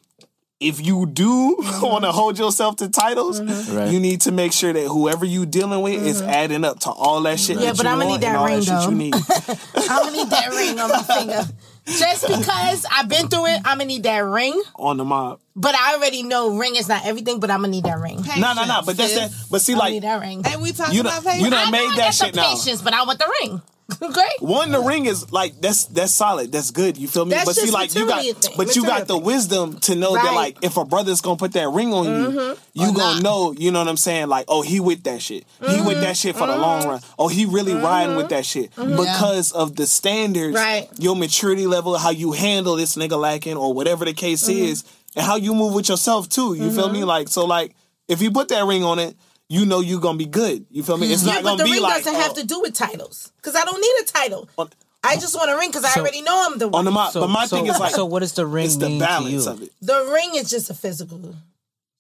if 0.61 0.85
you 0.85 1.07
do 1.07 1.57
mm-hmm. 1.61 1.85
want 1.85 2.05
to 2.05 2.13
hold 2.13 2.39
yourself 2.39 2.77
to 2.77 2.89
titles, 2.89 3.41
mm-hmm. 3.41 3.77
Right. 3.77 3.93
you 3.93 4.01
need 4.01 4.23
to 4.23 4.33
make 4.33 4.53
sure 4.53 4.73
that 4.73 4.87
whoever 4.89 5.25
you 5.25 5.47
dealing 5.47 5.83
with 5.83 6.05
is 6.07 6.21
mm-hmm. 6.21 6.31
adding 6.31 6.65
up 6.65 6.81
to 6.81 6.91
all 6.91 7.21
that 7.23 7.39
shit. 7.39 7.59
Yeah, 7.59 7.73
that 7.73 7.77
but 7.77 7.87
you 7.87 7.93
I'ma 7.93 8.05
need 8.05 8.21
that 8.23 8.45
ring, 8.45 8.61
shit 8.61 8.69
though. 8.69 8.89
you 8.89 8.95
need. 8.95 9.15
I'm 9.75 10.05
gonna 10.05 10.17
need 10.17 10.31
that 10.31 10.49
ring 10.51 10.79
on 10.79 10.91
my 10.91 11.03
finger. 11.03 11.53
Just 11.97 12.27
because 12.27 12.85
I've 12.91 13.09
been 13.09 13.29
through 13.29 13.47
it, 13.47 13.57
I'm 13.65 13.79
gonna 13.79 13.87
need 13.87 14.03
that 14.03 14.19
ring. 14.19 14.61
on 14.77 14.97
the 14.97 15.05
mob. 15.05 15.41
But 15.57 15.75
I 15.75 15.95
already 15.97 16.23
know 16.23 16.57
ring 16.57 16.77
is 16.77 16.89
not 16.89 17.05
everything, 17.07 17.41
but 17.41 17.51
I'm 17.51 17.61
gonna 17.61 17.69
need 17.69 17.85
that 17.85 17.99
ring. 17.99 18.23
No, 18.39 18.53
no, 18.53 18.65
no. 18.67 18.83
But 18.85 18.97
that's 18.97 19.15
that. 19.15 19.33
But 19.51 19.61
see, 19.63 19.75
I 19.75 19.79
like 19.79 19.93
need 19.95 20.03
that 20.03 20.21
ring. 20.21 20.43
And 20.45 20.61
we 20.63 20.73
talking 20.73 20.95
you 20.95 21.01
about 21.01 21.25
patience. 21.25 21.43
you 21.45 21.51
done 21.51 21.69
I 21.69 21.71
made 21.71 21.85
know 21.87 21.93
I 21.93 21.97
that 21.97 22.05
got 22.05 22.15
some 22.15 22.27
shit 22.29 22.35
now. 22.37 22.55
patience, 22.55 22.83
but 22.83 22.95
I 22.95 23.05
want 23.05 23.19
the 23.19 23.33
ring. 23.43 23.63
Great. 23.99 24.41
One, 24.41 24.71
the 24.71 24.81
ring 24.81 25.07
is 25.07 25.33
like 25.33 25.59
that's 25.63 25.87
that's 25.87 26.13
solid. 26.13 26.53
That's 26.53 26.71
good. 26.73 26.99
You 26.99 27.09
feel 27.09 27.25
me? 27.25 27.31
That's 27.31 27.47
but 27.47 27.57
see, 27.57 27.71
like 27.71 27.95
you 27.95 28.07
got, 28.07 28.23
thing- 28.23 28.55
but 28.55 28.77
you 28.77 28.85
got 28.85 29.07
the 29.07 29.15
thing. 29.15 29.25
wisdom 29.25 29.81
to 29.81 29.95
know 29.95 30.13
that 30.13 30.35
like 30.35 30.59
if 30.63 30.77
a 30.77 30.85
brother's 30.85 31.23
gonna 31.23 31.39
put 31.39 31.53
that 31.55 31.71
ring 31.71 31.95
on 31.95 32.05
you, 32.05 32.39
mm-hmm. 32.39 32.61
you 32.75 32.95
gonna 32.95 33.23
know. 33.23 33.53
You 33.53 33.71
know 33.71 33.79
what 33.79 33.89
I'm 33.89 33.97
saying? 33.97 34.29
Like, 34.29 34.45
oh, 34.49 34.61
he 34.61 34.79
with 34.79 35.05
that 35.05 35.23
shit. 35.23 35.45
He 35.61 35.67
with 35.67 35.75
mm-hmm. 35.77 36.01
that 36.03 36.19
shit 36.19 36.37
for 36.37 36.47
the 36.47 36.53
mm-hmm. 36.53 36.61
long 36.61 36.87
run. 36.87 37.01
Oh, 37.19 37.29
he 37.29 37.47
really 37.47 37.73
riding 37.75 38.17
with 38.17 38.29
that 38.29 38.45
shit 38.45 38.75
because 38.77 39.53
of 39.53 39.75
the 39.75 39.87
standards, 39.87 40.55
Right. 40.55 40.89
Your 40.99 41.17
maturity 41.17 41.67
level, 41.67 41.97
how 41.97 42.11
you 42.11 42.33
handle 42.33 42.77
this 42.77 42.95
nigga 42.95 43.19
lacking, 43.19 43.57
or 43.57 43.73
whatever 43.73 44.05
the 44.05 44.13
case 44.13 44.43
Mm-hmm. 44.49 44.65
is, 44.65 44.85
and 45.17 45.25
how 45.25 45.37
you 45.37 45.55
move 45.55 45.75
with 45.75 45.89
yourself 45.89 46.29
too. 46.29 46.55
You 46.55 46.71
feel 46.71 46.91
me? 46.91 47.05
Like 47.05 47.29
so, 47.29 47.47
like 47.47 47.75
if 48.07 48.21
you 48.21 48.31
put 48.31 48.49
that 48.49 48.67
ring 48.67 48.85
on 48.85 48.99
it. 48.99 49.17
You 49.49 49.65
know 49.65 49.81
you're 49.81 50.01
gonna 50.01 50.19
be 50.19 50.27
good. 50.27 50.67
You 50.71 50.83
feel 50.83 50.99
me? 50.99 51.13
It's 51.13 51.25
Yeah, 51.25 51.35
not 51.35 51.43
but 51.43 51.49
gonna 51.51 51.59
the 51.59 51.65
be 51.65 51.73
ring 51.73 51.83
like 51.83 52.05
doesn't 52.05 52.21
have 52.21 52.33
oh, 52.33 52.35
to 52.41 52.47
do 52.47 52.61
with 52.61 52.75
titles. 52.75 53.33
Because 53.37 53.55
I 53.57 53.65
don't 53.65 53.81
need 53.81 53.95
a 54.03 54.05
title. 54.13 54.49
On- 54.59 54.69
I 55.03 55.15
just 55.17 55.35
want 55.37 55.51
a 55.51 55.57
ring 55.57 55.71
because 55.71 55.85
I 55.85 55.99
already 56.01 56.21
know 56.23 56.47
I'm 56.51 56.59
the 56.59 56.69
one. 56.69 56.81
on 56.81 56.85
the 56.85 56.91
mob. 56.91 57.13
So, 57.13 57.21
but 57.21 57.29
my 57.31 57.47
so, 57.47 57.57
thing 57.57 57.67
is 57.69 57.79
like, 57.79 57.95
so 57.95 58.05
what 58.05 58.19
does 58.21 58.33
the 58.35 58.45
ring 58.45 58.67
it's 58.67 58.77
the 58.77 58.89
mean 58.89 58.99
to 59.01 59.07
balance 59.07 59.31
you? 59.47 59.51
of 59.51 59.63
it. 59.63 59.71
The 59.81 60.11
ring 60.13 60.31
is 60.35 60.51
just 60.51 60.69
a 60.71 60.75
physical. 60.75 61.35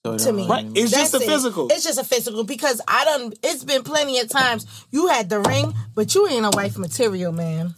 So 0.04 0.18
to 0.18 0.32
me. 0.32 0.46
Right. 0.48 0.64
mean- 0.64 0.76
It's 0.76 0.90
just 0.90 1.12
That's 1.12 1.24
a 1.24 1.26
it. 1.26 1.30
physical. 1.32 1.68
It's 1.70 1.84
just 1.84 1.98
a 1.98 2.04
physical 2.04 2.44
because 2.44 2.80
I 2.88 3.04
done. 3.04 3.32
It's 3.42 3.64
been 3.64 3.82
plenty 3.82 4.18
of 4.18 4.28
times 4.28 4.66
you 4.90 5.06
had 5.06 5.30
the 5.30 5.40
ring, 5.40 5.72
but 5.94 6.14
you 6.14 6.26
ain't 6.28 6.44
a 6.44 6.50
wife 6.50 6.76
material, 6.76 7.32
man. 7.32 7.74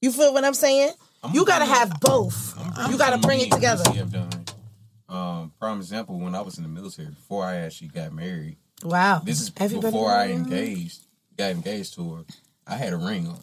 You 0.00 0.10
feel 0.10 0.32
what 0.32 0.44
I'm 0.44 0.54
saying? 0.54 0.92
you 1.32 1.44
gotta 1.44 1.64
have 1.64 2.00
both. 2.00 2.54
You 2.90 2.96
gotta 2.98 3.18
bring 3.18 3.40
it 3.40 3.50
together. 3.52 3.84
Done. 3.84 4.44
Um, 5.08 5.52
prime 5.60 5.78
example, 5.78 6.18
when 6.18 6.34
I 6.34 6.40
was 6.40 6.56
in 6.58 6.62
the 6.64 6.68
military, 6.68 7.08
before 7.08 7.44
I 7.44 7.56
actually 7.56 7.88
got 7.88 8.12
married, 8.12 8.56
Wow. 8.82 9.22
this 9.24 9.40
is 9.40 9.52
Everybody 9.56 9.92
before 9.92 10.10
I 10.10 10.28
engaged, 10.28 11.00
got 11.36 11.50
engaged 11.52 11.94
to 11.94 12.14
her. 12.14 12.24
I 12.66 12.76
had 12.76 12.92
a 12.92 12.96
ring 12.96 13.28
on. 13.28 13.40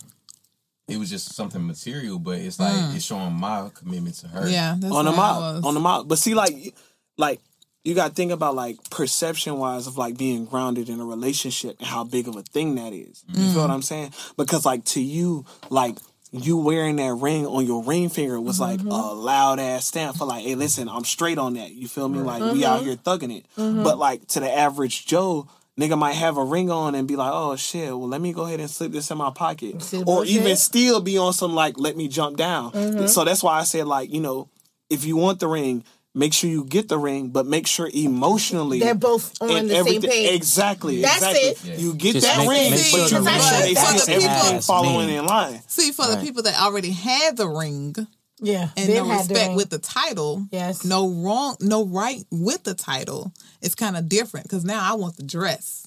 It 0.87 0.97
was 0.97 1.09
just 1.09 1.33
something 1.33 1.65
material, 1.65 2.19
but 2.19 2.39
it's 2.39 2.59
like 2.59 2.73
hmm. 2.73 2.95
it's 2.95 3.05
showing 3.05 3.33
my 3.33 3.69
commitment 3.73 4.15
to 4.17 4.27
her. 4.27 4.47
Yeah, 4.47 4.75
that's 4.77 4.93
on 4.93 5.05
the 5.05 5.11
what 5.11 5.19
I 5.19 5.21
mob, 5.21 5.55
was. 5.55 5.65
on 5.65 5.73
the 5.73 5.79
mob. 5.79 6.07
But 6.09 6.17
see, 6.17 6.33
like, 6.33 6.75
like 7.17 7.39
you 7.83 7.95
got 7.95 8.09
to 8.09 8.13
think 8.13 8.31
about 8.31 8.55
like 8.55 8.77
perception 8.89 9.57
wise 9.57 9.87
of 9.87 9.97
like 9.97 10.17
being 10.17 10.45
grounded 10.45 10.89
in 10.89 10.99
a 10.99 11.05
relationship 11.05 11.77
and 11.79 11.87
how 11.87 12.03
big 12.03 12.27
of 12.27 12.35
a 12.35 12.43
thing 12.43 12.75
that 12.75 12.93
is. 12.93 13.23
You 13.29 13.35
feel 13.35 13.51
hmm. 13.51 13.59
what 13.59 13.71
I'm 13.71 13.81
saying? 13.81 14.13
Because 14.37 14.65
like 14.65 14.83
to 14.85 15.01
you, 15.01 15.45
like 15.69 15.97
you 16.33 16.57
wearing 16.57 16.95
that 16.95 17.13
ring 17.13 17.45
on 17.45 17.65
your 17.65 17.83
ring 17.83 18.09
finger 18.09 18.41
was 18.41 18.59
like 18.59 18.81
a 18.81 19.13
loud 19.13 19.59
ass 19.59 19.85
stamp 19.85 20.17
for 20.17 20.25
like, 20.25 20.43
hey, 20.43 20.55
listen, 20.55 20.89
I'm 20.89 21.03
straight 21.05 21.37
on 21.37 21.53
that. 21.53 21.71
You 21.71 21.87
feel 21.87 22.09
me? 22.09 22.19
Like 22.19 22.51
we 22.51 22.65
out 22.65 22.81
here 22.81 22.95
thugging 22.95 23.37
it. 23.37 23.45
But 23.55 23.97
like 23.97 24.27
to 24.29 24.39
the 24.39 24.51
average 24.51 25.05
Joe. 25.05 25.47
Nigga 25.79 25.97
might 25.97 26.13
have 26.13 26.37
a 26.37 26.43
ring 26.43 26.69
on 26.69 26.93
and 26.93 27.07
be 27.07 27.15
like, 27.15 27.31
"Oh 27.33 27.55
shit! 27.55 27.89
Well, 27.89 28.07
let 28.07 28.21
me 28.21 28.31
go 28.31 28.43
ahead 28.45 28.59
and 28.59 28.69
slip 28.69 28.91
this 28.91 29.09
in 29.09 29.17
my 29.17 29.31
pocket," 29.31 29.81
or 30.01 30.03
bullshit? 30.05 30.35
even 30.35 30.55
still 30.55 31.01
be 31.01 31.17
on 31.17 31.33
some 31.33 31.55
like, 31.55 31.79
"Let 31.79 31.97
me 31.97 32.07
jump 32.07 32.37
down." 32.37 33.07
So 33.07 33.23
that's 33.23 33.41
why 33.41 33.59
I 33.59 33.63
said, 33.63 33.87
like, 33.87 34.13
you 34.13 34.21
know, 34.21 34.49
if 34.91 35.03
you 35.03 35.17
want 35.17 35.39
the 35.39 35.47
ring, 35.47 35.83
make 36.15 36.33
sure 36.33 36.49
you 36.49 36.63
get 36.65 36.89
the 36.89 36.97
ring, 36.97 37.29
but 37.29 37.45
make 37.45 37.65
sure 37.67 37.89
emotionally 37.93 38.79
They're 38.79 38.93
both 38.93 39.33
on 39.41 39.49
and 39.51 39.69
the 39.69 39.73
same 39.73 39.79
everything- 39.79 40.09
page. 40.09 40.35
Exactly. 40.35 41.01
That's 41.01 41.23
exactly. 41.25 41.71
it. 41.71 41.79
You 41.79 41.93
get 41.95 42.13
Just 42.13 42.27
that 42.27 42.37
make- 42.39 42.49
ring, 42.49 42.71
make 42.71 42.79
but 42.79 42.85
sure 42.85 42.99
you 42.99 43.09
the 43.09 43.21
make 43.21 43.33
ring 43.33 43.41
sure 43.43 43.59
they 43.61 43.71
is 43.71 44.03
see 44.03 44.13
everything 44.13 44.51
mean. 44.53 44.61
following 44.61 45.09
in 45.09 45.25
line. 45.25 45.61
See, 45.67 45.91
for 45.91 46.07
the 46.07 46.17
people 46.17 46.43
that 46.43 46.59
already 46.59 46.91
had 46.91 47.37
the 47.37 47.47
ring 47.49 47.95
Yeah, 48.39 48.69
and 48.75 48.87
Ben 48.87 48.95
no 48.97 49.05
had 49.05 49.25
the 49.25 49.33
respect 49.33 49.47
ring. 49.49 49.55
with 49.55 49.69
the 49.69 49.79
title, 49.79 50.45
Yes. 50.51 50.83
no 50.83 51.07
wrong, 51.09 51.55
no 51.61 51.85
right 51.85 52.23
with 52.29 52.63
the 52.63 52.73
title, 52.73 53.31
it's 53.61 53.75
kind 53.75 53.95
of 53.97 54.09
different 54.09 54.45
because 54.47 54.63
now 54.65 54.81
I 54.83 54.95
want 54.95 55.15
the 55.17 55.23
dress. 55.23 55.82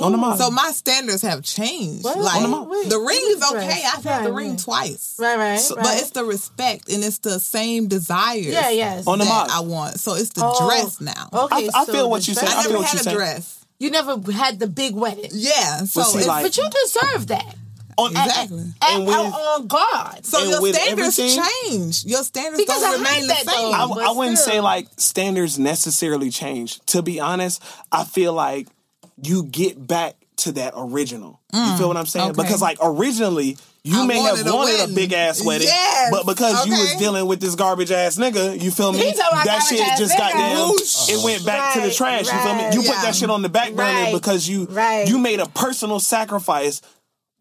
On 0.00 0.12
the 0.12 0.18
mind. 0.18 0.38
So 0.38 0.50
my 0.50 0.70
standards 0.70 1.22
have 1.22 1.42
changed. 1.42 2.04
What? 2.04 2.18
Like 2.18 2.42
On 2.42 2.50
the 2.50 2.88
the 2.88 2.98
ring 2.98 3.20
is 3.22 3.42
okay. 3.52 3.82
I've 3.94 4.04
had 4.04 4.24
the 4.24 4.32
ring 4.32 4.56
twice. 4.56 5.16
right, 5.18 5.36
right, 5.36 5.60
So- 5.60 5.74
right. 5.74 5.82
But 5.84 5.96
it's 5.98 6.10
the 6.10 6.24
respect 6.24 6.88
and 6.88 7.02
it's 7.02 7.18
the 7.18 7.40
same 7.40 7.88
desires. 7.88 8.46
Yeah, 8.46 8.70
yes. 8.70 9.06
On 9.06 9.18
the 9.18 9.24
that 9.24 9.30
mind. 9.48 9.50
I 9.52 9.60
want. 9.60 9.98
So 9.98 10.14
it's 10.14 10.30
the 10.30 10.42
Oh, 10.44 10.66
dress 10.68 11.00
now. 11.00 11.28
Okay, 11.32 11.68
I- 11.74 11.80
I 11.82 11.84
so 11.84 11.92
feel 11.92 12.10
what 12.10 12.26
you 12.28 12.34
said. 12.34 12.48
I 12.48 12.60
I 12.60 12.62
never 12.68 12.82
had 12.84 12.94
a 13.00 13.02
saying. 13.02 13.16
dress. 13.16 13.54
You 13.80 13.90
never 13.90 14.20
had 14.32 14.58
the 14.58 14.66
big 14.68 14.94
wedding, 14.94 15.30
Yeah. 15.32 15.84
So 15.84 16.02
see, 16.02 16.24
like- 16.24 16.44
but 16.44 16.56
you 16.56 16.68
deserve 16.84 17.26
that. 17.28 17.54
On, 17.96 18.12
exactly. 18.12 18.64
At, 18.80 18.90
And 18.92 19.06
with- 19.06 19.16
on 19.16 19.66
God. 19.66 20.20
So 20.24 20.38
and 20.40 20.50
your 20.50 20.72
standards 20.72 21.16
change. 21.16 22.04
Your 22.04 22.22
standards 22.22 22.62
Because 22.62 22.80
don't 22.80 22.90
I 22.94 22.96
remain 22.98 23.22
the 23.22 23.26
that, 23.28 23.38
same. 23.38 23.72
though. 23.72 23.72
I, 23.72 24.08
I 24.08 24.10
wouldn't 24.12 24.38
still. 24.38 24.52
say 24.52 24.60
like 24.60 24.86
standards 24.98 25.58
necessarily 25.58 26.30
change. 26.30 26.78
To 26.86 27.02
be 27.02 27.18
honest, 27.18 27.60
I 27.90 28.04
feel 28.04 28.32
like 28.32 28.68
you 29.22 29.44
get 29.44 29.86
back 29.86 30.16
to 30.38 30.52
that 30.52 30.72
original. 30.76 31.40
You 31.52 31.76
feel 31.76 31.86
mm, 31.86 31.88
what 31.88 31.96
I'm 31.96 32.06
saying? 32.06 32.30
okay. 32.30 32.42
Because 32.42 32.62
like 32.62 32.78
originally 32.80 33.56
you 33.82 34.02
I 34.02 34.06
may 34.06 34.20
have 34.20 34.44
wanted 34.44 34.80
a 34.80 34.84
a 34.84 34.94
big 34.94 35.12
ass 35.12 35.42
wedding, 35.44 35.66
Yes. 35.66 36.10
but 36.10 36.26
because 36.26 36.66
you 36.66 36.72
was 36.72 36.94
dealing 36.96 37.26
with 37.26 37.40
this 37.40 37.54
garbage 37.54 37.90
ass 37.90 38.18
nigga, 38.18 38.60
you 38.60 38.70
feel 38.70 38.92
me? 38.92 38.98
He 38.98 39.12
talking 39.12 39.26
about 39.32 39.46
That 39.46 39.60
shit 39.68 39.80
just 39.98 40.16
got 40.16 40.32
nigga. 40.32 40.54
down. 40.54 40.68
Whoosh. 40.70 41.08
It 41.08 41.24
went 41.24 41.44
back 41.46 41.74
to 41.74 41.80
the 41.80 41.86
Right, 41.86 41.96
trash. 41.96 42.26
You 42.26 42.38
feel 42.40 42.54
me? 42.54 42.64
right. 42.64 42.74
You 42.74 42.82
put 42.82 43.02
that 43.02 43.14
shit 43.14 43.30
on 43.30 43.42
the 43.42 43.48
back 43.48 43.72
burner 43.72 43.82
Right. 44.04 44.12
because 44.12 44.48
you 44.48 44.66
Right. 44.66 45.08
you 45.08 45.18
made 45.18 45.40
a 45.40 45.46
personal 45.48 46.00
sacrifice 46.00 46.82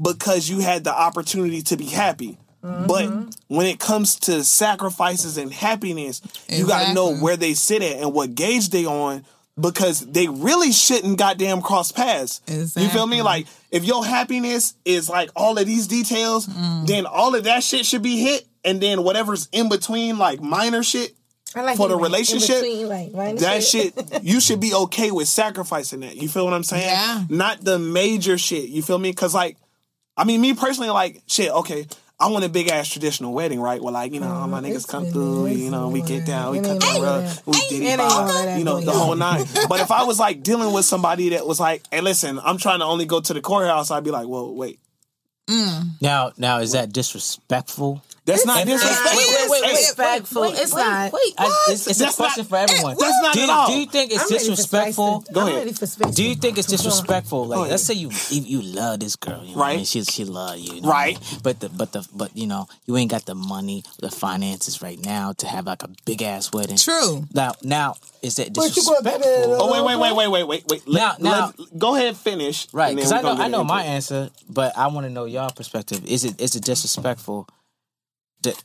because 0.02 0.50
you 0.50 0.60
had 0.60 0.84
the 0.84 0.94
opportunity 0.98 1.62
to 1.64 1.78
be 1.78 1.86
happy. 1.86 2.38
But 2.62 3.06
mm-hmm. 3.06 3.30
when 3.56 3.66
it 3.68 3.80
comes 3.80 4.16
to 4.22 4.44
sacrifices 4.44 5.38
and 5.38 5.54
happiness, 5.54 6.22
you 6.50 6.68
got 6.68 6.88
to 6.88 6.94
know 6.94 7.16
where 7.16 7.38
they 7.38 7.54
sit 7.54 7.82
at 7.82 7.98
and 7.98 8.14
what 8.14 8.36
gauge 8.36 8.70
they 8.70 8.86
on 8.86 9.26
because 9.60 10.02
they 10.02 10.28
really 10.28 10.72
shouldn't 10.72 11.18
goddamn 11.18 11.62
cross 11.62 11.92
paths. 11.92 12.42
You 12.48 12.90
feel 12.90 13.08
me? 13.08 13.22
Like 13.22 13.48
if 13.72 13.84
your 13.84 14.06
happiness 14.06 14.76
is 14.86 15.10
like 15.10 15.30
all 15.36 15.58
of 15.58 15.66
these 15.66 15.88
details, 15.88 16.48
mm. 16.48 16.88
then 16.88 17.06
all 17.06 17.36
of 17.36 17.46
that 17.46 17.64
shit 17.64 17.86
should 17.86 18.04
be 18.04 18.20
hit, 18.20 18.46
and 18.64 18.82
then 18.82 19.04
whatever's 19.04 19.48
in 19.52 19.70
between, 19.70 20.18
like 20.18 20.42
minor 20.42 20.84
shit, 20.84 21.14
I 21.56 21.62
like 21.62 21.78
for 21.78 21.88
the 21.88 21.98
relationship, 21.98 22.62
between, 22.62 22.88
like, 22.88 23.38
that 23.38 23.64
shit 23.64 23.94
you 24.22 24.40
should 24.40 24.60
be 24.60 24.74
okay 24.74 25.12
with 25.12 25.28
sacrificing 25.28 26.02
that. 26.02 26.16
You 26.16 26.30
feel 26.30 26.46
what 26.46 26.54
I'm 26.54 26.64
saying? 26.64 26.88
Yeah. 26.88 27.24
Not 27.30 27.64
the 27.64 27.80
major 27.80 28.38
shit. 28.38 28.70
You 28.70 28.82
feel 28.82 29.00
me? 29.00 29.12
Because 29.12 29.34
like, 29.34 29.58
I 30.16 30.24
mean, 30.24 30.42
me 30.42 30.54
personally, 30.54 30.90
like 30.90 31.22
shit. 31.28 31.50
Okay, 31.52 31.88
I 32.20 32.28
want 32.28 32.44
a 32.46 32.50
big 32.50 32.70
ass 32.70 32.90
traditional 32.90 33.32
wedding, 33.32 33.60
right? 33.62 33.82
Where 33.82 33.94
like 33.94 34.12
you 34.12 34.20
know 34.20 34.28
all 34.28 34.48
my 34.48 34.60
niggas 34.60 34.88
come 34.88 35.06
through. 35.06 35.48
You 35.48 35.70
know 35.70 35.90
we 35.90 36.02
get 36.02 36.26
down, 36.26 36.52
we 36.52 36.60
cut 36.62 36.80
the 36.80 37.00
rug, 37.02 37.26
we 37.46 37.54
diddy 37.70 37.88
It 37.90 37.98
bop, 37.98 38.58
you 38.58 38.64
know 38.64 38.82
the 38.82 38.92
whole 38.92 39.16
nine. 39.16 39.46
But 39.70 39.82
if 39.82 39.92
I 39.92 40.04
was 40.04 40.20
like 40.20 40.42
dealing 40.42 40.74
with 40.74 40.86
somebody 40.86 41.30
that 41.30 41.46
was 41.46 41.60
like, 41.60 41.84
hey, 41.92 42.02
listen, 42.02 42.40
I'm 42.44 42.58
trying 42.58 42.80
to 42.80 42.86
only 42.86 43.06
go 43.06 43.22
to 43.22 43.34
the 43.34 43.42
courthouse, 43.42 43.92
I'd 43.92 44.04
be 44.04 44.12
like, 44.12 44.28
well, 44.28 44.54
wait. 44.54 44.80
Now, 46.02 46.32
now 46.38 46.58
is 46.60 46.72
that 46.74 46.92
disrespectful? 46.92 48.02
That's 48.28 48.46
not 48.46 48.60
If- 48.62 48.68
disrespectful. 48.68 49.18
Wait, 49.18 49.28
wait, 49.28 49.50
wait, 49.50 49.62
wait. 49.64 49.72
Disrespectful. 49.72 50.44
It's 50.44 50.76
not. 50.76 51.14
Wait, 51.14 51.34
I, 51.38 51.66
it's, 51.70 51.88
it's 51.88 52.00
a 52.00 52.04
That's 52.04 52.20
not- 52.20 52.26
question 52.26 52.46
for 52.46 52.58
everyone. 52.58 52.98
That's 53.00 53.22
not 53.24 53.34
do, 53.34 53.42
at 53.44 53.50
all. 53.50 53.68
do 53.68 53.80
you 53.80 53.86
think 53.88 54.12
it's 54.12 54.22
I'm 54.24 54.30
ready 54.36 54.44
for 54.46 54.52
disrespectful? 54.52 55.22
spicy. 55.22 55.34
Go 55.34 55.42
I'm 55.42 55.48
ahead. 55.48 55.60
ready 55.60 55.74
for. 55.74 56.12
Do 56.12 56.24
you 56.24 56.36
think 56.36 56.58
it's 56.58 56.68
disrespectful? 56.68 57.46
Like, 57.48 57.70
let's 57.72 57.84
say 57.84 57.94
you 57.94 58.12
you, 58.30 58.42
you 58.42 58.62
love 58.62 59.00
this 59.00 59.16
girl, 59.16 59.44
you 59.44 59.54
know 59.56 59.60
what 59.60 59.66
I 59.66 59.70
mean? 59.70 59.78
Right. 59.80 59.88
She 59.88 60.04
she 60.04 60.26
love 60.26 60.58
you, 60.58 60.76
you 60.76 60.82
know 60.82 60.90
Right. 60.90 61.18
I 61.18 61.32
mean? 61.32 61.40
But 61.42 61.60
the 61.62 61.70
but 61.70 61.94
the 61.94 62.08
but 62.14 62.36
you 62.36 62.48
know 62.48 62.68
you 62.86 62.98
ain't 62.98 63.10
got 63.12 63.26
the 63.26 63.34
money, 63.36 63.84
the 64.00 64.12
finances 64.12 64.82
right 64.82 65.00
now 65.04 65.32
to 65.34 65.48
have 65.48 65.66
like 65.66 65.84
a 65.84 65.90
big 66.06 66.22
ass 66.22 66.52
wedding. 66.52 66.76
True. 66.78 67.26
Now 67.34 67.54
now 67.64 67.96
is 68.22 68.36
that 68.36 68.56
What 68.58 68.76
you 68.76 68.84
gonna 68.84 68.98
do? 69.04 69.10
disrespectful? 69.18 69.58
Oh 69.62 69.72
wait, 69.72 69.84
wait, 69.86 70.00
wait, 70.00 70.16
wait, 70.16 70.28
wait, 70.28 70.44
wait, 70.48 70.64
wait. 70.68 70.88
Let, 70.88 71.22
Now- 71.22 71.54
go 71.78 71.96
ahead, 71.96 72.18
finish. 72.18 72.68
Right, 72.74 72.94
because 72.96 73.14
I 73.14 73.22
know 73.22 73.32
I 73.38 73.48
know 73.48 73.64
my 73.64 73.84
it. 73.84 73.88
answer, 73.88 74.30
but 74.50 74.78
I 74.78 74.88
want 74.88 75.06
to 75.08 75.10
know 75.10 75.24
y'all 75.26 75.50
perspective. 75.50 76.06
Is 76.06 76.26
it 76.26 76.42
is 76.42 76.56
it 76.56 76.64
disrespectful? 76.66 77.48
To, 78.44 78.56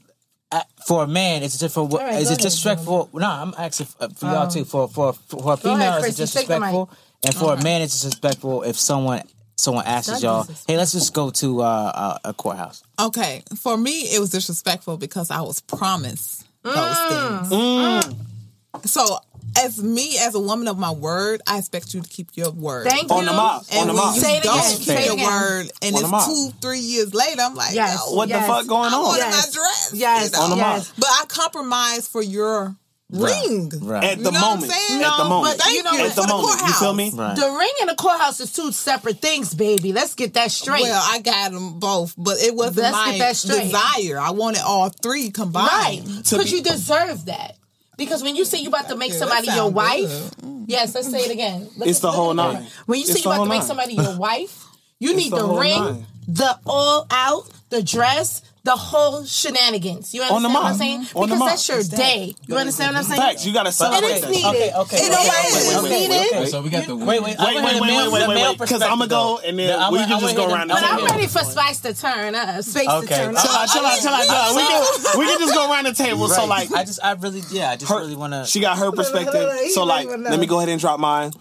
uh, 0.53 0.61
for 0.87 1.05
a 1.05 1.07
man, 1.07 1.43
is 1.43 1.55
it 1.55 1.59
just 1.59 1.75
for 1.75 1.87
right, 1.89 2.15
is 2.15 2.29
it 2.31 2.35
ahead, 2.35 2.39
disrespectful? 2.41 3.09
No, 3.15 3.27
I'm 3.27 3.55
asking 3.57 3.87
for, 3.87 4.09
for 4.11 4.27
y'all 4.27 4.49
too. 4.49 4.65
For 4.65 4.89
for 4.89 5.13
for 5.15 5.55
a 5.55 5.57
female, 5.57 5.77
ahead, 5.81 6.05
is 6.05 6.19
it 6.21 6.23
Chrissie, 6.23 6.39
take 6.39 6.47
the 6.49 6.61
mic. 6.61 6.71
disrespectful? 6.73 6.91
And 7.25 7.35
for 7.35 7.55
a 7.55 7.63
man, 7.63 7.81
it's 7.83 7.95
disrespectful 7.95 8.63
if 8.65 8.77
someone 8.79 9.23
someone 9.57 9.85
asks 9.87 10.11
not 10.11 10.23
y'all, 10.23 10.47
"Hey, 10.67 10.77
let's 10.77 10.93
just 10.93 11.15
go 11.15 11.31
to 11.31 11.63
uh, 11.63 12.19
a, 12.25 12.31
a 12.31 12.35
courthouse." 12.35 12.83
Okay. 13.01 13.43
For 13.57 13.77
me, 13.77 14.13
it 14.15 14.21
was 14.21 14.31
disrespectful 14.31 14.97
because 14.99 15.31
I 15.31 15.41
was 15.41 15.61
promised 15.61 16.45
those 16.63 16.99
Mm. 16.99 17.09
things. 17.09 18.91
So, 18.91 19.19
as 19.59 19.83
me, 19.83 20.17
as 20.19 20.35
a 20.35 20.41
woman 20.41 20.69
of 20.69 20.79
my 20.79 20.91
word, 20.91 21.41
I 21.47 21.59
expect 21.59 21.95
you 21.95 22.01
to 22.01 22.09
keep 22.09 22.31
your 22.37 22.51
word. 22.51 22.87
Thank 22.89 23.11
you. 23.11 23.17
On 23.17 23.23
you. 23.23 23.29
the 23.31 23.35
mob. 23.37 23.65
and 23.71 23.81
On 23.81 23.87
the 23.89 23.93
when 23.95 24.03
mob. 24.05 24.15
you 24.17 24.21
Say 24.23 24.37
it 24.39 24.43
don't 24.43 24.59
again. 24.59 24.77
keep 24.79 24.87
Say 24.87 25.03
it 25.03 25.05
your 25.07 25.15
again. 25.15 25.27
word, 25.27 25.71
and 25.83 25.95
On 25.97 26.01
the 26.03 26.07
it's 26.07 26.11
mob. 26.11 26.27
two, 26.29 26.51
three 26.61 26.79
years 26.81 27.15
later, 27.15 27.43
I'm 27.43 27.55
like, 27.55 27.75
Yes. 27.75 28.03
yo, 28.09 28.15
What 28.17 28.29
Yes. 28.29 28.47
the 28.47 28.53
fuck 28.53 28.67
going 28.67 28.93
I 28.93 28.97
on? 28.97 29.03
wanted 29.05 29.19
Yes. 29.21 29.47
my 29.47 29.53
dress. 29.53 29.91
Yes. 29.95 30.25
you 30.25 30.31
know? 30.33 30.43
On 30.45 30.51
the 30.51 30.57
mob. 30.57 30.77
yes. 30.79 30.93
But 30.99 31.09
I 31.09 31.25
compromised 31.27 32.11
for 32.11 32.23
your 32.23 32.77
ring. 33.11 33.71
Right. 33.83 34.03
At 34.05 34.19
You 34.19 34.25
the 34.25 34.31
know 34.31 34.41
what 34.41 34.45
I'm 34.49 34.61
moment. 34.61 34.73
saying? 34.73 35.03
At 35.03 35.17
the 35.19 35.23
No, 35.25 35.29
moment. 35.29 35.59
but 35.59 35.67
you 35.71 35.83
know 35.83 35.91
Thank 35.91 36.01
what? 36.01 36.09
At 36.11 36.15
the 36.17 36.21
For 36.23 36.27
the 36.27 36.33
moment. 36.33 36.51
You 36.53 36.57
feel 36.57 36.73
courthouse. 36.73 36.97
me? 36.97 37.11
Right. 37.15 37.37
The 37.37 37.51
ring 37.59 37.73
and 37.83 37.91
the 37.91 37.95
courthouse 37.95 38.41
is 38.41 38.53
two 38.53 38.73
separate 38.73 39.21
things, 39.21 39.53
baby. 39.53 39.93
Let's 39.93 40.15
get 40.15 40.33
that 40.35 40.51
straight. 40.51 40.83
Well, 40.85 41.03
I 41.05 41.19
got 41.19 41.53
them 41.53 41.79
both, 41.79 42.15
but 42.17 42.39
it 42.39 42.55
wasn't 42.55 42.79
Let's 42.79 42.97
my 42.97 43.11
get 43.13 43.19
that 43.19 43.37
straight. 43.37 43.65
desire. 43.65 44.19
I 44.19 44.31
wanted 44.31 44.63
all 44.63 44.89
three 44.89 45.25
right. 45.25 45.35
combined. 45.35 46.07
Because 46.29 46.51
you 46.51 46.63
deserve 46.63 47.27
that. 47.27 47.57
Because 47.97 48.23
when 48.23 48.37
you 48.37 48.45
say 48.45 48.59
you 48.59 48.69
about 48.69 48.89
to 48.89 48.97
make 48.97 49.13
somebody 49.13 49.47
your 49.47 49.57
sound 49.57 49.75
wife, 49.75 50.31
yes, 50.67 50.95
let's 50.95 51.11
say 51.11 51.21
it 51.25 51.31
again. 51.31 51.69
Look 51.77 51.87
It's 51.89 51.99
at- 51.99 52.03
the 52.03 52.11
whole 52.13 52.33
nine. 52.35 52.67
When 52.87 52.99
you 52.99 53.03
It's 53.05 53.13
say 53.13 53.19
you 53.19 53.23
the 53.25 53.31
about 53.31 53.45
to 53.45 53.49
make 53.51 53.63
somebody 53.63 53.95
your 53.95 54.17
wife, 54.29 54.65
you 54.99 55.11
It's 55.11 55.19
need 55.19 55.33
the 55.33 55.47
the, 55.47 55.55
ring, 55.55 55.79
nine. 55.79 56.07
the 56.27 56.59
all 56.67 57.07
out, 57.11 57.49
the 57.71 57.83
dress, 57.83 58.43
the 58.65 58.77
whole 58.77 59.25
shenanigans. 59.25 60.15
You 60.15 60.23
understand 60.23 60.55
what 60.55 60.65
I'm 60.67 60.75
saying? 60.77 61.01
On 61.17 61.29
the 61.29 61.35
because 61.35 61.39
that's 61.67 61.69
your 61.69 61.83
day. 61.99 62.35
You 62.47 62.57
understand 62.57 62.95
what 62.95 62.99
I'm 63.03 63.05
saying? 63.11 63.21
Facts. 63.21 63.45
You 63.45 63.53
gotta 63.53 63.69
And 63.69 63.75
celebrate 63.75 64.11
it's 64.23 64.27
needed. 64.29 64.41
shit. 64.43 64.55
Okay, 64.55 64.73
okay. 64.77 64.97
It 64.99 65.11
wait, 65.11 65.19
is. 65.19 65.27
wait, 65.27 65.27
wait, 65.27 65.75
It's 65.75 65.83
wait, 65.83 65.91
wait, 65.91 66.09
needed. 66.09 66.39
wait. 66.39 66.49
So 66.49 66.63
we 66.63 66.71
got 66.71 66.87
the 66.87 66.95
Wait, 66.95 67.23
wait, 67.23 67.41
I 67.41 67.45
Wait, 67.45 67.55
wanna 67.55 67.65
wait, 67.67 67.73
hear 67.73 67.75
the 67.75 67.83
wait, 67.83 67.87
male- 67.91 68.13
wait, 68.13 68.21
the 68.23 68.29
wait, 68.29 68.35
male 68.37 68.51
wait, 68.51 68.59
because 68.61 68.83
I'ma 68.83 68.95
perspective, 69.05 69.09
go 69.11 69.39
though. 69.43 69.49
and 69.49 69.59
then 69.59 69.67
No, 69.67 69.79
I 69.79 69.91
we 69.91 69.97
wanna- 69.99 70.07
can 70.07 70.13
I 70.17 70.21
just 70.21 70.23
wanna 70.23 70.35
go 70.37 70.47
hear 70.47 70.55
around 70.57 70.69
the- 70.69 70.75
the 70.75 70.81
But 70.81 70.91
I'm 70.91 70.97
table. 70.99 71.09
ready 71.11 71.27
for 71.27 71.39
Spice 71.43 71.81
to 71.81 71.95
turn 71.95 72.35
up. 72.37 72.63
Space 72.63 72.89
Okay. 72.89 73.07
to 73.07 73.15
turn 73.15 73.35
Chill 73.35 73.51
up. 73.51 73.61
out, 73.63 73.69
chill 73.69 73.87
out, 73.87 73.99
chill 73.99 74.11
out, 74.15 74.23
chill 74.23 74.35
out. 74.35 74.55
We 74.55 74.63
can 74.63 75.19
we 75.19 75.25
can 75.27 75.39
just 75.41 75.55
go 75.55 75.71
around 75.73 75.85
the 75.87 75.95
table. 75.95 76.29
So 76.29 76.47
Right. 76.47 76.71
like 76.71 76.73
I 76.73 76.85
just 76.85 77.01
I 77.03 77.13
really 77.19 77.43
yeah 77.51 77.71
I 77.71 77.77
just 77.77 77.91
her, 77.91 77.99
really 77.99 78.15
want 78.15 78.33
to. 78.33 78.45
she 78.47 78.61
got 78.61 78.79
her 78.79 78.93
perspective. 78.93 79.51
He 79.59 79.71
So 79.73 79.81
don't 79.81 79.89
like, 79.89 80.07
let 80.07 80.39
me 80.39 80.47
go 80.47 80.59
ahead 80.59 80.69
and 80.69 80.81
drop 80.81 81.01
mine. 81.01 81.33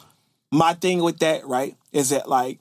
My 0.51 0.73
thing 0.73 1.03
with 1.03 1.19
that, 1.19 1.45
right, 1.47 1.75
is 1.93 2.09
that 2.09 2.27
like, 2.27 2.59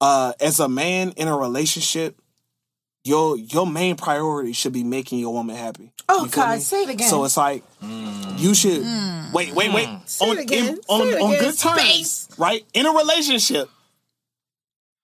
uh, 0.00 0.32
as 0.40 0.60
a 0.60 0.68
man 0.68 1.10
in 1.16 1.26
a 1.28 1.36
relationship, 1.36 2.16
your 3.04 3.36
your 3.36 3.66
main 3.66 3.96
priority 3.96 4.52
should 4.52 4.72
be 4.72 4.82
making 4.84 5.18
your 5.18 5.32
woman 5.32 5.54
happy. 5.56 5.92
Oh, 6.08 6.24
You 6.24 6.30
God, 6.30 6.54
me? 6.56 6.60
say 6.60 6.82
it 6.84 6.88
again. 6.90 7.08
So 7.08 7.24
it's 7.24 7.36
like 7.36 7.62
you 8.38 8.54
should 8.54 8.82
mm. 8.82 9.32
wait, 9.32 9.52
wait, 9.54 9.72
wait. 9.72 9.88
Mm. 9.88 10.08
Say 10.08 10.24
on 10.30 10.38
it 10.38 10.42
again. 10.42 10.66
in- 10.68 10.78
on, 10.88 11.00
Say 11.02 11.08
it 11.10 11.20
on 11.20 11.30
again. 11.30 11.40
good 11.42 11.58
terms, 11.58 11.80
Space. 11.80 12.28
right? 12.38 12.64
In 12.74 12.86
a 12.86 12.90
relationship. 12.92 13.68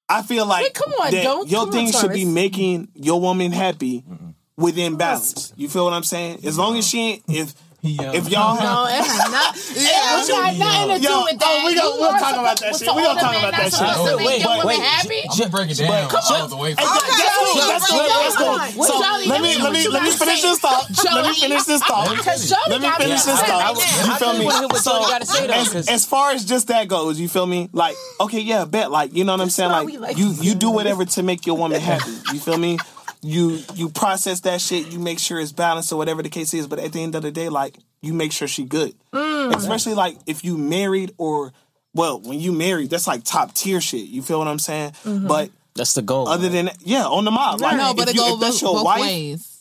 I 0.09 0.23
feel 0.23 0.45
like 0.45 0.65
Wait, 0.65 0.75
come 0.75 0.93
on, 0.95 1.11
that 1.13 1.23
don't- 1.23 1.49
your 1.49 1.67
come 1.67 1.87
on, 1.87 1.93
should 1.93 2.13
be 2.13 2.25
making 2.25 2.89
your 2.95 3.21
woman 3.21 3.53
happy 3.53 4.03
within 4.57 4.97
balance. 4.97 5.53
You 5.57 5.69
feel 5.69 5.85
what 5.85 5.93
I'm 5.93 6.03
saying? 6.03 6.41
As 6.45 6.59
long 6.59 6.77
as 6.77 6.87
she 6.89 6.99
ain't 7.01 7.23
if 7.29 7.55
Yeah. 7.83 8.13
if 8.13 8.29
y'all 8.29 8.61
No, 8.61 8.85
it 8.87 9.01
has 9.01 9.33
not. 9.33 9.57
Yeah. 9.73 10.21
it 10.21 10.29
got 10.29 10.57
nothing 10.61 11.01
to 11.01 11.09
do 11.09 11.17
with 11.25 11.39
that. 11.41 11.49
oh, 11.49 11.65
we 11.67 11.75
gon- 11.75 11.95
You 11.95 12.01
we'll 12.01 12.19
talk 12.21 12.37
about 12.37 12.61
that 12.61 12.77
shit. 12.77 12.89
We 12.95 13.03
gonna 13.03 13.21
talk 13.21 13.33
about 13.41 13.53
that 13.57 13.73
shit. 13.73 13.81
to 13.81 14.17
Wait, 14.21 14.27
make 14.27 14.43
your 14.45 14.51
wait, 14.51 14.59
woman 14.61 14.67
wait. 14.67 14.81
happy? 14.85 15.21
I'm 15.25 15.39
gonna 15.39 15.51
break 15.51 15.71
it 15.71 15.79
down 15.81 15.89
all 16.13 16.49
the 16.49 16.57
way. 16.61 16.71
Hey, 16.71 16.85
from- 16.85 16.85
that- 16.85 17.09
that's 17.09 17.37
cool. 17.41 17.57
Joey, 17.57 17.73
That's 17.73 18.37
cool. 18.37 18.59
That's 18.61 18.77
cool. 18.77 18.85
So 18.85 18.95
let 19.01 19.41
me 19.41 19.57
let 19.57 19.63
let 19.65 19.73
me 19.73 19.79
me 19.81 19.89
let 19.89 20.03
me 20.05 20.11
finish 20.13 20.43
this 20.43 20.59
thought. 20.59 20.85
Let 21.09 21.25
me 21.25 21.35
finish 21.41 21.65
this 21.65 21.83
thought. 21.83 22.09
Let 22.69 22.81
me 22.83 22.91
finish 23.01 23.23
this 23.25 23.41
upset 23.41 23.49
thought. 23.49 23.77
You 23.77 24.15
feel 24.17 24.33
me? 24.39 24.45
wanna 24.45 24.59
hear 24.61 24.69
what 24.69 24.77
So 24.85 24.91
Joey 25.01 25.11
gotta 25.11 25.27
say, 25.27 25.47
though, 25.47 25.53
as, 25.55 25.69
'cause- 25.73 25.89
as 25.89 26.05
far 26.05 26.33
as 26.33 26.45
just 26.45 26.69
that 26.69 26.89
goes, 26.89 27.19
you 27.19 27.29
feel 27.29 27.47
me? 27.47 27.69
Like 27.73 27.97
okay, 28.21 28.41
yeah, 28.41 28.65
bet. 28.67 28.91
Like 28.91 29.15
you 29.15 29.25
know 29.25 29.33
what 29.33 29.41
I'm 29.41 29.51
saying? 29.51 29.71
Like 29.73 30.19
you 30.19 30.35
you 30.41 30.55
do 30.55 30.71
whatever 30.71 31.05
to 31.05 31.23
make 31.23 31.47
your 31.47 31.57
woman 31.57 31.81
happy. 31.81 32.11
You 32.33 32.41
feel 32.41 32.59
me? 32.59 32.79
You 33.23 33.61
you 33.75 33.89
process 33.91 34.41
that 34.41 34.61
shit. 34.61 34.93
You 34.93 34.99
make 34.99 35.19
sure 35.19 35.39
it's 35.41 35.53
balanced 35.53 35.93
or 35.93 35.97
whatever 35.97 36.23
the 36.23 36.29
case 36.31 36.55
is. 36.55 36.67
But 36.67 36.79
at 36.79 36.93
the 36.93 37.03
end 37.03 37.15
of 37.15 37.23
the 37.23 37.31
day, 37.31 37.49
like 37.49 37.77
you 38.01 38.15
make 38.15 38.33
sure 38.33 38.49
she 38.49 38.65
good. 38.65 38.95
Mm. 39.13 39.55
Especially 39.55 39.95
like 39.95 40.17
if 40.27 40.43
you 40.45 40.57
married 40.57 41.13
or 41.19 41.53
well, 41.95 42.21
when 42.21 42.39
you 42.41 42.53
married, 42.53 42.91
that's 42.91 43.07
like 43.07 43.25
top 43.25 43.53
tier 43.55 43.81
shit. 43.81 44.07
You 44.09 44.23
feel 44.23 44.39
what 44.39 44.49
I'm 44.49 44.59
saying? 44.59 44.93
Mm-hmm. 45.05 45.27
But 45.27 45.51
That's 45.75 45.95
the 45.95 46.03
goal. 46.03 46.29
other 46.29 46.49
than 46.49 46.71
yeah, 46.81 47.05
on 47.05 47.25
the 47.25 47.31
mob, 47.31 47.61
like 47.61 47.77
no, 47.77 47.95
but 47.95 48.09
if, 48.09 48.11
it 48.11 48.15
you, 48.17 48.21
goes 48.23 48.35
if 48.35 48.41
that's 48.41 48.61
both, 48.61 48.63
your 48.63 48.75
both 48.75 48.85
wife, 48.85 49.01
ways. 49.01 49.57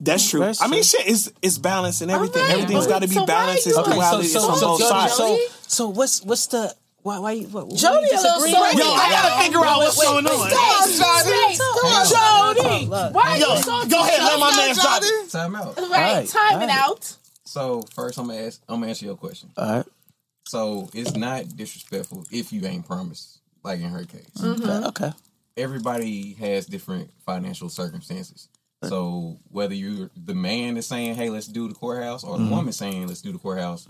That's 0.00 0.30
true. 0.30 0.40
Very 0.40 0.54
I 0.60 0.68
mean, 0.68 0.82
shit, 0.84 1.06
it's 1.08 1.30
it's 1.42 1.58
balance 1.58 2.00
and 2.00 2.10
everything. 2.10 2.42
Alright, 2.42 2.54
Everything's 2.58 2.86
but- 2.86 2.92
got 2.92 3.02
to 3.02 3.08
be 3.08 3.14
so 3.14 3.26
balanced. 3.26 3.66
It's 3.66 3.76
Okay, 3.76 3.92
duality. 3.92 4.26
it's 4.28 4.36
on 4.36 4.60
both 4.60 4.82
sides. 4.82 5.14
so 5.14 5.38
so 5.66 5.88
what's 5.88 6.22
what's 6.24 6.46
the 6.46 6.72
why 7.02 7.18
why 7.18 7.32
you 7.32 7.48
what, 7.48 7.66
Jodei 7.70 7.88
a 7.88 7.92
little 7.92 8.06
disagree? 8.06 8.50
Yo, 8.52 8.86
I 8.94 9.10
gotta 9.10 9.42
figure 9.42 9.64
out 9.64 9.78
what's 9.78 10.00
going 10.00 10.26
on. 10.26 10.50
Jodei, 11.78 13.12
why 13.12 13.36
Yo, 13.36 13.54
you 13.54 13.62
so 13.62 13.86
go 13.88 14.00
ahead, 14.00 14.20
let 14.22 14.40
my 14.40 14.56
man 14.56 14.74
drop 14.74 15.02
Time 15.30 15.54
out. 15.56 15.76
Right, 15.76 15.84
Alright, 15.84 16.28
time 16.28 16.62
it 16.62 16.70
out. 16.70 17.16
So 17.44 17.82
first, 17.94 18.18
I'm 18.18 18.26
gonna 18.28 18.40
ask. 18.40 18.60
I'm 18.68 18.76
gonna 18.76 18.88
answer 18.88 19.06
your 19.06 19.16
question. 19.16 19.50
All 19.56 19.76
right. 19.76 19.86
So 20.46 20.88
it's 20.94 21.14
not 21.14 21.56
disrespectful 21.56 22.24
if 22.30 22.52
you 22.52 22.64
ain't 22.66 22.86
promised, 22.86 23.40
like 23.62 23.80
in 23.80 23.90
her 23.90 24.04
case. 24.04 24.30
Mm-hmm. 24.38 24.62
Okay. 24.62 24.86
okay. 24.86 25.12
Everybody 25.56 26.34
has 26.34 26.66
different 26.66 27.10
financial 27.26 27.68
circumstances. 27.68 28.48
So 28.84 29.38
whether 29.50 29.74
you're 29.74 30.08
the 30.16 30.34
man 30.34 30.74
that's 30.74 30.86
saying, 30.86 31.16
"Hey, 31.16 31.30
let's 31.30 31.48
do 31.48 31.68
the 31.68 31.74
courthouse," 31.74 32.22
or 32.22 32.38
the 32.38 32.44
woman 32.46 32.72
saying, 32.72 33.08
"Let's 33.08 33.22
do 33.22 33.32
the 33.32 33.38
courthouse," 33.38 33.86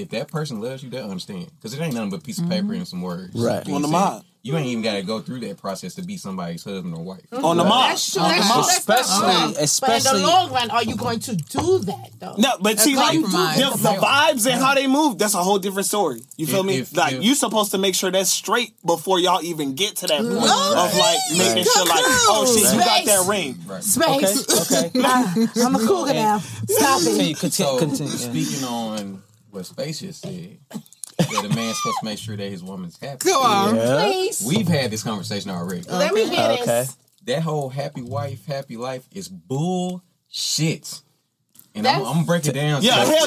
if 0.00 0.10
that 0.10 0.28
person 0.28 0.60
loves 0.60 0.82
you, 0.82 0.90
they 0.90 1.00
understand 1.00 1.50
because 1.56 1.74
it 1.74 1.80
ain't 1.80 1.94
nothing 1.94 2.10
but 2.10 2.20
a 2.20 2.22
piece 2.22 2.38
of 2.38 2.48
paper 2.48 2.64
mm-hmm. 2.68 2.74
and 2.74 2.88
some 2.88 3.02
words. 3.02 3.34
Right. 3.34 3.66
You 3.66 3.74
On 3.74 3.82
the 3.82 3.88
know 3.88 3.92
what 3.94 4.04
I'm 4.04 4.12
mob. 4.14 4.24
You 4.42 4.56
ain't 4.56 4.68
even 4.68 4.82
got 4.82 4.94
to 4.94 5.02
go 5.02 5.20
through 5.20 5.40
that 5.40 5.58
process 5.58 5.96
to 5.96 6.02
be 6.02 6.16
somebody's 6.16 6.64
husband 6.64 6.94
or 6.94 7.02
wife. 7.02 7.20
On 7.30 7.58
the 7.58 7.64
mob. 7.64 7.90
That's 7.90 8.12
true. 8.14 8.22
That's 8.22 8.48
true. 8.48 9.26
That's 9.26 9.58
Especially- 9.58 10.02
not 10.02 10.12
wrong. 10.12 10.12
But 10.14 10.14
in 10.14 10.22
the 10.22 10.26
long 10.26 10.52
run, 10.52 10.70
are 10.70 10.82
you 10.82 10.96
going 10.96 11.20
to 11.20 11.36
do 11.36 11.78
that 11.80 12.10
though? 12.18 12.36
No, 12.38 12.52
but 12.58 12.80
see, 12.80 12.96
like 12.96 13.20
the, 13.20 13.26
the 13.26 13.98
vibes 14.00 14.50
and 14.50 14.58
how 14.58 14.74
they 14.74 14.86
move, 14.86 15.18
that's 15.18 15.34
a 15.34 15.42
whole 15.42 15.58
different 15.58 15.88
story. 15.88 16.22
You 16.38 16.46
feel 16.46 16.60
If- 16.60 16.66
me? 16.66 16.78
if- 16.78 16.96
like 16.96 17.14
if- 17.14 17.22
you 17.22 17.34
supposed 17.34 17.72
to 17.72 17.78
make 17.78 17.94
sure 17.94 18.10
that's 18.10 18.30
straight 18.30 18.72
before 18.84 19.18
y'all 19.20 19.42
even 19.42 19.74
get 19.74 19.96
to 19.96 20.06
that 20.06 20.20
point 20.22 20.32
Right. 20.32 20.74
of 20.74 20.96
like 20.96 21.18
making 21.36 21.64
sure, 21.64 21.84
like, 21.84 22.04
oh 22.06 22.46
shit, 22.56 22.72
you 22.72 22.78
got 22.80 23.04
that 23.04 23.28
ring. 23.28 23.58
Right. 23.66 23.84
Space. 23.84 24.72
Okay. 24.72 24.88
Okay. 24.88 25.46
I'm 25.62 25.74
a 25.74 25.78
cougar 25.86 26.14
now. 26.14 26.38
Stop 26.38 27.02
it. 27.02 27.04
Continue. 27.04 27.34
Continue. 27.34 27.50
So 27.50 27.78
continue. 27.78 28.12
yeah. 28.12 28.18
speaking 28.18 28.64
on 28.64 29.22
what 29.50 29.66
Space 29.66 30.00
just 30.00 30.22
said, 30.22 30.58
that 30.70 31.44
a 31.44 31.48
man's 31.54 31.76
supposed 31.78 31.98
to 32.00 32.04
make 32.04 32.18
sure 32.18 32.36
that 32.36 32.50
his 32.50 32.62
woman's 32.62 32.98
happy. 32.98 33.28
Go 33.28 33.40
on. 33.42 33.76
Yeah. 33.76 34.04
Please. 34.04 34.44
We've 34.46 34.68
had 34.68 34.90
this 34.90 35.02
conversation 35.02 35.50
already. 35.50 35.82
Let 35.82 36.14
me 36.14 36.28
hear 36.28 36.50
Okay. 36.50 36.64
this. 36.64 36.96
That 37.26 37.42
whole 37.42 37.68
happy 37.68 38.02
wife, 38.02 38.46
happy 38.46 38.76
life 38.76 39.06
is 39.12 39.28
bullshit. 39.28 41.02
And 41.74 41.86
I'm, 41.86 41.92
That's- 41.94 42.06
I'm 42.08 42.14
gonna 42.14 42.26
break 42.26 42.46
it 42.46 42.52
down. 42.52 42.82
Yeah. 42.82 43.04
That's 43.04 43.24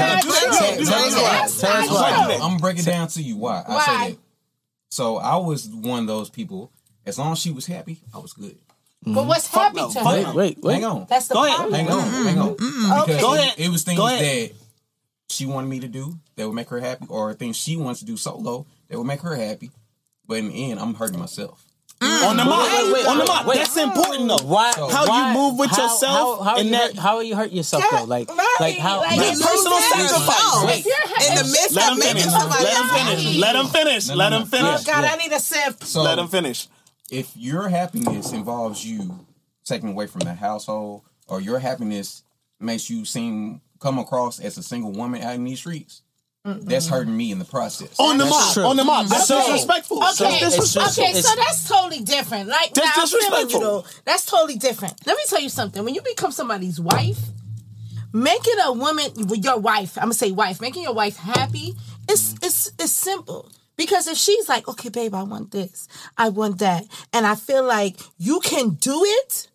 Tell 1.62 1.72
us 1.72 1.88
not 1.88 1.94
why. 1.94 2.26
true. 2.26 2.34
I'm 2.34 2.40
gonna 2.40 2.60
break 2.60 2.80
it 2.80 2.86
down 2.86 3.08
to 3.10 3.22
you. 3.22 3.38
Why? 3.38 3.64
I 3.68 3.74
Why? 3.74 3.86
say 3.86 4.12
that. 4.12 4.20
So 4.90 5.18
I 5.18 5.38
was 5.38 5.68
one 5.68 6.02
of 6.02 6.08
those 6.08 6.30
people. 6.30 6.72
As 7.06 7.20
long 7.20 7.34
as 7.34 7.40
she 7.40 7.52
was 7.52 7.66
happy, 7.66 8.02
I 8.14 8.20
was 8.20 8.34
good. 8.34 8.58
But 9.02 9.12
mm-hmm. 9.12 9.28
what's 9.28 9.48
happy 9.48 9.76
no. 9.78 9.92
to 9.92 10.00
her? 10.00 10.06
Wait. 10.06 10.36
Wait. 10.36 10.64
Wait. 10.64 10.74
Hang 10.76 10.86
on. 10.86 11.06
That's 11.10 11.28
the 11.28 11.34
Go 11.34 11.44
ahead. 11.44 11.58
problem. 11.58 11.74
Hang 11.74 11.90
on. 11.90 12.10
Hang 12.26 12.40
on. 12.40 12.54
Because 12.54 13.02
Okay. 13.04 13.20
Go 13.22 13.34
ahead. 13.34 13.54
It, 13.58 13.70
was 13.70 13.84
things 13.84 14.00
that 14.00 14.52
she 15.34 15.46
wanted 15.46 15.68
me 15.70 15.80
to 15.82 15.88
do 15.88 16.18
that 16.36 16.48
would 16.48 16.56
make 16.56 16.70
her 16.70 16.80
happy, 16.80 17.06
or 17.10 17.34
things 17.34 17.58
she 17.58 17.76
wants 17.78 18.00
to 18.02 18.06
do 18.06 18.18
solo 18.18 18.66
that 18.90 18.98
would 18.98 19.08
make 19.08 19.22
her 19.22 19.36
happy. 19.36 19.72
But 20.28 20.36
in 20.40 20.48
the 20.50 20.72
end, 20.72 20.80
I'm 20.80 20.94
hurting 20.94 21.20
myself. 21.20 21.64
Mm. 22.00 22.30
On 22.30 22.38
the 22.38 22.44
mob. 22.44 22.68
wait, 22.68 22.94
wait, 22.94 23.06
on 23.08 23.18
the 23.18 23.24
wait, 23.24 23.28
mob. 23.30 23.46
wait. 23.48 23.58
That's 23.58 23.78
important 23.78 24.28
though. 24.28 24.44
Why? 24.46 24.74
How 24.76 25.08
why- 25.08 25.28
you 25.32 25.34
move 25.40 25.58
with 25.60 25.70
how- 25.72 25.84
yourself 25.84 26.40
How, 26.40 26.44
how, 26.44 26.56
and 26.58 26.66
you 26.66 26.72
that- 26.72 26.96
hurt, 26.96 26.98
how 26.98 27.16
are 27.18 27.24
you 27.24 27.36
hurt 27.36 27.52
yourself 27.52 27.84
though? 27.92 28.04
Like, 28.04 28.28
Right, 28.30 28.56
like 28.60 28.78
how? 28.78 29.00
like- 29.00 29.10
how- 29.12 29.16
That 29.18 29.40
personal 29.40 29.80
sacrifice. 29.80 30.12
yourself. 30.12 30.66
Wait. 30.66 30.86
In 31.30 31.36
the 31.36 31.44
midst 31.44 31.72
Let 31.72 31.86
of 31.86 31.94
him 31.94 32.00
making 32.00 32.16
finish. 32.18 32.32
somebody 32.34 32.64
Let 32.64 32.76
him 32.78 32.84
happy. 32.88 33.16
finish. 33.16 33.38
Let 33.38 33.56
him 33.56 33.68
finish. 33.68 34.08
No, 34.08 34.14
no, 34.16 34.18
Let 34.20 34.30
no. 34.30 34.38
him 34.40 34.46
finish. 34.48 34.80
Oh 34.82 34.84
God, 34.92 35.04
Yeah. 35.04 35.12
I 35.14 35.16
need 35.16 35.32
a 35.32 35.40
sip. 35.40 35.84
So 35.84 36.02
Let 36.04 36.20
him 36.20 36.28
finish. 36.28 36.68
if 37.10 37.32
your 37.38 37.70
happiness 37.70 38.32
involves 38.34 38.84
you 38.86 39.26
taking 39.66 39.90
away 39.90 40.08
from 40.08 40.22
the 40.22 40.34
household, 40.34 41.04
or 41.28 41.40
your 41.40 41.60
happiness 41.60 42.24
makes 42.60 42.90
you 42.90 43.06
seem 43.06 43.62
come 43.84 44.00
across 44.00 44.40
as 44.40 44.58
a 44.58 44.64
single 44.64 44.92
woman 44.94 45.22
out 45.22 45.36
in 45.36 45.44
these 45.44 45.60
streets, 45.60 46.02
that's 46.46 46.88
hurting 46.88 47.16
me 47.16 47.32
in 47.32 47.40
the 47.40 47.46
process. 47.46 47.94
On 48.00 48.18
the 48.18 48.24
That's 48.26 48.56
mob. 48.58 48.66
On 48.72 48.76
the 48.78 48.84
mob. 48.84 49.08
That's 49.08 49.30
Okay. 49.30 49.42
disrespectful. 49.52 49.98
Okay, 49.98 50.40
That's 50.40 50.56
disrespectful. 50.58 51.04
okay, 51.04 51.22
so 51.22 51.36
that's 51.36 51.68
totally 51.68 52.02
different. 52.04 52.50
Like, 52.50 52.74
That's 52.74 52.98
now, 52.98 53.04
I'm 53.04 53.08
feeling 53.08 53.24
you 53.24 53.30
disrespectful. 53.30 53.60
though. 53.62 53.86
That's 54.06 54.26
totally 54.26 54.58
different. 54.58 54.94
Let 55.06 55.16
me 55.18 55.24
tell 55.28 55.40
you 55.42 55.50
something. 55.50 55.84
When 55.86 55.94
you 55.96 56.02
become 56.02 56.32
somebody's 56.34 56.80
wife, 56.82 57.20
making 58.14 58.56
a 58.64 58.72
woman, 58.74 59.06
with 59.28 59.44
your 59.44 59.58
wife, 59.60 59.98
I'm 59.98 60.06
gonna 60.06 60.14
say 60.16 60.32
wife, 60.32 60.60
making 60.62 60.84
your 60.84 60.94
wife 60.94 61.18
happy, 61.18 61.76
it's 62.10 62.36
it's 62.42 62.72
it's 62.80 62.92
simple. 62.92 63.50
Because 63.76 64.08
if 64.08 64.18
she's 64.18 64.48
like, 64.48 64.68
okay, 64.68 64.90
babe, 64.90 65.16
I 65.16 65.24
want 65.24 65.52
this, 65.52 65.88
I 66.18 66.30
want 66.30 66.60
that, 66.60 66.86
and 67.12 67.26
I 67.26 67.36
feel 67.36 67.64
like 67.64 67.96
you 68.20 68.40
can 68.42 68.72
do 68.72 69.02
it, 69.04 69.48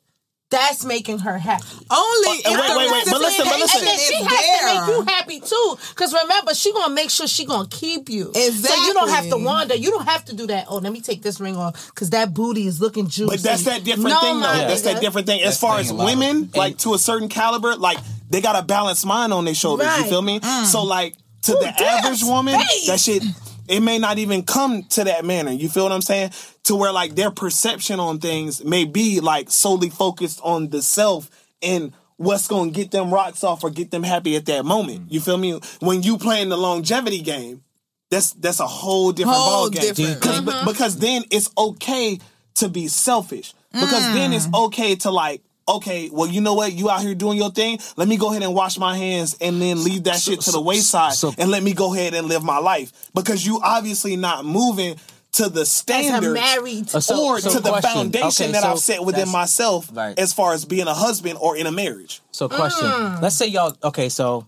that's 0.50 0.84
making 0.84 1.18
her 1.20 1.36
happy. 1.38 1.64
Only 1.90 2.38
if 2.38 2.46
wait, 2.46 2.68
the 2.70 2.76
wait, 2.78 2.90
wait, 2.90 3.04
but 3.10 3.20
listen, 3.20 3.44
but 3.44 3.54
reciprocation 3.60 3.78
And 3.80 3.86
then 3.88 3.98
she 3.98 4.14
is 4.14 4.26
has 4.26 4.60
to 4.60 4.64
make 4.66 4.96
you 4.96 5.02
happy 5.12 5.40
too. 5.40 5.76
Because 5.90 6.14
remember, 6.14 6.54
she 6.54 6.72
gonna 6.72 6.94
make 6.94 7.10
sure 7.10 7.26
she 7.26 7.44
gonna 7.44 7.68
keep 7.68 8.08
you. 8.08 8.28
Exactly. 8.30 8.68
So 8.68 8.86
you 8.86 8.94
don't 8.94 9.08
have 9.10 9.20
to 9.20 9.26
Exactly. 9.26 9.44
wander. 9.44 9.74
You 9.74 9.90
don't 9.90 10.06
have 10.08 10.24
to 10.26 10.34
do 10.34 10.46
that. 10.46 10.66
Oh, 10.68 10.78
let 10.78 10.92
me 10.92 11.00
take 11.02 11.20
this 11.22 11.38
ring 11.38 11.56
off 11.56 11.88
because 11.88 12.10
that 12.10 12.32
booty 12.32 12.66
is 12.66 12.80
looking 12.80 13.08
juicy. 13.08 13.36
But 13.36 13.42
that's 13.42 13.64
that 13.64 13.84
different 13.84 14.08
No, 14.08 14.20
thing, 14.20 14.34
though. 14.40 14.46
my 14.46 14.64
That's 14.64 14.82
that 14.82 15.00
different 15.02 15.26
thing. 15.26 15.40
As 15.40 15.48
That's 15.50 15.60
far 15.60 15.78
as 15.80 15.88
thing, 15.90 16.00
a 16.00 16.04
women, 16.04 16.50
like 16.54 16.78
to 16.78 16.94
a 16.94 16.98
certain 16.98 17.28
caliber, 17.28 17.76
like 17.76 17.98
they 18.30 18.40
got 18.40 18.56
a 18.56 18.62
balanced 18.64 19.04
mind 19.04 19.32
on 19.34 19.44
their 19.44 19.54
shoulders. 19.54 19.86
You 19.98 20.04
feel 20.04 20.22
me? 20.22 20.40
Mm. 20.40 20.64
So, 20.64 20.82
like 20.82 21.14
to 21.42 21.52
the 21.52 21.68
average 21.84 22.22
woman, 22.24 22.58
space. 22.60 22.86
that 22.86 23.00
shit. 23.00 23.22
It 23.68 23.80
may 23.80 23.98
not 23.98 24.18
even 24.18 24.42
come 24.42 24.82
to 24.84 25.04
that 25.04 25.24
manner. 25.24 25.50
You 25.52 25.68
feel 25.68 25.84
what 25.84 25.92
I'm 25.92 26.00
saying? 26.02 26.30
To 26.64 26.76
where 26.76 26.92
like 26.92 27.14
their 27.14 27.30
perception 27.30 28.00
on 28.00 28.18
things 28.18 28.64
may 28.64 28.84
be 28.84 29.20
like 29.20 29.50
solely 29.50 29.90
focused 29.90 30.40
on 30.42 30.68
the 30.70 30.82
self 30.82 31.30
and 31.62 31.92
what's 32.16 32.48
gonna 32.48 32.70
get 32.70 32.90
them 32.90 33.12
rocks 33.12 33.44
off 33.44 33.62
or 33.64 33.70
get 33.70 33.90
them 33.90 34.02
happy 34.02 34.36
at 34.36 34.46
that 34.46 34.64
moment. 34.64 35.10
You 35.12 35.20
feel 35.20 35.38
me? 35.38 35.60
When 35.80 36.02
you 36.02 36.18
playing 36.18 36.48
the 36.48 36.56
longevity 36.56 37.20
game, 37.22 37.62
that's 38.10 38.32
that's 38.32 38.60
a 38.60 38.66
whole 38.66 39.12
different 39.12 39.36
Whole 39.38 39.48
ball 39.64 39.70
game. 39.70 39.94
different. 39.94 40.20
Cause- 40.22 40.40
Mm-hmm. 40.40 40.66
because 40.68 40.96
then 40.98 41.22
it's 41.30 41.50
okay 41.58 42.18
to 42.56 42.68
be 42.68 42.88
selfish. 42.88 43.52
Because 43.72 44.02
then 44.14 44.30
Mm. 44.32 44.36
it's 44.36 44.48
okay 44.54 44.94
to 44.96 45.10
like, 45.10 45.42
okay, 45.68 46.08
well, 46.12 46.28
you 46.28 46.40
know 46.40 46.54
what? 46.54 46.72
You 46.72 46.90
out 46.90 47.02
here 47.02 47.14
doing 47.14 47.36
your 47.38 47.50
thing. 47.50 47.78
Let 47.96 48.08
me 48.08 48.16
go 48.16 48.30
ahead 48.30 48.42
and 48.42 48.54
wash 48.54 48.78
my 48.78 48.96
hands 48.96 49.36
and 49.40 49.60
then 49.60 49.84
leave 49.84 50.04
that 50.04 50.18
shit 50.20 50.40
to 50.42 50.50
the 50.52 50.60
wayside 50.60 51.12
so- 51.14 51.34
and 51.38 51.50
let 51.50 51.62
me 51.62 51.74
go 51.74 51.94
ahead 51.94 52.14
and 52.14 52.26
live 52.28 52.42
my 52.42 52.58
life. 52.58 52.92
Because 53.14 53.44
you 53.46 53.60
obviously 53.62 54.16
not 54.16 54.44
moving 54.44 54.96
to 55.32 55.48
the 55.50 55.66
standard 55.66 56.08
a 56.08 56.10
standards 56.10 56.34
married. 56.40 56.94
Uh, 56.94 57.00
so- 57.00 57.24
or 57.26 57.40
so 57.40 57.50
to 57.50 57.60
the 57.60 57.68
question. 57.68 57.90
foundation 57.90 58.44
Okay, 58.46 58.52
that 58.52 58.62
so 58.62 58.72
I've 58.72 58.78
set 58.78 59.04
within 59.04 59.28
myself 59.28 59.88
Right. 59.92 60.18
as 60.18 60.32
far 60.32 60.54
as 60.54 60.64
being 60.64 60.86
a 60.88 60.94
husband 60.94 61.38
or 61.40 61.56
in 61.56 61.66
a 61.66 61.72
marriage. 61.72 62.22
So, 62.32 62.48
question. 62.48 63.20
Let's 63.20 63.36
say 63.36 63.46
y'all. 63.46 63.76
Okay, 63.84 64.08
so 64.08 64.46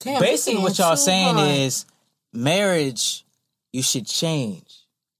Damn, 0.00 0.20
basically, 0.20 0.62
what 0.62 0.78
y'all 0.78 0.94
too 0.96 1.02
saying 1.02 1.34
hard. 1.36 1.48
is 1.48 1.86
marriage. 2.32 3.24
You 3.72 3.82
should 3.82 4.06
change. 4.06 4.64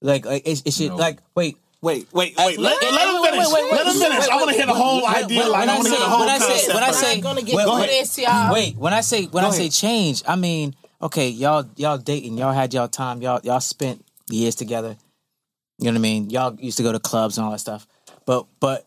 Like, 0.03 0.25
like 0.27 0.47
it, 0.47 0.63
it 0.65 0.73
should. 0.73 0.91
No. 0.91 0.97
Like, 0.97 1.19
wait. 1.35 1.57
Wait, 1.83 2.07
wait, 2.13 2.37
wait. 2.37 2.59
Let, 2.59 2.79
wait, 2.83 2.93
let 2.93 3.09
him 3.09 3.15
wait, 3.15 3.20
finish. 3.33 3.47
wait, 3.53 3.63
wait, 3.65 3.73
let 3.73 3.81
him 3.87 3.87
wait, 3.87 4.03
finish. 4.09 4.19
wait, 4.21 4.31
I 4.31 4.37
want 4.37 4.51
to 4.51 4.57
hear 4.57 4.67
the 4.67 4.75
whole 4.75 5.03
when- 5.03 5.15
idea. 5.15 5.39
when- 5.41 5.51
Like, 5.51 5.61
when 5.61 5.69
I 5.69 5.73
I 5.73 5.77
want 5.77 5.85
to 5.87 5.91
hear 5.91 5.99
say- 5.99 6.05
the 6.05 6.11
whole 6.11 6.21
when 6.21 6.29
I 6.29 6.39
say- 6.39 6.47
concept. 6.49 6.75
when 6.75 6.83
I 6.85 6.91
say- 6.93 7.13
I'm 7.15 7.21
gonna 7.21 7.43
get 7.43 7.55
Wait, 7.57 7.67
wait. 7.69 7.87
this, 7.91 8.19
y'all. 8.19 8.53
Wait, 8.53 8.77
when 8.77 8.93
I 8.95 9.01
say 9.01 9.25
when 9.27 9.45
I 9.45 9.51
say 9.51 9.69
change, 9.69 10.23
I 10.27 10.37
mean 10.37 10.75
okay, 11.03 11.29
y'all 11.29 11.65
y'all 11.77 11.99
dating, 11.99 12.37
y'all 12.39 12.53
had 12.53 12.73
y'all 12.75 12.89
time, 12.89 13.23
y'all 13.23 13.41
y'all 13.43 13.61
spent 13.61 14.05
years 14.31 14.55
together. 14.55 14.97
You 15.79 15.87
know 15.87 15.93
what 15.93 15.97
I 15.97 16.01
mean? 16.03 16.31
Y'all 16.31 16.55
used 16.61 16.77
to 16.77 16.83
go 16.83 16.93
to 16.93 16.99
clubs 16.99 17.39
and 17.39 17.45
all 17.47 17.53
that 17.53 17.59
stuff. 17.59 17.87
But 18.27 18.47
but 18.61 18.87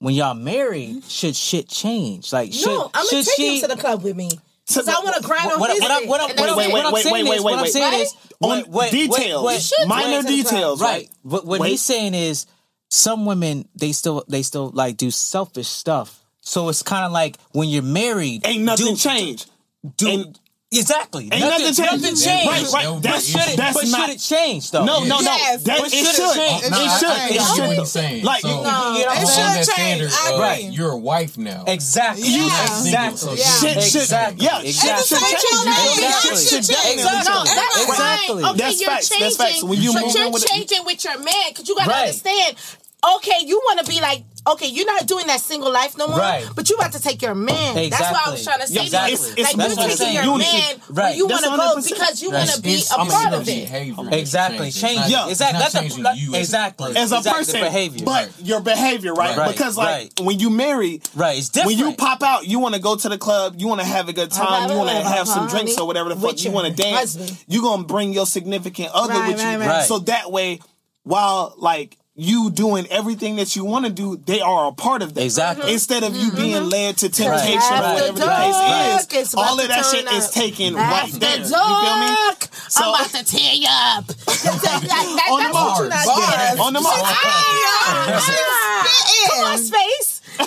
when 0.00 0.14
y'all 0.14 0.34
married, 0.34 1.02
should 1.08 1.34
shit 1.34 1.68
change? 1.68 2.32
Like 2.32 2.52
should 2.52 2.66
No, 2.66 2.90
I'm 2.92 3.06
gonna 3.06 3.08
should 3.08 3.24
take 3.26 3.36
she 3.36 3.54
him 3.56 3.68
to 3.70 3.74
the 3.74 3.80
club 3.80 4.02
with 4.02 4.14
me. 4.16 4.28
Because 4.68 4.88
I 4.88 4.98
want 4.98 5.14
to 5.16 5.22
grind 5.22 5.50
on 5.52 5.60
what, 5.60 5.70
his 5.70 5.80
what, 5.80 5.90
I'm- 5.92 6.00
dick, 6.00 6.10
what, 6.10 6.20
I'm- 6.20 6.30
and 6.30 6.38
that's 6.40 6.56
wait, 6.56 6.56
wait, 6.56 6.68
it. 6.68 6.72
what 6.72 6.86
I'm 6.86 6.92
wait, 6.92 7.02
saying 7.04 7.12
wait, 7.14 7.20
is, 7.22 7.28
wait, 7.28 7.40
what 7.44 7.54
I'm 7.54 7.62
wait. 7.62 7.72
saying 7.72 8.00
is, 8.02 8.14
On 8.42 8.50
wait, 8.50 8.68
wait, 8.68 8.90
details, 8.90 9.44
wait, 9.44 9.70
You 9.78 9.86
minor 9.86 10.06
take 10.06 10.14
him 10.16 10.22
to 10.24 10.26
the 10.36 10.42
club. 10.42 10.52
details, 10.52 10.80
right? 10.80 10.88
right. 10.90 11.10
But 11.24 11.46
what 11.46 11.60
Wait. 11.60 11.70
he's 11.70 11.82
saying 11.82 12.14
is, 12.14 12.46
some 12.90 13.26
women 13.26 13.68
they 13.74 13.92
still 13.92 14.24
they 14.28 14.42
still 14.42 14.70
like 14.74 14.96
do 14.96 15.10
selfish 15.10 15.68
stuff. 15.68 16.22
So 16.40 16.68
it's 16.68 16.82
kind 16.82 17.04
of 17.04 17.12
like 17.12 17.36
when 17.52 17.68
you're 17.68 17.82
married, 17.82 18.46
Ain't 18.46 18.62
nothing 18.64 18.94
do, 18.94 18.96
changed. 18.96 19.50
Do, 19.96 20.06
Ain't- 20.08 20.40
exactly. 20.78 21.28
Ain't 21.32 21.40
nothing 21.40 21.66
changed. 21.74 21.80
Nothing 22.02 22.16
changed. 22.16 22.46
Right, 22.46 22.72
right. 22.72 22.86
But 22.86 23.02
That's, 23.02 23.26
Should 23.26 23.40
it, 23.48 23.56
that's 23.56 23.74
but 23.76 23.88
not. 23.88 24.06
should 24.08 24.16
it 24.16 24.20
change 24.20 24.70
though? 24.70 24.84
No, 24.84 25.00
no, 25.04 25.20
no. 25.20 25.22
Yes, 25.22 25.62
That, 25.64 25.78
but 25.80 25.86
it 25.88 25.96
should 25.96 26.06
it 26.06 26.14
should. 26.16 26.34
change? 26.34 26.62
It 26.64 26.70
No, 26.70 26.78
I- 26.80 26.98
should. 26.98 27.08
I 27.08 27.26
It 27.26 27.32
get 27.32 27.40
what 27.40 27.56
should. 27.56 27.78
he's 27.78 27.90
saying. 27.90 28.24
Like, 28.24 28.40
So- 28.42 28.48
you- 28.48 28.56
You 28.56 28.62
know 28.62 29.12
It 29.12 29.26
should 29.26 29.36
change. 29.36 29.66
standard 29.66 30.10
I 30.12 30.30
of 30.32 30.40
agree. 30.40 30.68
you're 30.76 30.90
a 30.92 30.96
wife 30.96 31.36
now. 31.38 31.64
Exactly. 31.66 32.28
Yeah. 32.28 32.64
Exactly. 32.64 33.38
Yeah. 33.38 33.60
Shit 33.60 33.82
should. 33.82 34.02
Exactly. 34.02 34.44
Yeah, 34.46 34.60
Exactly. 34.60 35.02
shit 35.02 35.08
should 35.08 35.18
change. 35.18 35.34
it's 35.34 35.44
You 35.44 35.50
feel 35.50 35.64
me? 35.64 35.72
Exactly. 35.72 36.58
Exactly. 36.58 36.74
definitely 36.74 37.04
No, 37.04 37.44
change. 37.44 37.56
that's 37.56 37.76
Exactly. 37.82 38.42
fine. 38.42 38.44
Okay, 38.44 38.58
That's 38.58 38.80
you're 38.80 38.90
facts. 38.90 39.08
That's 39.08 39.36
facts. 39.36 39.62
When 39.62 39.80
you 39.82 39.92
but 39.92 40.02
moving 40.04 40.16
you're 40.22 40.30
with 40.30 40.46
changing 40.46 40.84
with 40.84 41.04
your 41.04 41.18
man, 41.18 41.34
because 41.48 41.68
you 41.68 41.74
gotta 41.76 41.94
understand. 41.94 42.56
Okay, 43.16 43.38
you 43.44 43.56
want 43.66 43.80
to 43.80 43.86
be 43.90 44.00
like, 44.00 44.24
okay, 44.48 44.66
you're 44.68 44.86
not 44.86 45.06
doing 45.06 45.26
that 45.26 45.40
single 45.40 45.72
life 45.72 45.96
no 45.98 46.06
more, 46.06 46.18
Right. 46.18 46.46
but 46.54 46.70
you 46.70 46.76
about 46.76 46.92
to 46.92 47.00
take 47.02 47.20
your 47.20 47.34
man. 47.34 47.74
That's 47.90 48.00
what 48.00 48.26
I 48.28 48.30
was 48.30 48.44
trying 48.44 48.60
to 48.60 48.66
say. 48.68 48.82
Exactly. 48.84 49.12
It's- 49.14 49.32
it's- 49.32 49.56
like 49.56 49.78
you're 49.88 49.96
taking 49.96 50.14
your 50.14 50.22
Unity. 50.24 50.52
man 50.52 50.76
where 50.88 51.04
Right. 51.06 51.16
you 51.16 51.26
want 51.26 51.44
to 51.44 51.50
go 51.50 51.82
because 51.82 52.22
you 52.22 52.30
want 52.30 52.50
to 52.50 52.60
be 52.60 52.74
It's- 52.74 52.90
a 52.92 52.96
part 52.96 53.32
of 53.34 53.42
it. 53.42 53.46
behavior 53.46 53.94
Exactly. 54.12 54.70
Change. 54.70 55.00
It's 55.00 55.10
not- 55.10 55.30
exactly. 55.30 55.58
That's 55.58 55.74
not 55.74 55.82
the 55.82 55.88
changing 55.88 56.06
you 56.16 56.34
a 56.34 56.38
exactly. 56.38 56.96
as 56.96 57.10
a 57.12 57.16
exactly, 57.16 57.32
person, 57.44 57.60
behavior. 57.60 58.04
but 58.04 58.28
your 58.40 58.60
behavior, 58.60 59.14
right? 59.14 59.36
Right. 59.36 59.50
Because 59.50 59.76
like 59.76 59.86
Right. 59.88 60.20
when 60.20 60.38
you 60.38 60.50
marry, 60.50 61.00
right. 61.16 61.38
It's 61.38 61.48
different. 61.48 61.78
when 61.78 61.88
you 61.90 61.96
pop 61.96 62.22
out, 62.22 62.46
you 62.46 62.60
want 62.60 62.74
to 62.76 62.80
go 62.80 62.94
to 62.94 63.08
the 63.08 63.18
club, 63.18 63.54
you 63.58 63.66
want 63.66 63.80
to 63.80 63.86
have 63.86 64.08
a 64.08 64.12
good 64.12 64.30
time, 64.30 64.70
you 64.70 64.76
want 64.76 64.90
to 64.90 64.96
have 65.08 65.26
some 65.26 65.48
drinks 65.48 65.76
or 65.76 65.86
whatever 65.88 66.08
the 66.14 66.20
fuck 66.20 66.42
you 66.44 66.50
want 66.52 66.68
to 66.68 66.72
dance. 66.82 66.96
husband. 67.16 67.36
You 67.48 67.62
gonna 67.62 67.82
bring 67.82 68.12
your 68.12 68.26
significant 68.26 68.90
other 68.94 69.12
with 69.26 69.38
you, 69.40 69.44
right, 69.44 69.58
right. 69.58 69.68
Right. 69.68 69.86
so 69.88 69.98
that 70.00 70.30
way, 70.30 70.60
while 71.02 71.54
like 71.58 71.96
you 72.16 72.50
doing 72.50 72.86
everything 72.90 73.36
that 73.36 73.54
you 73.56 73.64
want 73.64 73.84
to 73.84 73.92
do, 73.92 74.16
they 74.24 74.40
are 74.40 74.68
a 74.68 74.72
part 74.72 75.02
of 75.02 75.12
that. 75.14 75.22
Exactly. 75.24 75.70
Instead 75.72 76.02
of 76.02 76.16
you 76.16 76.30
being 76.32 76.68
led 76.70 76.96
to 76.98 77.08
temptation 77.10 77.60
Right, 77.60 77.70
or 77.70 77.82
right, 77.82 77.94
whatever 77.94 78.18
the 78.20 78.26
right, 78.26 79.06
case 79.08 79.26
is, 79.28 79.34
about 79.34 79.46
all 79.48 79.60
of 79.60 79.68
that 79.68 79.84
shit 79.84 80.06
turn 80.06 80.16
is 80.16 80.26
up. 80.26 80.32
taken 80.32 80.74
right 80.74 81.04
After 81.04 81.18
there. 81.18 81.38
You 81.38 81.44
feel 81.44 81.96
me? 82.00 82.16
So- 82.68 82.84
I'm 82.84 82.94
about 82.94 83.10
to 83.10 83.24
tear 83.24 83.52
you 83.54 83.68
up. 83.68 84.04
That- 84.46 84.62
that- 84.62 84.82
that- 84.82 85.28
On 85.30 85.38
the 85.38 85.42
that's 85.42 85.54
what 85.54 85.78
you're 85.78 85.88
bars. 85.90 85.92
not 86.06 86.06
Bars. 86.06 86.26
getting. 86.36 86.60
On 86.60 86.72
the 86.72 86.80
bars. 86.80 87.02
Ah, 87.04 88.86
Come 89.28 89.44
on, 89.52 89.58
space. 89.58 90.15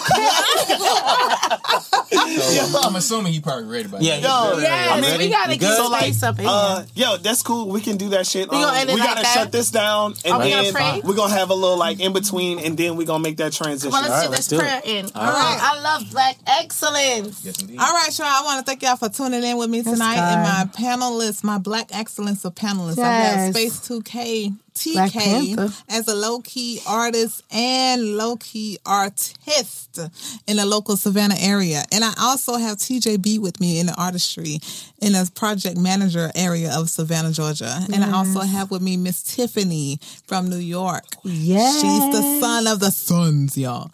I'm 2.11 2.95
assuming 2.95 3.33
he 3.33 3.39
probably 3.39 3.65
ready 3.65 3.87
by 3.89 3.99
Yeah, 3.99 4.19
now. 4.19 4.53
Yo, 4.53 4.59
Yes, 4.59 4.91
I 4.91 5.01
mean, 5.01 5.17
we 5.19 5.29
gotta 5.29 5.57
get 5.57 5.73
some 5.73 5.85
So 5.85 5.91
like, 5.91 6.03
space 6.03 6.23
up 6.23 6.39
in 6.39 6.45
uh, 6.45 6.79
here. 6.79 6.87
yo, 6.95 7.17
that's 7.17 7.41
cool. 7.41 7.67
We 7.69 7.81
can 7.81 7.97
do 7.97 8.09
that 8.09 8.25
shit. 8.27 8.49
We 8.49 8.57
Um, 8.57 8.63
gonna 8.63 8.93
we 8.93 8.99
gotta 8.99 9.21
that? 9.21 9.33
shut 9.33 9.51
this 9.51 9.69
down, 9.71 10.13
and 10.25 10.33
Are 10.33 10.39
we 10.39 10.49
then 10.49 10.73
gonna 10.73 10.73
pray? 10.73 11.01
we're 11.03 11.15
gonna 11.15 11.33
have 11.33 11.49
a 11.49 11.53
little 11.55 11.77
like 11.77 11.99
in 11.99 12.13
between, 12.13 12.59
and 12.59 12.77
then 12.77 12.95
we're 12.95 13.07
gonna 13.07 13.23
make 13.23 13.37
that 13.37 13.53
transition. 13.53 13.91
Well, 13.91 14.01
let's 14.01 14.13
All 14.13 14.21
get 14.21 14.29
right, 14.29 14.37
this 14.37 14.37
let's 14.37 14.47
do 14.47 14.59
prayer 14.59 14.81
it. 14.83 14.89
in. 14.89 15.05
All 15.15 15.23
right. 15.31 15.59
I 15.61 15.79
love 15.81 16.09
black 16.11 16.37
excellence. 16.47 17.43
Yes, 17.45 17.59
indeed. 17.61 17.77
All 17.79 17.93
right, 17.93 18.09
y'all. 18.17 18.27
I 18.27 18.41
want 18.43 18.65
to 18.65 18.69
thank 18.69 18.81
y'all 18.83 18.95
for 18.97 19.09
tuning 19.09 19.43
in 19.43 19.57
with 19.57 19.69
me 19.69 19.83
tonight. 19.83 20.17
And 20.17 20.41
my 20.43 20.65
panelists, 20.73 21.43
my 21.43 21.57
Black 21.57 21.89
Excellence 21.95 22.43
of 22.45 22.55
panelists. 22.55 22.99
I 22.99 23.11
have 23.11 23.39
Yes. 23.39 23.55
Space 23.55 23.79
2K 23.87 24.43
Black 24.49 24.53
TK 24.79 25.83
as 25.89 26.07
a 26.07 26.15
low 26.15 26.39
key 26.39 26.79
artist 26.87 27.43
and 27.51 28.17
low 28.17 28.37
key 28.37 28.77
artist 28.85 29.99
in 30.47 30.57
the 30.57 30.65
local 30.65 30.95
Savannah 30.95 31.35
area. 31.39 31.83
And 31.91 32.03
I 32.03 32.13
also 32.19 32.55
have 32.55 32.77
TJB 32.77 33.39
with 33.39 33.59
me 33.59 33.79
in 33.79 33.87
the 33.87 33.95
artistry 33.95 34.59
in 35.01 35.15
a 35.15 35.25
project 35.35 35.77
manager 35.77 36.31
area 36.35 36.73
of 36.73 36.89
Savannah, 36.89 37.31
Georgia. 37.31 37.79
And 37.93 38.03
I 38.03 38.11
also 38.11 38.39
mm. 38.39 38.47
have 38.47 38.71
with 38.71 38.81
me 38.81 38.97
Miss 38.97 39.23
Tiffany 39.23 39.99
from 40.27 40.49
New 40.49 40.57
York. 40.57 41.03
Yes. 41.23 41.81
She's 41.81 42.13
the 42.13 42.39
son 42.39 42.67
of 42.67 42.79
the 42.79 42.91
sons, 42.91 43.57
y'all. 43.57 43.91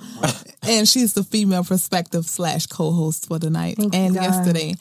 and 0.64 0.88
she's 0.88 1.14
the 1.14 1.24
female 1.24 1.64
perspective 1.64 2.26
slash 2.26 2.68
co-host 2.68 3.28
for 3.28 3.40
the 3.40 3.50
night 3.50 3.78
Thank 3.78 3.96
and 3.96 4.16
God. 4.16 4.24
yesterday. 4.24 4.76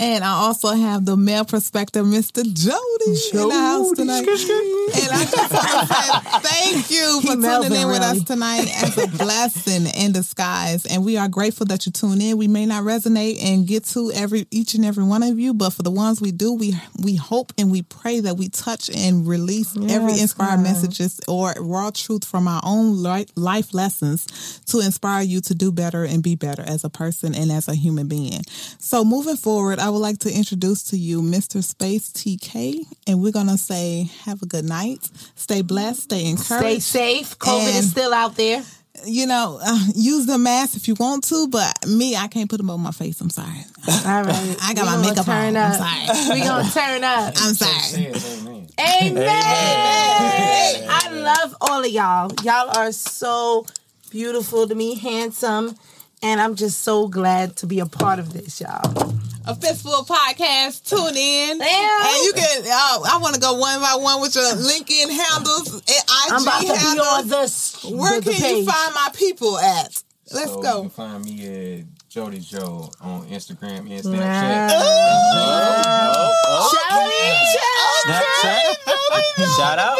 And 0.00 0.22
I 0.22 0.28
also 0.28 0.68
have 0.68 1.04
the 1.04 1.16
male 1.16 1.44
perspective, 1.44 2.06
Mr. 2.06 2.44
Jodei, 2.44 3.34
in 3.34 3.48
the 3.48 3.54
house 3.54 3.90
tonight. 3.92 4.20
And 4.20 4.28
I 4.28 5.24
just 5.24 5.52
want 5.52 5.88
to 5.88 5.94
say 5.94 6.38
thank 6.40 6.90
you 6.90 7.20
for 7.22 7.34
tuning 7.34 7.80
in 7.80 7.88
with 7.88 8.00
us 8.00 8.22
tonight 8.22 8.68
as 8.80 8.96
a 8.96 9.08
blessing 9.08 9.86
in 9.86 10.12
disguise. 10.12 10.86
And 10.86 11.04
we 11.04 11.16
are 11.16 11.26
grateful 11.26 11.66
that 11.66 11.84
you 11.84 11.90
tune 11.90 12.20
in. 12.20 12.38
We 12.38 12.46
may 12.46 12.64
not 12.64 12.84
resonate 12.84 13.42
and 13.42 13.66
get 13.66 13.86
to 13.86 14.12
every 14.12 14.46
each 14.52 14.74
and 14.74 14.84
every 14.84 15.02
one 15.02 15.24
of 15.24 15.36
you, 15.38 15.52
but 15.52 15.70
for 15.70 15.82
the 15.82 15.90
ones 15.90 16.20
we 16.20 16.30
do, 16.30 16.54
we 16.54 16.74
we 17.02 17.16
hope 17.16 17.52
and 17.58 17.68
we 17.68 17.82
pray 17.82 18.20
that 18.20 18.36
we 18.36 18.50
touch 18.50 18.88
and 18.90 19.26
release 19.26 19.76
every 19.76 20.20
inspired 20.20 20.58
God. 20.58 20.62
messages 20.62 21.20
or 21.26 21.54
raw 21.58 21.90
truth 21.92 22.24
from 22.24 22.46
our 22.46 22.60
own 22.64 23.02
life 23.02 23.74
lessons 23.74 24.60
to 24.66 24.78
inspire 24.78 25.22
you 25.24 25.40
to 25.40 25.54
do 25.56 25.72
better 25.72 26.04
and 26.04 26.22
be 26.22 26.36
better 26.36 26.62
as 26.62 26.84
a 26.84 26.90
person 26.90 27.34
and 27.34 27.50
as 27.50 27.66
a 27.66 27.74
human 27.74 28.06
being. 28.06 28.42
So 28.78 29.04
moving 29.04 29.36
forward, 29.36 29.80
I 29.88 29.90
would 29.90 30.00
like 30.00 30.18
to 30.18 30.30
introduce 30.30 30.82
to 30.90 30.98
you 30.98 31.22
Mr. 31.22 31.64
Space 31.64 32.10
TK, 32.10 32.84
and 33.06 33.22
we're 33.22 33.32
gonna 33.32 33.56
say 33.56 34.10
have 34.26 34.42
a 34.42 34.46
good 34.46 34.66
night, 34.66 34.98
stay 35.34 35.62
blessed, 35.62 36.02
stay 36.02 36.26
encouraged, 36.26 36.82
Stay 36.82 37.22
safe. 37.22 37.38
COVID 37.38 37.66
And- 37.68 37.76
is 37.78 37.90
still 37.90 38.12
out 38.12 38.36
there. 38.36 38.62
you 39.06 39.26
know, 39.26 39.58
uh, 39.64 39.78
use 39.94 40.26
the 40.26 40.36
mask 40.36 40.76
if 40.76 40.88
you 40.88 40.94
want 41.00 41.24
to, 41.28 41.48
but 41.48 41.86
me, 41.88 42.16
I 42.16 42.26
can't 42.26 42.50
put 42.50 42.58
them 42.58 42.68
on 42.68 42.82
my 42.82 42.90
face. 42.90 43.18
I'm 43.22 43.30
sorry. 43.30 43.64
All 43.88 44.24
right. 44.24 44.56
I 44.62 44.74
got 44.74 44.82
We 44.84 44.90
my 44.90 45.08
makeup 45.08 45.24
turn 45.24 45.56
on. 45.56 45.72
Up. 45.72 45.80
I'm 45.80 46.06
sorry. 46.26 46.38
We 46.38 46.44
gonna 46.44 46.70
turn 46.70 47.04
up. 47.04 47.34
I'm 47.38 47.54
sorry. 47.54 47.78
Says 48.12 48.40
amen. 48.42 48.66
Amen. 49.02 50.86
I 50.90 51.08
love 51.12 51.56
all 51.62 51.80
of 51.82 51.90
y'all. 51.90 52.30
Y'all 52.44 52.76
are 52.76 52.92
so 52.92 53.64
beautiful 54.10 54.68
to 54.68 54.74
me, 54.74 54.96
handsome, 54.96 55.76
and 56.22 56.40
I'm 56.40 56.54
just 56.54 56.82
so 56.82 57.08
glad 57.08 57.56
to 57.56 57.66
be 57.66 57.80
a 57.80 57.86
part 57.86 58.18
of 58.18 58.32
this, 58.32 58.60
y'all. 58.60 59.14
A 59.46 59.54
fistful 59.54 60.04
podcast. 60.04 60.86
Tune 60.88 61.16
in, 61.16 61.58
Yeah. 61.58 61.98
and 62.06 62.24
you 62.24 62.32
can. 62.34 62.62
Uh, 62.64 63.00
I 63.10 63.18
want 63.22 63.34
to 63.34 63.40
go 63.40 63.54
one 63.54 63.80
by 63.80 63.94
one 63.94 64.20
with 64.20 64.34
your 64.34 64.44
LinkedIn 64.44 65.08
handles 65.10 65.72
and 65.72 65.82
IG 65.88 66.32
I'm 66.32 66.42
about 66.42 66.60
to 66.60 66.66
be 66.66 67.00
on 67.00 67.28
this. 67.28 67.82
Where 67.84 68.20
the, 68.20 68.30
the 68.30 68.36
can 68.36 68.56
you 68.58 68.64
find 68.66 68.94
my 68.94 69.08
people 69.14 69.58
at? 69.58 70.02
Let's 70.32 70.50
so 70.50 70.56
You 70.58 70.62
go. 70.62 70.80
can 70.82 70.90
find 70.90 71.24
me 71.24 71.46
at 71.78 71.84
Jodei 72.10 72.46
Joe 72.46 72.90
on 73.00 73.26
Instagram 73.28 73.78
and 73.90 74.04
Snapchat. 74.04 74.68
Wow. 74.68 76.34
Snapchat. 76.74 78.04
Snapchat. 78.04 79.56
Shout 79.56 79.78
out. 79.78 79.98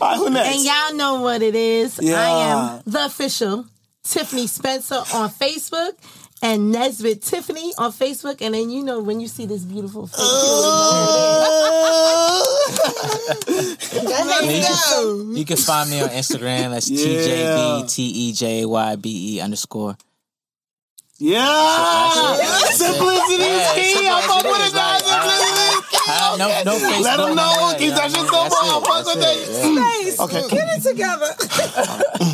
All 0.00 0.08
right, 0.08 0.16
who 0.16 0.30
next? 0.30 0.56
And 0.56 0.64
y'all 0.64 0.94
know 0.94 1.20
what 1.22 1.42
it 1.42 1.54
is. 1.54 1.98
I 2.00 2.12
am 2.12 2.82
the 2.86 3.04
official 3.06 3.66
Tiffany 4.04 4.46
Spencer 4.46 4.96
on 5.14 5.30
Facebook 5.30 5.92
and 6.42 6.70
Nesbitt 6.70 7.22
Tiffany 7.22 7.72
on 7.78 7.90
Facebook. 7.92 8.40
And 8.42 8.54
then 8.54 8.70
you 8.70 8.82
know 8.84 9.00
when 9.00 9.20
you 9.20 9.28
see 9.28 9.46
this 9.46 9.64
beautiful 9.64 10.06
face, 10.06 10.18
you 10.18 10.24
know 10.24 10.30
what 12.68 13.44
it 13.48 13.54
is. 13.58 14.02
Go 14.02 14.10
ahead. 14.10 14.62
Let's 14.62 14.90
go. 14.90 15.32
You 15.34 15.44
can 15.44 15.56
find 15.56 15.90
me 15.90 16.00
on 16.02 16.08
Instagram. 16.10 16.70
That's 16.70 16.90
Yeah. 16.94 16.98
TJB 17.00 17.90
T 17.94 18.02
E 18.02 18.32
J 18.32 18.64
Y 18.66 18.96
B 18.96 19.36
E 19.36 19.40
underscore. 19.40 19.96
Yeah, 21.18 21.38
That's 22.36 22.80
it. 22.80 22.84
simplicity 22.84 23.44
Yeah, 23.44 23.72
is 23.72 23.94
key. 23.94 24.08
I 24.08 24.20
fuck 24.26 24.42
simplicity 24.42 24.50
with 24.50 24.66
is 24.66 24.72
it, 24.72 24.74
guys. 24.74 25.02
Simplicity 25.04 25.62
is 25.62 25.86
key. 25.88 25.98
Uh, 26.10 26.36
no, 26.36 26.46
no 26.64 26.72
Facebook. 26.76 27.02
Let 27.04 27.16
them 27.18 27.34
know. 27.36 27.50
of 27.54 27.58
that, 27.70 27.78
Keep 27.78 27.86
you 27.86 27.90
that 27.94 28.10
know 28.10 28.18
shit 28.18 28.32
what 28.32 28.34
I 28.34 28.42
mean? 28.42 28.50
simple. 28.50 28.74
I 28.74 28.82
That's 28.82 28.90
fuck 28.90 29.06
with 29.06 29.22
that. 29.22 29.36
it, 29.38 30.20
Okay. 30.20 30.42
Get 30.50 30.66
it 30.74 30.82
together. 30.82 31.30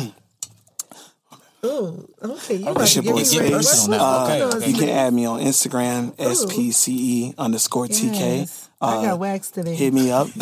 Ooh, 1.63 2.07
okay. 2.23 2.55
You 2.55 2.73
It's 2.75 2.95
your 2.95 3.03
boy 3.03 3.17
Get 3.17 3.27
Space. 3.27 3.51
personal. 3.51 4.01
Uh, 4.01 4.23
Okay, 4.25 4.41
okay. 4.43 4.67
You 4.71 4.73
can 4.77 4.89
add 4.89 5.13
me 5.13 5.25
on 5.25 5.39
Instagram, 5.41 6.11
SPCE 6.15 7.35
underscore 7.37 7.87
TK. 7.87 8.39
Yes. 8.39 8.69
I 8.81 8.95
Uh, 8.95 9.01
got 9.03 9.19
wax 9.19 9.51
today. 9.51 9.75
hit 9.75 9.93
me 9.93 10.09
up. 10.11 10.25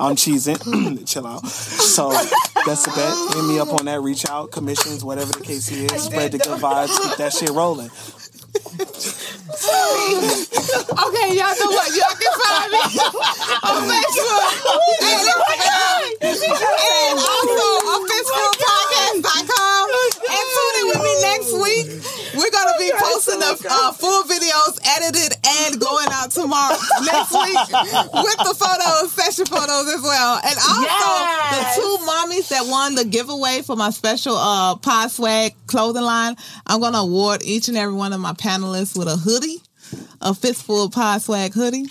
I'm 0.00 0.16
cheesing. 0.16 0.56
Chill 1.06 1.26
out. 1.26 1.46
So 1.46 2.08
that's 2.64 2.84
the 2.84 2.92
bet. 2.96 3.36
Hit 3.36 3.44
me 3.44 3.58
up 3.58 3.68
on 3.78 3.84
that. 3.84 4.00
Reach 4.00 4.24
out. 4.30 4.50
Commissions, 4.50 5.04
whatever 5.04 5.30
the 5.32 5.40
case 5.44 5.70
is. 5.70 6.02
Spread 6.04 6.32
the 6.32 6.38
good 6.38 6.58
vibes. 6.58 6.96
Keep 7.02 7.16
that 7.18 7.32
shit 7.34 7.50
rolling. 7.50 7.90
Okay, 9.94 11.28
y'all 11.36 11.54
know 11.58 11.70
what? 11.70 11.88
Y'all 11.94 12.14
can 12.14 12.32
find 12.38 12.70
me 12.70 12.78
on 13.64 13.80
Facebook 13.88 14.54
and 15.02 15.28
And 16.24 17.18
also 17.18 17.66
on 17.90 18.00
FistfulPodcast.com. 18.08 19.84
And 19.94 20.46
tune 20.54 20.76
in 20.80 20.86
with 20.88 21.02
me 21.02 21.12
next 21.22 21.50
week. 21.82 22.02
We're 22.34 22.50
going 22.50 22.70
to 22.70 22.78
be 22.78 22.90
posting 22.98 23.38
the 23.40 23.66
uh, 23.70 23.92
full 23.92 24.22
videos 24.24 24.78
edited 24.96 25.36
and 25.62 25.80
going 25.80 26.08
out 26.10 26.30
tomorrow, 26.30 26.76
next 27.04 27.32
week, 27.32 27.58
with 28.24 28.38
the 28.38 28.54
photos, 28.58 29.12
session 29.12 29.46
photos 29.46 29.88
as 29.94 30.02
well. 30.02 30.40
And 30.44 30.56
also 30.56 30.82
Yes. 30.84 31.76
the 31.76 31.82
two 31.82 31.96
mommies 32.04 32.48
that 32.48 32.66
won 32.66 32.94
the 32.94 33.04
giveaway 33.04 33.62
for 33.62 33.76
my 33.76 33.90
special 33.90 34.36
uh, 34.36 34.76
Pod 34.76 35.10
Swag 35.10 35.54
clothing 35.66 36.02
line. 36.02 36.36
I'm 36.66 36.80
going 36.80 36.92
to 36.92 37.00
award 37.00 37.42
each 37.42 37.68
and 37.68 37.76
every 37.76 37.94
one 37.94 38.12
of 38.12 38.20
my 38.20 38.32
panelists 38.32 38.96
with 38.96 39.08
a 39.08 39.16
hoodie 39.16 39.62
a 40.20 40.34
fistful 40.34 40.84
of 40.84 40.92
pod 40.92 41.20
swag 41.20 41.52
hoodie. 41.52 41.84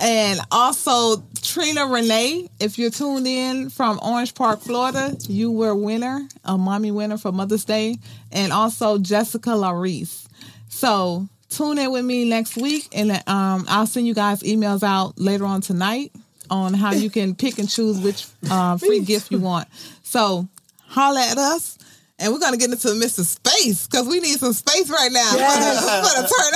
And 0.00 0.40
also 0.50 1.22
Trina 1.42 1.86
Renee, 1.86 2.48
if 2.58 2.78
you're 2.78 2.90
tuned 2.90 3.26
in 3.26 3.70
from 3.70 4.00
Orange 4.02 4.34
Park, 4.34 4.60
Florida, 4.60 5.16
you 5.28 5.50
were 5.50 5.70
a 5.70 5.76
winner, 5.76 6.26
a 6.44 6.56
mommy 6.56 6.90
winner 6.90 7.18
for 7.18 7.30
Mother's 7.32 7.64
Day, 7.64 7.96
and 8.30 8.52
also 8.52 8.98
Jessica 8.98 9.50
Larice. 9.50 10.26
So 10.68 11.28
tune 11.50 11.78
in 11.78 11.92
with 11.92 12.04
me 12.04 12.24
next 12.28 12.56
week, 12.56 12.88
and 12.92 13.12
um, 13.28 13.66
I'll 13.68 13.86
send 13.86 14.06
you 14.06 14.14
guys 14.14 14.42
emails 14.42 14.82
out 14.82 15.18
later 15.18 15.44
on 15.44 15.60
tonight 15.60 16.12
on 16.50 16.74
how 16.74 16.92
you 16.92 17.10
can 17.10 17.34
pick 17.34 17.58
and 17.58 17.68
choose 17.68 17.98
which 18.00 18.26
uh, 18.50 18.76
free 18.78 19.00
gift 19.00 19.30
you 19.30 19.38
want. 19.38 19.68
So 20.02 20.48
holla 20.86 21.20
at 21.20 21.38
us. 21.38 21.78
And 22.18 22.32
we're 22.32 22.38
gonna 22.38 22.56
get 22.56 22.70
into 22.70 22.88
Mr. 22.88 23.24
Space 23.24 23.86
because 23.86 24.06
we 24.06 24.20
need 24.20 24.38
some 24.38 24.52
space 24.52 24.88
right 24.90 25.10
now 25.10 25.32
yes. 25.34 25.82
for, 25.82 25.96
the, 25.96 26.06
for 26.06 26.14
the 26.20 26.28
turn 26.30 26.52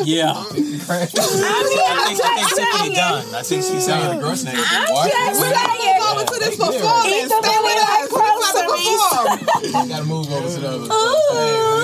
on. 0.00 0.06
yeah. 0.06 0.32
I 0.32 0.52
mean, 0.56 0.80
I, 0.80 2.14
think, 2.14 2.24
I 2.24 2.48
think 2.48 2.70
Tiffany 2.72 2.94
done. 2.94 3.34
I 3.34 3.42
think 3.42 3.62
she 3.62 3.80
sounded 3.80 4.16
the 4.16 4.22
gross 4.22 4.44
name. 4.44 4.56
I'm 4.56 4.64
just 4.64 5.40
saying. 5.40 5.42
We're 5.42 5.52
gonna 5.52 5.76
move 5.76 6.02
over 6.08 6.24
to 6.24 6.38
this 6.40 6.56
performance. 6.56 7.28
Stay 7.28 7.58
with 7.60 7.82
us. 7.82 8.08
We're 8.12 8.24
about 8.24 8.54
to 8.56 8.64
perform. 8.72 9.42
you 9.62 9.88
gotta 9.88 10.04
move 10.04 10.32
over 10.32 10.48
to 10.48 10.60
the 10.60 10.68
other. 10.68 10.86
Ooh. 10.86 11.42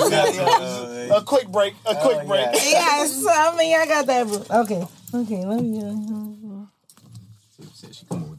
Uh, 0.09 1.17
a 1.17 1.23
quick 1.23 1.47
break. 1.49 1.75
A 1.85 1.95
quick 1.95 2.19
oh, 2.21 2.27
break. 2.27 2.45
Yeah. 2.45 2.51
yes. 2.53 3.25
I 3.27 3.55
mean, 3.57 3.77
I 3.77 3.85
got 3.85 4.07
that. 4.07 4.27
Okay. 4.51 4.87
Okay. 5.13 5.45
Let 5.45 5.61
me. 5.61 5.79
Uh, 5.79 6.59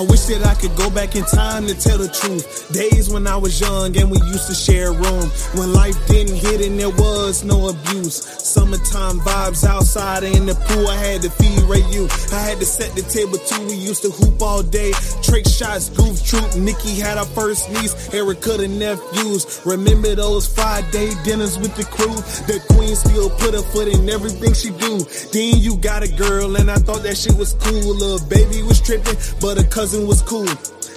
I 0.00 0.02
wish 0.04 0.24
that 0.32 0.40
I 0.46 0.54
could 0.54 0.74
go 0.76 0.88
back 0.88 1.14
in 1.14 1.24
time 1.24 1.66
to 1.66 1.74
tell 1.74 1.98
the 1.98 2.08
truth. 2.08 2.72
Days 2.72 3.10
when 3.10 3.26
I 3.26 3.36
was 3.36 3.60
young 3.60 3.94
and 3.98 4.10
we 4.10 4.16
used 4.32 4.46
to 4.48 4.54
share 4.54 4.88
a 4.88 4.92
room. 4.96 5.28
When 5.52 5.74
life 5.74 5.94
didn't 6.08 6.36
hit 6.36 6.64
and 6.64 6.80
there 6.80 6.88
was 6.88 7.44
no 7.44 7.68
abuse. 7.68 8.24
Summertime 8.24 9.20
vibes 9.20 9.62
outside 9.62 10.22
in 10.22 10.46
the 10.46 10.54
pool. 10.54 10.88
I 10.88 10.96
had 10.96 11.20
to 11.20 11.28
feed 11.28 11.60
Ray 11.68 11.84
you. 11.92 12.08
I 12.32 12.40
had 12.48 12.56
to 12.60 12.64
set 12.64 12.96
the 12.96 13.02
table 13.12 13.36
too. 13.36 13.60
We 13.66 13.76
used 13.76 14.00
to 14.00 14.10
hoop 14.10 14.40
all 14.40 14.62
day. 14.62 14.92
Trick 15.20 15.46
shots, 15.46 15.90
goof 15.90 16.24
troop. 16.24 16.56
Nikki 16.56 16.96
had 16.96 17.18
our 17.18 17.28
first 17.36 17.68
niece. 17.68 17.92
Erica 18.14 18.56
the 18.56 18.68
nephews. 18.68 19.60
Remember 19.66 20.14
those 20.14 20.48
Friday 20.48 21.12
dinners 21.24 21.58
with 21.58 21.76
the 21.76 21.84
crew? 21.84 22.16
The 22.48 22.56
queen 22.72 22.96
still 22.96 23.28
put 23.36 23.52
her 23.52 23.60
foot 23.60 23.88
in 23.88 24.08
everything 24.08 24.54
she 24.54 24.70
do. 24.80 25.04
Then 25.28 25.60
you 25.60 25.76
got 25.76 26.02
a 26.02 26.08
girl 26.08 26.56
and 26.56 26.70
I 26.70 26.76
thought 26.76 27.02
that 27.02 27.18
shit 27.18 27.36
was 27.36 27.52
cool. 27.60 28.00
Little 28.00 28.26
baby 28.28 28.62
was 28.62 28.80
tripping, 28.80 29.20
but 29.42 29.58
her 29.58 29.68
cousin 29.68 29.89
was 29.98 30.22
cool. 30.22 30.46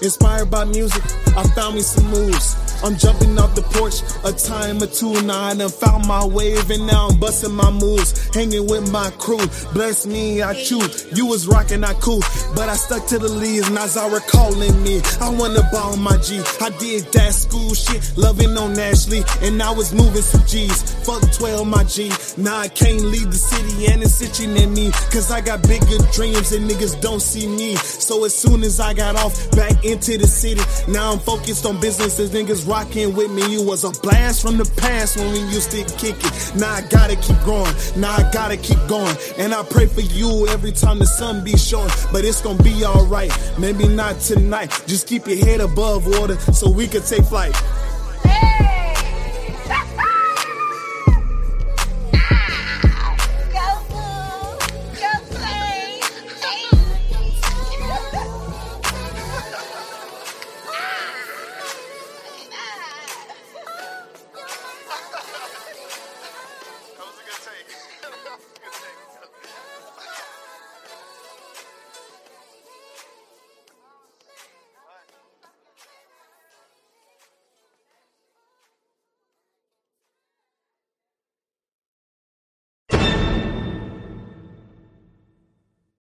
Inspired 0.01 0.51
by 0.51 0.65
music, 0.65 1.03
I 1.35 1.43
found 1.55 1.75
me 1.75 1.81
some 1.81 2.09
moves. 2.11 2.72
I'm 2.83 2.97
jumping 2.97 3.37
off 3.39 3.55
the 3.55 3.61
porch 3.61 4.03
a 4.25 4.31
time 4.33 4.83
or 4.83 4.87
two 4.87 5.21
now. 5.23 5.43
I 5.53 5.67
found 5.69 6.05
my 6.07 6.25
wave 6.25 6.69
and 6.69 6.85
now 6.85 7.07
I'm 7.07 7.19
busting 7.19 7.53
my 7.53 7.71
moves. 7.71 8.11
Hanging 8.35 8.67
with 8.67 8.91
my 8.91 9.09
crew. 9.11 9.45
Bless 9.73 10.05
me, 10.05 10.41
I 10.41 10.53
chew. 10.53 10.81
You 11.15 11.25
was 11.25 11.47
rocking, 11.47 11.83
I 11.83 11.93
cool. 11.93 12.19
But 12.55 12.67
I 12.67 12.75
stuck 12.75 13.07
to 13.07 13.19
the 13.19 13.29
leads, 13.29 13.69
Nazara 13.69 14.19
calling 14.27 14.83
me. 14.83 15.01
I 15.21 15.29
wanna 15.29 15.63
ball 15.71 15.95
my 15.95 16.17
G. 16.17 16.41
I 16.59 16.69
did 16.79 17.03
that 17.13 17.33
school 17.33 17.73
shit, 17.73 18.01
loving 18.17 18.57
on 18.57 18.77
Ashley. 18.77 19.23
And 19.41 19.61
I 19.61 19.71
was 19.71 19.93
moving 19.93 20.21
some 20.21 20.45
G's. 20.45 20.81
Fuck 21.05 21.23
12, 21.31 21.65
my 21.65 21.83
G. 21.85 22.11
Now 22.37 22.57
I 22.57 22.67
can't 22.67 23.01
leave 23.01 23.31
the 23.31 23.37
city 23.37 23.87
and 23.87 24.03
it's 24.03 24.21
itching 24.21 24.57
at 24.57 24.69
me. 24.69 24.91
Cause 25.11 25.31
I 25.31 25.39
got 25.39 25.61
bigger 25.67 25.99
dreams 26.11 26.51
and 26.51 26.69
niggas 26.69 26.99
don't 27.01 27.21
see 27.21 27.47
me. 27.47 27.75
So 27.75 28.25
as 28.25 28.35
soon 28.35 28.63
as 28.63 28.79
I 28.79 28.93
got 28.93 29.15
off, 29.15 29.51
back 29.51 29.85
into 29.85 30.17
the 30.17 30.27
city. 30.27 30.61
Now 30.91 31.13
I'm 31.13 31.19
focused 31.19 31.65
on 31.65 31.79
business 31.79 32.19
as 32.19 32.31
niggas 32.31 32.67
rocking 32.73 33.13
with 33.13 33.29
me. 33.29 33.43
You 33.53 33.61
was 33.61 33.83
a 33.83 33.91
blast 34.01 34.41
from 34.41 34.57
the 34.57 34.65
past 34.81 35.15
when 35.15 35.31
we 35.31 35.39
used 35.53 35.69
to 35.71 35.83
kick 35.95 36.15
it. 36.17 36.55
Now 36.55 36.73
I 36.73 36.81
gotta 36.81 37.15
keep 37.15 37.37
growing. 37.41 37.71
Now 37.95 38.13
I 38.15 38.27
gotta 38.33 38.57
keep 38.57 38.79
going. 38.87 39.15
And 39.37 39.53
I 39.53 39.61
pray 39.61 39.85
for 39.85 40.01
you 40.01 40.47
every 40.47 40.71
time 40.71 40.97
the 40.97 41.05
sun 41.05 41.43
be 41.43 41.55
showing. 41.55 41.91
But 42.11 42.25
it's 42.25 42.41
gonna 42.41 42.63
be 42.63 42.83
alright. 42.83 43.31
Maybe 43.59 43.87
not 43.87 44.19
tonight. 44.19 44.71
Just 44.87 45.07
keep 45.07 45.27
your 45.27 45.37
head 45.37 45.61
above 45.61 46.07
water 46.07 46.35
so 46.51 46.67
we 46.67 46.87
can 46.87 47.03
take 47.03 47.25
flight. 47.25 47.55
Hey! 48.23 48.82